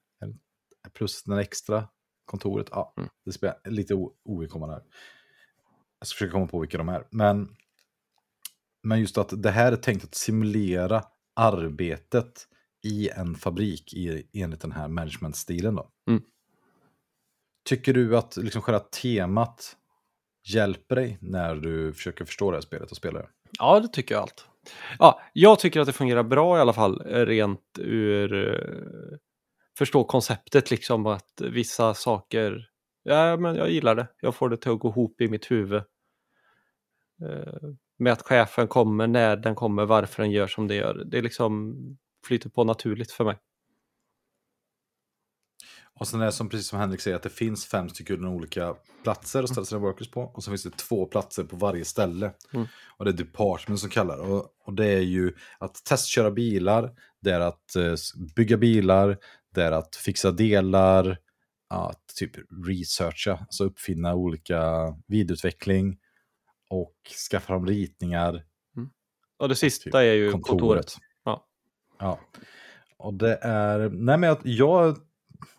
Plus 0.93 1.23
den 1.23 1.39
extra 1.39 1.89
kontoret. 2.25 2.67
Ja, 2.71 2.95
Mm. 2.97 3.09
det 3.25 3.33
spelar 3.33 3.57
lite 3.71 3.95
ovidkommande 4.25 4.75
här. 4.75 4.83
Jag 5.99 6.07
ska 6.09 6.15
försöka 6.15 6.33
komma 6.33 6.47
på 6.47 6.61
vilka 6.61 6.79
de 6.79 6.89
är. 6.89 7.07
Men, 7.11 7.57
men 8.83 9.01
just 9.01 9.19
att 9.19 9.43
det 9.43 9.51
här 9.51 9.73
är 9.73 9.77
tänkt 9.77 10.05
att 10.05 10.15
simulera 10.15 11.05
arbetet 11.37 12.49
i 12.85 13.09
en 13.09 13.35
fabrik 13.35 13.95
i, 13.95 14.27
enligt 14.33 14.61
den 14.61 14.73
här 14.73 14.89
management-stilen. 14.89 15.75
Då. 15.75 15.91
Mm. 16.09 16.23
Tycker 17.65 17.95
du 17.95 18.17
att 18.17 18.37
liksom 18.37 18.63
själva 18.63 18.81
temat 18.81 19.77
hjälper 20.49 20.97
dig 20.97 21.19
när 21.21 21.55
du 21.55 21.93
försöker 21.93 22.25
förstå 22.25 22.51
det 22.51 22.57
här 22.57 22.63
spelet 22.63 22.91
och 22.91 22.97
spela 22.97 23.19
det? 23.19 23.29
Ja, 23.59 23.81
det 23.81 23.89
tycker 23.89 24.15
jag 24.15 24.23
allt. 24.23 24.49
Ja, 24.99 25.21
jag 25.33 25.59
tycker 25.59 25.81
att 25.81 25.87
det 25.87 25.93
fungerar 25.93 26.23
bra 26.23 26.59
i 26.59 26.61
alla 26.61 26.73
fall, 26.73 27.03
eh, 27.07 27.27
rent 27.27 27.79
ur... 27.79 28.35
eh, 28.35 29.19
förstå 29.79 30.05
konceptet 30.05 30.71
liksom 30.71 31.07
att 31.07 31.41
vissa 31.41 31.95
saker 31.95 32.71
Ja, 33.07 33.37
men 33.37 33.57
jag 33.57 33.71
gillar 33.71 33.95
det. 33.95 34.09
Jag 34.21 34.35
får 34.35 34.49
det 34.49 34.57
till 34.57 34.71
att 34.71 34.79
gå 34.79 34.89
ihop 34.89 35.21
i 35.21 35.29
mitt 35.29 35.51
huvud. 35.51 35.83
Eh, 37.23 37.69
med 37.99 38.13
att 38.13 38.23
chefen 38.23 38.69
kommer, 38.69 39.07
när 39.07 39.37
den 39.37 39.55
kommer, 39.55 39.85
varför 39.85 40.23
den 40.23 40.33
gör 40.33 40.47
som 40.47 40.69
det 40.69 40.75
gör. 40.75 41.05
Det 41.07 41.23
liksom 41.23 41.75
flyter 42.25 42.51
på 42.51 42.65
naturligt 42.65 43.13
för 43.13 43.25
mig. 43.25 43.39
Och 46.01 46.09
sen 46.09 46.21
är 46.21 46.27
det 46.27 46.33
som, 46.33 46.49
precis 46.49 46.69
som 46.69 46.79
Henrik 46.79 47.01
säger, 47.01 47.17
att 47.17 47.23
det 47.23 47.31
finns 47.31 47.67
fem 47.67 47.89
stycken 47.89 48.25
olika 48.25 48.75
platser 49.03 49.43
att 49.43 49.51
ställa 49.51 49.65
sina 49.65 49.81
workers 49.81 50.11
på. 50.11 50.23
Och 50.23 50.45
så 50.45 50.51
finns 50.51 50.63
det 50.63 50.77
två 50.77 51.07
platser 51.07 51.45
på 51.45 51.57
varje 51.57 51.85
ställe. 51.85 52.33
Mm. 52.53 52.67
Och 52.97 53.05
det 53.05 53.11
är 53.11 53.13
department 53.13 53.81
som 53.81 53.91
kallar 53.91 54.19
och, 54.19 54.47
och 54.65 54.75
det 54.75 54.87
är 54.87 55.01
ju 55.01 55.33
att 55.59 55.85
testköra 55.85 56.31
bilar, 56.31 56.95
det 57.21 57.31
är 57.31 57.41
att 57.41 57.75
uh, 57.77 57.95
bygga 58.37 58.57
bilar, 58.57 59.19
det 59.55 59.63
är 59.63 59.73
att 59.73 59.97
fixa 59.97 60.31
delar, 60.31 61.19
att 61.69 62.07
typ 62.17 62.33
researcha, 62.67 63.33
alltså 63.33 63.65
uppfinna 63.65 64.15
olika 64.15 64.63
videoutveckling 65.07 65.99
och 66.71 66.95
skaffa 67.31 67.47
fram 67.47 67.67
ritningar. 67.67 68.45
Mm. 68.77 68.91
Och 69.39 69.49
det 69.49 69.57
sista 69.57 69.85
typ 69.85 69.95
är 69.95 70.03
ju 70.03 70.31
kontoret. 70.31 70.61
kontoret. 70.61 70.97
Ja. 71.99 72.21
Och 72.97 73.15
det 73.15 73.39
är, 73.43 73.91
nej 73.91 74.19
men 74.19 74.37
jag, 74.43 74.97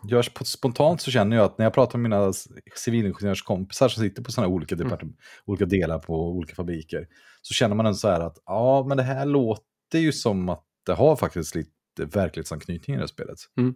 jag 0.03 0.25
spontant 0.25 1.01
så 1.01 1.11
känner 1.11 1.37
jag 1.37 1.45
att 1.45 1.57
när 1.57 1.65
jag 1.65 1.73
pratar 1.73 1.99
med 1.99 2.09
mina 2.09 2.33
civilingenjörskompisar 2.75 3.89
som 3.89 4.03
sitter 4.03 4.23
på 4.23 4.31
sådana 4.31 4.53
olika, 4.53 4.75
mm. 4.75 5.13
olika 5.45 5.65
delar 5.65 5.99
på 5.99 6.29
olika 6.29 6.55
fabriker, 6.55 7.07
så 7.41 7.53
känner 7.53 7.75
man 7.75 7.85
ändå 7.85 7.95
så 7.95 8.09
här 8.09 8.19
att 8.19 8.37
ja, 8.45 8.85
men 8.87 8.97
det 8.97 9.03
här 9.03 9.25
låter 9.25 9.99
ju 9.99 10.11
som 10.11 10.49
att 10.49 10.63
det 10.85 10.93
har 10.93 11.15
faktiskt 11.15 11.55
lite 11.55 12.05
verklighetsanknytning 12.05 12.93
i 12.93 12.97
det 12.97 13.01
här 13.01 13.07
spelet. 13.07 13.37
Mm. 13.57 13.75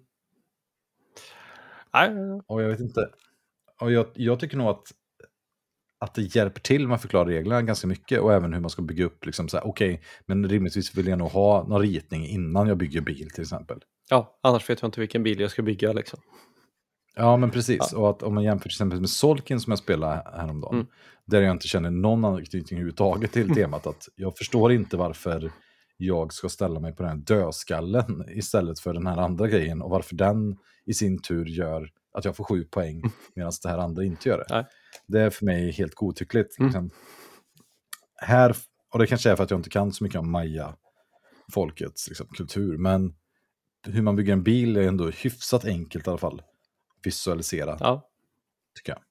Och 2.47 2.63
jag 2.63 2.69
vet 2.69 2.79
inte. 2.79 3.09
Och 3.81 3.91
jag, 3.91 4.07
jag 4.13 4.39
tycker 4.39 4.57
nog 4.57 4.67
att, 4.67 4.91
att 5.99 6.13
det 6.13 6.35
hjälper 6.35 6.61
till 6.61 6.87
med 6.87 6.95
att 6.95 7.01
förklara 7.01 7.29
reglerna 7.29 7.61
ganska 7.61 7.87
mycket 7.87 8.19
och 8.19 8.33
även 8.33 8.53
hur 8.53 8.61
man 8.61 8.69
ska 8.69 8.81
bygga 8.81 9.05
upp. 9.05 9.25
Liksom 9.25 9.47
Okej, 9.53 9.61
okay, 9.63 9.97
men 10.25 10.49
rimligtvis 10.49 10.97
vill 10.97 11.07
jag 11.07 11.19
nog 11.19 11.31
ha 11.31 11.67
någon 11.67 11.81
ritning 11.81 12.27
innan 12.27 12.67
jag 12.67 12.77
bygger 12.77 13.01
bil 13.01 13.29
till 13.29 13.41
exempel. 13.41 13.79
Ja, 14.09 14.39
annars 14.43 14.69
vet 14.69 14.81
jag 14.81 14.87
inte 14.87 14.99
vilken 14.99 15.23
bil 15.23 15.39
jag 15.39 15.51
ska 15.51 15.61
bygga 15.61 15.93
liksom. 15.93 16.19
Ja, 17.15 17.37
men 17.37 17.51
precis. 17.51 17.89
Ja. 17.91 17.97
Och 17.97 18.09
att 18.09 18.23
om 18.23 18.35
man 18.35 18.43
jämför 18.43 18.63
till 18.63 18.75
exempel 18.75 18.99
med 18.99 19.09
Solkin 19.09 19.59
som 19.59 19.71
jag 19.71 19.79
spelade 19.79 20.23
häromdagen, 20.37 20.75
mm. 20.75 20.87
där 21.25 21.41
jag 21.41 21.51
inte 21.51 21.67
känner 21.67 21.89
någon 21.89 22.25
anknytning 22.25 22.79
överhuvudtaget 22.79 23.31
till 23.31 23.49
temat, 23.55 23.87
att 23.87 24.07
jag 24.15 24.37
förstår 24.37 24.71
inte 24.71 24.97
varför 24.97 25.51
jag 25.97 26.33
ska 26.33 26.49
ställa 26.49 26.79
mig 26.79 26.95
på 26.95 27.03
den 27.03 27.11
här 27.11 27.17
dödskallen 27.17 28.25
istället 28.29 28.79
för 28.79 28.93
den 28.93 29.07
här 29.07 29.17
andra 29.17 29.47
grejen 29.47 29.81
och 29.81 29.89
varför 29.89 30.15
den 30.15 30.57
i 30.85 30.93
sin 30.93 31.21
tur 31.21 31.45
gör 31.45 31.89
att 32.11 32.25
jag 32.25 32.35
får 32.35 32.43
sju 32.43 32.63
poäng 32.63 32.97
mm. 32.97 33.11
medan 33.35 33.51
det 33.63 33.69
här 33.69 33.77
andra 33.77 34.03
inte 34.03 34.29
gör 34.29 34.37
det. 34.37 34.45
Nej. 34.49 34.65
Det 35.07 35.21
är 35.21 35.29
för 35.29 35.45
mig 35.45 35.71
helt 35.71 35.95
godtyckligt. 35.95 36.59
Mm. 36.59 36.67
Liksom. 36.67 36.89
Här, 38.15 38.55
och 38.93 38.99
det 38.99 39.07
kanske 39.07 39.31
är 39.31 39.35
för 39.35 39.43
att 39.43 39.51
jag 39.51 39.59
inte 39.59 39.69
kan 39.69 39.93
så 39.93 40.03
mycket 40.03 40.19
om 40.19 40.31
Maya-folkets 40.31 42.07
liksom, 42.07 42.27
kultur, 42.27 42.77
men 42.77 43.13
hur 43.87 44.01
man 44.01 44.15
bygger 44.15 44.33
en 44.33 44.43
bil 44.43 44.77
är 44.77 44.87
ändå 44.87 45.09
hyfsat 45.09 45.65
enkelt 45.65 46.07
i 46.07 46.09
alla 46.09 46.19
fall. 46.19 46.41
Visualisera. 47.03 47.77
Ja. 47.79 48.09
Tycker 48.75 48.91
jag. 48.91 49.01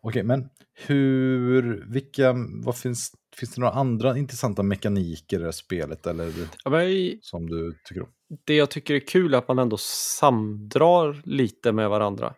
Okej, 0.00 0.22
men 0.22 0.48
hur, 0.86 1.84
vilka, 1.88 2.34
vad 2.64 2.76
finns, 2.76 3.12
finns 3.36 3.54
det 3.54 3.60
några 3.60 3.72
andra 3.72 4.18
intressanta 4.18 4.62
mekaniker 4.62 5.36
i 5.36 5.40
det 5.40 5.44
här 5.44 5.52
spelet 5.52 6.06
eller 6.06 6.32
ja, 6.64 6.70
men, 6.70 7.18
som 7.20 7.46
du 7.46 7.78
tycker 7.84 8.02
om? 8.02 8.08
Det 8.44 8.56
jag 8.56 8.70
tycker 8.70 8.94
är 8.94 9.00
kul 9.00 9.34
är 9.34 9.38
att 9.38 9.48
man 9.48 9.58
ändå 9.58 9.76
samdrar 10.20 11.22
lite 11.24 11.72
med 11.72 11.90
varandra. 11.90 12.34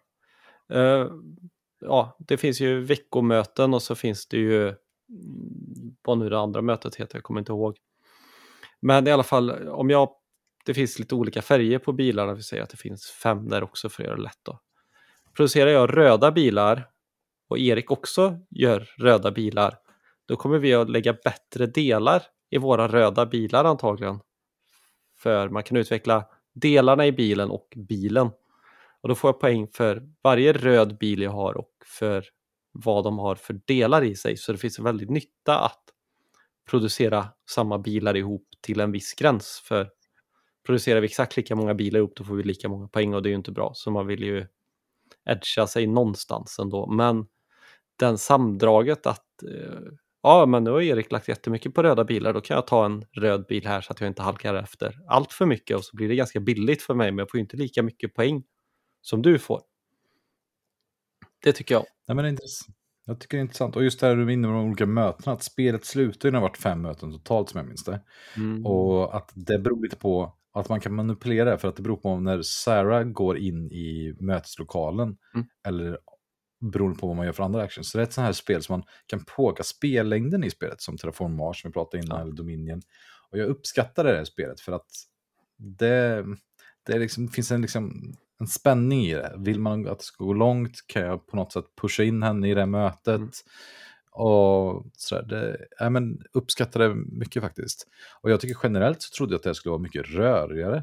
Uh, 0.74 1.10
ja, 1.80 2.16
det 2.18 2.36
finns 2.36 2.60
ju 2.60 2.80
veckomöten 2.80 3.74
och 3.74 3.82
så 3.82 3.94
finns 3.94 4.28
det 4.28 4.36
ju 4.36 4.62
mm, 4.62 4.76
vad 6.02 6.18
nu 6.18 6.28
det 6.28 6.38
andra 6.38 6.62
mötet 6.62 6.96
heter, 6.96 7.16
jag 7.16 7.22
kommer 7.22 7.40
inte 7.40 7.52
ihåg. 7.52 7.76
Men 8.80 9.06
i 9.06 9.10
alla 9.10 9.22
fall, 9.22 9.68
om 9.68 9.90
jag 9.90 10.08
det 10.66 10.74
finns 10.74 10.98
lite 10.98 11.14
olika 11.14 11.42
färger 11.42 11.78
på 11.78 11.92
bilarna, 11.92 12.34
vi 12.34 12.42
säger 12.42 12.62
att 12.62 12.70
det 12.70 12.76
finns 12.76 13.10
fem 13.22 13.48
där 13.48 13.62
också 13.62 13.88
för 13.88 14.02
att 14.02 14.06
göra 14.06 14.16
det 14.16 14.22
lätt. 14.22 14.40
Då. 14.42 14.60
Producerar 15.36 15.70
jag 15.70 15.96
röda 15.96 16.32
bilar 16.32 16.88
och 17.48 17.58
Erik 17.58 17.90
också 17.90 18.38
gör 18.50 18.88
röda 18.98 19.30
bilar, 19.30 19.78
då 20.28 20.36
kommer 20.36 20.58
vi 20.58 20.74
att 20.74 20.90
lägga 20.90 21.12
bättre 21.12 21.66
delar 21.66 22.22
i 22.50 22.58
våra 22.58 22.88
röda 22.88 23.26
bilar 23.26 23.64
antagligen. 23.64 24.20
För 25.16 25.48
man 25.48 25.62
kan 25.62 25.76
utveckla 25.76 26.24
delarna 26.54 27.06
i 27.06 27.12
bilen 27.12 27.50
och 27.50 27.72
bilen. 27.76 28.30
Och 29.00 29.08
då 29.08 29.14
får 29.14 29.28
jag 29.28 29.40
poäng 29.40 29.68
för 29.68 30.08
varje 30.22 30.52
röd 30.52 30.98
bil 30.98 31.22
jag 31.22 31.30
har 31.30 31.56
och 31.56 31.72
för 31.84 32.24
vad 32.72 33.04
de 33.04 33.18
har 33.18 33.34
för 33.34 33.60
delar 33.66 34.04
i 34.04 34.14
sig. 34.14 34.36
Så 34.36 34.52
det 34.52 34.58
finns 34.58 34.78
en 34.78 34.84
väldigt 34.84 35.10
nytta 35.10 35.58
att 35.58 35.82
producera 36.70 37.28
samma 37.50 37.78
bilar 37.78 38.16
ihop 38.16 38.48
till 38.60 38.80
en 38.80 38.92
viss 38.92 39.14
gräns. 39.14 39.62
För 39.64 39.90
producerar 40.66 41.00
vi 41.00 41.06
exakt 41.06 41.36
lika 41.36 41.56
många 41.56 41.74
bilar 41.74 41.98
ihop 41.98 42.16
då 42.16 42.24
får 42.24 42.34
vi 42.34 42.42
lika 42.42 42.68
många 42.68 42.88
poäng 42.88 43.14
och 43.14 43.22
det 43.22 43.28
är 43.28 43.30
ju 43.30 43.36
inte 43.36 43.52
bra. 43.52 43.72
Så 43.74 43.90
man 43.90 44.06
vill 44.06 44.22
ju 44.22 44.46
edga 45.24 45.66
sig 45.66 45.86
någonstans 45.86 46.58
ändå. 46.58 46.86
Men 46.86 47.26
den 47.98 48.18
samdraget 48.18 49.06
att 49.06 49.42
eh, 49.42 49.92
ja, 50.26 50.46
men 50.46 50.64
nu 50.64 50.70
har 50.70 50.80
Erik 50.80 51.12
lagt 51.12 51.28
jättemycket 51.28 51.74
på 51.74 51.82
röda 51.82 52.04
bilar, 52.04 52.32
då 52.32 52.40
kan 52.40 52.54
jag 52.54 52.66
ta 52.66 52.84
en 52.84 53.04
röd 53.12 53.46
bil 53.46 53.66
här 53.66 53.80
så 53.80 53.92
att 53.92 54.00
jag 54.00 54.08
inte 54.08 54.22
halkar 54.22 54.54
efter 54.54 54.98
allt 55.08 55.32
för 55.32 55.46
mycket 55.46 55.76
och 55.76 55.84
så 55.84 55.96
blir 55.96 56.08
det 56.08 56.16
ganska 56.16 56.40
billigt 56.40 56.82
för 56.82 56.94
mig, 56.94 57.10
men 57.10 57.18
jag 57.18 57.30
får 57.30 57.40
inte 57.40 57.56
lika 57.56 57.82
mycket 57.82 58.14
poäng 58.14 58.42
som 59.02 59.22
du 59.22 59.38
får. 59.38 59.60
Det 61.44 61.52
tycker 61.52 61.74
jag. 61.74 61.84
Ja, 62.06 62.14
men 62.14 62.24
det 62.24 62.30
är 62.30 62.36
jag 63.06 63.20
tycker 63.20 63.36
det 63.36 63.40
är 63.40 63.42
intressant. 63.42 63.76
Och 63.76 63.84
just 63.84 64.00
det 64.00 64.06
här 64.06 64.16
du 64.16 64.22
är 64.22 64.30
inne 64.30 64.48
med 64.48 64.56
de 64.56 64.66
olika 64.66 64.86
mötena, 64.86 65.32
att 65.32 65.42
spelet 65.42 65.84
slutar 65.84 66.28
ju 66.28 66.32
när 66.32 66.38
det 66.38 66.42
varit 66.42 66.56
fem 66.56 66.82
möten 66.82 67.12
totalt 67.12 67.48
som 67.48 67.58
jag 67.58 67.66
minns 67.66 67.84
det. 67.84 68.00
Mm. 68.36 68.66
Och 68.66 69.16
att 69.16 69.32
det 69.34 69.58
beror 69.58 69.82
lite 69.82 69.96
på 69.96 70.34
att 70.52 70.68
man 70.68 70.80
kan 70.80 70.94
manipulera 70.94 71.50
det, 71.50 71.58
för 71.58 71.68
att 71.68 71.76
det 71.76 71.82
beror 71.82 71.96
på 71.96 72.20
när 72.20 72.42
Sarah 72.42 73.02
går 73.02 73.38
in 73.38 73.72
i 73.72 74.16
möteslokalen, 74.20 75.16
mm. 75.34 75.46
eller 75.66 75.98
beroende 76.60 76.98
på 76.98 77.06
vad 77.06 77.16
man 77.16 77.26
gör 77.26 77.32
för 77.32 77.42
andra 77.42 77.62
actions. 77.62 77.90
Så 77.90 77.98
det 77.98 78.02
är 78.02 78.06
ett 78.06 78.12
sånt 78.12 78.24
här 78.24 78.32
spel 78.32 78.62
som 78.62 78.72
man 78.72 78.84
kan 79.06 79.24
påverka 79.24 79.62
spellängden 79.62 80.44
i 80.44 80.50
spelet, 80.50 80.80
som 80.80 80.96
Terraform 80.96 81.36
Mars 81.36 81.62
som 81.62 81.70
vi 81.70 81.72
pratade 81.72 82.02
innan, 82.02 82.18
ja. 82.18 82.22
eller 82.22 82.34
Dominion. 82.34 82.82
Och 83.30 83.38
jag 83.38 83.48
uppskattar 83.48 84.04
det 84.04 84.16
här 84.16 84.24
spelet 84.24 84.60
för 84.60 84.72
att 84.72 84.90
det, 85.56 86.24
det 86.86 86.98
liksom, 86.98 87.28
finns 87.28 87.50
en, 87.50 87.62
liksom, 87.62 88.14
en 88.40 88.46
spänning 88.46 89.04
i 89.04 89.14
det. 89.14 89.34
Vill 89.38 89.60
man 89.60 89.88
att 89.88 89.98
det 89.98 90.04
ska 90.04 90.24
gå 90.24 90.32
långt 90.32 90.86
kan 90.86 91.02
jag 91.02 91.26
på 91.26 91.36
något 91.36 91.52
sätt 91.52 91.64
pusha 91.80 92.02
in 92.02 92.22
henne 92.22 92.50
i 92.50 92.54
det 92.54 92.66
mötet. 92.66 93.16
Mm. 93.16 93.30
Och 94.10 94.86
sådär, 94.92 95.22
det, 95.22 95.66
ja, 95.78 95.90
men 95.90 96.22
uppskattar 96.32 96.80
det 96.80 96.94
mycket 96.94 97.42
faktiskt. 97.42 97.88
Och 98.20 98.30
jag 98.30 98.40
tycker 98.40 98.60
generellt 98.62 99.02
så 99.02 99.16
trodde 99.16 99.32
jag 99.32 99.38
att 99.38 99.42
det 99.42 99.54
skulle 99.54 99.70
vara 99.70 99.82
mycket 99.82 100.08
rörigare, 100.08 100.82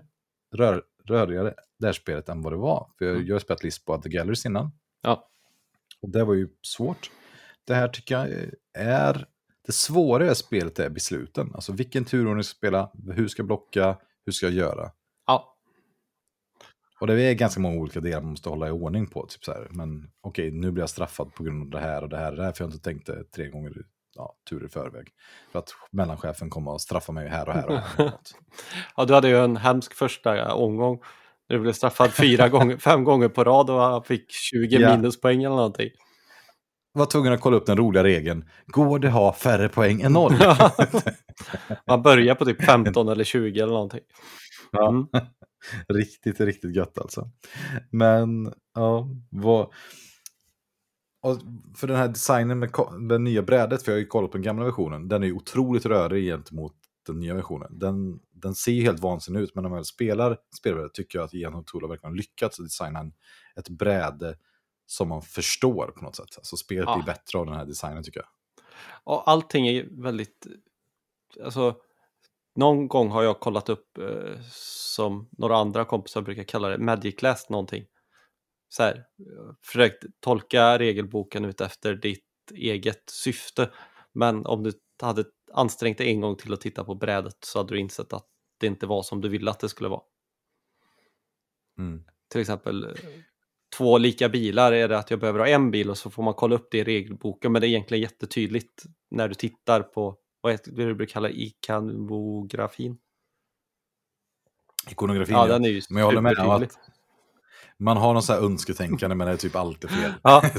rör, 0.56 0.84
rörigare 1.04 1.54
det 1.80 1.86
här 1.86 1.94
spelet 1.94 2.30
än 2.30 2.42
vad 2.42 2.54
det 2.54 2.58
var. 2.58 2.90
För 2.98 3.06
jag, 3.06 3.16
mm. 3.16 3.28
jag 3.28 3.36
har 3.36 3.40
spelat 3.40 3.64
Lisp 3.64 3.86
The 4.04 4.10
Galleries 4.10 4.46
innan. 4.46 4.72
Ja. 5.02 5.30
Och 6.04 6.10
det 6.10 6.24
var 6.24 6.34
ju 6.34 6.48
svårt. 6.62 7.12
Det 7.68 7.74
här 7.74 7.88
tycker 7.88 8.16
jag 8.16 8.30
är 8.74 9.28
det 9.66 9.72
svåra 9.72 10.32
i 10.32 10.36
spelet 10.36 10.80
är 10.80 10.90
besluten. 10.90 11.52
Alltså 11.54 11.74
vilken 11.74 12.06
turordning 12.06 12.44
ska 12.44 12.58
spela, 12.58 12.92
hur 13.16 13.28
ska 13.28 13.40
jag 13.40 13.48
blocka, 13.48 13.98
hur 14.26 14.34
ska 14.34 14.46
jag 14.46 14.56
göra? 14.56 14.92
Ja. 15.28 15.58
Och 17.00 17.08
det 17.08 17.22
är 17.22 17.34
ganska 17.34 17.62
många 17.62 17.80
olika 17.82 18.00
delar 18.00 18.22
man 18.22 18.30
måste 18.30 18.50
hålla 18.50 18.68
i 18.68 18.72
ordning 18.72 19.08
på. 19.08 19.26
Typ 19.26 19.44
så 19.44 19.52
här. 19.52 19.68
Men 19.70 20.12
okej, 20.22 20.52
nu 20.52 20.72
blir 20.72 20.82
jag 20.82 20.90
straffad 20.90 21.34
på 21.34 21.44
grund 21.44 21.64
av 21.64 21.70
det 21.70 21.88
här 21.88 22.02
och 22.02 22.10
det 22.10 22.18
här 22.18 22.32
och 22.32 22.38
det 22.38 22.44
här, 22.44 22.52
för 22.52 22.64
jag 22.64 22.72
inte 22.72 22.84
tänkte 22.84 23.24
tre 23.24 23.50
gånger 23.50 23.74
ja, 24.16 24.36
tur 24.50 24.66
i 24.66 24.70
förväg. 24.70 25.08
För 25.52 25.60
att 25.60 25.70
mellanchefen 25.92 26.50
kommer 26.50 26.76
att 26.76 26.82
straffa 26.82 27.12
mig 27.12 27.28
här 27.28 27.50
och 27.50 27.54
här 27.54 27.70
och 27.70 27.78
här. 27.78 28.12
ja, 28.96 29.06
du 29.06 29.14
hade 29.14 29.30
ju 29.30 29.38
en 29.38 29.58
hemsk 29.58 29.94
första 29.94 30.54
omgång. 30.54 31.00
Du 31.50 31.60
blev 31.60 31.74
straffad 31.74 32.12
fyra 32.12 32.50
gånger, 32.50 32.78
fem 32.80 33.04
gånger 33.04 33.30
på 33.30 33.44
rad 33.44 33.70
och 33.70 34.08
fick 34.08 34.32
20 34.32 34.78
ja. 34.78 34.96
minuspoäng 34.96 35.44
eller 35.44 35.56
någonting. 35.56 35.90
Var 36.94 37.06
tvungen 37.06 37.34
att 37.34 37.42
kolla 37.42 37.58
upp 37.58 37.66
den 37.66 37.78
roliga 37.78 38.04
regeln. 38.04 38.50
Går 38.68 39.00
det 39.00 39.10
ha 39.10 39.34
färre 39.34 39.70
poäng 39.70 40.02
än 40.02 40.14
noll? 40.14 40.34
Man 41.88 42.02
börjar 42.02 42.36
på 42.36 42.46
typ 42.46 42.64
15 42.64 43.08
eller 43.08 43.24
20 43.24 43.60
eller 43.60 43.74
någonting. 43.74 44.02
Mm. 44.80 45.08
Ja. 45.12 45.22
riktigt, 45.90 46.40
riktigt 46.40 46.76
gött 46.76 46.98
alltså. 46.98 47.30
Men, 47.90 48.54
ja, 48.76 49.10
vad... 49.30 49.68
Och 51.22 51.38
för 51.76 51.88
den 51.88 51.98
här 51.98 52.08
designen 52.08 52.60
med 52.60 52.70
det 53.10 53.18
nya 53.18 53.42
brädet, 53.42 53.84
för 53.84 53.92
jag 53.92 53.96
har 53.96 54.00
ju 54.00 54.06
kollat 54.06 54.32
på 54.32 54.38
den 54.38 54.44
gamla 54.44 54.66
versionen, 54.66 55.08
den 55.08 55.24
är 55.24 55.28
ju 55.28 55.34
otroligt 55.34 55.86
rörig 55.86 56.26
gentemot 56.26 56.74
den 57.06 57.20
nya 57.20 57.34
versionen. 57.34 57.80
Den, 57.80 58.20
den 58.32 58.56
ser 58.56 58.82
helt 58.82 59.00
vansinnig 59.00 59.40
ut, 59.40 59.56
men 59.56 59.62
när 59.62 59.70
man 59.70 59.78
väl 59.78 59.86
spelar 59.86 60.38
spelbrädet 60.60 60.94
tycker 60.94 61.20
jag 61.20 61.26
att 61.26 61.34
Ian 61.34 61.54
O'Toole 61.54 61.82
har 61.82 61.90
verkligen 61.90 62.16
lyckats 62.16 62.58
designa 62.58 63.00
en, 63.00 63.14
ett 63.56 63.70
bräde 63.70 64.38
som 64.86 65.10
man 65.10 65.22
förstår 65.22 65.88
på 65.88 66.04
något 66.04 66.16
sätt. 66.16 66.38
Alltså 66.38 66.58
spelet 66.58 66.86
ja. 66.88 66.96
blir 66.96 67.06
bättre 67.06 67.40
av 67.40 67.46
den 67.46 67.56
här 67.56 67.66
designen 67.66 68.04
tycker 68.04 68.20
jag. 68.20 68.28
Och 69.04 69.30
allting 69.30 69.68
är 69.68 70.02
väldigt, 70.02 70.48
alltså 71.44 71.76
någon 72.56 72.88
gång 72.88 73.10
har 73.10 73.24
jag 73.24 73.40
kollat 73.40 73.70
upp 73.70 73.98
eh, 73.98 74.40
som 74.52 75.30
några 75.32 75.58
andra 75.58 75.86
kompisar 75.86 76.22
brukar 76.22 76.44
kalla 76.44 76.70
det, 76.70 76.78
Magic 76.78 77.22
Last 77.22 77.50
någonting. 77.50 77.86
så 78.70 78.84
här, 78.84 79.06
försökt 79.66 80.04
tolka 80.20 80.80
regelboken 80.80 81.46
ut 81.46 81.62
efter 81.62 81.96
ditt 81.96 82.26
eget 82.54 83.04
syfte. 83.10 83.70
Men 84.14 84.46
om 84.46 84.64
du 84.64 84.72
hade 85.02 85.26
ansträngt 85.54 85.98
dig 85.98 86.10
en 86.10 86.22
gång 86.22 86.36
till 86.36 86.54
att 86.54 86.62
titta 86.62 86.84
på 86.84 86.96
brädet 86.96 87.38
så 87.40 87.60
hade 87.60 87.74
du 87.74 87.80
insett 87.80 88.14
att 88.14 88.28
det 88.58 88.68
inte 88.68 88.86
var 88.86 89.04
som 89.04 89.22
du 89.22 89.30
ville 89.30 89.52
att 89.52 89.60
det 89.60 89.70
skulle 89.70 89.90
vara. 89.90 90.02
Mm. 91.78 92.04
Till 92.32 92.42
exempel 92.42 92.98
två 93.78 93.98
lika 93.98 94.30
bilar 94.30 94.72
är 94.72 94.88
det 94.88 94.98
att 94.98 95.12
jag 95.12 95.20
behöver 95.20 95.40
ha 95.40 95.48
en 95.48 95.72
bil 95.72 95.90
och 95.90 95.98
så 95.98 96.10
får 96.10 96.24
man 96.24 96.34
kolla 96.34 96.56
upp 96.56 96.68
det 96.72 96.78
i 96.78 96.84
regelboken 96.84 97.52
men 97.52 97.62
det 97.62 97.68
är 97.68 97.70
egentligen 97.70 98.02
jättetydligt 98.02 98.84
när 99.12 99.28
du 99.28 99.36
tittar 99.36 99.82
på 99.82 100.18
vad 100.42 100.60
du 100.66 100.96
brukar 100.96 101.14
kalla 101.14 101.30
ikonografin. 101.30 102.98
Ikonografin, 104.90 105.36
ja, 105.36 105.48
den 105.48 105.66
är 105.66 105.70
ju 105.70 105.82
men 105.90 106.00
jag 106.00 106.06
håller 106.06 106.22
med 106.22 106.40
om 106.40 106.50
att 106.50 106.80
man 107.78 107.98
har 107.98 108.14
någon 108.14 108.24
sån 108.24 108.36
här 108.36 108.44
önsketänkande 108.44 109.16
men 109.16 109.28
det 109.28 109.34
är 109.34 109.38
typ 109.38 109.56
alltid 109.56 109.90
fel. 109.90 110.14
Ja. 110.24 110.44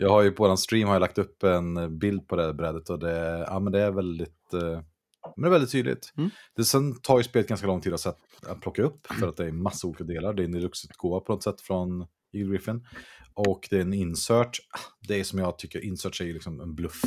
jag 0.00 0.10
har 0.10 0.22
ju 0.22 0.30
på 0.30 0.48
den 0.48 0.58
stream 0.58 0.88
har 0.88 0.94
jag 0.94 1.00
lagt 1.00 1.18
upp 1.18 1.42
en 1.42 1.98
bild 1.98 2.28
på 2.28 2.36
det 2.36 2.42
här 2.42 2.52
brädet 2.52 2.90
och 2.90 2.98
det, 2.98 3.44
ja, 3.48 3.58
men 3.58 3.72
det 3.72 3.80
är 3.80 3.90
väldigt 3.90 4.52
eh, 4.52 4.80
men 5.36 5.42
det 5.42 5.48
är 5.48 5.50
väldigt 5.50 5.72
tydligt. 5.72 6.12
Mm. 6.16 6.30
Det 6.56 6.64
sen 6.64 7.00
tar 7.00 7.18
ju 7.18 7.24
spelet 7.24 7.48
ganska 7.48 7.66
lång 7.66 7.80
tid 7.80 7.94
att, 7.94 8.00
sätt, 8.00 8.16
att 8.46 8.60
plocka 8.60 8.82
upp 8.82 9.06
för 9.06 9.28
att 9.28 9.36
det 9.36 9.46
är 9.46 9.52
massa 9.52 9.86
olika 9.86 10.04
delar. 10.04 10.34
Det 10.34 10.42
är 10.42 10.44
en 10.44 10.52
deluxe-utgåva 10.52 11.20
på 11.20 11.32
något 11.32 11.42
sätt 11.42 11.60
från 11.60 12.06
Eagle 12.32 12.52
Griffin. 12.52 12.86
Och 13.34 13.68
det 13.70 13.76
är 13.76 13.80
en 13.80 13.94
insert. 13.94 14.58
Det 15.08 15.20
är 15.20 15.24
som 15.24 15.38
jag 15.38 15.58
tycker, 15.58 15.84
insert 15.84 16.20
är 16.20 16.24
ju 16.24 16.32
liksom 16.32 16.60
en 16.60 16.74
bluff. 16.74 17.02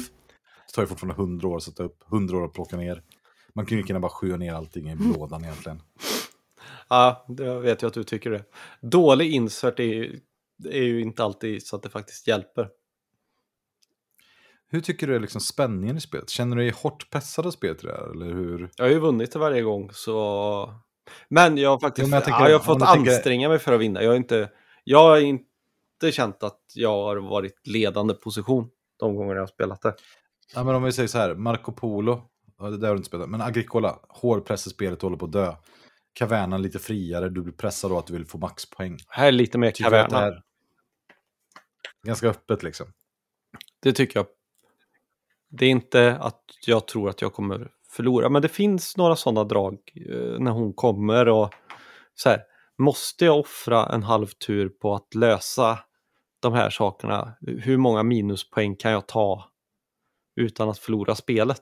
Det 0.67 0.73
tar 0.73 0.81
ju 0.81 0.87
fortfarande 0.87 1.21
hundra 1.21 1.47
år 1.47 1.57
att 1.57 1.63
sätta 1.63 1.83
upp, 1.83 2.03
hundra 2.05 2.37
år 2.37 2.45
att 2.45 2.53
plocka 2.53 2.77
ner. 2.77 3.03
Man 3.55 3.65
kan 3.65 3.77
ju 3.77 3.83
gärna 3.87 3.99
bara 3.99 4.11
skjuta 4.11 4.37
ner 4.37 4.53
allting 4.53 4.89
i 4.89 4.95
lådan 4.95 5.43
egentligen. 5.43 5.81
Ja, 6.89 7.25
det 7.27 7.59
vet 7.59 7.81
jag 7.81 7.87
att 7.89 7.93
du 7.93 8.03
tycker 8.03 8.29
det. 8.29 8.43
Dålig 8.81 9.31
insert 9.31 9.79
är 9.79 9.83
ju, 9.83 10.19
är 10.65 10.83
ju 10.83 11.01
inte 11.01 11.23
alltid 11.23 11.67
så 11.67 11.75
att 11.75 11.83
det 11.83 11.89
faktiskt 11.89 12.27
hjälper. 12.27 12.69
Hur 14.71 14.81
tycker 14.81 15.07
du 15.07 15.15
är 15.15 15.19
liksom 15.19 15.41
spänningen 15.41 15.97
i 15.97 16.01
spelet? 16.01 16.29
Känner 16.29 16.55
du 16.55 16.61
dig 16.61 16.71
hårt 16.71 17.09
pressad 17.09 17.45
av 17.47 17.51
spelet 17.51 17.81
där, 17.81 18.11
eller 18.11 18.25
hur? 18.25 18.69
Jag 18.77 18.85
har 18.85 18.89
ju 18.89 18.99
vunnit 18.99 19.35
varje 19.35 19.61
gång 19.61 19.89
så... 19.93 20.73
Men 21.29 21.57
jag 21.57 21.69
har 21.69 21.79
faktiskt 21.79 22.07
Jo, 22.07 22.13
jag 22.15 22.23
tänker- 22.23 22.39
ja, 22.43 22.49
jag 22.49 22.59
har 22.59 22.65
fått 22.65 22.79
tänker- 22.79 23.11
anstränga 23.11 23.49
mig 23.49 23.59
för 23.59 23.73
att 23.73 23.79
vinna. 23.79 24.03
Jag 24.03 24.09
har 24.09 24.15
inte, 24.15 24.49
jag 24.83 24.99
har 24.99 25.17
inte 25.17 26.11
känt 26.11 26.43
att 26.43 26.59
jag 26.75 26.89
har 26.89 27.17
varit 27.17 27.67
ledande 27.67 28.13
position 28.13 28.69
de 28.99 29.15
gånger 29.15 29.33
jag 29.35 29.41
har 29.41 29.47
spelat 29.47 29.81
det. 29.81 29.95
Ja, 30.55 30.63
men 30.63 30.75
om 30.75 30.83
vi 30.83 30.91
säger 30.91 31.07
så 31.07 31.17
här, 31.17 31.35
Marco 31.35 31.71
Polo, 31.71 32.21
det 32.59 32.77
där 32.77 32.87
har 32.87 32.95
du 32.95 32.97
inte 32.97 33.07
spelat, 33.07 33.29
men 33.29 33.41
Agricola, 33.41 33.99
hårpress 34.09 34.67
i 34.67 34.69
spelet 34.69 35.01
håller 35.01 35.17
på 35.17 35.25
att 35.25 35.31
dö. 35.31 35.55
Caverna 36.13 36.57
lite 36.57 36.79
friare, 36.79 37.29
du 37.29 37.41
blir 37.41 37.53
pressad 37.53 37.91
då 37.91 37.97
att 37.97 38.07
du 38.07 38.13
vill 38.13 38.25
få 38.25 38.37
maxpoäng. 38.37 38.97
Här 39.07 39.27
är 39.27 39.31
lite 39.31 39.57
mer 39.57 39.71
är 40.23 40.41
ganska 42.03 42.27
öppet 42.27 42.63
liksom? 42.63 42.87
Det 43.81 43.93
tycker 43.93 44.19
jag. 44.19 44.25
Det 45.51 45.65
är 45.65 45.69
inte 45.69 46.17
att 46.19 46.41
jag 46.65 46.87
tror 46.87 47.09
att 47.09 47.21
jag 47.21 47.33
kommer 47.33 47.71
förlora, 47.89 48.29
men 48.29 48.41
det 48.41 48.47
finns 48.47 48.97
några 48.97 49.15
sådana 49.15 49.43
drag 49.43 49.73
eh, 50.09 50.39
när 50.39 50.51
hon 50.51 50.73
kommer 50.73 51.27
och 51.27 51.53
så 52.15 52.29
här, 52.29 52.41
måste 52.77 53.25
jag 53.25 53.39
offra 53.39 53.85
en 53.85 54.03
halv 54.03 54.27
tur 54.27 54.69
på 54.69 54.95
att 54.95 55.15
lösa 55.15 55.79
de 56.39 56.53
här 56.53 56.69
sakerna? 56.69 57.33
Hur 57.41 57.77
många 57.77 58.03
minuspoäng 58.03 58.75
kan 58.75 58.91
jag 58.91 59.07
ta 59.07 59.45
utan 60.35 60.69
att 60.69 60.79
förlora 60.79 61.15
spelet? 61.15 61.61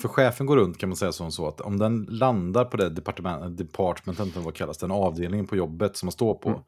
För 0.00 0.08
chefen 0.08 0.46
går 0.46 0.56
runt 0.56 0.78
kan 0.78 0.88
man 0.88 0.96
säga 0.96 1.12
som 1.12 1.32
så 1.32 1.48
att 1.48 1.60
om 1.60 1.78
den 1.78 2.06
landar 2.08 2.64
på 2.64 2.76
det 2.76 2.90
departement, 2.90 3.58
departmentet, 3.58 4.36
eller 4.36 4.44
vad 4.44 4.54
kallas 4.54 4.78
den 4.78 4.90
avdelningen 4.90 5.46
på 5.46 5.56
jobbet 5.56 5.96
som 5.96 6.06
man 6.06 6.12
står 6.12 6.34
på. 6.34 6.48
Mm. 6.48 6.60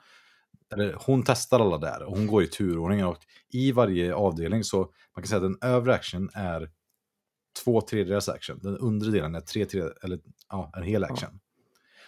Eller, 0.72 0.96
hon 1.06 1.22
testar 1.26 1.60
alla 1.60 1.78
där 1.78 2.02
och 2.02 2.16
hon 2.16 2.26
går 2.26 2.42
i 2.42 2.46
turordning 2.46 3.04
och 3.04 3.18
i 3.50 3.72
varje 3.72 4.14
avdelning 4.14 4.64
så 4.64 4.78
man 5.16 5.22
kan 5.22 5.26
säga 5.26 5.36
att 5.36 5.60
den 5.60 5.70
övre 5.70 5.94
action 5.94 6.30
är 6.34 6.70
två 7.64 7.80
tredjedels 7.80 8.28
action. 8.28 8.58
Den 8.62 8.78
undre 8.78 9.10
delen 9.10 9.34
är 9.34 9.40
tre 9.40 9.64
tredjedels, 9.64 10.04
eller 10.04 10.20
ja, 10.48 10.72
en 10.76 10.82
hel 10.82 11.04
action. 11.04 11.40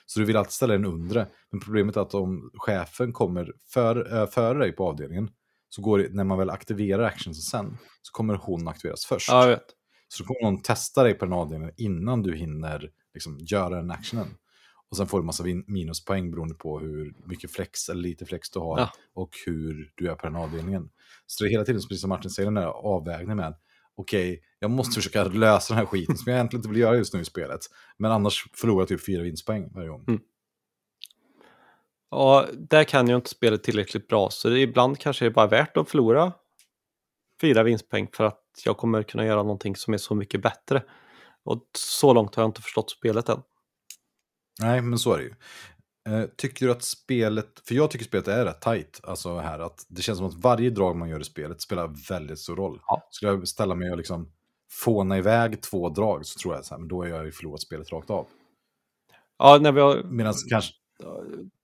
Så 0.07 0.20
du 0.20 0.27
vill 0.27 0.36
alltid 0.36 0.53
ställa 0.53 0.73
den 0.73 0.85
undre. 0.85 1.27
Men 1.51 1.61
problemet 1.61 1.97
är 1.97 2.01
att 2.01 2.15
om 2.15 2.51
chefen 2.55 3.12
kommer 3.12 3.53
för, 3.69 4.20
äh, 4.20 4.27
före 4.27 4.59
dig 4.59 4.73
på 4.73 4.89
avdelningen 4.89 5.31
så 5.69 5.82
går 5.82 5.99
det, 5.99 6.09
när 6.11 6.24
man 6.24 6.39
väl 6.39 6.51
aktiverar 6.51 7.03
actionsen 7.03 7.43
sen 7.43 7.78
så 8.03 8.12
kommer 8.12 8.35
hon 8.35 8.69
aktiveras 8.69 9.07
först. 9.07 9.28
Ja, 9.28 9.41
jag 9.41 9.49
vet. 9.49 9.66
Så 10.09 10.23
då 10.23 10.27
kommer 10.27 10.51
någon 10.51 10.62
testa 10.62 11.03
dig 11.03 11.15
på 11.15 11.24
den 11.24 11.35
avdelningen 11.35 11.74
innan 11.77 12.23
du 12.23 12.36
hinner 12.36 12.91
liksom, 13.15 13.39
göra 13.41 13.77
den 13.77 13.91
actionen. 13.91 14.28
Och 14.95 14.99
sen 14.99 15.07
får 15.07 15.19
du 15.21 15.25
massa 15.27 15.45
minuspoäng 15.66 16.31
beroende 16.31 16.55
på 16.55 16.79
hur 16.79 17.15
mycket 17.25 17.51
flex 17.51 17.89
eller 17.89 18.03
lite 18.03 18.27
flex 18.27 18.51
du 18.51 18.59
har 18.59 18.79
Ja. 18.79 18.93
och 19.15 19.31
hur 19.47 19.93
du 19.95 20.11
är 20.11 20.15
på 20.15 20.27
den 20.27 20.37
avdelningen. 20.37 20.91
Så 21.27 21.45
det 21.45 21.49
är 21.49 21.51
hela 21.51 21.65
tiden, 21.65 21.81
precis 21.83 22.01
som 22.01 22.09
Martin 22.09 22.31
säger, 22.31 22.47
den 22.47 22.55
där 22.55 22.66
avvägningen 22.66 23.37
med 23.37 23.55
okej, 23.97 24.43
jag 24.59 24.71
måste 24.71 24.95
försöka 24.95 25.25
lösa 25.25 25.75
den 25.75 25.79
här 25.79 25.87
skiten 25.87 26.16
som 26.16 26.31
jag 26.31 26.37
egentligen 26.37 26.59
inte 26.61 26.69
vill 26.69 26.81
göra 26.81 26.97
just 26.97 27.15
nu 27.15 27.21
i 27.21 27.25
spelet. 27.25 27.61
Men 27.99 28.12
annars 28.12 28.45
förlorar 28.53 28.81
jag 28.81 28.89
typ 28.89 29.07
fyra 29.07 29.23
vinstpoäng 29.23 29.73
varje 29.75 29.89
gång. 29.89 30.05
Mm. 30.09 30.21
Ja, 32.11 32.47
där 32.71 32.85
kan 32.85 33.09
jag 33.09 33.19
inte 33.19 33.31
spelet 33.31 33.62
tillräckligt 33.62 34.09
bra, 34.09 34.31
så 34.31 34.49
det, 34.49 34.61
ibland 34.61 34.99
kanske 34.99 35.25
det 35.25 35.29
är 35.29 35.35
bara 35.35 35.47
värt 35.47 35.77
att 35.77 35.91
förlora 35.91 36.33
fyra 37.41 37.62
vinstpoäng 37.62 38.09
för 38.12 38.25
att 38.25 38.43
jag 38.65 38.77
kommer 38.77 39.03
kunna 39.03 39.25
göra 39.25 39.43
någonting 39.43 39.77
som 39.77 39.95
är 39.95 39.99
så 39.99 40.15
mycket 40.15 40.43
bättre. 40.43 40.83
Och 41.45 41.62
så 41.79 42.12
långt 42.12 42.35
har 42.35 42.43
jag 42.43 42.49
inte 42.49 42.62
förstått 42.62 42.91
spelet 42.91 43.29
än. 43.29 43.43
Nej, 44.60 44.82
men 44.82 44.98
så 44.98 45.12
är 45.12 45.18
det 45.18 45.24
ju. 45.24 45.35
Eh, 46.09 46.28
tycker 46.36 46.66
du 46.66 46.72
att 46.72 46.82
spelet, 46.82 47.60
för 47.64 47.74
jag 47.74 47.90
tycker 47.90 48.05
spelet 48.05 48.28
är 48.28 48.44
rätt 48.44 48.60
tajt, 48.60 49.01
alltså 49.02 49.39
här 49.39 49.59
att 49.59 49.86
det 49.89 50.02
känns 50.02 50.18
som 50.18 50.26
att 50.26 50.35
varje 50.35 50.70
drag 50.70 50.97
man 50.97 51.09
gör 51.09 51.20
i 51.20 51.24
spelet 51.24 51.60
spelar 51.60 52.09
väldigt 52.09 52.39
stor 52.39 52.56
roll. 52.56 52.81
Ja. 52.86 53.09
Skulle 53.10 53.32
jag 53.32 53.48
ställa 53.48 53.74
mig 53.74 53.90
och 53.90 53.97
liksom 53.97 54.32
fåna 54.70 55.18
iväg 55.18 55.62
två 55.62 55.89
drag 55.89 56.26
så 56.26 56.39
tror 56.39 56.55
jag 56.55 56.64
så 56.64 56.74
här, 56.74 56.78
men 56.78 56.89
då 56.89 57.02
har 57.02 57.09
jag 57.09 57.24
ju 57.24 57.32
förlorat 57.32 57.60
spelet 57.60 57.93
rakt 57.93 58.10
av. 58.10 58.26
Ja, 59.39 59.59
när 59.60 59.72
vi 59.72 59.81
har... 59.81 60.02
Medan 60.02 60.35
kanske, 60.51 60.74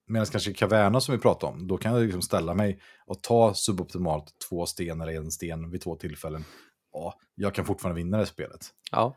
medan 0.06 0.26
kanske 0.26 0.50
i 0.50 0.54
Caverna 0.54 1.00
som 1.00 1.14
vi 1.14 1.20
pratade 1.20 1.52
om, 1.52 1.66
då 1.66 1.78
kan 1.78 1.92
jag 1.92 2.02
liksom 2.02 2.22
ställa 2.22 2.54
mig 2.54 2.80
och 3.06 3.22
ta 3.22 3.54
suboptimalt 3.54 4.34
två 4.48 4.66
sten 4.66 5.00
eller 5.00 5.12
en 5.12 5.30
sten 5.30 5.70
vid 5.70 5.80
två 5.80 5.96
tillfällen. 5.96 6.44
Ja, 6.92 7.14
jag 7.34 7.54
kan 7.54 7.64
fortfarande 7.64 8.02
vinna 8.02 8.18
det 8.18 8.26
spelet. 8.26 8.60
Ja. 8.92 9.16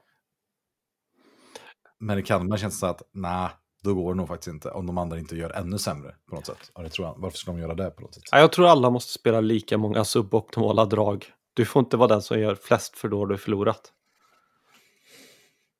Men 2.00 2.20
i 2.20 2.24
Kanada 2.24 2.58
känns 2.58 2.74
det 2.74 2.80
så 2.80 2.86
att, 2.86 3.02
nej, 3.12 3.50
då 3.84 3.94
går 3.94 4.14
det 4.14 4.18
nog 4.18 4.28
faktiskt 4.28 4.48
inte. 4.48 4.72
Om 4.72 4.86
de 4.86 4.98
andra 4.98 5.20
inte 5.20 5.36
gör 5.36 5.50
ännu 5.50 5.78
sämre 5.78 6.16
på 6.30 6.36
något 6.36 6.46
sätt. 6.46 6.72
Ja, 6.76 6.82
det 6.82 6.90
tror 6.90 7.08
jag. 7.08 7.16
Varför 7.18 7.38
ska 7.38 7.52
de 7.52 7.60
göra 7.60 7.76
det 7.76 7.90
på 7.90 8.02
något 8.02 8.14
sätt? 8.14 8.24
Ja, 8.32 8.40
jag 8.40 8.52
tror 8.52 8.68
alla 8.68 8.90
måste 8.90 9.14
spela 9.14 9.42
lika 9.42 9.78
många 9.78 10.04
suboptimala 10.04 10.86
drag. 10.86 11.26
Du 11.54 11.66
får 11.66 11.80
inte 11.80 11.98
vara 11.98 12.08
den 12.08 12.22
som 12.22 12.40
gör 12.40 12.56
flest 12.56 12.98
för 12.98 13.10
då 13.10 13.20
har 13.20 13.28
du 13.28 13.38
förlorat. 13.38 13.94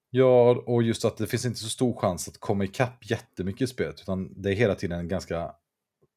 Ja, 0.10 0.64
och 0.66 0.84
just 0.84 1.06
att 1.06 1.18
det 1.18 1.28
finns 1.28 1.46
inte 1.46 1.60
så 1.60 1.70
stor 1.70 2.00
chans 2.00 2.28
att 2.28 2.38
komma 2.40 2.64
ikapp 2.64 3.10
jättemycket 3.10 3.62
i 3.62 3.68
spelet. 3.68 4.02
Utan 4.02 4.42
det 4.42 4.50
är 4.50 4.56
hela 4.56 4.76
tiden 4.76 5.00
en 5.00 5.08
ganska 5.08 5.52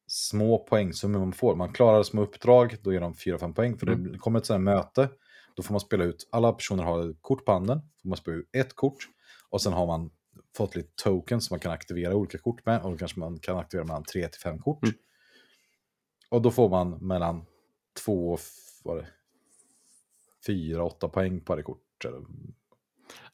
små 0.07 0.57
poängsummor 0.57 1.19
man 1.19 1.33
får. 1.33 1.55
Man 1.55 1.73
klarar 1.73 2.03
små 2.03 2.21
uppdrag, 2.21 2.75
då 2.81 2.93
ger 2.93 3.01
de 3.01 3.13
4-5 3.13 3.53
poäng. 3.53 3.77
För 3.77 3.85
det 3.85 4.17
kommer 4.17 4.39
ett 4.39 4.45
sådant 4.45 4.67
här 4.67 4.75
möte, 4.75 5.09
då 5.55 5.63
får 5.63 5.73
man 5.73 5.79
spela 5.79 6.03
ut, 6.03 6.29
alla 6.31 6.53
personer 6.53 6.83
har 6.83 7.13
kort 7.21 7.45
på 7.45 7.51
handen, 7.51 7.81
får 8.01 8.09
man 8.09 8.17
spela 8.17 8.37
ut 8.37 8.49
ett 8.55 8.75
kort. 8.75 8.97
Och 9.49 9.61
sen 9.61 9.73
har 9.73 9.87
man 9.87 10.09
fått 10.57 10.75
lite 10.75 10.89
tokens 11.03 11.45
som 11.45 11.53
man 11.55 11.59
kan 11.59 11.71
aktivera 11.71 12.15
olika 12.15 12.37
kort 12.37 12.65
med. 12.65 12.81
Och 12.81 12.91
då 12.91 12.97
kanske 12.97 13.19
man 13.19 13.39
kan 13.39 13.57
aktivera 13.57 13.85
mellan 13.85 14.03
3 14.03 14.27
till 14.27 14.41
5 14.41 14.59
kort. 14.59 14.83
Mm. 14.83 14.95
Och 16.29 16.41
då 16.41 16.51
får 16.51 16.69
man 16.69 16.89
mellan 17.07 17.45
2 18.05 18.33
och 18.33 18.39
vad 18.83 18.97
är 18.97 19.01
det, 19.01 19.07
4-8 20.47 21.07
poäng 21.07 21.39
på 21.41 21.53
varje 21.53 21.63
kort. 21.63 22.05
Eller, 22.05 22.21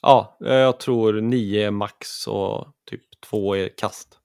Ja, 0.01 0.37
jag 0.39 0.79
tror 0.79 1.21
nio 1.21 1.67
är 1.67 1.71
max 1.71 2.27
och 2.27 2.67
typ 2.85 3.21
två 3.29 3.55
är 3.55 3.69
kast. 3.77 4.19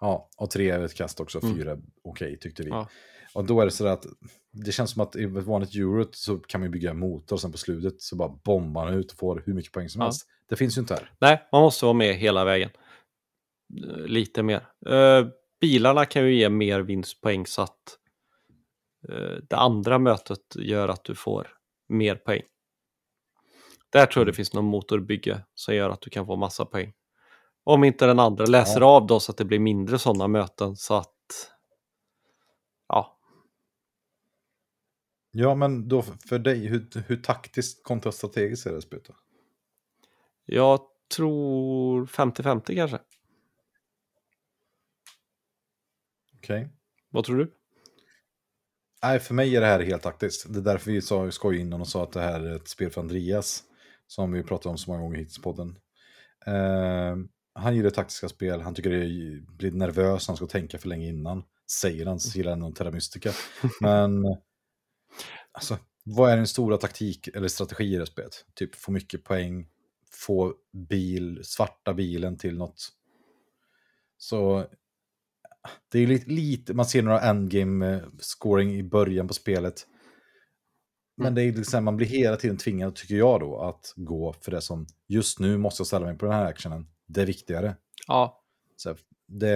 Ja, 0.00 0.30
och 0.36 0.50
tre 0.50 0.70
är 0.70 0.80
ett 0.82 0.94
kast 0.94 1.20
också, 1.20 1.40
Mm. 1.42 1.56
fyra 1.56 1.72
är 1.72 1.82
okej 2.04 2.38
tyckte 2.38 2.62
vi. 2.62 2.68
Ja. 2.68 2.88
Och 3.34 3.44
då 3.44 3.60
är 3.60 3.64
det 3.64 3.70
så 3.70 3.86
att 3.86 4.06
det 4.52 4.72
känns 4.72 4.90
som 4.90 5.02
att 5.02 5.16
i 5.16 5.22
ett 5.24 5.30
vanligt 5.30 5.74
euro 5.74 6.06
så 6.12 6.38
kan 6.38 6.60
man 6.60 6.70
bygga 6.70 6.90
en 6.90 6.98
motor 6.98 7.36
och 7.36 7.40
sen 7.40 7.52
på 7.52 7.58
slutet 7.58 8.00
så 8.02 8.16
bara 8.16 8.28
bombar 8.28 8.84
man 8.84 8.94
ut 8.94 9.12
och 9.12 9.18
får 9.18 9.42
hur 9.46 9.54
mycket 9.54 9.72
poäng 9.72 9.88
som 9.88 10.00
Ja. 10.00 10.06
helst. 10.06 10.26
Det 10.48 10.56
finns 10.56 10.76
ju 10.76 10.80
inte 10.80 10.94
här. 10.94 11.10
Nej, 11.20 11.48
man 11.52 11.62
måste 11.62 11.84
vara 11.84 11.92
med 11.94 12.14
hela 12.14 12.44
vägen. 12.44 12.70
Eh, 13.84 13.96
Lite 14.06 14.42
mer. 14.42 14.68
Eh, 14.86 15.26
bilarna 15.60 16.04
kan 16.04 16.24
ju 16.24 16.34
ge 16.34 16.48
mer 16.48 16.80
vinstpoäng 16.80 17.46
så 17.46 17.62
att 17.62 17.98
eh, 19.08 19.36
det 19.50 19.56
andra 19.56 19.98
mötet 19.98 20.56
gör 20.56 20.88
att 20.88 21.04
du 21.04 21.14
får 21.14 21.48
mer 21.88 22.14
poäng. 22.16 22.42
Där 23.90 24.06
tror 24.06 24.20
jag 24.20 24.26
det 24.26 24.36
finns 24.36 24.52
någon 24.54 24.64
motorbygge 24.64 25.44
som 25.54 25.74
gör 25.74 25.90
att 25.90 26.00
du 26.00 26.10
kan 26.10 26.26
få 26.26 26.36
massa 26.36 26.64
poäng. 26.64 26.92
Om 27.64 27.84
inte 27.84 28.06
den 28.06 28.18
andra 28.18 28.46
läser 28.46 28.80
av 28.80 29.06
då 29.06 29.20
så 29.20 29.32
att 29.32 29.38
det 29.38 29.44
blir 29.44 29.58
mindre 29.58 29.98
sådana 29.98 30.28
möten 30.28 30.76
så 30.76 30.94
att 30.94 31.12
ja, 32.88 33.18
Ja, 35.30 35.54
men 35.54 35.88
då 35.88 36.02
för- 36.02 36.38
dig, 36.38 36.66
hur, 36.66 37.02
hur 37.06 37.16
taktiskt 37.16 37.84
kontra 37.84 38.12
strategiskt 38.12 38.66
är 38.66 38.72
det 38.72 38.82
spelet? 38.82 39.08
Jag 40.46 40.80
tror 41.16 42.06
50-50 42.06 42.74
kanske. 42.74 42.98
Okej. 46.36 46.60
Okay. 46.60 46.68
Vad 47.10 47.24
tror 47.24 47.36
du? 47.36 47.52
Nej, 49.02 49.18
för 49.18 49.34
mig 49.34 49.56
är 49.56 49.60
det 49.60 49.66
här 49.66 49.80
helt 49.80 50.02
taktiskt. 50.02 50.52
Det 50.52 50.58
är 50.58 50.62
därför 50.62 50.90
vi 50.90 51.02
sa, 51.02 51.30
skojade 51.30 51.62
innan 51.62 51.80
och 51.80 51.88
sa 51.88 52.02
att 52.02 52.12
det 52.12 52.20
här 52.20 52.40
är 52.40 52.56
ett 52.56 52.68
spel 52.68 52.90
för 52.90 53.00
Andreas. 53.00 53.62
Som 54.06 54.32
vi 54.32 54.42
pratat 54.42 54.66
om 54.66 54.78
så 54.78 54.90
många 54.90 55.02
gånger 55.02 55.18
hittills 55.18 55.38
i 55.38 55.42
podden. 55.42 55.68
Uh, 56.48 57.16
han 57.54 57.76
gillar 57.76 57.90
taktiska 57.90 58.28
spel, 58.28 58.60
han 58.60 58.74
tycker 58.74 58.90
det 58.90 59.06
blir 59.56 59.70
nervös, 59.70 60.26
han 60.26 60.36
ska 60.36 60.46
tänka 60.46 60.78
för 60.78 60.88
länge 60.88 61.08
innan. 61.08 61.42
Säger 61.80 62.06
han, 62.06 62.20
så 62.20 62.38
gillar 62.38 62.56
han 62.56 62.74
Terra 62.74 62.90
Mystica. 62.90 63.32
Men, 63.80 64.24
alltså, 65.52 65.78
vad 66.04 66.32
är 66.32 66.36
den 66.36 66.46
stora 66.46 66.76
taktik 66.76 67.28
eller 67.28 67.48
strategi 67.48 67.94
i 67.94 67.96
det 67.96 68.06
spelet? 68.06 68.44
Typ 68.54 68.74
få 68.74 68.92
mycket 68.92 69.24
poäng, 69.24 69.66
få 70.10 70.54
bil, 70.72 71.40
svarta 71.44 71.94
bilen 71.94 72.38
till 72.38 72.58
något. 72.58 72.88
Så 74.18 74.66
det 75.92 75.98
är 75.98 76.06
lite, 76.06 76.30
lite 76.30 76.74
man 76.74 76.86
ser 76.86 77.02
några 77.02 77.20
endgame 77.20 77.94
eh, 77.94 78.02
scoring 78.18 78.74
i 78.74 78.82
början 78.82 79.28
på 79.28 79.34
spelet. 79.34 79.86
Men 81.16 81.26
mm. 81.26 81.34
det 81.34 81.42
är 81.42 81.52
liksom, 81.52 81.84
man 81.84 81.96
blir 81.96 82.06
hela 82.06 82.36
tiden 82.36 82.56
tvingad, 82.56 82.94
tycker 82.94 83.14
jag 83.14 83.40
då, 83.40 83.60
att 83.60 83.92
gå 83.96 84.34
för 84.40 84.50
det 84.50 84.60
som 84.60 84.86
just 85.06 85.40
nu 85.40 85.56
måste 85.58 85.80
jag 85.80 85.86
ställa 85.86 86.06
mig 86.06 86.18
på 86.18 86.26
den 86.26 86.34
här 86.34 86.44
actionen. 86.44 86.86
Det 87.06 87.22
är 87.22 87.26
viktigare. 87.26 87.76
Ja. 88.06 88.42
Så 88.76 88.96
det 89.26 89.48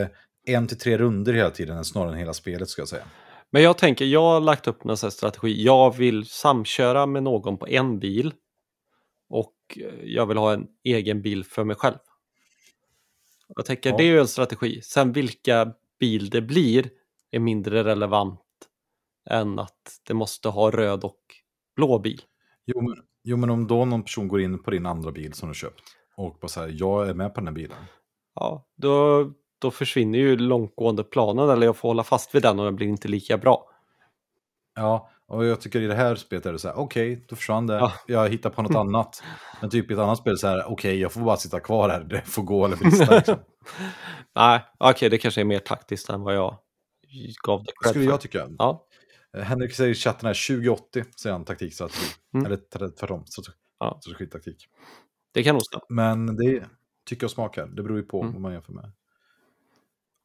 är 0.47 0.57
en 0.57 0.67
till 0.67 0.79
tre 0.79 0.99
runder 0.99 1.33
hela 1.33 1.51
tiden, 1.51 1.85
snarare 1.85 2.13
än 2.13 2.19
hela 2.19 2.35
spelet 2.35 2.69
ska 2.69 2.83
jag 2.83 2.89
säga. 2.89 3.05
Men 3.51 3.63
jag 3.63 3.79
tänker, 3.79 4.05
jag 4.05 4.23
har 4.23 4.41
lagt 4.41 4.67
upp 4.67 4.85
en 4.85 4.97
strategi. 4.97 5.65
Jag 5.65 5.97
vill 5.97 6.27
samköra 6.27 7.07
med 7.07 7.23
någon 7.23 7.59
på 7.59 7.69
en 7.69 7.99
bil 7.99 8.33
och 9.71 9.79
eh, 9.79 10.05
jag 10.05 10.27
vill 10.27 10.37
ha 10.37 10.53
en 10.53 10.67
egen 10.85 11.23
bil 11.23 11.45
för 11.45 11.65
mig 11.65 11.77
själv. 11.77 11.99
Jag 13.57 13.65
tänker, 13.65 13.91
ja. 13.91 13.97
det 13.97 14.03
är 14.03 14.07
ju 14.09 14.21
en 14.21 14.29
strategi. 14.29 14.83
Sen 14.83 15.13
vilka 15.13 15.73
bil 16.01 16.31
det 16.31 16.43
blir 16.43 16.91
är 17.31 17.39
mindre 17.39 17.85
relevant 17.85 18.41
än 19.31 19.59
att 19.59 20.01
det 20.07 20.15
måste 20.15 20.49
ha 20.49 20.71
röd 20.71 21.05
och 21.05 21.21
blå 21.77 21.99
bil. 21.99 22.23
Jo 22.67 22.81
men, 22.81 22.97
jo, 23.25 23.37
men 23.37 23.51
om 23.51 23.67
då 23.67 23.85
någon 23.85 24.03
person 24.03 24.29
går 24.29 24.41
in 24.41 24.63
på 24.63 24.71
din 24.71 24.87
andra 24.87 25.13
bil 25.13 25.33
som 25.33 25.49
du 25.49 25.55
köpt 25.55 25.83
och 26.17 26.39
bara 26.41 26.49
säger 26.49 26.77
jag 26.79 27.09
är 27.09 27.15
med 27.15 27.35
på 27.35 27.41
den 27.41 27.47
här 27.47 27.55
bilen. 27.55 27.77
Ja, 28.35 28.67
då, 28.77 29.25
då 29.59 29.71
försvinner 29.71 30.19
ju 30.19 30.37
långtgående 30.37 31.05
planen 31.05 31.51
eller 31.51 31.67
jag 31.67 31.77
får 31.77 31.89
hålla 31.89 32.05
fast 32.05 32.35
vid 32.35 32.43
den 32.43 32.59
och 32.59 32.65
den 32.65 32.77
blir 32.77 32.87
inte 32.87 33.09
lika 33.09 33.39
bra. 33.39 33.71
Ja, 34.75 35.11
och 35.31 35.45
jag 35.45 35.61
tycker 35.61 35.81
i 35.81 35.87
det 35.87 35.95
här 35.95 36.15
spelet 36.15 36.47
är 36.47 36.53
det 36.53 36.59
så 36.59 36.69
här, 36.69 36.79
okej, 36.79 37.13
okay, 37.13 37.25
då 37.29 37.37
försvann 37.37 37.67
det, 37.67 37.75
ja. 37.75 37.93
jag 38.07 38.29
hittar 38.29 38.51
på 38.51 38.63
något 38.63 38.77
annat. 38.77 39.23
Men 39.61 39.71
typ 39.71 39.91
i 39.91 39.95
ett 39.95 40.01
annat 40.01 40.19
spel 40.19 40.39
så 40.39 40.47
här, 40.47 40.59
okej, 40.59 40.73
okay, 40.73 40.95
jag 40.95 41.13
får 41.13 41.21
bara 41.21 41.37
sitta 41.37 41.61
kvar 41.61 41.89
här, 41.89 42.05
det 42.05 42.21
får 42.21 42.43
gå 42.43 42.65
eller 42.65 42.77
brista. 42.81 43.17
Liksom. 43.17 43.39
Nej, 44.37 44.65
okej, 44.79 44.91
okay, 44.91 45.09
det 45.09 45.19
kanske 45.19 45.41
är 45.41 45.45
mer 45.45 45.59
taktiskt 45.59 46.11
än 46.11 46.23
vad 46.23 46.37
jag 46.37 46.57
gav 47.47 47.65
det 47.65 47.73
cred 47.83 47.91
Skulle 47.91 48.05
jag 48.05 48.21
tycka. 48.21 48.49
Ja. 48.59 48.87
Eh, 49.37 49.43
Henrik 49.43 49.75
säger 49.75 49.91
i 49.91 49.95
chatten 49.95 50.27
här, 50.27 50.49
2080 50.49 51.05
säger 51.21 51.33
han 51.33 51.45
taktikstrategi. 51.45 52.07
Mm. 52.35 52.47
Eller 52.47 52.91
tvärtom, 52.99 53.25
ja. 53.79 53.99
strategitaktik. 54.03 54.69
Det 55.35 55.43
kan 55.43 55.55
nog 55.55 55.63
stämma. 55.63 55.85
Men 55.89 56.37
det 56.37 56.65
tycker 57.09 57.25
jag 57.25 57.31
smakar, 57.31 57.67
det 57.67 57.83
beror 57.83 57.99
ju 57.99 58.05
på 58.05 58.21
mm. 58.21 58.33
vad 58.33 58.43
man 58.43 58.53
jämför 58.53 58.73
med. 58.73 58.93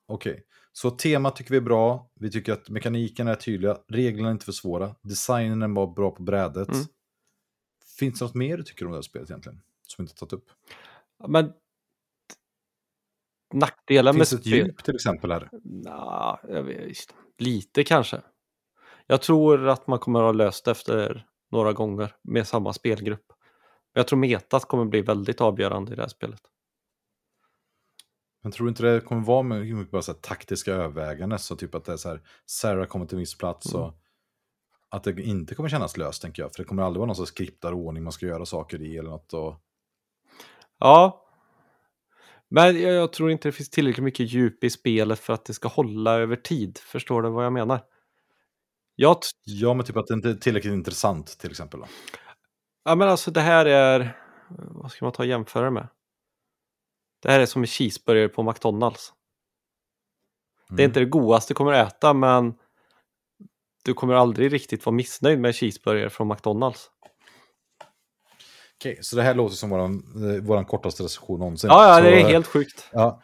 Okej, 0.08 0.32
okay. 0.32 0.44
så 0.72 0.92
temat 0.92 1.36
tycker 1.36 1.52
vi 1.52 1.58
är 1.58 1.62
bra. 1.62 2.12
Vi 2.16 2.32
tycker 2.32 2.54
att 2.54 2.70
mekaniken 2.70 3.28
är 3.28 3.36
tydliga, 3.36 3.78
reglerna 3.88 4.28
är 4.28 4.32
inte 4.32 4.46
för 4.46 4.52
svåra, 4.52 4.96
designen 5.02 5.74
var 5.74 5.88
bra 5.88 6.12
på 6.12 6.24
brädet. 6.24 6.70
Mm. 6.70 6.86
Finns 8.00 8.20
det 8.20 8.26
något 8.26 8.36
mer 8.36 8.58
du 8.58 8.64
tycker 8.64 8.86
om 8.86 8.92
det 8.92 8.98
här 8.98 9.02
spelet 9.02 9.30
egentligen? 9.30 9.62
Som 9.88 10.06
vi 10.06 10.10
inte 10.10 10.20
tagit 10.20 10.34
upp? 10.34 10.52
Men 11.28 11.54
nackdelen 13.54 14.14
Finns 14.14 14.32
med 14.32 14.40
det 14.40 14.50
ett 14.50 14.66
djup 14.66 14.84
till 14.84 14.96
exempel 14.96 15.32
här? 15.32 15.50
Nah, 15.64 16.64
vet, 16.64 17.16
lite 17.38 17.84
kanske. 17.84 18.22
Jag 19.08 19.22
tror 19.22 19.68
att 19.68 19.88
man 19.88 20.00
kommer 20.00 20.20
att 20.20 20.26
ha 20.26 20.32
löst 20.32 20.66
det 20.66 20.72
efter 20.72 21.28
några 21.52 21.74
gånger 21.74 22.16
med 22.22 22.48
samma 22.48 22.74
spelgrupp. 22.74 23.26
Jag 23.94 24.08
tror 24.08 24.20
metat 24.20 24.66
kommer 24.66 24.86
bli 24.86 25.02
väldigt 25.02 25.42
avgörande 25.42 25.94
i 25.94 25.96
det 25.96 26.02
här 26.02 26.10
spelet. 26.10 26.42
Men 28.46 28.52
tror 28.52 28.66
du 28.66 28.70
inte 28.70 28.84
det 28.84 29.02
kommer 29.02 29.22
vara 29.22 29.44
mycket 29.44 29.92
bara 29.92 30.02
så 30.02 30.12
här 30.12 30.20
taktiska 30.20 30.74
överväganden? 30.74 31.40
Så 31.40 31.56
typ 31.56 31.76
att 31.76 31.86
det 31.86 31.94
är 31.94 31.98
så 31.98 32.10
här, 32.10 32.22
Sarah 32.46 32.86
kommer 32.86 33.06
till 33.06 33.16
en 33.16 33.20
viss 33.20 33.38
plats 33.38 33.74
mm. 33.74 33.86
och 33.86 33.94
att 34.90 35.04
det 35.04 35.22
inte 35.22 35.56
kommer 35.56 35.70
kännas 35.70 35.98
löst 35.98 36.22
tänker 36.22 36.42
jag. 36.42 36.54
För 36.54 36.64
det 36.64 36.68
kommer 36.68 36.84
aldrig 36.84 37.00
vara 37.00 37.08
någon 37.08 37.16
sorts 37.16 37.32
skriptad 37.32 37.74
ordning 37.74 38.04
man 38.04 38.12
ska 38.12 38.26
göra 38.26 38.46
saker 38.46 38.82
i 38.82 38.98
eller 38.98 39.10
något. 39.10 39.34
Och... 39.34 39.56
Ja, 40.80 41.26
men 42.50 42.82
jag, 42.82 42.94
jag, 42.94 43.14
tror 43.14 43.32
inte 43.32 43.48
det 43.48 43.52
finns 43.52 43.70
tillräckligt 43.70 44.04
mycket 44.04 44.32
djup 44.32 44.64
i 44.64 44.70
spelet 44.70 45.20
för 45.20 45.34
att 45.34 45.46
det 45.46 45.54
ska 45.54 45.68
hålla 45.68 46.14
över 46.16 46.36
tid. 46.36 46.78
Förstår 46.78 47.22
du 47.22 47.30
vad 47.30 47.46
jag 47.46 47.54
menar? 47.54 47.80
Jag 48.96 49.18
ja, 49.46 49.74
men 49.74 49.86
typ 49.86 49.98
att 49.98 50.08
det 50.08 50.14
inte 50.14 50.30
är 50.30 50.34
tillräckligt 50.34 50.74
intressant 50.74 51.28
till 51.40 51.52
exempel. 51.52 51.80
Då. 51.80 51.86
Ja, 52.84 52.96
men 52.96 53.10
alltså 53.10 53.32
det 53.32 53.42
här 53.42 53.66
är, 53.66 54.18
vad 54.50 54.92
ska 54.92 55.06
man 55.06 55.12
ta 55.12 55.24
och 55.24 55.30
jämföra 55.30 55.72
med? 55.72 55.88
Det 57.26 57.32
här 57.32 57.40
är 57.40 57.46
som 57.46 57.62
en 57.62 57.68
cheeseburgare 57.68 58.30
på 58.30 58.44
McDonalds. 58.44 59.14
Mm. 60.70 60.78
Det 60.78 60.82
är 60.82 60.86
mm. 60.86 60.90
inte 60.90 61.00
det 61.00 61.06
godaste 61.06 61.54
du 61.54 61.56
kommer 61.56 61.74
att 61.74 61.94
äta, 61.94 62.14
men 62.14 62.54
du 63.86 63.94
kommer 63.94 64.14
aldrig 64.14 64.54
riktigt 64.54 64.86
vara 64.86 64.96
missnöjd 64.96 65.40
med 65.40 65.56
cheeseburgare 65.56 66.10
från 66.10 66.28
McDonalds. 66.28 66.90
Okej, 68.80 68.98
så 69.02 69.16
det 69.16 69.22
här 69.22 69.34
låter 69.34 69.56
som 69.56 69.70
våran, 69.70 70.04
eh, 70.16 70.44
våran 70.44 70.66
kortaste 70.66 71.04
recension 71.04 71.40
någonsin. 71.40 71.70
Ja, 71.70 71.96
ja 71.96 72.02
det 72.02 72.22
är 72.22 72.26
helt 72.26 72.48
sjukt. 72.48 72.90
Ja, 72.92 73.22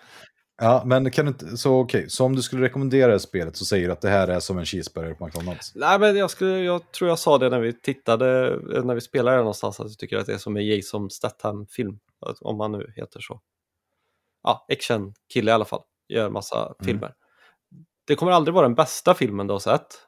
ja 0.62 0.84
men 0.86 1.12
kan 1.12 1.26
du 1.26 1.30
inte, 1.30 1.58
så 1.58 1.80
okej, 1.80 2.10
så 2.10 2.26
om 2.26 2.36
du 2.36 2.42
skulle 2.42 2.62
rekommendera 2.62 3.20
spelet 3.20 3.58
så 3.58 3.66
säger 3.66 3.88
du 3.88 3.94
att 3.94 4.02
det 4.02 4.10
här 4.10 4.28
är 4.28 4.40
som 4.40 4.58
en 4.58 4.66
cheeseburgare 4.66 5.16
på 5.16 5.26
McDonalds? 5.26 5.76
Nej, 5.76 6.00
men 6.00 6.16
jag, 6.16 6.32
skulle, 6.32 6.60
jag 6.60 6.92
tror 6.92 7.10
jag 7.10 7.20
sa 7.20 7.38
det 7.38 7.50
när 7.50 7.60
vi 7.60 7.74
tittade, 7.74 8.60
när 8.84 8.96
vi 8.96 9.02
spelade 9.02 9.38
någonstans, 9.38 9.80
att 9.80 9.88
jag 9.88 9.98
tycker 9.98 10.18
att 10.18 10.26
det 10.26 10.34
är 10.34 10.38
som 10.38 10.58
en 10.58 10.66
Jason 10.66 11.10
Statham-film, 11.10 12.00
om 12.42 12.58
man 12.58 12.72
nu 12.72 12.94
heter 12.96 13.20
så. 13.20 13.42
Ja, 14.44 14.66
action-kille 14.70 15.52
i 15.52 15.54
alla 15.54 15.66
fall, 15.66 15.84
gör 16.08 16.30
massa 16.30 16.66
mm. 16.66 16.76
filmer. 16.84 17.14
Det 18.08 18.16
kommer 18.16 18.32
aldrig 18.32 18.54
vara 18.54 18.68
den 18.68 18.76
bästa 18.76 19.14
filmen 19.14 19.48
du 19.48 19.54
har 19.54 19.60
sett, 19.60 20.08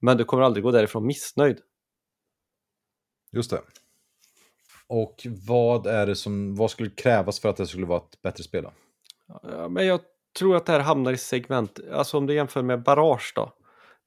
men 0.00 0.16
du 0.16 0.24
kommer 0.24 0.42
aldrig 0.42 0.64
gå 0.64 0.70
därifrån 0.70 1.06
missnöjd. 1.06 1.60
Just 3.32 3.50
det. 3.50 3.60
Och 4.86 5.26
vad 5.46 5.86
är 5.86 6.06
det 6.06 6.16
som, 6.16 6.54
vad 6.54 6.70
skulle 6.70 6.90
krävas 6.90 7.40
för 7.40 7.48
att 7.48 7.56
det 7.56 7.66
skulle 7.66 7.86
vara 7.86 7.98
ett 7.98 8.22
bättre 8.22 8.44
spel? 8.44 8.62
Då? 8.62 8.72
Ja, 9.42 9.68
men 9.68 9.86
jag 9.86 10.00
tror 10.38 10.56
att 10.56 10.66
det 10.66 10.72
här 10.72 10.80
hamnar 10.80 11.12
i 11.12 11.16
segment, 11.16 11.78
alltså 11.92 12.18
om 12.18 12.26
du 12.26 12.34
jämför 12.34 12.62
med 12.62 12.82
Barrage 12.82 13.32
då. 13.34 13.52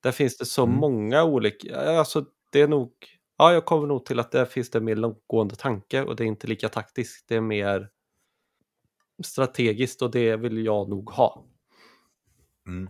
Där 0.03 0.11
finns 0.11 0.37
det 0.37 0.45
så 0.45 0.63
mm. 0.63 0.75
många 0.75 1.23
olika, 1.23 1.79
alltså 1.79 2.25
det 2.51 2.61
är 2.61 2.67
nog, 2.67 2.91
ja 3.37 3.53
jag 3.53 3.65
kommer 3.65 3.87
nog 3.87 4.05
till 4.05 4.19
att 4.19 4.31
där 4.31 4.45
finns 4.45 4.69
det 4.69 4.81
mer 4.81 4.95
långtgående 4.95 5.55
tanke 5.55 6.03
och 6.03 6.15
det 6.15 6.23
är 6.23 6.27
inte 6.27 6.47
lika 6.47 6.69
taktiskt, 6.69 7.27
det 7.27 7.35
är 7.35 7.41
mer 7.41 7.89
strategiskt 9.23 10.01
och 10.01 10.11
det 10.11 10.35
vill 10.35 10.65
jag 10.65 10.89
nog 10.89 11.09
ha. 11.09 11.45
Mm. 12.67 12.89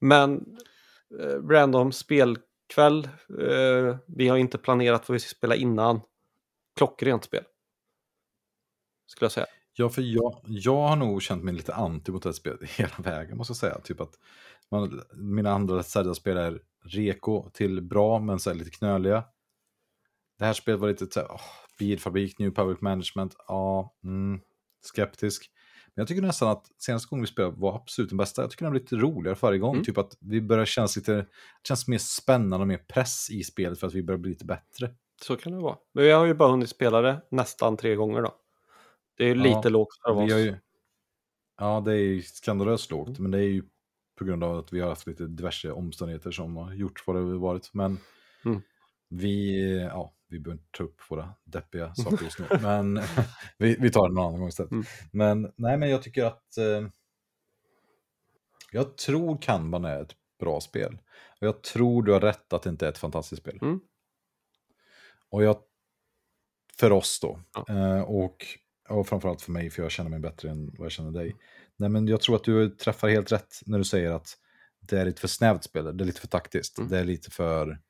Men 0.00 0.56
eh, 1.20 1.42
random 1.48 1.92
spelkväll, 1.92 3.08
eh, 3.40 3.96
vi 4.06 4.28
har 4.28 4.36
inte 4.36 4.58
planerat 4.58 5.08
vad 5.08 5.12
vi 5.12 5.20
ska 5.20 5.36
spela 5.36 5.56
innan 5.56 6.00
klockrent 6.76 7.24
spel. 7.24 7.44
Skulle 9.06 9.24
jag 9.24 9.32
säga. 9.32 9.46
Ja, 9.72 9.88
för 9.88 10.02
jag, 10.02 10.40
jag 10.44 10.88
har 10.88 10.96
nog 10.96 11.22
känt 11.22 11.44
mig 11.44 11.54
lite 11.54 11.74
anti 11.74 12.12
mot 12.12 12.22
det 12.22 12.28
här 12.28 12.34
spelet 12.34 12.70
hela 12.78 12.94
vägen, 12.98 13.36
måste 13.36 13.50
jag 13.50 13.56
säga. 13.56 13.78
Typ 13.80 14.00
att 14.00 14.18
man, 14.70 15.02
mina 15.12 15.50
andra 15.50 15.82
Zelda-spel 15.82 16.36
är 16.36 16.60
reko 16.84 17.50
till 17.50 17.82
bra, 17.82 18.18
men 18.18 18.38
så 18.38 18.52
lite 18.52 18.70
knöliga. 18.70 19.24
Det 20.38 20.44
här 20.44 20.52
spelet 20.52 20.80
var 20.80 20.88
lite 20.88 21.06
så 21.10 21.20
här, 21.20 21.28
oh, 21.28 21.40
bilfabrik, 21.78 22.38
new 22.38 22.50
public 22.50 22.80
management, 22.80 23.36
ja, 23.48 23.94
mm, 24.04 24.40
skeptisk. 24.80 25.50
Men 25.94 26.02
jag 26.02 26.08
tycker 26.08 26.22
nästan 26.22 26.48
att 26.48 26.66
senaste 26.78 27.08
gången 27.08 27.22
vi 27.22 27.26
spelade 27.26 27.56
var 27.56 27.76
absolut 27.76 28.08
den 28.08 28.18
bästa. 28.18 28.42
Jag 28.42 28.50
tycker 28.50 28.64
den 28.64 28.72
blir 28.72 28.80
lite 28.80 28.96
roligare 28.96 29.36
varje 29.40 29.58
gång. 29.58 29.74
Mm. 29.74 29.84
Typ 29.84 29.98
att 29.98 30.16
vi 30.20 30.40
börjar 30.40 30.64
kännas 30.64 30.96
lite, 30.96 31.26
känns 31.68 31.88
mer 31.88 31.98
spännande 31.98 32.56
och 32.56 32.68
mer 32.68 32.84
press 32.88 33.30
i 33.30 33.44
spelet 33.44 33.80
för 33.80 33.86
att 33.86 33.94
vi 33.94 34.02
börjar 34.02 34.18
bli 34.18 34.30
lite 34.30 34.44
bättre. 34.44 34.94
Så 35.22 35.36
kan 35.36 35.52
det 35.52 35.58
vara. 35.58 35.76
Men 35.92 36.04
vi 36.04 36.10
har 36.10 36.26
ju 36.26 36.34
bara 36.34 36.50
hunnit 36.50 36.70
spela 36.70 37.00
det 37.00 37.20
nästan 37.30 37.76
tre 37.76 37.94
gånger 37.94 38.22
då. 38.22 38.34
Det 39.16 39.24
är 39.24 39.28
ju 39.28 39.34
lite 39.34 39.68
lågt 39.68 39.88
för 40.04 40.10
oss. 40.10 40.30
Ju, 40.30 40.56
ja, 41.58 41.82
det 41.84 41.92
är 41.92 41.96
ju 41.96 42.22
skandalöst 42.22 42.90
lågt, 42.90 43.18
men 43.18 43.30
det 43.30 43.38
är 43.38 43.48
ju 43.48 43.62
på 44.18 44.24
grund 44.24 44.44
av 44.44 44.58
att 44.58 44.72
vi 44.72 44.80
har 44.80 44.88
haft 44.88 45.06
lite 45.06 45.26
diverse 45.26 45.70
omständigheter 45.70 46.30
som 46.30 46.56
har 46.56 46.74
gjort 46.74 47.06
vad 47.06 47.16
det 47.16 47.22
har 47.22 47.34
varit. 47.34 47.74
Men 47.74 47.98
mm. 48.44 48.62
Vi, 49.10 49.60
ja, 49.80 50.14
vi 50.28 50.40
behöver 50.40 50.60
inte 50.62 50.78
ta 50.78 50.84
upp 50.84 51.00
våra 51.08 51.34
deppiga 51.44 51.94
saker 52.04 52.24
just 52.24 52.38
nu, 52.38 52.46
men 52.62 52.94
vi, 53.58 53.76
vi 53.80 53.90
tar 53.90 54.08
det 54.08 54.14
någon 54.14 54.26
annan 54.26 54.40
gång 54.40 54.48
istället. 54.48 54.72
Mm. 54.72 54.84
Men 55.12 55.52
nej, 55.56 55.76
men 55.76 55.90
jag 55.90 56.02
tycker 56.02 56.24
att 56.24 56.56
eh, 56.58 56.88
jag 58.72 58.96
tror 58.96 59.38
Kanban 59.42 59.84
är 59.84 60.02
ett 60.02 60.14
bra 60.40 60.60
spel. 60.60 60.98
Och 61.40 61.46
jag 61.46 61.62
tror 61.62 62.02
du 62.02 62.12
har 62.12 62.20
rätt 62.20 62.52
att 62.52 62.62
det 62.62 62.70
inte 62.70 62.86
är 62.86 62.90
ett 62.90 62.98
fantastiskt 62.98 63.42
spel. 63.42 63.58
Mm. 63.62 63.80
Och 65.30 65.44
jag, 65.44 65.56
för 66.78 66.92
oss 66.92 67.20
då, 67.22 67.40
ja. 67.54 67.64
eh, 67.68 68.02
och, 68.02 68.46
och 68.88 69.08
framförallt 69.08 69.42
för 69.42 69.52
mig, 69.52 69.70
för 69.70 69.82
jag 69.82 69.90
känner 69.90 70.10
mig 70.10 70.20
bättre 70.20 70.50
än 70.50 70.74
vad 70.78 70.84
jag 70.84 70.92
känner 70.92 71.10
dig. 71.10 71.36
Nej, 71.76 71.88
men 71.88 72.06
jag 72.08 72.20
tror 72.20 72.36
att 72.36 72.44
du 72.44 72.70
träffar 72.70 73.08
helt 73.08 73.32
rätt 73.32 73.60
när 73.66 73.78
du 73.78 73.84
säger 73.84 74.10
att 74.10 74.36
det 74.80 75.00
är 75.00 75.04
lite 75.04 75.20
för 75.20 75.28
snävt 75.28 75.64
spel, 75.64 75.96
det 75.96 76.04
är 76.04 76.06
lite 76.06 76.20
för 76.20 76.28
taktiskt. 76.28 76.78
Mm. 76.78 76.90
Det 76.90 76.98
är 76.98 77.04
lite 77.04 77.30
för... 77.30 77.80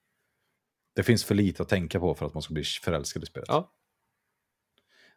Det 0.94 1.02
finns 1.02 1.24
för 1.24 1.34
lite 1.34 1.62
att 1.62 1.68
tänka 1.68 2.00
på 2.00 2.14
för 2.14 2.26
att 2.26 2.34
man 2.34 2.42
ska 2.42 2.54
bli 2.54 2.64
förälskad 2.64 3.22
i 3.22 3.26
spelet. 3.26 3.48
Ja. 3.48 3.72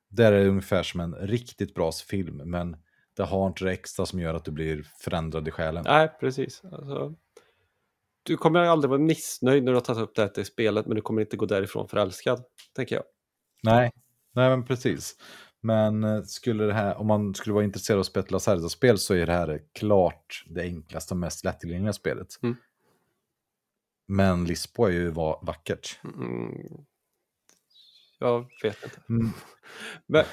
Där 0.10 0.32
är 0.32 0.44
det 0.44 0.50
ungefär 0.50 0.84
som 0.84 1.00
en 1.00 1.16
riktigt 1.16 1.74
bra 1.74 1.91
film, 1.91 2.41
men 2.45 2.78
det 3.16 3.24
har 3.24 3.48
inte 3.48 3.66
det 3.66 3.72
extra 3.72 4.06
som 4.06 4.20
gör 4.20 4.34
att 4.34 4.45
du 4.45 4.52
blir 4.52 4.88
förändrad 5.00 5.48
i 5.48 5.52
själen. 5.52 5.84
Nej, 5.88 6.12
precis. 6.20 6.64
Alltså, 6.64 7.16
du 8.24 8.38
kommer 8.38 8.60
aldrig 8.60 8.90
vara 8.90 9.00
missnöjd 9.00 9.64
när 9.64 9.72
du 9.72 9.76
har 9.76 9.82
tagit 9.82 10.02
upp 10.02 10.16
det 10.16 10.22
här 10.22 10.30
till 10.30 10.45
spelet, 10.45 10.86
men 10.86 10.95
du 10.95 11.02
kommer 11.02 11.22
inte 11.22 11.38
gå 11.38 11.45
därifrån 11.45 11.88
förälskad, 11.88 12.44
tänker 12.76 12.95
jag. 12.95 13.04
Nej, 13.64 13.91
nej 14.36 14.50
men 14.50 14.66
precis. 14.66 15.16
Men 15.62 16.04
eh, 16.04 16.22
skulle 16.24 16.64
det 16.64 16.74
här, 16.74 16.95
om 16.98 17.08
man 17.08 17.36
skulle 17.36 17.54
vara 17.54 17.64
intresserad 17.64 17.98
av 17.98 18.00
att 18.00 18.06
spela 18.06 18.28
Lacerda-spel 18.30 18.98
så 18.98 19.14
är 19.14 19.26
det 19.26 19.34
här 19.34 19.62
klart 19.74 20.44
det 20.48 20.62
enklaste 20.62 21.14
och 21.14 21.18
mest 21.18 21.44
lättillgängliga 21.44 21.94
spelet. 21.94 22.28
Mm. 22.44 22.56
Men 24.07 24.45
Lisbo 24.45 24.85
är 24.85 24.91
ju 24.91 25.09
va- 25.09 25.39
vackert. 25.41 25.99
Mm. 26.03 26.85
Jag 28.19 28.45
vet 28.63 28.84
inte. 28.84 29.01
Mm. 29.09 29.30
Men, 30.07 30.25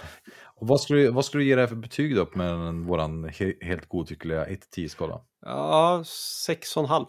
Och 0.45 0.67
vad, 0.69 0.81
skulle, 0.81 1.01
du- 1.01 1.11
vad 1.11 1.25
skulle 1.25 1.45
du 1.45 1.49
ge 1.49 1.55
det 1.55 1.61
här 1.61 1.69
för 1.69 1.77
betyg 1.77 2.17
då 2.17 2.27
med 2.35 2.75
våran 2.75 3.25
he, 3.25 3.55
helt 3.61 3.89
godtyckliga 3.89 4.47
1-10-skala? 4.47 5.21
ja, 5.41 6.05
sex 6.47 6.77
och 6.77 6.83
en 6.83 6.89
halv. 6.89 7.07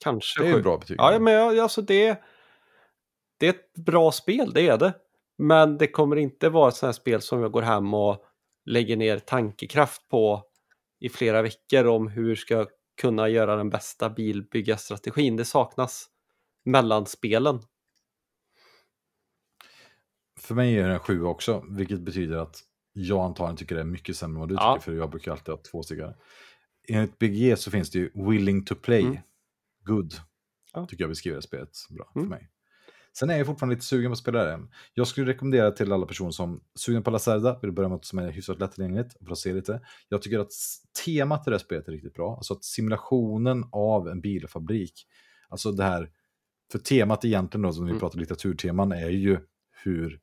Kanske 0.00 0.42
Det 0.42 0.48
är 0.48 0.56
ju 0.56 0.62
bra 0.62 0.78
betyg. 0.78 0.96
Ja, 1.00 1.18
men 1.18 1.32
jag- 1.32 1.58
alltså 1.58 1.82
det, 1.82 2.22
det 3.38 3.46
är 3.46 3.50
ett 3.50 3.74
bra 3.74 4.12
spel, 4.12 4.52
det 4.52 4.68
är 4.68 4.78
det. 4.78 4.94
Men 5.38 5.78
det 5.78 5.86
kommer 5.86 6.16
inte 6.16 6.48
vara 6.48 6.68
ett 6.68 6.74
sånt 6.74 6.88
här 6.88 6.92
spel 6.92 7.22
som 7.22 7.40
jag 7.40 7.52
går 7.52 7.62
hem 7.62 7.94
och 7.94 8.24
lägger 8.64 8.96
ner 8.96 9.18
tankekraft 9.18 10.08
på 10.08 10.42
i 11.00 11.08
flera 11.08 11.42
veckor 11.42 11.86
om 11.86 12.08
hur 12.08 12.34
ska 12.36 12.54
jag 12.54 12.68
kunna 12.96 13.28
göra 13.28 13.56
den 13.56 13.70
bästa 13.70 14.10
bilbyggarstrategin. 14.10 15.36
Det 15.36 15.44
saknas 15.44 16.06
mellan 16.64 17.06
spelen. 17.06 17.60
För 20.40 20.54
mig 20.54 20.78
är 20.78 20.88
det 20.88 20.94
en 20.94 20.98
7 21.00 21.22
också, 21.24 21.64
vilket 21.68 22.00
betyder 22.00 22.36
att 22.36 22.60
jag 22.92 23.24
antagligen 23.24 23.56
tycker 23.56 23.74
det 23.74 23.80
är 23.80 23.84
mycket 23.84 24.16
sämre 24.16 24.34
än 24.36 24.40
vad 24.40 24.48
du 24.48 24.54
Ja. 24.54 24.74
tycker, 24.74 24.84
för 24.84 24.98
jag 24.98 25.10
brukar 25.10 25.32
alltid 25.32 25.54
ha 25.54 25.62
två 25.62 25.82
stycken. 25.82 26.14
Enligt 26.88 27.18
BG 27.18 27.56
så 27.56 27.70
finns 27.70 27.90
det 27.90 27.98
ju 27.98 28.10
willing 28.14 28.64
to 28.64 28.74
play, 28.74 29.02
Mm. 29.04 29.18
good, 29.84 30.14
Ja. 30.72 30.86
tycker 30.86 31.02
jag 31.04 31.08
beskriver 31.10 31.40
spelet 31.40 31.70
bra 31.90 32.12
Mm. 32.16 32.24
för 32.24 32.30
mig. 32.30 32.48
Sen 33.18 33.30
är 33.30 33.36
jag 33.36 33.46
fortfarande 33.46 33.74
lite 33.74 33.86
sugen 33.86 34.10
på 34.10 34.12
att 34.12 34.18
spela 34.18 34.44
det. 34.44 34.60
Jag 34.94 35.06
skulle 35.06 35.26
rekommendera 35.30 35.70
till 35.70 35.92
alla 35.92 36.06
personer 36.06 36.30
som 36.30 36.60
sugna 36.74 37.02
på 37.02 37.10
Lacerda, 37.10 37.58
vill 37.62 37.72
börja 37.72 37.88
med 37.88 37.96
något 37.96 38.04
som 38.04 38.18
är 38.18 38.30
hyfsat 38.30 38.58
lättillgängligt, 38.60 39.16
för 39.24 39.32
att 39.32 39.38
se 39.38 39.52
lite. 39.52 39.80
Jag 40.08 40.22
tycker 40.22 40.38
att 40.38 40.52
temat 41.04 41.46
i 41.46 41.50
det 41.50 41.54
här 41.56 41.64
spelet 41.64 41.88
är 41.88 41.92
riktigt 41.92 42.14
bra, 42.14 42.36
alltså 42.36 42.54
att 42.54 42.64
simulationen 42.64 43.64
av 43.72 44.08
en 44.08 44.20
bilfabrik, 44.20 45.06
alltså 45.48 45.72
det 45.72 45.84
här, 45.84 46.10
för 46.72 46.78
temat 46.78 47.24
egentligen 47.24 47.62
då, 47.62 47.72
som 47.72 47.84
vi 47.84 47.90
Mm. 47.90 48.00
pratar 48.00 48.18
litteraturteman, 48.18 48.92
är 48.92 49.08
ju 49.08 49.38
hur 49.84 50.20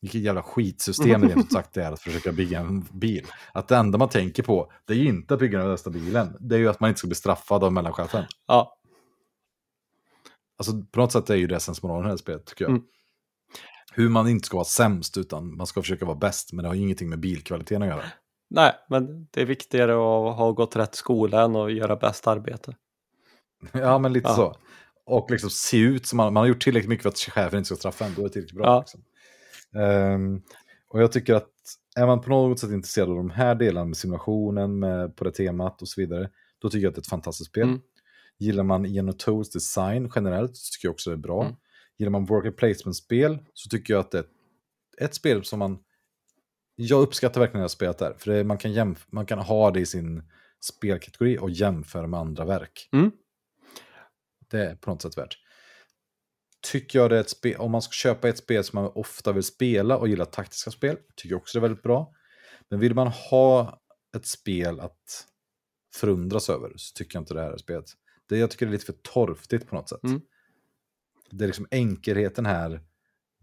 vilket 0.00 0.20
jävla 0.20 0.42
skitsystem 0.42 1.20
det 1.20 1.26
rent 1.26 1.52
sagt 1.52 1.74
det 1.74 1.82
är 1.82 1.92
att 1.92 2.00
försöka 2.00 2.32
bygga 2.32 2.60
en 2.60 2.80
bil. 2.80 3.26
Att 3.52 3.68
det 3.68 3.76
enda 3.76 3.98
man 3.98 4.08
tänker 4.08 4.42
på, 4.42 4.72
det 4.84 4.92
är 4.92 4.96
ju 4.96 5.08
inte 5.08 5.34
att 5.34 5.40
bygga 5.40 5.58
den 5.58 5.68
bästa 5.68 5.90
bilen. 5.90 6.36
Det 6.40 6.54
är 6.54 6.58
ju 6.58 6.68
att 6.68 6.80
man 6.80 6.88
inte 6.88 6.98
ska 6.98 7.08
bli 7.08 7.14
straffad 7.14 7.64
av 7.64 7.72
mellanchefen. 7.72 8.24
Ja, 8.46 8.77
Alltså 10.58 10.72
på 10.92 11.00
något 11.00 11.12
sätt 11.12 11.30
är 11.30 11.34
ju 11.36 11.46
det 11.46 11.60
sensmoralen 11.60 12.02
i 12.02 12.06
det 12.06 12.10
här 12.10 12.16
spelet, 12.16 12.46
tycker 12.46 12.64
jag. 12.64 12.70
Mm. 12.70 12.82
Hur 13.92 14.08
man 14.08 14.28
inte 14.28 14.46
ska 14.46 14.56
vara 14.56 14.64
sämst, 14.64 15.16
utan 15.16 15.56
man 15.56 15.66
ska 15.66 15.82
försöka 15.82 16.04
vara 16.04 16.16
bäst. 16.16 16.52
Men 16.52 16.62
det 16.62 16.68
har 16.68 16.74
ju 16.74 16.80
ingenting 16.82 17.08
med 17.08 17.20
bilkvaliteten 17.20 17.82
att 17.82 17.88
göra. 17.88 18.02
nej, 18.50 18.72
men 18.88 19.28
det 19.30 19.42
är 19.42 19.46
viktigare 19.46 19.92
att 19.92 20.36
ha 20.36 20.52
gått 20.52 20.76
rätt 20.76 20.94
skola 20.94 21.42
än 21.42 21.56
att 21.56 21.72
göra 21.72 21.96
bäst 21.96 22.26
arbete. 22.26 22.76
ja, 23.72 23.98
men 23.98 24.12
lite 24.12 24.28
Ja. 24.28 24.34
så. 24.34 24.56
Och 25.04 25.30
liksom 25.30 25.50
se 25.50 25.78
ut 25.78 26.06
som 26.06 26.16
man, 26.16 26.32
man 26.32 26.40
har 26.40 26.48
gjort 26.48 26.62
tillräckligt 26.62 26.88
mycket 26.88 27.02
för 27.02 27.08
att 27.08 27.18
chefen 27.18 27.58
inte 27.58 27.66
ska 27.66 27.76
straffa 27.76 28.04
en. 28.04 28.14
Då 28.14 28.20
är 28.20 28.24
det 28.24 28.32
tillräckligt 28.32 28.56
bra. 28.58 28.66
Ja. 28.66 28.80
Liksom. 28.80 29.00
Ehm, 29.82 30.42
och 30.88 31.02
jag 31.02 31.12
tycker 31.12 31.34
att 31.34 31.48
är 31.96 32.06
man 32.06 32.20
på 32.20 32.30
något 32.30 32.58
sätt 32.60 32.70
intresserad 32.70 33.08
av 33.08 33.16
de 33.16 33.30
här 33.30 33.54
delarna 33.54 33.86
med 33.86 33.96
simulationen, 33.96 34.78
med, 34.78 35.16
på 35.16 35.24
det 35.24 35.32
temat 35.32 35.82
och 35.82 35.88
så 35.88 36.00
vidare, 36.00 36.30
då 36.58 36.70
tycker 36.70 36.82
jag 36.82 36.88
att 36.88 36.94
det 36.94 36.98
är 36.98 37.02
ett 37.02 37.08
fantastiskt 37.08 37.50
spel. 37.50 37.62
Mm. 37.62 37.80
Gillar 38.38 38.64
man 38.64 38.86
Ian 38.86 39.10
O'Tools 39.10 39.52
design 39.52 40.10
generellt 40.14 40.56
så 40.56 40.72
tycker 40.72 40.88
jag 40.88 40.92
också 40.92 41.10
det 41.10 41.16
är 41.16 41.18
bra. 41.18 41.42
Mm. 41.42 41.56
Gillar 41.98 42.10
man 42.10 42.24
worker 42.24 42.50
placement-spel 42.50 43.38
så 43.54 43.68
tycker 43.68 43.94
jag 43.94 44.00
att 44.00 44.10
det 44.10 44.18
är 44.18 44.24
ett, 45.04 45.14
spel 45.14 45.44
som 45.44 45.58
man... 45.58 45.78
Jag 46.76 47.02
uppskattar 47.02 47.40
verkligen 47.40 47.58
det 47.58 47.62
här 47.62 47.68
spelet 47.68 47.98
där, 47.98 48.14
för 48.18 48.32
det, 48.32 48.44
man, 48.44 48.58
kan 48.58 48.72
jämf- 48.72 49.06
man 49.06 49.26
kan 49.26 49.38
ha 49.38 49.70
det 49.70 49.80
i 49.80 49.86
sin 49.86 50.22
spelkategori 50.60 51.38
och 51.38 51.50
jämföra 51.50 52.06
med 52.06 52.20
andra 52.20 52.44
verk. 52.44 52.88
Mm. 52.92 53.10
Det 54.50 54.66
är 54.66 54.74
på 54.74 54.90
något 54.90 55.02
sätt 55.02 55.18
värt. 55.18 55.38
Tycker 56.62 56.98
jag 56.98 57.10
det 57.10 57.16
är 57.16 57.20
ett 57.20 57.30
spel, 57.30 57.56
om 57.56 57.70
man 57.70 57.82
ska 57.82 57.92
köpa 57.92 58.28
ett 58.28 58.38
spel 58.38 58.64
som 58.64 58.82
man 58.82 58.92
ofta 58.94 59.32
vill 59.32 59.42
spela 59.42 59.96
och 59.96 60.08
gillar 60.08 60.24
taktiska 60.24 60.70
spel, 60.70 60.96
tycker 61.16 61.30
jag 61.34 61.40
också 61.40 61.58
det 61.58 61.60
är 61.60 61.68
väldigt 61.68 61.82
bra. 61.82 62.12
Men 62.68 62.80
vill 62.80 62.94
man 62.94 63.08
ha 63.08 63.80
ett 64.16 64.26
spel 64.26 64.80
att 64.80 65.26
förundras 65.94 66.50
över 66.50 66.72
så 66.76 66.94
tycker 66.94 67.16
jag 67.16 67.22
inte 67.22 67.34
det 67.34 67.40
här 67.40 67.52
är 67.52 67.56
spelet. 67.56 67.86
Det, 68.28 68.38
jag 68.38 68.50
tycker 68.50 68.66
det 68.66 68.70
är 68.70 68.72
lite 68.72 68.86
för 68.86 68.92
torftigt 68.92 69.68
på 69.68 69.76
något 69.76 69.88
sätt. 69.88 70.04
Mm. 70.04 70.20
Det 71.30 71.44
är 71.44 71.46
liksom 71.46 71.66
enkelheten 71.70 72.46
här, 72.46 72.80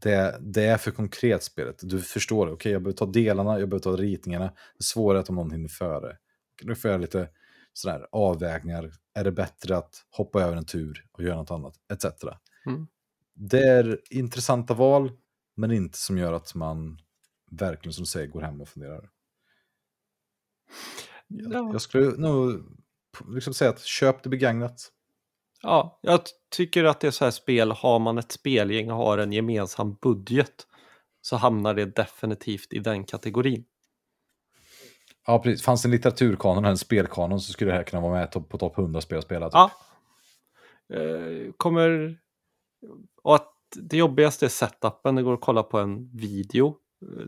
det, 0.01 0.39
det 0.41 0.65
är 0.65 0.77
för 0.77 0.91
konkret 0.91 1.43
spelet. 1.43 1.79
Du 1.81 2.01
förstår, 2.01 2.51
okej 2.51 2.71
jag 2.71 2.81
behöver 2.81 2.97
ta 2.97 3.05
delarna, 3.05 3.59
jag 3.59 3.69
behöver 3.69 3.83
ta 3.83 3.95
ritningarna. 3.95 4.53
Det 4.77 4.83
svåra 4.83 5.17
är 5.17 5.21
att 5.21 5.29
om 5.29 5.35
någon 5.35 5.51
hinner 5.51 5.69
före. 5.69 6.17
Nu 6.63 6.75
får 6.75 6.91
jag 6.91 7.01
lite 7.01 7.29
sådär 7.73 8.07
avvägningar. 8.11 8.91
Är 9.13 9.23
det 9.23 9.31
bättre 9.31 9.77
att 9.77 10.05
hoppa 10.09 10.41
över 10.41 10.57
en 10.57 10.65
tur 10.65 11.05
och 11.11 11.23
göra 11.23 11.35
något 11.35 11.51
annat? 11.51 11.75
Etc. 11.93 12.05
Mm. 12.65 12.87
Det 13.33 13.59
är 13.59 14.01
intressanta 14.09 14.73
val, 14.73 15.11
men 15.55 15.71
inte 15.71 15.97
som 15.97 16.17
gör 16.17 16.33
att 16.33 16.55
man 16.55 16.99
verkligen 17.51 17.93
som 17.93 18.01
du 18.01 18.07
säger 18.07 18.27
går 18.27 18.41
hem 18.41 18.61
och 18.61 18.69
funderar. 18.69 19.09
Ja. 21.27 21.69
Jag 21.71 21.81
skulle 21.81 22.17
nog 22.17 22.63
liksom 23.27 23.53
säga 23.53 23.69
att 23.69 23.81
köp 23.81 24.23
det 24.23 24.29
begagnat. 24.29 24.91
Ja, 25.61 25.99
jag 26.01 26.21
tycker 26.55 26.83
att 26.83 26.99
det 26.99 27.07
är 27.07 27.11
så 27.11 27.23
här 27.23 27.31
spel, 27.31 27.71
har 27.71 27.99
man 27.99 28.17
ett 28.17 28.31
spelgäng 28.31 28.91
och 28.91 28.97
har 28.97 29.17
en 29.17 29.33
gemensam 29.33 29.95
budget 30.01 30.67
så 31.21 31.35
hamnar 31.35 31.73
det 31.73 31.85
definitivt 31.85 32.73
i 32.73 32.79
den 32.79 33.03
kategorin. 33.03 33.65
Ja, 35.27 35.39
precis. 35.39 35.65
Fanns 35.65 35.81
det 35.81 35.87
en 35.87 35.91
litteraturkanon 35.91 36.57
eller 36.57 36.71
en 36.71 36.77
spelkanon 36.77 37.39
så 37.39 37.53
skulle 37.53 37.71
det 37.71 37.77
här 37.77 37.83
kunna 37.83 38.01
vara 38.01 38.13
med 38.13 38.49
på 38.49 38.57
topp 38.57 38.77
100 38.77 39.01
spel 39.01 39.21
spelat. 39.21 39.53
Ja. 39.53 39.71
Eh, 40.93 41.51
kommer... 41.57 42.17
Och 43.23 43.35
att 43.35 43.51
det 43.75 43.97
jobbigaste 43.97 44.45
är 44.45 44.49
setupen, 44.49 45.15
det 45.15 45.23
går 45.23 45.33
att 45.33 45.41
kolla 45.41 45.63
på 45.63 45.79
en 45.79 46.17
video. 46.17 46.77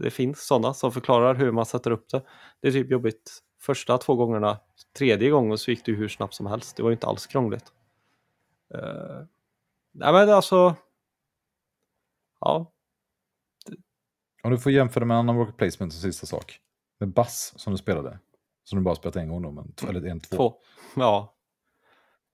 Det 0.01 0.09
finns 0.09 0.47
sådana 0.47 0.73
som 0.73 0.91
förklarar 0.91 1.35
hur 1.35 1.51
man 1.51 1.65
sätter 1.65 1.91
upp 1.91 2.09
det. 2.09 2.21
Det 2.61 2.67
är 2.67 2.71
typ 2.71 2.91
jobbigt 2.91 3.39
första 3.67 3.97
två 3.97 4.15
gångerna. 4.15 4.59
Tredje 4.97 5.29
gången 5.29 5.57
så 5.57 5.71
gick 5.71 5.85
det 5.85 5.91
hur 5.91 6.07
snabbt 6.07 6.33
som 6.33 6.45
helst. 6.45 6.77
Det 6.77 6.83
var 6.83 6.89
ju 6.89 6.93
inte 6.93 7.07
alls 7.07 7.27
krångligt. 7.27 7.73
Uh, 8.75 9.25
nej 9.91 10.13
men 10.13 10.29
alltså... 10.29 10.75
Ja, 12.39 12.71
Om 14.43 14.51
du 14.51 14.57
får 14.57 14.71
jämföra 14.71 15.05
med 15.05 15.15
en 15.15 15.19
annan 15.19 15.35
worker 15.35 15.53
placement 15.53 15.93
som 15.93 16.01
sista 16.01 16.27
sak. 16.27 16.59
Med 16.99 17.09
Bass 17.09 17.53
som 17.55 17.73
du 17.73 17.77
spelade. 17.77 18.19
Som 18.63 18.79
du 18.79 18.83
bara 18.83 18.95
spelat 18.95 19.15
en 19.15 19.29
gång 19.29 19.41
då, 19.41 19.51
men 19.51 19.73
eller 19.89 20.09
en, 20.09 20.19
två. 20.19 20.37
två. 20.37 20.57
Ja, 20.95 21.35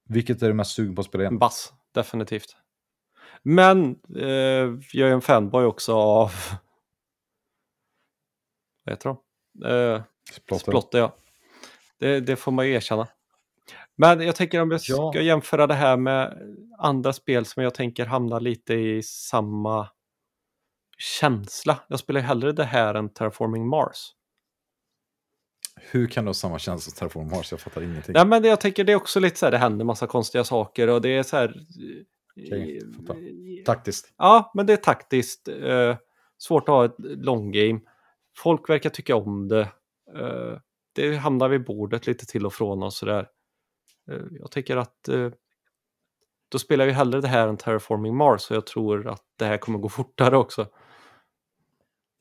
Vilket 0.09 0.41
är 0.41 0.47
du 0.47 0.53
mest 0.53 0.71
sugen 0.71 0.95
på 0.95 1.01
att 1.01 1.07
spela 1.07 1.23
igen? 1.23 1.37
Bass, 1.39 1.73
definitivt. 1.91 2.57
Men 3.41 3.99
eh, 4.15 4.79
jag 4.93 5.09
är 5.09 5.13
en 5.13 5.21
fanboy 5.21 5.65
också 5.65 5.95
av... 5.95 6.31
Vad 8.83 8.93
heter 8.93 9.09
de? 9.09 9.17
Eh, 9.67 10.03
Splotter. 10.31 10.71
Splotter, 10.71 10.99
ja. 10.99 11.15
Det, 11.99 12.19
det 12.19 12.35
får 12.35 12.51
man 12.51 12.67
ju 12.67 12.73
erkänna. 12.73 13.07
Men 13.95 14.21
jag 14.21 14.35
tänker 14.35 14.61
om 14.61 14.71
jag 14.71 14.81
ska 14.81 14.93
Ja. 15.13 15.21
jämföra 15.21 15.67
det 15.67 15.73
här 15.73 15.97
med 15.97 16.37
andra 16.77 17.13
spel 17.13 17.45
som 17.45 17.63
jag 17.63 17.73
tänker 17.73 18.05
hamna 18.05 18.39
lite 18.39 18.73
i 18.73 19.03
samma 19.03 19.89
känsla. 20.97 21.79
Jag 21.87 21.99
spelar 21.99 22.19
ju 22.21 22.25
hellre 22.27 22.51
det 22.51 22.63
här 22.63 22.93
än 22.95 23.09
Terraforming 23.09 23.67
Mars. 23.67 24.11
Hur 25.75 26.07
kan 26.07 26.25
du 26.25 26.29
ha 26.29 26.33
samma 26.33 26.59
känsla 26.59 26.91
som 26.91 26.97
Terraform 26.99 27.29
Mars? 27.29 27.51
Jag 27.51 27.59
fattar 27.59 27.81
ingenting. 27.81 28.13
Nej, 28.13 28.25
men 28.25 28.41
det, 28.41 28.47
jag 28.47 28.61
tänker 28.61 28.83
det 28.83 28.91
är 28.91 28.95
också 28.95 29.19
lite 29.19 29.39
så 29.39 29.45
här, 29.45 29.51
det 29.51 29.57
händer 29.57 29.85
massa 29.85 30.07
konstiga 30.07 30.43
saker 30.43 30.87
och 30.89 31.01
det 31.01 31.09
är 31.09 31.23
så 31.23 31.37
här... 31.37 31.55
Okej, 32.37 32.77
eh, 32.77 32.97
fattar. 33.07 33.63
Taktiskt. 33.65 34.13
Ja, 34.17 34.51
men 34.53 34.65
det 34.65 34.73
är 34.73 34.77
taktiskt. 34.77 35.47
Eh, 35.47 35.97
svårt 36.37 36.63
att 36.69 36.75
ha 36.75 36.85
ett 36.85 36.95
long 36.99 37.51
game. 37.51 37.79
Folk 38.37 38.69
verkar 38.69 38.89
tycka 38.89 39.15
om 39.15 39.47
det. 39.47 39.61
Eh, 40.15 40.57
det 40.93 41.15
hamnar 41.15 41.49
vid 41.49 41.63
bordet 41.65 42.07
lite 42.07 42.25
till 42.25 42.45
och 42.45 42.53
från 42.53 42.83
och 42.83 42.93
sådär. 42.93 43.27
Eh, 44.11 44.21
jag 44.31 44.51
tycker 44.51 44.77
att 44.77 45.07
eh, 45.07 45.29
då 46.49 46.59
spelar 46.59 46.85
vi 46.85 46.91
hellre 46.91 47.21
det 47.21 47.27
här 47.27 47.47
än 47.47 47.57
Terraforming 47.57 48.15
Mars 48.15 48.49
och 48.51 48.55
jag 48.57 48.65
tror 48.65 49.07
att 49.07 49.23
det 49.35 49.45
här 49.45 49.57
kommer 49.57 49.79
gå 49.79 49.89
fortare 49.99 50.37
också. 50.37 50.67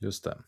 Just 0.00 0.24
det. 0.24 0.38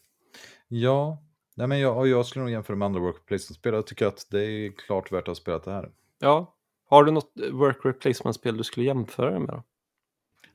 Ja, 0.68 1.20
Nej, 1.56 1.66
men 1.66 1.80
jag, 1.80 2.08
jag 2.08 2.26
skulle 2.26 2.42
nog 2.42 2.52
jämföra 2.52 2.76
med 2.76 2.86
andra 2.86 3.00
work 3.00 3.16
replacement-spel. 3.16 3.74
Jag 3.74 3.86
tycker 3.86 4.06
att 4.06 4.26
det 4.30 4.42
är 4.44 4.72
klart 4.86 5.12
värt 5.12 5.22
att 5.22 5.26
ha 5.26 5.34
spelat 5.34 5.64
det 5.64 5.70
här. 5.72 5.90
Ja. 6.18 6.56
Har 6.88 7.04
du 7.04 7.12
något 7.12 7.32
work 7.52 7.76
replacement-spel 7.84 8.56
du 8.56 8.64
skulle 8.64 8.86
jämföra 8.86 9.30
det 9.30 9.38
med 9.40 9.48
då? 9.48 9.62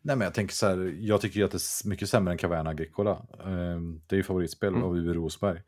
Nej, 0.02 0.16
men 0.16 0.26
jag 0.26 0.34
tänker 0.34 0.54
så 0.56 0.68
här, 0.68 0.96
jag 1.00 1.22
tycker 1.22 1.40
ju 1.40 1.46
att 1.46 1.52
det 1.52 1.58
är 1.58 1.90
mycket 1.90 2.10
sämre 2.10 2.32
än 2.32 2.38
Caverna 2.38 2.70
Agricola. 2.70 3.26
Ehm, 3.46 4.02
Det 4.08 4.16
är 4.16 4.18
ju 4.18 4.24
favoritspel 4.24 4.70
Mm. 4.70 4.84
av 4.84 4.96
Uwe 4.98 5.14
Rosberg. 5.14 5.62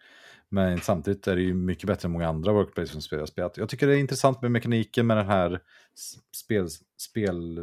Men 0.54 0.82
samtidigt 0.82 1.28
är 1.28 1.36
det 1.36 1.42
ju 1.42 1.54
mycket 1.54 1.88
bättre 1.88 2.06
än 2.08 2.12
många 2.12 2.28
andra 2.28 2.52
work 2.54 2.68
replacement-spel 2.68 3.18
jag 3.18 3.22
har 3.22 3.28
spelat. 3.28 3.58
Jag 3.58 3.70
tycker 3.70 3.88
det 3.88 3.96
är 3.96 4.00
intressant 4.00 4.42
med 4.42 4.52
mekaniken 4.52 5.08
med 5.08 5.18
den 5.18 5.26
här 5.28 5.60
spel... 6.36 6.68
spel 6.98 7.60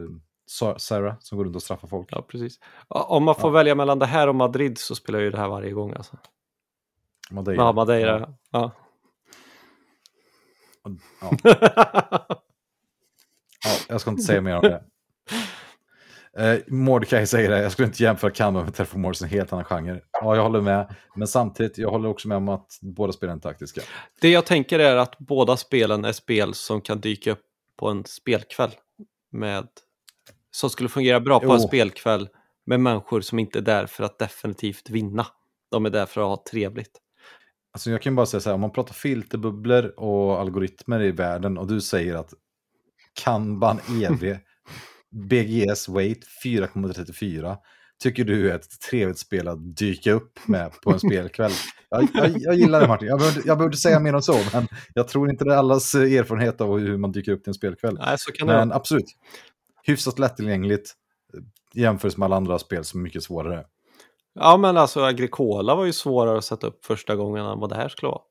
Sa- 0.47 0.79
Sarah 0.79 1.15
som 1.21 1.39
går 1.39 1.45
runt 1.45 1.57
och 1.57 1.63
straffar 1.63 1.89
folk. 1.89 2.09
Ja, 2.13 2.23
precis. 2.23 2.61
Ja, 2.89 3.03
Om 3.05 3.25
man 3.25 3.35
får 3.35 3.51
välja 3.51 3.75
mellan 3.75 3.99
det 3.99 4.07
här 4.07 4.29
och 4.29 4.35
Madrid 4.35 4.79
så 4.79 4.95
spelar 4.95 5.19
jag 5.19 5.25
ju 5.25 5.31
det 5.31 5.39
här 5.39 5.49
varje 5.49 5.71
gång. 5.73 5.93
Alltså. 5.93 6.17
Madeira. 7.31 7.63
Ja, 7.63 7.73
Madeira. 7.73 8.35
Ja. 8.51 8.73
Ja. 11.21 11.31
Ja, 13.65 13.71
jag 13.89 14.01
ska 14.01 14.11
inte 14.11 14.23
säga 14.23 14.41
mer 14.41 14.55
om 14.57 14.63
det. 14.63 14.85
Eh, 16.39 16.59
Mordecai 16.67 17.27
säger 17.27 17.51
det, 17.51 17.63
jag 17.63 17.73
skulle 17.73 17.89
inte 17.89 18.03
jämföra 18.03 18.31
Kanban 18.31 18.65
med 18.65 18.75
Terraformars, 18.75 19.23
en 19.23 19.29
helt 19.29 19.53
annan 19.53 19.65
genre. 19.65 20.01
Ja, 20.13 20.37
jag 20.37 20.43
håller 20.43 20.61
med. 20.61 20.95
Men 21.17 21.29
samtidigt, 21.29 21.79
jag 21.79 21.91
håller 21.91 22.09
också 22.09 22.29
med 22.29 22.37
om 22.37 22.49
att 22.49 22.79
båda 22.81 23.13
spelen 23.13 23.37
är 23.37 23.41
taktiska. 23.41 23.81
Det 24.21 24.29
jag 24.31 24.47
tänker 24.47 24.79
är 24.79 24.97
att 24.97 25.19
båda 25.19 25.57
spelen 25.57 26.05
är 26.05 26.13
spel 26.13 26.55
som 26.55 26.81
kan 26.81 27.01
dyka 27.01 27.33
upp 27.33 27.43
på 27.77 27.89
en 27.89 28.05
spelkväll. 28.05 28.71
Med, 29.33 29.67
som 30.51 30.71
skulle 30.71 30.89
fungera 30.89 31.21
bra 31.21 31.41
på 31.41 31.53
en 31.53 31.61
Jo. 31.61 31.69
spelkväll 31.69 32.29
med 32.67 32.81
människor 32.81 33.21
som 33.21 33.39
inte 33.39 33.59
är 33.59 33.63
där 33.63 33.87
för 33.87 34.05
att 34.05 34.19
definitivt 34.19 34.91
vinna. 34.91 35.27
De 35.71 35.87
är 35.87 35.91
där 35.91 36.07
för 36.07 36.21
att 36.21 36.27
ha 36.39 36.45
trevligt. 36.51 37.01
Alltså 37.73 37.91
jag 37.91 38.03
kan 38.03 38.17
bara 38.17 38.27
säga 38.27 38.41
så 38.41 38.49
här, 38.49 38.55
om 38.55 38.61
man 38.61 38.73
pratar 38.73 38.95
filterbubblor 38.95 40.01
och 40.01 40.41
algoritmer 40.41 41.03
i 41.03 41.11
världen 41.11 41.59
och 41.59 41.67
du 41.67 41.81
säger 41.81 42.15
att 42.15 42.35
Kanban 43.25 43.81
EV 44.03 44.39
BGS 45.11 45.89
Weight 45.89 46.21
4,34 46.45 47.57
tycker 48.03 48.25
du 48.25 48.51
är 48.51 48.55
ett 48.55 48.81
trevligt 48.91 49.19
spel 49.19 49.49
att 49.49 49.77
dyka 49.77 50.13
upp 50.13 50.39
med 50.47 50.73
på 50.83 50.91
en 50.91 51.01
spelkväll. 51.01 51.53
Jag, 51.91 52.09
jag, 52.15 52.33
jag 52.37 52.55
gillar 52.55 52.81
det 52.81 52.89
Martin, 52.89 53.09
jag 53.09 53.19
behöver, 53.19 53.37
jag 53.39 53.59
behöver 53.59 53.65
inte 53.65 53.79
säga 53.79 54.01
mer 54.01 54.15
än 54.15 54.23
så, 54.23 54.39
men 54.53 54.69
jag 54.95 55.09
tror 55.09 55.31
inte 55.31 55.45
det 55.45 55.53
är 55.53 55.57
allas 55.57 55.95
erfarenhet 55.95 56.61
av 56.61 56.79
hur 56.79 56.97
man 56.97 57.13
dyker 57.13 57.33
upp 57.33 57.45
till 57.45 57.51
en 57.51 57.55
spelkväll. 57.55 57.99
Nej, 57.99 58.15
så 58.19 58.33
kan 58.33 58.47
det 58.47 58.53
Men 58.53 58.69
vara. 58.69 58.77
absolut, 58.77 59.07
hyfsat 59.83 60.19
lättillgängligt 60.19 60.95
jämfört 61.75 62.17
med 62.17 62.27
alla 62.27 62.37
andra 62.37 62.59
spel 62.59 62.85
som 62.85 63.01
är 63.01 63.03
mycket 63.05 63.23
svårare. 63.23 63.65
Ja, 64.35 64.57
men 64.57 64.77
alltså 64.77 65.03
Agricola 65.05 65.75
var 65.75 65.85
ju 65.85 65.93
svårare 65.93 66.39
att 66.39 66.45
sätta 66.45 66.67
upp 66.67 66.85
första 66.85 67.17
gången 67.17 67.47
än 67.47 67.61
vad 67.61 67.71
det 67.71 67.77
här 67.77 67.89
skulle 67.89 68.11
vara. 68.11 68.23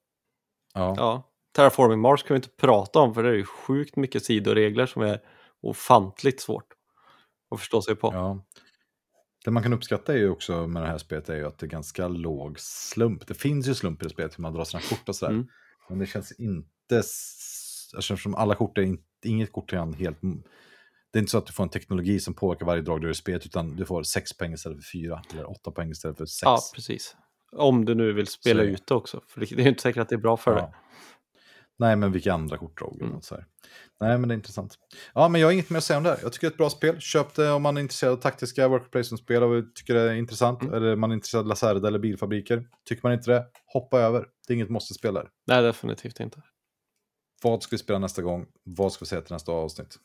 Ja. 0.73 0.93
Ja. 0.97 1.23
Terraforming 1.55 1.99
Mars 1.99 2.23
kan 2.23 2.33
vi 2.33 2.35
inte 2.35 2.49
prata 2.49 2.99
om 2.99 3.13
för 3.13 3.23
det 3.23 3.29
är 3.29 3.33
ju 3.33 3.45
sjukt 3.45 3.95
mycket 3.95 4.25
sidoregler 4.25 4.85
som 4.85 5.01
är 5.01 5.19
ofantligt 5.61 6.41
svårt 6.41 6.67
att 7.51 7.59
förstå 7.59 7.81
sig 7.81 7.95
på. 7.95 8.13
Ja. 8.13 8.45
Det 9.45 9.51
man 9.51 9.63
kan 9.63 9.73
uppskatta 9.73 10.13
är 10.13 10.17
ju 10.17 10.29
också 10.29 10.67
med 10.67 10.83
det 10.83 10.87
här 10.87 10.97
spelet 10.97 11.29
är 11.29 11.35
ju 11.35 11.47
att 11.47 11.59
det 11.59 11.65
är 11.65 11.69
ganska 11.69 12.07
låg 12.07 12.59
slump. 12.59 13.27
Det 13.27 13.33
finns 13.33 13.67
ju 13.67 13.75
slump 13.75 14.01
i 14.01 14.05
det 14.05 14.09
spelet 14.09 14.37
hur 14.37 14.41
man 14.41 14.53
drar 14.53 14.63
sina 14.63 14.81
kort 14.81 15.09
och 15.09 15.15
sådär. 15.15 15.33
Mm. 15.33 15.47
Men 15.89 15.99
det 15.99 16.05
känns 16.05 16.31
inte... 16.31 17.03
Eftersom 17.97 18.35
alla 18.35 18.55
kort 18.55 18.77
är 18.77 18.81
inte, 18.81 19.03
inget 19.25 19.51
kort 19.51 19.73
är 19.73 19.93
helt... 19.93 20.17
Det 21.11 21.19
är 21.19 21.21
inte 21.21 21.31
så 21.31 21.37
att 21.37 21.45
du 21.45 21.53
får 21.53 21.63
en 21.63 21.69
teknologi 21.69 22.19
som 22.19 22.33
påverkar 22.33 22.65
varje 22.65 22.81
drag 22.81 23.01
du 23.01 23.07
gör 23.07 23.11
i 23.11 23.15
spelet, 23.15 23.45
utan 23.45 23.75
du 23.75 23.85
får 23.85 24.03
sex 24.03 24.37
poäng 24.37 24.53
istället 24.53 24.77
för 24.77 24.99
fyra, 24.99 25.21
eller 25.31 25.49
åtta 25.49 25.71
poäng 25.71 25.91
istället 25.91 26.17
för 26.17 26.25
sex. 26.25 26.41
Ja, 26.41 26.59
precis. 26.75 27.15
Om 27.51 27.85
du 27.85 27.95
nu 27.95 28.13
vill 28.13 28.27
spela 28.27 28.63
Så- 28.63 28.67
ut 28.67 28.87
det 28.87 28.93
också. 28.95 29.21
För 29.27 29.39
det 29.39 29.51
är 29.51 29.59
ju 29.59 29.69
inte 29.69 29.81
säkert 29.81 30.01
att 30.01 30.09
det 30.09 30.15
är 30.15 30.19
bra 30.19 30.37
för 30.37 30.55
dig. 30.55 30.73
Nej, 31.79 31.95
men 31.95 32.11
vilka 32.11 32.33
andra 32.33 32.57
kortdrag? 32.57 32.95
eller 32.95 33.05
Mm. 33.09 33.21
så 33.21 33.35
här. 33.35 33.45
Nej, 33.99 34.17
men 34.17 34.29
det 34.29 34.33
är 34.33 34.35
intressant. 34.35 34.75
Ja, 35.13 35.27
men 35.29 35.41
jag 35.41 35.47
har 35.47 35.51
inget 35.51 35.69
mer 35.69 35.77
att 35.77 35.83
säga 35.83 35.97
om 35.97 36.03
det 36.03 36.09
här. 36.09 36.19
Jag 36.21 36.33
tycker 36.33 36.47
det 36.47 36.51
är 36.51 36.53
ett 36.53 36.57
bra 36.57 36.69
spel. 36.69 36.99
Köp 36.99 37.33
det 37.35 37.51
om 37.51 37.61
man 37.63 37.77
är 37.77 37.81
intresserad 37.81 38.13
av 38.13 38.17
taktiska 38.17 38.67
worker 38.67 38.89
placement-spel 38.89 39.43
och 39.43 39.75
tycker 39.75 39.93
det 39.93 40.01
är 40.01 40.15
intressant. 40.15 40.61
Mm. 40.61 40.73
Eller 40.73 40.95
man 40.95 41.11
är 41.11 41.15
intresserad 41.15 41.41
av 41.41 41.47
Lacerda 41.47 41.87
eller 41.87 41.99
bilfabriker. 41.99 42.67
Tycker 42.85 43.03
man 43.03 43.13
inte 43.13 43.31
det, 43.31 43.45
hoppa 43.73 43.99
över. 43.99 44.25
Det 44.47 44.53
är 44.53 44.55
inget 44.55 44.69
måste-spel 44.69 45.13
där. 45.13 45.29
Nej, 45.47 45.61
definitivt 45.63 46.19
inte. 46.19 46.41
Vad 47.43 47.63
ska 47.63 47.75
vi 47.75 47.77
spela 47.77 47.99
nästa 47.99 48.21
gång? 48.21 48.45
Vad 48.63 48.93
ska 48.93 49.05
vi 49.05 49.09
säga 49.09 49.21
till 49.21 49.33
nästa 49.33 49.51
avsnitt? 49.51 49.95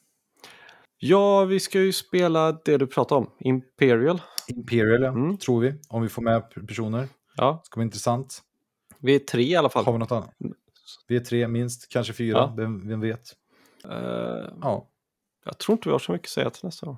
Ja, 0.99 1.44
vi 1.44 1.60
ska 1.60 1.81
ju 1.81 1.92
spela 1.92 2.52
det 2.65 2.76
du 2.78 2.86
pratade 2.86 3.18
om, 3.18 3.31
Imperial. 3.41 4.23
Imperial, 4.49 5.02
ja, 5.02 5.09
Mm. 5.09 5.39
tror 5.39 5.60
vi. 5.60 5.75
Om 5.89 6.02
vi 6.02 6.09
får 6.09 6.23
med 6.23 6.51
personer. 6.68 7.09
Ja, 7.36 7.60
Ska 7.65 7.76
vara 7.81 7.84
intressant. 7.84 8.42
vi 8.99 9.15
är 9.15 9.18
tre 9.18 9.42
i 9.42 9.57
alla 9.57 9.68
fall. 9.68 9.84
Har 9.84 9.92
vi 9.92 9.99
något 9.99 10.12
annat? 10.12 10.31
Vi 11.09 11.17
är 11.17 11.20
tre, 11.20 11.49
minst. 11.49 11.89
Kanske 11.89 12.12
fyra. 12.12 12.39
Ja. 12.39 12.55
Vem, 12.57 12.89
vem 12.89 13.01
vet? 13.01 13.33
Eh, 13.85 14.49
Ja. 14.61 14.89
jag 15.44 15.59
tror 15.59 15.77
inte 15.77 15.89
vi 15.89 15.93
har 15.93 15.99
så 15.99 16.12
mycket 16.12 16.27
att 16.27 16.31
säga 16.31 16.51
till 16.51 16.65
nästa 16.65 16.86
gång. 16.86 16.97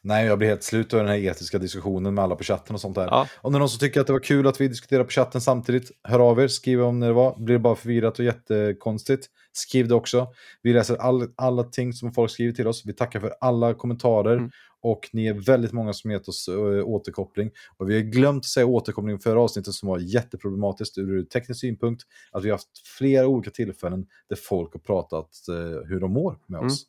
Nej, 0.00 0.26
jag 0.26 0.38
blir 0.38 0.48
helt 0.48 0.62
slut 0.62 0.92
av 0.94 0.98
den 1.00 1.08
här 1.08 1.16
etiska 1.16 1.58
diskussionen 1.58 2.14
med 2.14 2.24
alla 2.24 2.36
på 2.36 2.44
chatten 2.44 2.74
och 2.74 2.80
sånt 2.80 2.94
där. 2.94 3.06
Ja, 3.06 3.28
Om 3.40 3.52
det 3.52 3.56
är 3.56 3.58
någon 3.58 3.68
som 3.68 3.78
tycker 3.78 4.00
att 4.00 4.06
det 4.06 4.12
var 4.12 4.20
kul 4.20 4.46
att 4.46 4.60
vi 4.60 4.68
diskuterar 4.68 5.04
på 5.04 5.10
chatten 5.10 5.40
samtidigt, 5.40 5.90
hör 6.02 6.18
av 6.30 6.40
er, 6.40 6.48
skriv 6.48 6.82
om 6.82 7.00
när 7.00 7.06
det 7.06 7.12
var. 7.12 7.36
Blir 7.38 7.54
det 7.54 7.58
bara 7.58 7.76
förvirrat 7.76 8.18
och 8.18 8.24
jättekonstigt, 8.24 9.26
skriv 9.52 9.88
det 9.88 9.94
också. 9.94 10.26
Vi 10.62 10.72
läser 10.72 10.96
all, 10.96 11.28
alla 11.36 11.62
ting 11.64 11.92
som 11.92 12.12
folk 12.12 12.30
skriver 12.30 12.52
till 12.52 12.66
oss. 12.66 12.82
Vi 12.86 12.92
tackar 12.92 13.20
för 13.20 13.34
alla 13.40 13.74
kommentarer 13.74 14.36
Mm. 14.36 14.50
Och 14.86 15.08
ni 15.12 15.26
är 15.26 15.34
väldigt 15.34 15.72
många 15.72 15.92
som 15.92 16.10
gett 16.10 16.28
oss 16.28 16.48
ö, 16.48 16.82
återkoppling. 16.82 17.50
Och 17.76 17.90
vi 17.90 17.94
har 17.94 18.00
glömt 18.02 18.40
att 18.40 18.44
säga 18.44 18.66
återkoppling 18.66 19.18
för 19.18 19.36
avsnittet 19.36 19.74
som 19.74 19.88
var 19.88 19.98
jätteproblematiskt 19.98 20.98
ur 20.98 21.24
teknisk 21.24 21.60
synpunkt. 21.60 22.02
Att 22.32 22.44
vi 22.44 22.48
har 22.48 22.54
haft 22.54 22.86
flera 22.98 23.26
olika 23.26 23.50
tillfällen 23.50 24.06
där 24.28 24.36
folk 24.36 24.72
har 24.72 24.80
pratat 24.80 25.30
eh, 25.48 25.88
hur 25.88 26.00
de 26.00 26.12
mår 26.12 26.38
med 26.46 26.58
Mm. 26.58 26.66
oss. 26.66 26.84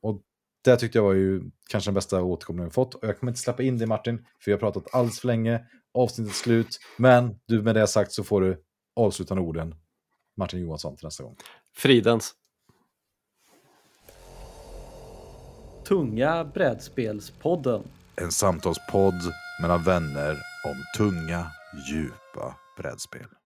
Och 0.00 0.22
det 0.64 0.76
tyckte 0.76 0.98
jag 0.98 1.04
var 1.04 1.12
ju 1.12 1.42
kanske 1.68 1.88
den 1.88 1.94
bästa 1.94 2.22
återkopplingen 2.22 2.68
vi 2.68 2.72
fått. 2.72 2.94
Och 2.94 3.04
jag 3.08 3.18
kommer 3.18 3.30
inte 3.30 3.40
släppa 3.40 3.62
in 3.62 3.78
det 3.78 3.86
Martin, 3.86 4.18
för 4.18 4.44
vi 4.46 4.52
har 4.52 4.58
pratat 4.58 4.94
alldeles 4.94 5.20
för 5.20 5.26
länge. 5.26 5.60
Avsnittet 5.94 6.34
slut. 6.34 6.78
Men 6.96 7.34
du 7.46 7.62
med 7.62 7.74
det 7.74 7.86
sagt 7.86 8.12
så 8.12 8.24
får 8.24 8.40
du 8.40 8.62
avslutande 8.96 9.42
orden. 9.42 9.74
Martin 10.36 10.60
Johansson 10.60 10.96
till 10.96 11.06
nästa 11.06 11.24
gång. 11.24 11.36
Fridens. 11.76 12.34
Tunga 15.92 16.44
brädspelspodden. 16.44 17.82
En 18.16 18.32
samtalspodd 18.32 19.32
mellan 19.62 19.82
vänner 19.82 20.36
om 20.64 20.76
tunga, 20.98 21.46
djupa 21.88 22.56
brädspel. 22.76 23.26